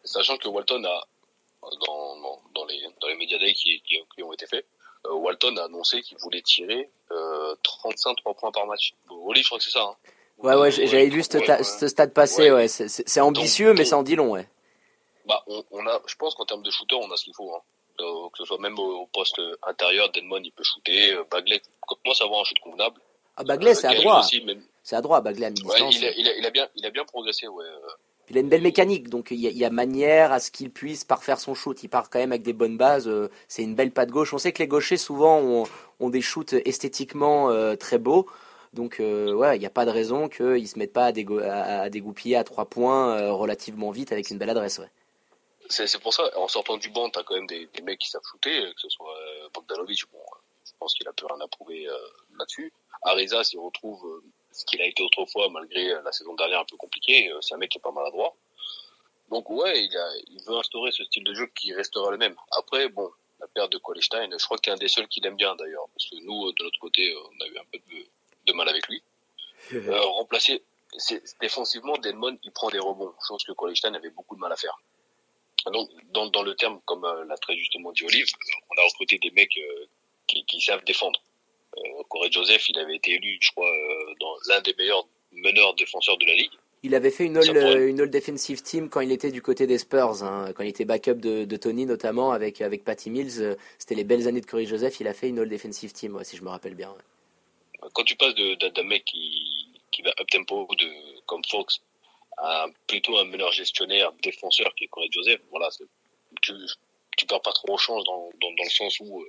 Sachant 0.04 0.38
que 0.38 0.48
Walton 0.48 0.84
a 0.86 1.08
dans, 1.86 2.18
dans, 2.18 2.42
dans, 2.54 2.66
les, 2.66 2.82
dans 3.02 3.08
les 3.08 3.16
médias 3.16 3.38
qui, 3.40 3.82
qui, 3.82 4.00
qui, 4.16 4.24
ont 4.24 4.34
été 4.34 4.48
faits, 4.48 4.66
Walton 5.10 5.56
a 5.58 5.66
annoncé 5.66 6.02
qu'il 6.02 6.18
voulait 6.18 6.42
tirer 6.42 6.90
35 7.64 8.16
3 8.18 8.34
points 8.34 8.52
par 8.52 8.66
match. 8.66 8.94
Olive, 9.10 9.44
je 9.44 9.48
crois 9.48 9.58
que 9.58 9.64
c'est 9.64 9.72
ça. 9.72 9.84
Hein. 9.84 9.96
Ouais, 10.40 10.56
ouais, 10.56 10.72
j'avais 10.72 11.10
vu 11.10 11.24
ce, 11.24 11.88
stade 11.88 12.14
passé, 12.14 12.52
ouais. 12.52 12.68
C'est 12.68 13.22
ambitieux, 13.22 13.74
mais 13.74 13.86
ça 13.86 13.98
en 13.98 14.04
dit 14.04 14.16
long, 14.16 14.32
ouais. 14.32 14.48
Bah, 15.26 15.44
on, 15.48 15.86
a, 15.88 16.02
je 16.06 16.16
pense 16.16 16.36
qu'en 16.36 16.46
termes 16.46 16.64
de 16.64 16.72
shooter, 16.72 16.96
on 16.96 17.12
a 17.12 17.18
ce 17.18 17.26
qu'il 17.26 17.36
faut. 17.36 17.54
Hein. 17.54 17.62
Euh, 18.00 18.30
que 18.32 18.38
ce 18.38 18.46
soit 18.46 18.60
même 18.60 18.78
au, 18.78 19.08
poste 19.08 19.42
intérieur, 19.64 20.10
Denmon, 20.12 20.40
il 20.44 20.52
peut 20.52 20.64
shooter. 20.64 21.14
Euh, 21.14 21.24
Bagley 21.32 21.60
commence 21.82 22.22
à 22.22 22.26
avoir 22.26 22.42
un 22.42 22.44
shoot 22.44 22.60
convenable. 22.60 23.02
Ah, 23.36 23.44
Bagley, 23.44 23.74
c'est 23.74 23.88
à 23.88 23.96
droit. 23.96 24.24
C'est 24.84 24.96
à 24.96 25.02
droit, 25.02 25.20
Bagley 25.22 25.48
à 25.48 25.50
mi-distance. 25.50 25.96
il, 25.98 26.06
a, 26.06 26.12
il, 26.12 26.28
a, 26.28 26.38
il, 26.38 26.46
a 26.46 26.50
bien, 26.52 26.70
il 26.76 26.86
a 26.86 26.92
bien 26.92 27.04
progressé, 27.04 27.48
ouais. 27.48 27.66
Il 28.30 28.38
a 28.38 28.42
une 28.42 28.50
belle 28.50 28.62
mécanique, 28.62 29.10
donc 29.10 29.32
il 29.32 29.40
y 29.40 29.66
a, 29.66 29.70
manière 29.70 30.34
à 30.34 30.40
ce 30.40 30.52
qu'il 30.52 30.70
puisse 30.70 31.06
parfaire 31.06 31.40
son 31.40 31.54
shoot. 31.54 31.82
Il 31.84 31.88
part 31.88 32.10
quand 32.10 32.20
même 32.20 32.32
avec 32.32 32.44
des 32.44 32.54
bonnes 32.54 32.78
bases. 32.78 33.08
Euh, 33.08 33.30
c'est 33.48 33.64
une 33.64 33.76
belle 33.76 33.92
patte 33.92 34.10
gauche. 34.10 34.34
On 34.34 34.38
sait 34.38 34.52
que 34.52 34.60
les 34.60 34.68
gauchers 34.68 34.98
souvent 34.98 35.40
ont, 36.00 36.10
des 36.10 36.22
shoots 36.22 36.54
esthétiquement 36.54 37.50
très 37.78 37.98
beaux. 37.98 38.28
Donc 38.74 39.00
euh, 39.00 39.34
ouais, 39.34 39.58
il 39.58 39.60
n'y 39.60 39.66
a 39.66 39.72
pas 39.72 39.86
de 39.86 39.92
raison 39.92 40.30
qu'ils 40.30 40.62
ne 40.62 40.66
se 40.66 40.78
mettent 40.78 40.94
pas 40.94 41.06
à, 41.06 41.82
à, 41.82 41.90
dégoupiller 41.90 42.36
à 42.36 42.44
trois 42.44 42.66
points 42.66 43.18
euh, 43.18 43.34
relativement 43.34 43.92
vite 43.92 44.12
avec 44.12 44.30
une 44.30 44.38
belle 44.38 44.50
adresse. 44.50 44.82
C'est 45.70 46.00
pour 46.00 46.14
ça, 46.14 46.24
en 46.38 46.48
sortant 46.48 46.78
du 46.78 46.90
banc, 46.90 47.10
tu 47.10 47.20
as 47.20 47.24
quand 47.24 47.36
même 47.36 47.48
des, 47.48 47.68
mecs 47.84 48.00
qui 48.00 48.10
savent 48.10 48.22
shooter, 48.24 48.62
que 48.74 48.80
ce 48.80 48.90
soit 48.90 49.14
euh, 49.18 49.50
Bogdanovic, 49.54 50.04
bon, 50.14 50.20
je 50.64 50.72
pense 50.80 50.94
qu'il 50.94 51.08
a 51.08 51.14
plus 51.14 51.26
rien 51.26 51.44
à 51.44 51.48
prouver 51.48 51.88
là-dessus. 52.38 52.72
Ariza, 53.04 53.44
s'il 53.44 53.60
retrouve 53.60 54.22
ce 54.58 54.66
qu'il 54.66 54.82
a 54.82 54.86
été 54.86 55.04
autrefois, 55.04 55.50
malgré 55.50 55.88
la 56.04 56.12
saison 56.12 56.34
dernière 56.36 56.62
un 56.62 56.66
peu 56.66 56.78
compliquée, 56.78 57.32
c'est 57.42 57.54
un 57.56 57.58
mec 57.58 57.70
qui 57.72 57.78
est 57.78 57.82
pas 57.82 57.92
maladroit. 57.92 58.36
Donc 59.30 59.50
ouais, 59.50 59.84
il, 59.84 59.98
a, 59.98 60.10
il 60.28 60.42
veut 60.44 60.56
instaurer 60.56 60.92
ce 60.92 61.04
style 61.04 61.24
de 61.24 61.34
jeu 61.34 61.48
qui 61.56 61.74
restera 61.74 62.12
le 62.12 62.18
même. 62.18 62.36
Après, 62.58 62.88
bon, 62.90 63.10
la 63.40 63.48
perte 63.48 63.72
de 63.72 63.78
Kolestein, 63.78 64.30
je 64.32 64.44
crois 64.46 64.58
qu'il 64.58 64.72
a 64.72 64.76
un 64.76 64.78
des 64.78 64.88
seuls 64.88 65.08
qui 65.08 65.20
l'aime 65.20 65.36
bien 65.36 65.56
d'ailleurs, 65.56 65.88
parce 65.94 66.10
que 66.10 66.16
nous, 66.24 66.52
de 66.54 66.64
notre 66.64 66.80
côté, 66.80 67.14
on 67.16 67.44
a 67.44 67.48
eu 67.48 67.58
un 67.58 67.66
peu 67.72 67.78
de 67.78 68.08
de 68.48 68.54
mal 68.54 68.68
avec 68.70 68.88
lui. 68.88 69.04
Euh, 69.74 70.00
remplacer, 70.00 70.64
défensivement, 71.42 71.98
Delmon, 71.98 72.38
il 72.44 72.52
prend 72.54 72.70
des 72.70 72.80
rebonds, 72.80 73.14
chose 73.28 73.44
que 73.44 73.52
Colestein 73.52 73.94
avait 73.96 74.12
beaucoup 74.12 74.36
de 74.36 74.40
mal 74.40 74.52
à 74.52 74.56
faire. 74.56 74.80
Donc, 75.74 75.90
dans, 76.12 76.28
dans 76.28 76.44
le 76.44 76.56
terme, 76.56 76.80
comme 76.86 77.04
euh, 77.04 77.26
l'a 77.26 77.36
très 77.38 77.58
justement 77.58 77.92
dit 77.92 78.06
Olive, 78.06 78.28
on 78.70 78.82
a 78.82 78.86
recruté 78.86 79.18
des 79.18 79.32
mecs 79.32 79.58
euh, 79.58 79.86
qui, 80.26 80.46
qui, 80.46 80.62
savent 80.62 80.86
défendre. 80.86 81.20
Euh, 81.78 82.04
Corey 82.10 82.30
Joseph, 82.32 82.70
il 82.70 82.80
avait 82.80 82.96
été 82.96 83.14
élu, 83.14 83.38
je 83.42 83.52
crois, 83.52 83.68
euh, 83.70 84.14
dans 84.20 84.34
l'un 84.50 84.62
des 84.62 84.74
meilleurs 84.78 85.08
meneurs 85.32 85.74
défenseurs 85.76 86.18
de 86.18 86.26
la 86.26 86.34
ligue. 86.36 86.52
Il 86.84 86.94
avait 86.96 87.12
fait 87.12 87.26
une 87.26 87.38
all, 87.38 87.88
une 87.90 88.02
all 88.02 88.10
defensive 88.10 88.62
team 88.62 88.90
quand 88.90 89.02
il 89.02 89.12
était 89.12 89.32
du 89.32 89.42
côté 89.42 89.66
des 89.66 89.80
Spurs, 89.80 90.24
hein, 90.24 90.54
quand 90.56 90.64
il 90.64 90.70
était 90.70 90.86
backup 90.86 91.16
de, 91.16 91.44
de, 91.44 91.58
Tony 91.58 91.86
notamment 91.86 92.32
avec 92.32 92.62
avec 92.62 92.84
Patty 92.84 93.10
Mills. 93.10 93.58
C'était 93.80 93.96
les 93.96 94.04
belles 94.04 94.28
années 94.28 94.42
de 94.42 94.46
Corey 94.46 94.66
Joseph. 94.66 95.00
Il 95.00 95.08
a 95.08 95.14
fait 95.14 95.28
une 95.28 95.40
all 95.40 95.50
defensive 95.50 95.92
team, 95.92 96.16
ouais, 96.16 96.24
si 96.24 96.38
je 96.38 96.44
me 96.44 96.50
rappelle 96.50 96.76
bien. 96.76 96.90
Ouais 96.90 97.04
quand 97.94 98.04
tu 98.04 98.16
passes 98.16 98.36
d'un 98.36 98.84
mec 98.84 99.06
qui, 99.06 99.82
qui 99.92 100.02
va 100.02 100.12
up 100.20 100.28
tempo 100.30 100.68
de, 100.78 101.22
comme 101.26 101.44
Fox 101.50 101.82
à 102.38 102.68
plutôt 102.88 103.18
un 103.18 103.26
meneur 103.26 103.52
gestionnaire, 103.52 104.12
défenseur 104.24 104.74
qui 104.76 104.86
est 104.86 104.88
Corey 104.88 105.10
Joseph, 105.12 105.42
voilà, 105.50 105.70
tu, 106.42 106.54
tu 107.18 107.26
perds 107.26 107.42
pas 107.42 107.52
trop 107.52 107.78
change 107.78 108.04
dans, 108.04 108.30
dans, 108.40 108.52
dans 108.52 108.64
le 108.64 108.70
sens 108.70 109.00
où 109.00 109.22
euh, 109.22 109.28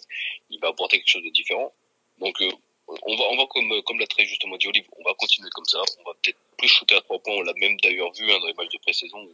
il 0.51 0.61
va 0.61 0.69
apporter 0.69 0.99
quelque 0.99 1.09
chose 1.09 1.25
de 1.25 1.31
différent. 1.31 1.73
Donc, 2.21 2.41
euh, 2.41 2.51
on 2.87 3.17
va, 3.17 3.25
on 3.31 3.37
va 3.37 3.47
comme, 3.47 3.83
comme 3.83 3.99
l'a 3.99 4.07
très 4.07 4.25
justement 4.25 4.57
dit 4.57 4.67
Olive, 4.67 4.87
on 4.99 5.05
va 5.05 5.15
continuer 5.15 5.51
comme 5.51 5.67
ça. 5.67 5.81
On 6.01 6.11
va 6.11 6.15
peut-être 6.23 6.39
plus 6.57 6.69
shooter 6.69 6.97
à 6.97 7.01
trois 7.03 7.19
points. 7.19 7.35
On 7.35 7.43
l'a 7.43 7.53
même 7.55 7.79
d'ailleurs 7.81 8.13
vu 8.13 8.31
hein, 8.31 8.39
dans 8.41 8.47
les 8.47 8.55
matchs 8.55 8.73
de 8.73 8.79
pré-saison. 8.79 9.29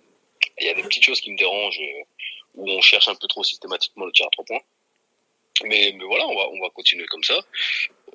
Il 0.60 0.66
y 0.66 0.70
a 0.70 0.74
des 0.74 0.82
petites 0.82 1.04
choses 1.04 1.20
qui 1.20 1.30
me 1.30 1.36
dérangent 1.36 1.80
euh, 1.80 2.02
où 2.54 2.70
on 2.70 2.80
cherche 2.80 3.08
un 3.08 3.14
peu 3.14 3.26
trop 3.26 3.44
systématiquement 3.44 4.06
le 4.06 4.12
tir 4.12 4.26
à 4.26 4.30
trois 4.30 4.44
points. 4.44 4.60
Mais, 5.62 5.92
mais 5.96 6.04
voilà, 6.04 6.26
on 6.26 6.34
va, 6.34 6.48
on 6.48 6.60
va 6.60 6.70
continuer 6.70 7.06
comme 7.06 7.22
ça. 7.22 7.40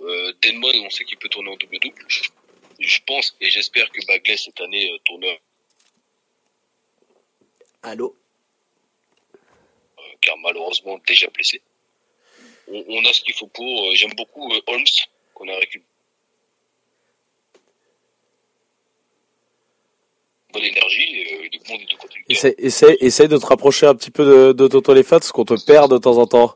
Euh, 0.01 0.33
Denmon, 0.41 0.73
on 0.85 0.89
sait 0.89 1.05
qu'il 1.05 1.17
peut 1.17 1.29
tourner 1.29 1.51
en 1.51 1.55
double-double. 1.55 2.05
Je, 2.79 2.99
pense 3.05 3.35
et 3.39 3.49
j'espère 3.49 3.89
que 3.91 4.05
Bagley 4.05 4.37
cette 4.37 4.59
année 4.61 4.91
euh, 4.91 4.97
tourneur. 5.05 5.37
Allô? 7.81 8.15
Euh, 9.35 10.01
Car 10.21 10.37
malheureusement 10.37 10.99
déjà 11.07 11.27
blessé. 11.29 11.61
On, 12.71 13.05
a 13.05 13.13
ce 13.13 13.21
qu'il 13.21 13.33
faut 13.33 13.47
pour. 13.47 13.87
Euh, 13.87 13.95
j'aime 13.95 14.13
beaucoup 14.15 14.51
Holmes 14.67 14.83
qu'on 15.33 15.47
a 15.47 15.55
récupéré. 15.55 15.85
Bonne 20.51 20.63
énergie 20.63 21.01
et 21.01 21.45
est 21.45 21.67
bon 21.67 21.77
des 21.77 21.85
deux 21.85 21.97
côtés. 21.97 22.19
Essaye, 22.27 22.97
essaye, 22.99 23.27
de 23.27 23.37
te 23.37 23.45
rapprocher 23.45 23.85
un 23.85 23.93
petit 23.93 24.09
peu 24.09 24.25
de, 24.25 24.53
de 24.53 24.67
Toto 24.67 24.93
Lefat, 24.93 25.19
parce 25.19 25.31
qu'on 25.31 25.45
te 25.45 25.63
perd 25.63 25.91
de 25.91 25.99
temps 25.99 26.17
en 26.17 26.25
temps. 26.25 26.55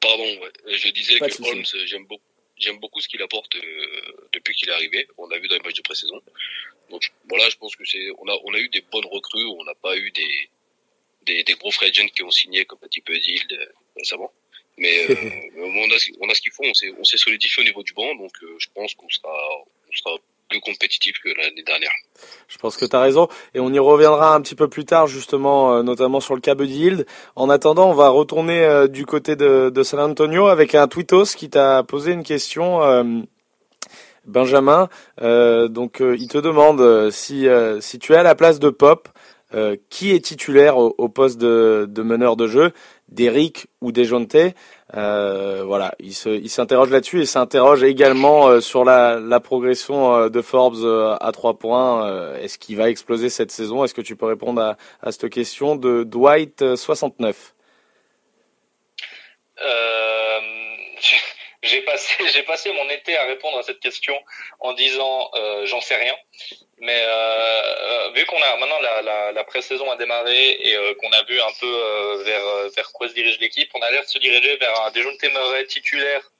Pardon, 0.00 0.26
je 0.66 0.88
disais 0.90 1.18
que 1.18 1.48
Holmes, 1.48 1.64
j'aime 1.86 2.04
beaucoup, 2.04 2.24
j'aime 2.58 2.78
beaucoup 2.78 3.00
ce 3.00 3.08
qu'il 3.08 3.22
apporte 3.22 3.56
euh, 3.56 4.28
depuis 4.34 4.54
qu'il 4.54 4.68
est 4.68 4.72
arrivé. 4.72 5.08
On 5.16 5.26
l'a 5.28 5.38
vu 5.38 5.48
dans 5.48 5.56
les 5.56 5.62
matchs 5.62 5.76
de 5.76 5.82
pré-saison. 5.82 6.20
Donc 6.90 7.10
voilà, 7.28 7.48
je 7.48 7.56
pense 7.56 7.74
que 7.74 7.84
c'est, 7.86 8.10
on 8.18 8.28
a, 8.28 8.38
on 8.44 8.52
a 8.52 8.58
eu 8.58 8.68
des 8.68 8.82
bonnes 8.92 9.06
recrues. 9.06 9.46
On 9.46 9.64
n'a 9.64 9.74
pas 9.74 9.96
eu 9.96 10.10
des, 10.10 10.50
des, 11.22 11.42
des, 11.42 11.54
gros 11.54 11.70
free 11.70 11.88
agents 11.88 12.08
qui 12.14 12.22
ont 12.22 12.30
signé 12.30 12.66
comme 12.66 12.78
un 12.82 12.88
petit 12.88 13.00
peu 13.00 13.14
euh, 13.14 13.66
récemment. 13.96 14.30
Mais 14.76 15.06
euh, 15.10 15.14
on 15.58 15.90
a, 15.90 15.96
on 16.20 16.28
a 16.28 16.34
ce 16.34 16.40
qu'il 16.40 16.52
faut. 16.52 16.64
On 16.64 16.74
s'est, 16.74 16.92
on 16.98 17.04
s'est 17.04 17.18
solidifié 17.18 17.62
au 17.62 17.66
niveau 17.66 17.82
du 17.82 17.92
banc, 17.92 18.14
donc 18.16 18.32
je 18.58 18.66
pense 18.74 18.94
qu'on 18.94 19.08
sera, 19.08 19.32
on 19.88 19.92
sera 19.92 20.18
plus 20.48 20.60
compétitif 20.60 21.16
que 21.22 21.28
l'année 21.28 21.62
dernière. 21.62 21.92
Je 22.48 22.58
pense 22.58 22.76
que 22.76 22.84
tu 22.84 22.94
as 22.94 23.00
raison. 23.00 23.28
Et 23.54 23.60
on 23.60 23.72
y 23.72 23.78
reviendra 23.78 24.34
un 24.34 24.40
petit 24.40 24.54
peu 24.54 24.68
plus 24.68 24.84
tard, 24.84 25.06
justement, 25.06 25.74
euh, 25.74 25.82
notamment 25.82 26.20
sur 26.20 26.34
le 26.34 26.40
cas 26.40 26.54
Buddy 26.54 26.84
Hield. 26.84 27.06
En 27.36 27.50
attendant, 27.50 27.90
on 27.90 27.94
va 27.94 28.08
retourner 28.08 28.64
euh, 28.64 28.86
du 28.86 29.06
côté 29.06 29.36
de, 29.36 29.70
de, 29.70 29.82
San 29.82 30.00
Antonio 30.00 30.48
avec 30.48 30.74
un 30.74 30.88
tweetos 30.88 31.34
qui 31.36 31.50
t'a 31.50 31.82
posé 31.82 32.12
une 32.12 32.22
question. 32.22 32.82
Euh, 32.82 33.04
Benjamin, 34.26 34.88
donc 35.20 36.00
il 36.00 36.28
te 36.28 36.38
demande 36.38 37.10
si, 37.10 37.46
si 37.80 37.98
tu 37.98 38.14
es 38.14 38.16
à 38.16 38.22
la 38.22 38.34
place 38.34 38.58
de 38.58 38.70
Pop, 38.70 39.10
qui 39.88 40.12
est 40.12 40.24
titulaire 40.24 40.76
au, 40.76 41.08
poste 41.08 41.38
de, 41.38 42.02
meneur 42.02 42.36
de 42.36 42.46
jeu, 42.46 42.72
d'Eric 43.08 43.66
ou 43.80 43.92
Dejonte 43.92 44.36
euh, 44.96 45.64
voilà, 45.64 45.94
il 45.98 46.14
s'interroge 46.14 46.90
là-dessus 46.90 47.22
et 47.22 47.26
s'interroge 47.26 47.82
également 47.82 48.46
euh, 48.46 48.60
sur 48.60 48.84
la, 48.84 49.40
progression 49.40 50.14
euh, 50.14 50.28
de 50.28 50.40
Forbes 50.40 51.16
à 51.20 51.32
trois 51.32 51.58
points. 51.58 52.36
Est-ce 52.36 52.58
qu'il 52.58 52.76
va 52.76 52.88
exploser 52.90 53.28
cette 53.28 53.50
saison? 53.50 53.82
Est-ce 53.84 53.94
que 53.94 54.02
tu 54.02 54.14
peux 54.14 54.26
répondre 54.26 54.76
à, 55.02 55.10
cette 55.10 55.30
question 55.30 55.74
de 55.74 56.04
Dwight 56.04 56.76
69 56.76 57.54
J'ai 61.62 61.80
passé, 61.80 62.14
j'ai 62.32 62.42
passé 62.42 62.70
mon 62.74 62.90
été 62.90 63.16
à 63.16 63.24
répondre 63.24 63.56
à 63.58 63.62
cette 63.62 63.80
question 63.80 64.14
en 64.60 64.74
disant 64.74 65.30
j'en 65.64 65.80
sais 65.80 65.96
rien. 65.96 66.14
Mais 66.78 67.04
euh, 67.06 68.10
vu 68.14 68.24
qu'on 68.26 68.40
a 68.42 68.56
maintenant 68.56 68.80
la, 68.80 69.02
la, 69.02 69.32
la 69.32 69.44
pré-saison 69.44 69.90
a 69.90 69.96
démarré 69.96 70.50
et 70.60 70.76
euh, 70.76 70.94
qu'on 70.94 71.10
a 71.12 71.22
vu 71.22 71.40
un 71.40 71.52
peu 71.60 71.66
euh, 71.66 72.22
vers 72.24 72.70
vers 72.70 72.92
quoi 72.92 73.08
se 73.08 73.14
dirige 73.14 73.38
l'équipe, 73.38 73.70
on 73.74 73.80
a 73.80 73.90
l'air 73.90 74.02
de 74.02 74.08
se 74.08 74.18
diriger 74.18 74.56
vers 74.56 74.80
un 74.82 74.90
Dejounte 74.90 75.22
Murray 75.22 75.66
titulaire 75.66 76.30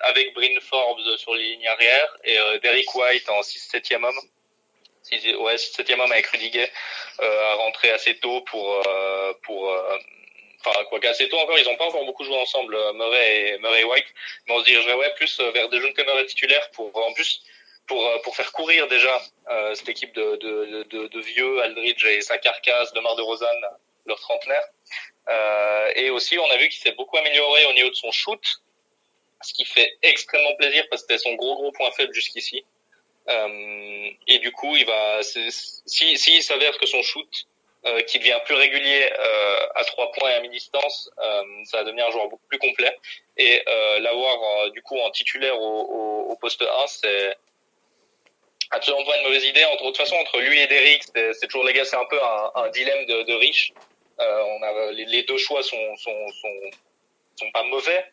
avec 0.00 0.34
Bryn 0.34 0.58
Forbes 0.60 1.16
sur 1.18 1.34
les 1.34 1.44
lignes 1.44 1.68
arrière 1.68 2.16
et 2.24 2.36
Derrick 2.62 2.92
White 2.94 3.28
en 3.28 3.40
6-7e 3.42 4.02
homme. 4.02 4.20
6, 5.02 5.36
ouais, 5.36 5.56
7e 5.56 6.00
homme 6.00 6.12
avec 6.12 6.26
Rudy 6.26 6.50
Gay 6.50 6.70
à 7.18 7.54
rentrer 7.54 7.90
assez 7.90 8.18
tôt 8.18 8.40
pour 8.42 8.82
pour 9.42 9.72
enfin 10.64 10.84
quoi 10.88 10.98
qu'assez 11.00 11.28
tôt 11.28 11.38
encore, 11.38 11.58
ils 11.58 11.68
ont 11.68 11.76
pas 11.76 11.84
encore 11.84 12.04
beaucoup 12.06 12.24
joué 12.24 12.36
ensemble 12.36 12.76
Murray 12.94 13.50
et 13.50 13.58
Murray 13.58 13.84
White, 13.84 14.06
mais 14.46 14.54
on 14.54 14.60
se 14.60 14.64
dirigerait 14.64 14.94
ouais 14.94 15.14
plus 15.14 15.40
vers 15.54 15.68
Dejounte 15.68 15.98
Murray 15.98 16.26
titulaire 16.26 16.68
pour 16.72 16.96
en 16.96 17.12
plus 17.12 17.42
pour, 17.86 18.06
euh, 18.06 18.18
pour 18.22 18.36
faire 18.36 18.52
courir 18.52 18.86
déjà 18.88 19.20
euh, 19.50 19.74
cette 19.74 19.88
équipe 19.88 20.14
de, 20.14 20.36
de, 20.36 20.82
de, 20.84 21.08
de, 21.08 21.20
vieux, 21.20 21.62
Aldridge 21.62 22.04
et 22.04 22.20
sa 22.20 22.38
carcasse, 22.38 22.94
Mar 22.94 23.16
de 23.16 23.22
Rosanne, 23.22 23.64
leur 24.06 24.18
trentenaire. 24.20 24.64
Euh, 25.28 25.92
et 25.96 26.10
aussi, 26.10 26.38
on 26.38 26.50
a 26.50 26.56
vu 26.56 26.68
qu'il 26.68 26.80
s'est 26.80 26.92
beaucoup 26.92 27.16
amélioré 27.16 27.66
au 27.66 27.72
niveau 27.72 27.90
de 27.90 27.94
son 27.94 28.10
shoot, 28.10 28.42
ce 29.42 29.54
qui 29.54 29.64
fait 29.64 29.96
extrêmement 30.02 30.54
plaisir 30.56 30.84
parce 30.90 31.02
que 31.02 31.14
c'était 31.14 31.22
son 31.22 31.34
gros 31.34 31.54
gros 31.56 31.72
point 31.72 31.90
faible 31.92 32.12
jusqu'ici. 32.14 32.64
Euh, 33.28 34.10
et 34.26 34.38
du 34.38 34.50
coup, 34.52 34.76
il 34.76 34.86
va, 34.86 35.22
si, 35.22 35.50
si 36.16 36.42
s'avère 36.42 36.76
que 36.78 36.86
son 36.86 37.02
shoot, 37.02 37.46
euh, 37.86 38.02
qui 38.02 38.18
devient 38.18 38.38
plus 38.44 38.56
régulier 38.56 39.10
euh, 39.18 39.66
à 39.74 39.84
trois 39.84 40.12
points 40.12 40.28
et 40.28 40.34
à 40.34 40.40
mi-distance, 40.40 41.10
euh, 41.18 41.42
ça 41.64 41.78
va 41.78 41.84
devenir 41.84 42.08
un 42.08 42.10
joueur 42.10 42.28
beaucoup 42.28 42.46
plus 42.46 42.58
complet. 42.58 42.94
Et 43.38 43.64
l'avoir 44.00 44.70
du 44.72 44.82
coup 44.82 44.98
en 44.98 45.10
titulaire 45.10 45.58
au, 45.58 45.80
au, 45.80 46.30
au 46.30 46.36
poste 46.36 46.60
1, 46.60 46.66
c'est 46.88 47.36
absolument 48.70 49.04
pas 49.04 49.16
une 49.18 49.24
mauvaise 49.24 49.44
idée. 49.44 49.64
Entre, 49.64 49.82
de 49.82 49.88
toute 49.88 49.96
façon, 49.96 50.16
entre 50.16 50.40
lui 50.40 50.60
et 50.60 50.66
Derrick, 50.66 51.02
c'est 51.14 51.46
toujours 51.46 51.64
les 51.64 51.72
gars, 51.72 51.84
c'est 51.84 51.96
un 51.96 52.04
peu 52.06 52.22
un, 52.22 52.50
un 52.54 52.68
dilemme 52.70 53.04
de, 53.06 53.22
de 53.22 53.34
riche. 53.34 53.72
Euh, 54.20 54.42
on 54.42 54.62
a 54.62 54.92
les, 54.92 55.22
deux 55.22 55.38
choix 55.38 55.62
sont, 55.62 55.96
sont, 55.96 56.28
sont, 56.28 56.70
sont 57.36 57.50
pas 57.52 57.62
mauvais. 57.64 58.04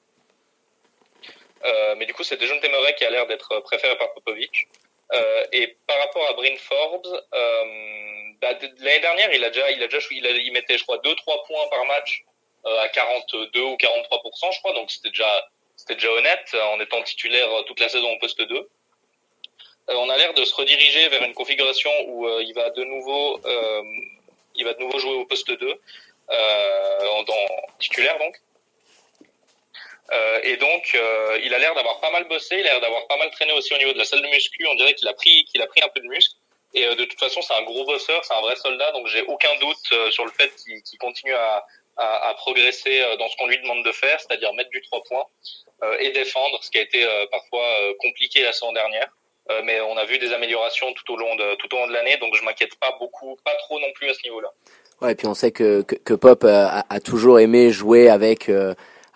Euh, 1.65 1.95
mais 1.97 2.05
du 2.05 2.13
coup, 2.13 2.23
c'est 2.23 2.37
Dejounte 2.37 2.63
Murray 2.63 2.95
qui 2.95 3.05
a 3.05 3.09
l'air 3.09 3.27
d'être 3.27 3.59
préféré 3.61 3.97
par 3.97 4.13
Popovic. 4.13 4.67
Euh, 5.13 5.45
et 5.51 5.77
par 5.87 5.97
rapport 5.99 6.27
à 6.29 6.33
Bryn 6.33 6.57
Forbes, 6.57 7.07
euh, 7.33 7.63
bah, 8.41 8.53
l'année 8.79 8.99
dernière, 8.99 9.33
il 9.33 9.43
a 9.43 9.49
déjà, 9.49 9.71
il 9.71 9.81
a 9.81 9.87
déjà, 9.87 10.05
il, 10.11 10.25
il 10.25 10.51
mettait, 10.51 10.77
je 10.77 10.83
crois, 10.83 10.97
deux 10.99 11.15
trois 11.15 11.43
points 11.43 11.67
par 11.69 11.85
match 11.85 12.23
à 12.65 12.89
42 12.89 13.61
ou 13.61 13.75
43%, 13.75 14.53
je 14.53 14.59
crois. 14.59 14.73
Donc 14.73 14.91
c'était 14.91 15.09
déjà 15.09 15.49
c'était 15.77 15.93
déjà 15.93 16.11
honnête 16.11 16.55
en 16.73 16.79
étant 16.81 17.01
titulaire 17.03 17.47
toute 17.65 17.79
la 17.79 17.87
saison 17.87 18.11
au 18.11 18.17
poste 18.17 18.41
2. 18.41 18.69
On 19.89 20.09
a 20.09 20.17
l'air 20.17 20.33
de 20.33 20.43
se 20.43 20.53
rediriger 20.53 21.09
vers 21.09 21.23
une 21.23 21.33
configuration 21.33 21.91
où 22.07 22.27
il 22.39 22.53
va 22.53 22.69
de 22.71 22.83
nouveau 22.83 23.39
il 24.55 24.65
va 24.65 24.73
de 24.73 24.79
nouveau 24.79 24.99
jouer 24.99 25.13
au 25.13 25.25
poste 25.25 25.51
2 25.51 25.81
en, 26.29 27.21
en 27.21 27.77
titulaire 27.79 28.17
donc. 28.19 28.35
Euh, 30.11 30.39
et 30.43 30.57
donc, 30.57 30.91
euh, 30.95 31.39
il 31.43 31.53
a 31.53 31.59
l'air 31.59 31.75
d'avoir 31.75 31.99
pas 31.99 32.11
mal 32.11 32.23
bossé, 32.25 32.55
il 32.55 32.67
a 32.67 32.71
l'air 32.71 32.81
d'avoir 32.81 33.07
pas 33.07 33.17
mal 33.17 33.29
traîné 33.31 33.51
aussi 33.53 33.73
au 33.73 33.77
niveau 33.77 33.93
de 33.93 33.97
la 33.97 34.05
salle 34.05 34.21
de 34.21 34.27
muscu. 34.27 34.65
On 34.67 34.75
dirait 34.75 34.93
qu'il 34.95 35.07
a 35.07 35.13
pris, 35.13 35.45
qu'il 35.45 35.61
a 35.61 35.67
pris 35.67 35.81
un 35.83 35.89
peu 35.89 35.99
de 35.99 36.07
muscle. 36.07 36.35
Et 36.73 36.85
euh, 36.85 36.95
de 36.95 37.05
toute 37.05 37.19
façon, 37.19 37.41
c'est 37.41 37.53
un 37.53 37.63
gros 37.63 37.85
bosseur, 37.85 38.23
c'est 38.23 38.33
un 38.33 38.41
vrai 38.41 38.55
soldat. 38.55 38.91
Donc, 38.93 39.07
j'ai 39.07 39.23
aucun 39.23 39.53
doute 39.59 40.11
sur 40.11 40.25
le 40.25 40.31
fait 40.31 40.51
qu'il 40.55 40.99
continue 40.99 41.33
à, 41.33 41.65
à, 41.97 42.29
à, 42.29 42.33
progresser 42.35 43.03
dans 43.19 43.27
ce 43.27 43.35
qu'on 43.37 43.47
lui 43.47 43.59
demande 43.59 43.83
de 43.83 43.91
faire, 43.91 44.19
c'est-à-dire 44.19 44.53
mettre 44.53 44.69
du 44.69 44.81
3 44.81 45.03
points 45.03 45.25
et 45.99 46.11
défendre, 46.11 46.63
ce 46.63 46.71
qui 46.71 46.79
a 46.79 46.81
été 46.81 47.05
parfois 47.31 47.65
compliqué 47.99 48.41
la 48.41 48.51
saison 48.51 48.71
dernière. 48.71 49.09
Mais 49.65 49.79
on 49.81 49.97
a 49.97 50.05
vu 50.05 50.17
des 50.17 50.33
améliorations 50.33 50.87
tout 50.93 51.13
au 51.13 51.17
long 51.17 51.35
de 51.35 51.55
tout 51.55 51.73
au 51.75 51.79
long 51.79 51.87
de 51.87 51.93
l'année, 51.93 52.17
donc 52.17 52.35
je 52.35 52.43
m'inquiète 52.43 52.75
pas 52.79 52.95
beaucoup, 52.99 53.37
pas 53.43 53.55
trop 53.59 53.79
non 53.79 53.91
plus 53.95 54.09
à 54.09 54.13
ce 54.13 54.23
niveau-là. 54.23 54.49
Ouais, 55.01 55.11
et 55.11 55.15
puis 55.15 55.27
on 55.27 55.33
sait 55.33 55.51
que 55.51 55.81
que, 55.83 55.95
que 55.95 56.13
Pop 56.13 56.43
a, 56.43 56.85
a, 56.89 56.99
toujours 56.99 57.39
aimé 57.39 57.71
jouer 57.71 58.09
avec 58.09 58.49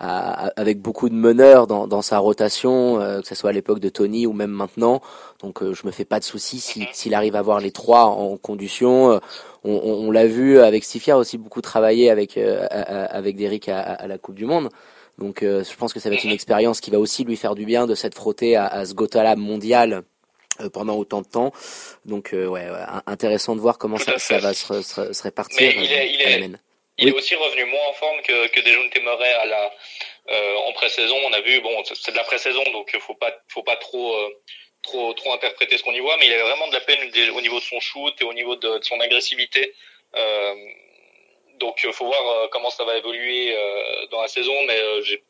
avec 0.02 0.82
beaucoup 0.82 1.10
de 1.10 1.14
meneurs 1.14 1.68
dans, 1.68 1.86
dans 1.88 2.02
sa 2.02 2.18
rotation, 2.18 2.99
euh, 2.99 3.22
que 3.22 3.28
ce 3.28 3.36
soit 3.36 3.52
à 3.52 3.53
l'époque 3.53 3.80
de 3.80 3.90
Tony 3.90 4.26
ou 4.26 4.34
même 4.34 4.49
maintenant. 4.49 5.02
Donc 5.41 5.62
euh, 5.62 5.74
je 5.74 5.86
me 5.86 5.91
fais 5.91 6.06
pas 6.06 6.20
de 6.20 6.24
soucis 6.24 6.60
s'il 6.60 6.88
si, 6.91 7.14
arrive 7.14 7.36
à 7.36 7.40
avoir 7.40 7.60
les 7.60 7.72
trois 7.72 8.06
en 8.06 8.36
condition. 8.38 9.12
Euh, 9.12 9.20
on, 9.64 9.74
on, 9.74 10.12
l'a 10.12 10.26
vu 10.26 10.60
avec 10.60 10.84
Stifia 10.84 11.18
aussi 11.18 11.38
beaucoup 11.38 11.62
travailler 11.62 12.10
avec 12.10 12.36
avec 12.38 13.36
Derrick 13.36 13.70
à, 13.70 13.80
à, 13.80 14.08
la 14.08 14.18
Coupe 14.18 14.36
du 14.36 14.45
Monde. 14.45 14.70
Donc 15.20 15.41
je 15.41 15.76
pense 15.76 15.94
que 15.94 15.99
ça 15.99 16.10
va 16.10 16.16
être 16.16 16.24
une 16.24 16.32
expérience 16.32 16.82
qui 16.82 16.90
va 16.90 16.98
aussi 16.98 17.24
lui 17.24 17.36
faire 17.36 17.53
du 17.53 17.66
bien 17.66 17.86
de 17.86 17.94
s'être 17.94 18.16
frotté 18.16 18.56
à, 18.56 18.66
à 18.66 18.86
ce 18.86 18.95
Gotala 18.95 19.36
mondial 19.36 20.02
pendant 20.73 20.95
autant 20.95 21.22
de 21.22 21.28
temps. 21.28 21.52
Donc 22.06 22.32
ouais, 22.34 22.68
intéressant 23.07 23.56
de 23.56 23.61
voir 23.61 23.78
comment 23.78 23.98
ça, 23.98 24.18
ça, 24.19 24.38
va 24.40 24.53
se, 24.53 24.82
se, 24.82 25.23
répartir. 25.23 25.60
Mais 25.60 25.86
il 25.86 25.91
est, 25.91 26.14
il 26.14 26.22
est, 26.22 26.52
il 26.98 27.07
est 27.10 27.14
aussi 27.14 27.36
revenu 27.36 27.65
moins 27.65 27.88
en 27.90 27.94
forme 27.94 28.22
que, 28.22 28.48
que 28.48 28.61
Dejounte 28.61 28.95
Murray 29.02 29.32
à 29.34 29.45
la, 29.45 29.72
euh, 30.30 30.56
en 30.68 30.73
pré-saison. 30.73 31.15
On 31.26 31.34
a 31.34 31.41
vu, 31.41 31.60
bon, 31.61 31.84
c'est 31.84 32.11
de 32.11 32.18
la 32.18 32.23
pré-saison, 32.23 32.64
donc 32.72 32.95
faut 32.99 33.15
pas, 33.15 33.34
faut 33.48 33.64
pas 33.64 33.76
trop, 33.78 34.15
euh, 34.15 34.30
trop, 34.84 35.14
trop 35.14 35.34
interpréter 35.34 35.78
ce 35.78 35.84
qu'on 35.84 35.94
y 35.94 35.99
voit, 35.99 36.18
mais 36.19 36.28
il 36.28 36.34
avait 36.34 36.44
vraiment 36.44 36.68
de 36.68 36.73
la 36.73 36.82
peine 36.82 36.99
au 37.36 37.41
niveau 37.41 37.60
de 37.60 37.64
son 37.64 37.80
shoot 37.80 38.14
et 38.22 38.23
au 38.23 38.34
niveau 38.34 38.56
de, 38.56 38.78
de 38.78 38.84
son 38.84 38.99
agressivité. 38.99 39.73
Euh, 40.15 40.56
donc 41.60 41.86
faut 41.91 42.06
voir 42.06 42.28
euh, 42.28 42.48
comment 42.52 42.69
ça 42.69 42.84
va 42.84 42.98
évoluer 42.98 43.56
euh, 43.56 44.07
dans 44.11 44.22
la 44.22 44.28
saison, 44.28 44.53
mais 44.68 44.80
j'ai 45.03 45.23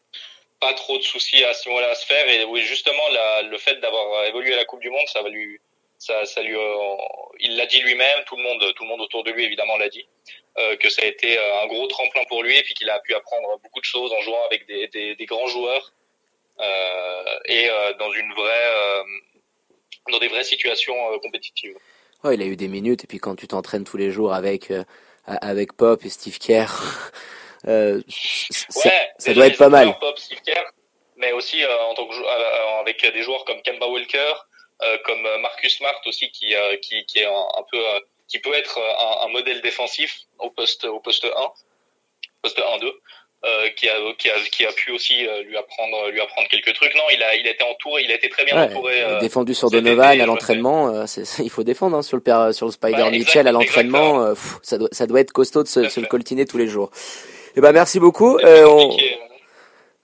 pas 0.62 0.74
trop 0.74 0.98
de 0.98 1.04
soucis 1.04 1.44
à 1.44 1.54
ce 1.54 1.68
niveau-là 1.68 1.90
à 1.90 1.96
se 1.96 2.06
faire. 2.06 2.30
Et 2.30 2.46
oui, 2.46 2.62
justement, 2.62 3.04
le 3.44 3.58
fait 3.58 3.82
d'avoir 3.82 4.26
évolué 4.26 4.54
à 4.54 4.58
la 4.58 4.66
Coupe 4.66 4.80
du 4.80 4.90
Monde, 4.90 5.08
ça 5.08 5.22
va 5.22 5.30
lui, 5.30 5.60
ça, 5.98 6.24
lui, 6.42 6.56
il 7.40 7.58
l'a 7.58 7.66
dit 7.66 7.82
lui-même, 7.82 8.24
tout 8.26 8.38
le 8.38 8.44
monde, 8.44 8.74
tout 8.76 8.84
le 8.84 8.90
monde 8.90 9.02
autour 9.02 9.24
de 9.24 9.32
lui 9.32 9.44
évidemment 9.44 9.78
l'a 9.78 9.90
dit. 9.90 10.08
Euh, 10.58 10.76
que 10.76 10.90
ça 10.90 11.04
a 11.04 11.06
été 11.06 11.38
euh, 11.38 11.62
un 11.64 11.68
gros 11.68 11.88
tremplin 11.88 12.24
pour 12.28 12.44
lui 12.44 12.58
et 12.58 12.64
puis 12.64 12.74
qu'il 12.74 12.90
a 12.90 13.00
pu 13.00 13.14
apprendre 13.16 13.58
beaucoup 13.64 13.80
de 13.80 13.86
choses 13.86 14.12
en 14.12 14.20
jouant 14.20 14.44
avec 14.48 14.68
des, 14.68 15.26
grands 15.26 15.48
joueurs 15.48 15.94
euh, 16.60 17.24
et 17.46 17.70
dans 17.98 18.12
une 18.12 18.34
vraie 18.34 19.04
dans 20.12 20.20
des 20.20 20.28
vraies 20.28 20.44
situations 20.44 20.94
compétitives. 21.20 21.78
Ouais, 22.26 22.36
il 22.36 22.42
a 22.42 22.46
eu 22.46 22.58
des 22.58 22.68
minutes 22.68 23.06
et 23.06 23.08
puis 23.08 23.20
quand 23.20 23.36
tu 23.36 23.48
t'entraînes 23.48 23.86
tous 23.86 23.96
les 23.96 24.12
jours 24.12 24.34
avec 24.34 24.74
avec 25.26 25.72
Pop 25.72 26.04
et 26.04 26.10
Steve 26.10 26.38
Kerr, 26.38 27.12
euh, 27.68 28.02
ouais, 28.86 29.12
ça 29.18 29.34
doit 29.34 29.48
être 29.48 29.58
pas 29.58 29.70
mal. 29.70 29.96
Mais 31.18 31.32
aussi 31.34 31.64
en 31.66 31.94
tant 31.94 32.08
que 32.08 32.80
avec 32.82 33.02
des 33.14 33.22
joueurs 33.22 33.46
comme 33.46 33.62
Kemba 33.62 33.88
Walker, 33.88 34.34
comme 35.06 35.22
Marcus 35.42 35.78
Smart 35.78 36.02
aussi 36.08 36.32
qui 36.32 36.56
qui, 36.82 37.06
qui 37.06 37.20
est 37.20 37.26
un, 37.26 37.46
un 37.60 37.64
peu 37.72 37.78
qui 38.28 38.40
peut 38.40 38.54
être 38.54 38.80
un, 38.80 39.26
un, 39.26 39.30
modèle 39.30 39.62
défensif 39.62 40.22
au 40.40 40.50
poste 40.50 40.86
au 40.86 41.00
poste 41.00 41.26
1, 41.26 41.30
poste 42.42 42.60
1-2. 42.60 42.92
Euh, 43.44 43.70
qui, 43.76 43.90
a, 43.90 43.94
qui, 44.20 44.30
a, 44.30 44.34
qui 44.52 44.66
a 44.68 44.72
pu 44.72 44.92
aussi 44.92 45.26
euh, 45.26 45.42
lui 45.42 45.58
apprendre 45.58 46.12
lui 46.12 46.22
apprendre 46.22 46.48
quelques 46.48 46.76
trucs. 46.76 46.94
Non, 46.94 47.02
il 47.12 47.24
a 47.24 47.36
il 47.36 47.48
a 47.48 47.50
été 47.50 47.64
entouré, 47.64 48.04
il 48.04 48.12
a 48.12 48.14
été 48.14 48.30
très 48.30 48.46
bien 48.46 48.56
ouais, 48.56 48.70
entouré. 48.70 49.02
Euh, 49.02 49.20
défendu 49.20 49.56
sur 49.56 49.72
Donovan 49.72 50.22
à 50.22 50.26
l'entraînement, 50.28 50.90
euh, 50.94 51.06
il 51.40 51.50
faut 51.50 51.64
défendre 51.64 51.98
hein, 51.98 52.04
sur 52.04 52.18
le 52.18 52.22
père, 52.22 52.54
sur 52.54 52.68
le 52.68 52.72
Spider 52.72 53.02
ouais, 53.02 53.10
Mitchell 53.10 53.48
à 53.48 53.52
l'entraînement. 53.52 54.22
Euh, 54.22 54.36
ça 54.62 54.78
doit 54.78 54.90
ça 54.92 55.08
doit 55.08 55.22
être 55.22 55.32
costaud 55.32 55.64
de 55.64 55.68
se, 55.68 55.90
se 55.90 56.00
le 56.00 56.06
coltiner 56.06 56.46
tous 56.46 56.60
les 56.60 56.68
jours. 56.68 56.92
Eh 57.56 57.62
ben 57.62 57.72
merci 57.72 58.00
beaucoup. 58.00 58.38
on... 58.44 58.90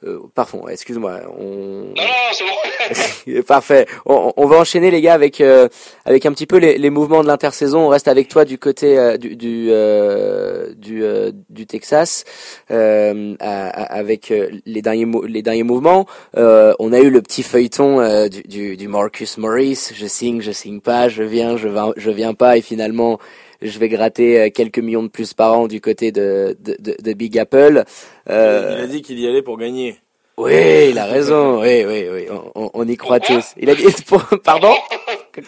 Euh, 0.06 0.19
parfait, 0.36 0.60
excuse-moi. 0.69 1.22
On... 1.40 1.94
Non, 1.95 1.95
non, 1.95 2.03
c'est 2.32 2.44
bon. 2.44 3.41
Parfait. 3.48 3.88
On, 4.06 4.32
on, 4.38 4.45
va 4.45 4.57
enchaîner 4.57 4.91
les 4.91 5.02
gars 5.02 5.15
avec 5.15 5.41
euh, 5.41 5.68
avec 6.06 6.28
un 6.28 6.32
petit 6.34 6.45
peu 6.45 6.57
les, 6.57 6.78
les 6.78 6.90
mouvements 6.91 7.24
de 7.24 7.28
l'intersaison. 7.28 7.80
On 7.80 7.88
reste 7.88 8.07
avec 8.07 8.28
toi 8.28 8.45
du 8.45 8.60
côté 8.60 8.98
euh, 8.98 9.18
du 9.18 9.36
du 9.36 9.69
euh, 9.72 10.72
du, 10.76 11.03
euh, 11.03 11.32
du, 11.49 11.65
Texas 11.65 12.26
avec 12.69 14.32
les 14.65 14.82
derniers 14.84 15.07
les 15.28 15.41
derniers 15.41 15.64
mouvements. 15.64 16.06
on 16.36 16.94
a 16.94 16.99
eu 16.99 17.10
le 17.10 17.22
petit 17.24 17.41
feuilleton 17.41 18.28
du, 18.30 18.44
du, 18.44 18.78
du 18.78 18.88
Marcus 18.88 19.40
Morris. 19.40 19.91
Je 19.95 20.06
signe, 20.06 20.41
je 20.41 20.52
signe 20.52 20.80
pas, 20.80 21.10
je 21.10 21.24
viens, 21.24 21.57
je 21.57 21.69
viens, 21.69 21.91
je 21.95 22.11
viens 22.11 22.36
pas 22.36 22.57
et 22.57 22.61
finalement 22.61 23.18
je 23.62 23.80
vais 23.80 23.90
gratter 23.90 24.40
euh, 24.40 24.50
quelques 24.50 24.80
millions 24.80 25.04
de 25.04 25.08
plus 25.10 25.34
par 25.34 25.58
an 25.58 25.68
du 25.68 25.82
côté 25.82 26.12
de, 26.12 26.56
de, 26.60 26.76
de, 26.80 26.96
de 27.02 27.14
Big 27.14 27.38
Apple. 27.38 27.84
Euh, 28.30 28.76
il 28.78 28.84
a 28.84 28.88
dit 28.88 29.02
qu'il 29.02 29.20
y 29.20 29.28
allait 29.28 29.42
pour 29.42 29.58
gagner. 29.58 29.98
Oui, 30.38 30.90
il 30.92 31.00
a 31.00 31.06
raison. 31.06 31.62
Oui, 31.62 31.84
oui, 31.86 32.06
oui. 32.12 32.26
On, 32.56 32.70
on 32.74 32.88
y 32.88 32.96
croit 32.96 33.20
tous. 33.20 33.54
Il 33.58 33.70
a 33.70 33.76
dit. 33.76 33.86
Pardon? 34.44 34.76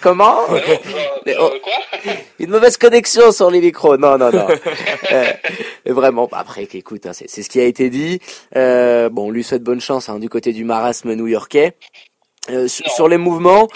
Comment? 0.02 0.38
Oh, 1.40 1.52
Une 2.40 2.50
mauvaise 2.50 2.78
connexion 2.78 3.32
sur 3.32 3.52
les 3.52 3.62
micros. 3.62 3.98
Non, 3.98 4.18
non, 4.18 4.32
non. 4.32 4.48
euh, 5.12 5.26
vraiment. 5.86 6.28
Bah, 6.32 6.38
après, 6.40 6.64
écoute, 6.74 7.06
hein, 7.06 7.12
c'est 7.14 7.28
ce 7.44 7.48
qui 7.50 7.60
a 7.60 7.66
été 7.66 7.90
dit. 7.92 8.20
Euh, 8.56 9.10
bon, 9.10 9.28
on 9.28 9.30
lui 9.30 9.44
souhaite 9.44 9.62
bonne 9.62 9.80
chance 9.82 10.10
hein, 10.10 10.18
du 10.18 10.28
côté 10.28 10.52
du 10.54 10.64
marasme 10.64 11.14
new-yorkais. 11.14 11.74
Euh, 12.52 12.68
sur 12.68 13.08
les 13.08 13.18
mouvements, 13.18 13.68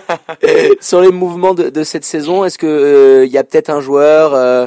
sur 0.80 1.00
les 1.00 1.10
mouvements 1.10 1.54
de, 1.54 1.70
de 1.70 1.84
cette 1.84 2.04
saison, 2.04 2.44
est-ce 2.44 2.58
que 2.58 2.66
il 2.66 2.70
euh, 2.70 3.26
y 3.26 3.38
a 3.38 3.44
peut-être 3.44 3.70
un 3.70 3.80
joueur, 3.80 4.34
euh, 4.34 4.66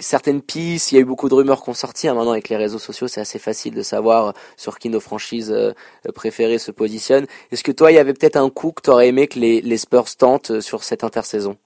certaines 0.00 0.42
pistes, 0.42 0.92
il 0.92 0.94
y 0.96 0.98
a 0.98 1.00
eu 1.00 1.04
beaucoup 1.04 1.28
de 1.28 1.34
rumeurs 1.34 1.62
qui 1.62 1.70
ont 1.70 1.74
sorti. 1.74 2.06
Hein, 2.08 2.14
maintenant 2.14 2.32
avec 2.32 2.48
les 2.48 2.56
réseaux 2.56 2.78
sociaux, 2.78 3.08
c'est 3.08 3.20
assez 3.20 3.38
facile 3.38 3.74
de 3.74 3.82
savoir 3.82 4.34
sur 4.56 4.78
qui 4.78 4.88
nos 4.88 5.00
franchises 5.00 5.54
préférées 6.14 6.58
se 6.58 6.70
positionnent. 6.70 7.26
Est-ce 7.50 7.64
que 7.64 7.72
toi, 7.72 7.90
il 7.90 7.96
y 7.96 7.98
avait 7.98 8.14
peut-être 8.14 8.36
un 8.36 8.50
coup 8.50 8.72
que 8.72 8.82
tu 8.82 8.90
aurais 8.90 9.08
aimé 9.08 9.26
que 9.26 9.38
les, 9.38 9.60
les 9.60 9.76
Spurs 9.76 10.16
tentent 10.16 10.60
sur 10.60 10.84
cette 10.84 11.02
intersaison? 11.02 11.56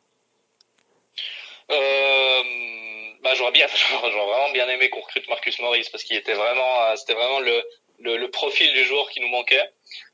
Bah, 3.23 3.35
j'aurais 3.37 3.53
bien, 3.53 3.67
j'aurais 4.03 4.11
vraiment 4.11 4.51
bien 4.53 4.69
aimé 4.69 4.89
qu'on 4.89 5.01
recrute 5.01 5.29
Marcus 5.29 5.59
Morris 5.61 5.87
parce 5.93 6.03
qu'il 6.05 6.17
était 6.17 6.35
vraiment, 6.35 6.97
c'était 6.97 7.15
vraiment 7.15 7.41
le, 7.41 7.63
le, 7.99 8.17
le, 8.17 8.31
profil 8.31 8.73
du 8.73 8.85
joueur 8.85 9.09
qui 9.11 9.21
nous 9.21 9.29
manquait. 9.29 9.71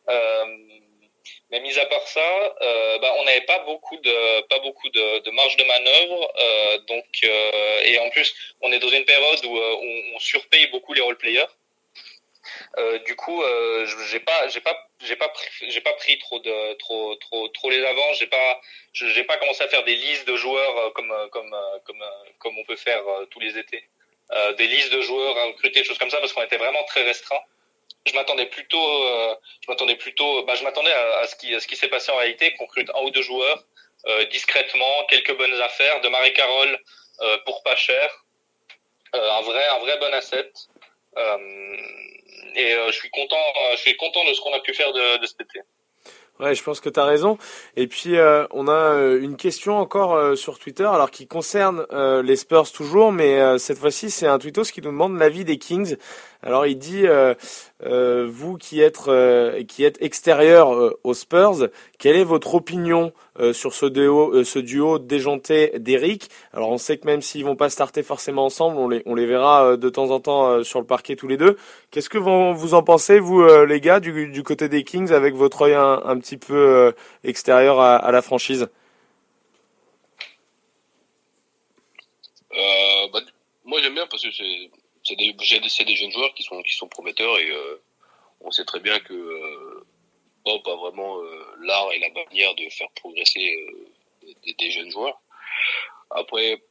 Euh, 0.09 0.45
mais 1.51 1.61
mis 1.61 1.79
à 1.79 1.87
part 1.87 2.07
ça, 2.09 2.57
euh, 2.61 2.99
bah, 2.99 3.15
on 3.19 3.25
n'avait 3.25 3.43
pas 3.43 3.61
beaucoup 3.61 3.97
de 3.99 4.41
pas 4.49 4.59
beaucoup 4.61 4.89
de, 4.91 5.19
de 5.21 5.31
marge 5.31 5.57
de 5.57 5.65
manœuvre, 5.65 6.33
euh, 6.39 6.79
donc 6.89 7.07
euh, 7.25 7.81
et 7.85 7.99
en 8.01 8.11
plus 8.11 8.35
on 8.63 8.73
est 8.73 8.79
dans 8.79 8.89
une 8.89 9.05
période 9.05 9.45
où 9.45 9.57
euh, 9.57 9.77
on, 9.81 10.17
on, 10.17 10.19
surpaye 10.19 10.67
beaucoup 10.69 10.93
les 10.93 11.03
role 11.03 11.17
players. 11.17 11.47
Euh, 12.79 12.99
du 13.01 13.17
coup, 13.17 13.43
j'ai 14.11 14.21
pas 14.21 14.49
j'ai 14.49 14.61
pas 14.61 14.89
j'ai 15.05 15.17
pas 15.17 15.33
j'ai 15.69 15.81
pas 15.81 15.93
pris 15.95 16.19
trop 16.19 16.39
de 16.39 16.75
trop 16.75 17.15
trop 17.17 17.49
trop 17.49 17.71
les 17.71 17.85
avances. 17.85 18.19
J'ai 18.19 18.27
pas 18.27 18.61
j'ai 18.93 19.25
pas 19.25 19.37
commencé 19.37 19.63
à 19.63 19.69
faire 19.69 19.85
des 19.85 19.97
listes 19.97 20.27
de 20.29 20.37
joueurs 20.37 20.93
comme 20.95 21.13
comme 21.33 21.57
comme 21.85 22.05
comme 22.39 22.59
on 22.59 22.65
peut 22.65 22.77
faire 22.77 23.03
tous 23.31 23.41
les 23.41 23.59
étés, 23.59 23.85
des 24.59 24.67
listes 24.67 24.93
de 24.93 25.01
joueurs 25.01 25.37
à 25.39 25.45
recruter, 25.47 25.81
des 25.81 25.87
choses 25.87 25.99
comme 25.99 26.11
ça, 26.11 26.19
parce 26.19 26.33
qu'on 26.33 26.43
était 26.43 26.57
vraiment 26.57 26.85
très 26.85 27.03
restreint 27.03 27.43
je 28.07 28.15
m'attendais 28.15 28.47
plutôt, 28.47 28.79
euh, 28.79 29.35
je 29.65 29.71
m'attendais 29.71 29.97
plutôt, 29.97 30.45
bah, 30.45 30.55
je 30.55 30.65
m'attendais 30.65 30.93
à, 30.93 31.27
ce 31.27 31.37
qui, 31.37 31.55
à 31.55 31.61
ce 31.61 31.67
qui 31.67 31.77
s'est 31.77 31.89
passé 31.89 32.13
en 32.13 32.17
réalité, 32.17 32.55
qu'on 32.55 32.65
recrute 32.65 32.91
un 32.95 33.03
ou 33.03 33.11
deux 33.11 33.23
joueurs 33.23 33.65
euh, 34.07 34.25
discrètement, 34.27 35.07
quelques 35.09 35.37
bonnes 35.37 35.61
affaires, 35.61 36.01
de 36.01 36.09
Marie 36.09 36.33
Carole 36.33 36.79
euh, 37.21 37.39
pour 37.45 37.63
pas 37.63 37.75
cher, 37.75 38.25
un 39.13 39.41
vrai, 39.43 39.67
un 39.69 39.79
vrai 39.79 39.99
bon 39.99 40.13
asset. 40.15 40.53
Et 42.55 42.73
je 42.73 42.93
suis 42.93 43.11
content, 43.11 43.43
je 43.73 43.79
suis 43.79 43.97
content 43.97 44.25
de 44.25 44.35
ce 44.35 44.41
qu'on 44.41 44.53
a 44.53 44.61
pu 44.61 44.75
faire 44.75 44.93
de, 44.93 45.27
cet 45.27 45.41
été. 45.41 45.61
Ouais, 46.39 46.55
je 46.55 46.63
pense 46.63 46.81
que 46.81 46.91
tu 46.91 47.01
as 47.01 47.05
raison. 47.05 47.39
Et 47.77 47.87
puis, 47.87 48.17
on 48.51 48.69
a 48.69 49.17
une 49.19 49.39
question 49.39 49.79
encore 49.79 50.37
sur 50.37 50.59
Twitter, 50.59 50.85
alors 50.85 51.11
qui 51.11 51.27
concerne 51.27 51.87
les 52.23 52.37
Spurs 52.37 52.71
toujours, 52.73 53.11
mais 53.11 53.59
cette 53.59 53.79
fois-ci, 53.79 54.11
c'est 54.11 54.27
un 54.27 54.39
tweetos 54.39 54.65
qui 54.65 54.83
nous 54.83 54.91
demande 54.91 55.19
l'avis 55.19 55.47
des 55.47 55.59
Kings 55.59 55.97
Alors 56.47 56.65
il 56.65 56.79
dit, 56.79 57.09
euh, 57.09 57.35
euh, 57.85 58.29
vous 58.31 58.57
qui 58.57 58.81
êtes, 58.81 59.09
euh, 59.09 59.61
extérieur 60.01 60.95
aux 61.03 61.15
Spurs, 61.15 61.69
quelle 61.99 62.15
est 62.15 62.23
votre 62.23 62.55
opinion 62.55 63.13
sur 63.53 63.75
ce 63.75 63.87
duo, 63.87 64.99
déjanté 65.01 65.73
d'Eric? 65.81 66.31
Alors 66.53 66.71
on 66.71 66.79
sait 66.79 66.99
que 66.99 67.07
même 67.07 67.21
s'ils 67.21 67.45
vont 67.45 67.57
pas 67.57 67.69
starter 67.69 68.05
forcément 68.05 68.45
ensemble, 68.45 68.77
on 69.07 69.15
les, 69.15 69.27
verra 69.27 69.77
de 69.77 69.89
temps 69.89 70.11
en 70.11 70.21
temps 70.21 70.63
sur 70.63 70.79
le 70.79 70.87
parquet 70.87 71.17
tous 71.17 71.27
les 71.27 71.37
deux. 71.37 71.57
Qu'est-ce 71.91 72.09
que 72.09 72.19
vous, 72.19 72.75
en 72.75 72.83
pensez, 72.85 73.19
vous 73.19 73.45
les 73.65 73.81
gars, 73.81 73.99
du, 73.99 74.43
côté 74.45 74.69
des 74.69 74.85
Kings, 74.85 75.11
avec 75.11 75.35
votre 75.35 75.63
œil 75.63 75.75
un, 75.75 76.19
petit 76.19 76.37
peu 76.37 76.95
extérieur 77.25 77.81
à, 77.81 78.13
la 78.13 78.23
franchise? 78.23 78.69
Bah, 83.13 83.21
moi 83.65 83.81
j'aime 83.83 83.95
bien 83.95 84.07
parce 84.07 84.23
que 84.23 84.31
c'est 84.31 84.71
c'est 85.07 85.85
des 85.85 85.97
jeunes 85.97 86.11
joueurs 86.11 86.35
qui 86.35 86.43
sont 86.43 86.89
prometteurs 86.89 87.39
et 87.39 87.51
euh, 87.51 87.83
on 88.41 88.51
sait 88.51 88.65
très 88.65 88.81
bien 88.81 88.99
que 89.01 89.15
euh, 89.15 89.87
Bob 90.45 90.67
a 90.67 90.77
vraiment 90.77 91.21
euh, 91.23 91.55
l'art 91.61 91.93
et 91.93 91.99
la 91.99 92.11
manière 92.11 92.55
de 92.55 92.69
faire 92.71 92.91
progresser 92.91 93.55
euh, 94.25 94.33
des, 94.59 94.71
jeunes 94.71 94.91
joueurs. 94.91 95.21
Après 96.11 96.63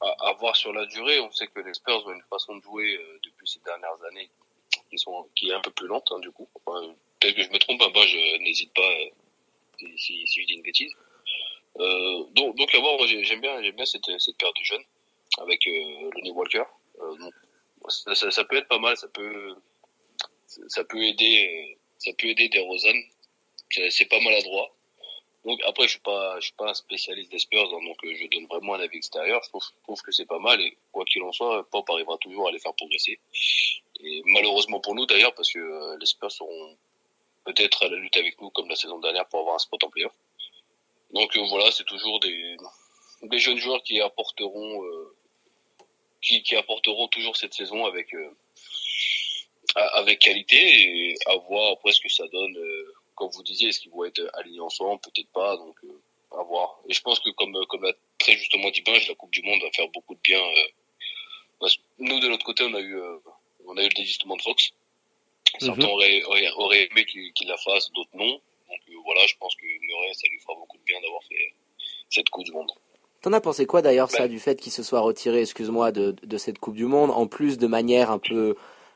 à, 0.00 0.32
voir 0.34 0.54
sur 0.54 0.72
la 0.72 0.86
durée, 0.86 1.18
on 1.20 1.30
sait 1.32 1.48
que 1.48 1.60
les 1.60 1.74
Spurs 1.74 2.06
ont 2.06 2.12
une 2.12 2.22
façon 2.30 2.56
de 2.56 2.62
jouer 2.62 2.96
euh, 2.96 3.18
depuis 3.24 3.48
ces 3.48 3.60
dernières 3.60 4.02
années 4.08 4.30
qui 5.34 5.50
est 5.50 5.54
un 5.54 5.60
peu 5.60 5.70
plus 5.70 5.86
lente 5.86 6.08
hein, 6.12 6.18
du 6.20 6.30
coup. 6.30 6.48
Peut-être 6.64 7.34
que 7.34 7.42
je 7.42 7.50
me 7.50 7.58
trompe, 7.58 7.82
hein, 7.82 7.90
je 8.06 8.38
n'hésite 8.38 8.72
pas 8.74 8.90
euh, 9.82 9.86
si, 9.96 10.24
je 10.26 10.46
dis 10.46 10.54
une 10.54 10.62
bêtise. 10.62 10.92
Euh, 11.78 12.24
donc, 12.34 12.74
à 12.74 12.78
voir, 12.78 12.96
j'aime 13.06 13.40
bien, 13.40 13.60
cette, 13.84 14.06
paire 14.38 14.52
de 14.52 14.64
jeunes 14.64 14.84
avec 15.38 15.66
euh, 15.66 16.10
Lonnie 16.14 16.30
Walker. 16.30 16.64
Euh, 17.00 17.30
ça, 17.88 18.14
ça, 18.14 18.30
ça 18.30 18.44
peut 18.44 18.56
être 18.56 18.68
pas 18.68 18.78
mal, 18.78 18.96
ça 18.96 19.08
peut, 19.08 19.54
ça 20.68 20.84
peut 20.84 21.02
aider, 21.02 21.78
ça 21.98 22.12
peut 22.18 22.28
aider 22.28 22.48
des 22.48 22.60
Rosanne. 22.60 23.02
C'est 23.70 23.90
c'est 23.90 24.06
pas 24.06 24.20
maladroit. 24.20 24.74
Donc 25.44 25.60
après, 25.66 25.84
je 25.84 25.92
suis 25.92 26.00
pas, 26.00 26.40
je 26.40 26.46
suis 26.46 26.54
pas 26.54 26.70
un 26.70 26.74
spécialiste 26.74 27.30
des 27.30 27.38
Spurs, 27.38 27.62
hein, 27.72 27.84
donc 27.84 28.04
euh, 28.04 28.14
je 28.14 28.26
donne 28.26 28.46
vraiment 28.46 28.74
un 28.74 28.80
avis 28.80 28.96
extérieur. 28.96 29.40
Je 29.44 29.48
trouve, 29.50 29.62
je 29.62 29.82
trouve 29.84 30.02
que 30.02 30.12
c'est 30.12 30.26
pas 30.26 30.38
mal 30.38 30.60
et 30.60 30.76
quoi 30.92 31.04
qu'il 31.04 31.22
en 31.22 31.32
soit, 31.32 31.64
Pop 31.70 31.88
arrivera 31.90 32.18
toujours 32.18 32.48
à 32.48 32.52
les 32.52 32.58
faire 32.58 32.74
progresser. 32.74 33.18
Et 34.00 34.22
malheureusement 34.26 34.80
pour 34.80 34.94
nous 34.94 35.06
d'ailleurs, 35.06 35.34
parce 35.34 35.50
que 35.52 35.58
euh, 35.58 35.96
les 35.98 36.06
Spurs 36.06 36.32
seront 36.32 36.76
peut-être 37.44 37.84
à 37.84 37.88
la 37.88 37.96
lutte 37.96 38.16
avec 38.16 38.40
nous 38.40 38.50
comme 38.50 38.68
la 38.68 38.76
saison 38.76 38.98
dernière 38.98 39.26
pour 39.28 39.40
avoir 39.40 39.54
un 39.54 39.58
spot 39.58 39.82
en 39.84 39.90
playoff. 39.90 40.12
Donc 41.12 41.36
euh, 41.36 41.46
voilà, 41.48 41.70
c'est 41.70 41.84
toujours 41.84 42.20
des, 42.20 42.56
des 43.22 43.38
jeunes 43.38 43.58
joueurs 43.58 43.82
qui 43.82 44.00
apporteront, 44.00 44.84
euh, 44.84 45.16
qui, 46.20 46.42
qui 46.42 46.56
apporteront 46.56 47.08
toujours 47.08 47.36
cette 47.36 47.54
saison 47.54 47.84
avec 47.86 48.12
euh, 48.14 48.30
avec 49.94 50.18
qualité 50.20 50.56
et 50.56 51.14
à 51.26 51.36
voir 51.36 51.72
après 51.72 51.92
ce 51.92 52.00
que 52.00 52.08
ça 52.08 52.26
donne. 52.28 52.56
euh, 52.56 52.94
comme 53.14 53.30
vous 53.30 53.42
disiez, 53.42 53.68
est-ce 53.68 53.80
qu'ils 53.80 53.90
vont 53.90 54.04
être 54.04 54.22
alignés 54.34 54.60
ensemble? 54.60 55.00
Peut-être 55.00 55.30
pas, 55.32 55.56
donc 55.56 55.76
euh, 55.84 56.00
à 56.38 56.42
voir. 56.44 56.78
Et 56.88 56.92
je 56.94 57.00
pense 57.02 57.18
que 57.20 57.30
comme 57.30 57.52
comme 57.66 57.82
l'a 57.82 57.92
très 58.18 58.36
justement 58.36 58.70
dit 58.70 58.82
Binge, 58.82 59.08
la 59.08 59.14
Coupe 59.14 59.30
du 59.32 59.42
Monde 59.42 59.60
va 59.62 59.70
faire 59.72 59.88
beaucoup 59.88 60.14
de 60.14 60.20
bien. 60.20 60.40
euh, 60.40 60.68
parce 61.60 61.76
que 61.76 61.82
nous 61.98 62.20
de 62.20 62.28
notre 62.28 62.44
côté, 62.44 62.64
on 62.64 62.74
a 62.74 62.80
eu 62.80 62.96
euh, 62.96 63.18
on 63.66 63.76
a 63.76 63.82
eu 63.82 63.88
le 63.88 63.94
désistement 63.94 64.36
de 64.36 64.42
Fox. 64.42 64.70
Certains 65.60 65.82
Mhm. 65.86 65.90
auraient, 65.90 66.22
auraient, 66.24 66.50
auraient 66.52 66.88
aimé 66.90 67.04
qu'il 67.06 67.32
la 67.48 67.56
fasse, 67.56 67.90
d'autres 67.92 68.10
non. 68.14 68.30
Donc 68.68 68.80
euh, 68.90 68.94
voilà, 69.04 69.26
je 69.26 69.34
pense 69.36 69.54
que 69.56 69.64
Murray, 69.66 70.12
ça 70.14 70.28
lui 70.28 70.38
fera 70.40 70.54
beaucoup 70.54 70.76
de 70.78 70.82
bien 70.84 71.00
d'avoir 71.00 71.22
fait 71.24 71.54
cette 72.10 72.28
Coupe 72.28 72.44
du 72.44 72.52
Monde. 72.52 72.70
T'en 73.22 73.32
as 73.32 73.40
pensé 73.40 73.66
quoi 73.66 73.82
d'ailleurs 73.82 74.10
ça 74.10 74.22
Ouais. 74.24 74.28
du 74.28 74.38
fait 74.38 74.60
qu'il 74.60 74.72
se 74.72 74.82
soit 74.82 75.00
retiré, 75.00 75.40
excuse-moi, 75.42 75.90
de, 75.92 76.14
de 76.22 76.36
cette 76.38 76.58
Coupe 76.58 76.74
du 76.76 76.86
Monde, 76.86 77.10
en 77.10 77.26
plus 77.26 77.58
de 77.58 77.66
manière 77.66 78.10
un 78.10 78.18
peu 78.18 78.54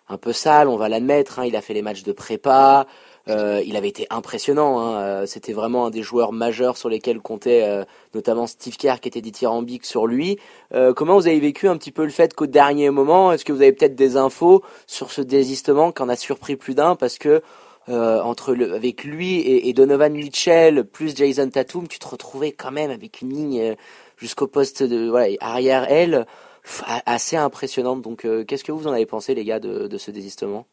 un 0.08 0.18
peu 0.18 0.32
sale, 0.32 0.68
on 0.68 0.76
va 0.76 0.88
l'admettre. 0.88 1.38
Hein, 1.38 1.46
il 1.46 1.56
a 1.56 1.62
fait 1.62 1.74
les 1.74 1.80
matchs 1.82 2.02
de 2.02 2.12
prépa, 2.12 2.86
euh, 3.28 3.62
il 3.64 3.76
avait 3.76 3.88
été 3.88 4.06
impressionnant. 4.10 4.80
Hein, 4.80 5.00
euh, 5.00 5.26
C'était 5.26 5.52
vraiment 5.52 5.86
un 5.86 5.90
des 5.90 6.02
joueurs 6.02 6.32
majeurs 6.32 6.76
sur 6.76 6.88
lesquels 6.88 7.20
comptait 7.20 7.62
euh, 7.64 7.84
notamment 8.14 8.46
Steve 8.46 8.76
Kerr 8.76 9.00
qui 9.00 9.08
était 9.08 9.20
dithyrambique 9.22 9.86
sur 9.86 10.06
lui. 10.06 10.38
Euh, 10.74 10.92
comment 10.92 11.14
vous 11.16 11.28
avez 11.28 11.40
vécu 11.40 11.68
un 11.68 11.76
petit 11.76 11.92
peu 11.92 12.04
le 12.04 12.10
fait 12.10 12.34
qu'au 12.34 12.46
dernier 12.46 12.90
moment, 12.90 13.32
est-ce 13.32 13.44
que 13.44 13.52
vous 13.52 13.62
avez 13.62 13.72
peut-être 13.72 13.94
des 13.94 14.16
infos 14.16 14.62
sur 14.86 15.12
ce 15.12 15.22
désistement 15.22 15.92
qui 15.92 16.02
en 16.02 16.08
a 16.08 16.16
surpris 16.16 16.56
plus 16.56 16.74
d'un 16.74 16.94
parce 16.96 17.16
que 17.18 17.42
euh, 17.88 18.20
entre 18.22 18.54
le, 18.54 18.74
avec 18.74 19.02
lui 19.02 19.38
et, 19.40 19.68
et 19.68 19.72
Donovan 19.72 20.12
Mitchell 20.12 20.84
plus 20.84 21.16
Jason 21.16 21.48
Tatum, 21.50 21.88
tu 21.88 21.98
te 21.98 22.06
retrouvais 22.06 22.52
quand 22.52 22.70
même 22.70 22.90
avec 22.92 23.22
une 23.22 23.30
ligne 23.30 23.60
euh, 23.60 23.74
jusqu'au 24.22 24.46
poste 24.46 24.84
de 24.84 25.08
voilà, 25.08 25.34
arrière 25.40 25.84
a- 25.90 27.12
assez 27.12 27.36
impressionnante. 27.36 28.02
Donc, 28.02 28.24
euh, 28.24 28.44
qu'est-ce 28.44 28.62
que 28.62 28.72
vous 28.72 28.86
en 28.86 28.92
avez 28.92 29.04
pensé, 29.04 29.34
les 29.34 29.44
gars, 29.44 29.58
de, 29.58 29.88
de 29.88 29.98
ce 29.98 30.12
désistement? 30.12 30.66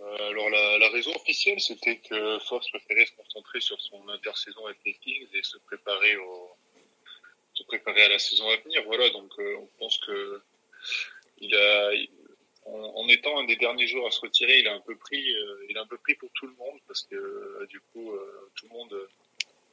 Euh, 0.00 0.30
alors 0.30 0.50
la, 0.50 0.88
raison 0.90 1.12
officielle, 1.14 1.60
c'était 1.60 1.98
que 1.98 2.38
Fox 2.40 2.68
préférait 2.70 3.06
se 3.06 3.12
concentrer 3.12 3.60
sur 3.60 3.80
son 3.80 4.08
intersaison 4.08 4.66
avec 4.66 4.78
les 4.84 4.94
Kings 4.94 5.28
et 5.34 5.42
se 5.42 5.58
préparer 5.58 6.16
au, 6.16 6.50
se 7.54 7.62
préparer 7.62 8.02
à 8.02 8.08
la 8.08 8.18
saison 8.18 8.48
à 8.48 8.56
venir. 8.56 8.82
Voilà, 8.86 9.08
donc 9.10 9.30
euh, 9.38 9.56
on 9.60 9.68
pense 9.78 9.98
que 9.98 10.40
il 11.40 11.54
a, 11.54 11.90
en, 12.64 13.06
étant 13.08 13.38
un 13.38 13.44
des 13.44 13.56
derniers 13.56 13.86
joueurs 13.86 14.08
à 14.08 14.10
se 14.10 14.20
retirer, 14.20 14.58
il 14.58 14.66
a 14.66 14.74
un 14.74 14.80
peu 14.80 14.96
pris, 14.96 15.32
euh, 15.36 15.66
il 15.70 15.78
a 15.78 15.82
un 15.82 15.86
peu 15.86 15.98
pris 15.98 16.14
pour 16.14 16.30
tout 16.34 16.48
le 16.48 16.54
monde 16.54 16.80
parce 16.88 17.02
que 17.02 17.66
du 17.68 17.80
coup 17.92 18.12
tout 18.56 18.66
le 18.66 18.72
monde, 18.72 19.08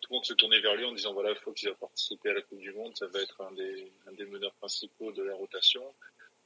tout 0.05 0.11
le 0.11 0.15
monde 0.17 0.25
s'est 0.25 0.35
tourné 0.35 0.59
vers 0.59 0.75
lui 0.75 0.85
en 0.85 0.91
disant 0.93 1.13
voilà 1.13 1.33
Fox 1.35 1.63
il 1.63 1.69
va 1.69 1.75
participer 1.75 2.29
à 2.29 2.33
la 2.33 2.41
Coupe 2.43 2.59
du 2.59 2.71
Monde, 2.73 2.95
ça 2.95 3.07
va 3.07 3.19
être 3.21 3.41
un 3.41 3.51
des, 3.53 3.91
un 4.07 4.11
des 4.13 4.25
meneurs 4.25 4.53
principaux 4.53 5.11
de 5.11 5.23
la 5.23 5.33
rotation. 5.35 5.83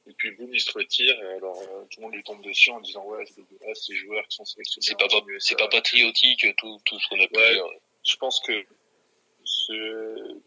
Et 0.08 0.14
puis 0.14 0.32
boum, 0.32 0.50
il 0.54 0.62
se 0.62 0.72
retire. 0.72 1.14
Et 1.22 1.34
alors 1.34 1.60
euh, 1.62 1.84
tout 1.92 2.00
le 2.00 2.04
monde 2.06 2.16
lui 2.16 2.24
tombe 2.24 2.42
dessus 2.44 2.72
en 2.72 2.80
disant 2.80 3.06
ouais 3.06 3.26
c'est 3.26 3.42
dégueulasse 3.50 3.86
ces 3.86 3.96
joueurs 3.96 4.26
qui 4.30 4.38
sont 4.38 4.46
sélectionnés. 4.46 4.86
C'est 4.88 4.98
pas, 4.98 5.08
c'est 5.40 5.58
pas 5.58 5.68
patriotique 5.68 6.46
tout, 6.58 6.80
tout 6.86 6.98
ce 7.00 7.08
qu'on 7.10 7.20
a 7.20 7.28
pu 7.28 7.38
Ouais. 7.38 7.54
dire. 7.54 7.66
Je 8.06 8.16
pense 8.16 8.40
que 8.40 8.54
ce- 9.44 10.40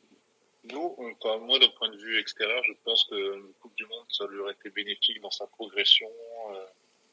nous, 0.64 0.94
on- 0.98 1.12
enfin, 1.20 1.38
moi 1.38 1.58
d'un 1.58 1.68
point 1.68 1.90
de 1.90 1.96
vue 1.96 2.18
extérieur, 2.18 2.62
je 2.64 2.72
pense 2.84 3.04
que 3.04 3.36
une 3.36 3.52
Coupe 3.60 3.74
du 3.76 3.84
Monde 3.86 4.06
ça 4.10 4.26
lui 4.26 4.38
aurait 4.38 4.52
été 4.54 4.70
bénéfique 4.70 5.20
dans 5.20 5.30
sa 5.30 5.46
progression. 5.46 6.10
euh, 6.50 6.64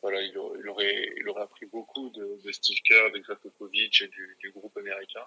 voilà, 0.02 0.22
il 0.22 0.38
aurait, 0.38 0.60
il 0.60 0.70
aurait, 0.70 1.10
il 1.18 1.28
aurait 1.30 1.42
appris 1.42 1.66
beaucoup 1.66 2.10
de, 2.12 2.40
de 2.42 2.52
Steve 2.54 2.78
Kerr, 2.86 3.12
de 3.12 3.20
Popovich 3.36 4.02
et 4.02 4.08
du, 4.08 4.38
du 4.40 4.50
groupe 4.52 4.76
américain. 4.78 5.26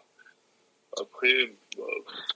Après, 1.01 1.47
bah, 1.77 1.85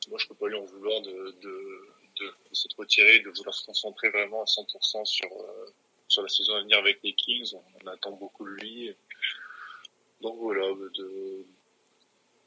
moi 0.09 0.19
je 0.19 0.27
peux 0.27 0.35
pas 0.35 0.49
lui 0.49 0.57
en 0.57 0.65
vouloir 0.65 1.01
de, 1.03 1.35
de, 1.43 1.89
de, 2.21 2.35
s'être 2.53 2.77
de 2.79 3.37
vouloir 3.37 3.55
se 3.55 3.67
concentrer 3.67 4.09
vraiment 4.09 4.43
à 4.43 4.45
100% 4.45 5.05
sur 5.05 5.31
euh, 5.33 5.67
sur 6.09 6.23
la 6.23 6.29
saison 6.29 6.55
à 6.55 6.61
venir 6.61 6.79
avec 6.79 6.99
les 7.03 7.13
Kings. 7.13 7.55
On, 7.55 7.87
attend 7.89 8.13
beaucoup 8.13 8.45
de 8.45 8.51
lui. 8.51 8.95
Donc 10.23 10.37
voilà, 10.39 10.67
de, 10.95 11.45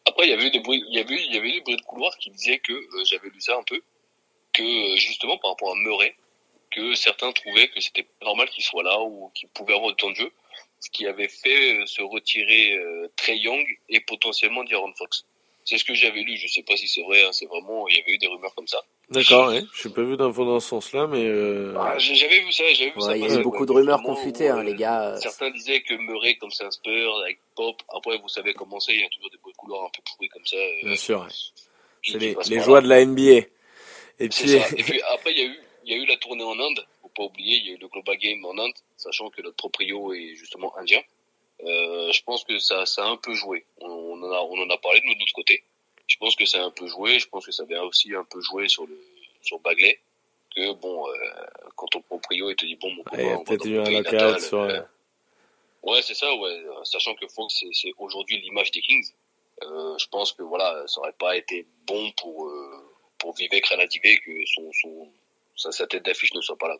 Après, 0.05 0.25
il 0.25 0.29
y 0.31 0.33
avait 0.33 0.47
eu 0.47 0.51
des 0.51 0.59
bruits, 0.59 0.83
il 0.87 0.95
y 0.95 0.99
avait 0.99 1.23
il 1.23 1.33
y 1.33 1.37
avait 1.37 1.49
eu 1.49 1.53
des 1.53 1.61
bruits 1.61 1.77
de 1.77 1.81
couloir 1.81 2.17
qui 2.17 2.31
disaient 2.31 2.59
que, 2.59 2.73
euh, 2.73 3.05
j'avais 3.05 3.29
lu 3.29 3.39
ça 3.39 3.57
un 3.57 3.63
peu, 3.63 3.81
que 4.53 4.63
euh, 4.63 4.95
justement 4.95 5.37
par 5.37 5.51
rapport 5.51 5.71
à 5.71 5.75
Murray, 5.75 6.15
que 6.71 6.95
certains 6.95 7.31
trouvaient 7.31 7.69
que 7.69 7.81
c'était 7.81 8.07
normal 8.21 8.49
qu'il 8.49 8.63
soit 8.63 8.83
là 8.83 8.99
ou 9.01 9.29
qu'il 9.35 9.49
pouvait 9.49 9.73
avoir 9.73 9.91
autant 9.91 10.09
de 10.09 10.15
jeu, 10.15 10.31
ce 10.79 10.89
qui 10.89 11.07
avait 11.07 11.27
fait 11.27 11.81
euh, 11.81 11.85
se 11.85 12.01
retirer 12.01 12.73
euh, 12.73 13.11
Trey 13.15 13.37
Young 13.37 13.65
et 13.89 13.99
potentiellement 14.01 14.63
D'Aaron 14.63 14.93
Fox. 14.95 15.25
C'est 15.69 15.77
ce 15.77 15.83
que 15.85 15.93
j'avais 15.93 16.21
lu, 16.21 16.35
je 16.35 16.47
sais 16.47 16.63
pas 16.63 16.75
si 16.75 16.87
c'est 16.87 17.03
vrai, 17.03 17.23
hein, 17.23 17.29
c'est 17.31 17.45
vraiment, 17.45 17.87
il 17.89 17.97
y 17.97 17.99
avait 18.01 18.13
eu 18.13 18.17
des 18.17 18.25
rumeurs 18.25 18.55
comme 18.55 18.65
ça. 18.67 18.81
D'accord, 19.11 19.49
ouais. 19.49 19.61
Je 19.75 19.87
n'ai 19.87 19.93
pas 19.93 20.01
vu 20.01 20.17
d'infos 20.17 20.43
dans 20.43 20.59
ce 20.59 20.67
sens-là, 20.69 21.05
mais 21.05 21.23
euh, 21.23 21.75
Ah, 21.77 21.95
j'ai- 21.99 22.15
j'avais 22.15 22.39
vu 22.39 22.51
ça, 22.51 22.63
j'avais 22.73 22.89
vu 22.89 22.99
ça. 22.99 23.15
Il 23.15 23.21
y 23.21 23.25
avait 23.25 23.43
beaucoup 23.43 23.59
ouais, 23.59 23.67
de 23.67 23.71
rumeurs 23.73 24.01
confutées, 24.01 24.49
hein, 24.49 24.57
euh, 24.57 24.63
les 24.63 24.73
gars. 24.73 25.09
euh, 25.11 25.17
Certains 25.17 25.51
disaient 25.51 25.81
que 25.81 25.93
Murray, 25.93 26.37
comme 26.37 26.49
c'est 26.49 26.63
un 26.63 26.71
Spurs, 26.71 27.19
avec 27.21 27.37
Pop, 27.55 27.79
après 27.95 28.17
vous 28.17 28.29
savez 28.29 28.53
comment 28.55 28.79
c'est, 28.79 28.95
il 28.95 29.01
y 29.01 29.03
a 29.03 29.09
toujours 29.09 29.29
des 29.29 29.37
bruits 29.37 29.53
de 29.53 29.57
couloir 29.57 29.85
un 29.85 29.89
peu 29.95 30.01
pourris 30.11 30.29
comme 30.29 30.45
ça. 30.47 30.57
euh, 30.57 30.85
bien 30.85 30.95
sûr. 30.95 31.27
C'est 32.01 32.17
les, 32.17 32.33
joies 32.61 32.81
là. 32.81 32.81
de 32.81 32.87
la 32.87 33.05
NBA. 33.05 33.45
Et 34.21 34.29
puis, 34.29 34.49
ça. 34.49 34.67
Et 34.75 34.83
puis 34.83 34.99
après, 35.13 35.33
il 35.33 35.37
y 35.37 35.41
a 35.41 35.45
eu, 35.45 35.59
il 35.85 35.91
y 35.93 35.99
a 35.99 36.03
eu 36.03 36.05
la 36.07 36.17
tournée 36.17 36.43
en 36.43 36.59
Inde. 36.59 36.83
Faut 37.03 37.09
pas 37.09 37.23
oublier, 37.25 37.57
il 37.57 37.67
y 37.67 37.69
a 37.71 37.73
eu 37.73 37.77
le 37.79 37.87
Global 37.89 38.17
Game 38.17 38.43
en 38.43 38.57
Inde, 38.57 38.73
sachant 38.97 39.29
que 39.29 39.41
notre 39.43 39.55
proprio 39.57 40.13
est 40.13 40.33
justement 40.35 40.75
indien. 40.77 40.99
Euh, 41.63 42.11
je 42.11 42.21
pense 42.23 42.43
que 42.43 42.57
ça, 42.59 42.85
ça 42.85 43.03
a 43.05 43.09
un 43.09 43.17
peu 43.17 43.33
joué. 43.33 43.65
On, 43.81 43.87
on 43.89 44.23
en 44.23 44.31
a, 44.31 44.39
on 44.41 44.57
en 44.63 44.69
a 44.69 44.77
parlé 44.77 45.01
de 45.01 45.07
notre 45.19 45.33
côté. 45.33 45.63
Je 46.07 46.17
pense 46.17 46.35
que 46.35 46.45
ça 46.45 46.59
a 46.61 46.65
un 46.65 46.71
peu 46.71 46.87
joué. 46.87 47.19
Je 47.19 47.27
pense 47.27 47.45
que 47.45 47.51
ça 47.51 47.63
avait 47.63 47.77
aussi 47.79 48.13
un 48.15 48.23
peu 48.23 48.41
joué 48.41 48.67
sur 48.67 48.85
le, 48.87 48.99
sur 49.41 49.59
Bagley. 49.59 49.99
Que 50.55 50.73
bon, 50.73 51.07
euh, 51.07 51.13
quand 51.75 51.87
ton 51.87 52.01
proprio 52.01 52.49
il 52.49 52.55
te 52.55 52.65
dit 52.65 52.75
bon, 52.75 52.89
mon 52.91 53.03
copain, 53.03 53.33
a 53.33 53.37
on 53.37 53.43
peut-être 53.43 53.65
dans 53.65 53.69
eu 53.69 53.75
ton 53.75 53.81
un 53.81 53.85
pays 53.85 53.95
lockout 53.97 54.11
natal, 54.13 54.41
sur. 54.41 54.59
euh, 54.61 54.81
Ouais, 55.83 56.01
c'est 56.01 56.13
ça, 56.15 56.33
ouais. 56.35 56.49
Euh, 56.49 56.83
Sachant 56.83 57.15
que 57.15 57.27
Fox, 57.27 57.55
c'est, 57.59 57.69
c'est 57.73 57.93
aujourd'hui 57.97 58.41
l'image 58.41 58.71
des 58.71 58.81
Kings. 58.81 59.11
Euh, 59.63 59.97
je 59.97 60.07
pense 60.07 60.31
que 60.33 60.41
voilà, 60.43 60.83
ça 60.87 60.99
aurait 61.01 61.13
pas 61.13 61.37
été 61.37 61.65
bon 61.85 62.11
pour 62.13 62.47
euh, 62.47 62.83
pour 63.17 63.35
Vivek 63.35 63.65
Ranadivé 63.67 64.17
que 64.25 64.31
son 64.45 64.71
son 64.81 65.09
sa, 65.59 65.71
sa 65.71 65.85
tête 65.85 66.05
d'affiche 66.05 66.33
ne 66.33 66.41
soit 66.41 66.57
pas 66.57 66.67
là. 66.67 66.75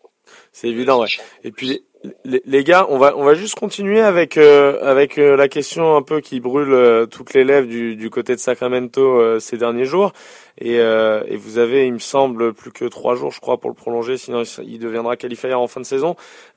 C'est 0.52 0.70
évident, 0.70 1.02
ouais. 1.02 1.08
Et 1.44 1.52
puis, 1.52 1.84
Les, 2.24 2.42
les 2.46 2.64
gars, 2.64 2.86
on 2.90 2.98
va 2.98 3.14
on 3.18 3.26
va 3.26 3.34
juste 3.34 3.56
continuer 3.56 4.00
avec 4.00 4.38
euh, 4.38 4.80
avec 4.82 5.18
euh, 5.18 5.36
la 5.36 5.50
question 5.50 5.98
un 5.98 6.02
peu 6.02 6.22
qui 6.22 6.40
brûle 6.40 6.72
euh, 6.72 7.06
toutes 7.06 7.34
les 7.34 7.44
lèvres 7.44 7.68
du, 7.68 7.98
du 7.98 8.10
côté 8.10 8.36
de 8.36 8.40
Sacramento 8.40 9.02
euh, 9.02 9.40
ces 9.40 9.58
derniers 9.58 9.84
jours. 9.84 10.14
Et, 10.62 10.80
euh, 10.80 11.24
et 11.28 11.38
vous 11.38 11.58
avez, 11.58 11.88
il 11.88 11.94
me 11.94 12.00
semble, 12.00 12.54
plus 12.54 12.72
que 12.72 12.84
trois 12.86 13.16
jours, 13.16 13.32
je 13.32 13.40
crois, 13.40 13.58
pour 13.60 13.70
le 13.70 13.76
prolonger. 13.76 14.18
Sinon, 14.18 14.44
il 14.64 14.78
deviendra 14.78 15.16
qualifié 15.16 15.54
en 15.54 15.68
fin 15.68 15.80
de 15.80 15.86
saison. 15.86 16.16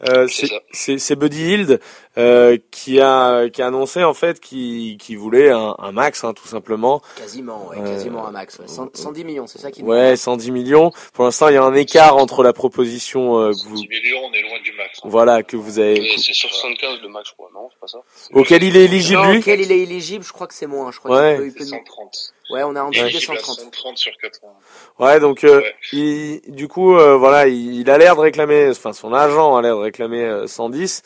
Euh, 0.09 0.27
C'est 0.73 1.17
Buddy 1.17 1.43
Hield 1.53 1.81
euh, 2.19 2.59
qui 2.71 3.01
a 3.01 3.49
qui 3.49 3.63
a 3.63 3.67
annoncé 3.69 4.03
en 4.03 4.13
fait 4.15 4.41
qu'il 4.41 4.99
qu'il 4.99 5.19
voulait 5.19 5.51
un, 5.51 5.75
un 5.79 5.93
max, 5.93 6.25
hein, 6.25 6.33
tout 6.35 6.49
simplement. 6.49 7.01
Quasiment, 7.17 7.69
ouais, 7.69 7.77
Euh, 7.79 7.85
quasiment 7.87 8.27
un 8.27 8.33
max. 8.33 8.59
ouais. 8.59 8.67
100 8.67 8.91
110 8.95 9.25
millions, 9.25 9.47
c'est 9.47 9.59
ça 9.61 9.71
qui 9.71 9.83
Ouais, 9.83 10.17
110 10.17 10.51
millions. 10.51 10.91
Pour 11.15 11.25
l'instant, 11.25 11.49
il 11.49 11.55
y 11.55 11.57
a 11.57 11.63
un 11.65 11.75
écart 11.75 12.17
entre 12.17 12.43
la 12.43 12.53
proposition 12.53 13.39
euh, 13.39 13.53
que 13.53 13.69
vous 13.69 13.77
10 13.77 13.89
millions, 13.89 14.19
on 14.29 14.33
est 14.33 14.43
loin 14.43 14.61
du 14.65 14.73
max. 14.73 14.99
hein. 15.03 15.09
voilà 15.09 15.43
que 15.43 15.57
vous 15.57 15.79
avez 15.79 16.03
c'est 16.19 16.33
sur 16.35 16.51
75 16.53 17.01
le 17.03 17.09
max, 17.09 17.29
je 17.31 17.35
crois, 17.35 17.51
non 17.55 17.69
C'est 17.73 17.81
pas 17.81 17.87
ça? 17.87 17.99
Auquel 18.33 18.63
il 18.65 18.77
est 18.77 18.85
éligible 18.85 19.21
Non, 19.23 19.31
lui? 19.31 19.39
auquel 19.39 19.61
il 19.61 19.71
est 19.73 19.81
éligible, 19.81 20.25
je 20.25 20.33
crois 20.33 20.47
que 20.49 20.55
c'est 20.55 20.67
moins. 20.67 20.91
Je 20.91 20.99
crois 20.99 21.17
Ouais. 21.17 21.31
qu'il 21.35 21.39
peut, 21.43 21.47
il 21.47 21.53
peut 21.55 21.65
C'est 21.65 21.71
nous- 21.77 21.79
130. 21.87 22.33
Ouais, 22.51 22.63
on 22.65 22.75
est 22.77 22.81
en 22.81 22.91
dessous 22.91 23.03
des 23.03 23.09
Éligible 23.11 23.33
à 23.35 23.39
130. 23.39 23.59
130 23.73 23.99
sur 23.99 24.13
80. 24.21 24.53
Ouais, 24.99 25.21
donc 25.21 25.45
euh, 25.45 25.61
Ouais. 25.61 25.75
il, 25.93 26.41
du 26.49 26.69
coup, 26.69 26.97
euh, 26.97 27.17
voilà, 27.17 27.47
il, 27.49 27.81
il 27.81 27.91
a 27.91 27.99
l'air 27.99 28.17
de 28.17 28.21
réclamer, 28.21 28.69
enfin 28.71 28.93
son 28.93 29.13
agent 29.15 29.57
a 29.57 29.63
l'air 29.63 29.77
de 29.77 29.81
réclamer 29.81 30.23
euh, 30.25 30.47
110. 30.47 31.03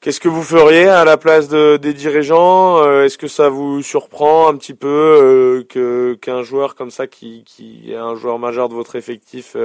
Qu'est-ce 0.00 0.20
que 0.20 0.28
vous 0.28 0.42
feriez 0.42 0.86
à 0.88 1.04
la 1.06 1.16
place 1.16 1.48
de, 1.48 1.78
des 1.78 1.94
dirigeants 1.94 2.78
Euh, 2.84 3.04
Est-ce 3.04 3.16
que 3.16 3.28
ça 3.28 3.48
vous 3.48 3.80
surprend 3.82 4.48
un 4.48 4.56
petit 4.56 4.74
peu 4.74 4.88
euh, 4.88 5.64
que 5.66 6.14
qu'un 6.20 6.42
joueur 6.42 6.74
comme 6.74 6.90
ça, 6.90 7.06
qui, 7.06 7.42
qui 7.44 7.90
est 7.92 7.96
un 7.96 8.14
joueur 8.14 8.38
majeur 8.38 8.68
de 8.68 8.74
votre 8.74 8.96
effectif, 8.96 9.56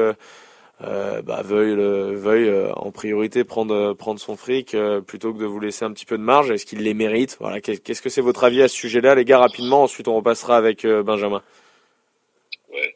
euh, 0.81 1.17
euh, 1.17 1.21
bah, 1.21 1.41
veuille, 1.43 1.75
le- 1.75 2.13
veuille 2.15 2.47
euh, 2.47 2.71
en 2.73 2.91
priorité 2.91 3.43
prendre 3.43 3.73
euh, 3.73 3.93
prendre 3.93 4.19
son 4.19 4.35
fric 4.37 4.73
euh, 4.75 5.01
plutôt 5.01 5.33
que 5.33 5.39
de 5.39 5.45
vous 5.45 5.59
laisser 5.59 5.83
un 5.85 5.91
petit 5.91 6.05
peu 6.05 6.17
de 6.17 6.23
marge 6.23 6.51
Est-ce 6.51 6.65
qu'il 6.65 6.79
les 6.79 6.93
mérite? 6.93 7.37
Voilà, 7.39 7.59
qu'est- 7.61 7.83
qu'est-ce 7.83 8.01
que 8.01 8.09
c'est 8.09 8.21
votre 8.21 8.43
avis 8.43 8.61
à 8.61 8.67
ce 8.67 8.75
sujet-là, 8.75 9.15
les 9.15 9.25
gars 9.25 9.39
Rapidement, 9.39 9.83
ensuite 9.83 10.07
on 10.07 10.15
repassera 10.15 10.55
avec 10.57 10.85
euh, 10.85 11.03
Benjamin. 11.03 11.43
Ouais. 12.71 12.95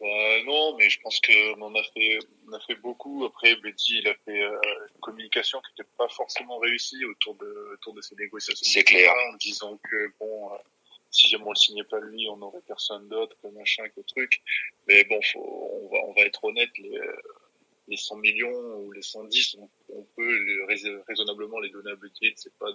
Bah, 0.00 0.06
non, 0.46 0.76
mais 0.76 0.90
je 0.90 1.00
pense 1.00 1.20
que 1.20 1.32
on 1.60 1.74
a 1.74 1.82
fait, 1.94 2.18
on 2.48 2.52
a 2.52 2.60
fait 2.60 2.74
beaucoup. 2.82 3.24
Après, 3.24 3.54
Betty, 3.62 4.00
il 4.02 4.08
a 4.08 4.14
fait 4.24 4.42
euh, 4.42 4.50
une 4.94 5.00
communication 5.00 5.60
qui 5.60 5.70
n'était 5.78 5.90
pas 5.96 6.08
forcément 6.08 6.58
réussie 6.58 7.04
autour 7.06 7.36
de, 7.36 7.72
autour 7.74 7.94
de 7.94 8.00
ces 8.00 8.16
négociations. 8.16 8.66
C'est 8.68 8.82
clair. 8.82 9.10
En 9.32 9.36
disant 9.36 9.78
que 9.88 9.96
bon, 10.18 10.50
euh, 10.52 10.56
si 11.12 11.28
jamais 11.28 11.44
on 11.46 11.50
le 11.50 11.56
signait 11.56 11.84
pas 11.84 12.00
lui, 12.00 12.28
on 12.28 12.38
n'aurait 12.38 12.62
personne 12.66 13.08
d'autre, 13.08 13.36
que 13.40 13.48
machin, 13.48 13.88
que 13.90 14.00
truc. 14.00 14.42
Mais 14.88 15.04
bon, 15.04 15.20
faut, 15.22 15.70
on 15.82 15.88
va, 15.88 15.98
on 16.08 16.12
va 16.12 16.22
être 16.22 16.42
honnête, 16.42 16.70
les, 16.78 16.96
euh, 16.96 17.16
les 17.86 17.96
100 17.96 18.16
millions 18.16 18.76
ou 18.78 18.92
les 18.92 19.02
110, 19.02 19.58
on, 19.90 20.02
peut 20.16 20.64
raisonnablement 21.06 21.60
les 21.60 21.70
donner 21.70 21.92
à 21.92 21.96
Betty. 21.96 22.32
C'est 22.36 22.54
pas 22.54 22.70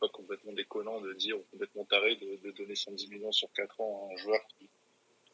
pas 0.00 0.08
complètement 0.08 0.52
déconnant 0.52 1.00
de 1.00 1.12
dire, 1.14 1.38
ou 1.38 1.44
complètement 1.52 1.84
taré 1.84 2.16
de, 2.16 2.50
donner 2.50 2.74
110 2.74 3.08
millions 3.08 3.32
sur 3.32 3.50
4 3.52 3.80
ans 3.80 4.08
à 4.10 4.14
un 4.14 4.16
joueur 4.16 4.40
qui 4.48 4.68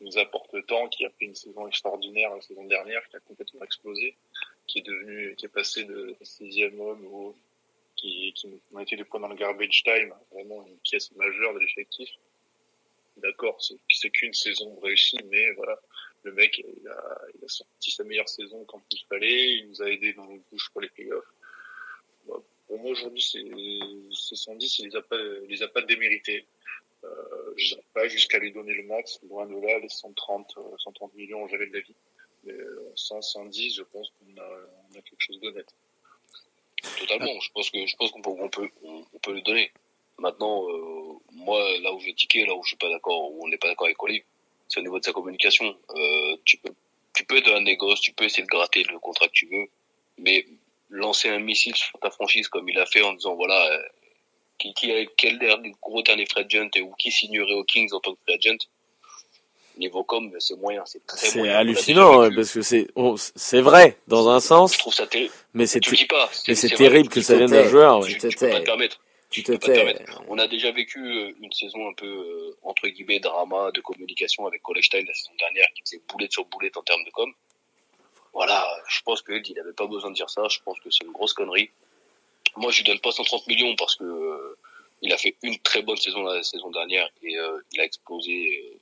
qui 0.01 0.05
nous 0.05 0.18
apporte 0.18 0.66
tant, 0.66 0.88
qui 0.88 1.05
a 1.05 1.10
fait 1.10 1.26
une 1.26 1.34
saison 1.34 1.66
extraordinaire 1.68 2.34
la 2.34 2.40
saison 2.40 2.64
dernière, 2.64 3.06
qui 3.09 3.16
a 3.16 3.20
complètement 3.20 3.62
explosé, 3.62 4.16
qui 4.66 4.78
est 4.78 4.82
devenu, 4.82 5.34
qui 5.36 5.44
est 5.44 5.51
passé 5.51 5.84
de 5.84 6.16
sixième 6.22 6.80
homme 6.80 7.05
au, 7.06 7.36
qui, 8.01 8.32
qui 8.35 8.48
a 8.77 8.82
été 8.82 8.97
des 8.97 9.05
points 9.05 9.20
dans 9.20 9.28
le 9.28 9.36
garbage 9.36 9.82
time, 9.82 10.14
vraiment 10.32 10.66
une 10.66 10.78
pièce 10.78 11.10
majeure 11.12 11.55
de 11.55 11.59
l'effectif. 11.60 12.09
D'accord, 13.18 13.60
c'est, 13.60 14.10
qu'une 14.10 14.32
saison 14.32 14.78
réussie, 14.81 15.18
mais 15.28 15.52
voilà, 15.52 15.78
le 16.22 16.32
mec, 16.32 16.59
il 16.59 16.89
a, 16.89 17.20
il 17.35 17.44
a 17.44 17.48
sorti 17.48 17.90
sa 17.90 18.05
meilleure 18.05 18.28
saison 18.28 18.64
quand 18.64 18.82
il 18.90 19.05
fallait, 19.09 19.56
il 19.56 19.68
nous 19.68 19.82
a 19.82 19.90
aidé 19.90 20.14
dans 20.14 20.24
nos 20.24 20.43
bouches 20.51 20.70
pour 20.72 20.81
les 20.81 20.89
playoffs. 20.89 21.27
Pour 22.24 22.78
moi, 22.78 22.93
aujourd'hui, 22.93 23.20
c'est 23.20 24.36
110, 24.36 24.78
il 24.78 24.89
les 24.89 24.97
a 24.97 25.02
pas, 25.02 25.16
il 25.43 25.51
les 25.51 25.62
a 25.62 25.68
pas 25.68 25.82
démérités. 25.82 26.47
Euh, 27.02 27.52
je 27.56 27.74
pas 27.94 28.06
jusqu'à 28.09 28.39
lui 28.39 28.52
donner 28.52 28.74
le 28.74 28.85
max, 28.85 29.20
loin 29.28 29.47
de 29.47 29.55
là, 29.55 29.78
les 29.81 29.89
130, 29.89 30.55
euh, 30.59 30.77
130 30.78 31.14
millions, 31.14 31.48
j'avais 31.48 31.66
de 31.66 31.72
la 31.72 31.81
vie. 31.81 31.97
Mais 32.44 32.52
euh, 32.52 32.93
100, 32.94 33.22
110, 33.22 33.74
je 33.77 33.82
pense 33.82 34.10
qu'on 34.10 34.40
a, 34.40 34.48
on 34.90 34.98
a 34.98 35.02
quelque 35.02 35.20
chose 35.20 35.40
d'honnête. 35.40 35.74
Totalement. 36.98 37.40
Je 37.40 37.51
pense 37.52 37.70
que 37.70 37.86
je 37.86 37.97
pense 37.97 38.11
qu'on 38.11 38.23
peut 38.23 38.31
on 38.39 38.48
peut 38.48 38.69
on, 38.85 39.05
on 39.12 39.19
peut 39.19 39.35
le 39.35 39.43
donner. 39.43 39.70
Maintenant, 40.19 40.69
euh, 40.69 41.19
moi 41.32 41.62
là 41.81 41.93
où 41.93 42.01
j'ai 42.01 42.15
tiqué, 42.15 42.44
là 42.44 42.55
où 42.55 42.62
je 42.62 42.69
suis 42.69 42.77
pas 42.77 42.90
d'accord, 42.90 43.32
où 43.32 43.44
on 43.44 43.48
n'est 43.48 43.59
pas 43.59 43.69
d'accord 43.69 43.86
avec 43.86 44.02
Olive, 44.02 44.23
c'est 44.69 44.81
au 44.81 44.82
niveau 44.82 44.98
de 44.98 45.05
sa 45.05 45.12
communication. 45.12 45.77
Euh, 45.94 46.36
tu 46.44 46.59
peux 46.59 46.73
tu 47.15 47.24
peux 47.24 47.39
être 47.39 47.47
dans 47.47 47.57
un 47.57 47.62
négoce, 47.62 48.01
tu 48.01 48.12
peux 48.12 48.24
essayer 48.24 48.44
de 48.44 48.48
gratter 48.48 48.85
le 48.85 48.98
contrat 48.98 49.27
que 49.27 49.32
tu 49.32 49.47
veux, 49.47 49.69
mais 50.19 50.47
lancer 50.90 51.28
un 51.28 51.39
missile 51.39 51.77
sur 51.77 51.98
ta 52.01 52.11
franchise 52.11 52.48
comme 52.48 52.69
il 52.69 52.78
a 52.78 52.86
fait 52.86 53.02
en 53.02 53.12
disant 53.15 53.35
voilà 53.35 53.65
euh, 53.73 53.82
qui 54.59 54.74
qui 54.74 54.93
quel 55.16 55.39
dernier 55.39 55.73
gros 55.81 56.02
dernier 56.02 56.27
free 56.27 56.44
agent 56.44 56.70
et 56.74 56.82
ou 56.82 56.93
qui 56.94 57.11
signerait 57.11 57.55
aux 57.55 57.65
Kings 57.65 57.93
en 57.93 58.01
tant 58.01 58.15
que 58.15 58.20
free 58.27 58.35
agent. 58.35 58.59
Niveau 59.81 60.05
com, 60.05 60.31
c'est 60.39 60.57
moyen, 60.59 60.85
c'est 60.85 61.05
très 61.07 61.16
C'est 61.27 61.48
hallucinant 61.48 62.20
hein, 62.20 62.31
parce 62.35 62.52
que 62.52 62.61
c'est 62.61 62.86
on- 62.97 63.16
c'est 63.16 63.62
vrai 63.62 63.97
dans 64.09 64.28
un 64.28 64.39
sens, 64.39 64.74
Je 64.74 64.78
trouve 64.78 64.93
ça 64.93 65.07
terrible. 65.07 65.32
mais 65.55 65.66
c'est 65.66 65.81
Tu 65.81 65.97
dis 65.97 66.05
pas. 66.05 66.31
mais 66.47 66.55
c'est 66.55 66.69
terrible 66.69 67.09
que 67.09 67.23
ça 67.23 67.35
vienne 67.36 67.51
d'un 67.51 67.66
joueur. 67.66 68.05
tu, 68.05 68.12
tu 68.19 68.20
peux 68.20 68.28
pas 68.28 68.52
tais. 68.52 68.61
te 68.61 68.65
permettre. 68.66 69.01
Tu 69.31 69.43
te 69.43 69.52
peux 69.52 69.59
pas 69.59 69.66
te 69.69 69.73
tais. 69.98 70.05
On 70.28 70.39
a 70.39 70.47
déjà 70.48 70.70
vécu 70.70 70.98
euh, 71.01 71.32
une 71.40 71.51
saison 71.52 71.89
un 71.89 71.94
peu 71.94 72.07
euh, 72.07 72.57
entre 72.62 72.86
guillemets 72.89 73.20
drama 73.20 73.70
de 73.73 73.81
communication 73.81 74.47
avec 74.47 74.61
Colestein 74.62 75.02
la 75.07 75.15
saison 75.15 75.31
dernière 75.39 75.66
qui 75.74 75.81
faisait 75.82 76.02
boulette 76.09 76.32
sur 76.32 76.44
boulette 76.44 76.77
en 76.77 76.82
termes 76.82 77.05
de 77.05 77.11
com. 77.11 77.32
Voilà, 78.35 78.66
je 78.89 79.01
pense 79.02 79.23
que 79.23 79.32
il 79.32 79.59
avait 79.59 79.73
pas 79.73 79.86
besoin 79.86 80.11
de 80.11 80.15
dire 80.15 80.28
ça. 80.31 80.43
Je 80.51 80.59
pense 80.65 80.78
que 80.81 80.90
c'est 80.90 81.05
une 81.07 81.12
grosse 81.12 81.32
connerie. 81.32 81.70
Moi, 82.57 82.70
je 82.70 82.78
lui 82.78 82.85
donne 82.85 83.01
pas 83.01 83.12
130 83.12 83.47
millions 83.47 83.74
parce 83.77 83.97
que 83.97 84.05
euh, 84.05 84.59
il 85.02 85.11
a 85.12 85.16
fait 85.16 85.36
une 85.43 85.59
très 85.61 85.81
bonne 85.82 85.97
saison 85.97 86.23
la 86.23 86.43
saison 86.43 86.70
dernière 86.70 87.09
et 87.23 87.39
euh, 87.39 87.59
il 87.73 87.81
a 87.81 87.85
explosé. 87.85 88.78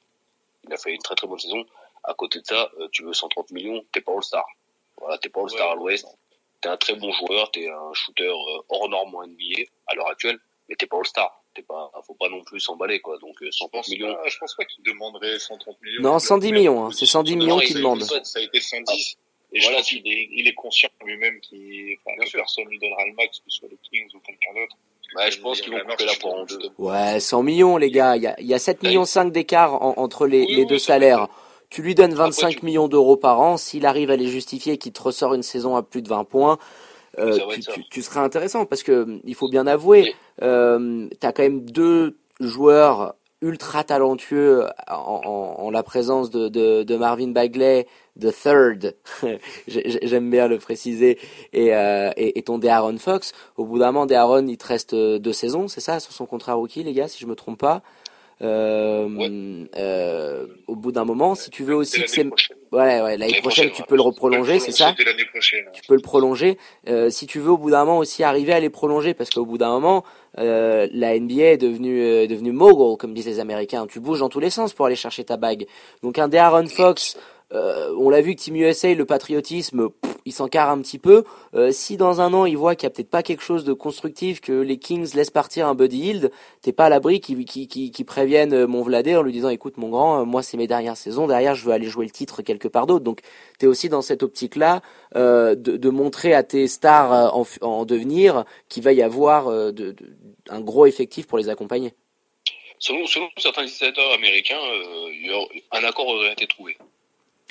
Euh, 0.64 0.68
il 0.68 0.72
a 0.72 0.76
fait 0.76 0.93
une 0.93 1.02
très 1.02 1.14
très 1.14 1.26
bonne 1.26 1.39
saison. 1.39 1.64
À 2.05 2.14
côté 2.14 2.40
de 2.40 2.47
ça, 2.47 2.70
euh, 2.80 2.89
tu 2.93 3.02
veux 3.05 3.12
130 3.12 3.51
millions, 3.51 3.85
t'es 3.93 4.01
pas 4.01 4.12
All-Star. 4.12 4.44
Voilà, 4.98 5.18
t'es 5.18 5.28
pas 5.28 5.40
All-Star 5.43 5.72
à 5.72 5.74
l'Ouest. 5.74 6.06
T'es 6.60 6.68
un 6.68 6.76
très 6.76 6.94
bon 6.94 7.10
joueur, 7.12 7.51
t'es 7.52 7.68
un 7.68 7.93
shooter 7.94 8.24
euh, 8.28 8.62
hors 8.68 8.89
norme 8.89 9.14
en 9.14 9.26
NBA 9.26 9.62
à 9.86 9.94
l'heure 9.94 10.09
actuelle, 10.09 10.39
mais 10.68 10.74
t'es 10.76 10.86
pas 10.86 10.97
All-Star. 10.97 11.43
T'es 11.55 11.62
pas, 11.62 11.90
faut 12.06 12.14
pas 12.14 12.28
non 12.28 12.43
plus 12.44 12.60
s'emballer 12.60 13.01
quoi. 13.01 13.18
Donc 13.18 13.40
euh, 13.43 13.47
Je 13.47 13.51
130 13.59 13.70
pense 13.72 13.89
millions. 13.89 14.14
pas, 14.14 14.28
je 14.28 14.39
pense 14.39 14.55
pas 14.55 14.64
qu'il 14.64 14.82
demanderait 14.85 15.39
130 15.39 15.80
millions. 15.82 16.02
Non, 16.02 16.12
Il 16.12 16.16
a 16.16 16.20
110 16.20 16.47
fait 16.48 16.52
millions, 16.55 16.86
hein. 16.86 16.90
C'est 16.93 17.06
110 17.06 17.32
position- 17.35 17.39
millions 17.56 17.66
qu'il 17.66 17.76
demande. 17.76 18.02
Ça 18.02 18.39
a 18.39 18.43
été 18.43 18.60
110. 18.60 19.16
Et 19.51 19.60
Voilà, 19.60 19.76
je 19.78 19.80
pense 19.80 19.89
qu'il 19.89 20.06
est, 20.06 20.28
il 20.30 20.47
est 20.47 20.55
conscient 20.55 20.90
lui-même 21.05 21.40
qu'il, 21.40 21.97
enfin, 22.05 22.16
que 22.22 22.30
personne 22.32 22.66
lui 22.66 22.78
donnera 22.78 23.05
le 23.06 23.14
max, 23.14 23.39
que 23.39 23.44
ce 23.48 23.59
soit 23.60 23.68
les 23.70 23.78
Kings 23.78 24.10
ou 24.14 24.20
quelqu'un 24.20 24.52
d'autre. 24.55 24.76
Ouais, 25.16 25.30
je 25.30 25.40
pense 25.40 25.60
qu'ils 25.60 25.72
vont 25.72 25.78
couper 25.89 26.05
la 26.05 26.12
poire 26.20 26.35
en 26.35 26.44
deux. 26.44 26.59
Ouais, 26.78 27.18
100 27.20 27.43
millions, 27.43 27.76
les 27.76 27.90
gars. 27.90 28.16
Il 28.16 28.22
y 28.22 28.26
a, 28.26 28.39
il 28.40 28.47
y 28.47 28.55
a 28.55 28.59
7 28.59 28.82
millions 28.82 29.05
5 29.05 29.32
d'écart 29.32 29.82
en- 29.82 29.94
entre 29.97 30.26
les, 30.26 30.40
Oui, 30.44 30.55
les 30.55 30.66
deux 30.66 30.78
salaires. 30.78 31.28
Tu 31.70 31.82
lui 31.82 31.94
donnes 31.94 32.14
25 32.14 32.56
tu- 32.60 32.64
millions 32.64 32.89
d'euros 32.89 33.16
par 33.16 33.40
an. 33.40 33.56
S'il 33.56 33.86
arrive 33.86 34.10
à 34.10 34.16
les 34.16 34.28
justifier, 34.28 34.78
qu'il 34.78 34.93
te 34.93 35.02
ressort 35.02 35.35
une 35.35 35.43
saison 35.43 35.76
à 35.76 35.82
plus 35.82 36.02
de 36.02 36.09
20 36.09 36.24
points, 36.24 36.59
euh, 37.18 37.39
tu, 37.52 37.60
tu, 37.60 37.85
tu 37.89 38.02
seras 38.02 38.22
intéressant 38.22 38.64
parce 38.66 38.82
que 38.82 39.18
il 39.24 39.35
faut 39.35 39.48
bien 39.48 39.66
avouer, 39.66 40.02
Oui. 40.02 40.14
euh, 40.43 41.09
t'as 41.20 41.32
quand 41.32 41.43
même 41.43 41.62
deux 41.62 42.16
joueurs 42.40 43.14
ultra 43.40 43.85
talentueux 43.85 44.66
en, 44.89 44.94
en- 45.24 45.65
en 45.65 45.70
la 45.70 45.82
présence 45.82 46.31
de, 46.31 46.48
de, 46.48 46.97
Marvin 46.97 47.28
Bagley, 47.28 47.86
the 48.20 48.32
third, 48.32 48.97
J'ai- 49.69 50.01
j'aime 50.06 50.31
bien 50.31 50.48
le 50.48 50.59
préciser, 50.59 51.19
et, 51.52 51.74
euh, 51.74 52.10
et 52.16 52.43
ton 52.43 52.59
De'Aaron 52.59 52.98
Fox. 52.98 53.32
Au 53.56 53.65
bout 53.65 53.78
d'un 53.78 53.93
moment, 53.93 54.06
De'Aaron, 54.06 54.47
il 54.48 54.59
te 54.59 54.66
reste 54.66 54.94
euh, 54.94 55.19
deux 55.19 55.32
saisons, 55.32 55.69
c'est 55.69 55.81
ça, 55.81 56.01
sur 56.01 56.12
son 56.12 56.27
contrat 56.27 56.55
rookie, 56.55 56.82
les 56.82 56.93
gars, 56.93 57.09
si 57.09 57.19
je 57.20 57.27
me 57.27 57.35
trompe 57.36 57.59
pas. 57.60 57.82
Euh, 58.40 59.66
euh, 59.77 60.47
au 60.69 60.77
bout 60.77 60.93
d'un 60.93 61.05
moment, 61.05 61.35
si 61.35 61.51
tu 61.51 61.65
veux 61.65 61.74
aussi 61.74 62.02
que 62.02 62.09
c'est, 62.09 62.24
ouais, 62.24 63.01
ouais, 63.01 63.16
l'année 63.16 63.40
prochaine, 63.40 63.40
prochaine, 63.40 63.70
tu 63.70 63.82
ouais. 63.82 63.86
peux 63.89 63.97
le 63.97 64.02
reprolonger, 64.02 64.60
c'est 64.60 64.70
ça 64.70 64.94
prochaine. 65.32 65.65
tu 65.73 65.82
peux 65.89 65.94
le 65.94 66.01
prolonger. 66.01 66.56
Euh, 66.89 67.10
si 67.10 67.27
tu 67.27 67.40
veux, 67.40 67.51
au 67.51 67.59
bout 67.59 67.70
d'un 67.70 67.85
moment 67.85 67.98
aussi 67.98 68.23
arriver 68.23 68.52
à 68.52 68.60
les 68.60 68.70
prolonger, 68.70 69.12
parce 69.12 69.31
qu'au 69.31 69.44
bout 69.44 69.59
d'un 69.59 69.70
moment, 69.70 70.05
euh, 70.39 70.86
la 70.93 71.19
NBA 71.19 71.52
est 71.52 71.56
devenue, 71.56 72.01
euh, 72.01 72.27
devenue 72.28 72.52
mogul, 72.52 72.97
comme 72.97 73.12
disent 73.12 73.27
les 73.27 73.40
Américains. 73.40 73.86
Tu 73.89 73.98
bouges 73.98 74.20
dans 74.20 74.28
tous 74.28 74.40
les 74.40 74.51
sens 74.51 74.73
pour 74.73 74.86
aller 74.86 74.97
chercher 74.97 75.24
ta 75.24 75.36
bague. 75.36 75.66
Donc 76.02 76.19
un 76.19 76.28
De'Aaron 76.28 76.66
Fox, 76.66 77.16
euh, 77.53 77.95
on 77.99 78.11
l'a 78.11 78.20
vu 78.20 78.35
que 78.35 78.41
Team 78.41 78.57
USA, 78.57 78.95
le 78.95 79.07
patriotisme, 79.07 79.89
pff, 79.89 80.15
il 80.27 80.33
s'encarre 80.33 80.69
un 80.69 80.81
petit 80.83 80.99
peu. 80.99 81.25
Euh, 81.55 81.73
si 81.73 81.97
dans 81.97 82.20
un 82.20 82.35
an, 82.35 82.45
il 82.45 82.59
voit 82.59 82.77
qu'il 82.77 82.85
y 82.85 82.89
a 82.89 82.91
peut-être 82.91 83.09
pas 83.09 83.23
quelque 83.23 83.43
chose 83.43 83.65
de 83.65 83.73
constructif, 83.73 84.41
que 84.41 84.53
les 84.53 84.79
Kings 84.79 85.15
laissent 85.15 85.31
partir 85.31 85.66
un 85.66 85.75
Buddy 85.75 85.99
Hield, 85.99 86.31
t'es 86.61 86.73
pas 86.73 86.87
à 86.87 86.89
l'abri 86.91 87.20
qui, 87.20 88.05
préviennent 88.05 88.53
euh, 88.53 88.66
mon 88.66 88.83
Vladé 88.83 89.16
en 89.16 89.23
lui 89.23 89.33
disant, 89.33 89.49
écoute 89.49 89.79
mon 89.79 89.89
grand, 89.89 90.27
moi 90.27 90.43
c'est 90.43 90.59
mes 90.59 90.66
dernières 90.66 90.97
saisons, 90.99 91.27
derrière 91.27 91.55
je 91.55 91.65
veux 91.65 91.73
aller 91.73 91.89
jouer 91.89 92.05
le 92.05 92.11
titre 92.11 92.43
quelque 92.43 92.69
part 92.69 92.87
d'autre. 92.87 93.05
Donc 93.05 93.20
t'es 93.59 93.66
aussi 93.66 93.89
dans 93.89 94.03
cette 94.03 94.23
optique-là 94.23 94.83
de, 95.15 95.91
montrer 95.91 96.35
à 96.35 96.43
tes 96.43 96.69
stars 96.69 97.35
en, 97.62 97.85
devenir 97.87 98.45
qu'il 98.69 98.83
va 98.83 98.93
y 98.93 99.03
avoir 99.03 99.49
un 99.49 100.61
gros 100.61 100.87
effectif 100.87 101.27
pour 101.27 101.39
les 101.39 101.49
accompagner. 101.49 101.95
Selon, 102.79 103.07
certains 103.39 103.62
législateurs 103.62 104.12
américains, 104.12 104.61
un 105.73 105.85
accord 105.85 106.09
aurait 106.09 106.33
été 106.33 106.47
trouvé. 106.47 106.77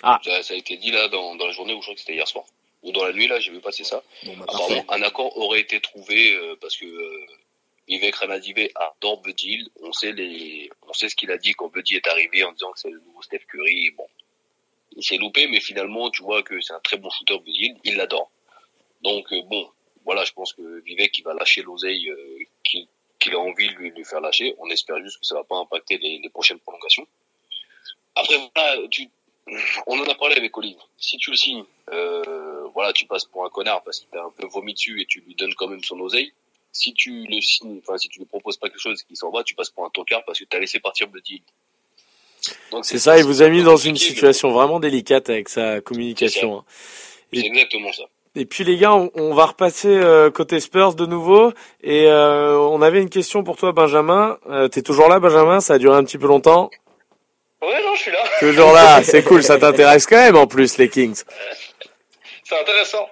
Ah. 0.04 0.20
Ça, 0.24 0.44
ça 0.44 0.54
a 0.54 0.58
été 0.58 0.78
dit 0.78 0.92
là 0.92 1.08
dans, 1.08 1.36
dans 1.36 1.46
la 1.48 1.52
journée 1.52 1.74
où 1.74 1.78
je 1.82 1.86
crois 1.88 1.96
que 1.96 2.00
c'était 2.00 2.14
hier 2.16 2.28
soir. 2.28 2.46
ou 2.84 2.92
dans 2.92 3.04
la 3.06 3.14
nuit 3.14 3.28
là, 3.28 3.40
j'ai 3.40 3.52
vu 3.52 3.60
passer 3.62 3.84
ça. 3.84 4.04
Bon, 4.24 4.38
bah, 4.38 4.46
Apparemment, 4.48 4.84
parfait. 4.84 5.02
un 5.04 5.08
accord 5.08 5.38
aurait 5.38 5.62
été 5.62 5.80
trouvé 5.82 6.34
euh, 6.34 6.56
parce 6.62 6.78
que 6.78 6.86
euh, 6.86 7.26
Vivek 7.88 8.16
Ramadive 8.16 8.70
adore 8.76 9.22
Buddy 9.22 9.54
Hield. 9.54 9.70
On 9.82 9.92
sait 9.94 10.12
les, 10.12 10.70
on 10.88 10.94
sait 10.94 11.10
ce 11.10 11.16
qu'il 11.16 11.32
a 11.32 11.38
dit 11.38 11.54
quand 11.54 11.70
Buddy 11.70 11.96
est 11.96 12.08
arrivé 12.08 12.44
en 12.44 12.52
disant 12.52 12.72
que 12.72 12.80
c'est 12.80 12.90
le 12.92 13.00
nouveau 13.00 13.22
Steph 13.22 13.46
Curry. 13.50 13.92
Bon, 13.98 14.06
il 14.96 15.04
s'est 15.04 15.18
loupé, 15.18 15.48
mais 15.48 15.60
finalement, 15.60 16.10
tu 16.12 16.22
vois 16.24 16.44
que 16.44 16.60
c'est 16.62 16.74
un 16.74 16.80
très 16.80 16.98
bon 16.98 17.10
shooter 17.10 17.40
Buddy. 17.40 17.74
Il 17.84 17.96
l'adore. 17.96 18.30
Donc 19.02 19.32
euh, 19.32 19.42
bon, 19.44 19.70
voilà, 20.06 20.24
je 20.26 20.32
pense 20.34 20.54
que 20.54 20.82
Vivek 20.82 21.18
il 21.18 21.24
va 21.24 21.34
lâcher 21.34 21.64
l'oseille 21.64 22.10
euh, 22.10 22.44
qu'il 22.64 23.34
a 23.34 23.40
envie 23.40 23.70
de 23.70 23.74
lui, 23.74 23.90
lui 23.92 24.06
faire 24.06 24.22
lâcher. 24.22 24.54
On 24.60 24.70
espère 24.70 25.02
juste 25.02 25.20
que 25.20 25.26
ça 25.26 25.36
va 25.36 25.44
pas 25.44 25.58
impacter 25.58 25.98
les, 25.98 26.20
les 26.20 26.30
prochaines 26.30 26.60
prolongations. 26.60 27.08
Après, 28.16 28.36
voilà, 28.56 28.88
tu, 28.90 29.08
on 29.88 30.00
en 30.00 30.04
a 30.04 30.16
parlé 30.16 30.36
avec 30.36 30.58
Olive. 30.58 30.78
Si 30.98 31.18
tu 31.18 31.32
le 31.32 31.38
signes, 31.38 31.64
euh, 31.94 32.68
voilà, 32.74 32.94
tu 32.94 33.06
passes 33.06 33.26
pour 33.26 33.46
un 33.46 33.50
connard 33.50 33.82
parce 33.84 34.00
qu'il 34.00 34.10
t'a 34.10 34.24
un 34.24 34.32
peu 34.38 34.48
vomi 34.48 34.74
dessus 34.74 35.02
et 35.02 35.06
tu 35.06 35.22
lui 35.22 35.36
donnes 35.36 35.54
quand 35.56 35.68
même 35.68 35.84
son 35.84 36.00
oseille. 36.00 36.32
Si 36.72 36.94
tu 36.94 37.26
le 37.28 37.42
signes, 37.42 37.80
enfin, 37.82 37.98
si 37.98 38.10
tu 38.10 38.20
lui 38.20 38.26
proposes 38.26 38.58
pas 38.58 38.68
quelque 38.70 38.80
chose 38.82 39.02
qui 39.04 39.16
s'en 39.16 39.32
va, 39.32 39.44
tu 39.44 39.56
passes 39.56 39.70
pour 39.72 39.86
un 39.86 39.90
tocard 39.90 40.24
parce 40.26 40.40
que 40.40 40.46
t'as 40.46 40.60
laissé 40.60 40.80
partir 40.80 41.08
Buddy. 41.08 41.42
Donc 42.72 42.86
C'est 42.86 43.00
ça, 43.00 43.18
il 43.18 43.24
vous 43.26 43.42
a 43.42 43.50
mis 43.50 43.64
dans 43.64 43.78
une 43.78 43.98
situation 43.98 44.52
vraiment 44.52 44.80
délicate 44.80 45.30
avec 45.30 45.50
sa 45.50 45.82
communication. 45.82 46.60
hein. 46.60 46.64
C'est 47.34 47.46
exactement 47.46 47.92
ça. 47.92 48.04
Et 48.36 48.46
puis 48.46 48.64
les 48.64 48.78
gars, 48.78 48.94
on, 48.94 49.10
on 49.16 49.34
va 49.34 49.48
repasser 49.48 49.88
euh, 49.90 50.30
côté 50.30 50.60
Spurs 50.60 50.94
de 50.94 51.08
nouveau. 51.08 51.52
Et 51.82 52.06
euh, 52.06 52.58
on 52.60 52.82
avait 52.84 53.02
une 53.02 53.10
question 53.10 53.44
pour 53.44 53.56
toi, 53.58 53.72
Benjamin. 53.72 54.38
Euh, 54.48 54.68
T'es 54.68 54.84
toujours 54.84 55.08
là, 55.10 55.20
Benjamin? 55.20 55.60
Ça 55.60 55.74
a 55.74 55.78
duré 55.80 55.98
un 55.98 56.04
petit 56.04 56.20
peu 56.20 56.28
longtemps. 56.28 56.70
Ouais, 57.62 57.82
non, 57.84 57.96
je 57.96 58.02
suis 58.02 58.12
là. 58.12 58.20
Toujours 58.40 58.72
là, 58.72 59.02
c'est 59.04 59.24
cool, 59.24 59.44
ça 59.44 59.58
t'intéresse 59.58 60.06
quand 60.06 60.18
même 60.18 60.36
en 60.38 60.48
plus 60.48 60.78
les 60.78 60.90
Kings. 60.90 61.24
C'est 62.44 62.60
intéressant. 62.60 63.08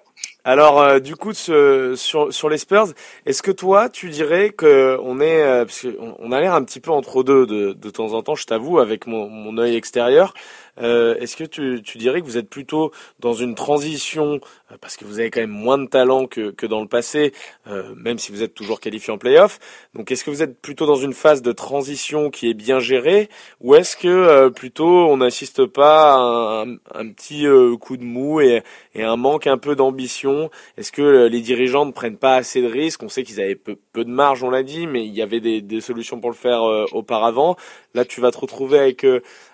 Alors 0.47 0.79
euh, 0.79 0.99
du 0.99 1.15
coup 1.15 1.33
ce- 1.33 1.95
sur 1.95 2.31
sur 2.31 2.49
les 2.49 2.59
Spurs, 2.59 2.89
est-ce 3.25 3.41
que 3.41 3.49
toi 3.49 3.89
tu 3.89 4.09
dirais 4.09 4.51
que 4.51 4.95
on 5.01 5.19
est 5.19 5.41
euh, 5.41 5.65
parce 5.65 5.79
que 5.81 5.97
on, 5.99 6.15
on 6.19 6.31
a 6.31 6.39
l'air 6.39 6.53
un 6.53 6.63
petit 6.63 6.79
peu 6.79 6.91
entre 6.91 7.23
deux 7.23 7.47
de 7.47 7.73
de 7.73 7.89
temps 7.89 8.13
en 8.13 8.21
temps, 8.21 8.35
je 8.35 8.45
t'avoue 8.45 8.77
avec 8.77 9.07
mon 9.07 9.27
mon 9.27 9.57
œil 9.57 9.75
extérieur. 9.75 10.35
Euh, 10.79 11.15
est-ce 11.15 11.35
que 11.35 11.43
tu 11.43 11.81
tu 11.83 11.97
dirais 11.97 12.21
que 12.21 12.25
vous 12.25 12.37
êtes 12.37 12.49
plutôt 12.49 12.91
dans 13.19 13.33
une 13.33 13.55
transition 13.55 14.39
euh, 14.71 14.75
parce 14.81 14.97
que 14.97 15.05
vous 15.05 15.19
avez 15.19 15.29
quand 15.31 15.39
même 15.41 15.49
moins 15.49 15.77
de 15.77 15.87
talent 15.87 16.27
que 16.27 16.51
que 16.51 16.65
dans 16.65 16.81
le 16.81 16.87
passé, 16.87 17.33
euh, 17.67 17.93
même 17.95 18.19
si 18.19 18.31
vous 18.31 18.43
êtes 18.43 18.53
toujours 18.53 18.79
qualifié 18.79 19.13
en 19.13 19.17
playoff. 19.17 19.59
Donc 19.93 20.11
est-ce 20.11 20.23
que 20.23 20.29
vous 20.31 20.43
êtes 20.43 20.59
plutôt 20.59 20.85
dans 20.85 20.95
une 20.95 21.13
phase 21.13 21.41
de 21.41 21.51
transition 21.51 22.29
qui 22.29 22.49
est 22.49 22.53
bien 22.53 22.79
gérée 22.79 23.29
ou 23.61 23.75
est-ce 23.75 23.95
que 23.95 24.07
euh, 24.07 24.49
plutôt 24.49 25.07
on 25.07 25.17
n'assiste 25.17 25.65
pas 25.65 26.13
à 26.15 26.65
un, 26.93 27.09
petit 27.09 27.47
euh, 27.47 27.77
coup 27.77 27.97
de 27.97 28.03
mou 28.03 28.41
et 28.41 28.63
et 28.93 29.03
un 29.03 29.15
manque 29.15 29.47
un 29.47 29.57
peu 29.57 29.75
d'ambition? 29.75 30.49
Est-ce 30.77 30.91
que 30.91 31.01
euh, 31.01 31.29
les 31.29 31.41
dirigeants 31.41 31.85
ne 31.85 31.91
prennent 31.91 32.17
pas 32.17 32.35
assez 32.35 32.61
de 32.61 32.67
risques? 32.67 33.03
On 33.03 33.09
sait 33.09 33.23
qu'ils 33.23 33.41
avaient 33.41 33.55
peu, 33.55 33.77
peu 33.93 34.03
de 34.03 34.09
marge, 34.09 34.43
on 34.43 34.49
l'a 34.49 34.63
dit, 34.63 34.87
mais 34.87 35.05
il 35.05 35.13
y 35.13 35.21
avait 35.21 35.39
des, 35.39 35.61
des 35.61 35.81
solutions 35.81 36.19
pour 36.19 36.29
le 36.29 36.35
faire 36.35 36.63
auparavant. 36.93 37.55
Là, 37.93 38.05
tu 38.05 38.21
vas 38.21 38.31
te 38.31 38.37
retrouver 38.37 38.79
avec 38.79 39.05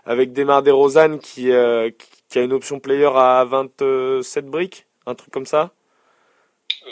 avec 0.06 0.34
Demar 0.34 0.64
Derozan 0.64 1.18
qui 1.18 1.52
euh, 1.52 1.90
qui- 2.30 2.40
a 2.40 2.42
une 2.44 2.54
option 2.54 2.80
player 2.80 3.10
à 3.14 3.44
27 3.46 4.46
briques, 4.46 4.86
un 5.06 5.16
truc 5.16 5.32
comme 5.34 5.46
ça 5.46 5.72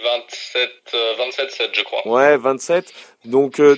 27, 0.03 0.69
euh, 0.93 1.13
27, 1.17 1.51
7, 1.51 1.69
je 1.73 1.81
crois. 1.83 2.05
Ouais, 2.07 2.37
27. 2.37 2.93
Donc, 3.25 3.59
euh, 3.59 3.75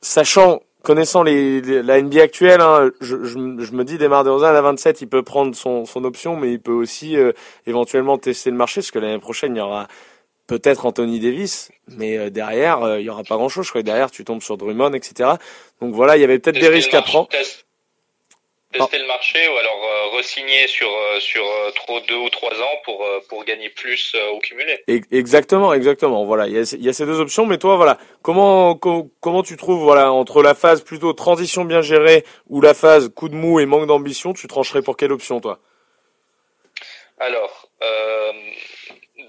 sachant, 0.00 0.60
connaissant 0.82 1.22
les, 1.22 1.60
les- 1.60 1.82
la 1.82 1.98
NBA 2.00 2.22
actuelle, 2.22 2.60
hein, 2.60 2.90
je, 3.00 3.24
je, 3.24 3.38
me- 3.38 3.64
je 3.64 3.72
me 3.72 3.84
dis, 3.84 3.98
Demar 3.98 4.22
Derozan 4.24 4.46
à 4.54 4.60
27, 4.60 5.00
il 5.00 5.08
peut 5.08 5.22
prendre 5.22 5.54
son, 5.56 5.84
son 5.86 6.04
option, 6.04 6.36
mais 6.36 6.52
il 6.52 6.60
peut 6.60 6.72
aussi 6.72 7.16
euh, 7.16 7.32
éventuellement 7.66 8.18
tester 8.18 8.50
le 8.50 8.56
marché, 8.56 8.80
parce 8.80 8.90
que 8.90 8.98
l'année 8.98 9.18
prochaine, 9.18 9.56
il 9.56 9.58
y 9.58 9.62
aura 9.62 9.88
peut-être 10.46 10.84
Anthony 10.86 11.18
Davis, 11.20 11.72
mais 11.88 12.18
euh, 12.18 12.30
derrière, 12.30 12.82
euh, 12.84 13.00
il 13.00 13.06
y 13.06 13.10
aura 13.10 13.24
pas 13.24 13.36
grand-chose. 13.36 13.64
Je 13.64 13.70
crois 13.70 13.80
que 13.80 13.86
derrière, 13.86 14.10
tu 14.10 14.24
tombes 14.24 14.42
sur 14.42 14.56
Drummond, 14.58 14.92
etc. 14.92 15.30
Donc 15.80 15.94
voilà, 15.94 16.16
il 16.16 16.20
y 16.20 16.24
avait 16.24 16.38
peut-être 16.38 16.60
des 16.60 16.68
risques 16.68 16.94
à 16.94 17.02
prendre. 17.02 17.28
test- 17.28 17.63
Tester 18.78 18.98
le 18.98 19.06
marché 19.06 19.48
ou 19.48 19.56
alors 19.56 19.84
euh, 19.84 20.18
re-signer 20.18 20.66
sur, 20.66 20.88
euh, 20.88 21.20
sur 21.20 21.46
euh, 21.46 21.70
trop 21.72 22.00
deux 22.00 22.16
ou 22.16 22.28
trois 22.28 22.52
ans 22.60 22.80
pour, 22.84 23.04
euh, 23.04 23.20
pour 23.28 23.44
gagner 23.44 23.68
plus 23.70 24.12
euh, 24.14 24.30
au 24.30 24.40
cumulé. 24.40 24.82
Exactement, 24.88 25.72
exactement. 25.72 26.24
Voilà, 26.24 26.46
il 26.48 26.54
y 26.54 26.58
a, 26.58 26.62
il 26.76 26.84
y 26.84 26.88
a 26.88 26.92
ces 26.92 27.06
deux 27.06 27.20
options. 27.20 27.46
Mais 27.46 27.58
toi, 27.58 27.76
voilà, 27.76 27.98
comment 28.22 28.74
co- 28.74 29.10
comment 29.20 29.42
tu 29.42 29.56
trouves, 29.56 29.80
voilà, 29.82 30.12
entre 30.12 30.42
la 30.42 30.54
phase 30.54 30.82
plutôt 30.82 31.12
transition 31.12 31.64
bien 31.64 31.82
gérée 31.82 32.24
ou 32.48 32.60
la 32.60 32.74
phase 32.74 33.10
coup 33.14 33.28
de 33.28 33.34
mou 33.36 33.60
et 33.60 33.66
manque 33.66 33.86
d'ambition, 33.86 34.32
tu 34.32 34.46
trancherais 34.48 34.82
pour 34.82 34.96
quelle 34.96 35.12
option, 35.12 35.40
toi? 35.40 35.60
Alors, 37.18 37.68
euh, 37.82 38.32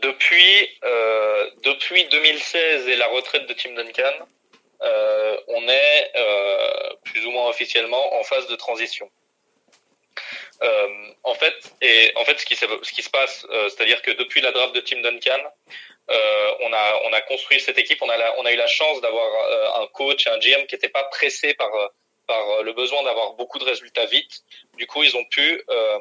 depuis, 0.01 0.69
depuis 1.63 2.05
2016 2.05 2.87
et 2.87 2.95
la 2.95 3.07
retraite 3.07 3.47
de 3.47 3.53
Tim 3.53 3.73
Duncan, 3.75 4.25
on 5.47 5.67
est 5.67 6.11
plus 7.03 7.25
ou 7.27 7.31
moins 7.31 7.49
officiellement 7.49 8.19
en 8.19 8.23
phase 8.23 8.47
de 8.47 8.55
transition. 8.55 9.07
Euh, 10.61 10.87
en 11.23 11.33
fait, 11.35 11.53
et 11.81 12.11
en 12.15 12.23
fait, 12.25 12.39
ce 12.39 12.45
qui, 12.45 12.55
ce 12.55 12.91
qui 12.93 13.01
se 13.03 13.09
passe, 13.09 13.45
euh, 13.49 13.67
c'est-à-dire 13.69 14.01
que 14.01 14.11
depuis 14.11 14.41
la 14.41 14.51
draft 14.51 14.73
de 14.73 14.79
Tim 14.79 15.01
Duncan, 15.01 15.41
euh, 16.09 16.51
on 16.61 16.71
a 16.71 17.01
on 17.05 17.13
a 17.13 17.21
construit 17.21 17.59
cette 17.59 17.77
équipe, 17.77 18.01
on 18.01 18.09
a 18.09 18.17
la- 18.17 18.39
on 18.39 18.45
a 18.45 18.51
eu 18.53 18.55
la 18.55 18.67
chance 18.67 19.01
d'avoir 19.01 19.27
euh, 19.51 19.83
un 19.83 19.87
coach, 19.87 20.27
un 20.27 20.37
GM 20.39 20.65
qui 20.67 20.75
n'était 20.75 20.89
pas 20.89 21.03
pressé 21.05 21.53
par 21.55 21.73
euh, 21.75 21.87
par 22.27 22.63
le 22.63 22.73
besoin 22.73 23.03
d'avoir 23.03 23.33
beaucoup 23.33 23.59
de 23.59 23.65
résultats 23.65 24.05
vite. 24.05 24.43
Du 24.77 24.87
coup, 24.87 25.03
ils 25.03 25.15
ont 25.17 25.25
pu 25.25 25.63
euh, 25.69 25.99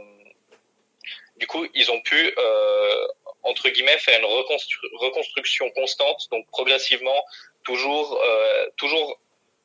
du 1.37 1.47
coup, 1.47 1.67
ils 1.75 1.91
ont 1.91 2.01
pu, 2.01 2.33
euh, 2.39 3.07
entre 3.43 3.69
guillemets, 3.69 3.99
faire 3.99 4.19
une 4.21 4.25
reconstru- 4.27 4.89
reconstruction 4.95 5.71
constante, 5.71 6.29
donc 6.31 6.47
progressivement, 6.51 7.25
toujours, 7.65 8.21
euh, 8.25 8.69
toujours 8.77 9.19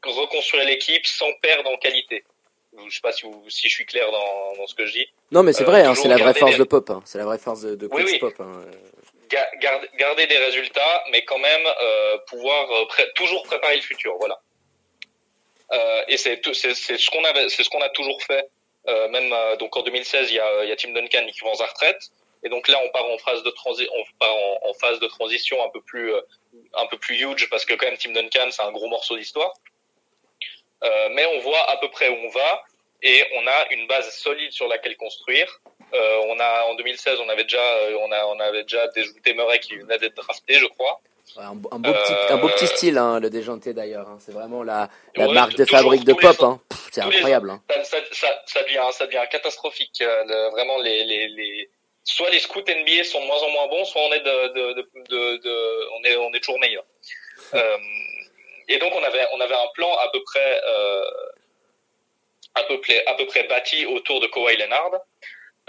reconstruire 0.04 0.66
l'équipe 0.66 1.06
sans 1.06 1.32
perdre 1.42 1.70
en 1.70 1.78
qualité. 1.78 2.24
Je 2.88 2.96
sais 2.96 3.02
pas 3.02 3.12
si, 3.12 3.24
vous- 3.24 3.50
si 3.50 3.68
je 3.70 3.74
suis 3.74 3.86
clair 3.86 4.12
dans, 4.12 4.54
dans 4.58 4.68
ce 4.68 4.76
que 4.76 4.86
je 4.86 4.94
dis. 4.94 5.08
Non, 5.32 5.44
mais 5.44 5.54
c'est 5.54 5.64
Euh, 5.64 5.68
vrai, 5.68 5.84
hein, 5.84 5.96
c'est 5.96 6.08
la 6.08 6.18
vraie 6.18 6.34
force 6.34 6.54
des- 6.54 6.58
de 6.60 6.64
Pop. 6.64 6.90
hein. 6.90 7.02
C'est 7.06 7.18
la 7.18 7.26
vraie 7.26 7.38
force 7.40 7.62
de, 7.62 7.76
de 7.76 7.88
Oui, 7.92 8.04
coach 8.04 8.12
oui. 8.14 8.20
Pop. 8.20 8.34
hein. 8.40 8.62
Ga- 9.30 9.82
garder, 9.98 10.26
des 10.28 10.38
résultats, 10.38 11.04
mais 11.12 11.24
quand 11.26 11.38
même 11.38 11.62
euh, 11.82 12.18
pouvoir 12.28 12.72
euh, 12.72 12.86
pré- 12.88 13.12
toujours 13.14 13.44
préparer 13.44 13.76
le 13.76 13.82
futur. 13.82 14.16
Voilà. 14.20 14.40
Euh, 15.72 16.04
et 16.08 16.18
c'est 16.18 16.42
ce 16.44 17.10
qu'on 17.12 17.24
avait, 17.24 17.48
c'est 17.50 17.64
ce 17.64 17.70
qu'on 17.70 17.82
a 17.82 17.90
toujours 17.90 18.22
fait. 18.24 18.50
Euh, 18.88 19.08
même 19.10 19.32
euh, 19.32 19.56
donc 19.58 19.76
en 19.78 19.84
2016, 19.84 20.32
il 20.32 20.36
y 20.36 20.40
a, 20.40 20.64
il 20.64 20.70
y 20.70 20.72
a 20.72 20.76
Tim 20.76 20.92
Duncan 20.94 21.28
qui 21.32 21.42
va 21.42 21.50
en 21.50 21.54
retraite, 21.54 22.10
et 22.44 22.50
donc 22.50 22.68
là 22.70 22.80
on 22.84 22.90
part 22.90 23.06
en 23.06 23.18
phase 23.20 23.44
de 23.44 23.52
transi 23.52 23.88
on 23.96 24.04
part 24.18 24.34
en, 24.36 24.70
en 24.70 24.74
phase 24.74 25.00
de 25.00 25.08
transition 25.08 25.64
un 25.64 25.70
peu 25.70 25.82
plus 25.82 26.12
euh, 26.14 26.22
un 26.74 26.88
peu 26.88 26.98
plus 26.98 27.18
huge 27.22 27.50
parce 27.52 27.66
que 27.66 27.76
quand 27.76 27.86
même 27.86 27.98
Tim 27.98 28.14
Duncan 28.14 28.48
c'est 28.52 28.64
un 28.64 28.72
gros 28.72 28.88
morceau 28.88 29.16
d'histoire. 29.18 29.54
Euh, 30.84 31.10
mais 31.12 31.26
on 31.26 31.40
voit 31.40 31.70
à 31.70 31.78
peu 31.78 31.90
près 31.92 32.08
où 32.10 32.16
on 32.16 32.30
va 32.30 32.64
et 33.02 33.24
on 33.36 33.48
a 33.48 33.68
une 33.72 33.88
base 33.88 34.10
solide 34.18 34.52
sur 34.52 34.68
laquelle 34.68 34.98
construire. 34.98 35.48
Euh, 35.94 36.20
on 36.28 36.40
a 36.40 36.64
en 36.66 36.76
2016, 36.76 37.20
on 37.20 37.30
avait 37.30 37.44
déjà, 37.44 37.62
euh, 37.64 37.98
on 38.02 38.12
a, 38.12 38.26
on 38.26 38.40
avait 38.40 38.64
déjà 38.64 38.88
déjouté 38.90 39.34
Murray 39.34 39.60
qui 39.60 39.76
venait 39.78 39.98
d'être 39.98 40.16
drafté, 40.16 40.56
je 40.56 40.66
crois. 40.68 41.00
Ouais, 41.38 41.44
un, 41.44 41.54
beau- 41.56 41.70
un 41.72 41.80
beau 41.80 41.92
petit, 41.94 42.14
un 42.34 42.38
beau 42.38 42.48
petit 42.50 42.66
Euh, 42.66 42.68
style, 42.68 42.98
hein, 42.98 43.20
le 43.20 43.30
déjanté 43.30 43.74
d'ailleurs. 43.74 44.08
hein. 44.10 44.18
C'est 44.20 44.32
vraiment 44.32 44.64
la, 44.64 44.90
la 45.16 45.28
Ouais, 45.28 45.34
marque 45.34 45.56
de 45.56 45.66
fabrique 45.66 46.04
de 46.04 46.14
les 46.14 46.18
Pop. 46.20 46.36
Hein. 46.42 46.60
C'est 46.92 47.02
les 47.06 47.08
incroyable. 47.18 47.52
ans. 47.52 47.62
Hein. 47.70 47.84
Ça, 47.84 47.98
ça, 48.12 48.28
ça, 48.46 48.64
devient, 48.64 48.82
ça 48.92 49.06
devient 49.06 49.24
catastrophique. 49.32 50.02
euh, 50.02 50.24
le- 50.26 50.50
vraiment, 50.52 50.80
les, 50.82 51.04
les, 51.04 51.28
les, 51.28 51.70
soit 52.04 52.30
les 52.32 52.40
scouts 52.40 52.62
NBA 52.68 53.04
sont 53.04 53.22
de 53.22 53.28
moins 53.28 53.42
en 53.44 53.50
moins 53.52 53.68
bons, 53.68 53.86
soit 53.86 54.02
on 54.02 54.12
est 54.14 54.22
de, 54.22 54.48
de, 54.54 54.74
de, 54.74 54.90
de, 55.10 55.38
de- 55.38 55.90
on 56.00 56.04
est, 56.04 56.18
on 56.18 56.34
est 56.34 56.40
toujours 56.40 56.60
meilleur. 56.60 56.84
Euh, 57.54 57.78
et 58.68 58.78
donc 58.80 58.94
on 58.96 59.04
avait, 59.04 59.26
on 59.34 59.40
avait 59.40 59.56
un 59.56 59.68
plan 59.76 59.92
à 59.98 60.10
peu 60.12 60.22
près, 60.24 60.62
euh, 60.68 61.04
à 62.56 62.64
peu 62.64 62.80
près, 62.82 63.06
à 63.06 63.14
peu 63.16 63.26
près 63.26 63.44
bâti 63.44 63.86
autour 63.86 64.20
de 64.20 64.28
Kawhi 64.28 64.58
Leonard. 64.58 64.92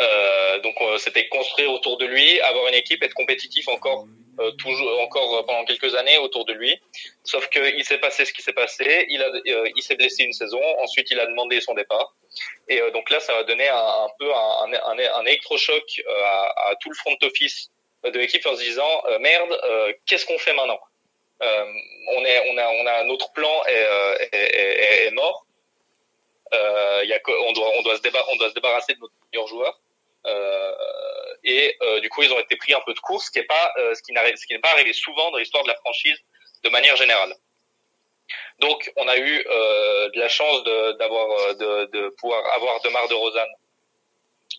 Euh, 0.01 0.59
donc 0.61 0.77
euh, 0.81 0.97
c'était 0.99 1.29
construire 1.29 1.71
autour 1.73 1.99
de 1.99 2.07
lui, 2.07 2.41
avoir 2.41 2.69
une 2.69 2.75
équipe, 2.75 3.03
être 3.03 3.13
compétitif 3.13 3.69
encore, 3.69 4.07
euh, 4.39 4.51
toujours, 4.53 4.99
encore 5.03 5.37
euh, 5.37 5.43
pendant 5.43 5.65
quelques 5.67 5.95
années 5.95 6.17
autour 6.17 6.47
de 6.47 6.55
lui. 6.55 6.81
Sauf 7.25 7.49
que 7.49 7.77
il 7.77 7.85
s'est 7.85 7.99
passé 7.99 8.25
ce 8.25 8.33
qui 8.33 8.41
s'est 8.41 8.55
passé. 8.55 9.05
Il 9.11 9.23
euh, 9.23 9.69
il 9.77 9.83
s'est 9.83 9.97
blessé 9.97 10.23
une 10.23 10.33
saison. 10.33 10.63
Ensuite, 10.79 11.11
il 11.11 11.21
a 11.21 11.27
demandé 11.27 11.61
son 11.61 11.75
départ. 11.75 12.15
Et 12.69 12.81
euh, 12.81 12.91
donc 12.93 13.11
là, 13.11 13.21
ça 13.21 13.35
va 13.35 13.43
donner 13.45 13.69
un, 13.69 14.09
peu 14.19 14.33
un, 14.33 14.73
un, 14.73 14.99
un, 15.21 15.25
électrochoc 15.27 15.83
euh, 15.99 16.25
à, 16.25 16.71
à 16.71 16.77
tout 16.81 16.89
le 16.89 16.97
front 16.97 17.17
office 17.23 17.71
de 18.03 18.19
l'équipe 18.19 18.47
en 18.47 18.57
se 18.57 18.63
disant 18.63 19.03
merde, 19.21 19.61
qu'est-ce 20.07 20.25
qu'on 20.25 20.39
fait 20.39 20.55
maintenant? 20.55 20.81
On 21.43 22.25
est, 22.25 22.51
on 22.51 22.57
a, 22.57 22.69
on 22.69 22.87
a 22.87 23.05
notre 23.05 23.31
plan 23.33 23.63
est, 23.67 23.87
est, 24.33 25.07
est 25.07 25.11
mort. 25.11 25.45
Euh, 26.53 27.05
y 27.05 27.13
a, 27.13 27.21
on 27.47 27.53
doit, 27.53 27.71
on 27.79 27.83
doit 27.83 27.97
se 27.97 28.03
on 28.33 28.37
doit 28.37 28.49
se 28.49 28.55
débarrasser 28.55 28.95
de 28.95 29.01
notre 29.01 29.15
meilleur 29.33 29.47
joueur. 29.47 29.81
Euh, 30.27 30.73
et 31.45 31.77
euh, 31.83 32.01
du 32.01 32.09
coup, 32.11 32.23
ils 32.23 32.33
ont 32.33 32.39
été 32.39 32.57
pris 32.57 32.75
un 32.75 32.81
peu 32.85 32.93
de 32.93 32.99
course, 33.01 33.27
ce 33.27 33.31
qui 33.31 33.39
est 33.39 33.45
pas, 33.45 33.73
euh, 33.79 33.95
ce 33.95 34.03
qui 34.03 34.13
n'est 34.13 34.59
pas 34.61 34.73
arrivé 34.73 34.93
souvent 34.93 35.31
dans 35.31 35.39
l'histoire 35.39 35.63
de 35.63 35.69
la 35.69 35.77
franchise 35.77 36.19
de 36.63 36.69
manière 36.69 36.97
générale. 36.97 37.35
Donc, 38.59 38.93
on 38.97 39.09
a 39.09 39.17
eu 39.17 39.45
euh, 39.49 40.11
de 40.11 40.21
la 40.21 40.29
chance 40.29 40.63
de, 40.65 40.93
d'avoir, 40.99 41.31
euh, 41.31 41.55
de, 41.55 41.99
de 41.99 42.09
pouvoir 42.21 42.45
avoir 42.55 42.81
Demar 42.83 43.09
de 43.09 43.15
Rosanne 43.15 43.49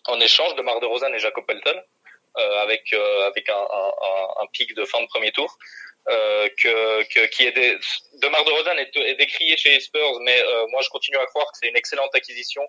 en 0.06 0.20
échange, 0.20 0.54
Demar 0.56 0.80
de 0.80 0.86
Rosanne 0.86 1.14
et 1.14 1.20
Jacob 1.20 1.46
Pelton. 1.46 1.80
avec 2.34 2.92
avec 3.26 3.48
un, 3.48 3.54
un, 3.54 4.42
un, 4.42 4.46
pic 4.52 4.74
de 4.74 4.84
fin 4.84 5.00
de 5.02 5.06
premier 5.06 5.30
tour. 5.32 5.56
Que, 6.06 7.02
que, 7.04 7.26
qui 7.26 7.46
est 7.46 7.52
des... 7.52 7.78
Demar 8.20 8.44
DeRozan 8.44 8.76
est, 8.78 8.96
est 8.96 9.14
décrié 9.14 9.56
chez 9.56 9.70
les 9.70 9.80
Spurs, 9.80 10.20
mais 10.22 10.42
moi 10.70 10.80
je 10.82 10.88
continue 10.88 11.18
à 11.18 11.26
croire 11.26 11.46
que 11.46 11.58
c'est 11.60 11.68
une 11.68 11.76
excellente 11.76 12.14
acquisition 12.14 12.62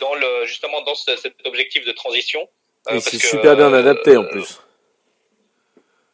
dans 0.00 0.14
le 0.14 0.46
justement 0.46 0.82
dans 0.82 0.94
cet 0.94 1.34
objectif 1.44 1.84
de 1.84 1.92
transition. 1.92 2.48
Il 2.90 3.00
s'est 3.00 3.18
super 3.18 3.56
bien 3.56 3.72
adapté 3.72 4.16
en 4.16 4.24
plus. 4.24 4.60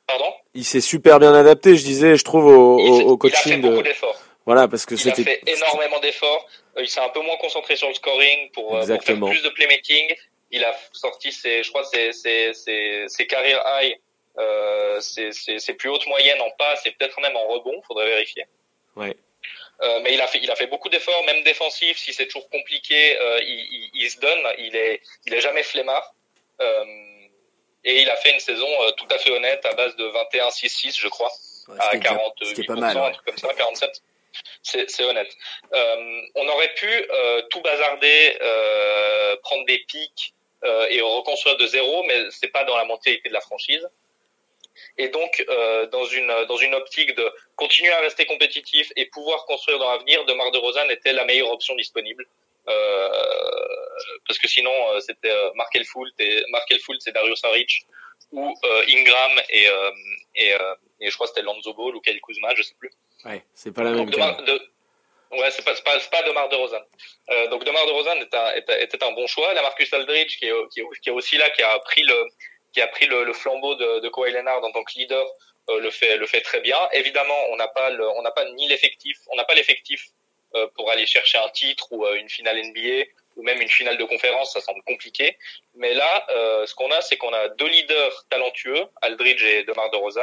Pardon? 0.06 0.32
Il 0.54 0.64
s'est 0.64 0.80
super 0.80 1.18
bien 1.18 1.34
adapté, 1.34 1.76
je 1.76 1.84
disais, 1.84 2.16
je 2.16 2.24
trouve 2.24 2.46
au, 2.46 2.78
au, 2.78 3.16
coaching 3.18 3.40
il 3.44 3.52
a 3.52 3.54
fait 3.56 3.60
beaucoup 3.60 3.82
d'efforts. 3.82 4.16
Voilà, 4.46 4.66
parce 4.66 4.86
que 4.86 4.96
c'était. 4.96 5.20
Il 5.20 5.28
a 5.28 5.32
fait 5.32 5.42
énormément 5.46 6.00
d'efforts. 6.00 6.48
Il 6.78 6.88
s'est 6.88 7.00
un 7.00 7.10
peu 7.10 7.20
moins 7.20 7.36
concentré 7.36 7.76
sur 7.76 7.88
le 7.88 7.94
scoring 7.94 8.50
pour, 8.52 8.68
pour 8.68 8.84
faire 8.84 8.98
plus 9.00 9.42
de 9.42 9.48
playmaking. 9.50 10.14
Il 10.50 10.64
a 10.64 10.74
sorti 10.92 11.30
ses, 11.30 11.62
je 11.62 11.68
crois, 11.68 11.84
ses, 11.84 12.12
ses, 12.12 12.54
ses, 12.54 13.04
ses 13.06 13.26
career 13.26 13.60
high, 13.66 13.94
euh, 14.38 15.00
ses, 15.00 15.74
plus 15.74 15.88
hautes 15.88 16.06
moyennes 16.06 16.40
en 16.40 16.50
passe 16.52 16.86
et 16.86 16.92
peut-être 16.92 17.20
même 17.20 17.36
en 17.36 17.46
rebond. 17.48 17.82
Faudrait 17.82 18.06
vérifier. 18.06 18.44
Ouais. 18.96 19.16
Euh, 19.80 20.00
mais 20.02 20.14
il 20.14 20.20
a 20.20 20.26
fait, 20.26 20.40
il 20.42 20.50
a 20.50 20.56
fait 20.56 20.66
beaucoup 20.66 20.88
d'efforts, 20.88 21.22
même 21.24 21.42
défensifs. 21.44 21.98
Si 21.98 22.12
c'est 22.12 22.26
toujours 22.26 22.48
compliqué, 22.50 23.18
euh, 23.18 23.40
il, 23.42 23.66
il, 23.70 23.90
il, 23.94 24.10
se 24.10 24.18
donne. 24.18 24.40
Il 24.58 24.74
est, 24.74 25.00
il 25.26 25.34
est 25.34 25.40
jamais 25.40 25.62
flemmard. 25.62 26.14
Euh, 26.60 26.84
et 27.84 28.02
il 28.02 28.10
a 28.10 28.16
fait 28.16 28.32
une 28.32 28.40
saison 28.40 28.66
tout 28.96 29.06
à 29.10 29.18
fait 29.18 29.30
honnête 29.30 29.64
à 29.64 29.72
base 29.74 29.94
de 29.96 30.04
21-6-6, 30.34 31.00
je 31.00 31.06
crois, 31.08 31.30
ouais, 31.68 31.76
à 31.78 31.96
48%, 31.96 32.66
pas 32.66 32.74
mal, 32.74 32.96
ouais. 32.96 33.02
un 33.04 33.10
truc 33.12 33.24
comme 33.24 33.38
ça, 33.38 33.48
47. 33.54 34.02
C'est 34.62 35.04
honnête. 35.04 35.30
On 35.72 36.48
aurait 36.48 36.74
pu 36.74 36.90
tout 37.50 37.60
bazarder, 37.60 38.36
prendre 39.44 39.64
des 39.66 39.78
pics 39.78 40.34
et 40.64 41.00
reconstruire 41.00 41.56
de 41.56 41.66
zéro, 41.66 42.02
mais 42.02 42.30
c'est 42.30 42.48
pas 42.48 42.64
dans 42.64 42.76
la 42.76 42.84
mentalité 42.84 43.28
de 43.28 43.34
la 43.34 43.40
franchise. 43.40 43.88
Et 44.96 45.08
donc, 45.08 45.44
euh, 45.48 45.86
dans 45.86 46.04
une 46.04 46.32
dans 46.48 46.56
une 46.56 46.74
optique 46.74 47.14
de 47.14 47.32
continuer 47.56 47.92
à 47.92 48.00
rester 48.00 48.26
compétitif 48.26 48.90
et 48.96 49.06
pouvoir 49.06 49.44
construire 49.46 49.78
dans 49.78 49.90
l'avenir, 49.90 50.24
Demar 50.24 50.50
de 50.50 50.58
Rosanne 50.58 50.90
était 50.90 51.12
la 51.12 51.24
meilleure 51.24 51.50
option 51.50 51.74
disponible. 51.74 52.26
Euh, 52.68 53.08
parce 54.26 54.38
que 54.38 54.46
sinon 54.46 54.70
euh, 54.70 55.00
c'était 55.00 55.30
euh, 55.30 55.50
Mark 55.54 55.74
Elfoult 55.74 56.12
et 56.18 56.44
Mark 56.50 56.70
Elfoult 56.70 56.98
c'est 57.00 57.12
Dario 57.12 57.34
Saric 57.34 57.86
ou 58.30 58.54
euh, 58.62 58.82
Ingram 58.90 59.40
et 59.48 59.66
et, 60.36 60.52
et 61.00 61.10
je 61.10 61.14
crois 61.14 61.26
que 61.26 61.32
c'était 61.34 61.46
Lonzo 61.46 61.72
Ball 61.72 61.96
ou 61.96 62.00
Kyle 62.00 62.20
Kuzma, 62.20 62.54
je 62.54 62.62
sais 62.62 62.74
plus. 62.78 62.90
Ouais, 63.24 63.42
c'est 63.54 63.72
pas 63.72 63.82
la 63.82 63.92
même. 63.92 64.10
De, 64.10 64.16
de, 64.16 64.60
ouais, 65.32 65.50
c'est 65.50 65.64
pas 65.64 65.74
c'est 65.74 65.84
pas, 65.84 65.98
pas 66.10 66.22
Demar 66.22 66.48
Derozan. 66.48 66.82
Euh, 67.30 67.48
donc 67.48 67.64
Demar 67.64 67.86
Derozan 67.86 68.16
était 68.20 68.36
un, 68.36 68.52
était, 68.54 68.84
était 68.84 69.02
un 69.02 69.12
bon 69.12 69.26
choix. 69.26 69.54
La 69.54 69.62
Marcus 69.62 69.92
Aldridge 69.92 70.38
qui 70.38 70.46
est, 70.46 70.68
qui 70.72 70.80
est 70.80 70.84
qui 71.02 71.08
est 71.08 71.12
aussi 71.12 71.36
là 71.38 71.48
qui 71.50 71.62
a 71.62 71.78
pris 71.80 72.02
le 72.02 72.26
qui 72.72 72.80
a 72.80 72.86
pris 72.88 73.06
le, 73.06 73.24
le 73.24 73.32
flambeau 73.32 73.74
de, 73.74 74.00
de 74.00 74.08
Kawhi 74.08 74.32
Leonard 74.32 74.62
en 74.64 74.70
tant 74.72 74.84
que 74.84 74.98
leader 74.98 75.26
euh, 75.70 75.80
le 75.80 75.90
fait 75.90 76.16
le 76.16 76.26
fait 76.26 76.40
très 76.40 76.60
bien. 76.60 76.78
Évidemment, 76.92 77.38
on 77.50 77.56
n'a 77.56 77.68
pas 77.68 77.90
le, 77.90 78.08
on 78.08 78.22
n'a 78.22 78.30
pas 78.30 78.44
ni 78.52 78.68
l'effectif, 78.68 79.18
on 79.30 79.36
n'a 79.36 79.44
pas 79.44 79.54
l'effectif 79.54 80.08
euh, 80.54 80.66
pour 80.76 80.90
aller 80.90 81.06
chercher 81.06 81.36
un 81.36 81.48
titre 81.50 81.92
ou 81.92 82.06
euh, 82.06 82.14
une 82.14 82.28
finale 82.30 82.56
NBA 82.56 83.04
ou 83.36 83.42
même 83.42 83.60
une 83.60 83.68
finale 83.68 83.98
de 83.98 84.04
conférence, 84.04 84.54
ça 84.54 84.62
semble 84.62 84.82
compliqué. 84.82 85.36
Mais 85.76 85.92
là, 85.92 86.26
euh, 86.30 86.64
ce 86.64 86.74
qu'on 86.74 86.90
a, 86.90 87.02
c'est 87.02 87.18
qu'on 87.18 87.32
a 87.34 87.48
deux 87.48 87.68
leaders 87.68 88.24
talentueux, 88.30 88.82
Aldridge 89.02 89.44
et 89.44 89.64
DeMar 89.64 89.90
DeRozan. 89.90 90.22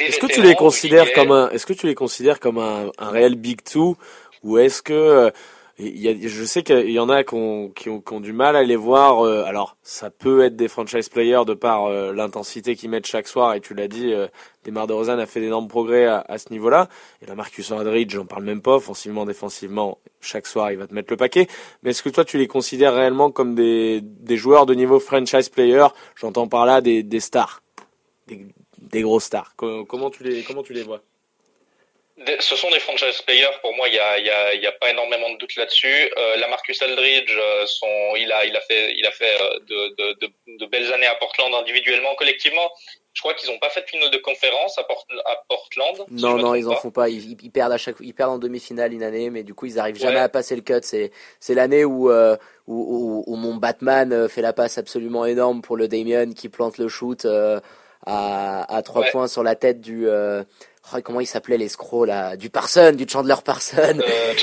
Est-ce 0.00 0.18
que 0.18 0.26
tu 0.26 0.42
les 0.42 0.56
considères 0.56 1.12
comme 1.12 1.30
un, 1.30 1.50
est-ce 1.50 1.66
que 1.66 1.72
tu 1.72 1.86
les 1.86 1.94
considères 1.94 2.40
comme 2.40 2.58
un, 2.58 2.90
un 2.98 3.10
réel 3.10 3.36
big 3.36 3.62
two 3.62 3.96
ou 4.42 4.58
est-ce 4.58 4.82
que 4.82 5.30
il 5.32 5.32
je 5.80 6.44
sais 6.44 6.62
qu'il 6.62 6.90
y 6.90 6.98
en 6.98 7.08
a 7.08 7.24
qui 7.24 7.34
ont, 7.34 8.20
du 8.20 8.32
mal 8.32 8.56
à 8.56 8.62
les 8.62 8.76
voir. 8.76 9.24
Euh, 9.24 9.44
alors, 9.44 9.76
ça 9.82 10.10
peut 10.10 10.44
être 10.44 10.56
des 10.56 10.68
franchise 10.68 11.08
players 11.08 11.44
de 11.46 11.54
par 11.54 11.86
euh, 11.86 12.12
l'intensité 12.12 12.76
qu'ils 12.76 12.90
mettent 12.90 13.06
chaque 13.06 13.28
soir. 13.28 13.54
Et 13.54 13.60
tu 13.60 13.74
l'as 13.74 13.88
dit, 13.88 14.12
euh, 14.12 14.26
Demar 14.64 14.86
DeRozan 14.86 15.18
a 15.18 15.26
fait 15.26 15.40
d'énormes 15.40 15.68
progrès 15.68 16.06
à, 16.06 16.38
ce 16.38 16.50
niveau-là. 16.50 16.88
Et 17.22 17.26
la 17.26 17.34
Marcus 17.34 17.72
Aldridge, 17.72 18.12
j'en 18.14 18.26
parle 18.26 18.44
même 18.44 18.62
pas. 18.62 18.76
Offensivement, 18.76 19.24
défensivement, 19.24 19.98
chaque 20.20 20.46
soir, 20.46 20.70
il 20.70 20.78
va 20.78 20.86
te 20.86 20.94
mettre 20.94 21.12
le 21.12 21.16
paquet. 21.16 21.46
Mais 21.82 21.90
est-ce 21.90 22.02
que 22.02 22.10
toi, 22.10 22.24
tu 22.24 22.36
les 22.36 22.48
considères 22.48 22.94
réellement 22.94 23.30
comme 23.30 23.54
des, 23.54 24.02
joueurs 24.30 24.66
de 24.66 24.74
niveau 24.74 25.00
franchise 25.00 25.48
player? 25.48 25.86
J'entends 26.14 26.48
par 26.48 26.66
là 26.66 26.80
des, 26.80 27.20
stars, 27.20 27.62
des, 28.26 28.46
des 28.78 29.02
gros 29.02 29.20
stars. 29.20 29.54
Comment 29.56 30.10
tu 30.10 30.24
les 30.24 30.82
vois? 30.82 31.00
Ce 32.40 32.56
sont 32.56 32.70
des 32.70 32.80
franchise 32.80 33.22
players. 33.22 33.56
Pour 33.62 33.74
moi, 33.74 33.88
il 33.88 33.94
y 33.94 33.98
a, 33.98 34.18
y 34.18 34.28
a, 34.28 34.54
y 34.54 34.66
a 34.66 34.72
pas 34.72 34.90
énormément 34.90 35.30
de 35.30 35.38
doute 35.38 35.56
là-dessus. 35.56 36.12
Euh, 36.16 36.36
la 36.36 36.48
Marcus 36.48 36.80
Aldridge, 36.82 37.34
euh, 37.36 37.66
son, 37.66 37.86
il 38.16 38.30
a, 38.30 38.44
il 38.44 38.54
a 38.56 38.60
fait, 38.60 38.94
il 38.96 39.06
a 39.06 39.10
fait 39.10 39.40
euh, 39.40 39.58
de, 39.60 39.94
de, 39.96 40.26
de, 40.26 40.56
de, 40.58 40.66
belles 40.66 40.92
années 40.92 41.06
à 41.06 41.14
Portland 41.14 41.52
individuellement, 41.54 42.14
collectivement. 42.16 42.70
Je 43.14 43.22
crois 43.22 43.34
qu'ils 43.34 43.50
n'ont 43.50 43.58
pas 43.58 43.70
fait 43.70 43.82
de 43.82 43.86
finale 43.86 44.10
de 44.10 44.18
conférence 44.18 44.78
à, 44.78 44.84
Port, 44.84 45.04
à 45.26 45.36
Portland. 45.48 46.06
Non, 46.10 46.36
si 46.36 46.44
non, 46.44 46.54
ils 46.54 46.68
en 46.68 46.76
font 46.76 46.90
pas. 46.90 47.08
Ils, 47.08 47.36
ils, 47.42 47.50
perdent 47.50 47.72
à 47.72 47.78
chaque, 47.78 47.96
ils 48.00 48.14
perdent 48.14 48.32
en 48.32 48.38
demi-finale 48.38 48.92
une 48.92 49.02
année, 49.02 49.30
mais 49.30 49.42
du 49.42 49.54
coup, 49.54 49.66
ils 49.66 49.78
arrivent 49.78 49.98
jamais 49.98 50.20
à 50.20 50.28
passer 50.28 50.54
le 50.54 50.62
cut. 50.62 50.80
C'est, 50.82 51.10
c'est 51.40 51.54
l'année 51.54 51.84
où, 51.84 52.10
euh, 52.10 52.36
où, 52.66 53.24
où, 53.26 53.32
où, 53.32 53.36
mon 53.36 53.54
Batman 53.54 54.28
fait 54.28 54.42
la 54.42 54.52
passe 54.52 54.78
absolument 54.78 55.24
énorme 55.24 55.62
pour 55.62 55.76
le 55.76 55.88
Damien 55.88 56.32
qui 56.34 56.48
plante 56.48 56.78
le 56.78 56.88
shoot 56.88 57.26
à, 58.06 58.76
à 58.76 58.82
trois 58.82 59.04
points 59.04 59.26
sur 59.26 59.42
la 59.42 59.56
tête 59.56 59.80
du 59.80 60.06
Oh, 60.92 60.98
comment 61.04 61.20
il 61.20 61.26
s'appelait 61.26 61.56
l'escroc 61.56 62.04
là 62.04 62.36
du 62.36 62.50
Parson 62.50 62.92
du 62.92 63.06
Chandler 63.08 63.36
Parson 63.44 63.98
euh, 63.98 64.34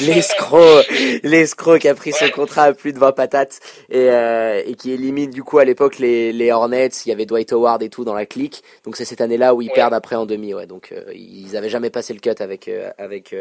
l'escroc 0.00 0.82
l'escroc 1.22 1.78
qui 1.78 1.88
a 1.88 1.94
pris 1.94 2.12
ouais. 2.12 2.18
son 2.18 2.30
contrat 2.30 2.64
à 2.64 2.72
plus 2.72 2.92
de 2.92 2.98
20 2.98 3.12
patates 3.12 3.60
et, 3.90 4.10
euh, 4.10 4.62
et 4.64 4.74
qui 4.74 4.92
élimine 4.92 5.30
du 5.30 5.42
coup 5.42 5.58
à 5.58 5.64
l'époque 5.64 5.98
les, 5.98 6.32
les 6.32 6.52
Hornets 6.52 6.88
il 7.04 7.08
y 7.08 7.12
avait 7.12 7.26
Dwight 7.26 7.52
Howard 7.52 7.82
et 7.82 7.90
tout 7.90 8.04
dans 8.04 8.14
la 8.14 8.26
clique 8.26 8.62
donc 8.84 8.96
c'est 8.96 9.04
cette 9.04 9.20
année 9.20 9.36
là 9.36 9.54
où 9.54 9.62
ils 9.62 9.68
ouais. 9.68 9.74
perdent 9.74 9.94
après 9.94 10.16
en 10.16 10.26
demi 10.26 10.54
ouais 10.54 10.66
donc 10.66 10.92
euh, 10.92 11.04
ils 11.14 11.56
avaient 11.56 11.68
jamais 11.68 11.90
passé 11.90 12.14
le 12.14 12.20
cut 12.20 12.42
avec 12.42 12.70
avec 12.98 13.34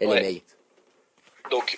LMA 0.00 0.14
ouais. 0.14 0.42
donc 1.50 1.76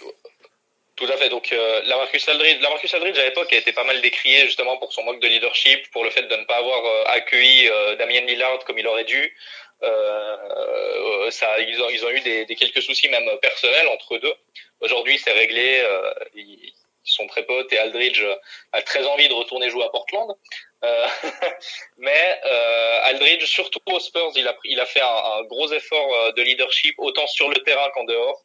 tout 0.96 1.04
à 1.04 1.16
fait. 1.18 1.28
Donc 1.28 1.52
euh, 1.52 1.82
la 1.84 1.96
Marcus 1.98 2.26
Aldridge, 2.26 2.58
la 2.62 2.70
Marcus 2.70 2.92
Aldridge 2.94 3.18
à 3.18 3.24
l'époque 3.24 3.52
a 3.52 3.56
été 3.56 3.72
pas 3.72 3.84
mal 3.84 4.00
décriée 4.00 4.46
justement 4.46 4.78
pour 4.78 4.92
son 4.94 5.04
manque 5.04 5.20
de 5.20 5.28
leadership, 5.28 5.90
pour 5.90 6.02
le 6.02 6.10
fait 6.10 6.22
de 6.22 6.34
ne 6.34 6.44
pas 6.44 6.56
avoir 6.56 6.84
euh, 6.84 7.04
accueilli 7.08 7.68
euh, 7.68 7.96
Damien 7.96 8.22
Lillard 8.22 8.64
comme 8.64 8.78
il 8.78 8.86
aurait 8.86 9.04
dû. 9.04 9.36
Euh, 9.82 11.30
ça, 11.30 11.58
ils 11.60 11.82
ont, 11.82 11.90
ils 11.90 12.04
ont 12.04 12.10
eu 12.10 12.20
des, 12.20 12.46
des, 12.46 12.56
quelques 12.56 12.82
soucis 12.82 13.08
même 13.08 13.28
personnels 13.40 13.88
entre 13.88 14.14
eux 14.14 14.20
deux. 14.20 14.34
Aujourd'hui, 14.80 15.18
c'est 15.18 15.32
réglé. 15.32 15.80
Euh, 15.80 16.12
ils, 16.34 16.72
sont 17.08 17.28
très 17.28 17.44
potes 17.44 17.72
et 17.72 17.78
Aldridge 17.78 18.24
a 18.72 18.82
très 18.82 19.06
envie 19.06 19.28
de 19.28 19.32
retourner 19.32 19.70
jouer 19.70 19.84
à 19.84 19.88
Portland. 19.90 20.34
Euh, 20.82 21.06
mais 21.98 22.40
euh, 22.44 23.00
Aldridge, 23.04 23.44
surtout 23.44 23.78
aux 23.86 24.00
Spurs, 24.00 24.32
il 24.34 24.48
a, 24.48 24.56
il 24.64 24.80
a 24.80 24.86
fait 24.86 25.02
un, 25.02 25.44
gros 25.44 25.72
effort 25.72 26.32
de 26.32 26.42
leadership 26.42 26.96
autant 26.98 27.28
sur 27.28 27.48
le 27.48 27.62
terrain 27.62 27.88
qu'en 27.94 28.02
dehors. 28.02 28.42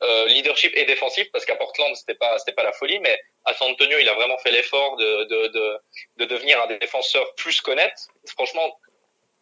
Euh, 0.00 0.26
leadership 0.28 0.76
et 0.76 0.84
défensif 0.84 1.28
parce 1.32 1.44
qu'à 1.44 1.56
Portland 1.56 1.92
c'était 1.96 2.14
pas 2.14 2.38
c'était 2.38 2.52
pas 2.52 2.62
la 2.62 2.70
folie 2.70 3.00
mais 3.00 3.20
à 3.44 3.52
San 3.52 3.72
Antonio 3.72 3.98
il 3.98 4.08
a 4.08 4.14
vraiment 4.14 4.38
fait 4.38 4.52
l'effort 4.52 4.94
de, 4.94 5.24
de, 5.24 5.48
de, 5.48 5.78
de 6.18 6.24
devenir 6.24 6.62
un 6.62 6.68
défenseur 6.68 7.34
plus 7.34 7.60
qu'honnête 7.60 8.06
franchement 8.28 8.78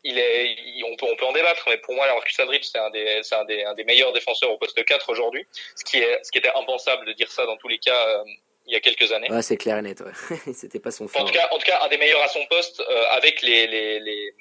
il 0.06 0.18
est, 0.18 0.54
il, 0.54 0.84
on, 0.84 0.96
peut, 0.96 1.06
on 1.10 1.16
peut 1.16 1.26
en 1.26 1.32
débattre, 1.32 1.64
mais 1.68 1.78
pour 1.78 1.94
moi, 1.94 2.06
Marcus 2.06 2.38
Aldridge, 2.38 2.68
c'est 2.70 2.78
un 2.78 2.90
des, 2.90 3.20
c'est 3.22 3.34
un 3.34 3.44
des, 3.44 3.64
un 3.64 3.74
des 3.74 3.84
meilleurs 3.84 4.12
défenseurs 4.12 4.50
au 4.50 4.56
poste 4.56 4.82
4 4.82 5.10
aujourd'hui. 5.10 5.44
Ce 5.74 5.84
qui 5.84 5.98
est, 5.98 6.20
ce 6.22 6.30
qui 6.30 6.38
était 6.38 6.52
impensable 6.54 7.06
de 7.06 7.12
dire 7.12 7.30
ça 7.30 7.44
dans 7.44 7.56
tous 7.56 7.68
les 7.68 7.78
cas, 7.78 8.08
euh, 8.08 8.24
il 8.66 8.72
y 8.72 8.76
a 8.76 8.80
quelques 8.80 9.10
années. 9.12 9.30
Ouais, 9.30 9.42
c'est 9.42 9.56
clair 9.56 9.78
et 9.78 9.82
net, 9.82 10.00
ouais. 10.00 10.52
C'était 10.54 10.78
pas 10.78 10.92
son 10.92 11.08
fort. 11.08 11.22
En 11.22 11.24
tout 11.24 11.32
cas, 11.32 11.48
en 11.50 11.58
tout 11.58 11.66
cas, 11.66 11.80
un 11.82 11.88
des 11.88 11.98
meilleurs 11.98 12.22
à 12.22 12.28
son 12.28 12.44
poste, 12.46 12.80
euh, 12.80 13.04
avec 13.10 13.42
les, 13.42 13.66
les, 13.66 14.00
les, 14.00 14.34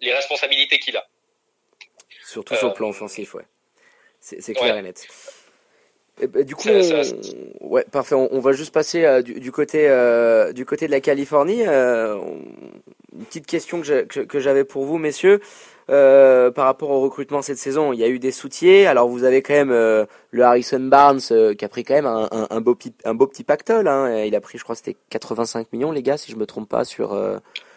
les 0.00 0.14
responsabilités 0.14 0.78
qu'il 0.78 0.96
a. 0.96 1.06
Surtout 2.24 2.54
sur 2.54 2.68
le 2.68 2.74
plan 2.74 2.88
offensif, 2.88 3.34
ouais. 3.34 3.44
C'est 4.20 4.54
clair 4.54 4.74
ouais. 4.74 4.80
et 4.80 4.82
net. 4.82 5.06
Et 6.20 6.26
bah, 6.28 6.42
du 6.44 6.54
coup, 6.54 6.68
on... 6.68 7.68
ouais, 7.68 7.84
parfait. 7.90 8.14
On, 8.14 8.32
on, 8.32 8.40
va 8.40 8.52
juste 8.52 8.72
passer 8.72 9.04
euh, 9.04 9.22
du, 9.22 9.40
du, 9.40 9.50
côté 9.50 9.88
euh, 9.88 10.52
du 10.52 10.64
côté 10.64 10.86
de 10.86 10.92
la 10.92 11.00
Californie. 11.00 11.66
Euh. 11.66 12.18
Une 13.16 13.24
petite 13.24 13.46
question 13.46 13.80
que 13.82 14.40
j'avais 14.40 14.64
pour 14.64 14.84
vous, 14.84 14.98
messieurs, 14.98 15.40
euh, 15.90 16.50
par 16.50 16.64
rapport 16.64 16.90
au 16.90 17.00
recrutement 17.00 17.42
cette 17.42 17.58
saison. 17.58 17.92
Il 17.92 18.00
y 18.00 18.04
a 18.04 18.08
eu 18.08 18.18
des 18.18 18.32
soutiers. 18.32 18.86
Alors 18.86 19.08
vous 19.08 19.24
avez 19.24 19.42
quand 19.42 19.54
même 19.54 19.70
euh, 19.70 20.04
le 20.30 20.42
Harrison 20.42 20.80
Barnes 20.80 21.20
qui 21.20 21.64
a 21.64 21.68
pris 21.68 21.84
quand 21.84 21.94
même 21.94 22.06
un, 22.06 22.28
un, 22.32 22.46
un, 22.50 22.60
beau, 22.60 22.76
un 23.04 23.14
beau 23.14 23.26
petit 23.26 23.44
pactole. 23.44 23.86
Hein. 23.86 24.24
Il 24.24 24.34
a 24.34 24.40
pris, 24.40 24.58
je 24.58 24.64
crois, 24.64 24.74
c'était 24.74 24.96
85 25.10 25.72
millions, 25.72 25.92
les 25.92 26.02
gars, 26.02 26.16
si 26.16 26.32
je 26.32 26.36
me 26.36 26.46
trompe 26.46 26.68
pas, 26.68 26.84
sur 26.84 27.14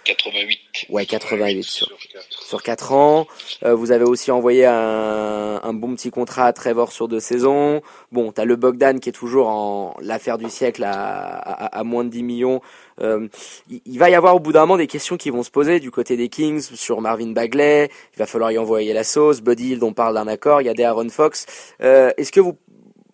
88. 0.08 0.60
Ouais, 0.90 1.06
88 1.06 1.64
sur, 1.64 1.88
sur 2.30 2.64
4 2.64 2.94
ans. 2.94 3.28
Euh, 3.64 3.76
vous 3.76 3.92
avez 3.92 4.06
aussi 4.06 4.32
envoyé 4.32 4.66
un, 4.66 5.60
un, 5.62 5.74
bon 5.74 5.96
petit 5.96 6.12
contrat 6.12 6.46
à 6.46 6.54
Trevor 6.54 6.92
sur 6.92 7.08
deux 7.08 7.20
saisons. 7.20 7.82
Bon, 8.12 8.32
t'as 8.32 8.46
le 8.46 8.56
Bogdan 8.56 9.00
qui 9.00 9.10
est 9.10 9.14
toujours 9.14 9.50
en 9.50 9.96
l'affaire 10.02 10.38
du 10.38 10.50
siècle 10.50 10.84
à, 10.84 10.92
à, 10.92 11.80
à, 11.80 11.84
moins 11.84 12.06
de 12.06 12.10
10 12.10 12.24
millions. 12.24 12.62
Euh, 13.02 13.28
il, 13.70 14.00
va 14.00 14.10
y 14.10 14.16
avoir 14.16 14.36
au 14.36 14.40
bout 14.40 14.52
d'un 14.52 14.62
moment 14.62 14.78
des 14.78 14.88
questions 14.88 15.18
qui 15.18 15.30
vont 15.30 15.44
se 15.44 15.52
poser 15.52 15.80
du 15.80 15.92
côté 15.92 16.18
des 16.18 16.30
Kings 16.30 16.62
sur 16.62 17.02
Marvin 17.02 17.32
Bagley. 17.32 17.90
Il 18.14 18.20
va 18.20 18.26
falloir 18.26 18.52
y 18.52 18.58
envoyer 18.58 18.94
la 18.94 19.04
sauce. 19.04 19.42
Buddy 19.42 19.74
Hill, 19.74 19.84
on 19.84 19.94
parle 19.94 20.16
d'un 20.16 20.28
accord. 20.28 20.62
Il 20.62 20.66
y 20.66 20.70
a 20.70 20.74
des 20.74 20.84
Aaron 20.84 21.10
Fox. 21.10 21.46
Euh, 21.82 22.12
Est-ce 22.18 22.32
que 22.32 22.40
vous, 22.40 22.58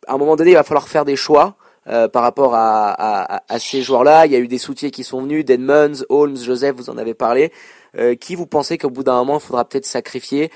à 0.07 0.13
un 0.13 0.17
moment 0.17 0.35
donné, 0.35 0.51
il 0.51 0.55
va 0.55 0.63
falloir 0.63 0.87
faire 0.87 1.05
des 1.05 1.15
choix 1.15 1.55
par 1.85 2.23
rapport 2.23 2.53
à, 2.55 3.41
ces 3.59 3.81
joueurs-là? 3.81 4.25
Il 4.25 4.31
y 4.31 4.37
a 4.37 4.39
eu 4.39 4.47
des 4.47 4.57
soutiens 4.57 4.89
qui 4.89 5.03
sont 5.03 5.21
venus, 5.21 5.43
Denmans, 5.43 6.05
Holmes, 6.07 6.37
Joseph, 6.37 6.77
vous 6.77 6.89
en 6.89 6.97
avez 6.97 7.13
parlé. 7.13 7.51
qui 8.21 8.35
vous 8.35 8.47
pensez 8.47 8.77
qu'au 8.77 8.89
bout 8.89 9.03
d'un 9.03 9.15
moment, 9.15 9.37
il 9.39 9.41
faudra 9.41 9.65
peut-être 9.65 9.85
sacrifier? 9.85 10.49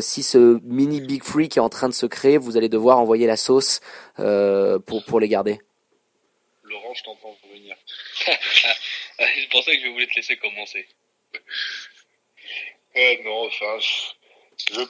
Si 0.00 0.22
ce 0.22 0.60
mini 0.62 1.00
Big 1.00 1.24
Free 1.24 1.48
qui 1.48 1.58
est 1.58 1.62
en 1.62 1.70
train 1.70 1.88
de 1.88 1.94
se 1.94 2.04
créer, 2.04 2.36
vous 2.36 2.58
allez 2.58 2.68
devoir 2.68 2.98
envoyer 2.98 3.26
la 3.26 3.38
sauce 3.38 3.80
pour, 4.16 5.04
pour 5.06 5.20
les 5.20 5.28
garder 5.28 5.58
Laurent, 6.64 6.92
je 6.94 7.04
t'entends 7.04 7.34
venir. 7.50 7.76
je 9.18 9.48
pensais 9.48 9.76
que 9.76 9.84
je 9.84 9.88
voulais 9.88 10.06
te 10.06 10.14
laisser 10.16 10.36
commencer. 10.36 10.86
Non, 13.24 13.46
enfin, 13.46 13.78
je, 13.78 14.80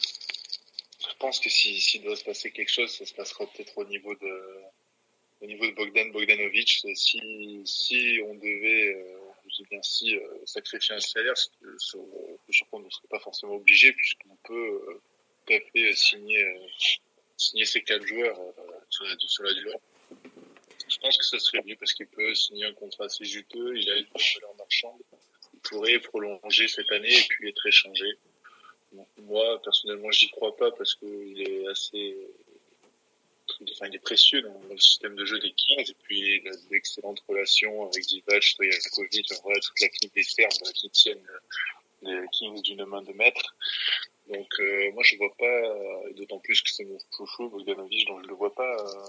pense 1.19 1.41
que 1.41 1.51
s'il 1.51 1.81
si, 1.81 1.99
doit 2.01 2.17
se 2.17 2.25
passer 2.25 2.51
quelque 2.51 2.71
chose, 2.71 2.91
ça 2.91 3.05
se 3.05 3.15
passera 3.15 3.47
peut-être 3.47 3.77
au 3.77 3.85
niveau 3.85 4.15
de 4.15 4.63
au 5.41 5.47
niveau 5.47 5.67
de 5.67 5.73
Bogdan 5.73 6.11
Bogdanovic. 6.11 6.85
Si, 6.95 7.63
si 7.65 8.21
on 8.25 8.35
devait, 8.35 8.95
euh, 8.95 9.81
si, 9.83 10.17
euh, 10.17 10.47
sacrifier 10.47 10.95
un 10.95 11.01
salaire, 11.01 11.35
je 11.37 11.77
suis 12.51 12.65
qu'on 12.71 12.81
ne 12.81 12.91
serait 12.91 13.09
pas 13.09 13.21
forcément 13.21 13.55
obligé 13.55 13.93
puisqu'on 13.93 14.37
peut 14.45 15.01
euh, 15.49 15.59
tout 15.59 15.95
signer, 15.95 16.45
signer 17.37 17.65
ces 17.65 17.83
quatre 17.83 18.07
joueurs 18.07 18.39
sur, 18.91 19.07
sur 19.21 19.45
la 19.45 19.55
durée. 19.55 19.79
Je 20.89 20.99
pense 20.99 21.17
que 21.19 21.25
ça 21.25 21.39
serait 21.39 21.63
mieux 21.65 21.77
parce 21.77 21.93
qu'il 21.93 22.07
peut 22.07 22.35
signer 22.35 22.65
un 22.65 22.73
contrat 22.73 23.05
assez 23.05 23.25
juteux, 23.25 23.77
il 23.77 23.91
a 23.91 23.97
une 23.97 24.07
valeur 24.07 24.55
marchande, 24.57 25.01
il 25.53 25.61
pourrait 25.61 25.99
prolonger 25.99 26.69
cette 26.69 26.91
année 26.93 27.13
et 27.13 27.25
puis 27.29 27.49
être 27.49 27.67
échangé. 27.67 28.07
moi, 29.19 29.61
personnellement, 29.63 30.11
j'y 30.11 30.31
crois 30.31 30.57
pas 30.57 30.71
parce 30.73 30.95
qu'il 30.95 31.41
est 31.43 31.67
assez, 31.69 32.17
enfin, 33.73 33.87
il 33.89 33.97
est 33.97 34.03
précieux 34.03 34.41
dans, 34.43 34.61
le 34.71 34.79
système 34.79 35.15
de 35.15 35.25
jeu 35.25 35.39
des 35.41 35.53
Kings 35.53 35.91
et 35.91 35.97
puis 36.05 36.41
il 36.43 36.49
a 36.49 36.57
d'excellentes 36.71 37.23
relations 37.29 37.87
avec 37.87 38.07
Divac, 38.07 38.43
Stojakovic, 38.43 39.33
voilà, 39.43 39.61
toute 39.61 39.81
la 39.81 39.89
clique 39.89 40.15
des 40.15 40.25
fermes 40.25 40.73
qui 40.75 40.89
tiennent 40.91 41.29
les 42.03 42.27
Kings 42.33 42.63
d'une 42.63 42.85
main 42.87 43.03
de 43.03 43.13
maître. 43.13 43.55
Donc 44.29 44.49
euh, 44.61 44.93
moi 44.93 45.03
je 45.05 45.17
vois 45.17 45.35
pas, 45.39 46.13
d'autant 46.15 46.39
plus 46.39 46.63
que 46.63 46.71
c'est 46.71 46.85
mon 46.85 46.99
chouchou 47.17 47.49
Bogdanovic, 47.51 48.07
donc 48.09 48.23
je 48.25 48.29
le 48.29 48.35
vois 48.35 48.55
pas 48.55 48.77
euh, 48.77 49.09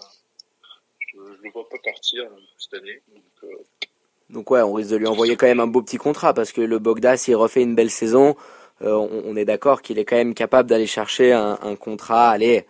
je 1.14 1.18
ne 1.18 1.44
le 1.44 1.52
vois 1.52 1.68
pas 1.70 1.78
partir 1.84 2.24
euh, 2.24 2.40
cette 2.58 2.82
année. 2.82 3.02
Euh, 3.44 3.48
donc, 4.30 4.52
ouais, 4.52 4.62
on 4.62 4.74
risque 4.74 4.92
de 4.92 4.98
lui 4.98 5.08
envoyer 5.08 5.36
quand 5.36 5.48
même 5.48 5.60
un 5.60 5.68
beau 5.68 5.82
petit 5.82 5.98
contrat 5.98 6.34
parce 6.34 6.52
que 6.52 6.62
le 6.62 6.80
Bogda, 6.80 7.18
s'il 7.18 7.36
refait 7.36 7.62
une 7.62 7.76
belle 7.76 7.90
saison, 7.90 8.36
euh, 8.82 8.94
on, 8.94 9.36
est 9.36 9.46
d'accord 9.46 9.82
qu'il 9.82 10.00
est 10.00 10.06
quand 10.06 10.16
même 10.16 10.34
capable 10.34 10.70
d'aller 10.70 10.88
chercher 10.88 11.34
un, 11.34 11.76
contrat, 11.76 12.30
allez, 12.30 12.66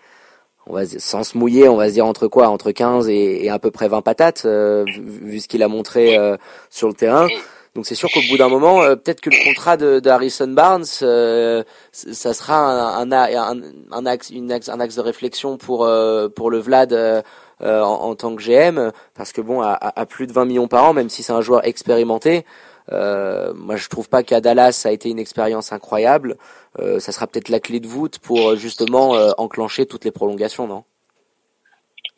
on 0.66 0.74
va 0.74 0.86
sans 0.86 1.24
se 1.24 1.38
mouiller, 1.38 1.68
on 1.68 1.76
va 1.76 1.90
se 1.90 1.94
dire 1.94 2.06
entre 2.06 2.28
quoi, 2.28 2.48
entre 2.48 2.72
15 2.72 3.10
et, 3.10 3.50
à 3.50 3.60
peu 3.60 3.70
près 3.70 3.88
20 3.88 4.02
patates, 4.02 4.46
vu, 4.46 5.40
ce 5.40 5.48
qu'il 5.48 5.62
a 5.62 5.68
montré 5.68 6.18
sur 6.72 6.88
le 6.88 6.96
terrain. 6.96 7.28
Donc 7.76 7.86
c'est 7.86 7.94
sûr 7.94 8.10
qu'au 8.12 8.22
bout 8.28 8.38
d'un 8.38 8.50
moment, 8.50 8.80
peut-être 8.80 9.22
que 9.22 9.30
le 9.30 9.44
contrat 9.44 9.78
de, 9.78 10.02
Harrison 10.10 10.48
Barnes, 10.48 10.86
ça 10.86 12.34
sera 12.34 12.98
un, 12.98 13.12
axe, 13.12 14.32
axe, 14.50 14.70
un 14.70 14.80
axe 14.80 14.96
de 14.96 15.02
réflexion 15.02 15.58
pour 15.58 15.88
pour 16.36 16.50
le 16.50 16.58
Vlad 16.58 17.24
euh, 17.62 17.82
en, 17.82 18.16
tant 18.16 18.36
que 18.36 18.42
GM, 18.42 18.92
parce 19.16 19.32
que 19.32 19.42
bon, 19.42 19.62
à, 19.62 19.74
à, 19.74 20.06
plus 20.06 20.28
de 20.28 20.34
20 20.34 20.46
millions 20.46 20.68
par 20.68 20.86
an, 20.86 20.94
même 20.94 21.10
si 21.10 21.24
c'est 21.24 21.34
un 21.34 21.42
joueur 21.42 21.66
expérimenté, 21.66 22.46
euh, 22.92 23.54
moi 23.54 23.76
je 23.76 23.88
trouve 23.88 24.10
pas 24.10 24.24
qu'à 24.24 24.42
Dallas 24.42 24.72
ça 24.72 24.90
a 24.90 24.92
été 24.92 25.10
une 25.10 25.20
expérience 25.20 25.72
incroyable. 25.72 26.38
Euh, 26.80 27.00
ça 27.00 27.12
sera 27.12 27.28
peut-être 27.28 27.50
la 27.50 27.60
clé 27.60 27.80
de 27.80 27.88
voûte 27.88 28.20
pour 28.20 28.56
justement 28.56 29.16
euh, 29.16 29.32
enclencher 29.38 29.86
toutes 29.86 30.06
les 30.06 30.12
prolongations, 30.12 30.68
non? 30.68 30.84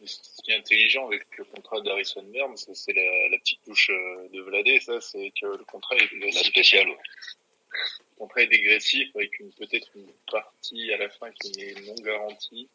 Ce 0.05 0.41
qui 0.43 0.51
est 0.51 0.57
intelligent 0.57 1.05
avec 1.07 1.25
le 1.37 1.43
contrat 1.43 1.81
d'Harrison 1.81 2.23
Burns, 2.23 2.57
c'est 2.73 2.93
la, 2.93 3.29
la, 3.29 3.37
petite 3.37 3.59
touche 3.63 3.91
de 4.33 4.41
Vladé, 4.41 4.79
ça, 4.79 4.99
c'est 4.99 5.31
que 5.39 5.45
le 5.45 5.63
contrat 5.65 5.95
est 5.97 6.11
dégressif. 6.11 6.47
spécial. 6.47 6.87
Le 6.87 8.17
contrat 8.17 8.41
est 8.41 8.47
dégressif 8.47 9.15
avec 9.15 9.39
une 9.39 9.51
peut-être 9.51 9.89
une 9.95 10.07
partie 10.31 10.91
à 10.93 10.97
la 10.97 11.09
fin 11.09 11.29
qui 11.31 11.61
est 11.61 11.85
non 11.85 11.93
garantie. 12.03 12.67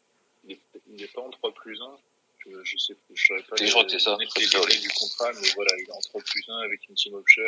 Il 0.47 0.57
n'est 0.87 1.07
pas 1.07 1.21
en 1.21 1.29
3 1.29 1.51
plus 1.53 1.77
1 1.81 1.97
je 2.63 2.77
sais 2.77 2.95
je 3.13 3.25
saurais 3.25 3.43
pas 3.43 3.55
les, 3.57 3.67
c'est 3.67 3.99
ça. 3.99 4.17
les 4.19 4.79
du 4.79 4.89
contrat, 4.89 5.31
mais 5.33 5.47
voilà, 5.55 5.71
il 5.77 5.87
est 5.87 5.91
en 5.91 5.99
3 5.99 6.21
plus 6.21 6.43
1 6.47 6.57
avec 6.59 6.87
une 6.87 6.95
team 6.95 7.13
option, 7.13 7.43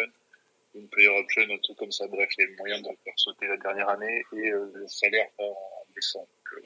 une 0.75 0.87
player 0.89 1.09
option, 1.09 1.43
un 1.43 1.57
truc 1.57 1.77
comme 1.77 1.91
ça. 1.91 2.07
Bref, 2.07 2.29
il 2.37 2.41
y 2.41 2.43
a 2.45 2.47
le 2.47 2.55
moyen 2.57 2.81
de 2.81 2.87
faire 3.03 3.13
sauter 3.17 3.47
la 3.47 3.57
dernière 3.57 3.89
année 3.89 4.23
et 4.33 4.49
euh, 4.49 4.71
le 4.73 4.87
salaire 4.87 5.29
part 5.37 5.45
en 5.47 5.85
euh, 5.95 6.61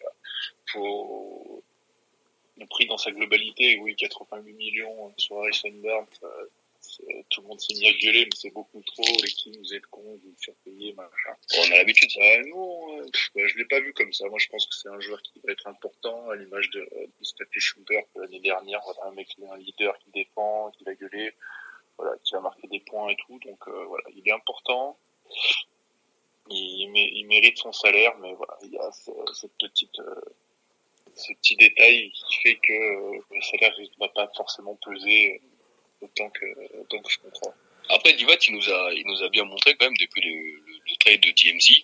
faut 0.67 1.63
le 2.57 2.65
prix 2.67 2.85
dans 2.85 2.97
sa 2.97 3.11
globalité, 3.11 3.79
oui, 3.79 3.95
88 3.95 4.53
millions 4.53 5.13
sur 5.17 5.37
Harrison 5.39 5.71
Barnes, 5.83 6.05
euh, 6.23 6.49
tout 7.29 7.41
le 7.41 7.47
monde 7.47 7.59
s'est 7.59 7.73
mis 7.75 7.87
à 7.87 7.93
gueuler, 7.93 8.25
mais 8.25 8.35
c'est 8.35 8.51
beaucoup 8.51 8.81
trop, 8.81 9.03
les 9.21 9.29
Kings, 9.29 9.57
vous 9.57 9.73
êtes 9.73 9.85
cons, 9.87 10.19
vous 10.23 10.35
surpayez, 10.37 10.93
machin. 10.93 11.35
On 11.57 11.71
a 11.71 11.77
l'habitude, 11.77 12.11
ça. 12.11 12.21
Euh, 12.21 12.43
non, 12.47 12.99
euh, 12.99 13.05
bah, 13.35 13.41
je 13.45 13.57
l'ai 13.57 13.65
pas 13.65 13.79
vu 13.79 13.93
comme 13.93 14.11
ça. 14.13 14.27
Moi, 14.27 14.39
je 14.39 14.47
pense 14.49 14.65
que 14.65 14.75
c'est 14.75 14.89
un 14.89 14.99
joueur 14.99 15.21
qui 15.21 15.39
va 15.43 15.51
être 15.51 15.67
important, 15.67 16.29
à 16.29 16.35
l'image 16.35 16.69
de, 16.71 16.81
de 16.81 17.23
Stephen 17.23 17.49
Schubert 17.59 18.03
l'année 18.15 18.39
dernière. 18.39 18.81
Voilà, 18.85 19.11
un 19.11 19.11
mec 19.13 19.27
qui 19.27 19.41
est 19.41 19.47
un 19.47 19.57
leader, 19.57 19.97
qui 19.99 20.11
défend, 20.11 20.71
qui 20.71 20.83
va 20.83 20.93
gueuler, 20.95 21.33
voilà, 21.97 22.15
qui 22.23 22.33
va 22.33 22.41
marquer 22.41 22.67
des 22.67 22.79
points 22.81 23.09
et 23.09 23.17
tout. 23.27 23.39
Donc, 23.39 23.67
euh, 23.67 23.85
voilà, 23.85 24.05
il 24.15 24.27
est 24.27 24.33
important. 24.33 24.97
Il, 26.49 26.91
il, 26.95 27.25
mérite 27.25 27.57
son 27.57 27.71
salaire, 27.71 28.17
mais 28.19 28.33
voilà, 28.33 28.57
il 28.63 28.71
y 28.71 28.77
a 28.77 28.91
cette 29.33 29.57
petite, 29.57 29.97
euh, 29.99 30.21
ce 31.15 31.31
petit 31.33 31.55
détail 31.55 32.11
qui 32.11 32.41
fait 32.41 32.55
que 32.55 33.33
le 33.33 33.41
salaire 33.41 33.73
ne 33.79 33.99
va 33.99 34.09
pas 34.09 34.29
forcément 34.35 34.75
peser 34.75 35.41
autant 36.03 36.29
que, 36.29 36.45
autant 36.79 37.01
que 37.01 37.11
je 37.11 37.19
comprends. 37.19 37.53
Après, 37.89 38.13
Divat, 38.13 38.37
il 38.47 38.55
nous 38.55 38.69
a, 38.69 38.93
il 38.93 39.05
nous 39.05 39.23
a 39.23 39.29
bien 39.29 39.43
montré 39.43 39.75
quand 39.75 39.85
même 39.85 39.97
depuis 39.97 40.21
le, 40.21 40.53
le, 40.65 40.95
trade 40.99 41.19
de 41.21 41.31
TMC 41.31 41.83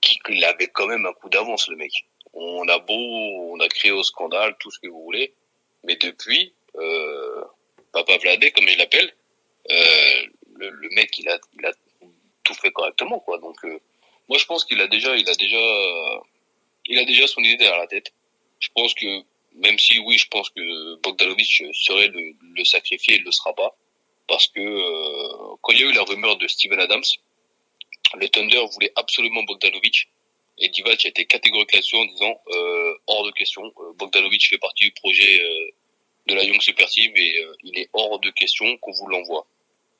qu'il 0.00 0.44
avait 0.44 0.68
quand 0.68 0.86
même 0.86 1.06
un 1.06 1.12
coup 1.12 1.28
d'avance, 1.28 1.68
le 1.68 1.76
mec. 1.76 1.92
On 2.32 2.66
a 2.68 2.78
beau, 2.78 3.52
on 3.52 3.60
a 3.60 3.68
créé 3.68 3.90
au 3.90 4.02
scandale, 4.02 4.56
tout 4.58 4.70
ce 4.70 4.78
que 4.78 4.88
vous 4.88 5.02
voulez, 5.02 5.34
mais 5.84 5.96
depuis, 5.96 6.52
euh, 6.76 7.44
Papa 7.92 8.18
Vladé, 8.18 8.50
comme 8.52 8.68
il 8.68 8.78
l'appelle, 8.78 9.12
euh, 9.70 10.26
le, 10.56 10.88
mec, 10.90 11.18
il 11.18 11.28
a, 11.28 11.38
il 11.58 11.66
a 11.66 11.72
tout 12.44 12.54
fait 12.54 12.70
correctement, 12.70 13.18
quoi. 13.20 13.38
Donc, 13.38 13.56
euh, 13.64 13.80
moi, 14.28 14.38
je 14.38 14.44
pense 14.44 14.64
qu'il 14.64 14.80
a 14.80 14.86
déjà, 14.86 15.16
il 15.16 15.28
a 15.28 15.34
déjà, 15.34 16.22
il 16.86 16.98
a 16.98 17.04
déjà 17.04 17.26
son 17.26 17.40
idée 17.40 17.56
derrière 17.56 17.78
la 17.78 17.86
tête. 17.86 18.12
Je 18.60 18.68
pense 18.74 18.94
que 18.94 19.22
même 19.54 19.78
si 19.78 19.98
oui, 19.98 20.18
je 20.18 20.28
pense 20.28 20.50
que 20.50 20.96
Bogdanovic 21.02 21.64
serait 21.74 22.08
le, 22.08 22.34
le 22.54 22.64
sacrifié, 22.64 23.16
il 23.16 23.22
le 23.22 23.32
sera 23.32 23.54
pas, 23.54 23.76
parce 24.26 24.46
que 24.48 24.60
euh, 24.60 25.56
quand 25.62 25.72
il 25.72 25.80
y 25.80 25.82
a 25.84 25.86
eu 25.86 25.92
la 25.92 26.02
rumeur 26.02 26.36
de 26.36 26.46
Steven 26.48 26.78
Adams, 26.80 27.02
le 28.14 28.28
Thunder 28.28 28.62
voulait 28.72 28.92
absolument 28.96 29.42
Bogdanovic, 29.44 30.08
et 30.60 30.68
Divac 30.68 31.04
a 31.04 31.08
été 31.08 31.24
catégorique 31.24 31.72
là-dessus 31.72 31.96
en 31.96 32.04
disant 32.04 32.40
euh, 32.48 32.94
hors 33.06 33.24
de 33.24 33.30
question, 33.32 33.62
euh, 33.64 33.92
Bogdanovic 33.94 34.46
fait 34.48 34.58
partie 34.58 34.84
du 34.84 34.92
projet 34.92 35.42
euh, 35.42 35.70
de 36.26 36.34
la 36.34 36.44
Young 36.44 36.60
Super 36.60 36.88
Team 36.88 37.12
et 37.16 37.38
euh, 37.38 37.54
il 37.64 37.78
est 37.78 37.88
hors 37.94 38.20
de 38.20 38.30
question 38.30 38.76
qu'on 38.78 38.92
vous 38.92 39.06
l'envoie. 39.06 39.46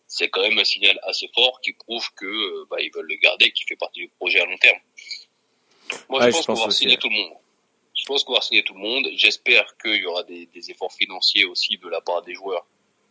C'est 0.06 0.28
quand 0.28 0.42
même 0.42 0.58
un 0.58 0.64
signal 0.64 0.98
assez 1.04 1.30
fort 1.34 1.60
qui 1.62 1.72
prouve 1.72 2.06
que 2.14 2.68
bah, 2.68 2.76
ils 2.80 2.90
veulent 2.92 3.08
le 3.08 3.16
garder, 3.16 3.52
qui 3.52 3.64
fait 3.64 3.76
partie 3.76 4.00
du 4.00 4.08
projet 4.08 4.40
à 4.40 4.44
long 4.44 4.58
terme. 4.58 4.78
Moi, 6.08 6.26
je 6.26 6.36
pense 6.36 6.46
qu'on 6.46 6.54
va 6.54 6.70
signer 6.70 6.96
tout 6.98 7.08
le 7.08 7.14
monde. 7.14 7.32
Je 8.10 8.14
pense 8.14 8.24
qu'on 8.24 8.34
va 8.34 8.40
signer 8.40 8.64
tout 8.64 8.74
le 8.74 8.80
monde. 8.80 9.08
J'espère 9.14 9.76
qu'il 9.76 9.94
y 9.94 10.04
aura 10.04 10.24
des, 10.24 10.48
efforts 10.68 10.92
financiers 10.92 11.44
aussi 11.44 11.78
de 11.78 11.88
la 11.88 12.00
part 12.00 12.22
des 12.22 12.34
joueurs 12.34 12.66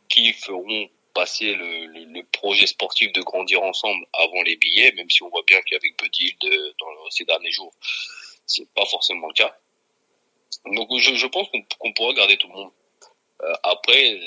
qui 0.09 0.33
feront 0.33 0.89
passer 1.13 1.55
le, 1.55 2.21
projet 2.33 2.67
sportif 2.67 3.13
de 3.13 3.21
grandir 3.21 3.63
ensemble 3.63 4.05
avant 4.11 4.41
les 4.41 4.57
billets, 4.57 4.91
même 4.91 5.09
si 5.09 5.23
on 5.23 5.29
voit 5.29 5.43
bien 5.47 5.61
qu'avec 5.61 5.97
Buddy 5.97 6.35
de, 6.41 6.75
dans 6.77 7.09
ces 7.11 7.23
derniers 7.23 7.49
jours, 7.49 7.71
c'est 8.45 8.67
pas 8.73 8.85
forcément 8.87 9.27
le 9.27 9.33
cas. 9.35 9.57
Donc 10.65 10.89
je, 10.97 11.27
pense 11.27 11.47
qu'on 11.79 11.93
pourra 11.93 12.13
garder 12.13 12.35
tout 12.35 12.49
le 12.49 12.55
monde. 12.55 12.71
Euh, 13.43 13.53
après, 13.63 14.19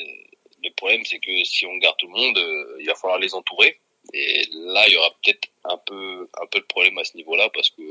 le 0.65 0.71
problème 0.75 1.05
c'est 1.05 1.19
que 1.19 1.45
si 1.45 1.67
on 1.67 1.77
garde 1.77 1.99
tout 1.99 2.07
le 2.07 2.19
monde, 2.19 2.39
euh, 2.39 2.79
il 2.81 2.87
va 2.87 2.95
falloir 2.95 3.19
les 3.19 3.35
entourer. 3.35 3.79
Et 4.15 4.49
là, 4.53 4.89
il 4.89 4.95
y 4.95 4.97
aura 4.97 5.11
peut-être 5.23 5.49
un 5.65 5.77
peu, 5.77 6.31
un 6.41 6.47
de 6.51 6.65
problème 6.65 6.97
à 6.97 7.05
ce 7.05 7.15
niveau-là 7.19 7.51
parce 7.51 7.69
que, 7.69 7.83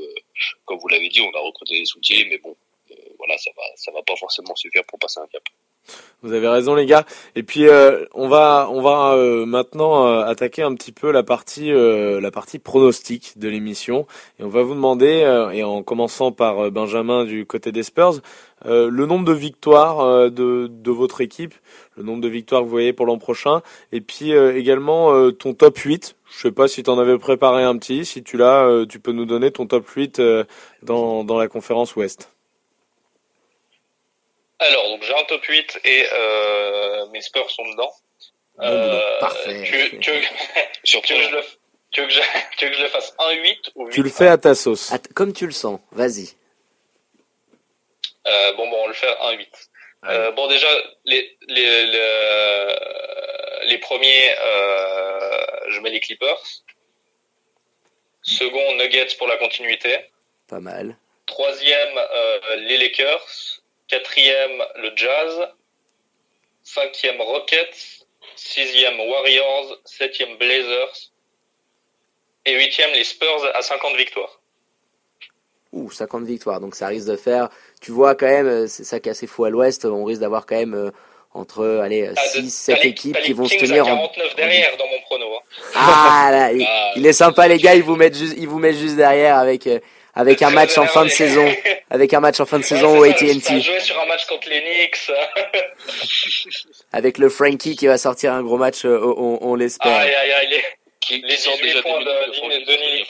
comme 0.66 0.80
vous 0.80 0.88
l'avez 0.88 1.10
dit, 1.10 1.22
on 1.22 1.32
a 1.32 1.40
recruté 1.40 1.78
des 1.78 1.86
soutiens, 1.86 2.26
mais 2.28 2.40
bon, 2.40 2.50
euh, 2.52 2.71
voilà, 3.22 3.38
ça 3.38 3.52
va, 3.56 3.64
ça 3.76 3.92
va 3.92 4.02
pas 4.02 4.16
forcément 4.16 4.56
suffire 4.56 4.84
pour 4.88 4.98
passer 4.98 5.20
un 5.20 5.28
cap. 5.28 5.44
Vous 6.24 6.34
avez 6.34 6.48
raison 6.48 6.76
les 6.76 6.86
gars. 6.86 7.06
Et 7.36 7.42
puis 7.42 7.68
euh, 7.68 8.06
on 8.14 8.28
va 8.28 8.70
on 8.72 8.82
va 8.82 9.14
euh, 9.16 9.46
maintenant 9.48 10.06
euh, 10.06 10.24
attaquer 10.24 10.62
un 10.62 10.76
petit 10.76 10.92
peu 10.92 11.12
la 11.12 11.24
partie 11.24 11.72
la 11.72 12.32
partie 12.32 12.60
pronostic 12.60 13.38
de 13.38 13.50
l'émission 13.50 14.06
et 14.40 14.44
on 14.44 14.50
va 14.50 14.62
vous 14.62 14.76
demander 14.76 15.50
et 15.54 15.64
en 15.64 15.82
commençant 15.82 16.32
par 16.32 16.70
Benjamin 16.72 17.26
du 17.26 17.46
côté 17.46 17.72
des 17.72 17.84
Spurs 17.84 18.22
le 18.66 19.06
nombre 19.06 19.26
de 19.26 19.34
victoires 19.34 20.30
de 20.30 20.68
de 20.70 20.92
votre 20.92 21.22
équipe, 21.22 21.56
le 21.98 22.04
nombre 22.04 22.22
de 22.22 22.28
victoires 22.28 22.62
que 22.62 22.66
vous 22.66 22.72
voyez 22.72 22.94
pour 22.94 23.08
l'an 23.08 23.18
prochain 23.18 23.62
et 23.92 24.02
puis 24.02 24.32
également 24.32 25.32
ton 25.32 25.54
top 25.54 25.78
8. 25.78 26.16
Je 26.30 26.40
sais 26.40 26.52
pas 26.52 26.68
si 26.68 26.84
tu 26.84 26.90
en 26.90 27.00
avais 27.00 27.18
préparé 27.18 27.64
un 27.64 27.78
petit, 27.78 28.06
si 28.06 28.24
tu 28.24 28.38
l'as 28.38 28.86
tu 28.88 29.00
peux 29.00 29.12
nous 29.12 29.26
donner 29.26 29.52
ton 29.52 29.66
top 29.66 29.88
8 29.88 30.22
dans 30.84 31.24
dans 31.24 31.38
la 31.38 31.48
conférence 31.48 31.96
Ouest. 31.96 32.30
Alors, 34.62 34.90
donc 34.90 35.04
j'ai 35.04 35.14
un 35.14 35.24
top 35.24 35.44
8 35.44 35.80
et 35.84 36.06
euh, 36.14 37.06
mes 37.08 37.22
Spurs 37.22 37.50
sont 37.50 37.68
dedans. 37.72 37.92
Euh, 38.60 39.20
parfait. 39.20 39.64
Tu, 39.64 40.00
tu, 40.00 40.12
veux, 40.12 40.22
tu, 40.84 40.96
veux 40.96 41.02
que 41.02 41.24
je 41.24 41.30
le, 41.36 41.42
tu, 41.90 42.02
veux 42.02 42.08
que 42.08 42.14
je, 42.14 42.22
tu 42.58 42.66
veux 42.66 42.72
que 42.72 42.78
je 42.78 42.84
le 42.84 42.90
fasse 42.96 43.16
1-8 43.18 43.72
ou 43.76 43.88
8 43.88 43.94
Tu 43.94 44.04
le 44.04 44.10
fais 44.10 44.28
à 44.28 44.38
ta 44.38 44.54
sauce. 44.56 44.92
comme 45.16 45.34
tu 45.34 45.46
le 45.46 45.52
sens, 45.52 45.80
vas-y. 45.92 46.30
Euh, 48.28 48.54
bon, 48.54 48.70
bon, 48.70 48.84
on 48.84 48.88
le 48.88 48.94
fait 48.94 49.08
1-8. 49.08 49.48
Euh, 50.06 50.32
bon, 50.32 50.48
déjà, 50.48 50.68
les, 51.06 51.38
les, 51.48 51.86
les, 51.86 52.76
les 53.66 53.78
premiers, 53.80 54.36
euh, 54.40 55.46
je 55.70 55.80
mets 55.80 55.90
les 55.90 56.00
Clippers. 56.00 56.42
Second, 58.22 58.76
Nuggets 58.76 59.16
pour 59.18 59.28
la 59.28 59.38
continuité. 59.38 59.98
Pas 60.48 60.60
mal. 60.60 60.96
Troisième, 61.26 61.98
euh, 61.98 62.56
les 62.58 62.78
Lakers. 62.78 63.61
Quatrième, 63.92 64.64
le 64.78 64.92
Jazz. 64.96 65.50
Cinquième, 66.64 67.20
Rockets. 67.20 68.06
Sixième, 68.38 68.98
Warriors. 69.02 69.78
Septième, 69.84 70.38
Blazers. 70.38 71.12
Et 72.46 72.56
huitième, 72.56 72.92
les 72.94 73.04
Spurs 73.04 73.52
à 73.54 73.62
50 73.62 73.98
victoires. 73.98 74.40
Ouh, 75.74 75.92
50 75.92 76.24
victoires. 76.24 76.62
Donc 76.62 76.76
ça 76.76 76.88
risque 76.88 77.08
de 77.08 77.18
faire. 77.18 77.50
Tu 77.82 77.92
vois 77.92 78.16
quand 78.16 78.28
même, 78.28 78.48
euh, 78.48 78.68
c'est 78.68 78.86
ça 78.86 79.02
qui 79.02 79.10
est 79.10 79.12
assez 79.12 79.28
fou 79.28 79.44
à 79.44 79.50
l'Ouest. 79.50 79.84
On 79.84 80.06
risque 80.06 80.22
d'avoir 80.22 80.46
quand 80.46 80.56
même 80.56 80.74
euh, 80.74 80.92
entre 81.34 81.66
allez, 81.84 82.12
6, 82.16 82.50
7 82.50 82.86
équipes 82.86 83.18
qui 83.18 83.34
vont 83.34 83.46
se 83.46 83.58
tenir 83.58 83.86
en. 83.88 84.08
49 84.08 84.36
derrière 84.38 84.78
dans 84.78 84.88
mon 84.88 85.02
prono. 85.02 85.36
Hein. 85.36 85.60
Ah 85.76 86.30
là, 86.32 86.54
il, 86.54 86.66
il, 86.96 87.06
est 87.06 87.14
sympa 87.14 87.50
les 87.50 87.58
gars. 87.58 87.76
Ils 87.76 87.84
vous 87.84 87.98
mettent 87.98 88.18
juste, 88.18 88.36
ils 88.38 88.48
vous 88.48 88.60
mettent 88.60 88.78
juste 88.78 88.96
derrière 88.96 89.38
avec. 89.38 89.68
Euh, 90.18 90.22
avec 90.22 90.42
un 90.42 90.50
match 90.50 90.78
en 90.78 90.88
fin 90.88 91.04
de 91.06 91.10
saison, 91.10 91.48
avec 91.90 92.14
un 92.14 92.20
match 92.20 92.40
en 92.40 92.46
fin 92.46 92.60
de 92.60 92.64
saison 92.64 93.00
au 93.00 93.04
AT&T. 93.04 93.62
jouer 93.62 93.80
sur 93.80 94.00
un 94.00 94.06
match 94.06 94.26
contre 94.26 94.50
les 94.50 94.62
Knicks. 94.62 95.12
avec 96.92 97.18
le 97.18 97.30
Frankie 97.30 97.76
qui 97.76 97.88
va 97.88 97.98
sortir 97.98 98.34
un 98.34 98.44
gros 98.44 98.58
match, 98.58 98.86
on, 98.86 99.40
on 99.42 99.56
l'espère. 99.56 99.92
Aïe 99.92 100.14
aïe 100.14 100.32
aïe, 100.32 100.48
les, 100.50 100.64
qui, 101.00 101.22
les 101.22 101.36
18 101.36 101.82
points 101.82 102.00
de, 102.00 102.60
de 102.60 102.66
Denis. 102.66 103.06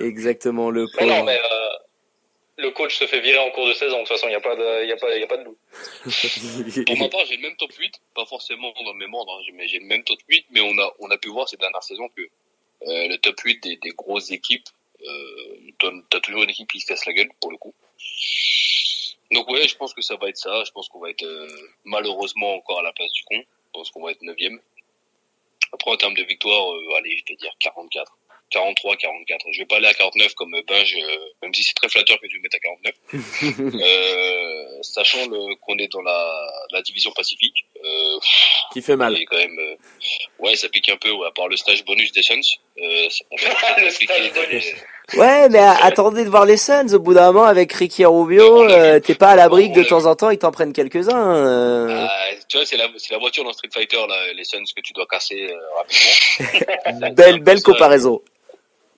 Exactement 0.00 0.70
le 0.70 0.86
coach. 0.86 1.06
Non, 1.06 1.24
mais 1.24 1.38
euh, 1.38 1.68
le 2.58 2.70
coach 2.70 2.96
se 2.96 3.06
fait 3.06 3.20
virer 3.20 3.38
en 3.38 3.50
cours 3.50 3.66
de 3.66 3.74
saison. 3.74 3.96
De 3.96 3.98
toute 4.00 4.08
façon, 4.08 4.26
il 4.28 4.30
n'y 4.30 4.36
a 4.36 4.40
pas 4.40 4.56
de, 4.56 4.84
il 4.84 4.88
y 4.88 4.92
a 4.92 4.96
pas, 4.96 5.14
il 5.14 5.20
y 5.20 5.24
a 5.24 5.26
pas 5.26 5.36
de 5.36 5.44
loup. 5.44 5.56
Pour 6.86 6.98
ma 6.98 7.08
part, 7.08 7.26
j'ai 7.26 7.36
le 7.36 7.42
même 7.42 7.56
top 7.56 7.72
8, 7.72 7.94
pas 8.14 8.26
forcément 8.26 8.72
dans 8.72 8.92
le 8.92 8.98
même 8.98 9.14
ordre, 9.14 9.40
mais 9.54 9.66
j'ai 9.68 9.78
le 9.78 9.86
même 9.86 10.04
top 10.04 10.18
8, 10.28 10.46
mais 10.50 10.60
on 10.60 10.78
a, 10.78 10.92
on 11.00 11.10
a 11.10 11.18
pu 11.18 11.28
voir 11.28 11.48
ces 11.48 11.56
dernières 11.56 11.82
saisons 11.82 12.08
que 12.16 12.22
euh, 12.22 13.08
le 13.08 13.16
top 13.18 13.38
8 13.40 13.62
des, 13.62 13.76
des 13.76 13.90
grosses 13.90 14.30
équipes, 14.30 14.68
euh, 15.02 15.56
t'as 16.10 16.20
toujours 16.20 16.42
une 16.42 16.50
équipe 16.50 16.70
qui 16.70 16.80
se 16.80 16.86
casse 16.86 17.06
la 17.06 17.12
gueule 17.12 17.30
pour 17.40 17.50
le 17.50 17.56
coup. 17.58 17.74
Donc 19.32 19.48
ouais, 19.50 19.66
je 19.66 19.76
pense 19.76 19.94
que 19.94 20.02
ça 20.02 20.16
va 20.16 20.28
être 20.28 20.36
ça. 20.36 20.62
Je 20.64 20.70
pense 20.72 20.88
qu'on 20.88 21.00
va 21.00 21.10
être 21.10 21.24
euh, 21.24 21.48
malheureusement 21.84 22.54
encore 22.54 22.80
à 22.80 22.82
la 22.82 22.92
place 22.92 23.10
du 23.12 23.22
con. 23.24 23.36
Je 23.38 23.70
pense 23.72 23.90
qu'on 23.90 24.02
va 24.02 24.12
être 24.12 24.22
neuvième. 24.22 24.60
Après 25.72 25.90
en 25.90 25.96
termes 25.96 26.14
de 26.14 26.22
victoire, 26.22 26.72
euh, 26.72 26.96
allez, 26.96 27.16
je 27.16 27.24
vais 27.32 27.36
dire 27.36 27.52
44. 27.60 28.12
43, 28.50 28.96
44. 28.96 29.46
Je 29.52 29.58
vais 29.58 29.66
pas 29.66 29.76
aller 29.76 29.86
à 29.86 29.94
49 29.94 30.34
comme 30.34 30.54
Binge, 30.66 30.96
euh, 30.96 31.18
même 31.42 31.52
si 31.54 31.64
c'est 31.64 31.74
très 31.74 31.88
flatteur 31.88 32.20
que 32.20 32.26
tu 32.26 32.38
me 32.38 32.42
mettes 32.42 32.54
à 32.54 32.58
49. 32.58 32.94
euh, 33.80 34.82
sachant 34.82 35.26
le, 35.26 35.56
qu'on 35.56 35.76
est 35.78 35.88
dans 35.88 36.02
la, 36.02 36.52
la 36.70 36.82
division 36.82 37.10
Pacifique. 37.12 37.64
Euh, 37.82 38.18
Qui 38.72 38.82
fait 38.82 38.96
mal. 38.96 39.16
Quand 39.26 39.36
même, 39.36 39.58
euh, 39.58 39.76
ouais, 40.38 40.56
ça 40.56 40.68
pique 40.68 40.88
un 40.88 40.96
peu, 40.96 41.10
ouais, 41.10 41.26
à 41.26 41.32
part 41.32 41.48
le 41.48 41.56
stage 41.56 41.84
bonus 41.84 42.12
des 42.12 42.22
Suns. 42.22 42.40
Euh, 42.78 43.08
le 43.78 43.90
stage 43.90 44.32
bonus. 44.32 44.66
Ouais, 45.12 45.48
mais 45.50 45.58
attendez 45.58 46.24
de 46.24 46.30
voir 46.30 46.46
les 46.46 46.56
Suns 46.56 46.94
au 46.94 46.98
bout 46.98 47.12
d'un 47.12 47.30
moment 47.30 47.44
avec 47.44 47.72
Ricky 47.72 48.04
Rubio. 48.06 48.68
Euh, 48.68 49.00
t'es 49.00 49.14
pas 49.14 49.30
à 49.30 49.36
l'abri 49.36 49.70
que 49.70 49.80
de 49.80 49.84
temps 49.84 50.06
en 50.06 50.16
temps 50.16 50.30
ils 50.30 50.38
t'en 50.38 50.50
prennent 50.50 50.72
quelques-uns. 50.72 51.36
Euh... 51.36 52.06
Ah, 52.08 52.30
tu 52.48 52.56
vois, 52.56 52.66
c'est 52.66 52.76
la, 52.76 53.18
voiture 53.18 53.44
dans 53.44 53.52
Street 53.52 53.68
Fighter, 53.72 54.00
là, 54.08 54.32
les 54.32 54.44
Suns 54.44 54.64
que 54.74 54.80
tu 54.80 54.92
dois 54.94 55.06
casser 55.06 55.50
euh, 55.50 55.58
rapidement. 55.76 57.10
belle, 57.14 57.40
belle 57.40 57.62
comparaison. 57.62 58.22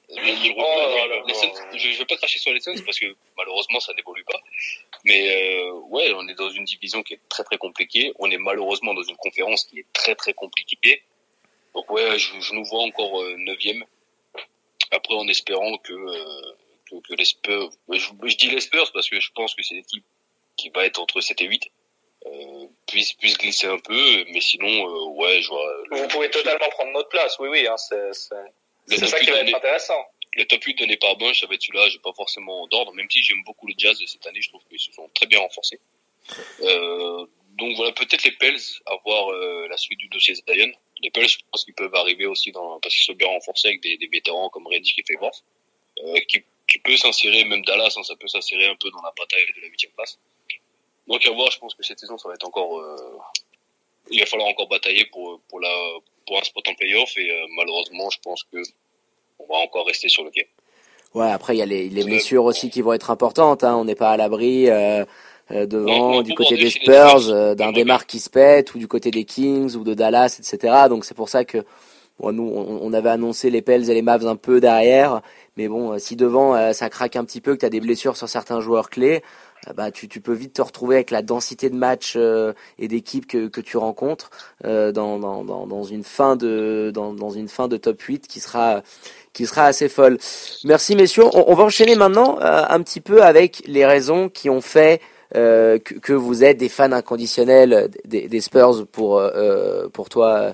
Les, 0.09 0.23
les, 0.23 0.55
oh, 0.57 1.23
les 1.27 1.35
Suns, 1.35 1.51
je, 1.75 1.91
je 1.91 1.99
vais 1.99 2.05
pas 2.05 2.17
cracher 2.17 2.39
sur 2.39 2.53
les 2.53 2.61
Suns 2.61 2.81
parce 2.85 3.01
que 3.01 3.07
malheureusement 3.37 3.81
ça 3.81 3.93
n'évolue 3.95 4.25
pas. 4.25 4.41
Mais 5.05 5.29
euh, 5.29 5.73
ouais, 5.91 6.13
on 6.17 6.29
est 6.29 6.35
dans 6.35 6.51
une 6.51 6.65
division 6.65 7.03
qui 7.03 7.15
est 7.15 7.21
très 7.29 7.43
très 7.43 7.59
compliquée. 7.59 8.13
On 8.21 8.31
est 8.31 8.39
malheureusement 8.39 8.95
dans 8.95 9.03
une 9.03 9.17
conférence 9.17 9.65
qui 9.65 9.81
est 9.81 9.87
très 9.93 10.15
très 10.15 10.33
compliquée. 10.33 11.03
Donc 11.75 11.91
ouais, 11.91 12.17
je, 12.19 12.29
je 12.41 12.55
nous 12.55 12.65
vois 12.65 12.83
encore 12.83 13.21
euh, 13.21 13.35
neuvième. 13.39 13.85
Après, 14.91 15.15
en 15.15 15.27
espérant 15.29 15.77
que 15.79 15.93
euh, 15.93 16.57
que, 16.91 16.97
que 17.09 17.15
les 17.15 17.25
Spurs, 17.25 17.71
je, 17.91 18.11
je 18.25 18.37
dis 18.37 18.49
les 18.49 18.61
Spurs 18.61 18.91
parce 18.93 19.09
que 19.09 19.21
je 19.21 19.31
pense 19.35 19.55
que 19.55 19.63
c'est 19.63 19.75
l'équipe 19.75 20.05
qui 20.57 20.71
va 20.71 20.85
être 20.87 21.01
entre 21.01 21.21
7 21.21 21.41
et 21.41 21.47
8. 21.47 21.71
Euh, 22.27 22.67
puisse 22.87 23.13
puisse 23.13 23.39
glisser 23.39 23.67
un 23.67 23.79
peu, 23.79 24.25
mais 24.33 24.41
sinon 24.41 24.69
euh, 24.69 25.11
ouais, 25.15 25.41
je 25.43 25.49
vois. 25.49 25.77
Vous 25.93 26.09
pouvez 26.09 26.31
totalement 26.31 26.69
prendre 26.71 26.93
notre 26.93 27.09
place, 27.09 27.39
oui 27.39 27.49
oui, 27.49 27.67
hein, 27.67 27.77
c'est 27.77 28.13
c'est 28.13 29.07
ça 29.07 29.21
qui 29.21 29.31
va 29.31 29.41
être 29.41 29.55
intéressant. 29.55 30.05
Le 30.33 30.45
top 30.45 30.63
8 30.65 30.75
donné 30.79 30.97
par 30.97 31.17
Bunch, 31.17 31.41
ça 31.41 31.47
va 31.47 31.55
être 31.55 31.63
celui-là, 31.63 31.89
j'ai 31.89 31.99
pas 31.99 32.13
forcément 32.15 32.67
d'ordre, 32.67 32.93
même 32.93 33.09
si 33.11 33.23
j'aime 33.23 33.43
beaucoup 33.45 33.67
le 33.67 33.75
jazz 33.79 33.99
cette 34.07 34.27
année, 34.27 34.41
je 34.43 34.49
trouve 34.51 34.63
qu'ils 34.69 34.79
se 34.79 34.93
sont 34.93 35.09
très 35.15 35.27
bien 35.27 35.41
renforcés. 35.41 35.81
Euh, 36.61 37.27
donc 37.59 37.75
voilà, 37.77 37.93
peut-être 37.93 38.25
les 38.25 38.33
Pels, 38.33 38.61
à 38.87 38.97
voir 39.05 39.33
euh, 39.33 39.67
la 39.69 39.77
suite 39.77 39.99
du 39.99 40.09
dossier 40.09 40.35
Zion. 40.35 40.71
Les 41.03 41.11
Pels, 41.11 41.29
je 41.29 41.39
pense 41.51 41.65
qu'ils 41.65 41.75
peuvent 41.75 41.95
arriver 41.95 42.27
aussi 42.27 42.53
dans, 42.53 42.81
parce 42.81 42.95
qu'ils 42.95 43.05
sont 43.05 43.13
bien 43.13 43.29
renforcés 43.29 43.69
avec 43.69 43.83
des, 43.83 43.97
des 43.99 44.07
vétérans 44.07 44.49
comme 44.49 44.67
Reddish 44.67 44.95
et 44.99 45.05
Favors, 45.13 45.43
euh, 46.05 46.19
qui, 46.29 46.43
qui 46.69 46.79
peut 46.79 46.97
s'insérer, 46.97 47.45
même 47.45 47.65
Dallas, 47.65 47.95
hein, 47.97 48.03
ça 48.03 48.17
peut 48.17 48.29
s'insérer 48.29 48.67
un 48.67 48.77
peu 48.77 48.91
dans 48.91 49.03
la 49.03 49.13
bataille 49.17 49.45
de 49.57 49.61
la 49.63 49.69
huitième 49.69 49.93
place. 49.93 50.19
Donc 51.07 51.25
à 51.27 51.31
voir, 51.31 51.51
je 51.51 51.59
pense 51.59 51.75
que 51.75 51.83
cette 51.83 52.01
saison, 52.01 52.19
ça 52.19 52.29
va 52.29 52.35
être 52.35 52.47
encore, 52.47 52.81
euh, 52.81 53.19
il 54.11 54.21
va 54.21 54.27
falloir 54.27 54.49
encore 54.49 54.69
batailler 54.69 55.05
pour, 55.07 55.41
pour 55.49 55.61
la, 55.61 55.73
pour 56.27 56.39
un 56.39 56.43
spot 56.43 56.67
en 56.67 56.75
playoff 56.75 57.17
et 57.17 57.31
euh, 57.31 57.47
malheureusement, 57.57 58.11
je 58.11 58.19
pense 58.21 58.43
que 58.45 58.59
on 59.39 59.47
va 59.47 59.57
encore 59.57 59.87
rester 59.87 60.09
sur 60.09 60.25
le 60.25 60.31
game. 60.31 60.47
Ouais, 61.15 61.31
après 61.31 61.55
il 61.55 61.59
y 61.59 61.63
a 61.63 61.67
les, 61.67 61.89
les 61.89 62.05
blessures 62.05 62.45
aussi 62.45 62.71
qui 62.71 62.83
vont 62.83 62.93
être 62.93 63.11
importantes. 63.11 63.65
Hein. 63.65 63.77
On 63.77 63.85
n'est 63.85 63.95
pas 63.95 64.11
à 64.11 64.17
l'abri 64.17 64.69
euh, 64.69 65.05
devant 65.51 66.13
Non, 66.13 66.23
du 66.23 66.35
côté 66.35 66.57
des 66.57 66.71
Spurs, 66.71 67.29
euh, 67.29 67.55
d'un 67.55 67.73
démarre 67.73 68.07
qui 68.07 68.19
se 68.19 68.31
pète, 68.31 68.75
ou 68.75 68.79
du 68.79 68.89
côté 68.89 69.11
des 69.11 69.25
Kings 69.25 69.77
ou 69.77 69.85
de 69.85 69.95
Dallas, 69.95 70.39
etc. 70.39 70.75
Donc 70.89 71.05
c'est 71.05 71.15
pour 71.15 71.29
ça 71.29 71.45
que 71.45 71.59
bon, 72.19 72.33
nous 72.33 72.51
on, 72.55 72.81
on 72.83 72.93
avait 72.93 73.11
annoncé 73.11 73.51
les 73.51 73.63
Pels 73.63 73.89
et 73.91 73.95
les 73.95 74.03
Mavs 74.03 74.27
un 74.27 74.37
peu 74.37 74.61
derrière, 74.61 75.23
mais 75.57 75.69
bon, 75.69 75.93
euh, 75.93 75.99
si 75.99 76.17
devant 76.17 76.55
euh, 76.55 76.73
ça 76.73 76.91
craque 76.91 77.17
un 77.17 77.25
petit 77.25 77.41
peu, 77.41 77.55
que 77.55 77.61
tu 77.61 77.67
as 77.67 77.71
des 77.71 77.81
blessures 77.81 78.17
sur 78.17 78.29
certains 78.29 78.61
joueurs 78.61 78.91
clés, 78.91 79.23
euh, 79.69 79.73
bah 79.73 79.91
tu, 79.91 80.09
tu 80.09 80.21
peux 80.21 80.33
vite 80.33 80.55
te 80.55 80.63
retrouver 80.63 80.97
avec 80.97 81.11
la 81.11 81.23
densité 81.23 81.71
de 81.71 81.77
matchs 81.77 82.15
euh, 82.17 82.53
et 82.79 82.89
d'équipes 82.89 83.27
que, 83.27 83.49
que 83.49 83.61
tu 83.61 83.77
rencontres 83.77 84.31
euh, 84.65 84.93
dans, 84.93 85.19
dans, 85.19 85.45
dans, 85.45 85.67
dans 85.67 85.83
une 85.85 86.05
fin 86.05 86.37
de 86.37 86.91
dans, 86.95 87.13
dans 87.13 87.31
une 87.31 87.49
fin 87.49 87.69
de 87.69 87.77
top 87.77 88.01
8 88.01 88.27
qui 88.27 88.41
sera 88.41 88.83
qui 89.33 89.47
sera 89.47 89.65
assez 89.67 89.89
folle. 89.89 90.19
Merci 90.65 90.97
messieurs. 90.97 91.25
On, 91.33 91.45
on 91.49 91.55
va 91.55 91.65
enchaîner 91.65 91.95
maintenant 91.97 92.39
euh, 92.41 92.65
un 92.69 92.83
petit 92.83 93.01
peu 93.01 93.23
avec 93.23 93.63
les 93.67 93.85
raisons 93.87 94.29
qui 94.29 94.51
ont 94.51 94.61
fait 94.61 95.01
euh, 95.01 95.16
que, 95.37 95.79
que 95.79 96.13
vous 96.13 96.45
êtes 96.45 96.57
des 96.57 96.69
fans 96.69 96.93
inconditionnels 96.93 97.91
des, 98.07 98.41
Spurs 98.41 98.87
pour 98.91 99.19
euh, 99.19 99.89
pour 99.93 100.09
toi 100.09 100.29
euh, 100.29 100.53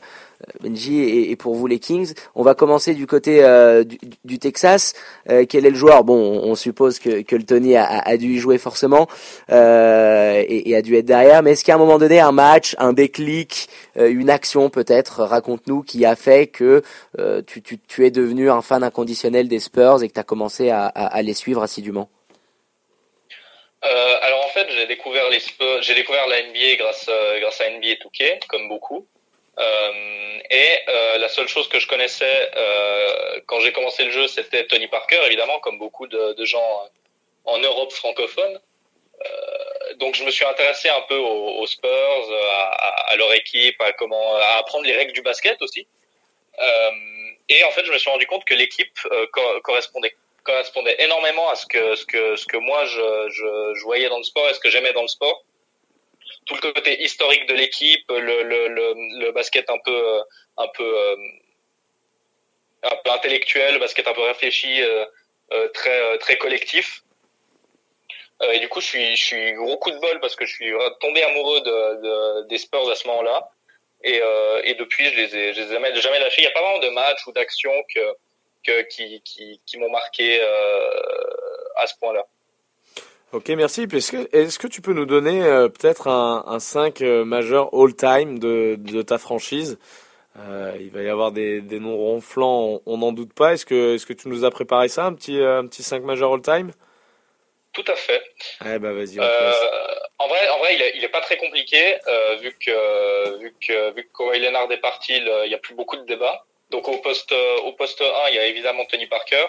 Benji 0.62 1.30
et, 1.30 1.36
pour 1.36 1.54
vous 1.54 1.66
les 1.66 1.78
Kings. 1.78 2.14
On 2.34 2.42
va 2.42 2.54
commencer 2.54 2.94
du 2.94 3.06
côté 3.06 3.44
euh, 3.44 3.84
du, 4.24 4.38
Texas. 4.38 4.94
Euh, 5.30 5.44
quel 5.48 5.66
est 5.66 5.70
le 5.70 5.76
joueur? 5.76 6.04
Bon, 6.04 6.40
on, 6.42 6.54
suppose 6.54 6.98
que, 6.98 7.22
que 7.22 7.36
le 7.36 7.44
Tony 7.44 7.76
a, 7.76 8.16
dû 8.16 8.34
y 8.34 8.38
jouer 8.38 8.58
forcément 8.58 9.08
euh, 9.50 10.42
et, 10.48 10.74
a 10.74 10.82
dû 10.82 10.96
être 10.96 11.06
derrière. 11.06 11.42
Mais 11.42 11.52
est-ce 11.52 11.64
qu'à 11.64 11.74
un 11.74 11.78
moment 11.78 11.98
donné, 11.98 12.20
un 12.20 12.32
match, 12.32 12.74
un 12.78 12.92
déclic, 12.92 13.68
euh, 13.96 14.10
une 14.10 14.30
action 14.30 14.70
peut-être, 14.70 15.22
raconte-nous, 15.22 15.82
qui 15.82 16.04
a 16.04 16.16
fait 16.16 16.46
que 16.46 16.82
euh, 17.18 17.42
tu, 17.46 17.62
tu, 17.62 18.06
es 18.06 18.10
devenu 18.10 18.50
un 18.50 18.62
fan 18.62 18.82
inconditionnel 18.82 19.48
des 19.48 19.60
Spurs 19.60 20.02
et 20.02 20.08
que 20.08 20.14
tu 20.14 20.20
as 20.20 20.24
commencé 20.24 20.70
à 20.70 21.22
les 21.22 21.34
suivre 21.34 21.62
assidûment? 21.62 22.08
Euh, 23.84 24.18
alors 24.22 24.44
en 24.44 24.48
fait, 24.48 24.68
j'ai 24.70 24.86
découvert 24.86 25.28
les 25.28 25.40
Spurs- 25.40 25.82
j'ai 25.82 25.94
découvert 25.94 26.26
la 26.28 26.42
NBA 26.42 26.76
grâce 26.76 27.06
euh, 27.08 27.40
grâce 27.40 27.60
à 27.60 27.68
NBA 27.68 27.94
2K, 27.94 28.46
comme 28.46 28.68
beaucoup. 28.68 29.08
Euh, 29.58 30.38
et 30.50 30.78
euh, 30.88 31.18
la 31.18 31.28
seule 31.28 31.48
chose 31.48 31.68
que 31.68 31.78
je 31.78 31.86
connaissais 31.86 32.50
euh, 32.56 33.40
quand 33.46 33.60
j'ai 33.60 33.72
commencé 33.72 34.04
le 34.04 34.10
jeu, 34.10 34.28
c'était 34.28 34.66
Tony 34.66 34.86
Parker, 34.86 35.20
évidemment, 35.26 35.58
comme 35.60 35.78
beaucoup 35.78 36.06
de, 36.06 36.44
gens 36.44 36.88
en 37.44 37.58
Europe 37.58 37.92
francophone. 37.92 38.60
Donc 39.96 40.14
je 40.14 40.24
me 40.24 40.30
suis 40.30 40.44
intéressé 40.44 40.88
un 40.88 41.02
peu 41.02 41.16
aux, 41.16 41.66
Spurs, 41.66 42.32
à, 43.06 43.16
leur 43.16 43.32
équipe, 43.34 43.80
à 43.80 43.92
comment, 43.92 44.36
à 44.36 44.58
apprendre 44.58 44.84
les 44.84 44.94
règles 44.94 45.12
du 45.12 45.22
basket 45.22 45.60
aussi. 45.62 45.86
Et 47.48 47.64
en 47.64 47.70
fait, 47.70 47.84
je 47.84 47.92
me 47.92 47.98
suis 47.98 48.10
rendu 48.10 48.26
compte 48.26 48.44
que 48.44 48.54
l'équipe 48.54 48.98
co- 49.32 49.60
correspondait 49.62 50.14
correspondait 50.42 50.96
énormément 51.00 51.48
à 51.50 51.56
ce 51.56 51.66
que 51.66 51.94
ce 51.94 52.04
que 52.04 52.36
ce 52.36 52.46
que 52.46 52.56
moi 52.56 52.84
je, 52.84 53.28
je, 53.30 53.74
je 53.74 53.82
voyais 53.84 54.08
dans 54.08 54.18
le 54.18 54.24
sport 54.24 54.48
et 54.48 54.54
ce 54.54 54.60
que 54.60 54.70
j'aimais 54.70 54.92
dans 54.92 55.02
le 55.02 55.08
sport 55.08 55.44
tout 56.46 56.54
le 56.54 56.72
côté 56.72 57.02
historique 57.02 57.46
de 57.46 57.54
l'équipe 57.54 58.04
le, 58.10 58.42
le, 58.42 58.68
le, 58.68 59.32
basket 59.32 59.68
un 59.70 59.78
peu 59.84 59.94
euh, 59.94 60.22
un 60.58 60.68
peu 60.68 60.98
euh, 60.98 61.16
un 62.82 62.96
peu 63.04 63.10
intellectuel 63.10 63.74
le 63.74 63.80
basket 63.80 64.06
un 64.08 64.14
peu 64.14 64.22
réfléchi 64.22 64.82
euh, 64.82 65.04
euh, 65.52 65.68
très 65.68 66.00
euh, 66.00 66.16
très 66.18 66.38
collectif 66.38 67.02
et 68.52 68.58
du 68.58 68.68
coup, 68.68 68.80
je 68.80 68.86
suis, 68.86 69.14
je 69.14 69.22
suis 69.22 69.52
gros 69.52 69.76
coup 69.76 69.92
de 69.92 69.98
bol 69.98 70.18
parce 70.18 70.34
que 70.34 70.44
je 70.44 70.52
suis 70.52 70.72
tombé 71.00 71.22
amoureux 71.22 71.60
de, 71.60 72.48
des 72.48 72.58
Spurs 72.58 72.90
à 72.90 72.96
ce 72.96 73.06
moment-là. 73.06 73.48
Et, 74.02 74.20
et 74.64 74.74
depuis, 74.74 75.10
je 75.10 75.14
les 75.14 75.36
ai, 75.36 75.54
je 75.54 75.60
les 75.60 75.68
ai 75.68 75.74
jamais, 75.74 75.94
jamais 76.00 76.18
lâchés. 76.18 76.42
Il 76.42 76.46
n'y 76.46 76.48
a 76.48 76.50
pas 76.50 76.60
vraiment 76.60 76.80
de 76.80 76.88
match 76.88 77.24
ou 77.28 77.32
d'action 77.32 77.70
que, 77.94 78.00
que, 78.62 78.82
qui, 78.88 79.20
qui, 79.22 79.60
qui 79.66 79.78
m'ont 79.78 79.90
marqué 79.90 80.40
à 81.76 81.86
ce 81.86 81.94
point-là. 81.98 82.24
Ok, 83.32 83.48
merci. 83.48 83.86
Est-ce 83.90 84.12
que, 84.12 84.36
est 84.36 84.58
que 84.58 84.66
tu 84.66 84.82
peux 84.82 84.92
nous 84.92 85.06
donner 85.06 85.40
peut-être 85.40 86.08
un, 86.08 86.44
un 86.46 86.58
5 86.58 87.00
majeur 87.00 87.70
all-time 87.74 88.38
de, 88.38 88.76
de 88.78 89.02
ta 89.02 89.18
franchise? 89.18 89.78
Euh, 90.38 90.72
il 90.80 90.90
va 90.90 91.02
y 91.02 91.08
avoir 91.08 91.30
des, 91.30 91.60
des 91.60 91.78
noms 91.78 91.96
ronflants, 91.96 92.80
on 92.86 92.98
n'en 92.98 93.12
doute 93.12 93.34
pas. 93.34 93.52
Est-ce 93.52 93.66
que, 93.66 94.12
tu 94.12 94.28
nous 94.28 94.44
as 94.44 94.50
préparé 94.50 94.88
ça, 94.88 95.04
un 95.04 95.14
petit, 95.14 95.38
un 95.40 95.66
petit 95.66 95.82
5 95.82 96.02
majeur 96.04 96.32
all-time? 96.32 96.72
Tout 97.72 97.84
à 97.86 97.96
fait. 97.96 98.22
Eh 98.64 98.78
ben, 98.78 98.92
vas-y, 98.92 99.18
euh, 99.18 99.52
en 100.18 100.28
vrai, 100.28 100.48
en 100.50 100.58
vrai, 100.58 100.74
il 100.74 100.82
est, 100.82 100.92
il 100.96 101.04
est 101.04 101.08
pas 101.08 101.20
très 101.20 101.36
compliqué, 101.36 101.96
euh, 102.06 102.36
vu 102.36 102.56
que, 102.58 103.38
vu 103.38 103.54
que, 103.66 103.94
vu 103.94 104.04
que 104.04 104.16
Kawhi 104.16 104.40
Leonard 104.40 104.70
est 104.70 104.80
parti, 104.80 105.16
il 105.16 105.48
n'y 105.48 105.54
a 105.54 105.58
plus 105.58 105.74
beaucoup 105.74 105.96
de 105.96 106.04
débats. 106.04 106.44
Donc, 106.72 106.88
au 106.88 106.98
poste, 106.98 107.32
au 107.64 107.72
poste 107.72 108.00
1, 108.00 108.30
il 108.30 108.34
y 108.34 108.38
a 108.38 108.46
évidemment 108.46 108.84
Tony 108.86 109.06
Parker. 109.06 109.46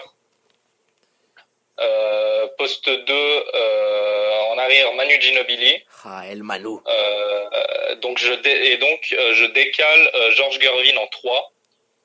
Euh, 1.80 2.46
poste 2.56 2.88
2, 2.88 3.12
euh, 3.12 4.40
en 4.52 4.58
arrière, 4.58 4.92
Manu 4.94 5.20
Ginobili. 5.20 5.82
Ah, 6.04 6.22
El 6.30 6.44
Manu. 6.44 6.78
Euh, 6.86 7.96
donc 7.96 8.18
je 8.18 8.32
dé 8.32 8.50
et 8.50 8.76
donc 8.76 9.12
euh, 9.12 9.34
je 9.34 9.46
décale 9.46 10.10
euh, 10.14 10.30
George 10.32 10.60
Gervin 10.60 10.96
en 10.98 11.06
3, 11.08 11.52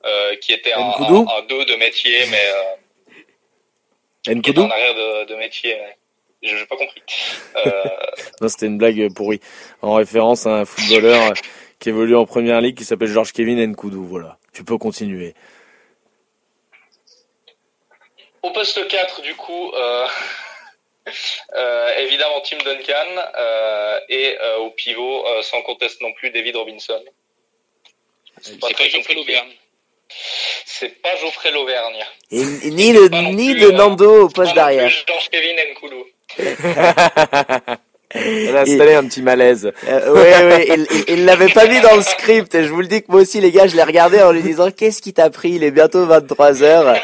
euh, 0.06 0.36
qui 0.36 0.52
était 0.52 0.72
un, 0.72 0.80
un, 0.80 1.26
un 1.38 1.42
2 1.48 1.64
de 1.66 1.76
métier, 1.76 2.18
mais 2.30 2.44
euh, 4.28 4.34
en 4.56 4.70
arrière 4.70 4.94
de, 4.94 5.24
de 5.26 5.34
métier. 5.36 5.76
Je 6.42 6.56
n'ai 6.56 6.66
pas 6.66 6.76
compris. 6.76 7.02
non, 8.40 8.48
c'était 8.48 8.66
une 8.66 8.78
blague 8.78 9.12
pourrie. 9.14 9.40
En 9.82 9.94
référence 9.94 10.46
à 10.46 10.50
un 10.60 10.64
footballeur 10.64 11.34
qui 11.78 11.90
évolue 11.90 12.16
en 12.16 12.24
première 12.24 12.60
ligue 12.60 12.76
qui 12.76 12.84
s'appelle 12.84 13.08
George 13.08 13.32
Kevin 13.32 13.64
Nkoudou. 13.72 14.04
Voilà. 14.04 14.38
Tu 14.52 14.64
peux 14.64 14.78
continuer. 14.78 15.34
Au 18.42 18.50
poste 18.50 18.86
4, 18.88 19.22
du 19.22 19.34
coup, 19.34 19.72
euh, 19.72 20.06
euh, 21.54 21.96
évidemment 21.98 22.40
Tim 22.42 22.58
Duncan 22.58 23.22
euh, 23.36 24.00
et 24.08 24.36
euh, 24.40 24.58
au 24.58 24.70
pivot, 24.70 25.26
euh, 25.26 25.42
sans 25.42 25.62
conteste 25.62 26.00
non 26.00 26.12
plus, 26.12 26.30
David 26.30 26.56
Robinson. 26.56 27.02
C'est 28.40 28.58
pas, 28.58 28.68
pas 28.68 28.88
Geoffrey 28.88 29.14
Lauvergne. 29.14 29.52
C'est 30.64 31.00
pas 31.02 31.14
Geoffrey 31.16 31.50
Lauvergne. 31.52 32.04
Et, 32.30 32.44
ni 32.70 32.92
le, 32.92 33.08
ni 33.08 33.54
de 33.54 33.70
Nando 33.70 34.24
au 34.24 34.28
poste 34.28 34.54
d'arrière. 34.54 34.88
Georges 34.88 35.28
Kevin 35.30 35.56
Nkoulou. 35.72 36.06
Elle 38.14 38.56
a 38.56 38.62
installé 38.62 38.94
un 38.94 39.04
petit 39.04 39.22
malaise. 39.22 39.72
Euh, 39.88 40.12
ouais, 40.12 40.20
ouais, 40.20 40.86
il, 41.08 41.24
l'avait 41.24 41.48
pas 41.48 41.66
mis 41.66 41.80
dans 41.80 41.94
le 41.94 42.02
script. 42.02 42.54
Et 42.54 42.64
je 42.64 42.70
vous 42.70 42.80
le 42.80 42.86
dis 42.86 43.02
que 43.02 43.10
moi 43.10 43.20
aussi, 43.20 43.40
les 43.40 43.52
gars, 43.52 43.66
je 43.66 43.76
l'ai 43.76 43.82
regardé 43.82 44.20
en 44.20 44.32
lui 44.32 44.42
disant, 44.42 44.70
qu'est-ce 44.70 45.00
qui 45.00 45.12
t'a 45.12 45.30
pris? 45.30 45.52
Il 45.52 45.64
est 45.64 45.70
bientôt 45.70 46.04
23 46.06 46.62
heures. 46.62 46.96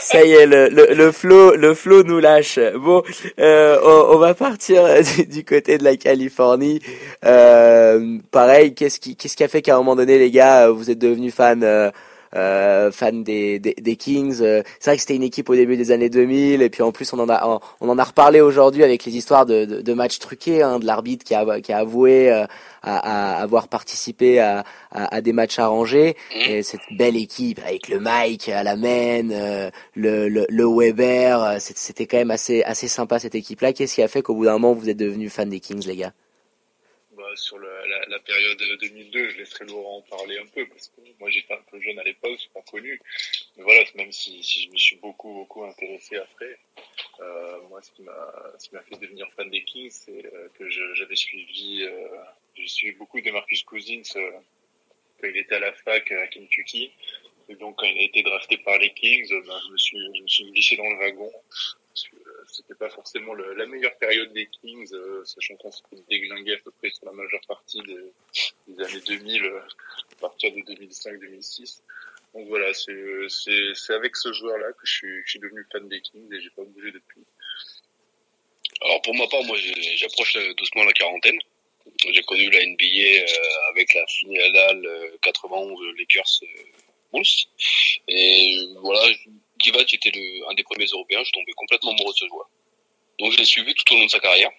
Ça 0.00 0.24
y 0.24 0.32
est, 0.32 0.46
le, 0.46 0.68
le, 0.68 0.94
le 0.94 1.12
flow, 1.12 1.54
le 1.54 1.74
flow 1.74 2.02
nous 2.02 2.20
lâche. 2.20 2.58
Bon, 2.76 3.02
euh, 3.40 3.78
on, 3.82 4.14
on, 4.14 4.18
va 4.18 4.34
partir 4.34 4.84
du, 5.02 5.26
du, 5.26 5.44
côté 5.44 5.76
de 5.76 5.84
la 5.84 5.96
Californie. 5.96 6.80
Euh, 7.24 8.18
pareil, 8.30 8.74
qu'est-ce 8.74 9.00
qui, 9.00 9.16
qu'est-ce 9.16 9.36
qui 9.36 9.44
a 9.44 9.48
fait 9.48 9.60
qu'à 9.60 9.74
un 9.74 9.78
moment 9.78 9.96
donné, 9.96 10.18
les 10.18 10.30
gars, 10.30 10.68
vous 10.68 10.90
êtes 10.90 10.98
devenus 10.98 11.34
fans 11.34 11.90
euh, 12.34 12.68
euh, 12.68 12.90
fan 12.92 13.22
des, 13.24 13.58
des, 13.58 13.74
des 13.74 13.96
Kings. 13.96 14.36
c'est 14.36 14.64
vrai 14.84 14.96
que 14.96 15.00
c'était 15.00 15.16
une 15.16 15.22
équipe 15.22 15.48
au 15.50 15.54
début 15.54 15.76
des 15.76 15.90
années 15.90 16.10
2000 16.10 16.62
et 16.62 16.70
puis 16.70 16.82
en 16.82 16.92
plus 16.92 17.12
on 17.12 17.18
en 17.18 17.28
a 17.28 17.60
on 17.80 17.88
en 17.88 17.98
a 17.98 18.04
reparlé 18.04 18.40
aujourd'hui 18.40 18.84
avec 18.84 19.04
les 19.04 19.16
histoires 19.16 19.46
de, 19.46 19.64
de, 19.64 19.80
de 19.80 19.94
matchs 19.94 20.18
truqués, 20.18 20.62
hein, 20.62 20.78
de 20.78 20.86
l'arbitre 20.86 21.24
qui 21.24 21.34
a, 21.34 21.60
qui 21.60 21.72
a 21.72 21.78
avoué 21.78 22.30
euh, 22.30 22.46
à, 22.82 23.36
à, 23.36 23.42
avoir 23.42 23.68
participé 23.68 24.40
à, 24.40 24.64
à, 24.90 25.16
à, 25.16 25.20
des 25.20 25.32
matchs 25.32 25.58
arrangés. 25.58 26.16
Et 26.34 26.62
cette 26.62 26.80
belle 26.96 27.16
équipe 27.16 27.60
avec 27.64 27.88
le 27.88 27.98
Mike 28.00 28.48
à 28.48 28.62
la 28.62 28.76
main, 28.76 29.30
euh, 29.30 29.70
le, 29.94 30.28
le, 30.28 30.46
le 30.48 30.64
Weber, 30.66 31.56
c'était 31.60 32.06
quand 32.06 32.18
même 32.18 32.30
assez 32.30 32.62
assez 32.62 32.88
sympa 32.88 33.18
cette 33.18 33.34
équipe-là. 33.34 33.72
Qu'est-ce 33.72 33.96
qui 33.96 34.02
a 34.02 34.08
fait 34.08 34.22
qu'au 34.22 34.34
bout 34.34 34.44
d'un 34.44 34.52
moment 34.52 34.74
vous 34.74 34.88
êtes 34.88 34.96
devenus 34.96 35.32
fan 35.32 35.48
des 35.48 35.60
Kings, 35.60 35.86
les 35.86 35.96
gars? 35.96 36.12
Sur 37.38 37.58
la, 37.58 38.18
période 38.20 38.58
2002, 38.80 39.30
je 39.30 39.38
laisserai 39.38 39.64
Laurent 39.66 39.98
en 39.98 40.02
parler 40.02 40.38
un 40.38 40.46
peu 40.46 40.66
parce 40.68 40.88
que 40.88 41.00
moi 41.18 41.30
j'étais 41.30 41.54
un 41.54 41.62
peu 41.70 41.80
jeune 41.80 41.98
à 41.98 42.04
l'époque, 42.04 42.32
je 42.32 42.40
suis 42.40 42.50
pas 42.50 42.62
connu. 42.62 43.00
Mais 43.56 43.62
voilà, 43.62 43.84
même 43.94 44.12
si, 44.12 44.42
je 44.42 44.70
me 44.70 44.76
suis 44.76 44.96
beaucoup 44.96 45.32
beaucoup 45.32 45.64
intéressé 45.64 46.16
après, 46.16 46.58
euh, 47.20 47.60
moi 47.68 47.80
ce 47.82 47.90
qui 47.92 48.02
m'a 48.02 48.82
fait 48.82 48.98
devenir 49.00 49.30
fan 49.36 49.50
des 49.50 49.62
Kings, 49.64 49.90
c'est 49.90 50.26
euh, 50.26 50.48
que 50.58 50.68
j'avais 50.68 51.16
suivi, 51.16 51.84
euh, 51.84 52.92
beaucoup 52.98 53.20
de 53.20 53.30
Marcus 53.30 53.62
Cousins 53.62 54.02
euh, 54.16 54.32
quand 55.20 55.28
il 55.28 55.36
était 55.36 55.54
à 55.54 55.60
la 55.60 55.72
fac 55.72 56.10
à 56.12 56.26
Kentucky. 56.26 56.92
Et 57.48 57.54
donc 57.54 57.76
quand 57.76 57.86
il 57.86 57.98
a 57.98 58.02
été 58.02 58.22
drafté 58.22 58.58
par 58.58 58.78
les 58.78 58.92
Kings, 58.92 59.28
ben, 59.30 59.60
me 59.70 59.78
suis 59.78 59.98
je 60.16 60.22
me 60.22 60.28
suis 60.28 60.50
glissé 60.50 60.76
dans 60.76 60.84
le 60.90 60.96
wagon 60.98 61.32
c'était 62.58 62.74
pas 62.74 62.90
forcément 62.90 63.34
le, 63.34 63.54
la 63.54 63.66
meilleure 63.66 63.96
période 63.98 64.32
des 64.32 64.46
Kings, 64.46 64.92
euh, 64.92 65.24
sachant 65.24 65.56
qu'on 65.56 65.72
s'est 65.72 65.84
déglingué 66.10 66.54
à 66.54 66.58
peu 66.58 66.70
près 66.72 66.90
sur 66.90 67.06
la 67.06 67.12
majeure 67.12 67.40
partie 67.46 67.80
des, 67.82 68.12
des 68.68 68.84
années 68.84 69.00
2000, 69.06 69.44
euh, 69.44 69.60
à 69.60 70.20
partir 70.20 70.52
de 70.52 70.58
2005-2006. 70.60 71.82
Donc 72.34 72.48
voilà, 72.48 72.72
c'est 72.74 73.94
avec 73.94 74.16
ce 74.16 74.32
joueur-là 74.32 74.72
que 74.72 74.84
je 74.84 74.92
suis, 74.92 75.22
je 75.24 75.30
suis 75.30 75.38
devenu 75.40 75.64
fan 75.72 75.88
des 75.88 76.00
Kings 76.00 76.32
et 76.32 76.40
j'ai 76.40 76.50
pas 76.50 76.64
bougé 76.64 76.92
depuis. 76.92 77.22
Alors 78.82 79.02
pour 79.02 79.14
ma 79.14 79.26
part, 79.26 79.42
moi 79.44 79.56
j'approche 79.96 80.36
doucement 80.56 80.84
la 80.84 80.92
quarantaine. 80.92 81.38
J'ai 82.12 82.22
connu 82.22 82.50
la 82.50 82.64
NBA 82.64 82.84
euh, 82.84 83.70
avec 83.70 83.94
la 83.94 84.06
finale 84.06 84.86
euh, 84.86 85.16
91 85.22 85.78
Lakers 85.98 86.24
euh, 86.42 86.46
Bulls. 87.12 87.24
Et 88.08 88.56
voilà, 88.82 89.12
Divac 89.62 89.92
était 89.92 90.10
le, 90.14 90.50
un 90.50 90.54
des 90.54 90.62
premiers 90.62 90.86
Européens, 90.86 91.22
je 91.24 91.32
tombé 91.32 91.52
complètement 91.52 91.92
amoureux 91.92 92.12
de 92.12 92.18
ce 92.18 92.26
joueur. 92.26 92.48
Donc 93.18 93.32
je 93.32 93.38
l'ai 93.38 93.44
suivi 93.44 93.74
tout 93.74 93.92
au 93.92 93.98
long 93.98 94.04
de 94.04 94.10
sa 94.10 94.20
carrière. 94.20 94.50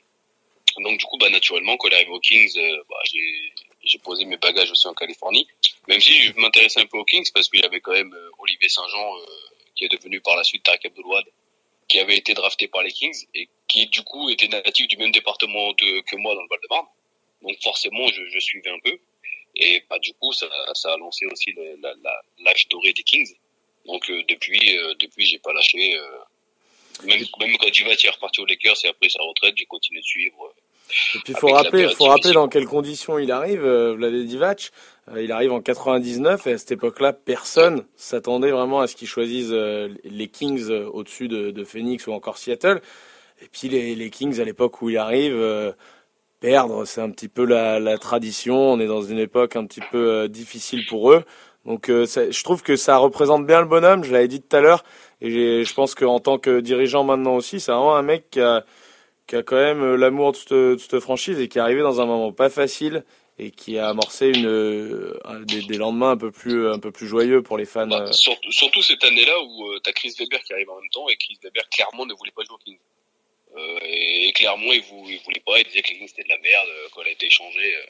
Donc 0.78 0.98
du 0.98 1.06
coup, 1.06 1.18
bah, 1.18 1.30
naturellement, 1.30 1.78
quand 1.78 1.88
il 1.88 1.94
arrive 1.94 2.12
aux 2.12 2.20
Kings, 2.20 2.58
j'ai 3.84 4.00
posé 4.00 4.26
mes 4.26 4.38
bagages 4.38 4.72
aussi 4.72 4.88
en 4.88 4.94
Californie. 4.94 5.48
Même 5.88 6.00
si 6.00 6.14
je 6.24 6.34
m'intéressais 6.36 6.82
un 6.82 6.86
peu 6.86 6.98
aux 6.98 7.06
Kings 7.06 7.30
parce 7.34 7.50
qu'il 7.50 7.62
y 7.62 7.66
avait 7.66 7.82
quand 7.82 7.94
même 7.94 8.14
euh, 8.14 8.30
Olivier 8.40 8.70
Saint-Jean 8.70 9.18
euh, 9.18 9.26
qui 9.76 9.86
est 9.86 9.90
devenu 9.90 10.22
par 10.22 10.36
la 10.36 10.44
suite 10.44 10.64
Tarek 10.64 10.86
Abdelouad, 10.86 11.26
qui 11.88 12.00
avait 12.00 12.18
été 12.18 12.34
drafté 12.34 12.68
par 12.68 12.84
les 12.84 12.92
Kings 12.92 13.26
et 13.34 13.50
qui 13.68 13.88
du 13.88 14.04
coup 14.04 14.30
était 14.30 14.48
natif 14.48 14.88
du 14.88 14.98
même 14.98 15.12
département 15.12 15.74
que 15.74 16.16
moi 16.18 16.36
dans 16.36 16.44
le 16.44 16.50
Val-de-Marne. 16.50 16.86
Donc 17.42 17.58
forcément, 17.62 18.08
je, 18.08 18.40
suivais 18.40 18.70
un 18.70 18.80
peu. 18.84 19.00
Et 19.56 19.84
bah, 19.90 20.00
du 20.00 20.14
coup, 20.14 20.32
ça, 20.34 20.48
a 20.48 20.98
lancé 20.98 21.26
aussi 21.26 21.54
l'âge 22.40 22.68
doré 22.70 22.94
des 22.94 23.04
Kings. 23.04 23.34
Donc 23.86 24.10
euh, 24.10 24.22
depuis, 24.28 24.78
euh, 24.78 24.94
depuis, 25.00 25.26
j'ai 25.26 25.40
pas 25.40 25.54
lâché. 25.54 25.96
Euh, 25.96 27.06
même, 27.06 27.20
même 27.40 27.58
quand 27.58 27.70
Divac 27.70 28.04
est 28.04 28.10
reparti 28.10 28.42
aux 28.42 28.46
Lakers 28.46 28.76
et 28.84 28.90
après 28.90 29.10
sa 29.10 29.22
retraite, 29.24 29.54
j'ai 29.58 29.66
continué 29.66 30.02
de 30.02 30.06
suivre. 30.06 30.54
Et 31.16 31.20
puis 31.20 31.34
faut 31.34 31.48
rappeler, 31.48 31.88
faut 31.94 32.06
rappeler 32.06 32.34
dans 32.34 32.48
quelles 32.48 32.66
conditions 32.66 33.20
il 33.20 33.32
arrive, 33.32 33.62
Vlade 33.62 34.26
Divac. 34.26 34.72
Il 35.18 35.32
arrive 35.32 35.52
en 35.52 35.62
99 35.62 36.46
et 36.48 36.54
à 36.54 36.58
cette 36.58 36.72
époque-là, 36.72 37.14
personne 37.14 37.86
s'attendait 37.96 38.52
vraiment 38.52 38.80
à 38.80 38.88
ce 38.88 38.96
qu'il 38.96 39.08
choisisse 39.08 39.50
euh, 39.50 39.90
les 40.04 40.28
Kings 40.28 40.70
au-dessus 40.70 41.28
de, 41.28 41.50
de, 41.50 41.64
Phoenix 41.64 42.06
ou 42.06 42.14
encore 42.14 42.38
Seattle. 42.38 42.82
Et 43.42 43.48
puis 43.52 43.70
les, 43.70 43.96
les 43.96 44.10
Kings 44.12 44.40
à 44.40 44.44
l'époque 44.44 44.82
où 44.82 44.90
il 44.90 44.98
arrive, 44.98 45.34
euh, 45.34 45.72
perdre, 46.40 46.86
c'est 46.86 47.02
un 47.02 47.10
petit 47.10 47.28
peu 47.28 47.44
la, 47.44 47.80
la, 47.80 47.98
tradition. 47.98 48.74
On 48.74 48.80
est 48.80 48.88
dans 48.88 49.02
une 49.02 49.18
époque 49.20 49.56
un 49.56 49.66
petit 49.66 49.82
peu 49.92 50.30
difficile 50.30 50.86
pour 50.86 51.12
eux. 51.12 51.24
Donc 51.66 51.88
je 51.88 52.44
trouve 52.44 52.64
que 52.64 52.76
ça 52.76 52.98
représente 52.98 53.46
bien 53.46 53.60
le 53.60 53.68
bonhomme. 53.68 54.04
Je 54.04 54.12
l'avais 54.12 54.28
dit 54.28 54.42
tout 54.42 54.56
à 54.56 54.62
l'heure. 54.62 54.84
Et 55.22 55.64
je 55.64 55.74
pense 55.74 55.96
qu'en 55.96 56.20
tant 56.20 56.38
que 56.38 56.62
dirigeant 56.62 57.04
maintenant 57.04 57.36
aussi, 57.36 57.60
c'est 57.60 57.72
vraiment 57.72 57.96
un 57.96 58.02
mec 58.02 58.30
qui 58.32 58.42
a 58.42 58.66
qui 59.28 59.36
a 59.36 59.44
quand 59.44 59.58
même 59.58 59.96
l'amour 59.96 60.32
de 60.32 60.38
cette, 60.38 60.54
de 60.54 60.78
cette 60.78 61.00
franchise 61.00 61.40
et 61.40 61.48
qui 61.48 61.60
est 61.60 61.62
arrivé 61.62 61.82
dans 61.82 62.02
un 62.02 62.06
moment 62.06 62.32
pas 62.32 62.50
facile 62.50 63.04
et 63.38 63.52
qui 63.52 63.78
a 63.78 63.88
amorcé 63.88 64.28
une, 64.28 64.48
euh, 64.48 65.20
des, 65.46 65.62
des, 65.62 65.78
lendemains 65.78 66.12
un 66.12 66.18
peu 66.18 66.32
plus 66.32 66.68
un 66.68 66.80
peu 66.80 66.92
plus 66.92 67.08
joyeux 67.08 67.44
pour 67.44 67.58
les 67.58 67.66
fans. 67.66 67.88
Bah, 67.88 68.12
surtout, 68.12 68.52
surtout, 68.52 68.82
cette 68.82 69.04
année-là 69.04 69.34
où 69.44 69.68
euh, 69.68 69.80
tu 69.84 69.90
as 69.90 69.94
Chris 69.94 70.14
Weber 70.20 70.42
qui 70.42 70.54
arrive 70.54 70.70
en 70.70 70.76
même 70.76 70.90
temps 70.92 71.08
et 71.10 71.16
Chris 71.16 71.38
Weber 71.44 71.64
clairement 71.70 72.06
ne 72.08 72.14
voulait 72.16 72.34
pas 72.36 72.42
Kings. 72.66 72.80
Euh, 73.56 73.80
et, 73.84 74.28
et, 74.28 74.32
clairement 74.34 74.72
il, 74.74 74.82
vou, 74.82 75.06
il 75.08 75.20
voulait 75.20 75.42
pas, 75.46 75.60
il 75.60 75.66
disait 75.66 75.82
que 75.82 75.90
les 75.90 76.00
Kings 76.00 76.08
c'était 76.08 76.24
de 76.24 76.30
la 76.30 76.38
merde 76.40 76.68
euh, 76.68 76.88
quand 76.92 77.02
elle 77.02 77.10
a 77.10 77.12
été 77.12 77.28
échangée. 77.28 77.76
Euh, 77.76 77.86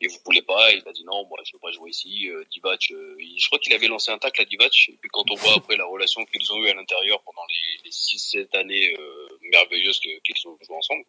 il 0.00 0.08
ne 0.08 0.24
voulait 0.24 0.42
pas, 0.42 0.72
il 0.72 0.82
a 0.86 0.92
dit 0.92 1.04
non, 1.04 1.26
moi 1.26 1.38
je 1.44 1.52
veux 1.52 1.58
pas 1.58 1.72
jouer 1.72 1.90
ici. 1.90 2.28
Euh, 2.28 2.44
Divac, 2.50 2.90
euh, 2.90 3.16
je 3.18 3.46
crois 3.46 3.58
qu'il 3.58 3.72
avait 3.74 3.88
lancé 3.88 4.10
un 4.10 4.18
tacle 4.18 4.42
à 4.42 4.44
Divac, 4.44 4.72
et 4.88 4.96
puis 5.00 5.10
quand 5.12 5.30
on 5.30 5.34
voit 5.34 5.54
après 5.56 5.76
la 5.76 5.86
relation 5.86 6.24
qu'ils 6.24 6.52
ont 6.52 6.62
eue 6.62 6.68
à 6.68 6.74
l'intérieur 6.74 7.22
pendant 7.22 7.42
les, 7.48 7.84
les 7.84 7.90
6-7 7.90 8.56
années 8.56 8.94
euh, 8.98 9.28
merveilleuses 9.50 10.00
qu'ils 10.00 10.20
qu 10.22 10.48
ont 10.48 10.58
joué 10.62 10.76
ensemble, 10.76 11.04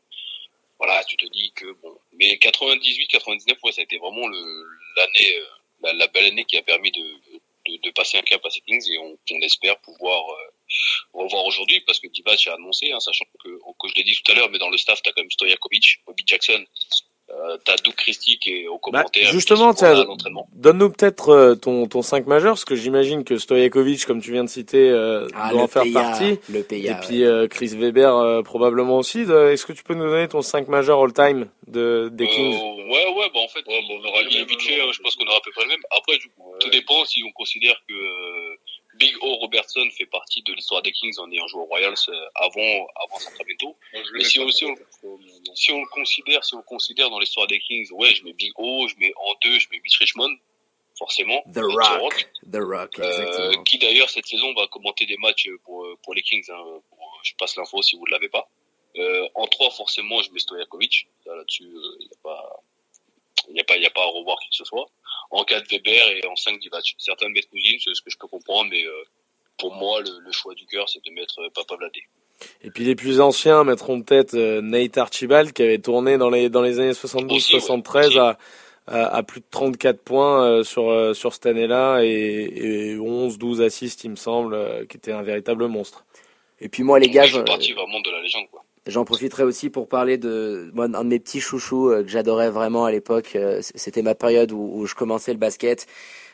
voilà, 0.78 1.04
tu 1.06 1.16
te 1.16 1.26
dis 1.28 1.52
que 1.54 1.72
bon. 1.82 1.98
Mais 2.14 2.36
98-99, 2.36 3.58
ouais, 3.64 3.72
ça 3.72 3.82
a 3.82 3.84
été 3.84 3.98
vraiment 3.98 4.28
l'année, 4.28 5.38
euh, 5.38 5.46
la, 5.82 5.94
la, 5.94 6.08
belle 6.08 6.26
année 6.26 6.46
qui 6.46 6.58
a 6.58 6.62
permis 6.62 6.92
de, 6.92 7.02
de, 7.02 7.78
de, 7.82 7.92
passer 7.92 8.18
un 8.18 8.22
cap 8.22 8.46
à 8.46 8.50
ces 8.50 8.62
et 8.68 8.98
on, 8.98 9.18
on 9.32 9.42
espère 9.42 9.80
pouvoir 9.80 10.30
euh, 10.30 10.52
revoir 11.14 11.46
aujourd'hui 11.46 11.80
parce 11.82 12.00
que 12.00 12.08
Divac 12.08 12.48
a 12.48 12.56
annoncé, 12.56 12.92
hein, 12.92 13.00
sachant 13.00 13.26
que 13.42 13.50
que 13.50 13.88
je 13.88 13.96
l'ai 13.96 14.04
dit 14.04 14.16
tout 14.24 14.32
à 14.32 14.36
l'heure, 14.36 14.50
mais 14.50 14.60
dans 14.60 14.70
le 14.70 14.78
staff, 14.78 15.02
t'as 15.02 15.12
quand 15.12 15.22
même 15.22 15.32
Stojakovic, 15.32 16.02
Bobby 16.06 16.24
Jackson, 16.26 16.66
euh, 17.34 17.58
t'as 17.66 17.76
Doug 17.84 17.94
Christie 17.96 18.38
qui 18.40 18.52
est 18.52 18.68
au 18.68 18.74
Bah, 18.76 18.80
commentaire. 18.82 19.32
justement, 19.32 19.72
à 19.72 19.94
l'entraînement. 19.94 20.48
donne-nous 20.54 20.90
peut-être 20.92 21.30
euh, 21.30 21.56
ton, 21.56 21.88
ton 21.88 22.02
5 22.02 22.28
majeur, 22.28 22.54
parce 22.54 22.66
que 22.66 22.76
j'imagine 22.76 23.24
que 23.24 23.38
Stojakovic, 23.38 24.06
comme 24.06 24.22
tu 24.22 24.32
viens 24.32 24.44
de 24.44 24.50
citer, 24.50 24.90
euh, 24.90 25.28
Ah, 25.36 25.52
doit 25.52 25.64
en 25.64 25.68
faire 25.68 25.84
PIA, 25.84 25.94
partie. 26.02 26.40
le 26.50 26.64
PIA, 26.64 26.92
Et 26.92 27.06
puis 27.06 27.24
euh, 27.24 27.48
Chris 27.48 27.76
Weber 27.78 28.16
euh, 28.16 28.42
probablement 28.44 28.98
aussi. 28.98 29.22
Est-ce 29.22 29.66
que 29.66 29.74
tu 29.74 29.84
peux 29.84 29.94
nous 29.94 30.06
donner 30.10 30.28
ton 30.28 30.42
5 30.42 30.68
majeur 30.68 31.02
all-time 31.02 31.48
de, 31.68 32.10
des 32.12 32.28
Kings? 32.28 32.54
ouais, 32.56 33.14
ouais, 33.16 33.30
bah 33.34 33.40
en 33.44 33.48
fait, 33.48 33.64
on 33.68 34.08
aura 34.08 34.22
le 34.22 34.30
même 34.38 34.46
vite 34.48 34.62
fait, 34.62 34.80
hein, 34.82 34.86
je 34.92 35.00
pense 35.02 35.16
qu'on 35.16 35.26
aura 35.26 35.38
à 35.38 35.42
peu 35.44 35.52
près 35.52 35.64
le 35.64 35.70
même. 35.70 35.82
Après, 35.98 36.18
du 36.18 36.28
coup, 36.30 36.54
tout 36.60 36.70
dépend 36.70 37.04
si 37.06 37.24
on 37.28 37.32
considère 37.32 37.76
que 37.88 37.94
euh, 37.94 38.56
Big 38.96 39.16
O 39.22 39.36
Robertson 39.38 39.88
fait 39.98 40.06
partie 40.06 40.42
de 40.44 40.54
l'histoire 40.54 40.82
des 40.82 40.92
Kings 40.92 41.18
en 41.20 41.32
ayant 41.32 41.48
joué 41.48 41.62
aux 41.62 41.66
Royals 41.66 41.96
euh, 42.10 42.26
avant, 42.36 42.88
avant 42.96 43.18
Sacramento. 43.20 43.76
Mais 44.14 44.24
si 44.24 44.40
on, 44.40 44.50
si, 44.50 44.66
on, 44.66 44.76
si 45.56 45.72
on 45.72 45.80
le 45.82 45.88
considère, 45.90 46.44
si 46.44 46.54
on 46.56 46.58
le 46.58 46.64
considère 46.64 47.10
dans 47.10 47.20
l'histoire 47.20 47.48
des 47.48 47.60
Kings, 47.60 47.90
ouais, 47.92 48.14
je 48.14 48.24
mets 48.24 48.34
Big 48.34 48.52
O, 48.56 48.88
je 48.88 48.96
mets 48.98 49.14
en 49.16 49.34
deux, 49.44 49.60
je 49.60 49.68
mets 49.72 49.80
Mitch 49.84 49.98
Richmond, 49.98 50.36
forcément. 50.98 51.42
The 51.54 51.58
Euh, 51.58 51.98
Rock. 52.00 52.30
The 52.52 52.58
Rock, 52.58 53.00
Euh, 53.00 53.52
qui 53.66 53.78
d'ailleurs 53.80 54.10
cette 54.10 54.28
saison 54.28 54.54
va 54.54 54.68
commenter 54.68 55.06
des 55.06 55.18
matchs 55.18 55.50
pour, 55.64 55.88
pour 56.04 56.14
les 56.14 56.22
Kings. 56.22 56.46
Hein, 56.50 56.64
pour- 56.90 57.20
je 57.24 57.34
passe 57.38 57.56
l'info 57.56 57.82
si 57.82 57.96
vous 57.96 58.06
ne 58.06 58.12
l'avez 58.12 58.30
pas. 58.30 58.48
Euh, 58.96 59.28
en 59.34 59.48
trois, 59.48 59.72
forcément, 59.72 60.22
je 60.22 60.30
mets 60.32 60.40
Stojakovic. 60.40 61.08
Là, 61.26 61.36
Là-dessus, 61.36 61.64
il 61.64 62.06
n'y 62.08 62.14
a 62.14 62.18
pas, 62.22 62.62
il 63.50 63.58
y 63.58 63.62
a 63.62 63.64
pas, 63.64 63.76
il 63.78 63.84
y 63.84 63.86
a 63.86 63.90
pas 63.92 64.02
à 64.02 64.06
revoir 64.06 64.38
qui 64.40 64.50
que 64.50 64.56
ce 64.56 64.66
soit. 64.66 64.86
En 65.32 65.44
4, 65.44 65.70
Weber 65.72 66.10
et 66.12 66.28
en 66.28 66.36
5, 66.36 66.60
Divac. 66.60 66.84
Certains 66.98 67.30
mettent 67.30 67.50
Cousine, 67.50 67.78
c'est 67.84 67.94
ce 67.94 68.02
que 68.02 68.10
je 68.10 68.18
peux 68.18 68.28
comprendre, 68.28 68.70
mais 68.72 68.84
euh, 68.86 68.92
pour 69.58 69.74
moi, 69.76 70.02
le, 70.02 70.12
le 70.20 70.32
choix 70.32 70.54
du 70.56 70.66
cœur, 70.66 70.88
c'est 70.90 71.04
de 71.06 71.12
mettre 71.12 71.40
euh, 71.40 71.50
Papa 71.54 71.76
Vladé. 71.76 72.02
Et 72.64 72.72
puis 72.72 72.84
les 72.84 72.96
plus 72.96 73.22
anciens 73.22 73.64
mettront 73.64 74.02
peut-être 74.02 74.34
euh, 74.34 74.62
Nate 74.62 74.98
Archibald 74.98 75.54
qui 75.54 75.62
avait 75.64 75.78
tourné 75.80 76.18
dans 76.18 76.30
les 76.30 76.50
dans 76.50 76.62
les 76.62 76.80
années 76.80 76.92
72-73 76.92 78.20
à, 78.20 78.38
à 78.88 79.16
à 79.18 79.24
plus 79.24 79.40
de 79.40 79.46
34 79.50 80.02
points 80.04 80.44
euh, 80.46 80.64
sur 80.64 80.90
euh, 80.90 81.14
sur 81.14 81.32
cette 81.34 81.46
année-là 81.46 82.02
et, 82.04 82.10
et 82.92 82.98
11 82.98 83.38
12 83.38 83.62
assists 83.62 84.04
il 84.04 84.10
me 84.12 84.16
semble 84.18 84.56
euh, 84.56 84.86
qui 84.86 84.98
était 84.98 85.12
un 85.14 85.22
véritable 85.22 85.68
monstre. 85.68 86.06
Et 86.60 86.68
puis 86.70 86.84
moi 86.84 87.00
les 87.00 87.10
gars, 87.10 87.26
je- 87.26 87.38
c'est 87.38 87.46
parti 87.46 87.72
vraiment 87.74 88.02
de 88.02 88.12
la 88.12 88.22
légende, 88.22 88.48
quoi. 88.52 88.64
J'en 88.86 89.06
profiterai 89.06 89.44
aussi 89.44 89.70
pour 89.70 89.88
parler 89.88 90.18
de 90.18 90.70
moi, 90.74 90.86
un 90.86 91.04
de 91.06 91.10
mes 91.10 91.20
petits 91.20 91.40
chouchous 91.40 91.90
euh, 91.90 92.04
que 92.04 92.10
j'adorais 92.10 92.50
vraiment 92.50 92.84
à 92.84 92.92
l'époque. 92.92 93.32
euh, 93.36 93.62
C'était 93.76 94.02
ma 94.02 94.14
période 94.14 94.52
où, 94.52 94.72
où 94.74 94.86
je 94.86 94.94
commençais 94.94 95.32
le 95.32 95.40
basket. 95.40 95.88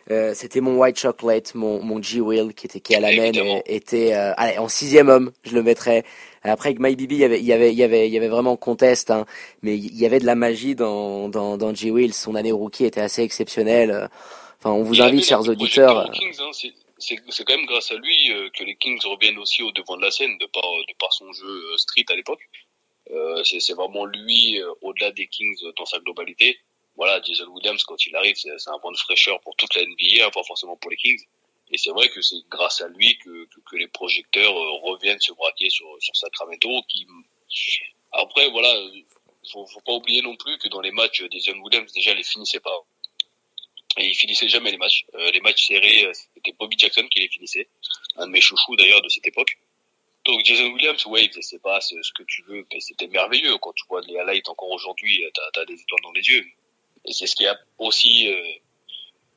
Euh, 0.09 0.33
C'était 0.33 0.59
mon 0.59 0.75
White 0.79 0.97
Chocolate, 0.97 1.53
mon, 1.53 1.83
mon 1.83 2.01
G 2.01 2.19
Will 2.21 2.55
qui 2.55 2.65
était 2.65 2.79
qui 2.79 2.95
à 2.95 2.99
la 2.99 3.11
main 3.15 3.31
était 3.67 4.13
euh, 4.15 4.33
allez, 4.37 4.57
en 4.57 4.67
sixième 4.67 5.09
homme, 5.09 5.31
je 5.43 5.53
le 5.53 5.61
mettrais. 5.61 6.03
Après 6.41 6.69
avec 6.69 6.79
My 6.79 6.95
Bibi, 6.95 7.15
il 7.15 7.21
y 7.21 7.23
avait 7.25 7.39
il 7.39 7.45
y 7.45 7.53
avait 7.53 7.71
il 7.71 7.77
y 7.77 7.83
avait 7.83 8.07
il 8.07 8.13
y 8.13 8.17
avait 8.17 8.29
vraiment 8.29 8.57
contest, 8.57 9.11
hein, 9.11 9.25
mais 9.61 9.77
il 9.77 9.95
y 9.95 10.05
avait 10.07 10.19
de 10.19 10.25
la 10.25 10.35
magie 10.35 10.73
dans 10.73 11.29
dans, 11.29 11.57
dans 11.57 11.75
G 11.75 11.91
Will. 11.91 12.13
Son 12.15 12.33
année 12.33 12.51
rookie 12.51 12.85
était 12.85 13.01
assez 13.01 13.21
exceptionnelle. 13.21 14.09
Enfin, 14.57 14.71
on 14.71 14.81
vous 14.83 15.01
invite, 15.01 15.23
chers 15.23 15.47
auditeurs. 15.47 16.09
Kings, 16.11 16.35
hein, 16.39 16.69
c'est- 16.99 17.43
quand 17.45 17.55
même 17.55 17.65
grâce 17.65 17.91
à 17.91 17.95
lui 17.95 18.31
euh, 18.31 18.49
que 18.51 18.63
les 18.63 18.75
Kings 18.75 18.99
reviennent 19.05 19.37
aussi 19.37 19.61
au 19.63 19.71
devant 19.71 19.97
de 19.97 20.01
la 20.03 20.11
scène 20.11 20.37
de 20.37 20.45
par 20.47 20.63
de 20.63 20.93
par 20.99 21.11
son 21.13 21.31
jeu 21.33 21.47
euh, 21.73 21.77
street 21.77 22.05
à 22.09 22.15
l'époque. 22.15 22.41
Euh, 23.11 23.43
c'est 23.43 23.73
vraiment 23.73 24.05
lui 24.05 24.59
euh, 24.61 24.71
au-delà 24.81 25.11
des 25.11 25.27
Kings 25.27 25.57
euh, 25.63 25.71
dans 25.77 25.85
sa 25.85 25.99
globalité. 25.99 26.59
Voilà, 26.95 27.21
Jason 27.21 27.47
Williams 27.47 27.83
quand 27.83 28.05
il 28.05 28.15
arrive, 28.15 28.35
c'est 28.35 28.49
un 28.69 28.77
vent 28.83 28.91
de 28.91 28.97
fraîcheur 28.97 29.39
pour 29.41 29.55
toute 29.55 29.73
la 29.75 29.83
NBA, 29.83 30.25
hein, 30.25 30.29
pas 30.31 30.43
forcément 30.43 30.75
pour 30.77 30.91
les 30.91 30.97
Kings. 30.97 31.23
Et 31.71 31.77
c'est 31.77 31.91
vrai 31.91 32.09
que 32.09 32.21
c'est 32.21 32.35
grâce 32.49 32.81
à 32.81 32.87
lui 32.89 33.17
que, 33.19 33.45
que, 33.45 33.59
que 33.69 33.75
les 33.77 33.87
projecteurs 33.87 34.55
euh, 34.55 34.71
reviennent 34.89 35.21
se 35.21 35.31
braquer 35.33 35.69
sur 35.69 35.87
sur 35.99 36.15
Sacramento. 36.15 36.69
Qui 36.89 37.07
après 38.11 38.49
voilà, 38.49 38.73
euh, 38.75 38.91
faut, 39.51 39.65
faut 39.67 39.81
pas 39.81 39.93
oublier 39.93 40.21
non 40.21 40.35
plus 40.35 40.57
que 40.57 40.67
dans 40.67 40.81
les 40.81 40.91
matchs 40.91 41.23
Jason 41.31 41.57
Williams 41.59 41.91
déjà 41.93 42.13
les 42.13 42.23
finissait 42.23 42.59
pas 42.59 42.77
et 43.97 44.05
il 44.07 44.13
finissait 44.15 44.47
jamais 44.47 44.71
les 44.71 44.77
matchs. 44.77 45.05
Euh, 45.15 45.31
les 45.31 45.41
matchs 45.41 45.65
serrés, 45.67 46.05
euh, 46.05 46.11
c'était 46.39 46.55
Bobby 46.57 46.77
Jackson 46.77 47.07
qui 47.09 47.19
les 47.19 47.27
finissait, 47.27 47.67
un 48.15 48.27
de 48.27 48.31
mes 48.31 48.41
chouchous 48.41 48.75
d'ailleurs 48.75 49.01
de 49.01 49.09
cette 49.09 49.27
époque. 49.27 49.57
Donc 50.25 50.43
Jason 50.43 50.67
Williams, 50.71 51.05
ouais, 51.05 51.25
il 51.25 51.33
faisait 51.33 51.59
pas 51.59 51.79
ce, 51.81 51.95
ce 52.01 52.11
que 52.13 52.23
tu 52.23 52.43
veux, 52.43 52.65
c'était 52.79 53.07
merveilleux. 53.07 53.57
Quand 53.57 53.73
tu 53.73 53.85
vois 53.87 54.01
les 54.01 54.17
highlights 54.17 54.49
encore 54.49 54.69
aujourd'hui, 54.69 55.23
euh, 55.23 55.29
t'as 55.33 55.61
as 55.61 55.65
des 55.65 55.73
étoiles 55.81 56.01
dans 56.03 56.11
les 56.11 56.21
yeux. 56.21 56.45
Et 57.05 57.13
c'est 57.13 57.27
ce 57.27 57.35
qui 57.35 57.47
a 57.47 57.57
aussi 57.77 58.27
euh, 58.27 58.51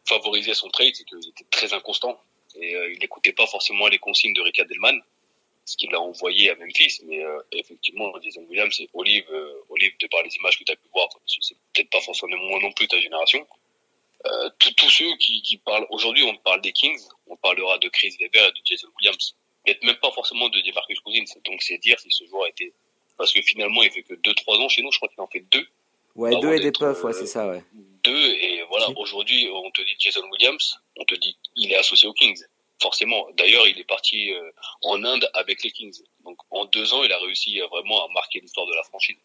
favorisé 0.05 0.55
son 0.55 0.69
trade, 0.69 0.95
c'est 0.95 1.05
qu'il 1.05 1.19
était 1.29 1.47
très 1.51 1.73
inconstant. 1.73 2.21
Et 2.57 2.75
euh, 2.75 2.93
il 2.93 2.99
n'écoutait 2.99 3.33
pas 3.33 3.47
forcément 3.47 3.87
les 3.87 3.99
consignes 3.99 4.35
de 4.35 4.43
Rick 4.43 4.59
Adelman, 4.59 5.01
ce 5.65 5.77
qu'il 5.77 5.95
a 5.95 6.01
envoyé 6.01 6.51
à 6.51 6.57
Memphis. 6.57 7.01
Mais 7.05 7.21
effectivement, 7.53 8.13
Jason 8.21 8.45
Williams 8.49 8.79
et 8.81 8.91
Olive, 8.93 9.31
Olive, 9.71 9.93
de 10.01 10.07
par 10.09 10.23
les 10.25 10.35
images 10.37 10.59
que 10.59 10.65
tu 10.65 10.73
as 10.73 10.77
pu 10.77 10.89
voir, 10.93 11.09
c'est 11.27 11.57
peut-être 11.73 11.91
pas 11.91 12.01
forcément 12.01 12.37
moi 12.37 12.59
non 12.61 12.73
plus 12.73 12.89
ta 12.89 13.01
génération, 13.01 13.47
euh, 14.27 14.51
tous 14.59 14.91
ceux 14.91 15.17
qui, 15.17 15.43
qui 15.43 15.57
parlent 15.57 15.87
aujourd'hui, 15.91 16.25
on 16.25 16.37
parle 16.37 16.61
des 16.61 16.73
Kings, 16.73 17.01
on 17.27 17.37
parlera 17.37 17.79
de 17.79 17.89
Chris 17.89 18.15
Weber 18.21 18.49
et 18.49 18.53
de 18.53 18.61
Jason 18.65 18.89
Williams, 18.99 19.37
peut-être 19.65 19.83
même 19.83 19.97
pas 19.97 20.11
forcément 20.13 20.49
de 20.49 20.61
DeMarcus 20.61 21.01
Cousins. 21.01 21.25
Donc 21.45 21.63
c'est 21.63 21.79
dire 21.79 21.99
si 21.99 22.11
ce 22.11 22.25
joueur 22.27 22.45
a 22.45 22.49
été, 22.49 22.73
parce 23.17 23.33
que 23.33 23.43
finalement 23.43 23.83
il 23.83 23.91
fait 23.91 24.03
que 24.03 24.15
2-3 24.15 24.65
ans 24.65 24.69
chez 24.69 24.83
nous, 24.83 24.93
je 24.93 24.99
crois 24.99 25.09
qu'il 25.09 25.21
en 25.21 25.29
fait 25.29 25.45
deux, 25.51 25.67
Ouais, 26.15 26.39
deux 26.41 26.53
et 26.53 26.61
des 26.61 26.73
puffs, 26.73 27.03
ouais, 27.05 27.11
euh, 27.11 27.19
c'est 27.19 27.27
ça, 27.27 27.49
ouais. 27.49 27.65
deux 28.05 28.35
et 28.35 28.63
voilà. 28.69 28.87
Aujourd'hui, 28.97 29.49
on 29.51 29.71
te 29.71 29.81
dit 29.81 29.97
Jason 29.99 30.23
Williams, 30.31 30.79
on 30.99 31.05
te 31.05 31.15
dit 31.15 31.37
il 31.57 31.73
est 31.73 31.77
associé 31.77 32.07
aux 32.09 32.13
Kings, 32.13 32.45
forcément. 32.83 33.29
D'ailleurs, 33.39 33.67
il 33.67 33.79
est 33.79 33.85
parti 33.85 34.31
euh, 34.31 34.51
en 34.83 35.03
Inde 35.05 35.29
avec 35.33 35.63
les 35.65 35.71
Kings. 35.71 36.03
Donc 36.25 36.37
en 36.51 36.67
deux 36.67 36.93
ans, 36.93 37.03
il 37.03 37.13
a 37.13 37.19
réussi 37.19 37.59
vraiment 37.71 38.05
à 38.05 38.13
marquer 38.13 38.41
l'histoire 38.41 38.67
de 38.67 38.75
la 38.75 38.83
franchise. 38.83 39.17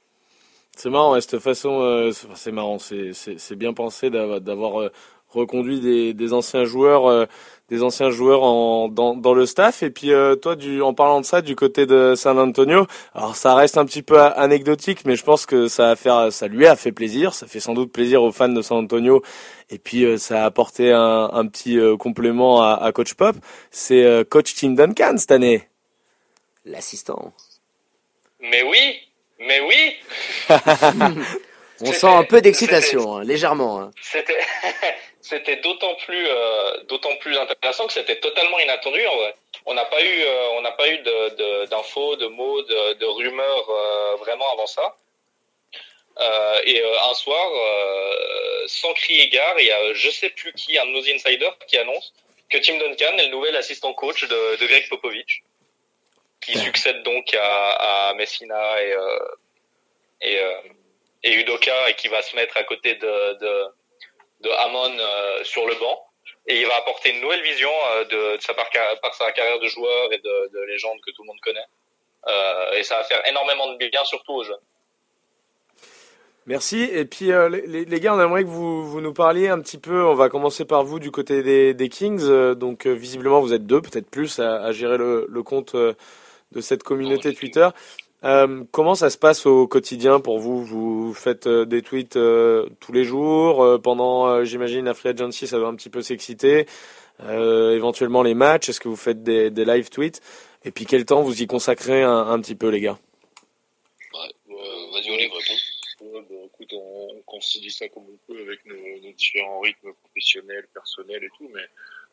C'est 0.78 0.92
marrant, 0.92 1.14
ouais, 1.14 1.22
cette 1.22 1.40
façon, 1.40 1.82
euh, 1.82 2.12
c'est- 2.36 2.52
marrant, 2.52 2.78
c'est 2.78 3.12
c'est- 3.14 3.40
c'est 3.40 3.56
bien 3.56 3.74
pensé 3.74 4.12
d'avoir 4.12 4.40
d'avoir, 4.42 4.80
euh, 4.82 4.92
reconduit 5.30 5.80
des, 5.80 6.14
des 6.14 6.34
anciens 6.34 6.66
joueurs, 6.66 7.08
euh, 7.08 7.26
des 7.70 7.82
anciens 7.84 8.12
joueurs 8.12 8.44
en, 8.44 8.88
dans, 8.88 9.16
dans 9.16 9.34
le 9.34 9.46
staff. 9.48 9.82
Et 9.82 9.90
puis 9.90 10.12
euh, 10.14 10.36
toi, 10.36 10.56
du, 10.56 10.84
en 10.84 10.94
parlant 10.94 11.20
de 11.20 11.26
ça, 11.26 11.42
du 11.42 11.56
côté 11.56 11.88
de 11.88 12.14
San 12.16 12.38
Antonio, 12.38 12.86
alors 13.16 13.36
ça 13.36 13.56
reste 13.56 13.78
un 13.80 13.86
petit 13.86 14.04
peu 14.04 14.20
a- 14.20 14.28
anecdotique, 14.28 15.04
mais 15.06 15.16
je 15.16 15.24
pense 15.24 15.48
que 15.48 15.68
ça 15.68 15.90
a 15.90 15.96
fait, 15.96 16.12
ça 16.32 16.48
lui 16.48 16.68
a 16.68 16.76
fait 16.76 16.92
plaisir, 16.92 17.34
ça 17.34 17.48
fait 17.48 17.60
sans 17.60 17.74
doute 17.74 17.92
plaisir 17.92 18.22
aux 18.24 18.32
fans 18.32 18.48
de 18.50 18.62
San 18.62 18.78
Antonio. 18.78 19.24
Et 19.72 19.80
puis 19.80 20.06
euh, 20.06 20.18
ça 20.18 20.44
a 20.44 20.46
apporté 20.46 20.92
un, 20.94 21.30
un 21.34 21.48
petit 21.48 21.80
euh, 21.80 21.98
complément 21.98 22.62
à, 22.62 22.74
à 22.76 22.92
Coach 22.92 23.16
Pop. 23.16 23.36
C'est 23.72 24.04
euh, 24.06 24.24
Coach 24.24 24.54
Tim 24.56 24.72
Duncan 24.76 25.16
cette 25.18 25.32
année. 25.32 25.64
L'assistant. 26.66 27.34
Mais 28.40 28.62
oui, 28.64 28.96
mais 29.40 29.60
oui. 29.62 29.98
On 31.82 31.94
sent 31.94 32.08
un 32.08 32.24
peu 32.24 32.42
d'excitation, 32.42 33.18
hein, 33.18 33.24
légèrement. 33.24 33.80
hein. 33.82 33.92
C'était 34.02 34.40
c'était 35.22 35.58
d'autant 35.58 35.94
plus 36.06 36.26
euh, 36.28 36.84
d'autant 36.86 37.16
plus 37.18 37.38
intéressant 37.38 37.86
que 37.86 37.94
c'était 37.94 38.20
totalement 38.20 38.60
inattendu 38.60 39.06
en 39.06 39.16
vrai. 39.18 39.36
On 39.68 39.74
n'a 39.76 39.86
pas 39.86 40.02
eu 40.02 40.22
euh, 40.24 40.50
on 40.58 40.62
n'a 40.62 40.72
pas 40.72 40.88
eu 40.90 40.98
de 41.00 41.36
de- 41.36 41.66
d'infos, 41.68 42.16
de, 42.16 42.26
mots, 42.28 42.62
de, 42.64 42.94
de 42.94 43.06
rumeurs 43.06 43.70
euh, 43.70 44.16
vraiment 44.16 44.52
avant 44.54 44.66
ça. 44.66 44.96
Euh, 46.20 46.60
et 46.66 46.82
euh, 46.82 47.10
un 47.12 47.14
soir, 47.14 47.48
euh, 47.54 48.64
sans 48.66 48.92
crier 48.96 49.30
gare, 49.30 49.60
il 49.60 49.68
y 49.68 49.72
a 49.72 49.94
je 49.94 50.10
sais 50.10 50.30
plus 50.32 50.52
qui, 50.54 50.80
un 50.80 50.86
de 50.88 50.92
nos 50.92 51.08
insiders, 51.08 51.56
qui 51.68 51.78
annonce 51.78 52.12
que 52.50 52.58
Tim 52.58 52.78
Duncan 52.78 53.18
est 53.20 53.26
le 53.26 53.32
nouvel 53.32 53.56
assistant 53.56 53.94
coach 53.94 54.24
de, 54.24 54.56
de 54.56 54.66
Greg 54.66 54.90
Popovich, 54.90 55.44
qui 56.48 56.58
succède 56.58 57.04
donc 57.04 57.34
à, 57.34 58.10
à 58.10 58.14
Messina 58.14 58.82
et 58.82 58.94
euh, 58.94 59.20
et, 60.22 60.40
euh, 60.40 60.52
et 61.24 61.34
Udoka 61.34 61.90
et 61.90 61.96
qui 61.96 62.08
va 62.08 62.22
se 62.22 62.36
mettre 62.36 62.56
à 62.58 62.64
côté 62.64 62.96
de, 62.96 63.34
de, 63.34 63.66
de 64.42 64.50
Hamon 64.50 64.96
euh, 64.98 65.44
sur 65.44 65.68
le 65.68 65.76
banc. 65.76 66.04
Et 66.48 66.62
il 66.62 66.66
va 66.66 66.78
apporter 66.78 67.12
une 67.14 67.20
nouvelle 67.20 67.44
vision 67.44 67.70
de, 68.10 68.38
de 68.38 68.42
sa 68.42 68.54
par, 68.54 68.70
par 69.02 69.14
sa 69.14 69.32
carrière 69.34 69.60
de 69.60 69.68
joueur 69.68 70.14
et 70.14 70.20
de, 70.20 70.50
de 70.54 70.60
légende 70.72 70.98
que 71.06 71.12
tout 71.12 71.24
le 71.24 71.28
monde 71.28 71.42
connaît. 71.44 71.60
Euh, 72.28 72.78
et 72.78 72.84
ça 72.84 72.98
va 72.98 73.04
faire 73.04 73.22
énormément 73.28 73.74
de 73.74 73.88
bien, 73.90 74.04
surtout 74.06 74.34
aux 74.34 74.44
jeunes. 74.44 74.56
Merci. 76.46 76.84
Et 76.84 77.04
puis 77.04 77.34
euh, 77.34 77.50
les, 77.50 77.84
les 77.84 78.00
gars, 78.00 78.14
on 78.14 78.22
aimerait 78.22 78.44
que 78.44 78.50
vous, 78.50 78.90
vous 78.90 79.02
nous 79.02 79.14
parliez 79.14 79.50
un 79.50 79.60
petit 79.60 79.78
peu. 79.78 80.06
On 80.06 80.16
va 80.16 80.30
commencer 80.30 80.64
par 80.64 80.86
vous 80.86 81.00
du 81.00 81.12
côté 81.12 81.44
des, 81.44 81.74
des 81.74 81.90
Kings. 81.90 82.26
Donc 82.54 82.88
euh, 82.88 82.94
visiblement, 82.94 83.42
vous 83.42 83.54
êtes 83.54 83.66
deux, 83.66 83.82
peut-être 83.82 84.10
plus, 84.10 84.40
à, 84.40 84.64
à 84.64 84.72
gérer 84.72 84.98
le, 84.98 85.28
le 85.30 85.44
compte 85.44 85.76
de 86.52 86.62
cette 86.62 86.84
communauté 86.84 87.34
Twitter. 87.34 87.70
Euh, 88.24 88.64
comment 88.72 88.96
ça 88.96 89.10
se 89.10 89.18
passe 89.18 89.46
au 89.46 89.68
quotidien 89.68 90.20
pour 90.20 90.40
vous? 90.40 90.64
Vous 90.64 91.14
faites 91.14 91.46
euh, 91.46 91.66
des 91.66 91.82
tweets 91.84 92.16
euh, 92.16 92.68
tous 92.80 92.92
les 92.92 93.04
jours 93.04 93.64
euh, 93.64 93.78
pendant, 93.78 94.28
euh, 94.28 94.44
j'imagine, 94.44 94.86
la 94.86 94.96
free 94.96 95.10
agency, 95.10 95.46
ça 95.46 95.60
va 95.60 95.68
un 95.68 95.76
petit 95.76 95.90
peu 95.90 96.02
s'exciter. 96.02 96.66
Euh, 97.24 97.76
éventuellement 97.76 98.24
les 98.24 98.34
matchs. 98.34 98.70
Est-ce 98.70 98.80
que 98.80 98.88
vous 98.88 98.96
faites 98.96 99.24
des, 99.24 99.50
des 99.50 99.66
live 99.66 99.90
tweets? 99.90 100.22
Et 100.66 100.72
puis 100.72 100.86
quel 100.86 101.06
temps 101.06 101.22
vous 101.22 101.42
y 101.42 101.48
consacrez 101.48 102.04
un, 102.04 102.28
un 102.28 102.40
petit 102.42 102.56
peu, 102.56 102.70
les 102.70 102.82
gars? 102.82 102.98
Euh, 104.14 104.54
Vas-y, 104.94 105.12
Olive, 105.12 105.32
réponds. 105.32 106.16
Ouais, 106.16 106.26
bah, 106.30 106.36
écoute, 106.46 106.74
on, 106.74 107.08
on 107.18 107.22
concilie 107.26 107.72
ça 107.72 107.88
comme 107.90 108.04
on 108.04 108.34
peut 108.34 108.40
avec 108.42 108.66
nos, 108.66 108.76
nos 108.76 109.14
différents 109.14 109.60
rythmes 109.62 109.94
professionnels, 110.04 110.68
personnels 110.74 111.24
et 111.24 111.30
tout, 111.38 111.50
mais 111.54 111.62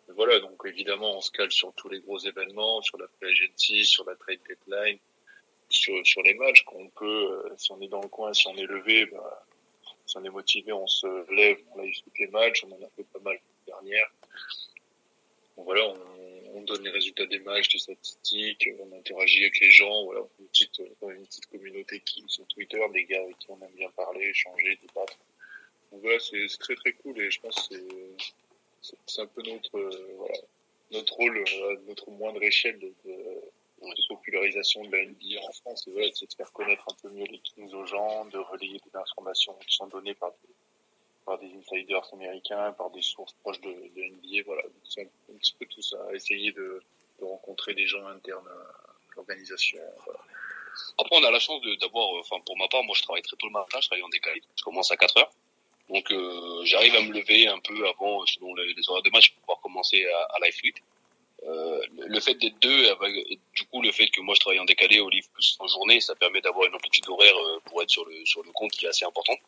voilà, 0.09 0.39
donc 0.41 0.61
évidemment, 0.67 1.17
on 1.17 1.21
se 1.21 1.31
cale 1.31 1.51
sur 1.51 1.73
tous 1.75 1.89
les 1.89 2.01
gros 2.01 2.19
événements, 2.19 2.83
sur 2.83 2.99
la 2.99 3.07
free 3.09 3.31
agency, 3.31 3.85
sur 3.85 4.05
la 4.05 4.15
trade 4.17 4.41
deadline, 4.49 4.99
sur, 5.69 6.07
sur 6.07 6.23
les 6.23 6.35
matchs. 6.35 6.63
Qu'on 6.65 6.89
peut, 6.91 7.43
si 7.57 7.73
on 7.73 7.81
est 7.81 7.89
dans 7.89 8.03
le 8.03 8.09
coin, 8.09 8.33
si 8.33 8.47
on 8.49 8.57
est 8.57 8.67
levé, 8.67 9.07
bah, 9.07 9.47
si 10.07 10.17
on 10.19 10.25
est 10.25 10.31
motivé, 10.31 10.73
on 10.73 10.87
se 10.87 11.07
lève, 11.35 11.59
on 11.75 11.83
live 11.83 11.95
tous 12.03 12.13
les 12.19 12.29
matchs, 12.29 12.65
on 12.65 12.73
en 12.73 12.85
a 12.85 12.89
fait 12.97 13.05
pas 13.05 13.21
mal 13.21 13.39
dernière. 13.67 14.11
Donc 15.57 15.67
voilà, 15.67 15.87
on, 15.89 16.59
on, 16.59 16.63
donne 16.63 16.83
les 16.83 16.91
résultats 16.91 17.27
des 17.27 17.39
matchs, 17.39 17.73
des 17.73 17.79
statistiques, 17.79 18.69
on 18.81 18.97
interagit 18.97 19.43
avec 19.43 19.61
les 19.61 19.71
gens, 19.71 20.05
voilà, 20.05 20.21
une 20.41 20.47
petite, 20.47 20.79
une 20.79 21.27
petite 21.27 21.47
communauté 21.47 22.01
qui 22.01 22.25
sur 22.27 22.47
Twitter, 22.49 22.81
des 22.93 23.05
gars 23.05 23.23
avec 23.23 23.39
qui 23.39 23.47
on 23.51 23.61
aime 23.63 23.75
bien 23.77 23.91
parler, 23.91 24.27
échanger, 24.27 24.79
débattre. 24.83 25.17
Donc 25.93 26.03
voilà, 26.03 26.19
c'est 26.19 26.47
très 26.59 26.75
très 26.75 26.93
cool 26.93 27.21
et 27.21 27.31
je 27.31 27.41
pense 27.41 27.69
que 27.69 27.77
c'est 27.77 28.44
un 29.19 29.27
peu 29.27 29.43
notre 29.43 29.79
euh, 29.79 30.15
voilà, 30.17 30.39
notre 30.93 31.15
rôle, 31.15 31.39
euh, 31.39 31.77
notre 31.87 32.11
moindre 32.11 32.43
échelle 32.43 32.79
de, 32.79 32.93
de, 33.05 33.13
de, 33.13 34.09
popularisation 34.09 34.85
de 34.85 34.97
la 34.97 35.05
NBA 35.05 35.41
en 35.43 35.53
France, 35.53 35.89
voilà, 35.93 36.09
c'est 36.15 36.29
de 36.29 36.35
faire 36.35 36.53
connaître 36.53 36.85
un 36.91 36.95
peu 37.03 37.09
mieux 37.11 37.27
les 37.27 37.39
Kings 37.39 37.73
aux 37.73 37.87
gens, 37.87 38.25
de 38.27 38.39
relayer 38.39 38.79
des 38.79 38.97
informations 38.99 39.55
qui 39.67 39.75
sont 39.75 39.87
données 39.87 40.15
par 40.15 40.31
des, 40.31 40.55
par 41.25 41.39
des 41.39 41.51
insiders 41.57 42.07
américains, 42.13 42.73
par 42.73 42.91
des 42.91 43.03
sources 43.03 43.33
proches 43.43 43.61
de, 43.61 43.71
de 43.71 44.03
NBA, 44.03 44.43
voilà, 44.47 44.63
c'est 44.85 45.03
un, 45.03 45.37
petit 45.39 45.55
peu 45.59 45.67
tout 45.67 45.83
ça, 45.83 45.99
essayer 46.13 46.53
de, 46.53 46.83
de 47.21 47.25
rencontrer 47.25 47.75
des 47.75 47.87
gens 47.87 48.07
internes 48.07 48.49
à 48.49 49.17
l'organisation. 49.17 49.81
Voilà. 50.05 50.21
Après, 50.99 51.17
on 51.17 51.25
a 51.25 51.31
la 51.31 51.39
chance 51.39 51.61
d'avoir, 51.81 52.09
enfin, 52.21 52.41
pour 52.45 52.57
ma 52.57 52.69
part, 52.69 52.83
moi, 52.85 52.95
je 52.97 53.03
travaille 53.03 53.23
très 53.23 53.37
tôt 53.37 53.47
le 53.47 53.53
matin, 53.53 53.79
je 53.81 53.89
travaille 53.89 54.03
en 54.03 54.09
décalé. 54.09 54.43
Je 54.57 54.65
commence 54.65 54.91
à 54.91 54.97
4 54.97 55.19
heures. 55.19 55.31
Donc, 55.91 56.11
euh, 56.11 56.65
j'arrive 56.65 56.95
à 56.97 57.03
me 57.03 57.13
lever 57.13 57.47
un 57.47 57.59
peu 57.59 57.87
avant, 57.87 58.25
selon 58.27 58.55
les, 58.55 58.75
horaires 58.89 59.03
de 59.03 59.11
match, 59.11 59.31
pour 59.33 59.41
pouvoir 59.43 59.61
commencer 59.61 60.05
à, 60.07 60.37
à 60.37 60.41
live 60.45 60.57
tweet. 60.59 60.77
Euh, 61.47 61.81
le 61.99 62.21
fait 62.21 62.35
d'être 62.35 62.59
deux, 62.61 62.89
du 63.55 63.65
coup, 63.67 63.83
le 63.83 63.93
fait 63.93 64.09
que 64.09 64.23
moi 64.23 64.35
je 64.35 64.41
travaille 64.41 64.61
en 64.61 64.65
décalé 64.65 65.01
au 65.01 65.11
livre 65.11 65.29
plus 65.35 65.57
en 65.59 65.67
journée, 65.67 66.01
ça 66.01 66.15
permet 66.15 66.41
d'avoir 66.41 66.67
une 66.67 66.75
amplitude 66.75 67.07
horaire 67.07 67.37
euh, 67.37 67.61
pour 67.67 67.83
être 67.83 67.91
sur 67.91 68.07
le 68.07 68.25
sur 68.25 68.43
le 68.43 68.51
compte 68.53 68.71
qui 68.71 68.87
est 68.87 68.89
assez 68.89 69.05
importante. 69.05 69.39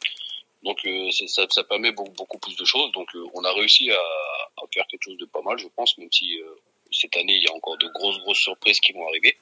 Donc 0.63 0.85
euh, 0.85 1.11
ça, 1.11 1.47
ça 1.49 1.65
permet 1.65 1.93
beaucoup, 1.93 2.13
beaucoup 2.13 2.39
plus 2.39 2.57
de 2.57 2.65
choses. 2.65 2.91
Donc 2.93 3.15
euh, 3.15 3.25
on 3.35 3.45
a 3.45 3.53
réussi 3.53 3.91
à, 3.91 3.95
à, 3.97 4.67
faire 4.75 4.87
quelque 4.89 5.05
chose 5.05 5.17
de 5.17 5.27
pas 5.27 5.43
mal, 5.43 5.59
je 5.59 5.69
pense, 5.69 5.97
même 5.99 6.11
si 6.11 6.39
euh, 6.41 6.55
cette 6.91 7.17
année 7.17 7.35
il 7.35 7.43
y 7.45 7.49
a 7.49 7.55
encore 7.55 7.79
de 7.79 7.89
grosses 7.89 8.19
grosses 8.19 8.41
surprises 8.41 8.81
qui 8.81 8.93
vont 8.93 9.07
arriver. 9.09 9.37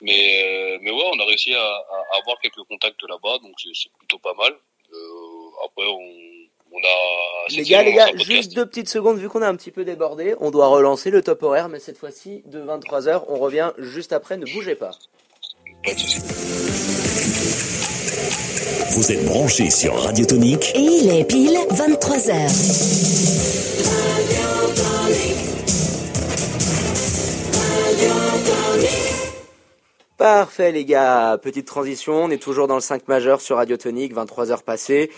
Mais 0.00 0.44
euh, 0.44 0.78
mais 0.80 0.90
ouais, 0.90 1.10
on 1.12 1.18
a 1.18 1.24
réussi 1.24 1.54
à, 1.54 1.64
à 1.64 2.18
avoir 2.18 2.38
quelques 2.40 2.62
contacts 2.64 3.02
là-bas, 3.02 3.38
donc 3.38 3.54
c'est 3.74 3.92
plutôt 3.98 4.18
pas 4.18 4.34
mal. 4.34 4.56
Après 5.64 5.86
on 5.86 6.34
on 6.74 6.78
a 6.78 7.56
les 7.56 7.62
gars, 7.62 7.84
les 7.84 7.92
gars, 7.92 8.08
juste 8.16 8.52
deux 8.54 8.66
petites 8.66 8.88
secondes, 8.88 9.18
vu 9.18 9.28
qu'on 9.28 9.42
a 9.42 9.48
un 9.48 9.54
petit 9.54 9.70
peu 9.70 9.84
débordé, 9.84 10.34
on 10.40 10.50
doit 10.50 10.66
relancer 10.66 11.10
le 11.10 11.22
top 11.22 11.44
horaire, 11.44 11.68
mais 11.68 11.78
cette 11.78 11.96
fois-ci 11.96 12.42
de 12.46 12.60
23h. 12.60 13.26
On 13.28 13.36
revient 13.36 13.70
juste 13.78 14.12
après, 14.12 14.36
ne 14.36 14.44
bougez 14.44 14.74
pas. 14.74 14.90
Pas 15.84 15.94
de 15.94 15.98
soucis. 16.00 16.20
Vous 18.90 19.12
êtes 19.12 19.24
branchés 19.24 19.70
sur 19.70 19.94
Radio 19.94 20.24
Tonique 20.24 20.72
Et 20.74 20.80
il 20.80 21.10
est 21.10 21.24
pile 21.24 21.58
23h. 21.70 22.34
Parfait 30.16 30.72
les 30.72 30.84
gars, 30.84 31.38
petite 31.42 31.66
transition, 31.66 32.24
on 32.24 32.30
est 32.30 32.42
toujours 32.42 32.66
dans 32.66 32.76
le 32.76 32.80
5 32.80 33.08
majeur 33.08 33.40
sur 33.40 33.56
Radio 33.56 33.76
Tonique, 33.76 34.14
23h 34.14 34.62
passées. 34.62 35.10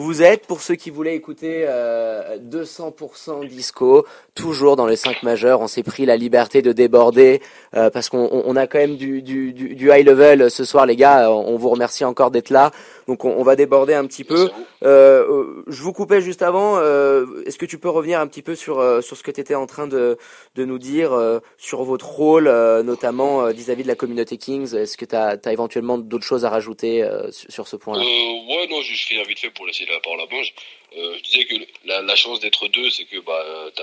Vous 0.00 0.22
êtes, 0.22 0.46
pour 0.46 0.60
ceux 0.60 0.76
qui 0.76 0.90
voulaient 0.90 1.16
écouter 1.16 1.64
euh, 1.66 2.38
200% 2.38 3.48
disco, 3.48 4.06
toujours 4.36 4.76
dans 4.76 4.86
les 4.86 4.94
5 4.94 5.24
majeurs. 5.24 5.60
On 5.60 5.66
s'est 5.66 5.82
pris 5.82 6.06
la 6.06 6.16
liberté 6.16 6.62
de 6.62 6.70
déborder 6.70 7.42
euh, 7.74 7.90
parce 7.90 8.08
qu'on 8.08 8.30
on 8.30 8.54
a 8.54 8.68
quand 8.68 8.78
même 8.78 8.96
du, 8.96 9.22
du, 9.22 9.52
du, 9.52 9.74
du, 9.74 9.90
high 9.90 10.06
level 10.06 10.52
ce 10.52 10.64
soir, 10.64 10.86
les 10.86 10.94
gars. 10.94 11.28
On 11.32 11.56
vous 11.56 11.68
remercie 11.68 12.04
encore 12.04 12.30
d'être 12.30 12.50
là. 12.50 12.70
Donc 13.08 13.24
on, 13.24 13.30
on, 13.30 13.42
va 13.42 13.56
déborder 13.56 13.94
un 13.94 14.06
petit 14.06 14.22
peu. 14.22 14.50
Euh, 14.84 15.62
je 15.66 15.82
vous 15.82 15.94
coupais 15.94 16.20
juste 16.20 16.42
avant. 16.42 16.76
Euh, 16.76 17.42
Est-ce 17.46 17.56
que 17.56 17.64
tu 17.64 17.78
peux 17.78 17.88
revenir 17.88 18.20
un 18.20 18.26
petit 18.26 18.42
peu 18.42 18.54
sur, 18.54 18.78
euh, 18.78 19.00
sur 19.00 19.16
ce 19.16 19.22
que 19.22 19.30
tu 19.30 19.40
étais 19.40 19.54
en 19.54 19.66
train 19.66 19.86
de, 19.86 20.18
de 20.56 20.64
nous 20.66 20.78
dire, 20.78 21.14
euh, 21.14 21.40
sur 21.56 21.82
votre 21.84 22.06
rôle, 22.06 22.44
notamment 22.84 23.50
vis-à-vis 23.50 23.80
-vis 23.80 23.84
de 23.84 23.88
la 23.88 23.94
communauté 23.94 24.36
Kings? 24.36 24.74
Est-ce 24.74 24.98
que 24.98 25.06
tu 25.06 25.16
as, 25.16 25.38
as, 25.42 25.52
éventuellement 25.52 25.96
d'autres 25.96 26.26
choses 26.26 26.44
à 26.44 26.50
rajouter 26.50 27.02
sur, 27.30 27.50
sur 27.50 27.66
ce 27.66 27.76
point-là? 27.76 28.04
Ouais, 28.04 28.66
non, 28.68 28.82
je 28.82 28.94
fais 29.08 29.22
vite 29.24 29.38
fait 29.38 29.50
pour 29.50 29.66
laisser 29.66 29.86
la 29.86 30.00
parole 30.00 30.20
à 30.20 30.26
Bange. 30.26 30.52
je 30.92 31.22
disais 31.22 31.46
que 31.46 31.56
la, 31.86 32.02
la 32.02 32.14
chance 32.14 32.40
d'être 32.40 32.68
deux, 32.68 32.90
c'est 32.90 33.06
que 33.06 33.20
bah, 33.20 33.42
tu 33.74 33.82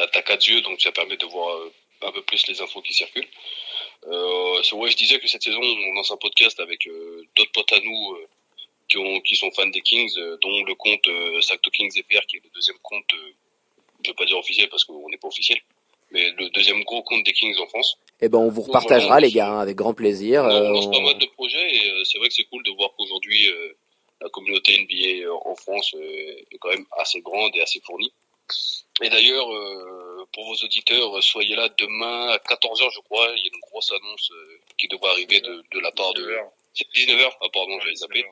as, 0.00 0.04
as, 0.14 0.22
quatre 0.22 0.46
yeux, 0.48 0.60
donc 0.60 0.80
ça 0.80 0.92
permet 0.92 1.16
de 1.16 1.26
voir 1.26 1.48
un 2.02 2.12
peu 2.12 2.22
plus 2.22 2.46
les 2.46 2.62
infos 2.62 2.82
qui 2.82 2.94
circulent. 2.94 3.32
Euh, 4.06 4.62
ouais, 4.72 4.90
je 4.90 4.96
disais 4.96 5.18
que 5.18 5.26
cette 5.26 5.42
saison, 5.42 5.60
on 5.60 5.92
lance 5.94 6.10
un 6.10 6.16
podcast 6.16 6.60
avec 6.60 6.86
euh, 6.86 7.26
d'autres 7.36 7.52
potes 7.52 7.72
à 7.72 7.80
nous 7.80 8.12
euh, 8.12 8.26
qui, 8.88 8.98
ont, 8.98 9.20
qui 9.20 9.36
sont 9.36 9.50
fans 9.50 9.66
des 9.66 9.80
Kings, 9.80 10.12
euh, 10.16 10.36
dont 10.42 10.64
le 10.64 10.74
compte 10.74 11.06
euh, 11.08 11.40
Sacto 11.40 11.70
Kings 11.70 11.92
FR, 11.92 12.24
qui 12.26 12.36
est 12.36 12.44
le 12.44 12.50
deuxième 12.54 12.78
compte, 12.82 13.04
euh, 13.14 13.32
je 14.04 14.10
vais 14.10 14.14
pas 14.14 14.24
dire 14.24 14.38
officiel 14.38 14.68
parce 14.68 14.84
qu'on 14.84 15.08
n'est 15.10 15.18
pas 15.18 15.28
officiel, 15.28 15.58
mais 16.10 16.30
le 16.38 16.48
deuxième 16.50 16.82
gros 16.84 17.02
compte 17.02 17.24
des 17.24 17.32
Kings 17.32 17.58
en 17.58 17.66
France. 17.66 17.98
Eh 18.20 18.28
ben, 18.28 18.38
on 18.38 18.48
vous 18.48 18.62
repartagera, 18.62 19.20
les 19.20 19.30
gars, 19.30 19.50
hein, 19.50 19.60
avec 19.60 19.76
grand 19.76 19.94
plaisir. 19.94 20.42
On, 20.44 20.70
lance 20.72 20.86
on... 20.86 20.90
pas 20.90 21.00
mal 21.00 21.18
de 21.18 21.26
projets 21.26 21.74
et 21.74 22.04
c'est 22.04 22.18
vrai 22.18 22.28
que 22.28 22.34
c'est 22.34 22.44
cool 22.44 22.62
de 22.62 22.70
voir 22.72 22.90
qu'aujourd'hui, 22.96 23.48
la 24.20 24.28
communauté 24.30 24.78
NBA 24.80 25.30
en 25.44 25.54
France 25.54 25.94
est 25.94 26.58
quand 26.58 26.70
même 26.70 26.86
assez 26.96 27.20
grande 27.20 27.54
et 27.56 27.60
assez 27.60 27.80
fournie. 27.80 28.12
Et 29.02 29.08
d'ailleurs, 29.08 29.52
euh, 29.52 30.07
pour 30.32 30.46
vos 30.46 30.54
auditeurs, 30.54 31.22
soyez 31.22 31.56
là 31.56 31.68
demain 31.78 32.28
à 32.28 32.36
14h, 32.38 32.90
je 32.94 33.00
crois. 33.00 33.28
Il 33.36 33.44
y 33.44 33.48
a 33.48 33.50
une 33.52 33.60
grosse 33.60 33.90
annonce 33.92 34.30
euh, 34.32 34.58
qui 34.76 34.88
devrait 34.88 35.10
arriver 35.10 35.40
de, 35.40 35.64
de 35.72 35.80
la 35.80 35.92
part 35.92 36.12
de... 36.14 36.36
19h 36.94 37.30
Ah 37.40 37.46
pardon, 37.52 37.78
j'avais 37.80 37.96
zappé. 37.96 38.24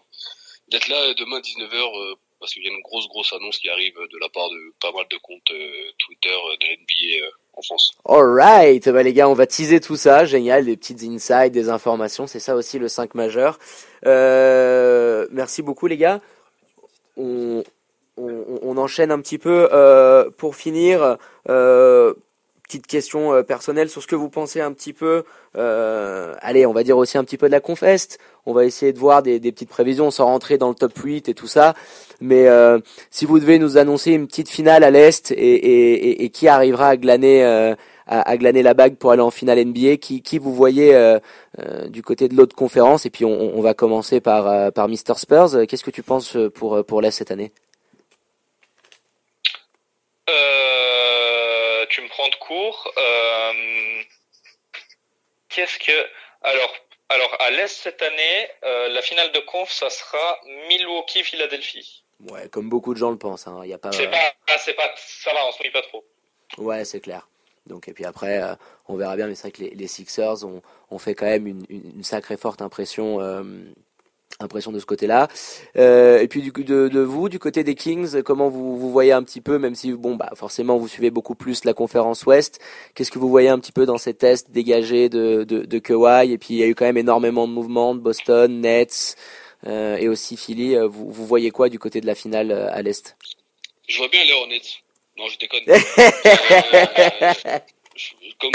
D'être 0.68 0.89
là 0.89 1.14
demain 1.14 1.40
19h 1.40 1.74
euh, 1.74 2.14
parce 2.39 2.52
qu'il 2.52 2.64
y 2.64 2.68
a 2.68 2.73
une 2.73 2.82
grosse, 2.82 3.09
grosse 3.09 3.32
annonce 3.32 3.59
qui 3.59 3.68
arrive 3.68 3.94
de 3.94 4.18
la 4.20 4.28
part 4.28 4.48
de 4.51 4.74
pas 4.81 4.93
mal 4.93 5.06
de 5.10 5.16
comptes 5.16 5.51
euh, 5.51 5.90
Twitter 5.98 6.36
de 6.60 6.66
l'NBA 6.66 7.27
en 7.55 7.62
France. 7.62 7.93
Alright, 8.05 8.89
bah 8.89 9.02
les 9.02 9.12
gars, 9.12 9.28
on 9.28 9.35
va 9.35 9.47
teaser 9.47 9.81
tout 9.81 9.97
ça. 9.97 10.27
Génial, 10.27 10.66
des 10.66 10.77
petites 10.77 11.02
insights, 11.02 11.52
des 11.52 11.70
informations. 11.70 12.27
C'est 12.27 12.40
ça 12.40 12.55
aussi 12.55 12.78
le 12.78 12.89
5 12.89 13.14
majeur. 13.14 13.59
merci 14.05 15.62
beaucoup 15.62 15.86
les 15.86 15.97
gars. 15.97 16.20
On, 17.16 17.64
on, 18.16 18.59
on, 18.62 18.77
enchaîne 18.77 19.10
un 19.10 19.20
petit 19.20 19.39
peu 19.39 19.68
euh, 19.73 20.31
pour 20.31 20.56
finir. 20.56 21.16
Euh, 21.48 22.14
petite 22.64 22.89
question 22.89 23.32
euh, 23.32 23.43
personnelle 23.43 23.89
sur 23.89 24.02
ce 24.02 24.09
que 24.09 24.16
vous 24.16 24.28
pensez 24.28 24.60
un 24.60 24.73
petit 24.73 24.93
peu. 24.93 25.23
Euh, 25.56 26.35
allez, 26.40 26.66
on 26.66 26.73
va 26.73 26.82
dire 26.82 26.98
aussi 26.98 27.16
un 27.16 27.24
petit 27.24 27.36
peu 27.36 27.47
de 27.47 27.52
la 27.52 27.60
Confest. 27.60 28.18
On 28.44 28.52
va 28.52 28.64
essayer 28.64 28.93
de 28.93 28.98
voir 28.98 29.23
des, 29.23 29.39
petites 29.40 29.68
prévisions 29.68 30.10
sans 30.10 30.27
rentrer 30.27 30.59
dans 30.59 30.68
le 30.68 30.74
top 30.74 30.97
8 30.97 31.28
et 31.28 31.35
tout 31.35 31.47
ça. 31.47 31.74
Mais 32.20 32.47
si 33.10 33.27
vous 33.27 33.40
devez 33.40 33.59
nous 33.59 33.77
annoncer 33.77 34.12
une 34.12 34.28
petite 34.28 34.48
finale 34.48 34.85
à 34.85 34.90
l'Est 34.90 35.32
et, 35.36 36.31
qui 36.32 36.47
arrivera 36.47 36.90
à 36.90 36.97
glaner, 36.97 37.74
à, 38.06 38.36
glaner 38.36 38.62
la 38.62 38.74
bague 38.74 38.94
pour 38.97 39.10
aller 39.10 39.23
en 39.23 39.32
finale 39.32 39.64
NBA, 39.64 39.97
qui, 39.97 40.23
qui 40.23 40.39
vous 40.39 40.55
voyez 40.55 41.18
du 41.89 42.02
côté 42.02 42.28
de 42.28 42.36
l'autre 42.36 42.55
conférence? 42.55 43.05
Et 43.05 43.10
puis 43.10 43.24
on, 43.24 43.60
va 43.60 43.74
commencer 43.74 44.20
par, 44.20 44.89
Mister 44.89 45.14
Spurs. 45.16 45.66
Qu'est-ce 45.66 45.85
que 45.85 45.90
tu 45.90 46.05
penses 46.05 46.36
pour, 46.55 46.85
pour 46.85 47.02
l'Est 47.02 47.10
cette 47.10 47.32
année? 47.32 47.51
Tu 51.97 52.02
me 52.02 52.09
prends 52.09 52.28
de 52.28 52.35
court. 52.36 52.93
Euh, 52.98 54.02
Qu'est-ce 55.48 55.78
que 55.78 56.06
alors 56.43 56.74
alors 57.09 57.36
à 57.40 57.51
l'est 57.51 57.68
cette 57.68 58.02
année, 58.02 58.48
euh, 58.64 58.89
la 58.89 59.01
finale 59.01 59.32
de 59.32 59.39
conf, 59.40 59.70
ça 59.70 59.89
sera 59.89 60.40
Milwaukee-Philadelphie. 60.68 62.05
Ouais, 62.28 62.48
comme 62.51 62.68
beaucoup 62.68 62.93
de 62.93 62.98
gens 62.98 63.10
le 63.10 63.16
pensent. 63.16 63.47
Hein. 63.47 63.60
Il 63.64 63.70
y 63.70 63.73
a 63.73 63.78
pas. 63.78 63.93
C'est 63.93 64.10
pas, 64.10 64.32
c'est 64.59 64.74
pas, 64.74 64.93
ça 64.97 65.32
va, 65.32 65.47
on 65.48 65.52
se 65.52 65.62
mouille 65.62 65.73
pas 65.73 65.82
trop. 65.82 66.05
Ouais, 66.59 66.85
c'est 66.85 67.01
clair. 67.01 67.27
Donc 67.64 67.89
et 67.89 67.94
puis 67.94 68.05
après, 68.05 68.43
euh, 68.43 68.55
on 68.89 68.97
verra 68.97 69.16
bien. 69.16 69.27
Mais 69.28 69.35
c'est 69.35 69.48
vrai 69.48 69.52
que 69.52 69.62
les, 69.62 69.70
les 69.70 69.89
Sixers 69.89 70.44
ont, 70.44 70.60
ont, 70.90 70.98
fait 70.98 71.14
quand 71.14 71.27
même 71.27 71.47
une, 71.47 71.64
une, 71.70 71.93
une 71.97 72.05
sacrée 72.05 72.36
forte 72.36 72.60
impression 72.60 73.20
impression 74.41 74.73
de 74.73 74.79
ce 74.79 74.87
côté-là. 74.87 75.29
Euh, 75.77 76.21
et 76.21 76.29
puis 76.29 76.43
du 76.43 76.53
coup 76.53 76.63
de, 76.63 76.89
de, 76.89 77.01
vous, 77.01 77.29
du 77.29 77.39
côté 77.39 77.65
des 77.65 77.75
Kings, 77.75 78.23
comment 78.23 78.49
vous, 78.49 78.77
vous 78.79 78.91
voyez 78.91 79.13
un 79.13 79.23
petit 79.23 79.41
peu, 79.41 79.59
même 79.59 79.75
si 79.75 79.93
bon 79.93 80.15
bah 80.17 80.31
forcément 80.35 80.77
vous 80.77 80.89
suivez 80.89 81.11
beaucoup 81.11 81.35
plus 81.35 81.65
la 81.65 81.75
conférence 81.75 82.25
Ouest, 82.27 82.61
qu'est-ce 82.95 83.11
que 83.11 83.19
vous 83.19 83.29
voyez 83.29 83.49
un 83.49 83.59
petit 83.59 83.73
peu 83.73 83.87
dans 83.87 83.99
ces 83.99 84.15
tests 84.15 84.51
dégagés 84.51 85.09
de, 85.09 85.45
de, 85.45 85.65
de 85.65 85.79
Kawhi? 85.79 86.33
Et 86.33 86.39
puis 86.39 86.55
il 86.55 86.59
y 86.59 86.63
a 86.63 86.67
eu 86.67 86.75
quand 86.75 86.85
même 86.85 86.99
énormément 86.99 87.49
de 87.49 87.53
mouvements 87.53 87.95
de 87.95 88.01
Boston, 88.01 88.61
Nets 88.61 89.17
euh, 89.67 89.97
et 89.97 90.09
aussi 90.09 90.37
Philly. 90.37 90.77
Euh, 90.77 90.87
vous, 90.87 91.11
vous 91.11 91.27
voyez 91.27 91.51
quoi 91.51 91.69
du 91.69 91.79
côté 91.79 92.01
de 92.01 92.07
la 92.07 92.15
finale 92.15 92.51
euh, 92.51 92.73
à 92.73 92.83
l'Est? 92.83 93.17
Je 93.89 93.99
vois 93.99 94.09
bien 94.09 94.25
les 94.25 94.33
Hornets. 94.33 94.61
Non, 95.19 95.29
je 95.29 95.39
déconne. 95.39 95.63
euh, 95.69 95.79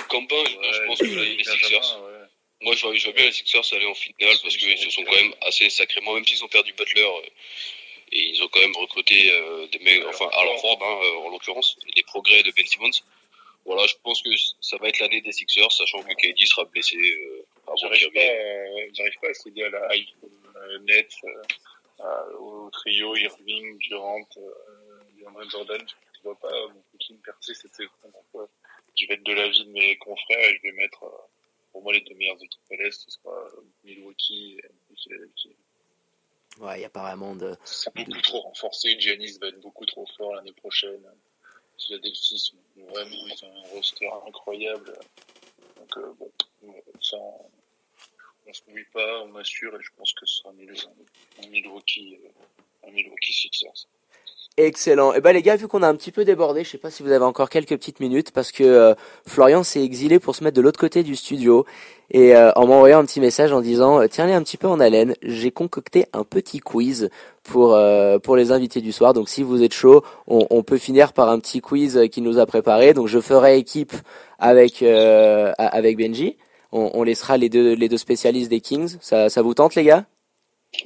comme 0.10 0.28
ben, 0.28 0.36
je, 0.46 0.58
ouais, 0.58 0.72
je 0.72 0.86
pense 0.86 1.00
que 1.00 1.06
là, 1.06 1.24
les 1.24 1.44
Sixers. 1.44 1.98
Moi, 2.62 2.76
je 2.76 2.82
vois, 2.86 2.96
je 2.96 3.04
vois 3.06 3.14
bien 3.14 3.26
les 3.26 3.32
Sixers 3.32 3.74
aller 3.74 3.86
en 3.86 3.94
finale 3.94 4.36
parce 4.42 4.56
qu'ils 4.56 4.78
se 4.78 4.90
sont 4.90 5.04
quand 5.04 5.16
même 5.16 5.34
assez 5.42 5.70
sacrément, 5.70 6.14
même 6.14 6.26
s'ils 6.26 6.44
ont 6.44 6.48
perdu 6.48 6.74
Butler, 6.74 7.02
euh, 7.02 7.30
et 8.12 8.20
ils 8.20 8.44
ont 8.44 8.48
quand 8.50 8.60
même 8.60 8.76
recruté 8.76 9.32
euh, 9.32 9.68
des 9.68 9.80
mecs, 9.80 10.06
enfin, 10.06 10.30
Alan 10.34 10.58
Ford, 10.58 10.78
hein, 10.82 11.00
euh, 11.04 11.28
en 11.28 11.30
l'occurrence, 11.30 11.78
et 11.88 11.92
des 11.94 12.04
progrès 12.04 12.44
de 12.44 12.52
Ben 12.52 12.66
Simmons. 12.66 12.92
Voilà, 13.66 13.86
je 13.88 13.96
pense 14.04 14.22
que 14.22 14.30
ça 14.60 14.78
va 14.78 14.90
être 14.90 15.00
l'année 15.00 15.22
des 15.22 15.32
Sixers, 15.32 15.72
sachant 15.72 16.02
que 16.04 16.14
KD 16.14 16.46
sera 16.46 16.66
blessé 16.66 16.98
euh, 16.98 17.46
J'arrive 17.80 18.12
pas, 18.12 18.20
euh, 18.20 18.90
j'arrive 18.94 19.20
pas 19.22 19.30
à 19.30 19.34
céder 19.34 19.64
à 19.64 19.70
la 19.70 19.96
hype 19.96 20.10
euh, 20.24 20.80
net, 20.80 21.12
euh, 21.24 22.38
au 22.40 22.70
trio 22.72 23.16
Irving, 23.16 23.78
Durant, 23.80 24.28
euh, 24.38 25.50
Jordan. 25.50 25.82
Je 26.16 26.22
vois 26.24 26.40
pas 26.40 26.52
mon 26.74 26.84
team 27.00 27.18
percer 27.24 27.54
cette 27.54 27.74
saison. 27.74 27.90
Donc, 28.04 28.50
je 28.96 29.08
vais 29.08 29.14
être 29.14 29.24
de 29.24 29.34
l'avis 29.34 29.64
de 29.66 29.70
mes 29.72 29.96
confrères 29.98 30.50
et 30.50 30.58
je 30.58 30.62
vais 30.64 30.72
mettre, 30.74 31.06
pour 31.72 31.84
moi, 31.84 31.94
les 31.94 32.02
deux 32.02 32.16
meilleures 32.16 32.42
équipes 32.42 32.72
à 32.72 32.76
l'Est, 32.76 33.02
ce 33.02 33.12
sera 33.12 33.48
Milwaukee 33.84 34.60
et 34.60 34.96
Philadelphie. 34.96 35.56
Ouais, 36.60 36.78
il 36.78 36.80
n'y 36.80 36.86
a 36.86 36.92
vraiment 36.94 37.36
de. 37.36 37.56
C'est 37.64 37.94
beaucoup 37.96 38.22
trop 38.22 38.42
renforcé. 38.42 39.00
Giannis 39.00 39.38
va 39.40 39.48
être 39.48 39.60
beaucoup 39.62 39.86
trop 39.86 40.06
fort 40.18 40.36
l'année 40.36 40.52
prochaine. 40.54 41.02
Philadelphie 41.80 42.38
sont 42.38 42.58
vraiment 42.76 43.10
ils 43.10 43.46
ont 43.46 43.56
un 43.56 43.70
roster 43.70 44.10
incroyable. 44.28 44.94
Donc 45.78 45.98
euh, 45.98 46.14
bon, 46.20 46.32
ça, 47.02 47.18
on, 47.18 47.50
on 48.48 48.54
se 48.54 48.62
mouille 48.68 48.86
pas, 48.94 49.24
on 49.24 49.36
assure 49.36 49.76
et 49.76 49.84
je 49.84 49.90
pense 49.98 50.14
que 50.14 50.26
ce 50.26 50.36
sera 50.36 50.50
un 50.50 51.48
Milwaukee, 51.48 52.20
euh, 52.24 52.88
un 52.88 52.92
Milwaukee 52.92 53.34
Sixers. 53.34 53.88
Excellent. 54.58 55.14
Et 55.14 55.18
eh 55.18 55.22
ben 55.22 55.32
les 55.32 55.42
gars, 55.42 55.56
vu 55.56 55.70
qu'on 55.70 55.82
a 55.82 55.88
un 55.88 55.96
petit 55.96 56.12
peu 56.12 56.26
débordé, 56.26 56.66
je 56.66 56.72
sais 56.72 56.78
pas 56.78 56.92
si 56.92 57.04
vous 57.04 57.12
avez 57.12 57.24
encore 57.24 57.50
quelques 57.50 57.70
petites 57.70 58.02
minutes 58.02 58.32
parce 58.32 58.52
que 58.52 58.66
euh, 58.66 58.94
Florian 59.26 59.64
s'est 59.64 59.82
exilé 59.82 60.20
pour 60.20 60.36
se 60.36 60.44
mettre 60.44 60.58
de 60.58 60.62
l'autre 60.62 60.80
côté 60.80 61.04
du 61.04 61.16
studio 61.16 61.66
et 62.12 62.36
euh, 62.36 62.52
en 62.58 62.68
m'envoyant 62.68 63.00
un 63.00 63.06
petit 63.06 63.22
message 63.22 63.54
en 63.54 63.62
disant 63.62 64.06
tiens-les 64.10 64.34
un 64.34 64.44
petit 64.44 64.58
peu 64.58 64.68
en 64.68 64.82
haleine, 64.82 65.16
j'ai 65.24 65.52
concocté 65.52 66.06
un 66.12 66.26
petit 66.26 66.60
quiz 66.60 67.10
pour 67.44 67.76
euh, 67.76 68.20
pour 68.20 68.36
les 68.36 68.52
invités 68.52 68.82
du 68.82 68.92
soir. 68.92 69.14
Donc 69.14 69.30
si 69.30 69.42
vous 69.42 69.64
êtes 69.64 69.74
chaud, 69.74 70.04
on, 70.28 70.46
on 70.50 70.64
peut 70.64 70.78
finir 70.78 71.14
par 71.14 71.30
un 71.30 71.40
petit 71.40 71.62
quiz 71.62 72.10
qu'il 72.12 72.24
nous 72.24 72.38
a 72.38 72.46
préparé. 72.46 72.94
Donc 72.94 73.08
je 73.08 73.22
ferai 73.22 73.58
équipe 73.58 73.94
avec 74.38 74.84
avec 74.84 75.98
Benji. 75.98 76.36
On, 76.74 76.92
on, 76.94 77.04
laissera 77.04 77.38
les 77.38 77.48
deux 77.48 77.74
les 77.74 77.88
deux 77.88 77.98
spécialistes 77.98 78.50
des 78.50 78.60
Kings. 78.60 78.98
Ça 79.00 79.30
ça 79.30 79.42
vous 79.42 79.54
tente 79.54 79.76
les 79.76 79.86
gars? 79.86 80.06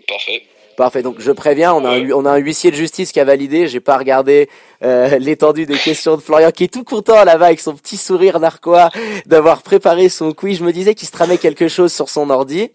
Parfait. 0.08 0.44
Parfait. 0.78 1.02
Donc 1.02 1.16
je 1.20 1.32
préviens, 1.32 1.74
on 1.74 1.86
a 2.26 2.32
un, 2.32 2.38
huissier 2.38 2.72
de 2.72 2.76
justice 2.76 3.12
qui 3.12 3.20
a 3.20 3.24
validé. 3.24 3.68
J'ai 3.68 3.80
pas 3.80 3.98
regardé 3.98 4.50
euh, 4.84 5.18
l'étendue 5.20 5.66
des 5.66 5.78
questions 5.78 6.18
de 6.18 6.22
Florian, 6.22 6.52
qui 6.52 6.66
est 6.66 6.74
tout 6.74 6.84
content 6.84 7.24
là-bas 7.24 7.48
avec 7.48 7.60
son 7.62 7.76
petit 7.76 7.98
sourire 7.98 8.40
narquois 8.40 8.90
d'avoir 9.26 9.62
préparé 9.62 10.10
son 10.10 10.34
quiz. 10.34 10.60
Je 10.60 10.64
me 10.66 10.74
disais 10.74 10.94
qu'il 10.94 11.08
se 11.08 11.14
tramait 11.14 11.38
quelque 11.38 11.68
chose 11.68 11.94
sur 11.94 12.10
son 12.10 12.30
ordi. 12.30 12.72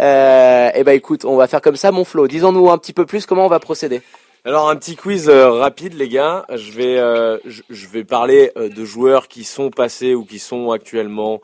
Euh, 0.00 0.68
et 0.68 0.80
eh 0.80 0.84
ben 0.84 0.92
écoute, 0.92 1.24
on 1.24 1.36
va 1.36 1.46
faire 1.48 1.60
comme 1.60 1.76
ça, 1.76 1.90
mon 1.90 2.04
Flo. 2.04 2.28
Disons-nous 2.28 2.70
un 2.70 2.78
petit 2.78 2.92
peu 2.92 3.06
plus 3.06 3.26
comment 3.26 3.46
on 3.46 3.48
va 3.48 3.60
procéder. 3.60 4.02
Alors 4.44 4.68
un 4.68 4.74
petit 4.74 4.96
quiz 4.96 5.28
euh, 5.28 5.52
rapide 5.52 5.94
les 5.94 6.08
gars. 6.08 6.44
Je 6.52 6.72
vais 6.72 6.98
euh, 6.98 7.38
je, 7.46 7.86
vais 7.86 8.02
parler 8.02 8.50
euh, 8.56 8.68
de 8.68 8.84
joueurs 8.84 9.28
qui 9.28 9.44
sont 9.44 9.70
passés 9.70 10.16
ou 10.16 10.24
qui 10.24 10.40
sont 10.40 10.72
actuellement 10.72 11.40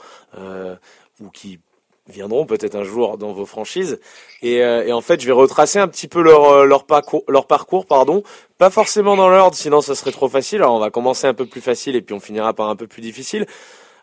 ou 1.20 1.30
qui 1.30 1.60
viendront 2.09 2.47
peut-être 2.47 2.74
un 2.74 2.85
jour 2.85 3.18
dans 3.18 3.32
vos 3.32 3.47
franchises. 3.47 4.01
Et, 4.43 4.62
euh, 4.62 4.86
et, 4.86 4.93
en 4.93 5.01
fait, 5.01 5.20
je 5.20 5.26
vais 5.26 5.32
retracer 5.32 5.78
un 5.78 5.89
petit 5.89 6.09
peu 6.09 6.22
leur, 6.22 6.44
euh, 6.44 6.64
leur, 6.64 6.85
parcours, 6.85 7.24
leur 7.28 7.47
parcours, 7.47 7.86
pardon. 7.86 8.22
Pas 8.59 8.70
forcément 8.70 9.16
dans 9.16 9.28
l'ordre, 9.28 9.56
sinon 9.56 9.80
ça 9.80 9.94
serait 9.94 10.10
trop 10.10 10.28
facile. 10.28 10.59
Alors 10.59 10.74
on 10.74 10.80
va 10.80 10.90
commencer 10.90 11.26
un 11.26 11.35
peu 11.35 11.47
plus 11.47 11.60
facile 11.60 11.94
et 11.94 12.02
puis 12.02 12.14
on 12.14 12.20
finira 12.20 12.55
par 12.55 12.68
un 12.68 12.76
peu 12.76 12.86
plus 12.86 13.02
difficile. 13.02 13.47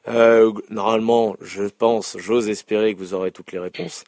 Euh, 0.07 0.51
normalement, 0.69 1.35
je 1.41 1.63
pense, 1.63 2.15
j'ose 2.19 2.49
espérer 2.49 2.93
que 2.93 2.99
vous 2.99 3.13
aurez 3.13 3.31
toutes 3.31 3.51
les 3.51 3.59
réponses. 3.59 4.03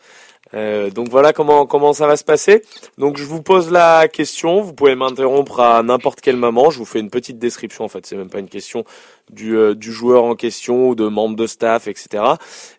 Euh, 0.53 0.89
donc 0.89 1.09
voilà 1.09 1.33
comment 1.33 1.65
comment 1.65 1.91
ça 1.91 2.07
va 2.07 2.15
se 2.15 2.23
passer. 2.23 2.61
Donc 2.97 3.17
je 3.17 3.25
vous 3.25 3.41
pose 3.41 3.69
la 3.71 4.07
question, 4.07 4.61
vous 4.61 4.73
pouvez 4.73 4.95
m'interrompre 4.95 5.59
à 5.59 5.83
n'importe 5.83 6.21
quel 6.21 6.37
moment. 6.37 6.69
Je 6.69 6.77
vous 6.77 6.85
fais 6.85 6.99
une 6.99 7.09
petite 7.09 7.39
description. 7.39 7.83
En 7.83 7.89
fait, 7.89 8.05
c'est 8.05 8.15
même 8.15 8.29
pas 8.29 8.39
une 8.39 8.47
question 8.49 8.85
du 9.29 9.57
euh, 9.57 9.75
du 9.75 9.91
joueur 9.91 10.23
en 10.23 10.35
question 10.35 10.89
ou 10.89 10.95
de 10.95 11.07
membre 11.07 11.35
de 11.35 11.47
staff, 11.47 11.87
etc. 11.87 12.23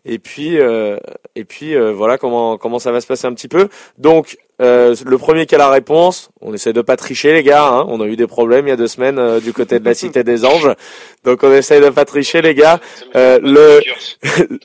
Et 0.05 0.19
puis 0.19 0.59
euh, 0.59 0.99
et 1.35 1.45
puis 1.45 1.75
euh, 1.75 1.93
voilà 1.93 2.19
comment 2.19 2.57
comment 2.59 2.79
ça 2.79 2.93
va 2.93 3.01
se 3.01 3.07
passer 3.07 3.27
un 3.27 3.35
petit 3.35 3.49
peu. 3.49 3.69
Donc 3.99 4.39
euh, 4.61 4.95
le 5.05 5.19
premier 5.19 5.47
qui 5.47 5.55
a 5.55 5.59
la 5.59 5.71
réponse, 5.71 6.31
on 6.41 6.53
essaie 6.53 6.73
de 6.73 6.81
pas 6.81 6.97
tricher 6.97 7.33
les 7.33 7.43
gars. 7.43 7.67
Hein. 7.67 7.87
On 7.89 8.01
a 8.01 8.07
eu 8.07 8.17
des 8.17 8.27
problèmes 8.27 8.67
il 8.67 8.71
y 8.71 8.73
a 8.73 8.77
deux 8.77 8.89
semaines 8.89 9.19
euh, 9.19 9.41
du 9.41 9.53
côté 9.53 9.79
de 9.79 9.85
la 9.85 9.95
Cité 9.95 10.25
des 10.25 10.45
Anges, 10.45 10.75
donc 11.25 11.43
on 11.43 11.53
essaie 11.53 11.81
de 11.81 11.91
pas 11.91 12.05
tricher 12.05 12.43
les 12.43 12.55
gars. 12.55 12.81
Euh, 13.15 13.39
le 13.43 13.81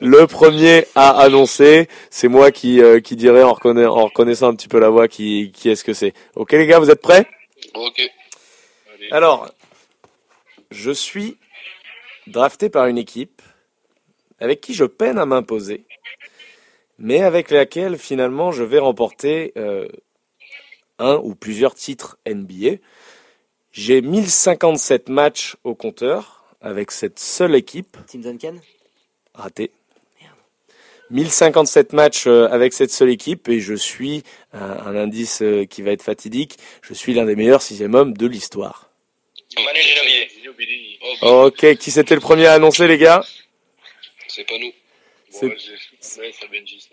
le 0.00 0.26
premier 0.26 0.86
à 0.94 1.10
annoncer, 1.20 1.88
c'est 2.10 2.28
moi 2.28 2.50
qui 2.50 2.80
qui 3.04 3.16
dirais 3.16 3.42
en, 3.42 3.50
en 3.50 4.04
reconnaissant 4.04 4.48
un 4.48 4.54
petit 4.54 4.68
peu 4.68 4.78
la 4.78 4.88
voix 4.88 5.06
qui 5.08 5.52
qui 5.54 5.68
est-ce 5.70 5.84
que 5.84 5.92
c'est. 5.92 6.14
Ok 6.34 6.52
les 6.52 6.66
gars, 6.66 6.78
vous 6.78 6.90
êtes 6.90 7.02
prêts? 7.02 7.26
Ok. 7.74 8.02
Alors, 9.10 9.48
je 10.70 10.90
suis 10.90 11.36
drafté 12.26 12.68
par 12.70 12.86
une 12.86 12.98
équipe 12.98 13.42
avec 14.40 14.60
qui 14.60 14.74
je 14.74 14.84
peine 14.84 15.18
à 15.18 15.26
m'imposer 15.26 15.86
mais 16.98 17.22
avec 17.22 17.50
laquelle 17.50 17.98
finalement 17.98 18.52
je 18.52 18.64
vais 18.64 18.78
remporter 18.78 19.52
euh, 19.56 19.88
un 20.98 21.16
ou 21.16 21.34
plusieurs 21.34 21.74
titres 21.74 22.18
NBA. 22.26 22.76
J'ai 23.72 24.00
1057 24.00 25.08
matchs 25.08 25.56
au 25.64 25.74
compteur 25.74 26.44
avec 26.60 26.90
cette 26.90 27.18
seule 27.18 27.54
équipe. 27.54 27.96
Tim 28.06 28.20
Duncan? 28.20 28.54
Raté. 29.34 29.70
1057 31.10 31.92
matchs 31.92 32.26
euh, 32.26 32.48
avec 32.48 32.72
cette 32.72 32.90
seule 32.90 33.10
équipe 33.10 33.48
et 33.48 33.60
je 33.60 33.74
suis 33.74 34.22
un, 34.52 34.62
un 34.62 34.96
indice 34.96 35.42
euh, 35.42 35.64
qui 35.66 35.82
va 35.82 35.90
être 35.90 36.02
fatidique. 36.02 36.56
Je 36.80 36.94
suis 36.94 37.12
l'un 37.12 37.26
des 37.26 37.36
meilleurs 37.36 37.62
sixième 37.62 37.94
hommes 37.94 38.14
de 38.14 38.26
l'histoire. 38.26 38.90
Manu 39.56 39.80
Ginobili. 39.80 40.93
Ok, 41.22 41.76
qui 41.76 41.90
c'était 41.90 42.14
le 42.14 42.20
premier 42.20 42.46
à 42.46 42.54
annoncer 42.54 42.86
les 42.86 42.98
gars 42.98 43.24
C'est 44.28 44.44
pas 44.44 44.58
nous. 44.58 44.72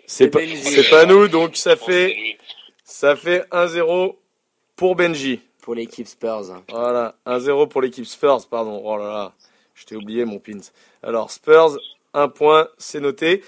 C'est 0.06 0.28
pas, 0.28 0.40
c'est 0.62 0.90
pas 0.90 1.06
nous, 1.06 1.28
donc 1.28 1.56
ça 1.56 1.76
fait, 1.76 2.16
ça 2.84 3.14
fait 3.14 3.46
1-0 3.50 4.16
pour 4.74 4.96
Benji. 4.96 5.40
Pour 5.60 5.76
l'équipe 5.76 6.08
Spurs. 6.08 6.62
Voilà, 6.68 7.14
1-0 7.24 7.68
pour 7.68 7.82
l'équipe 7.82 8.04
Spurs, 8.04 8.48
pardon. 8.50 8.82
Oh 8.84 8.96
là 8.96 9.04
là, 9.04 9.34
je 9.74 9.84
t'ai 9.84 9.94
oublié 9.94 10.24
mon 10.24 10.40
pins. 10.40 10.58
Alors 11.04 11.30
Spurs, 11.30 11.78
un 12.14 12.28
point, 12.28 12.68
c'est 12.78 12.98
noté. 12.98 13.42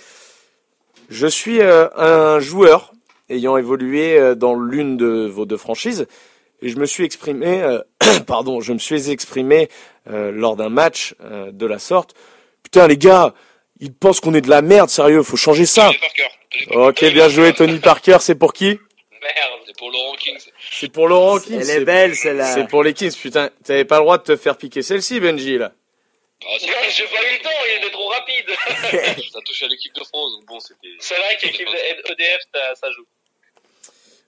Je 1.09 1.27
suis 1.27 1.61
euh, 1.61 1.89
un 1.97 2.39
joueur 2.39 2.93
ayant 3.29 3.57
évolué 3.57 4.17
euh, 4.17 4.35
dans 4.37 4.55
l'une 4.55 4.97
de 4.97 5.27
vos 5.27 5.45
deux 5.45 5.57
franchises 5.57 6.07
et 6.63 6.69
je 6.69 6.79
me 6.79 6.87
suis 6.87 7.05
exprimé, 7.05 7.63
euh, 7.63 7.81
pardon, 8.27 8.61
je 8.61 8.73
me 8.73 8.79
suis 8.79 9.11
exprimé 9.11 9.69
euh, 10.11 10.31
lors 10.33 10.57
d'un 10.57 10.69
match 10.69 11.15
euh, 11.23 11.51
de 11.53 11.67
la 11.67 11.79
sorte. 11.79 12.15
Putain 12.63 12.87
les 12.87 12.99
gars, 12.99 13.35
ils 13.81 13.93
pensent 13.93 14.21
qu'on 14.21 14.35
est 14.35 14.41
de 14.41 14.51
la 14.51 14.63
merde, 14.63 14.89
sérieux, 14.91 15.23
faut 15.23 15.37
changer 15.37 15.67
ça. 15.67 15.87
Tony 15.87 15.99
Parker. 15.99 16.23
Tony 16.51 16.67
Parker. 16.67 17.07
Ok, 17.07 17.13
bien 17.13 17.29
joué 17.29 17.53
Tony 17.53 17.79
Parker, 17.79 18.19
c'est 18.21 18.35
pour 18.35 18.53
qui? 18.53 18.67
Merde, 18.67 19.61
c'est 19.67 19.77
pour 19.77 19.91
Laurent 19.91 20.15
King. 20.17 20.39
C'est 20.71 20.93
pour 20.93 21.09
Laurent 21.09 21.39
King. 21.39 21.61
Elle 21.61 21.71
est 21.71 21.85
belle 21.85 22.15
celle-là. 22.15 22.53
C'est 22.55 22.69
pour 22.69 22.83
les 22.83 22.93
Kings, 22.93 23.17
putain. 23.17 23.51
T'avais 23.65 23.85
pas 23.85 23.97
le 23.97 24.03
droit 24.03 24.19
de 24.19 24.23
te 24.23 24.37
faire 24.37 24.57
piquer 24.57 24.83
celle-ci, 24.83 25.21
Benji, 25.21 25.59
là. 25.59 25.73
Non, 26.43 26.51
J'ai 26.61 27.05
pas 27.05 27.23
eu 27.23 27.39
le 27.39 27.43
temps, 27.43 27.51
il 27.67 27.79
était 27.79 27.91
trop 27.91 28.09
rapide. 28.09 29.23
ça 29.33 29.41
touche 29.45 29.63
à 29.63 29.69
l'équipe 29.69 29.95
de 29.95 30.05
France, 30.05 30.33
donc 30.37 30.45
bon, 30.47 30.61
c'était. 30.61 30.89
C'est 30.99 31.15
vrai 31.15 31.37
qu'équipe 31.41 31.67
de 31.67 32.13
EDF, 32.13 32.41
ça, 32.53 32.75
ça 32.75 32.91
joue. 32.91 33.07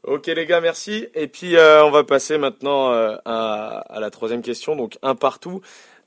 Ok, 0.06 0.28
les 0.28 0.46
gars, 0.46 0.60
merci. 0.60 1.08
Et 1.16 1.26
puis, 1.26 1.56
euh, 1.56 1.84
on 1.84 1.90
va 1.90 2.04
passer 2.04 2.38
maintenant 2.38 2.92
euh, 2.92 3.16
à, 3.24 3.98
la 3.98 4.08
troisième 4.10 4.40
question. 4.40 4.76
Donc, 4.76 4.98
un 5.02 5.16
partout. 5.16 5.62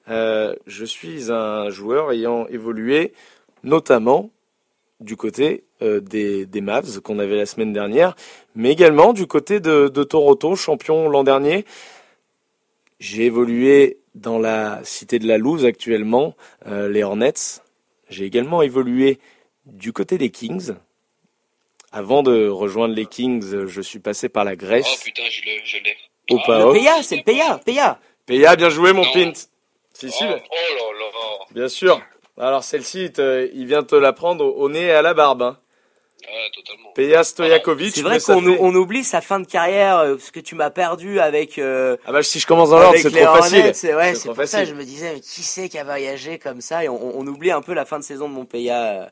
Euh, 0.08 0.56
je 0.68 0.86
suis 0.86 1.34
un 1.34 1.70
joueur 1.70 2.14
ayant 2.14 2.48
évolué, 2.48 3.12
notamment 3.64 4.30
du 5.02 5.18
côté 5.18 5.66
des, 5.82 6.48
Mavs 6.62 7.02
qu'on 7.02 7.20
avait 7.20 7.36
la 7.36 7.46
semaine 7.46 7.74
dernière, 7.74 8.16
mais 8.56 8.72
également 8.72 9.12
du 9.12 9.28
côté 9.28 9.60
de, 9.60 9.90
Toronto, 9.90 10.56
champion 10.56 11.10
l'an 11.10 11.26
dernier. 11.26 11.66
J'ai 13.00 13.26
évolué 13.26 14.00
dans 14.16 14.40
la 14.40 14.80
cité 14.84 15.20
de 15.20 15.28
la 15.28 15.38
Louse 15.38 15.66
actuellement, 15.66 16.36
les 16.66 17.04
Hornets. 17.04 17.62
J'ai 18.10 18.26
également 18.26 18.62
évolué 18.62 19.20
du 19.66 19.92
côté 19.94 20.18
des 20.18 20.30
Kings. 20.32 20.74
Avant 21.92 22.22
de 22.24 22.48
rejoindre 22.48 22.94
les 22.94 23.06
Kings, 23.06 23.66
je 23.68 23.82
suis 23.82 24.00
passé 24.00 24.30
par 24.30 24.44
la 24.44 24.52
Oh 24.54 24.58
Grèce, 24.58 24.96
putain, 25.04 25.24
je 25.30 25.42
l'ai. 25.44 25.62
Je 25.66 25.78
l'ai. 25.78 25.96
au 26.32 26.38
Ah. 26.48 26.72
Péa, 26.74 27.02
c'est 27.02 27.18
le 27.18 27.24
Péa, 27.24 27.60
Péa. 27.66 28.00
Péa, 28.28 28.56
bien 28.56 28.70
joué 28.70 28.94
mon 28.94 29.04
Non. 29.04 29.12
pint. 29.14 29.34
Si, 29.94 30.12
si, 30.12 30.24
Oh, 30.24 30.26
oh 30.30 30.94
là 30.94 31.06
là. 31.06 31.46
bien 31.52 31.68
sûr. 31.68 32.00
Alors 32.38 32.64
celle-ci, 32.64 33.10
il 33.54 33.66
vient 33.66 33.84
te 33.84 33.96
la 33.96 34.14
prendre 34.14 34.46
au, 34.46 34.70
nez 34.70 34.84
et 34.86 34.92
à 34.92 35.02
la 35.02 35.14
barbe. 35.16 35.42
Hein. 35.42 35.58
Ouais, 36.22 36.52
totalement. 36.54 37.24
Stojakovic. 37.24 37.96
C'est 37.96 38.02
vrai 38.04 38.20
ça 38.20 38.36
qu'on 38.36 38.42
fait- 38.44 38.58
on 38.60 38.76
oublie 38.76 39.04
sa 39.04 39.20
fin 39.22 39.40
de 39.40 39.48
carrière, 39.48 39.98
euh, 39.98 40.16
parce 40.16 40.30
que 40.32 40.40
tu 40.40 40.54
m'as 40.54 40.70
perdu 40.70 41.20
avec, 41.20 41.58
euh, 41.58 41.98
Ah 42.06 42.12
bah 42.12 42.22
si 42.22 42.40
je 42.40 42.46
commence 42.46 42.70
dans 42.70 42.78
l'ordre, 42.80 42.98
c'est 43.00 43.10
trop 43.10 43.36
facile. 43.36 43.72
C'est 43.74 43.96
ouais, 43.96 44.14
C'est 44.14 44.28
pour 44.28 44.36
ça 44.36 44.44
que 44.44 44.48
facile. 44.50 44.66
je 44.68 44.74
me 44.76 44.84
disais, 44.84 45.14
mais 45.16 45.20
qui 45.22 45.42
c'est 45.42 45.70
qui 45.70 45.78
a 45.80 45.84
voyagé 45.84 46.38
comme 46.38 46.62
ça? 46.62 46.84
Et 46.84 46.90
on, 46.90 47.18
on 47.20 47.26
oublie 47.26 47.52
un 47.52 47.62
peu 47.62 47.74
la 47.74 47.86
fin 47.86 47.98
de 47.98 48.04
saison 48.04 48.30
de 48.30 48.34
Montpellier, 48.36 48.70
euh, 48.72 49.06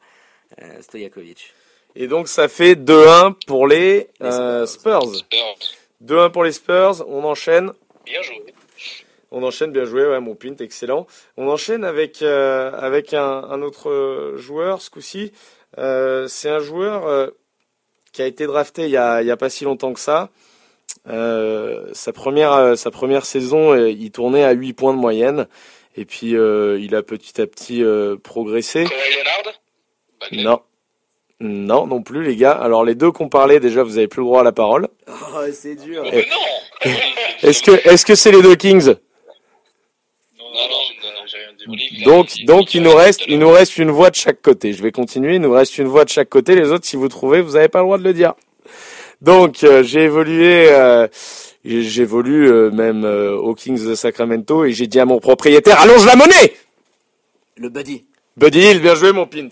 euh, 0.61 0.81
Stojakovic. 0.81 1.53
Et 1.99 2.05
donc 2.07 2.27
ça 2.27 2.47
fait 2.47 2.75
2-1 2.75 3.33
pour 3.47 3.67
les 3.67 4.07
euh, 4.21 4.67
Spurs. 4.67 5.15
Spurs. 5.15 5.57
2-1 6.05 6.31
pour 6.31 6.43
les 6.43 6.51
Spurs. 6.51 7.03
On 7.07 7.23
enchaîne. 7.23 7.71
Bien 8.05 8.21
joué. 8.21 8.35
On 9.31 9.43
enchaîne, 9.43 9.71
bien 9.71 9.83
joué, 9.83 10.07
ouais, 10.07 10.21
mon 10.21 10.35
pint, 10.35 10.55
excellent. 10.59 11.05
On 11.35 11.49
enchaîne 11.49 11.83
avec 11.83 12.21
euh, 12.21 12.71
avec 12.71 13.13
un, 13.13 13.23
un 13.23 13.61
autre 13.61 14.35
joueur 14.37 14.81
ce 14.81 14.89
coup-ci. 14.89 15.33
Euh, 15.79 16.27
c'est 16.27 16.49
un 16.49 16.59
joueur 16.59 17.07
euh, 17.07 17.27
qui 18.13 18.21
a 18.21 18.27
été 18.27 18.45
drafté 18.45 18.83
il 18.83 18.91
y 18.91 18.97
a, 18.97 19.37
pas 19.37 19.49
si 19.49 19.63
longtemps 19.63 19.91
que 19.91 19.99
ça. 19.99 20.29
Euh, 21.09 21.89
sa 21.93 22.13
première 22.13 22.53
euh, 22.53 22.75
sa 22.75 22.91
première 22.91 23.25
saison, 23.25 23.73
euh, 23.73 23.89
il 23.89 24.11
tournait 24.11 24.43
à 24.43 24.51
8 24.51 24.73
points 24.73 24.93
de 24.93 24.99
moyenne. 24.99 25.47
Et 25.95 26.05
puis 26.05 26.37
euh, 26.37 26.79
il 26.79 26.95
a 26.95 27.01
petit 27.01 27.41
à 27.41 27.47
petit 27.47 27.83
euh, 27.83 28.17
progressé. 28.17 28.85
Kawhi 28.85 29.15
Leonard? 29.17 30.53
Non. 30.53 30.61
Non, 31.39 31.85
non 31.85 32.01
plus 32.01 32.23
les 32.23 32.35
gars. 32.35 32.51
Alors 32.53 32.83
les 32.83 32.95
deux 32.95 33.11
qu'on 33.11 33.29
parlait 33.29 33.59
déjà, 33.59 33.83
vous 33.83 33.97
avez 33.97 34.07
plus 34.07 34.21
le 34.21 34.25
droit 34.25 34.41
à 34.41 34.43
la 34.43 34.51
parole. 34.51 34.87
Oh, 35.07 35.13
c'est 35.51 35.75
dur. 35.75 36.03
Eh, 36.11 36.25
Est-ce 37.43 37.61
que 37.61 37.71
est-ce 37.87 38.05
que 38.05 38.15
c'est 38.15 38.31
les 38.31 38.41
deux 38.41 38.55
Kings? 38.55 38.95
Donc 42.05 42.29
donc 42.45 42.73
il 42.73 42.81
nous 42.81 42.95
reste 42.95 43.21
il 43.27 43.39
nous 43.39 43.49
reste 43.51 43.77
une 43.77 43.91
voix 43.91 44.09
de 44.09 44.15
chaque 44.15 44.41
côté. 44.41 44.73
Je 44.73 44.81
vais 44.81 44.91
continuer. 44.91 45.35
Il 45.35 45.41
nous 45.41 45.51
reste 45.51 45.77
une 45.77 45.87
voix 45.87 46.05
de 46.05 46.09
chaque 46.09 46.29
côté. 46.29 46.55
Les 46.55 46.71
autres, 46.71 46.85
si 46.85 46.95
vous 46.95 47.07
trouvez, 47.09 47.41
vous 47.41 47.51
n'avez 47.53 47.67
pas 47.67 47.79
le 47.79 47.85
droit 47.85 47.97
de 47.99 48.03
le 48.03 48.13
dire. 48.13 48.33
Donc 49.21 49.63
euh, 49.63 49.83
j'ai 49.83 50.03
évolué. 50.03 50.67
euh, 50.71 51.07
J'évolue 51.65 52.49
euh, 52.49 52.71
même 52.71 53.03
euh, 53.03 53.35
aux 53.35 53.53
Kings 53.53 53.85
de 53.85 53.93
Sacramento 53.93 54.63
et 54.63 54.71
j'ai 54.71 54.87
dit 54.87 55.01
à 55.01 55.05
mon 55.05 55.19
propriétaire 55.19 55.81
allonge 55.81 56.05
la 56.05 56.15
monnaie. 56.15 56.53
Le 57.57 57.67
buddy. 57.67 58.05
Buddy 58.37 58.59
Hill, 58.59 58.79
bien 58.79 58.95
joué 58.95 59.11
mon 59.11 59.25
pint. 59.27 59.49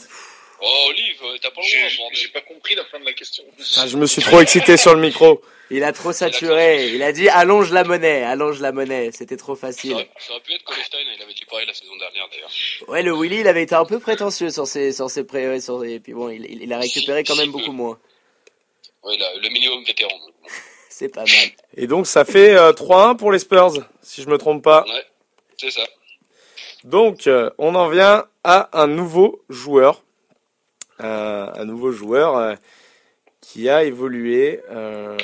Oh, 0.68 0.88
Olive, 0.90 1.22
t'as 1.42 1.52
pas 1.52 1.62
le 1.62 1.96
droit, 1.96 2.10
J'ai 2.14 2.28
pas 2.30 2.42
compris 2.42 2.74
la 2.74 2.84
fin 2.86 3.00
de 3.00 3.06
la 3.06 3.14
question. 3.14 3.44
Ah, 3.78 3.86
je 3.86 3.98
me 3.98 4.08
suis 4.08 4.24
trop 4.24 4.40
excité 4.40 4.78
sur 4.78 4.96
le 4.96 5.02
micro. 5.02 5.42
Il 5.70 5.84
a 5.84 5.92
trop 5.92 6.12
saturé. 6.12 6.90
Il 6.90 7.04
a 7.04 7.12
dit 7.12 7.30
allonge 7.30 7.72
la 7.72 7.84
monnaie, 7.84 8.24
allonge 8.24 8.60
la 8.62 8.72
monnaie. 8.72 9.12
C'était 9.12 9.38
trop 9.38 9.56
facile. 9.56 9.92
Ça 10.18 10.32
aurait 10.32 10.42
pu 10.42 10.54
être 10.54 10.64
Colestein, 10.64 10.98
il 11.16 11.22
avait 11.22 11.34
dit 11.34 11.46
pareil 11.46 11.68
la 11.68 11.74
saison 11.74 11.96
dernière 11.98 12.28
d'ailleurs. 12.32 12.50
Ouais, 12.88 13.04
le 13.04 13.14
Willy, 13.14 13.42
il 13.42 13.48
avait 13.48 13.62
été 13.62 13.76
un 13.76 13.86
peu 13.86 14.00
prétentieux 14.00 14.50
sur 14.50 14.66
ses, 14.66 14.92
sur 14.92 15.10
ses 15.10 15.24
pré, 15.24 15.62
sur 15.62 15.84
et 15.84 16.00
puis 16.00 16.14
bon, 16.14 16.30
il, 16.30 16.46
il 16.46 16.64
il 16.64 16.74
a 16.74 16.80
récupéré 16.80 17.24
quand 17.24 17.36
même 17.36 17.52
beaucoup 17.52 17.72
moins. 17.72 18.00
Oui, 19.04 19.18
là, 19.20 19.28
le 19.36 19.50
minimum 19.50 19.84
vétéran. 19.84 20.20
C'est 20.90 21.10
pas 21.10 21.26
mal. 21.26 21.50
Et 21.76 21.86
donc 21.88 22.08
ça 22.08 22.26
fait 22.26 22.56
euh, 22.56 22.72
3-1 22.72 23.18
pour 23.18 23.32
les 23.32 23.40
Spurs, 23.40 23.74
si 24.02 24.24
je 24.24 24.30
me 24.30 24.38
trompe 24.38 24.64
pas. 24.64 24.84
Ouais, 24.88 25.04
c'est 25.58 25.70
ça. 25.70 25.84
Donc 26.86 27.28
euh, 27.28 27.50
on 27.58 27.76
en 27.76 27.90
vient 27.90 28.26
à 28.46 28.70
un 28.72 28.88
nouveau 28.88 29.44
joueur, 29.50 30.05
Un 31.00 31.66
nouveau 31.66 31.92
joueur 31.92 32.38
euh, 32.38 32.56
qui 33.42 33.70
a 33.70 33.84
évolué, 33.84 34.62
euh, 34.72 35.18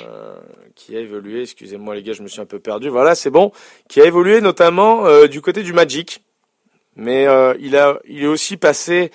qui 0.75 0.95
a 0.97 0.99
évolué. 0.99 1.41
Excusez-moi 1.43 1.95
les 1.95 2.03
gars, 2.03 2.13
je 2.13 2.21
me 2.23 2.27
suis 2.27 2.41
un 2.41 2.45
peu 2.45 2.59
perdu. 2.59 2.89
Voilà, 2.89 3.15
c'est 3.15 3.29
bon. 3.29 3.51
Qui 3.87 4.01
a 4.01 4.05
évolué 4.05 4.41
notamment 4.41 5.05
euh, 5.05 5.27
du 5.27 5.41
côté 5.41 5.63
du 5.63 5.73
Magic, 5.73 6.21
mais 6.95 7.25
euh, 7.27 7.53
il 7.59 7.75
a, 7.77 7.99
il 8.05 8.23
est 8.23 8.27
aussi 8.27 8.57
passé 8.57 9.11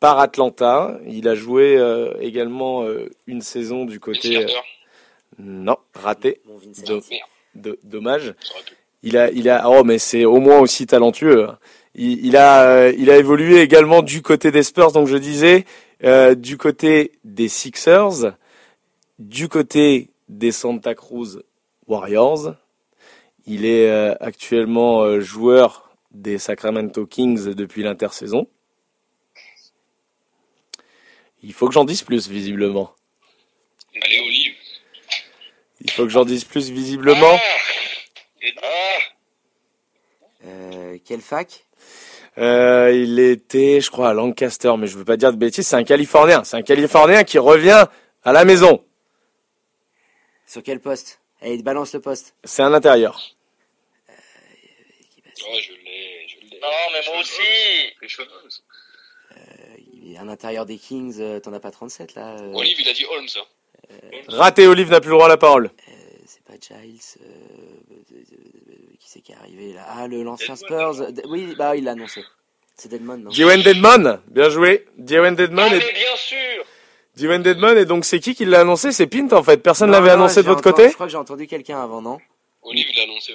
par 0.00 0.18
Atlanta. 0.18 0.98
Il 1.06 1.28
a 1.28 1.34
joué 1.34 1.78
également 2.20 2.86
une 3.26 3.40
saison 3.40 3.84
du 3.84 4.00
côté. 4.00 4.46
Non, 5.38 5.76
raté. 5.94 6.40
Do- 7.56 7.76
dommage. 7.82 8.34
Il 9.02 9.16
a, 9.18 9.30
il 9.30 9.48
a, 9.50 9.68
oh 9.68 9.84
mais 9.84 9.98
c'est 9.98 10.24
au 10.24 10.38
moins 10.40 10.60
aussi 10.60 10.86
talentueux. 10.86 11.44
hein. 11.48 11.58
Il, 11.94 12.26
il 12.26 12.36
a, 12.36 12.62
euh, 12.62 12.94
il 12.96 13.10
a 13.10 13.16
évolué 13.18 13.60
également 13.60 14.02
du 14.02 14.22
côté 14.22 14.50
des 14.50 14.62
Spurs, 14.62 14.92
donc 14.92 15.06
je 15.06 15.16
disais, 15.16 15.64
euh, 16.02 16.34
du 16.34 16.56
côté 16.56 17.12
des 17.24 17.48
Sixers, 17.48 18.36
du 19.18 19.48
côté 19.48 20.10
des 20.28 20.52
Santa 20.52 20.94
Cruz 20.94 21.42
Warriors. 21.86 22.54
Il 23.46 23.64
est 23.64 23.88
euh, 23.90 24.14
actuellement 24.20 25.02
euh, 25.02 25.20
joueur 25.20 25.94
des 26.10 26.38
Sacramento 26.38 27.06
Kings 27.06 27.54
depuis 27.54 27.82
l'intersaison. 27.82 28.48
Il 31.42 31.52
faut 31.52 31.68
que 31.68 31.74
j'en 31.74 31.84
dise 31.84 32.02
plus, 32.02 32.28
visiblement. 32.28 32.94
Allez, 34.02 34.18
Olive. 34.18 34.54
Il 35.80 35.90
faut 35.90 36.04
que 36.04 36.08
j'en 36.08 36.24
dise 36.24 36.44
plus, 36.44 36.70
visiblement. 36.70 37.38
Euh, 40.46 40.98
quelle 41.04 41.20
fac? 41.20 41.63
Euh, 42.38 42.90
il 42.92 43.18
était, 43.20 43.80
je 43.80 43.90
crois, 43.90 44.10
à 44.10 44.14
Lancaster, 44.14 44.72
mais 44.78 44.86
je 44.86 44.98
veux 44.98 45.04
pas 45.04 45.16
dire 45.16 45.32
de 45.32 45.36
bêtises. 45.36 45.68
C'est 45.68 45.76
un 45.76 45.84
Californien. 45.84 46.42
C'est 46.44 46.56
un 46.56 46.62
Californien 46.62 47.22
qui 47.24 47.38
revient 47.38 47.86
à 48.24 48.32
la 48.32 48.44
maison. 48.44 48.82
Sur 50.46 50.62
quel 50.62 50.80
poste? 50.80 51.20
Allez, 51.40 51.62
balance 51.62 51.94
le 51.94 52.00
poste? 52.00 52.34
C'est 52.44 52.62
un 52.62 52.72
intérieur. 52.72 53.20
Oh, 54.08 55.58
je 55.60 55.72
l'ai, 55.72 56.26
je 56.28 56.40
l'ai. 56.50 56.58
Non, 56.60 56.68
mais 56.92 57.00
moi 57.12 57.20
aussi. 57.20 57.42
Il 60.02 60.14
est 60.14 60.18
un 60.18 60.28
intérieur 60.28 60.66
des 60.66 60.76
Kings, 60.78 61.16
euh, 61.18 61.40
t'en 61.40 61.52
as 61.54 61.60
pas 61.60 61.70
37 61.70 62.14
là 62.14 62.36
euh, 62.38 62.52
Olive, 62.54 62.76
il 62.78 62.88
a 62.88 62.92
dit 62.92 63.04
Holmes. 63.06 63.26
hein. 63.36 63.44
Raté, 64.28 64.66
Olive 64.66 64.90
n'a 64.90 65.00
plus 65.00 65.10
le 65.10 65.14
droit 65.16 65.26
à 65.26 65.28
la 65.30 65.36
parole. 65.36 65.70
C'est 66.26 66.42
pas 66.44 66.54
Giles. 66.60 66.98
euh, 67.20 67.26
euh, 67.92 67.94
euh, 68.12 68.74
qui 68.98 69.08
c'est 69.10 69.20
qui 69.20 69.32
est 69.32 69.36
arrivé 69.36 69.72
là 69.74 69.82
Ah, 69.88 70.06
le 70.08 70.22
l'ancien 70.22 70.56
Spurs. 70.56 71.00
euh, 71.02 71.10
Oui, 71.28 71.54
bah 71.58 71.76
il 71.76 71.84
l'a 71.84 71.92
annoncé. 71.92 72.22
C'est 72.76 72.88
Deadmon, 72.88 73.18
non? 73.18 73.30
Dwayne 73.30 73.62
Dedmon, 73.62 74.18
bien 74.28 74.48
joué. 74.48 74.86
Dwayne 74.98 75.34
Dedmon 75.36 75.62
Ah, 75.70 75.74
et 75.76 75.78
mais 75.78 75.92
bien 75.92 76.16
sûr. 76.16 76.64
Dwayne 77.16 77.42
Dedmon 77.42 77.76
et 77.76 77.84
donc 77.84 78.04
c'est 78.04 78.18
qui 78.20 78.34
qui 78.34 78.44
l'a 78.44 78.60
annoncé? 78.60 78.90
C'est 78.90 79.06
Pint 79.06 79.28
en 79.32 79.42
fait. 79.42 79.58
Personne 79.58 79.88
Non, 79.88 79.92
l'avait 79.98 80.08
non, 80.08 80.14
annoncé 80.14 80.42
de 80.42 80.48
votre 80.48 80.60
entendu- 80.60 80.74
côté? 80.76 80.88
Je 80.88 80.94
crois 80.94 81.06
que 81.06 81.12
j'ai 81.12 81.18
entendu 81.18 81.46
quelqu'un 81.46 81.80
avant, 81.82 82.00
non? 82.02 82.18
Olive, 82.62 82.86
il 82.90 82.96
l'a 82.96 83.02
annoncé. 83.04 83.32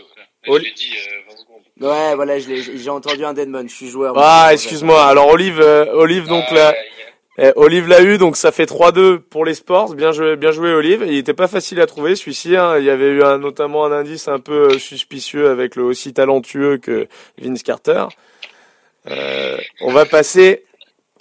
Ouais. 0.47 0.59
Je 0.59 0.63
l'ai 0.65 0.71
dit 0.73 0.91
euh, 0.95 1.31
20 1.31 1.37
secondes. 1.37 1.61
Ouais, 1.79 2.15
voilà, 2.15 2.39
je 2.39 2.49
l'ai- 2.49 2.61
j'ai 2.63 2.77
j'ai 2.77 2.89
entendu 2.89 3.23
un 3.23 3.33
Deadmon. 3.33 3.63
Je 3.67 3.73
suis 3.73 3.87
joueur. 3.87 4.13
Ah, 4.17 4.41
moi. 4.45 4.53
excuse-moi. 4.53 5.05
Alors 5.05 5.27
Olive, 5.29 5.61
euh, 5.61 5.85
Olive 5.93 6.27
donc 6.27 6.49
là. 6.51 6.75
Eh, 7.41 7.53
Olive 7.55 7.87
l'a 7.87 8.01
eu, 8.01 8.17
donc 8.17 8.35
ça 8.35 8.51
fait 8.51 8.65
3-2 8.65 9.19
pour 9.19 9.45
les 9.45 9.53
Sports. 9.53 9.93
Bien 9.95 10.11
joué, 10.11 10.35
bien 10.35 10.51
joué 10.51 10.73
Olive. 10.73 11.05
Il 11.07 11.15
était 11.15 11.33
pas 11.33 11.47
facile 11.47 11.79
à 11.79 11.85
trouver 11.85 12.17
celui-ci. 12.17 12.57
hein. 12.57 12.77
Il 12.77 12.83
y 12.83 12.89
avait 12.89 13.11
eu 13.11 13.19
notamment 13.39 13.85
un 13.85 13.93
indice 13.93 14.27
un 14.27 14.41
peu 14.41 14.71
euh, 14.73 14.77
suspicieux 14.77 15.49
avec 15.49 15.77
le 15.77 15.83
aussi 15.83 16.13
talentueux 16.13 16.79
que 16.79 17.07
Vince 17.37 17.63
Carter. 17.63 18.07
Euh, 19.07 19.57
on 19.79 19.93
va 19.93 20.05
passer, 20.05 20.65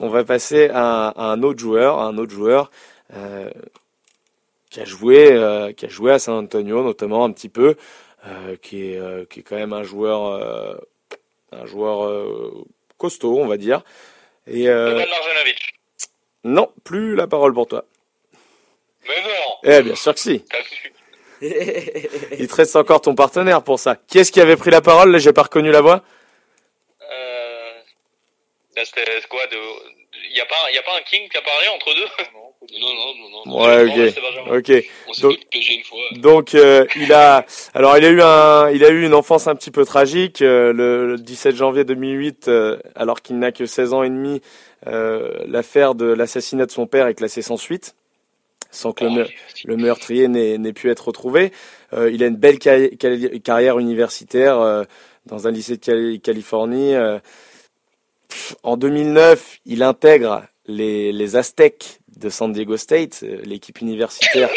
on 0.01 0.09
va 0.09 0.24
passer 0.24 0.69
à, 0.74 1.15
un 1.16 1.40
autre 1.45 1.61
joueur, 1.61 2.01
un 2.01 2.19
autre 2.19 2.32
joueur 2.32 2.73
euh, 3.15 3.49
qui 4.70 4.81
a 4.81 4.85
joué, 4.85 5.73
qui 5.77 5.86
a 5.86 5.89
joué 5.89 6.11
à 6.11 6.19
San 6.19 6.35
Antonio 6.35 6.82
notamment 6.82 7.24
un 7.24 7.31
petit 7.31 7.49
peu, 7.49 7.77
qui 8.61 8.90
est, 8.90 9.28
qui 9.31 9.40
est 9.40 9.43
quand 9.45 9.57
même 9.57 9.73
un 9.73 9.85
joueur, 9.85 10.81
un 11.53 11.66
joueur 11.66 12.12
costaud, 12.99 13.39
on 13.39 13.47
va 13.47 13.57
dire. 13.57 13.82
Et 14.49 14.66
Boban 14.66 15.07
Marjanovic. 15.09 15.78
Non, 16.44 16.70
plus 16.85 17.15
la 17.15 17.27
parole 17.27 17.52
pour 17.52 17.66
toi. 17.66 17.85
Mais 19.06 19.23
non. 19.23 19.55
Eh 19.78 19.82
bien 19.82 19.94
sûr 19.94 20.15
que 20.15 20.20
si. 20.20 20.44
Il 21.40 22.48
te 22.48 22.55
reste 22.55 22.77
encore 22.77 23.01
ton 23.01 23.15
partenaire 23.15 23.62
pour 23.62 23.78
ça. 23.78 23.97
Qui 24.09 24.19
est-ce 24.19 24.32
qui 24.32 24.40
avait 24.40 24.56
pris 24.56 24.70
la 24.70 24.81
parole 24.81 25.10
Là, 25.12 25.19
j'ai 25.19 25.32
pas 25.32 25.43
reconnu 25.43 25.70
la 25.70 25.81
voix. 25.81 26.02
Euh... 27.02 27.70
C'était 28.85 29.05
quoi 29.28 29.47
de... 29.47 29.56
Y 30.35 30.40
a 30.40 30.47
pas, 30.47 30.70
y 30.74 30.78
a 30.78 30.82
pas 30.82 30.97
un 30.98 31.02
King 31.02 31.28
qui 31.31 31.36
a 31.36 31.43
parlé 31.43 31.69
entre 31.69 31.94
deux? 31.94 32.09
Non, 32.81 32.89
non, 32.94 33.15
non, 33.31 33.47
non. 33.47 33.65
Ouais, 33.65 33.85
ok, 33.85 34.59
ok. 34.59 34.85
On 35.06 35.20
Donc, 35.23 35.39
fait 35.39 35.47
piéger 35.51 35.74
une 35.74 35.85
fois. 35.85 35.98
donc 36.16 36.55
euh, 36.55 36.85
il 36.97 37.12
a, 37.12 37.47
alors 37.73 37.97
il 37.97 38.05
a 38.05 38.09
eu 38.09 38.20
un, 38.20 38.69
il 38.70 38.85
a 38.85 38.89
eu 38.90 39.06
une 39.06 39.15
enfance 39.15 39.47
un 39.47 39.55
petit 39.55 39.70
peu 39.70 39.85
tragique. 39.85 40.43
euh, 40.43 40.73
le, 40.73 41.06
le 41.06 41.16
17 41.19 41.56
janvier 41.56 41.85
2008, 41.85 42.48
euh, 42.48 42.78
alors 42.94 43.23
qu'il 43.23 43.39
n'a 43.39 43.52
que 43.52 43.65
16 43.65 43.93
ans 43.94 44.02
et 44.02 44.10
demi, 44.10 44.35
euh, 44.40 44.40
l'affaire 44.87 45.95
de 45.95 46.07
l'assassinat 46.07 46.67
de 46.67 46.71
son 46.71 46.87
père 46.87 47.07
est 47.09 47.15
classée 47.15 47.43
sans 47.43 47.57
suite, 47.57 47.95
sans 48.71 48.93
que 48.93 49.05
le, 49.05 49.27
le 49.65 49.77
meurtrier 49.77 50.29
n'ait 50.29 50.73
pu 50.73 50.91
être 50.91 51.07
retrouvé. 51.09 51.53
Euh, 51.95 52.11
il 52.11 52.23
a 52.23 52.27
une 52.27 52.37
belle 52.37 52.59
carri- 52.59 52.97
carri- 52.97 53.41
carrière 53.41 53.79
universitaire 53.79 54.61
euh, 54.61 54.85
dans 55.27 55.47
un 55.47 55.51
lycée 55.51 55.77
de 55.77 55.81
Cali- 55.85 56.21
Californie. 56.21 56.95
euh. 56.95 57.19
En 58.63 58.77
2009, 58.77 59.59
il 59.67 59.83
intègre 59.83 60.45
les, 60.67 61.13
les 61.13 61.37
Aztecs 61.37 62.01
de 62.17 62.29
San 62.29 62.53
Diego 62.53 62.77
State, 62.77 63.21
euh, 63.23 63.41
l'équipe 63.45 63.81
universitaire 63.81 64.51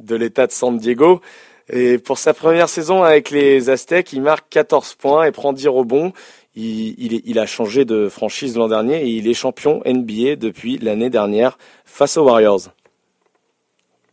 de 0.00 0.16
l'État 0.16 0.46
de 0.46 0.52
San 0.52 0.76
Diego. 0.76 1.20
Et 1.68 1.98
pour 1.98 2.18
sa 2.18 2.34
première 2.34 2.68
saison 2.68 3.02
avec 3.04 3.30
les 3.30 3.70
Aztecs, 3.70 4.12
il 4.12 4.20
marque 4.20 4.48
14 4.50 4.94
points 4.96 5.24
et 5.24 5.32
prend 5.32 5.52
10 5.52 5.68
rebonds. 5.68 6.12
Il, 6.56 7.20
il, 7.24 7.38
a 7.40 7.46
changé 7.46 7.84
de 7.84 8.08
franchise 8.08 8.56
l'an 8.56 8.68
dernier 8.68 9.02
et 9.02 9.08
il 9.08 9.26
est 9.28 9.34
champion 9.34 9.82
NBA 9.84 10.36
depuis 10.36 10.78
l'année 10.78 11.10
dernière 11.10 11.58
face 11.84 12.16
aux 12.16 12.22
Warriors. 12.24 12.60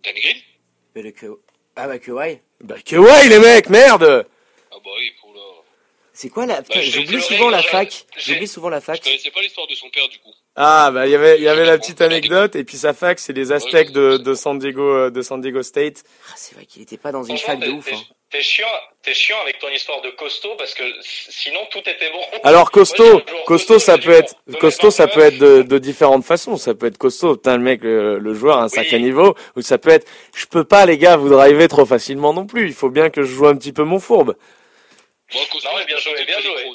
Dan 0.04 0.14
Green? 0.16 0.38
Mais 0.96 1.04
le 1.04 1.12
Kawhi- 1.12 1.38
Ah 1.76 1.88
bah 1.88 2.00
Kawhi 2.00 2.40
Bah 2.64 2.76
que 2.84 2.96
ouais 2.96 3.28
les 3.30 3.38
mecs, 3.38 3.70
merde 3.70 4.26
Ah 4.72 4.76
bah 4.84 4.90
oui, 4.98 5.12
pour 5.22 5.34
là. 5.36 5.40
C'est 6.14 6.30
quoi 6.30 6.48
la... 6.48 6.64
Putain, 6.64 6.80
Bah, 6.80 6.82
je 6.84 6.90
J'oublie 6.92 7.22
souvent 7.22 7.50
la 7.52 7.62
fac. 7.62 8.06
J'oublie 8.18 8.48
souvent 8.48 8.70
la 8.70 8.80
Je 8.80 8.86
fac. 8.86 9.04
connaissais 9.04 9.30
pas 9.32 9.42
l'histoire 9.42 9.68
de 9.68 9.76
son 9.76 9.90
père 9.92 10.08
du 10.10 10.18
coup. 10.18 10.32
Ah 10.56 10.90
bah 10.92 11.08
il 11.08 11.12
y 11.12 11.16
avait 11.16 11.38
il 11.38 11.44
y 11.44 11.48
avait 11.48 11.64
la 11.66 11.78
petite 11.78 12.02
anecdote 12.02 12.56
et 12.58 12.64
puis 12.66 12.76
sa 12.76 12.94
fac 12.94 13.20
c'est 13.20 13.32
les 13.34 13.52
Aztecs 13.54 13.92
de, 13.92 14.18
de 14.18 14.34
San 14.34 14.58
Diego 14.60 14.82
euh, 14.84 15.10
de 15.10 15.22
San 15.22 15.40
Diego 15.40 15.62
State. 15.64 16.04
Ah, 16.28 16.34
c'est 16.36 16.56
vrai 16.56 16.66
qu'il 16.66 16.82
était 16.82 16.98
pas 16.98 17.12
dans 17.14 17.24
une 17.24 17.38
fac 17.38 17.60
de 17.60 17.70
ouf. 17.70 17.88
Hein. 17.94 18.02
T'es 18.32 18.42
chiant, 18.42 18.66
t'es 19.04 19.14
chiant 19.14 19.42
avec 19.42 19.60
ton 19.60 19.68
histoire 19.68 20.02
de 20.02 20.10
costaud 20.12 20.56
parce 20.58 20.74
que 20.74 20.84
sinon 21.02 21.60
tout 21.70 21.80
était 21.80 22.10
bon. 22.12 22.22
Alors 22.44 22.72
costaud, 22.72 23.22
costaud, 23.46 23.78
ça 23.78 23.98
peut 23.98 24.12
être, 24.12 24.36
costaud, 24.58 24.90
ça 24.90 25.10
peut 25.10 25.20
être 25.20 25.38
de, 25.38 25.64
de, 25.64 25.78
différentes 25.78 26.24
façons. 26.24 26.56
Ça 26.56 26.74
peut 26.74 26.86
être 26.86 26.98
costaud, 26.98 27.36
putain 27.36 27.58
le 27.58 27.64
mec, 27.64 27.82
le, 27.84 28.34
joueur 28.34 28.60
à 28.60 28.64
un 28.64 28.70
sacré 28.70 29.00
niveau, 29.00 29.36
ou 29.58 29.62
ça 29.62 29.78
peut 29.78 29.90
être, 29.90 30.08
je 30.34 30.46
peux 30.46 30.64
pas 30.64 30.86
les 30.86 30.98
gars 30.98 31.18
vous 31.18 31.28
driver 31.28 31.68
trop 31.68 31.86
facilement 31.86 32.34
non 32.34 32.46
plus. 32.46 32.68
Il 32.68 32.74
faut 32.74 32.90
bien 32.90 33.10
que 33.10 33.22
je 33.22 33.34
joue 33.34 33.48
un 33.48 33.58
petit 33.58 33.74
peu 33.74 33.84
mon 33.84 34.00
fourbe. 34.00 34.38
Bon, 35.34 35.40
costaud, 35.52 35.68
non, 35.68 35.84
bien 35.86 35.98
joué, 35.98 36.26
bien 36.26 36.40
joué. 36.40 36.74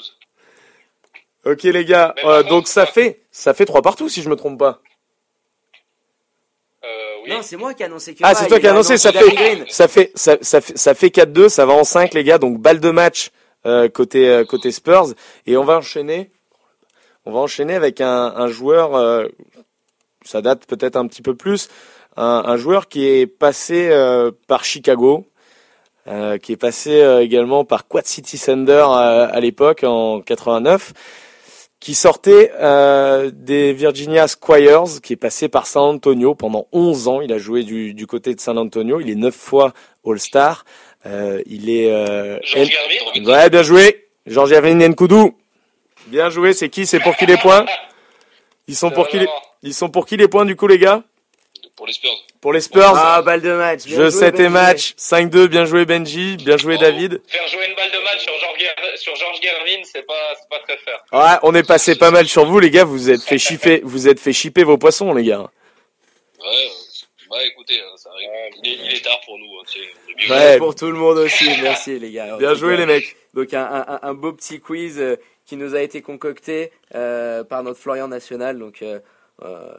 Ok 1.45 1.63
les 1.63 1.85
gars, 1.85 2.13
euh, 2.23 2.43
donc 2.43 2.67
ça 2.67 2.85
fait, 2.85 3.21
ça 3.31 3.55
fait 3.55 3.65
trois 3.65 3.81
partout 3.81 4.09
si 4.09 4.21
je 4.21 4.29
me 4.29 4.35
trompe 4.35 4.59
pas. 4.59 4.81
Non, 7.27 7.41
c'est 7.41 7.57
moi 7.57 7.73
qui 7.73 7.83
ai 7.83 7.85
annoncé 7.85 8.13
que 8.13 8.19
Ah, 8.23 8.33
c'est 8.33 8.47
toi 8.47 8.59
qui 8.59 8.67
as 8.67 8.71
annoncé, 8.71 8.97
ça 8.97 9.11
fait, 9.11 9.65
ça 9.69 9.87
fait, 9.87 10.11
ça, 10.15 10.37
ça 10.41 10.61
fait, 10.61 10.77
ça 10.77 10.93
fait 10.93 11.07
4-2, 11.07 11.49
ça 11.49 11.65
va 11.65 11.73
en 11.73 11.83
5 11.83 12.13
les 12.13 12.23
gars, 12.23 12.37
donc 12.37 12.59
balle 12.59 12.79
de 12.79 12.89
match 12.89 13.31
euh, 13.65 13.89
côté 13.89 14.29
euh, 14.29 14.45
côté 14.45 14.71
Spurs. 14.71 15.07
Et 15.45 15.57
on 15.57 15.63
va 15.63 15.77
enchaîner. 15.77 16.31
On 17.25 17.31
va 17.31 17.39
enchaîner 17.39 17.75
avec 17.75 17.99
un, 17.99 18.33
un 18.35 18.47
joueur, 18.47 18.95
euh, 18.95 19.27
ça 20.23 20.41
date 20.41 20.65
peut-être 20.65 20.95
un 20.95 21.07
petit 21.07 21.21
peu 21.21 21.35
plus, 21.35 21.67
un, 22.15 22.43
un 22.45 22.55
joueur 22.55 22.87
qui 22.87 23.05
est 23.05 23.27
passé 23.27 23.89
euh, 23.91 24.31
par 24.47 24.63
Chicago, 24.63 25.25
qui 26.41 26.53
est 26.53 26.57
passé 26.57 27.01
également 27.19 27.65
par 27.65 27.85
Quad 27.85 28.05
City 28.05 28.39
Thunder 28.39 28.85
à 28.89 29.37
l'époque 29.41 29.83
en 29.83 30.21
89 30.21 30.93
qui 31.79 31.93
sortait 31.93 32.51
euh, 32.59 33.31
des 33.33 33.73
Virginia 33.73 34.27
Squires, 34.27 35.01
qui 35.01 35.13
est 35.13 35.17
passé 35.17 35.47
par 35.47 35.67
San 35.67 35.83
Antonio 35.83 36.35
pendant 36.35 36.67
11 36.71 37.07
ans. 37.07 37.21
Il 37.21 37.31
a 37.31 37.37
joué 37.37 37.63
du, 37.63 37.93
du 37.93 38.07
côté 38.07 38.33
de 38.33 38.39
San 38.39 38.57
Antonio. 38.57 38.99
Il 38.99 39.09
est 39.09 39.15
neuf 39.15 39.35
fois 39.35 39.73
All-Star. 40.05 40.65
Euh, 41.05 41.41
il 41.45 41.69
est... 41.69 41.91
Euh, 41.91 42.39
ouais, 42.55 43.49
bien 43.49 43.63
joué. 43.63 44.07
George 44.25 44.49
Gervin 44.49 44.75
Nkoudou. 44.89 45.37
Bien 46.07 46.29
joué. 46.29 46.53
C'est 46.53 46.69
qui? 46.69 46.85
C'est 46.85 46.99
pour 46.99 47.15
qui 47.15 47.25
les 47.25 47.37
points? 47.37 47.65
Ils 48.67 48.75
sont 48.75 48.89
pour 48.91 49.07
qui 49.07 49.19
les... 49.19 49.27
Ils 49.63 49.73
sont 49.73 49.89
pour 49.89 50.05
qui 50.05 50.17
les 50.17 50.27
points 50.27 50.45
du 50.45 50.55
coup 50.55 50.67
les 50.67 50.77
gars? 50.77 51.03
Pour 51.75 51.87
les 51.87 51.93
Spurs. 51.93 52.26
Pour 52.41 52.53
les 52.53 52.61
Spurs. 52.61 52.93
Ah, 52.95 53.21
balle 53.21 53.41
de 53.41 53.51
match. 53.53 53.85
Bien 53.85 54.05
Je 54.05 54.09
sais 54.09 54.31
tes 54.31 54.49
matchs. 54.49 54.93
5-2, 54.97 55.47
bien 55.47 55.65
joué 55.65 55.85
Benji, 55.85 56.37
bien 56.37 56.57
joué 56.57 56.77
David. 56.77 57.21
Faire 57.27 57.47
jouer 57.47 57.67
une 57.67 57.75
balle 57.75 57.91
de 57.91 58.03
match 58.03 58.19
sur 58.19 58.33
George, 58.39 58.97
sur 58.97 59.15
George 59.15 59.39
Gervin, 59.41 59.81
c'est 59.83 60.05
pas, 60.05 60.13
c'est 60.39 60.49
pas 60.49 60.59
très 60.59 60.77
faire. 60.77 61.03
Ouais, 61.11 61.39
on 61.43 61.55
est 61.55 61.67
passé 61.67 61.95
pas 61.95 62.11
mal 62.11 62.27
sur 62.27 62.45
vous 62.45 62.59
les 62.59 62.69
gars, 62.69 62.83
vous 62.83 63.09
êtes 63.09 63.23
fait 63.23 63.37
chipper, 63.37 63.81
vous 63.83 64.07
êtes 64.07 64.19
fait 64.19 64.33
chipper 64.33 64.63
vos 64.63 64.77
poissons 64.77 65.13
les 65.13 65.23
gars. 65.23 65.39
Ouais, 66.39 66.69
bah 67.29 67.37
écoutez, 67.45 67.79
hein, 67.79 67.93
ça 67.95 68.09
arrive. 68.11 68.29
Il 68.63 68.71
est, 68.71 68.85
il 68.85 68.93
est 68.95 69.03
tard 69.03 69.19
pour 69.25 69.37
nous. 69.37 69.45
Hein, 69.59 70.29
ouais, 70.29 70.57
pour 70.57 70.75
tout 70.75 70.87
le 70.91 70.97
monde 70.97 71.17
aussi, 71.17 71.49
merci 71.61 71.99
les 71.99 72.11
gars. 72.11 72.37
Bien 72.37 72.53
joué 72.53 72.77
les 72.77 72.85
mecs. 72.85 73.15
Donc 73.33 73.53
un, 73.53 73.65
un, 73.65 73.99
un, 74.01 74.13
beau 74.13 74.31
petit 74.33 74.59
quiz 74.59 74.99
euh, 74.99 75.17
qui 75.45 75.57
nous 75.57 75.75
a 75.75 75.81
été 75.81 76.01
concocté 76.01 76.71
euh, 76.95 77.43
par 77.43 77.63
notre 77.63 77.79
Florian 77.79 78.07
National. 78.07 78.57
Donc 78.59 78.81
euh, 78.81 78.99
euh, 79.43 79.71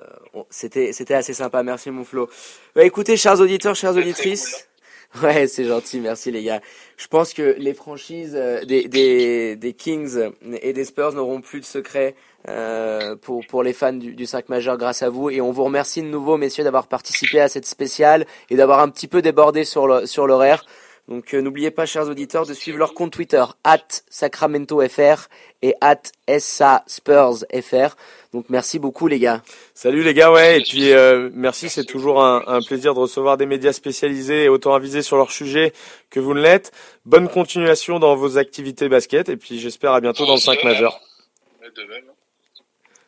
c'était 0.51 0.93
c'était 0.93 1.15
assez 1.15 1.35
sympa, 1.35 1.63
merci 1.63 1.91
mon 1.91 2.05
Flo. 2.05 2.29
Bah, 2.75 2.85
écoutez, 2.85 3.17
chers 3.17 3.41
auditeurs, 3.41 3.75
chères 3.75 3.97
auditrices. 3.97 4.65
Ouais, 5.23 5.47
c'est 5.47 5.65
gentil, 5.65 6.01
merci 6.01 6.31
les 6.31 6.43
gars. 6.43 6.61
Je 6.99 7.07
pense 7.07 7.33
que 7.33 7.57
les 7.59 7.73
franchises 7.73 8.37
euh, 8.37 8.63
des, 8.65 8.89
des, 8.89 9.57
des 9.57 9.73
Kings 9.73 10.31
et 10.61 10.75
des 10.75 10.85
Spurs 10.85 11.15
n'auront 11.15 11.41
plus 11.41 11.61
de 11.61 11.65
secret 11.65 12.15
euh, 12.47 13.17
pour, 13.17 13.45
pour 13.47 13.63
les 13.63 13.73
fans 13.73 13.95
du, 13.95 14.15
du 14.15 14.27
5 14.27 14.51
majeur 14.51 14.77
grâce 14.77 15.03
à 15.03 15.09
vous. 15.09 15.31
Et 15.31 15.41
on 15.41 15.51
vous 15.51 15.65
remercie 15.65 16.03
de 16.03 16.09
nouveau, 16.09 16.37
messieurs, 16.37 16.63
d'avoir 16.63 16.89
participé 16.89 17.41
à 17.41 17.49
cette 17.49 17.65
spéciale 17.65 18.27
et 18.51 18.57
d'avoir 18.57 18.81
un 18.81 18.91
petit 18.91 19.09
peu 19.09 19.23
débordé 19.23 19.65
sur 19.65 19.87
le, 19.87 20.05
sur 20.05 20.27
l'horaire. 20.27 20.67
Donc 21.09 21.33
euh, 21.33 21.41
n'oubliez 21.41 21.71
pas, 21.71 21.87
chers 21.87 22.07
auditeurs, 22.07 22.47
de 22.47 22.53
suivre 22.53 22.77
leur 22.77 22.93
compte 22.93 23.13
Twitter, 23.13 23.43
at 23.65 23.79
SacramentoFR 24.11 25.29
et 25.63 25.75
at 25.81 26.03
SASpursFR. 26.29 27.97
Donc 28.35 28.45
merci 28.51 28.79
beaucoup 28.79 29.09
les 29.09 29.19
gars. 29.19 29.43
Salut 29.73 30.03
les 30.03 30.13
gars, 30.13 30.31
ouais, 30.31 30.59
et 30.59 30.63
puis 30.63 30.93
euh, 30.93 31.31
merci, 31.33 31.71
c'est 31.71 31.87
toujours 31.87 32.23
un, 32.23 32.45
un, 32.47 32.61
plaisir 32.61 32.93
de 32.93 33.01
recevoir 33.01 33.39
des 33.39 33.47
médias 33.47 33.73
spécialisés 33.73 34.45
et 34.45 34.49
autant 34.51 34.75
avisés 34.75 35.01
sur 35.01 35.17
leur 35.17 35.33
sujet 35.33 35.73
que 36.11 36.21
vous 36.21 36.35
ne 36.35 36.43
l'êtes. 36.43 36.73
Bonne 37.07 37.29
continuation 37.29 37.99
dans 37.99 38.15
vos 38.15 38.37
activités 38.37 38.91
basket 38.91 39.31
et 39.31 39.39
puis 39.39 39.59
j'espère 39.59 39.93
à 39.93 40.03
bientôt 40.03 40.27
dans 40.27 40.35
le 40.35 40.41
5 40.41 40.63
majeur. 40.63 41.01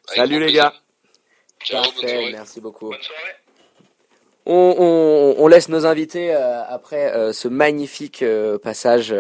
Salut 0.07 0.41
les 0.41 0.53
gars. 0.53 0.73
Ciao, 1.63 1.83
Parfait, 1.83 2.31
merci 2.33 2.63
beaucoup. 2.63 2.89
Bonne 2.89 3.03
soirée. 3.03 3.40
On, 4.53 5.47
laisse 5.47 5.69
nos 5.69 5.87
invités 5.87 6.35
euh, 6.35 6.63
après 6.69 7.15
euh, 7.15 7.33
ce 7.33 7.47
magnifique 7.47 8.23
euh, 8.23 8.59
passage 8.59 9.15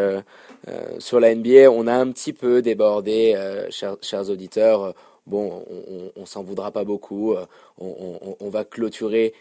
sur 0.98 1.20
la 1.20 1.34
NBA. 1.34 1.70
On 1.70 1.86
a 1.86 1.94
un 1.94 2.10
petit 2.10 2.32
peu 2.32 2.62
débordé, 2.62 3.36
chers, 3.70 4.30
auditeurs. 4.30 4.94
Bon, 5.26 5.64
on, 5.70 6.20
on 6.20 6.26
s'en 6.26 6.42
voudra 6.42 6.70
pas 6.70 6.84
beaucoup. 6.84 7.34
On, 7.78 8.36
on 8.38 8.48
va 8.50 8.64
clôturer 8.64 9.32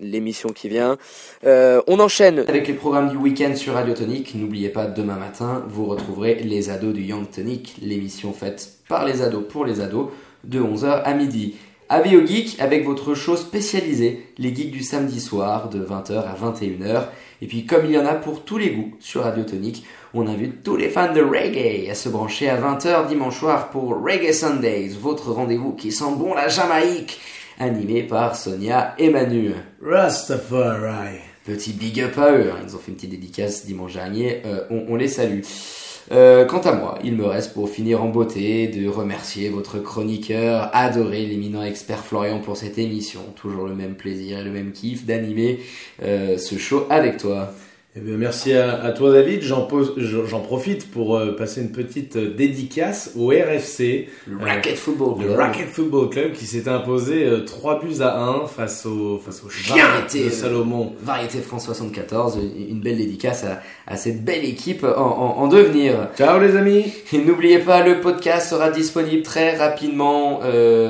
l'émission 0.00 0.50
qui 0.50 0.68
vient. 0.68 0.98
on 1.44 2.00
enchaîne 2.00 2.40
avec 2.40 2.66
les 2.66 2.74
programmes 2.74 3.10
du 3.10 3.16
week-end 3.16 3.54
sur 3.54 3.74
Radio 3.74 3.94
Tonic. 3.94 4.34
N'oubliez 4.34 4.70
pas, 4.70 4.86
demain 4.86 5.16
matin, 5.16 5.64
vous 5.68 5.86
retrouverez 5.86 6.34
les 6.34 6.68
ados 6.68 6.92
du 6.92 7.02
Young 7.02 7.30
Tonic, 7.30 7.76
l'émission 7.80 8.32
faite 8.32 8.68
par 8.88 9.04
les 9.04 9.22
ados 9.22 9.44
pour 9.48 9.64
les 9.64 9.80
ados, 9.80 10.08
de 10.44 10.60
11h 10.60 11.02
à 11.04 11.14
midi. 11.14 11.54
Avis 11.88 12.16
aux 12.16 12.26
geeks 12.26 12.58
avec 12.60 12.84
votre 12.84 13.14
show 13.14 13.36
spécialisé, 13.36 14.26
les 14.38 14.52
geeks 14.52 14.72
du 14.72 14.82
samedi 14.82 15.20
soir 15.20 15.68
de 15.68 15.78
20h 15.84 16.14
à 16.14 16.34
21h. 16.34 17.04
Et 17.42 17.46
puis 17.46 17.64
comme 17.64 17.84
il 17.84 17.92
y 17.92 17.98
en 17.98 18.04
a 18.06 18.14
pour 18.14 18.44
tous 18.44 18.58
les 18.58 18.70
goûts 18.70 18.96
sur 18.98 19.22
Radio 19.22 19.44
Tonique, 19.44 19.84
on 20.12 20.26
invite 20.26 20.64
tous 20.64 20.76
les 20.76 20.88
fans 20.88 21.12
de 21.12 21.20
reggae 21.20 21.88
à 21.88 21.94
se 21.94 22.08
brancher 22.08 22.48
à 22.48 22.60
20h 22.60 23.06
dimanche 23.06 23.38
soir 23.38 23.70
pour 23.70 24.02
Reggae 24.02 24.32
Sundays, 24.32 24.90
votre 25.00 25.30
rendez-vous 25.30 25.74
qui 25.74 25.92
sent 25.92 26.16
bon 26.16 26.34
la 26.34 26.48
Jamaïque, 26.48 27.20
animé 27.60 28.02
par 28.02 28.34
Sonia 28.34 28.96
et 28.98 29.10
Manu. 29.10 29.52
Rastafari. 29.80 31.18
Petit 31.44 31.72
big 31.72 32.00
up 32.00 32.18
à 32.18 32.32
eux, 32.32 32.50
hein. 32.50 32.58
ils 32.66 32.74
ont 32.74 32.80
fait 32.80 32.90
une 32.90 32.96
petite 32.96 33.10
dédicace 33.10 33.64
dimanche 33.64 33.92
dernier, 33.92 34.42
euh, 34.44 34.64
on, 34.70 34.86
on 34.88 34.96
les 34.96 35.06
salue. 35.06 35.42
Euh, 36.12 36.44
quant 36.44 36.60
à 36.60 36.72
moi, 36.72 36.98
il 37.02 37.16
me 37.16 37.24
reste 37.24 37.52
pour 37.52 37.68
finir 37.68 38.02
en 38.02 38.08
beauté 38.08 38.68
de 38.68 38.88
remercier 38.88 39.48
votre 39.48 39.78
chroniqueur 39.80 40.70
adoré, 40.72 41.26
l'éminent 41.26 41.62
expert 41.62 42.04
Florian 42.04 42.38
pour 42.38 42.56
cette 42.56 42.78
émission. 42.78 43.20
Toujours 43.34 43.66
le 43.66 43.74
même 43.74 43.94
plaisir 43.94 44.38
et 44.38 44.44
le 44.44 44.50
même 44.50 44.72
kiff 44.72 45.04
d'animer 45.04 45.60
euh, 46.02 46.38
ce 46.38 46.56
show 46.58 46.86
avec 46.90 47.16
toi. 47.16 47.52
Eh 47.98 48.02
bien, 48.02 48.18
merci 48.18 48.52
à, 48.52 48.82
à 48.82 48.92
toi 48.92 49.10
David. 49.10 49.40
J'en, 49.40 49.62
profite 49.62 50.90
pour 50.90 51.16
euh, 51.16 51.34
passer 51.34 51.62
une 51.62 51.72
petite 51.72 52.16
euh, 52.16 52.34
dédicace 52.34 53.12
au 53.16 53.28
RFC. 53.28 54.10
Le 54.26 54.36
Racket 54.36 54.74
euh, 54.74 54.76
Football 54.76 55.16
Club. 55.16 55.28
Le 55.30 55.34
Racket 55.34 55.68
Football 55.68 56.10
Club 56.10 56.32
qui 56.32 56.44
s'est 56.44 56.68
imposé 56.68 57.24
euh, 57.24 57.46
3 57.46 57.80
buts 57.80 58.02
à 58.02 58.20
1 58.20 58.48
face 58.48 58.84
au, 58.84 59.16
face 59.16 59.42
au 59.42 59.48
Variété 59.74 60.24
de 60.24 60.28
Salomon. 60.28 60.92
Variété 61.00 61.38
France 61.38 61.64
74. 61.64 62.38
Une 62.68 62.80
belle 62.80 62.98
dédicace 62.98 63.44
à, 63.44 63.62
à 63.86 63.96
cette 63.96 64.22
belle 64.22 64.44
équipe 64.44 64.84
en, 64.84 65.00
en, 65.00 65.38
en, 65.38 65.48
devenir. 65.48 66.10
Ciao 66.18 66.38
les 66.38 66.54
amis. 66.54 66.92
Et 67.14 67.18
n'oubliez 67.18 67.60
pas, 67.60 67.82
le 67.82 68.02
podcast 68.02 68.50
sera 68.50 68.68
disponible 68.68 69.22
très 69.22 69.56
rapidement 69.56 70.40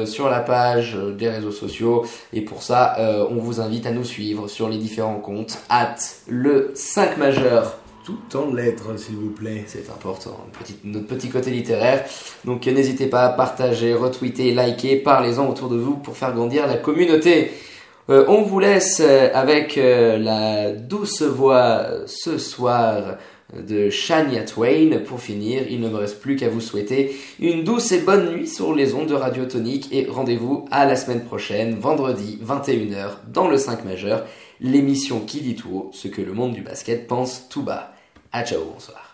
sur 0.06 0.28
la 0.28 0.40
page 0.40 0.96
des 1.16 1.28
réseaux 1.28 1.52
sociaux. 1.52 2.04
Et 2.32 2.40
pour 2.40 2.64
ça, 2.64 2.96
on 3.30 3.36
vous 3.36 3.60
invite 3.60 3.86
à 3.86 3.92
nous 3.92 4.04
suivre 4.04 4.48
sur 4.48 4.68
les 4.68 4.78
différents 4.78 5.20
comptes. 5.20 5.58
At 5.68 5.96
le 6.28 6.72
5 6.96 7.18
majeurs. 7.18 7.76
Tout 8.06 8.38
en 8.38 8.54
lettres, 8.54 8.98
s'il 8.98 9.16
vous 9.16 9.28
plaît. 9.28 9.64
C'est 9.66 9.90
important, 9.90 10.46
notre 10.82 11.06
petit 11.06 11.28
côté 11.28 11.50
littéraire. 11.50 12.06
Donc 12.46 12.64
n'hésitez 12.66 13.04
pas 13.04 13.26
à 13.26 13.28
partager, 13.28 13.92
retweeter, 13.92 14.54
liker, 14.54 14.96
parlez-en 14.96 15.46
autour 15.46 15.68
de 15.68 15.76
vous 15.76 15.98
pour 15.98 16.16
faire 16.16 16.32
grandir 16.32 16.66
la 16.66 16.78
communauté. 16.78 17.50
Euh, 18.08 18.24
on 18.28 18.40
vous 18.40 18.60
laisse 18.60 19.00
avec 19.00 19.76
euh, 19.76 20.16
la 20.16 20.72
douce 20.72 21.20
voix 21.20 21.84
ce 22.06 22.38
soir 22.38 23.16
de 23.54 23.90
Shania 23.90 24.44
Twain. 24.44 24.98
Pour 25.06 25.20
finir, 25.20 25.64
il 25.68 25.82
ne 25.82 25.90
me 25.90 25.96
reste 25.96 26.20
plus 26.22 26.36
qu'à 26.36 26.48
vous 26.48 26.62
souhaiter 26.62 27.14
une 27.40 27.62
douce 27.62 27.92
et 27.92 27.98
bonne 27.98 28.30
nuit 28.30 28.48
sur 28.48 28.74
les 28.74 28.94
ondes 28.94 29.08
de 29.08 29.14
Radio 29.14 29.44
Tonique 29.44 29.92
et 29.92 30.06
rendez-vous 30.08 30.64
à 30.70 30.86
la 30.86 30.96
semaine 30.96 31.24
prochaine, 31.24 31.74
vendredi 31.78 32.38
21h, 32.42 33.18
dans 33.34 33.48
le 33.48 33.58
5 33.58 33.84
majeur 33.84 34.24
l'émission 34.60 35.20
qui 35.20 35.40
dit 35.40 35.54
tout 35.54 35.70
haut 35.70 35.90
ce 35.92 36.08
que 36.08 36.22
le 36.22 36.32
monde 36.32 36.54
du 36.54 36.62
basket 36.62 37.06
pense 37.06 37.48
tout 37.48 37.62
bas. 37.62 37.94
À 38.32 38.44
ciao, 38.44 38.64
bonsoir. 38.64 39.05